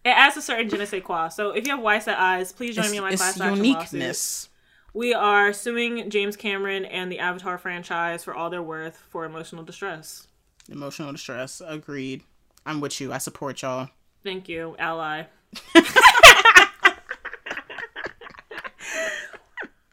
it 0.04 0.08
adds 0.08 0.36
a 0.36 0.42
certain 0.42 0.68
je 0.70 0.78
ne 0.78 0.86
sais 0.86 1.02
quoi. 1.02 1.28
So 1.28 1.50
if 1.50 1.66
you 1.66 1.72
have 1.74 1.82
wide 1.82 2.02
set 2.02 2.18
eyes, 2.18 2.52
please 2.52 2.74
join 2.74 2.86
it's, 2.86 2.92
me 2.92 2.98
in 2.98 3.04
my 3.04 3.10
class 3.10 3.38
action 3.38 3.46
lawsuit. 3.46 3.66
uniqueness. 3.66 4.48
We 4.94 5.12
are 5.12 5.52
suing 5.52 6.08
James 6.08 6.34
Cameron 6.34 6.86
and 6.86 7.12
the 7.12 7.18
Avatar 7.18 7.58
franchise 7.58 8.24
for 8.24 8.34
all 8.34 8.48
they're 8.48 8.62
worth 8.62 8.96
for 9.10 9.26
emotional 9.26 9.62
distress. 9.62 10.26
Emotional 10.70 11.12
distress. 11.12 11.60
Agreed. 11.64 12.22
I'm 12.64 12.80
with 12.80 13.00
you. 13.00 13.12
I 13.12 13.18
support 13.18 13.60
y'all. 13.60 13.90
Thank 14.24 14.48
you, 14.48 14.76
ally. 14.78 15.24
I 15.74 15.82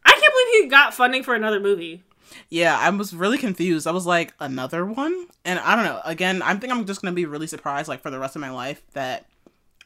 can't 0.05 0.33
believe 0.33 0.63
he 0.63 0.67
got 0.69 0.93
funding 0.93 1.23
for 1.23 1.35
another 1.35 1.59
movie. 1.59 2.03
Yeah, 2.49 2.77
I 2.79 2.89
was 2.89 3.13
really 3.13 3.37
confused. 3.37 3.87
I 3.87 3.91
was 3.91 4.05
like, 4.05 4.33
another 4.39 4.85
one? 4.85 5.27
And 5.43 5.59
I 5.59 5.75
don't 5.75 5.85
know. 5.85 6.01
Again, 6.05 6.41
I 6.41 6.55
think 6.55 6.71
I'm 6.73 6.85
just 6.85 7.01
gonna 7.01 7.13
be 7.13 7.25
really 7.25 7.47
surprised, 7.47 7.87
like 7.87 8.01
for 8.01 8.09
the 8.09 8.19
rest 8.19 8.35
of 8.35 8.41
my 8.41 8.49
life, 8.49 8.81
that 8.93 9.25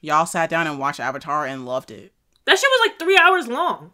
y'all 0.02 0.26
sat 0.26 0.50
down 0.50 0.68
and 0.68 0.80
watched 0.80 1.00
Avatar 1.00 1.46
and 1.46 1.66
loved 1.66 1.92
it. 1.92 2.12
That 2.46 2.58
shit 2.58 2.70
was 2.70 2.90
like 2.90 3.00
three 3.00 3.18
hours 3.18 3.48
long. 3.48 3.92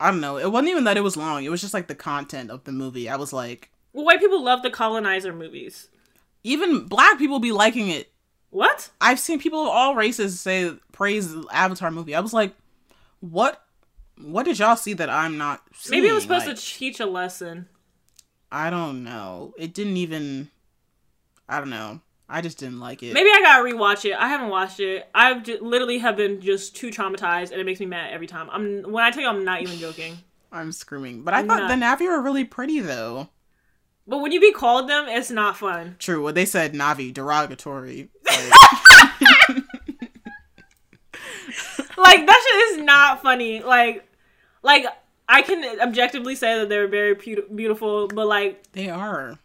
I 0.00 0.10
don't 0.10 0.20
know. 0.20 0.36
It 0.36 0.50
wasn't 0.50 0.70
even 0.70 0.84
that 0.84 0.96
it 0.96 1.02
was 1.02 1.16
long. 1.16 1.44
It 1.44 1.50
was 1.50 1.60
just 1.60 1.74
like 1.74 1.86
the 1.86 1.94
content 1.94 2.50
of 2.50 2.64
the 2.64 2.72
movie. 2.72 3.08
I 3.08 3.16
was 3.16 3.32
like, 3.32 3.70
Well, 3.92 4.04
white 4.04 4.18
people 4.20 4.42
love 4.42 4.62
the 4.62 4.70
colonizer 4.70 5.32
movies. 5.32 5.88
even 6.42 6.86
black 6.86 7.18
people 7.18 7.38
be 7.38 7.52
liking 7.52 7.88
it. 7.88 8.10
What? 8.50 8.90
I've 9.00 9.20
seen 9.20 9.38
people 9.38 9.62
of 9.62 9.68
all 9.68 9.94
races 9.94 10.40
say 10.40 10.74
praise 10.90 11.32
the 11.32 11.46
Avatar 11.52 11.90
movie. 11.90 12.14
I 12.14 12.20
was 12.20 12.32
like, 12.34 12.54
what 13.20 13.64
What 14.20 14.44
did 14.44 14.58
y'all 14.58 14.76
see 14.76 14.92
that 14.94 15.10
I'm 15.10 15.38
not? 15.38 15.62
Maybe 15.90 16.08
it 16.08 16.12
was 16.12 16.22
supposed 16.24 16.46
Like, 16.46 16.56
to 16.56 16.62
teach 16.62 17.00
a 17.00 17.06
lesson. 17.06 17.68
I 18.50 18.70
don't 18.70 19.02
know. 19.04 19.54
It 19.58 19.74
didn't 19.74 19.96
even. 19.96 20.50
I 21.48 21.58
don't 21.58 21.70
know. 21.70 22.00
I 22.28 22.40
just 22.40 22.58
didn't 22.58 22.80
like 22.80 23.02
it. 23.02 23.12
Maybe 23.12 23.28
I 23.28 23.40
gotta 23.42 23.62
rewatch 23.64 24.04
it. 24.04 24.14
I 24.14 24.28
haven't 24.28 24.48
watched 24.48 24.80
it. 24.80 25.06
I've 25.14 25.46
literally 25.46 25.98
have 25.98 26.16
been 26.16 26.40
just 26.40 26.74
too 26.76 26.88
traumatized, 26.90 27.50
and 27.50 27.60
it 27.60 27.64
makes 27.64 27.80
me 27.80 27.86
mad 27.86 28.12
every 28.12 28.26
time. 28.26 28.48
I'm 28.50 28.82
when 28.90 29.04
I 29.04 29.10
tell 29.10 29.22
you 29.22 29.28
I'm 29.28 29.44
not 29.44 29.62
even 29.62 29.78
joking. 29.78 30.16
I'm 30.52 30.72
screaming. 30.72 31.22
But 31.22 31.34
I 31.34 31.40
I'm 31.40 31.48
thought 31.48 31.68
the 31.68 31.74
Na'vi 31.74 32.06
were 32.06 32.22
really 32.22 32.44
pretty 32.44 32.80
though. 32.80 33.28
But 34.06 34.18
when 34.18 34.32
you 34.32 34.40
be 34.40 34.52
called 34.52 34.88
them, 34.88 35.06
it's 35.08 35.30
not 35.30 35.56
fun. 35.56 35.96
True. 35.98 36.22
What 36.22 36.34
they 36.34 36.44
said 36.44 36.74
Na'vi 36.74 37.12
derogatory. 37.12 38.08
Like, 38.26 39.10
Like 41.96 42.26
that 42.26 42.46
shit 42.48 42.78
is 42.78 42.84
not 42.84 43.22
funny. 43.22 43.62
Like, 43.62 44.06
like 44.62 44.86
I 45.28 45.42
can 45.42 45.80
objectively 45.80 46.34
say 46.34 46.58
that 46.58 46.68
they're 46.68 46.88
very 46.88 47.14
pu- 47.14 47.46
beautiful, 47.54 48.08
but 48.08 48.26
like, 48.26 48.70
they 48.72 48.90
are. 48.90 49.38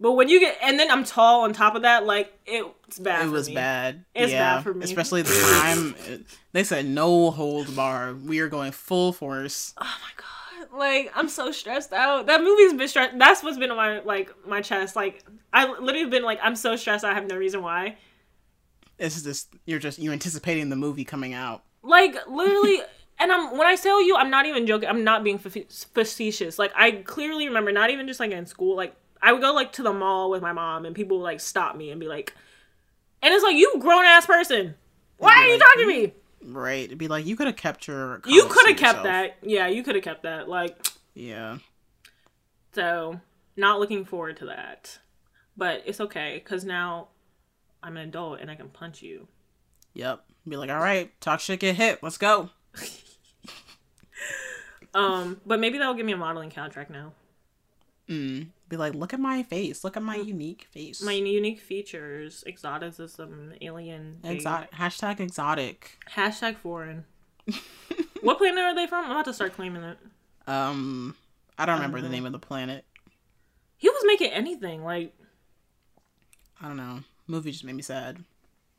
but 0.00 0.12
when 0.12 0.28
you 0.28 0.40
get 0.40 0.56
and 0.62 0.78
then 0.78 0.90
I'm 0.90 1.04
tall 1.04 1.42
on 1.42 1.52
top 1.52 1.74
of 1.74 1.82
that, 1.82 2.06
like 2.06 2.32
it's 2.46 2.98
bad. 2.98 3.26
It 3.26 3.30
was 3.30 3.48
me. 3.48 3.54
bad. 3.54 4.04
It's 4.14 4.32
yeah. 4.32 4.56
bad 4.56 4.62
for 4.62 4.74
me. 4.74 4.84
Especially 4.84 5.22
the 5.22 5.60
time. 5.60 6.24
they 6.52 6.64
said 6.64 6.86
no 6.86 7.30
holds 7.30 7.70
bar. 7.70 8.14
We 8.14 8.40
are 8.40 8.48
going 8.48 8.72
full 8.72 9.12
force. 9.12 9.74
Oh 9.78 9.84
my 9.84 10.10
god! 10.16 10.78
Like 10.78 11.12
I'm 11.14 11.28
so 11.28 11.50
stressed 11.50 11.92
out. 11.92 12.26
That 12.26 12.42
movie's 12.42 12.72
been 12.72 12.88
stressed. 12.88 13.18
That's 13.18 13.42
what's 13.42 13.58
been 13.58 13.70
on 13.70 13.76
my 13.76 14.00
like 14.00 14.32
my 14.46 14.62
chest. 14.62 14.96
Like 14.96 15.24
I 15.52 15.66
literally 15.66 16.08
been 16.08 16.24
like 16.24 16.38
I'm 16.42 16.56
so 16.56 16.76
stressed. 16.76 17.04
I 17.04 17.14
have 17.14 17.26
no 17.26 17.36
reason 17.36 17.62
why. 17.62 17.96
It's 18.98 19.22
just 19.22 19.52
you're 19.66 19.78
just 19.78 19.98
you're 19.98 20.14
anticipating 20.14 20.70
the 20.70 20.76
movie 20.76 21.04
coming 21.04 21.34
out. 21.34 21.64
Like 21.86 22.16
literally, 22.28 22.80
and 23.18 23.32
I'm 23.32 23.56
when 23.56 23.66
I 23.66 23.76
tell 23.76 24.02
you, 24.02 24.16
I'm 24.16 24.30
not 24.30 24.46
even 24.46 24.66
joking. 24.66 24.88
I'm 24.88 25.04
not 25.04 25.24
being 25.24 25.38
facetious. 25.38 26.58
Like 26.58 26.72
I 26.74 26.90
clearly 26.90 27.46
remember, 27.46 27.72
not 27.72 27.90
even 27.90 28.06
just 28.06 28.20
like 28.20 28.32
in 28.32 28.46
school. 28.46 28.76
Like 28.76 28.94
I 29.22 29.32
would 29.32 29.40
go 29.40 29.54
like 29.54 29.72
to 29.72 29.82
the 29.82 29.92
mall 29.92 30.30
with 30.30 30.42
my 30.42 30.52
mom, 30.52 30.84
and 30.84 30.94
people 30.94 31.18
would 31.18 31.24
like 31.24 31.40
stop 31.40 31.76
me 31.76 31.90
and 31.90 32.00
be 32.00 32.08
like, 32.08 32.34
and 33.22 33.32
it's 33.32 33.44
like 33.44 33.56
you 33.56 33.74
grown 33.78 34.04
ass 34.04 34.26
person. 34.26 34.74
Why 35.18 35.32
are 35.32 35.46
you 35.46 35.58
talking 35.58 35.82
to 35.82 35.86
me? 35.86 36.12
Right. 36.42 36.84
It'd 36.84 36.98
be 36.98 37.08
like 37.08 37.24
you 37.26 37.36
could 37.36 37.46
have 37.46 37.56
kept 37.56 37.88
your. 37.88 38.20
You 38.26 38.46
could 38.48 38.68
have 38.68 38.76
kept 38.76 39.04
that. 39.04 39.36
Yeah, 39.42 39.68
you 39.68 39.82
could 39.82 39.94
have 39.94 40.04
kept 40.04 40.24
that. 40.24 40.48
Like 40.48 40.88
Yeah. 41.14 41.58
so, 42.72 43.20
not 43.56 43.80
looking 43.80 44.04
forward 44.04 44.36
to 44.38 44.46
that. 44.46 44.98
But 45.56 45.82
it's 45.86 46.00
okay 46.00 46.40
because 46.42 46.64
now 46.64 47.08
I'm 47.82 47.96
an 47.96 48.08
adult 48.08 48.40
and 48.40 48.50
I 48.50 48.56
can 48.56 48.68
punch 48.68 49.00
you. 49.00 49.26
Yep. 49.94 50.22
Be 50.48 50.56
like, 50.56 50.70
all 50.70 50.78
right, 50.78 51.10
talk 51.20 51.40
shit, 51.40 51.60
get 51.60 51.74
hit. 51.76 52.02
Let's 52.02 52.18
go. 52.18 52.50
Um, 54.94 55.40
but 55.44 55.60
maybe 55.60 55.78
that'll 55.78 55.94
give 55.94 56.06
me 56.06 56.12
a 56.12 56.16
modeling 56.16 56.50
contract 56.50 56.90
now. 56.90 57.12
Mm. 58.08 58.48
Be 58.68 58.76
like, 58.76 58.94
look 58.94 59.12
at 59.12 59.20
my 59.20 59.42
face. 59.42 59.84
Look 59.84 59.96
at 59.96 60.02
my 60.02 60.16
unique 60.16 60.68
face. 60.70 61.02
My 61.02 61.12
unique 61.12 61.60
features, 61.60 62.42
exoticism, 62.46 63.52
alien, 63.60 64.20
exotic. 64.24 64.72
Hashtag 64.72 65.20
exotic. 65.20 65.98
hashtag 66.14 66.56
foreign. 66.56 67.04
what 68.22 68.38
planet 68.38 68.58
are 68.58 68.74
they 68.74 68.86
from? 68.86 69.04
I'm 69.04 69.10
about 69.10 69.26
to 69.26 69.34
start 69.34 69.52
claiming 69.54 69.82
it. 69.82 69.98
Um, 70.46 71.14
I 71.58 71.66
don't 71.66 71.76
remember 71.76 72.00
the 72.00 72.06
Uh-huh. 72.06 72.12
name 72.14 72.26
of 72.26 72.32
the 72.32 72.38
planet. 72.38 72.84
He 73.76 73.88
was 73.88 74.02
making 74.06 74.30
anything 74.32 74.82
like 74.84 75.12
I 76.60 76.68
don't 76.68 76.76
know. 76.78 77.00
Movie 77.26 77.50
just 77.52 77.64
made 77.64 77.74
me 77.74 77.82
sad. 77.82 78.18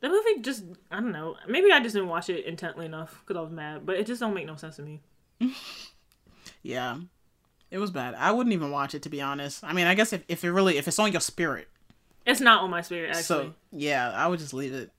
The 0.00 0.08
movie. 0.08 0.40
Just 0.42 0.64
I 0.90 0.96
don't 1.00 1.12
know. 1.12 1.36
Maybe 1.48 1.72
I 1.72 1.80
just 1.80 1.94
didn't 1.94 2.08
watch 2.08 2.28
it 2.30 2.44
intently 2.44 2.86
enough 2.86 3.20
because 3.20 3.36
I 3.38 3.42
was 3.42 3.50
mad. 3.50 3.84
But 3.84 3.96
it 3.96 4.06
just 4.06 4.20
don't 4.20 4.34
make 4.34 4.46
no 4.46 4.56
sense 4.56 4.76
to 4.76 4.82
me. 4.82 5.00
Yeah. 6.62 6.98
It 7.70 7.78
was 7.78 7.90
bad. 7.90 8.14
I 8.14 8.32
wouldn't 8.32 8.52
even 8.54 8.70
watch 8.70 8.94
it 8.94 9.02
to 9.02 9.08
be 9.08 9.20
honest. 9.20 9.62
I 9.62 9.72
mean, 9.72 9.86
I 9.86 9.94
guess 9.94 10.12
if, 10.12 10.24
if 10.28 10.42
it 10.44 10.50
really 10.50 10.78
if 10.78 10.88
it's 10.88 10.98
on 10.98 11.12
your 11.12 11.20
spirit. 11.20 11.68
It's 12.26 12.40
not 12.40 12.62
on 12.62 12.70
my 12.70 12.80
spirit 12.80 13.10
actually. 13.10 13.22
So 13.24 13.54
yeah, 13.72 14.10
I 14.10 14.26
would 14.26 14.38
just 14.38 14.54
leave 14.54 14.72
it. 14.74 14.90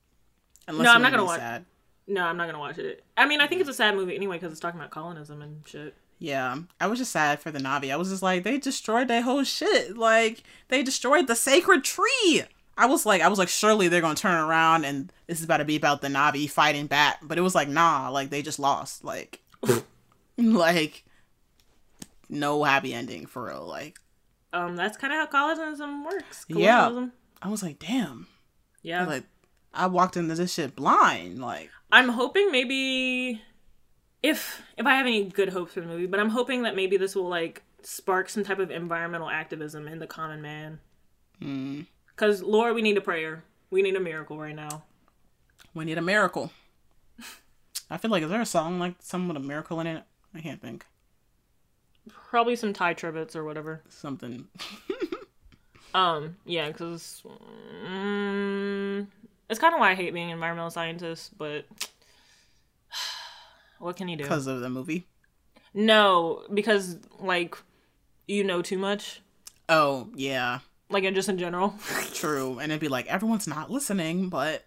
Unless 0.67 0.85
No, 0.85 0.93
I'm 0.93 1.01
not 1.01 1.11
gonna 1.11 1.25
watch- 1.25 1.39
Sad. 1.39 1.65
No, 2.07 2.23
I'm 2.23 2.37
not 2.37 2.45
gonna 2.47 2.59
watch 2.59 2.77
it. 2.77 3.03
I 3.17 3.27
mean, 3.27 3.41
I 3.41 3.47
think 3.47 3.61
it's 3.61 3.69
a 3.69 3.73
sad 3.73 3.95
movie 3.95 4.15
anyway 4.15 4.37
because 4.37 4.51
it's 4.51 4.61
talking 4.61 4.79
about 4.79 4.91
colonism 4.91 5.41
and 5.41 5.61
shit. 5.67 5.95
Yeah, 6.17 6.57
I 6.81 6.87
was 6.87 6.99
just 6.99 7.11
sad 7.11 7.39
for 7.39 7.49
the 7.49 7.59
Na'vi. 7.59 7.93
I 7.93 7.95
was 7.95 8.09
just 8.09 8.21
like, 8.21 8.43
they 8.43 8.57
destroyed 8.57 9.07
their 9.07 9.21
whole 9.21 9.43
shit. 9.43 9.95
Like 9.97 10.43
they 10.67 10.83
destroyed 10.83 11.27
the 11.27 11.35
sacred 11.35 11.83
tree. 11.83 12.43
I 12.79 12.85
was 12.85 13.05
like, 13.05 13.21
I 13.21 13.27
was 13.27 13.37
like, 13.37 13.49
surely 13.49 13.89
they're 13.89 14.01
gonna 14.01 14.15
turn 14.15 14.39
around 14.39 14.85
and 14.85 15.11
this 15.27 15.39
is 15.39 15.43
about 15.45 15.57
to 15.57 15.65
be 15.65 15.75
about 15.75 16.01
the 16.01 16.07
Na'vi 16.07 16.49
fighting 16.49 16.87
back. 16.87 17.19
But 17.21 17.37
it 17.37 17.41
was 17.41 17.53
like, 17.53 17.67
nah, 17.67 18.09
like 18.09 18.29
they 18.29 18.41
just 18.41 18.57
lost. 18.57 19.03
Like, 19.03 19.41
like 20.37 21.03
no 22.29 22.63
happy 22.63 22.93
ending 22.93 23.25
for 23.25 23.45
real. 23.45 23.65
Like 23.65 23.99
Um, 24.53 24.75
that's 24.75 24.97
kind 24.97 25.11
of 25.11 25.19
how 25.19 25.25
colonism 25.27 26.05
works. 26.05 26.45
Yeah. 26.47 27.07
I 27.41 27.49
was 27.49 27.61
like, 27.61 27.79
damn. 27.79 28.27
Yeah. 28.81 29.05
Like 29.05 29.23
I 29.73 29.87
walked 29.87 30.17
into 30.17 30.35
this 30.35 30.53
shit 30.53 30.75
blind. 30.75 31.39
Like 31.41 31.69
I'm 31.91 32.09
hoping 32.09 32.51
maybe 32.51 33.41
if 34.23 34.61
if 34.77 34.85
I 34.85 34.95
have 34.95 35.05
any 35.05 35.25
good 35.25 35.49
hopes 35.49 35.73
for 35.73 35.81
the 35.81 35.87
movie, 35.87 36.07
but 36.07 36.19
I'm 36.19 36.29
hoping 36.29 36.63
that 36.63 36.75
maybe 36.75 36.97
this 36.97 37.15
will 37.15 37.27
like 37.29 37.63
spark 37.81 38.29
some 38.29 38.43
type 38.43 38.59
of 38.59 38.71
environmental 38.71 39.29
activism 39.29 39.87
in 39.87 39.99
the 39.99 40.07
common 40.07 40.41
man. 40.41 40.79
hmm, 41.41 41.81
Cause 42.19 42.43
Lord, 42.43 42.75
we 42.75 42.81
need 42.81 42.97
a 42.97 43.01
prayer. 43.01 43.45
We 43.71 43.81
need 43.81 43.95
a 43.95 43.99
miracle 44.01 44.37
right 44.37 44.53
now. 44.55 44.83
we 45.73 45.85
need 45.85 45.97
a 45.97 46.01
miracle. 46.01 46.51
I 47.89 47.95
feel 47.97 48.11
like 48.11 48.23
is 48.23 48.29
there 48.29 48.41
a 48.41 48.45
song 48.45 48.77
like 48.77 48.95
some 48.99 49.29
with 49.29 49.37
a 49.37 49.39
miracle 49.39 49.79
in 49.79 49.87
it? 49.87 50.03
I 50.35 50.41
can't 50.41 50.61
think. 50.61 50.85
Probably 52.29 52.57
some 52.57 52.73
Tye 52.73 52.93
Tribbett's 52.93 53.37
or 53.37 53.45
whatever. 53.45 53.81
Something. 53.87 54.47
Um, 55.91 56.35
yeah, 56.45 56.67
because 56.67 57.23
mm, 57.83 59.07
it's 59.49 59.59
kind 59.59 59.73
of 59.73 59.79
why 59.79 59.89
I 59.89 59.95
hate 59.95 60.13
being 60.13 60.27
an 60.27 60.33
environmental 60.33 60.69
scientist, 60.69 61.35
but 61.35 61.65
what 63.79 63.95
can 63.95 64.07
you 64.07 64.15
do? 64.15 64.23
because 64.23 64.45
of 64.45 64.61
the 64.61 64.69
movie. 64.69 65.07
No, 65.73 66.43
because 66.53 66.97
like 67.19 67.57
you 68.27 68.43
know 68.43 68.61
too 68.61 68.77
much, 68.77 69.21
Oh 69.67 70.09
yeah, 70.15 70.59
like 70.89 71.03
and 71.03 71.15
just 71.15 71.29
in 71.29 71.37
general. 71.37 71.75
true. 72.13 72.59
And 72.59 72.71
it'd 72.71 72.81
be 72.81 72.87
like 72.87 73.07
everyone's 73.07 73.47
not 73.47 73.69
listening, 73.69 74.29
but 74.29 74.65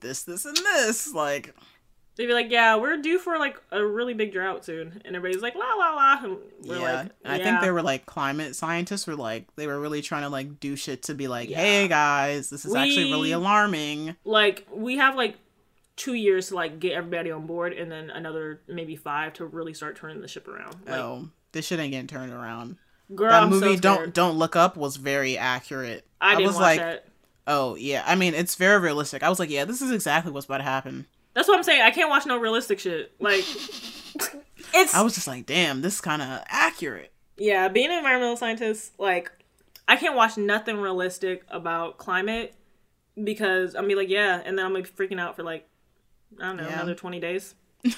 this, 0.00 0.22
this, 0.22 0.44
and 0.44 0.56
this. 0.56 1.12
Like 1.12 1.54
They'd 2.18 2.26
be 2.26 2.32
like, 2.32 2.50
"Yeah, 2.50 2.74
we're 2.74 2.96
due 2.96 3.20
for 3.20 3.38
like 3.38 3.62
a 3.70 3.82
really 3.84 4.12
big 4.12 4.32
drought 4.32 4.64
soon," 4.64 5.00
and 5.04 5.14
everybody's 5.14 5.40
like, 5.40 5.54
"La 5.54 5.74
la 5.74 5.94
la," 5.94 6.18
and 6.24 6.38
we're 6.64 6.76
yeah. 6.76 7.02
like, 7.02 7.12
And 7.24 7.32
I 7.32 7.38
think 7.38 7.60
they 7.60 7.70
were 7.70 7.80
like 7.80 8.06
climate 8.06 8.56
scientists 8.56 9.06
were 9.06 9.14
like 9.14 9.46
they 9.54 9.68
were 9.68 9.78
really 9.78 10.02
trying 10.02 10.22
to 10.22 10.28
like 10.28 10.58
do 10.58 10.74
shit 10.74 11.04
to 11.04 11.14
be 11.14 11.28
like, 11.28 11.48
Yeah. 11.48 11.58
hey 11.58 11.86
guys, 11.86 12.50
this 12.50 12.64
is 12.64 12.74
actually 12.74 13.12
really 13.12 13.30
alarming. 13.30 14.16
like 14.24 14.66
we 14.74 14.96
have 14.96 15.14
like 15.14 15.36
two 15.94 16.14
years 16.14 16.48
to 16.48 16.56
like 16.56 16.80
get 16.80 16.94
everybody 16.94 17.30
on 17.30 17.46
board, 17.46 17.72
and 17.72 17.88
then 17.88 18.10
another 18.10 18.62
maybe 18.66 18.96
five 18.96 19.34
to 19.34 19.46
really 19.46 19.72
start 19.72 19.94
turning 19.94 20.20
the 20.20 20.26
ship 20.26 20.48
around. 20.48 20.74
Like, 20.86 20.96
oh, 20.96 21.28
this 21.52 21.66
shit 21.66 21.78
ain't 21.78 21.92
getting 21.92 22.08
turned 22.08 22.32
around. 22.32 22.78
Girl, 23.14 23.30
that 23.30 23.42
I'm 23.42 23.50
movie 23.50 23.76
so 23.76 23.80
don't 23.80 24.14
don't 24.14 24.36
look 24.38 24.56
up 24.56 24.76
was 24.76 24.96
very 24.96 25.36
accurate. 25.38 26.06
I 26.20 26.34
didn't 26.34 26.46
was 26.48 26.56
watch 26.56 26.62
like, 26.62 26.80
that. 26.80 27.06
oh 27.46 27.74
yeah. 27.76 28.02
I 28.06 28.14
mean, 28.14 28.34
it's 28.34 28.54
very 28.54 28.78
realistic. 28.80 29.22
I 29.22 29.28
was 29.28 29.38
like, 29.38 29.50
yeah, 29.50 29.64
this 29.64 29.80
is 29.82 29.90
exactly 29.90 30.32
what's 30.32 30.46
about 30.46 30.58
to 30.58 30.64
happen. 30.64 31.06
That's 31.34 31.46
what 31.48 31.56
I'm 31.56 31.62
saying. 31.62 31.82
I 31.82 31.90
can't 31.90 32.10
watch 32.10 32.26
no 32.26 32.38
realistic 32.38 32.80
shit. 32.80 33.12
Like, 33.20 33.44
it's 34.74 34.94
I 34.94 35.02
was 35.02 35.14
just 35.14 35.28
like, 35.28 35.46
damn, 35.46 35.82
this 35.82 35.94
is 35.94 36.00
kind 36.00 36.20
of 36.22 36.42
accurate. 36.48 37.12
yeah. 37.36 37.68
Being 37.68 37.90
an 37.90 37.98
environmental 37.98 38.36
scientist, 38.36 38.92
like, 38.98 39.30
I 39.86 39.96
can't 39.96 40.16
watch 40.16 40.36
nothing 40.36 40.78
realistic 40.78 41.44
about 41.48 41.96
climate 41.98 42.54
because 43.22 43.74
I'm 43.76 43.86
be 43.86 43.94
like, 43.94 44.08
yeah, 44.08 44.42
and 44.44 44.58
then 44.58 44.64
I'm 44.66 44.72
like 44.74 44.88
freaking 44.94 45.20
out 45.20 45.36
for 45.36 45.42
like, 45.44 45.68
I 46.40 46.46
don't 46.46 46.56
know, 46.56 46.64
Yeah. 46.64 46.74
another 46.74 46.94
twenty 46.96 47.20
days. 47.20 47.54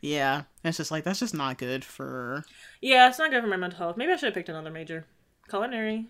Yeah, 0.00 0.42
it's 0.64 0.76
just 0.76 0.90
like 0.90 1.04
that's 1.04 1.20
just 1.20 1.34
not 1.34 1.58
good 1.58 1.84
for 1.84 2.44
Yeah, 2.80 3.08
it's 3.08 3.18
not 3.18 3.30
good 3.30 3.42
for 3.42 3.48
my 3.48 3.56
mental 3.56 3.78
health. 3.78 3.96
Maybe 3.96 4.12
I 4.12 4.16
should 4.16 4.26
have 4.26 4.34
picked 4.34 4.48
another 4.48 4.70
major. 4.70 5.06
Culinary. 5.48 6.06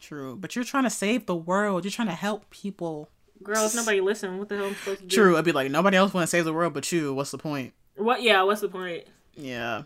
true. 0.00 0.36
But 0.36 0.56
you're 0.56 0.64
trying 0.64 0.84
to 0.84 0.90
save 0.90 1.26
the 1.26 1.36
world. 1.36 1.84
You're 1.84 1.92
trying 1.92 2.08
to 2.08 2.14
help 2.14 2.50
people. 2.50 3.08
Girl, 3.42 3.64
if 3.64 3.74
nobody 3.74 4.00
listen, 4.00 4.38
what 4.38 4.48
the 4.48 4.56
hell 4.56 4.66
am 4.66 4.72
I 4.72 4.74
supposed 4.74 5.00
to 5.00 5.06
do? 5.06 5.16
True. 5.16 5.36
I'd 5.38 5.44
be 5.44 5.52
like, 5.52 5.70
nobody 5.70 5.96
else 5.96 6.12
want 6.12 6.24
to 6.24 6.30
save 6.30 6.44
the 6.44 6.52
world 6.52 6.74
but 6.74 6.90
you. 6.92 7.14
What's 7.14 7.30
the 7.30 7.38
point? 7.38 7.72
What? 7.96 8.22
Yeah. 8.22 8.42
What's 8.42 8.60
the 8.60 8.68
point? 8.68 9.04
Yeah. 9.34 9.84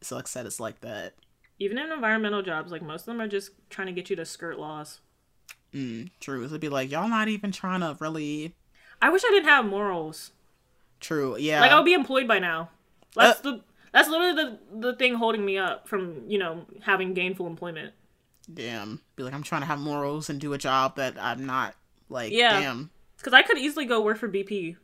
So 0.00 0.16
like 0.16 0.26
said, 0.28 0.46
it's 0.46 0.60
like 0.60 0.80
that. 0.80 1.14
Even 1.60 1.78
in 1.78 1.90
environmental 1.92 2.42
jobs, 2.42 2.72
like 2.72 2.82
most 2.82 3.02
of 3.02 3.06
them 3.06 3.20
are 3.20 3.28
just 3.28 3.50
trying 3.68 3.88
to 3.88 3.92
get 3.92 4.10
you 4.10 4.16
to 4.16 4.24
skirt 4.24 4.58
laws. 4.58 5.00
Mm, 5.74 6.10
true. 6.20 6.44
It'd 6.44 6.60
be 6.60 6.68
like 6.68 6.90
y'all 6.90 7.08
not 7.08 7.28
even 7.28 7.52
trying 7.52 7.80
to 7.80 7.96
really. 8.00 8.54
I 9.02 9.10
wish 9.10 9.22
I 9.24 9.30
didn't 9.30 9.48
have 9.48 9.64
morals. 9.64 10.32
True. 11.00 11.36
Yeah. 11.38 11.60
Like 11.60 11.70
I 11.70 11.76
would 11.76 11.84
be 11.84 11.94
employed 11.94 12.26
by 12.28 12.38
now. 12.38 12.70
That's 13.14 13.40
Uh, 13.40 13.42
the 13.42 13.60
that's 13.92 14.08
literally 14.08 14.34
the 14.34 14.58
the 14.90 14.96
thing 14.96 15.14
holding 15.14 15.44
me 15.44 15.58
up 15.58 15.88
from 15.88 16.22
you 16.28 16.38
know 16.38 16.66
having 16.82 17.14
gainful 17.14 17.46
employment. 17.46 17.94
Damn. 18.52 19.00
Be 19.16 19.22
like 19.22 19.34
I'm 19.34 19.42
trying 19.42 19.62
to 19.62 19.66
have 19.66 19.78
morals 19.78 20.28
and 20.30 20.40
do 20.40 20.52
a 20.52 20.58
job 20.58 20.96
that 20.96 21.14
I'm 21.18 21.46
not. 21.46 21.74
Like 22.08 22.32
Yeah. 22.32 22.60
damn. 22.60 22.90
Because 23.16 23.32
I 23.32 23.42
could 23.42 23.58
easily 23.58 23.84
go 23.84 24.00
work 24.00 24.16
for 24.18 24.28
BP, 24.28 24.76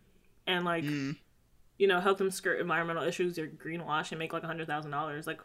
and 0.46 0.64
like, 0.64 0.84
Mm. 0.84 1.16
you 1.78 1.86
know, 1.86 2.00
help 2.00 2.18
them 2.18 2.30
skirt 2.30 2.60
environmental 2.60 3.04
issues 3.04 3.38
or 3.38 3.46
greenwash 3.46 4.10
and 4.10 4.18
make 4.18 4.32
like 4.32 4.42
a 4.42 4.46
hundred 4.46 4.66
thousand 4.66 4.90
dollars. 4.90 5.26
Like, 5.26 5.40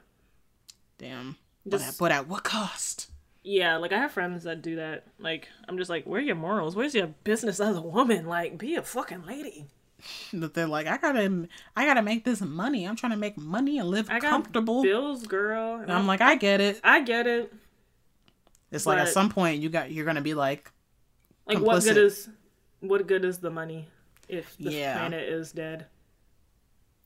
Damn. 0.98 1.38
But 1.66 1.82
at, 1.82 1.96
but 2.00 2.12
at 2.12 2.28
what 2.28 2.44
cost? 2.44 3.10
yeah, 3.44 3.78
like 3.78 3.91
I 3.94 3.98
have 4.00 4.12
friends 4.12 4.44
that 4.44 4.62
do 4.62 4.76
that. 4.78 5.06
Like, 5.20 5.48
I'm 5.68 5.78
just 5.78 5.90
like, 5.90 6.06
where 6.06 6.20
are 6.20 6.24
your 6.24 6.36
morals? 6.36 6.76
Where's 6.76 6.96
your 6.96 7.08
business 7.24 7.60
as 7.60 7.76
a 7.78 7.82
woman? 7.82 8.26
Like, 8.26 8.58
be 8.58 8.76
a 8.76 8.82
fucking 8.82 9.26
lady. 9.26 9.68
That 10.34 10.54
they're 10.54 10.68
like, 10.68 10.88
I 10.88 10.98
gotta, 10.98 11.48
I 11.76 11.86
gotta 11.86 12.02
make 12.02 12.24
this 12.24 12.42
money. 12.42 12.86
I'm 12.88 12.96
trying 12.96 13.12
to 13.12 13.18
make 13.18 13.38
money 13.38 13.80
and 13.80 13.90
live 13.90 14.10
I 14.10 14.20
got 14.20 14.30
comfortable. 14.30 14.82
bills, 14.84 15.26
girl. 15.28 15.76
And 15.76 15.92
I'm 15.92 16.08
like, 16.08 16.22
I 16.22 16.36
get 16.36 16.62
it. 16.62 16.80
I 16.84 17.02
get 17.02 17.28
it. 17.28 17.52
It's 18.72 18.86
like 18.86 19.00
at 19.00 19.10
some 19.10 19.30
point 19.30 19.62
you 19.62 19.70
got, 19.70 19.92
you're 19.92 20.06
gonna 20.06 20.22
be 20.22 20.34
like, 20.36 20.72
Like, 21.48 21.60
what 21.60 21.84
good 21.84 21.98
Complicit. 21.98 22.06
is, 22.06 22.30
what 22.82 23.08
good 23.08 23.26
is 23.26 23.40
the 23.40 23.50
money 23.50 23.88
if 24.28 24.56
the 24.58 24.72
Yeah. 24.72 24.94
planet 24.94 25.28
is 25.28 25.52
dead? 25.52 25.88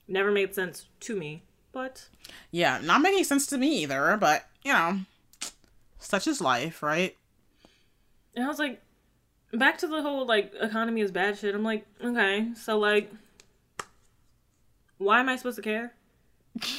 Never 0.08 0.32
made 0.32 0.54
sense 0.54 0.88
to 1.02 1.16
me, 1.16 1.44
but 1.72 2.10
yeah, 2.52 2.80
not 2.84 3.02
making 3.02 3.24
sense 3.24 3.48
to 3.48 3.58
me 3.58 3.82
either. 3.84 4.18
But 4.20 4.46
you 4.64 4.74
know, 4.74 5.00
such 6.00 6.28
is 6.28 6.42
life, 6.42 6.84
right? 6.84 7.16
And 8.36 8.44
I 8.44 8.48
was 8.50 8.60
like, 8.60 8.82
back 9.54 9.78
to 9.80 9.88
the 9.88 10.02
whole 10.02 10.26
like 10.26 10.52
economy 10.60 11.02
is 11.02 11.12
bad 11.12 11.38
shit. 11.38 11.56
I'm 11.56 11.64
like, 11.64 11.86
okay, 12.04 12.50
so 12.56 12.78
like, 12.80 13.12
why 14.98 15.20
am 15.20 15.30
I 15.30 15.36
supposed 15.36 15.58
to 15.58 15.62
care 15.62 15.94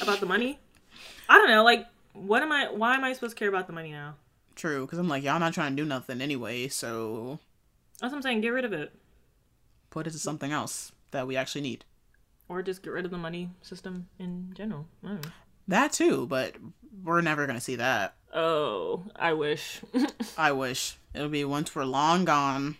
about 0.01 0.19
the 0.19 0.25
money? 0.25 0.59
I 1.29 1.37
don't 1.37 1.49
know. 1.49 1.63
Like, 1.63 1.87
what 2.13 2.41
am 2.43 2.51
I? 2.51 2.71
Why 2.71 2.95
am 2.95 3.03
I 3.03 3.13
supposed 3.13 3.35
to 3.35 3.39
care 3.39 3.49
about 3.49 3.67
the 3.67 3.73
money 3.73 3.91
now? 3.91 4.15
True, 4.55 4.85
because 4.85 4.99
I'm 4.99 5.09
like, 5.09 5.23
y'all 5.23 5.39
not 5.39 5.53
trying 5.53 5.75
to 5.75 5.81
do 5.83 5.87
nothing 5.87 6.21
anyway, 6.21 6.69
so 6.69 7.39
That's 7.99 8.11
what 8.11 8.17
I'm 8.17 8.21
saying. 8.21 8.39
Get 8.41 8.49
rid 8.49 8.63
of 8.63 8.71
it, 8.71 8.93
put 9.89 10.07
it 10.07 10.11
to 10.11 10.19
something 10.19 10.51
else 10.51 10.93
that 11.11 11.27
we 11.27 11.35
actually 11.35 11.61
need. 11.61 11.83
or 12.47 12.61
just 12.61 12.81
get 12.83 12.93
rid 12.93 13.03
of 13.05 13.11
the 13.11 13.17
money 13.17 13.49
system 13.61 14.07
in 14.19 14.51
general. 14.53 14.87
I 15.03 15.07
don't 15.07 15.25
know. 15.25 15.31
That 15.67 15.91
too, 15.91 16.25
but 16.27 16.55
we're 17.03 17.19
never 17.21 17.45
gonna 17.47 17.59
see 17.59 17.75
that. 17.75 18.15
Oh, 18.35 19.03
I 19.15 19.33
wish. 19.33 19.81
I 20.37 20.51
wish 20.51 20.97
it'll 21.13 21.29
be 21.29 21.45
once 21.45 21.73
we're 21.73 21.85
long 21.85 22.25
gone. 22.25 22.77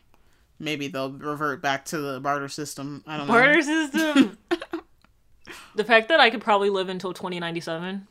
Maybe 0.59 0.87
they'll 0.87 1.11
revert 1.11 1.61
back 1.61 1.85
to 1.85 1.97
the 1.97 2.19
barter 2.19 2.49
system. 2.49 3.03
I 3.07 3.17
don't 3.17 3.27
know. 3.27 3.33
Barter 3.33 3.61
system. 3.61 4.37
the 5.75 5.83
fact 5.83 6.09
that 6.09 6.19
I 6.19 6.29
could 6.29 6.41
probably 6.41 6.69
live 6.69 6.89
until 6.89 7.13
2097. 7.13 8.05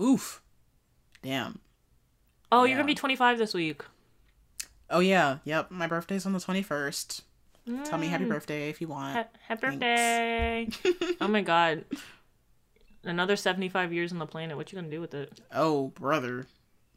Oof. 0.00 0.42
Damn. 1.22 1.60
Oh, 2.50 2.64
you're 2.64 2.76
gonna 2.76 2.86
be 2.86 2.94
25 2.94 3.38
this 3.38 3.54
week. 3.54 3.82
Oh 4.90 5.00
yeah. 5.00 5.38
Yep. 5.44 5.70
My 5.70 5.86
birthday's 5.86 6.26
on 6.26 6.34
the 6.34 6.40
twenty 6.40 6.62
first. 6.62 7.22
Tell 7.84 7.98
me 7.98 8.08
happy 8.08 8.24
mm. 8.24 8.28
birthday 8.28 8.68
if 8.70 8.80
you 8.80 8.88
want. 8.88 9.16
Ha- 9.16 9.26
Happy 9.46 9.78
Thanks. 9.78 10.76
birthday! 10.82 11.16
oh 11.20 11.28
my 11.28 11.42
god, 11.42 11.84
another 13.04 13.36
75 13.36 13.92
years 13.92 14.12
on 14.12 14.18
the 14.18 14.26
planet. 14.26 14.56
What 14.56 14.72
you 14.72 14.76
gonna 14.76 14.90
do 14.90 15.00
with 15.00 15.14
it? 15.14 15.40
Oh 15.52 15.88
brother. 15.88 16.46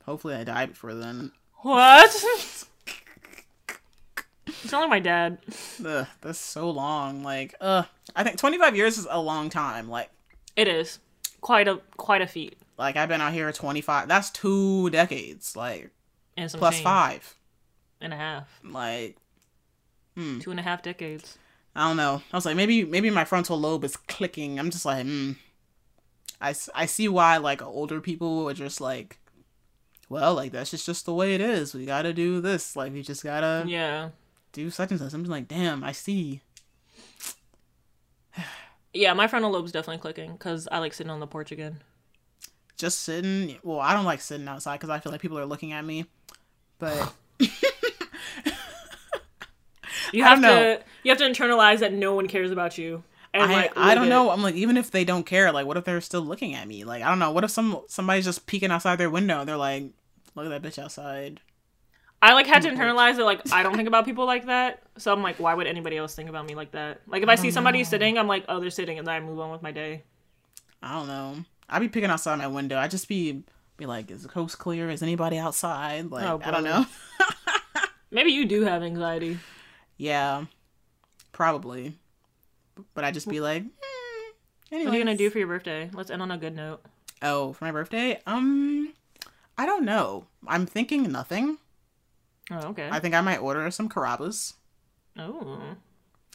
Hopefully 0.06 0.36
I 0.36 0.44
die 0.44 0.68
before 0.68 0.94
then. 0.94 1.32
What? 1.62 2.14
it's 4.48 4.74
only 4.74 4.88
my 4.88 5.00
dad. 5.00 5.40
Ugh, 5.86 6.08
that's 6.22 6.40
so 6.40 6.70
long. 6.70 7.24
Like, 7.24 7.56
uh, 7.60 7.84
I 8.16 8.24
think 8.24 8.38
twenty 8.38 8.58
five 8.58 8.76
years 8.76 8.98
is 8.98 9.08
a 9.10 9.20
long 9.20 9.50
time. 9.50 9.90
Like, 9.90 10.10
It 10.56 10.68
is 10.68 11.00
quite 11.42 11.68
a 11.68 11.82
quite 11.98 12.22
a 12.22 12.28
feat. 12.28 12.58
like 12.78 12.96
I've 12.96 13.10
been 13.10 13.22
out 13.22 13.34
here 13.34 13.52
twenty 13.52 13.82
five. 13.82 14.08
That's 14.08 14.30
two 14.30 14.90
decades. 14.92 15.56
Like 15.56 15.90
And 16.38 16.50
some 16.52 16.60
plus 16.60 16.80
five. 16.80 17.36
and 18.00 18.14
a 18.14 18.46
Like 18.64 19.18
two 20.16 20.52
and 20.52 20.60
a 20.60 20.64
half 20.64 20.82
decades. 20.84 21.38
I 21.76 21.88
don't 21.88 21.98
know. 21.98 22.22
I 22.32 22.38
was 22.38 22.46
like, 22.46 22.56
maybe 22.56 22.86
maybe 22.86 23.10
my 23.10 23.26
frontal 23.26 23.60
lobe 23.60 23.84
is 23.84 23.98
clicking. 23.98 24.60
I'm 24.60 24.70
just 24.72 24.86
like, 24.86 25.04
hmm. 25.06 25.34
I, 26.42 26.54
I 26.74 26.86
see 26.86 27.08
why 27.08 27.38
like 27.38 27.62
older 27.62 28.02
people 28.02 28.48
are 28.50 28.54
just 28.54 28.82
like, 28.82 29.20
well, 30.10 30.36
like 30.36 30.52
that's 30.52 30.72
just 30.72 30.86
just 30.86 31.06
the 31.06 31.14
way 31.14 31.36
it 31.36 31.42
is. 31.42 31.74
We 31.74 31.86
gotta 31.86 32.14
do 32.14 32.42
this. 32.42 32.76
Like 32.76 32.94
we 32.94 33.02
just 33.02 33.24
gotta 33.24 33.64
Yeah, 33.68 34.10
do 34.52 34.70
such 34.70 34.92
and 34.92 35.00
such. 35.00 35.14
I'm 35.14 35.22
just 35.22 35.32
like, 35.32 35.48
damn, 35.48 35.84
I 35.84 35.92
see. 35.92 36.42
yeah. 38.94 39.14
My 39.14 39.28
frontal 39.28 39.52
lobe's 39.52 39.72
definitely 39.72 40.02
clicking 40.02 40.34
because 40.34 40.68
I 40.72 40.80
like 40.80 40.94
sitting 40.94 41.12
on 41.12 41.20
the 41.20 41.28
porch 41.28 41.52
again. 41.52 41.82
Just 42.78 43.02
sitting. 43.02 43.58
Well, 43.64 43.80
I 43.80 43.94
don't 43.94 44.06
like 44.06 44.22
sitting 44.22 44.48
outside 44.48 44.76
because 44.76 44.90
I 44.90 45.00
feel 45.00 45.12
like 45.12 45.22
people 45.22 45.40
are 45.40 45.46
looking 45.46 45.72
at 45.72 45.86
me. 45.86 46.06
But 46.78 47.14
You 50.12 50.24
have 50.24 50.42
to 50.42 50.82
you 51.04 51.12
have 51.12 51.18
to 51.18 51.26
internalize 51.26 51.80
that 51.80 51.94
no 51.94 52.14
one 52.14 52.28
cares 52.28 52.52
about 52.52 52.78
you. 52.78 53.04
And 53.36 53.52
I 53.52 53.56
like, 53.56 53.78
I 53.78 53.96
don't 53.96 54.08
know. 54.10 54.30
I'm 54.32 54.42
like, 54.42 54.56
even 54.56 54.78
if 54.78 54.92
they 54.92 55.04
don't 55.04 55.26
care, 55.26 55.52
like, 55.52 55.66
what 55.66 55.76
if 55.78 55.84
they're 55.84 56.00
still 56.02 56.22
looking 56.22 56.56
at 56.56 56.68
me? 56.68 56.84
Like, 56.86 57.04
I 57.04 57.10
don't 57.10 57.20
know. 57.20 57.32
What 57.32 57.44
if 57.44 57.52
some 57.52 57.82
somebody's 57.88 58.24
just 58.26 58.46
peeking 58.48 58.72
outside 58.72 58.96
their 58.98 59.10
window? 59.10 59.40
and 59.40 59.50
They're 59.50 59.58
like, 59.58 59.84
look 60.36 60.46
at 60.46 60.50
that 60.50 60.68
bitch 60.68 60.82
outside. 60.82 61.42
I 62.22 62.34
like 62.34 62.48
had 62.48 62.62
to 62.64 62.70
internalize 62.70 63.20
it. 63.20 63.24
Like 63.24 63.42
I 63.52 63.62
don't 63.62 63.76
think 63.76 63.88
about 63.88 64.06
people 64.06 64.26
like 64.26 64.46
that. 64.46 64.82
So 64.98 65.12
I'm 65.12 65.22
like, 65.22 65.38
why 65.40 65.54
would 65.54 65.68
anybody 65.68 65.98
else 65.98 66.16
think 66.16 66.30
about 66.30 66.48
me 66.48 66.56
like 66.56 66.72
that? 66.72 67.02
Like 67.08 67.22
if 67.22 67.30
I 67.30 67.36
see 67.36 67.52
somebody 67.52 67.84
sitting, 67.84 68.18
I'm 68.18 68.28
like, 68.28 68.46
oh, 68.50 68.60
they're 68.60 68.70
sitting, 68.70 68.98
and 68.98 69.06
then 69.06 69.14
I 69.14 69.20
move 69.20 69.40
on 69.40 69.52
with 69.52 69.62
my 69.62 69.72
day. 69.72 70.04
I 70.82 70.94
don't 70.94 71.08
know. 71.08 71.36
I'd 71.70 71.80
be 71.80 71.90
peeking 71.90 72.10
outside 72.10 72.38
my 72.38 72.48
window. 72.48 72.78
I'd 72.78 72.90
just 72.92 73.08
be 73.08 73.44
be 73.78 73.86
like, 73.86 74.10
is 74.10 74.24
the 74.24 74.30
coast 74.30 74.58
clear? 74.58 74.90
Is 74.90 75.04
anybody 75.04 75.38
outside? 75.38 76.10
Like, 76.10 76.24
Oh, 76.26 76.40
I 76.44 76.52
don't 76.52 76.64
know. 76.64 76.86
Maybe 78.12 78.32
you 78.32 78.46
do 78.46 78.62
have 78.64 78.82
anxiety. 78.82 79.38
yeah, 79.98 80.46
probably. 81.34 81.98
But 82.94 83.04
I 83.04 83.12
just 83.12 83.28
be 83.30 83.40
like, 83.40 83.64
hmm, 83.64 84.78
What 84.86 84.88
are 84.88 84.98
you 84.98 85.04
gonna 85.04 85.18
do 85.18 85.30
for 85.30 85.38
your 85.40 85.48
birthday? 85.48 85.90
Let's 85.94 86.10
end 86.12 86.22
on 86.22 86.32
a 86.32 86.38
good 86.38 86.56
note. 86.56 86.82
Oh, 87.22 87.54
for 87.54 87.66
my 87.66 87.72
birthday? 87.72 88.20
Um, 88.26 88.94
I 89.58 89.66
don't 89.66 89.86
know. 89.86 90.26
I'm 90.48 90.66
thinking 90.66 91.12
nothing. 91.12 91.58
Oh, 92.52 92.68
okay. 92.70 92.90
I 92.92 93.00
think 93.00 93.16
I 93.16 93.22
might 93.22 93.38
order 93.40 93.70
some 93.72 93.90
Carrabba's. 93.90 94.54
oh, 95.18 95.60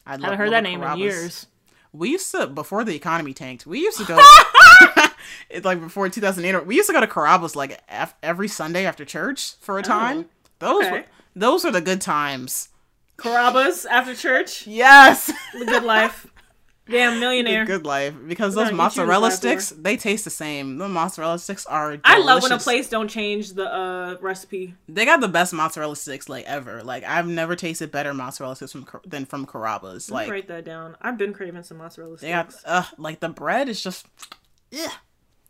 I 0.07 0.13
haven't 0.13 0.39
heard 0.39 0.53
that 0.53 0.63
name 0.63 0.83
in 0.83 0.99
years. 0.99 1.47
We 1.93 2.11
used 2.11 2.31
to 2.33 2.47
before 2.47 2.83
the 2.85 2.95
economy 2.97 3.35
tanked. 3.35 3.67
We 3.67 3.81
used 3.81 3.99
to 3.99 4.05
go. 4.05 4.19
it's 5.51 5.65
like 5.67 5.79
before 5.81 6.09
2008. 6.09 6.67
We 6.67 6.77
used 6.77 6.89
to 6.89 6.93
go 6.95 7.01
to 7.01 7.07
Carrabba's 7.07 7.55
like 7.55 7.81
af- 7.89 8.15
every 8.23 8.49
Sunday 8.49 8.87
after 8.87 9.05
church 9.05 9.57
for 9.61 9.79
a 9.79 9.83
time. 9.83 10.27
those 10.59 10.71
Oh, 10.85 10.87
okay. 10.87 10.91
were 10.93 11.05
those 11.37 11.65
are 11.65 11.71
the 11.71 11.81
good 11.83 12.01
times. 12.01 12.70
Carrabba's 13.21 13.87
after 13.87 14.15
church. 14.15 14.67
Yes, 14.67 15.33
The 15.59 15.65
good 15.67 15.85
life. 15.85 16.27
Damn 16.89 17.15
the 17.15 17.21
millionaire. 17.21 17.65
good 17.67 17.87
life 17.87 18.15
because 18.27 18.55
those 18.55 18.71
gonna 18.71 18.83
eat 18.83 18.97
you 18.97 19.03
to 19.03 19.07
mozzarella 19.07 19.31
sticks 19.31 19.71
they 19.71 19.97
taste 19.97 20.25
the 20.25 20.31
same. 20.31 20.79
The 20.79 20.89
mozzarella 20.89 21.39
sticks 21.39 21.65
are. 21.67 21.97
Delicious. 21.99 22.03
I 22.05 22.19
love 22.19 22.43
when 22.43 22.51
a 22.51 22.59
place 22.59 22.89
don't 22.89 23.07
change 23.09 23.53
the 23.53 23.73
uh, 23.73 24.17
recipe. 24.21 24.75
They 24.89 25.05
got 25.05 25.21
the 25.21 25.29
best 25.29 25.53
mozzarella 25.53 25.95
sticks 25.95 26.29
like 26.29 26.47
ever. 26.47 26.83
Like 26.83 27.05
I've 27.05 27.29
never 27.29 27.55
tasted 27.55 27.93
better 27.93 28.13
mozzarella 28.13 28.57
sticks 28.57 28.73
from 28.73 28.87
than 29.07 29.25
from 29.25 29.47
Carrabba's. 29.47 30.11
Like, 30.11 30.29
write 30.31 30.49
that 30.49 30.65
down. 30.65 30.97
I've 31.01 31.17
been 31.17 31.33
craving 31.33 31.63
some 31.63 31.77
mozzarella 31.79 32.17
they 32.17 32.31
got 32.31 32.51
sticks. 32.51 32.65
uh 32.67 32.85
like 32.99 33.21
the 33.21 33.29
bread 33.29 33.69
is 33.69 33.81
just 33.81 34.07
yeah, 34.73 34.91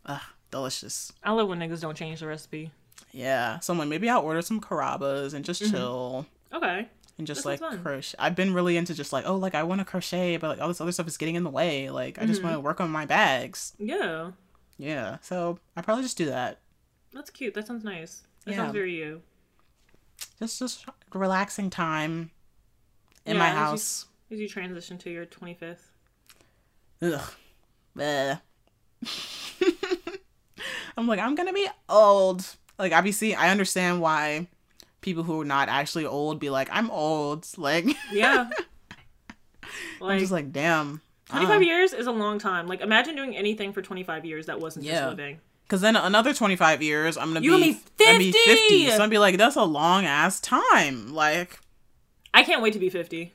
uh, 0.05 0.19
delicious. 0.51 1.11
I 1.23 1.31
love 1.31 1.47
when 1.47 1.59
niggas 1.59 1.81
don't 1.81 1.97
change 1.97 2.19
the 2.19 2.27
recipe. 2.27 2.71
Yeah, 3.13 3.59
so 3.59 3.73
I'm 3.73 3.79
like, 3.79 3.87
maybe 3.89 4.09
I'll 4.09 4.21
order 4.21 4.41
some 4.43 4.61
Carrabba's 4.61 5.33
and 5.33 5.43
just 5.43 5.69
chill 5.71 6.25
Okay. 6.53 6.87
And 7.21 7.27
just 7.27 7.43
That 7.43 7.61
like 7.61 7.83
crochet. 7.83 8.15
I've 8.17 8.35
been 8.35 8.51
really 8.51 8.77
into 8.77 8.95
just 8.95 9.13
like, 9.13 9.25
oh, 9.27 9.35
like 9.35 9.53
I 9.53 9.61
want 9.61 9.79
to 9.79 9.85
crochet, 9.85 10.37
but 10.37 10.47
like 10.47 10.59
all 10.59 10.67
this 10.67 10.81
other 10.81 10.91
stuff 10.91 11.07
is 11.07 11.17
getting 11.17 11.35
in 11.35 11.43
the 11.43 11.51
way. 11.51 11.91
Like 11.91 12.19
I 12.19 12.25
just 12.25 12.39
mm-hmm. 12.39 12.47
want 12.47 12.55
to 12.55 12.61
work 12.61 12.81
on 12.81 12.89
my 12.89 13.05
bags. 13.05 13.73
Yeah. 13.77 14.31
Yeah, 14.79 15.17
so 15.21 15.59
I 15.77 15.83
probably 15.83 16.01
just 16.03 16.17
do 16.17 16.25
that. 16.25 16.57
That's 17.13 17.29
cute. 17.29 17.53
That 17.53 17.67
sounds 17.67 17.83
nice. 17.83 18.23
That 18.45 18.51
Yeah. 18.51 18.57
sounds 18.57 18.73
very 18.73 18.95
you. 18.95 19.21
Just 20.39 20.57
just 20.57 20.85
relaxing 21.13 21.69
time 21.69 22.31
in 23.23 23.35
Yeah, 23.35 23.39
my 23.39 23.49
as 23.49 23.53
you- 23.53 23.59
house. 23.59 24.05
As 24.31 24.39
you 24.39 24.49
transition 24.49 24.97
to 24.97 25.11
your 25.11 25.27
25th. 25.27 25.91
Ugh. 27.03 27.33
I'm 30.97 31.07
like, 31.07 31.19
I'm 31.19 31.35
gonna 31.35 31.53
be 31.53 31.67
old. 31.87 32.55
Like, 32.79 32.93
obviously, 32.93 33.35
I 33.35 33.51
understand 33.51 34.01
why 34.01 34.47
people 35.01 35.23
who 35.23 35.41
are 35.41 35.45
not 35.45 35.67
actually 35.69 36.05
old 36.05 36.39
be 36.39 36.49
like, 36.49 36.69
I'm 36.71 36.89
old. 36.89 37.45
Like, 37.57 37.85
Yeah. 38.11 38.49
I'm 39.63 40.07
like, 40.07 40.19
just 40.19 40.31
like, 40.31 40.51
damn. 40.51 41.01
25 41.29 41.49
uh-huh. 41.49 41.59
years 41.59 41.93
is 41.93 42.07
a 42.07 42.11
long 42.11 42.39
time. 42.39 42.67
Like, 42.67 42.81
imagine 42.81 43.15
doing 43.15 43.35
anything 43.35 43.71
for 43.73 43.81
25 43.81 44.25
years 44.25 44.47
that 44.47 44.59
wasn't 44.59 44.85
Yeah. 44.85 45.01
just 45.01 45.09
living. 45.09 45.39
Because 45.63 45.81
then 45.81 45.95
another 45.95 46.33
25 46.33 46.81
years, 46.81 47.17
I'm 47.17 47.29
gonna 47.33 47.39
You 47.41 47.55
be, 47.55 47.61
gonna 47.97 48.11
I'm 48.11 48.17
be 48.19 48.31
gonna 48.31 48.57
50! 48.57 48.89
So 48.89 49.03
I'm 49.03 49.09
be 49.09 49.17
like, 49.17 49.37
that's 49.37 49.55
a 49.55 49.63
long 49.63 50.05
ass 50.05 50.39
time. 50.41 51.13
Like, 51.13 51.59
I 52.33 52.43
can't 52.43 52.61
wait 52.61 52.73
to 52.73 52.79
be 52.79 52.89
50. 52.89 53.33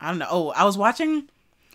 I 0.00 0.08
don't 0.08 0.18
know. 0.18 0.28
Oh, 0.30 0.50
I 0.50 0.64
was 0.64 0.78
watching. 0.78 1.28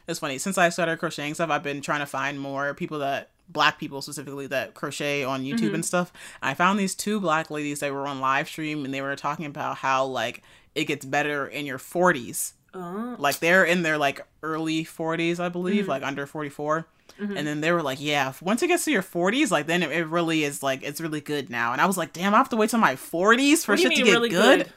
It's 0.08 0.20
funny 0.20 0.38
since 0.38 0.58
I 0.58 0.70
started 0.70 1.00
crocheting 1.00 1.34
stuff. 1.34 1.50
I've 1.50 1.64
been 1.64 1.82
trying 1.82 2.00
to 2.00 2.06
find 2.06 2.40
more 2.40 2.74
people 2.74 3.00
that 3.00 3.30
black 3.50 3.80
people 3.80 4.02
specifically 4.02 4.48
that 4.48 4.74
crochet 4.74 5.24
on 5.24 5.44
YouTube 5.44 5.60
Mm-hmm. 5.60 5.76
and 5.76 5.86
stuff. 5.86 6.12
I 6.42 6.54
found 6.54 6.78
these 6.80 6.96
two 6.96 7.20
black 7.20 7.50
ladies 7.50 7.80
that 7.80 7.92
were 7.94 8.08
on 8.08 8.20
live 8.20 8.48
stream 8.48 8.86
and 8.86 8.94
they 8.94 9.02
were 9.02 9.16
talking 9.16 9.46
about 9.46 9.78
how 9.78 10.06
like 10.06 10.44
it 10.76 10.86
gets 10.86 11.06
better 11.06 11.48
in 11.48 11.66
your 11.66 11.78
40s 11.80 12.54
Oh. 12.74 13.16
Like 13.18 13.40
they're 13.40 13.64
in 13.64 13.82
their 13.82 13.98
like 13.98 14.22
early 14.44 14.84
40s, 14.86 15.40
I 15.40 15.50
believe, 15.50 15.84
Mm-hmm. 15.84 15.90
like 15.90 16.04
under 16.04 16.28
44. 16.28 16.86
And 17.20 17.48
then 17.48 17.62
they 17.62 17.72
were 17.72 17.82
like, 17.82 18.00
yeah, 18.00 18.34
once 18.42 18.62
it 18.62 18.68
gets 18.68 18.86
to 18.86 18.92
your 18.92 19.02
40s, 19.02 19.50
like 19.50 19.66
then 19.66 19.82
it, 19.82 19.90
it 19.92 20.06
really 20.06 20.44
is 20.44 20.62
like 20.62 20.84
it's 20.84 21.02
really 21.02 21.22
good 21.22 21.50
now. 21.50 21.72
And 21.72 21.82
I 21.82 21.88
was 21.88 21.98
like, 21.98 22.14
damn, 22.14 22.36
I 22.36 22.38
have 22.38 22.50
to 22.50 22.56
wait 22.58 22.70
till 22.70 22.80
my 22.80 22.94
40s 22.96 23.64
for 23.66 23.72
What 23.72 23.78
do 23.78 23.84
you 23.84 23.90
shit 23.90 23.98
to 23.98 24.04
get 24.04 24.12
really 24.12 24.30
good. 24.30 24.66
good? 24.66 24.74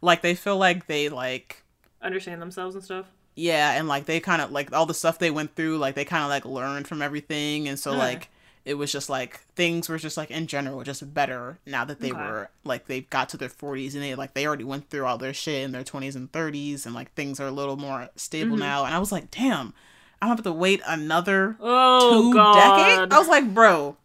Like 0.00 0.22
they 0.22 0.34
feel 0.34 0.56
like 0.56 0.86
they 0.88 1.08
like 1.08 1.62
Understand 2.00 2.42
themselves 2.42 2.74
and 2.74 2.82
stuff. 2.82 3.06
Yeah, 3.34 3.72
and 3.72 3.88
like 3.88 4.06
they 4.06 4.20
kind 4.20 4.42
of 4.42 4.50
like 4.50 4.72
all 4.72 4.86
the 4.86 4.94
stuff 4.94 5.18
they 5.18 5.30
went 5.30 5.54
through, 5.56 5.78
like 5.78 5.94
they 5.94 6.04
kind 6.04 6.22
of 6.22 6.28
like 6.30 6.44
learned 6.44 6.86
from 6.88 7.02
everything, 7.02 7.68
and 7.68 7.78
so 7.78 7.92
Mm. 7.92 7.98
like 7.98 8.28
it 8.64 8.74
was 8.74 8.92
just 8.92 9.08
like 9.10 9.40
things 9.56 9.88
were 9.88 9.98
just 9.98 10.16
like 10.16 10.30
in 10.30 10.46
general 10.46 10.84
just 10.84 11.12
better 11.12 11.58
now 11.66 11.84
that 11.84 11.98
they 12.00 12.12
Okay. 12.12 12.20
were 12.22 12.48
like 12.62 12.86
they 12.86 13.00
got 13.00 13.28
to 13.28 13.36
their 13.36 13.48
40s 13.48 13.94
and 13.94 14.02
they 14.04 14.14
like 14.14 14.34
they 14.34 14.46
already 14.46 14.62
went 14.62 14.88
through 14.88 15.04
all 15.04 15.18
their 15.18 15.34
shit 15.34 15.64
in 15.64 15.72
their 15.72 15.82
20s 15.82 16.14
and 16.14 16.30
30s 16.30 16.86
and 16.86 16.94
like 16.94 17.12
things 17.14 17.40
are 17.40 17.48
a 17.48 17.50
little 17.50 17.76
more 17.76 18.08
stable 18.14 18.50
Mm-hmm. 18.54 18.60
now 18.60 18.84
and 18.84 18.94
i 18.94 19.00
was 19.00 19.10
like 19.10 19.32
damn 19.32 19.74
i'm 20.20 20.28
gonna 20.28 20.36
have 20.36 20.44
to 20.44 20.52
wait 20.52 20.80
another 20.86 21.56
Oh 21.60 21.98
two 22.08 22.34
god. 22.34 22.52
decades 22.54 23.12
i 23.12 23.18
was 23.18 23.26
like 23.26 23.52
bro 23.52 23.96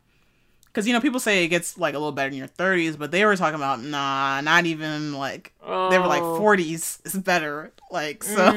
because 0.78 0.86
you 0.86 0.94
know 0.94 1.02
people 1.02 1.20
say 1.20 1.44
it 1.44 1.48
gets 1.48 1.76
like 1.80 1.96
a 1.96 1.98
little 1.98 2.12
better 2.12 2.28
in 2.28 2.36
your 2.36 2.48
30s 2.48 3.00
but 3.00 3.10
they 3.10 3.26
were 3.26 3.36
talking 3.36 3.56
about 3.56 3.82
nah 3.82 4.40
not 4.42 4.68
even 4.68 5.12
like 5.16 5.52
they 5.90 5.98
were 5.98 6.06
like 6.06 6.22
Oh. 6.24 6.38
40s 6.40 7.04
is 7.04 7.16
better 7.16 7.72
like 7.90 8.24
so 8.24 8.52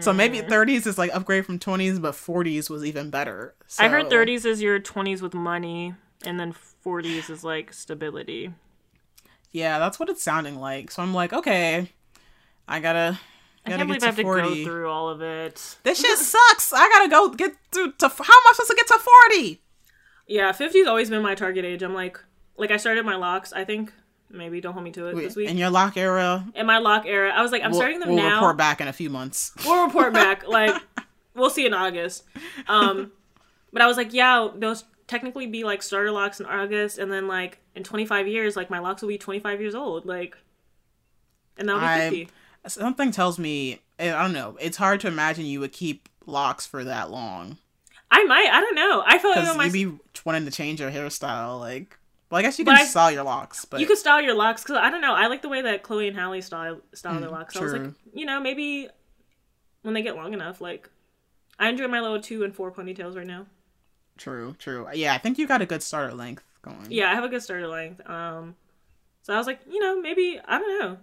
so 0.00 0.14
maybe 0.14 0.38
Mm. 0.38 0.48
30s 0.48 0.86
is 0.86 0.96
like 0.96 1.14
upgrade 1.14 1.44
from 1.44 1.58
20s 1.58 2.00
but 2.00 2.14
40s 2.14 2.70
was 2.70 2.86
even 2.86 3.10
better 3.10 3.54
so, 3.66 3.84
I 3.84 3.88
heard 3.88 4.06
30s 4.06 4.46
is 4.46 4.62
your 4.62 4.80
20s 4.80 5.20
with 5.20 5.34
money, 5.34 5.94
and 6.24 6.40
then 6.40 6.54
40s 6.86 7.28
is 7.28 7.44
like 7.44 7.74
stability. 7.74 8.50
yeah 9.52 9.78
that's 9.78 10.00
what 10.00 10.08
it's 10.08 10.22
sounding 10.22 10.56
like 10.58 10.90
so 10.90 11.02
i'm 11.02 11.12
like 11.12 11.34
okay 11.34 11.90
i 12.66 12.80
gotta 12.80 13.18
I 13.66 13.72
can't 13.72 13.86
believe 13.88 14.00
get 14.00 14.04
I 14.04 14.06
have 14.06 14.16
to 14.16 14.22
to 14.22 14.26
40 14.26 14.64
go 14.64 14.70
through 14.70 14.88
all 14.88 15.10
of 15.10 15.20
it. 15.20 15.76
this 15.82 16.00
shit 16.00 16.16
sucks 16.34 16.72
i 16.72 16.88
gotta 16.88 17.10
go 17.10 17.28
get 17.28 17.52
to, 17.72 17.92
to 17.92 18.08
how 18.08 18.14
am 18.40 18.46
i 18.48 18.52
supposed 18.54 18.70
to 18.70 18.76
get 18.76 18.86
to 18.86 18.98
40 19.34 19.60
Yeah, 20.28 20.52
50's 20.52 20.86
always 20.86 21.10
been 21.10 21.22
my 21.22 21.34
target 21.34 21.64
age. 21.64 21.82
I'm 21.82 21.94
like, 21.94 22.20
like 22.56 22.70
I 22.70 22.76
started 22.76 23.04
my 23.04 23.16
locks. 23.16 23.52
I 23.52 23.64
think 23.64 23.92
maybe 24.30 24.60
don't 24.60 24.74
hold 24.74 24.84
me 24.84 24.92
to 24.92 25.06
it 25.06 25.16
this 25.16 25.34
week. 25.34 25.48
in 25.48 25.56
your 25.56 25.70
lock 25.70 25.96
era 25.96 26.46
In 26.54 26.66
my 26.66 26.76
lock 26.78 27.06
era, 27.06 27.32
I 27.34 27.40
was 27.40 27.50
like, 27.50 27.62
I'm 27.62 27.70
we'll, 27.70 27.80
starting 27.80 27.98
them 28.00 28.14
now. 28.14 28.24
we'll 28.26 28.34
report 28.34 28.58
back 28.58 28.80
in 28.82 28.86
a 28.88 28.92
few 28.92 29.08
months 29.08 29.52
We'll 29.64 29.86
report 29.86 30.12
back. 30.12 30.46
Like, 30.48 30.80
we'll 31.34 31.48
see 31.50 31.64
in 31.66 31.72
August. 31.72 32.24
Um, 32.66 33.10
but 33.72 33.80
I 33.80 33.86
was 33.86 33.96
like, 33.96 34.12
yeah, 34.12 34.48
those 34.54 34.84
technically 35.06 35.46
be 35.46 35.64
like 35.64 35.82
starter 35.82 36.10
locks 36.10 36.40
in 36.40 36.46
August, 36.46 36.98
and 36.98 37.10
then 37.10 37.26
like 37.26 37.58
in 37.74 37.82
25 37.84 38.28
years, 38.28 38.54
like 38.54 38.68
my 38.68 38.80
locks 38.80 39.00
will 39.00 39.08
be 39.08 39.18
25 39.18 39.60
years 39.60 39.74
old. 39.74 40.04
Like, 40.04 40.36
and 41.56 41.68
that'll 41.68 41.80
be 41.80 41.86
I- 41.86 42.10
50. 42.10 42.28
something 42.66 43.10
tells 43.12 43.38
me 43.38 43.80
i 43.98 44.06
don't 44.10 44.32
know 44.32 44.56
it's 44.60 44.76
hard 44.76 45.00
to 45.00 45.08
imagine 45.08 45.44
you 45.46 45.58
would 45.58 45.72
keep 45.72 46.08
locks 46.26 46.66
for 46.66 46.84
that 46.84 47.10
long 47.10 47.56
I 48.10 48.24
might. 48.24 48.48
I 48.50 48.60
don't 48.62 48.74
know. 48.74 49.02
I 49.06 49.18
feel 49.18 49.30
like 49.32 49.56
my 49.56 49.64
you'd 49.66 49.72
be 49.74 49.98
wanting 50.28 50.44
to 50.44 50.50
change 50.60 50.80
your 50.80 50.90
hairstyle 50.90 51.58
like 51.60 51.96
well 52.30 52.38
i 52.38 52.42
guess 52.42 52.58
you 52.58 52.64
can 52.64 52.74
I- 52.74 52.84
style 52.84 53.10
your 53.10 53.24
locks 53.24 53.64
but 53.64 53.80
you 53.80 53.86
could 53.86 53.98
style 53.98 54.20
your 54.20 54.34
locks 54.34 54.62
because 54.62 54.76
I 54.76 54.90
don't 54.90 55.00
know. 55.06 55.14
I 55.14 55.26
like 55.32 55.42
the 55.42 55.48
way 55.54 55.62
that 55.62 55.82
Chloe 55.82 56.08
and 56.08 56.16
Halle 56.16 56.40
style 56.42 56.80
style 56.94 57.18
their 57.20 57.30
locks. 57.30 57.56
I 57.56 57.60
was 57.66 57.72
like, 57.72 57.90
you 58.14 58.26
know, 58.26 58.38
maybe 58.48 58.88
when 59.82 59.94
they 59.94 60.02
get 60.02 60.14
long 60.16 60.32
enough, 60.34 60.60
like 60.60 60.88
I 61.58 61.68
enjoy 61.70 61.88
my 61.88 62.00
little 62.00 62.20
two 62.20 62.44
and 62.44 62.54
four 62.54 62.70
ponytails 62.70 63.16
right 63.16 63.26
now. 63.26 63.46
true 64.16 64.54
true 64.58 64.86
yeah 64.94 65.14
i 65.14 65.18
think 65.18 65.38
you 65.38 65.46
got 65.46 65.62
a 65.62 65.66
good 65.72 65.82
starter 65.82 66.14
length 66.14 66.44
going 66.62 66.86
Yeah, 66.90 67.10
I 67.10 67.14
have 67.14 67.24
a 67.24 67.28
good 67.28 67.42
starter 67.42 67.68
length. 67.68 68.00
Um, 68.08 68.56
so 69.22 69.32
I 69.34 69.38
was 69.38 69.46
like, 69.46 69.60
you 69.70 69.80
know, 69.80 70.00
maybe 70.00 70.40
I 70.44 70.58
don't 70.58 70.78
know. 70.80 70.96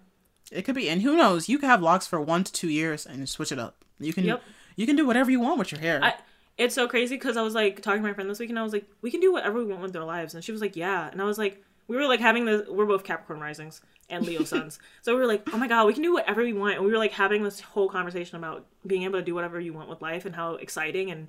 It 0.52 0.62
could 0.66 0.76
be, 0.76 0.90
and 0.90 1.02
who 1.02 1.16
knows? 1.18 1.50
You 1.50 1.58
could 1.58 1.70
have 1.70 1.82
locks 1.82 2.06
for 2.06 2.20
one 2.22 2.44
to 2.44 2.52
two 2.52 2.70
years 2.70 3.06
and 3.06 3.28
switch 3.28 3.52
it 3.52 3.58
up. 3.60 3.84
You 4.00 4.14
can, 4.14 4.26
Yep. 4.26 4.42
you 4.76 4.86
can 4.86 4.96
do 4.96 5.06
whatever 5.08 5.32
you 5.32 5.40
want 5.40 5.58
with 5.60 5.72
your 5.72 5.82
hair. 5.82 6.00
I 6.04 6.14
it's 6.58 6.76
so 6.76 6.88
crazy 6.88 7.16
because 7.16 7.38
I 7.38 7.42
was 7.42 7.54
like 7.54 7.82
talking 7.82 8.02
to 8.02 8.08
my 8.08 8.14
friend 8.14 8.30
this 8.30 8.40
week 8.40 8.50
and 8.50 8.60
I 8.60 8.64
was 8.64 8.74
like, 8.74 8.86
we 9.02 9.12
can 9.12 9.20
do 9.20 9.32
whatever 9.34 9.58
we 9.60 9.66
want 9.66 9.82
with 9.82 9.96
our 9.96 10.06
lives, 10.06 10.34
and 10.34 10.44
she 10.44 10.52
was 10.52 10.62
like, 10.62 10.76
yeah, 10.76 11.10
and 11.12 11.22
I 11.22 11.26
was 11.26 11.38
like, 11.38 11.64
we 11.88 11.96
were 11.98 12.08
like 12.08 12.20
having 12.20 12.46
the 12.46 12.66
we're 12.70 12.86
both 12.86 13.04
Capricorn 13.04 13.40
risings 13.40 13.82
and 14.10 14.26
Leo 14.26 14.44
suns, 14.46 14.80
so 15.02 15.14
we 15.14 15.20
were 15.20 15.28
like, 15.28 15.48
oh 15.54 15.58
my 15.58 15.68
god, 15.68 15.86
we 15.86 15.94
can 15.94 16.04
do 16.04 16.14
whatever 16.14 16.42
we 16.42 16.54
want, 16.54 16.76
and 16.76 16.86
we 16.86 16.92
were 16.92 16.98
like 16.98 17.12
having 17.12 17.44
this 17.44 17.60
whole 17.60 17.90
conversation 17.90 18.38
about 18.38 18.66
being 18.88 19.04
able 19.04 19.20
to 19.20 19.26
do 19.26 19.36
whatever 19.36 19.60
you 19.60 19.74
want 19.74 19.90
with 19.90 20.02
life 20.02 20.26
and 20.26 20.36
how 20.36 20.56
exciting 20.56 21.12
and 21.12 21.28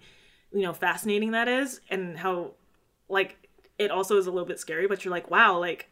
you 0.52 0.62
know 0.62 0.72
fascinating 0.72 1.32
that 1.32 1.48
is, 1.48 1.80
and 1.90 2.18
how 2.18 2.52
like 3.08 3.48
it 3.78 3.90
also 3.90 4.16
is 4.16 4.26
a 4.26 4.30
little 4.30 4.46
bit 4.46 4.58
scary, 4.60 4.86
but 4.86 5.04
you're 5.04 5.12
like, 5.12 5.30
wow, 5.30 5.58
like 5.58 5.88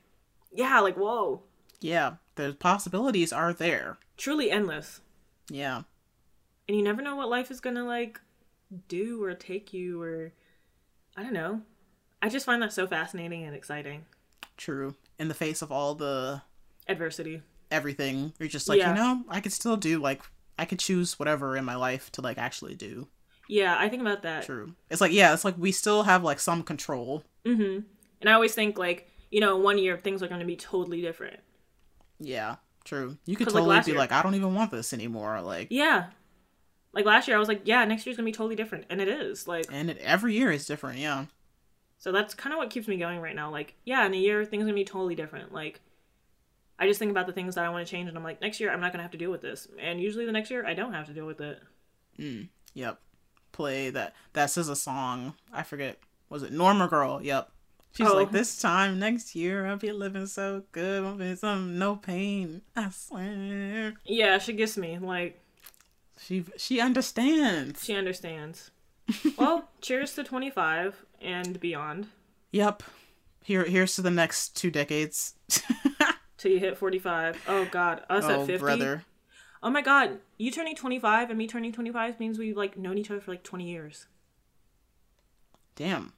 yeah, 0.52 0.78
like 0.80 0.96
whoa, 0.96 1.42
yeah, 1.80 2.14
the 2.36 2.54
possibilities 2.58 3.32
are 3.32 3.52
there. 3.52 3.98
truly 4.16 4.50
endless, 4.50 5.00
Yeah, 5.50 5.82
and 6.68 6.76
you 6.76 6.82
never 6.84 7.02
know 7.02 7.16
what 7.16 7.28
life 7.28 7.50
is 7.50 7.60
gonna 7.60 7.84
like 7.84 8.20
do 8.88 9.22
or 9.22 9.34
take 9.34 9.72
you 9.72 10.00
or 10.02 10.32
I 11.16 11.22
don't 11.22 11.32
know. 11.32 11.62
I 12.22 12.28
just 12.28 12.46
find 12.46 12.62
that 12.62 12.72
so 12.72 12.86
fascinating 12.86 13.44
and 13.44 13.54
exciting. 13.54 14.04
true. 14.56 14.94
In 15.18 15.28
the 15.28 15.34
face 15.34 15.62
of 15.62 15.70
all 15.72 15.94
the 15.94 16.42
Adversity. 16.88 17.42
everything, 17.70 18.32
you're 18.38 18.48
just 18.48 18.68
like, 18.68 18.78
Yeah. 18.78 18.90
you 18.90 18.94
know, 18.94 19.24
I 19.28 19.40
could 19.40 19.52
still 19.52 19.76
do 19.76 19.98
like 20.00 20.22
I 20.58 20.64
could 20.64 20.78
choose 20.78 21.18
whatever 21.18 21.56
in 21.56 21.64
my 21.64 21.74
life 21.76 22.10
to 22.12 22.20
like 22.20 22.38
actually 22.38 22.74
do. 22.74 23.08
Yeah, 23.48 23.76
I 23.78 23.88
think 23.88 24.00
about 24.02 24.22
that. 24.22 24.44
True. 24.44 24.74
It's 24.90 25.00
like 25.00 25.12
yeah, 25.12 25.32
it's 25.34 25.44
like 25.44 25.56
we 25.58 25.70
still 25.72 26.04
have 26.04 26.22
like 26.24 26.40
some 26.40 26.62
control. 26.62 27.24
Mm-hmm. 27.44 27.80
And 28.20 28.30
I 28.30 28.32
always 28.32 28.54
think 28.54 28.78
like, 28.78 29.08
you 29.30 29.40
know, 29.40 29.56
one 29.56 29.76
year 29.78 29.98
things 29.98 30.22
are 30.22 30.28
going 30.28 30.40
to 30.40 30.46
be 30.46 30.56
totally 30.56 31.00
different. 31.02 31.40
Yeah, 32.20 32.56
true. 32.84 33.18
You 33.26 33.36
could 33.36 33.48
totally 33.48 33.68
last 33.68 33.86
be 33.86 33.92
year- 33.92 33.98
like, 33.98 34.12
I 34.12 34.22
don't 34.22 34.34
even 34.34 34.54
want 34.54 34.70
this 34.70 34.92
anymore. 34.92 35.40
Like, 35.42 35.68
Yeah. 35.70 36.06
Like 36.94 37.05
last 37.05 37.26
year 37.28 37.36
I 37.36 37.40
was 37.40 37.48
like, 37.48 37.62
yeah, 37.64 37.84
next 37.84 38.06
year's 38.06 38.16
to 38.16 38.23
be 38.23 38.32
totally 38.32 38.56
different. 38.56 38.84
And 38.89 39.00
it 39.00 39.08
is. 39.08 39.47
Like 39.48 39.66
and 39.70 39.90
it, 39.90 39.98
every 39.98 40.34
year 40.34 40.50
is 40.52 40.66
different. 40.66 40.98
Yeah, 40.98 41.26
so 41.98 42.12
that's 42.12 42.34
kind 42.34 42.52
of 42.52 42.58
what 42.58 42.70
keeps 42.70 42.86
me 42.89 42.97
going 42.97 43.20
right 43.20 43.34
now. 43.34 43.50
Like, 43.50 43.74
yeah, 43.84 44.05
in 44.06 44.14
a 44.14 44.16
year 44.18 44.44
things 44.44 44.66
to 44.66 44.73
be 44.73 44.84
totally 44.84 45.14
different. 45.14 45.52
Like 45.52 45.81
I 46.78 46.86
just 46.86 46.98
think 46.98 47.10
about 47.10 47.26
the 47.26 47.32
things 47.32 47.55
that 47.55 47.64
I 47.64 47.68
want 47.70 47.86
to 47.86 47.90
change 47.90 48.08
and 48.08 48.16
I'm 48.18 48.24
like, 48.24 48.40
next 48.40 48.60
year 48.60 48.70
I'm 48.73 48.81
not 48.81 48.92
to 48.92 49.02
have 49.02 49.10
to 49.12 49.18
deal 49.18 49.31
with 49.31 49.42
this. 49.42 49.68
And 49.81 50.00
usually 50.00 50.26
the 50.26 50.32
next 50.32 50.50
year 50.50 50.66
I 50.66 50.74
don't 50.74 50.92
have 50.92 51.06
to 51.06 51.12
deal 51.12 51.26
with 51.26 51.40
it. 51.40 51.60
Mm. 52.18 52.48
Yep. 52.74 52.98
Play 53.52 53.90
that 53.90 54.14
that 54.32 54.50
says 54.50 54.68
a 54.68 54.76
song. 54.76 55.34
I 55.52 55.62
forget. 55.62 55.98
Was 56.28 56.42
it 56.42 56.52
Norma 56.52 56.89
Girl? 56.89 57.20
Yep. 57.23 57.50
She's 57.97 58.08
Oh. 58.08 58.16
like, 58.16 58.32
this 58.32 58.60
time 58.60 58.98
next 58.98 59.36
year 59.36 59.66
I'll 59.66 59.76
be 59.76 59.92
living 59.92 60.26
so 60.26 60.64
good, 60.73 61.05
I'll 61.05 61.14
be 61.14 61.36
some 61.36 61.78
no 61.78 61.94
pain. 61.94 62.62
I 62.74 62.90
swear. 62.90 63.94
Yeah, 64.05 64.39
she 64.39 64.52
gets 64.52 64.76
me. 64.76 64.98
Like 64.98 65.40
She 66.18 66.44
she 66.56 66.80
understands. 66.80 67.84
she 67.84 67.94
understands. 67.94 68.70
well, 69.38 69.68
cheers 69.80 70.14
to 70.14 70.24
25 70.24 71.04
and 71.20 71.60
beyond. 71.60 72.08
Yep. 72.52 72.82
Here 73.42 73.64
here's 73.64 73.96
to 73.96 74.02
the 74.02 74.10
next 74.10 74.56
two 74.56 74.70
decades. 74.70 75.34
till 76.38 76.52
you 76.52 76.60
hit 76.60 76.78
45. 76.78 77.42
Oh 77.48 77.66
god, 77.70 78.02
us 78.08 78.24
oh 78.24 78.42
at 78.42 78.46
50. 78.46 78.58
brother. 78.58 79.04
Oh 79.62 79.70
my 79.70 79.82
god, 79.82 80.18
you 80.38 80.50
turning 80.50 80.76
25 80.76 81.30
and 81.30 81.38
me 81.38 81.46
turning 81.46 81.72
25 81.72 82.20
means 82.20 82.38
we've 82.38 82.56
like 82.56 82.76
known 82.76 82.98
each 82.98 83.10
other 83.10 83.20
for 83.20 83.30
like 83.30 83.42
20 83.42 83.64
years. 83.64 84.06
Damn. 85.74 86.12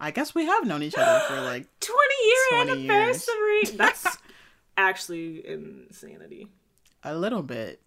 I 0.00 0.10
guess 0.10 0.34
we 0.34 0.46
have 0.46 0.66
known 0.66 0.82
each 0.82 0.96
other 0.96 1.20
for 1.26 1.40
like 1.40 1.66
20 1.80 1.98
year 2.26 2.64
20 2.64 2.82
years. 2.82 3.26
That's 3.72 4.18
actually 4.76 5.46
insanity. 5.46 6.48
a 7.02 7.14
little 7.16 7.42
bit. 7.42 7.80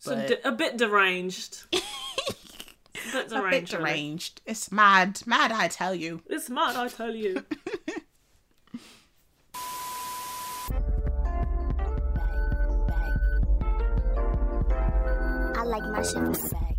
So 0.00 0.16
But- 0.16 0.28
d- 0.28 0.36
a 0.44 0.52
bit 0.52 0.76
deranged. 0.78 1.58
a 1.72 1.76
bit 1.76 1.84
A 3.04 3.12
bit 3.12 3.28
deranged. 3.28 3.72
really. 3.74 3.84
deranged. 3.84 4.40
It's 4.46 4.72
mad. 4.72 5.20
Mad 5.26 5.52
I 5.52 5.68
tell 5.68 5.94
you. 5.94 6.22
It's 6.26 6.48
mad, 6.50 6.74
I 6.74 6.88
tell 6.88 7.14
you. 7.14 7.44
I 15.56 15.62
like 15.64 15.82
my 15.84 16.02
shit. 16.02 16.69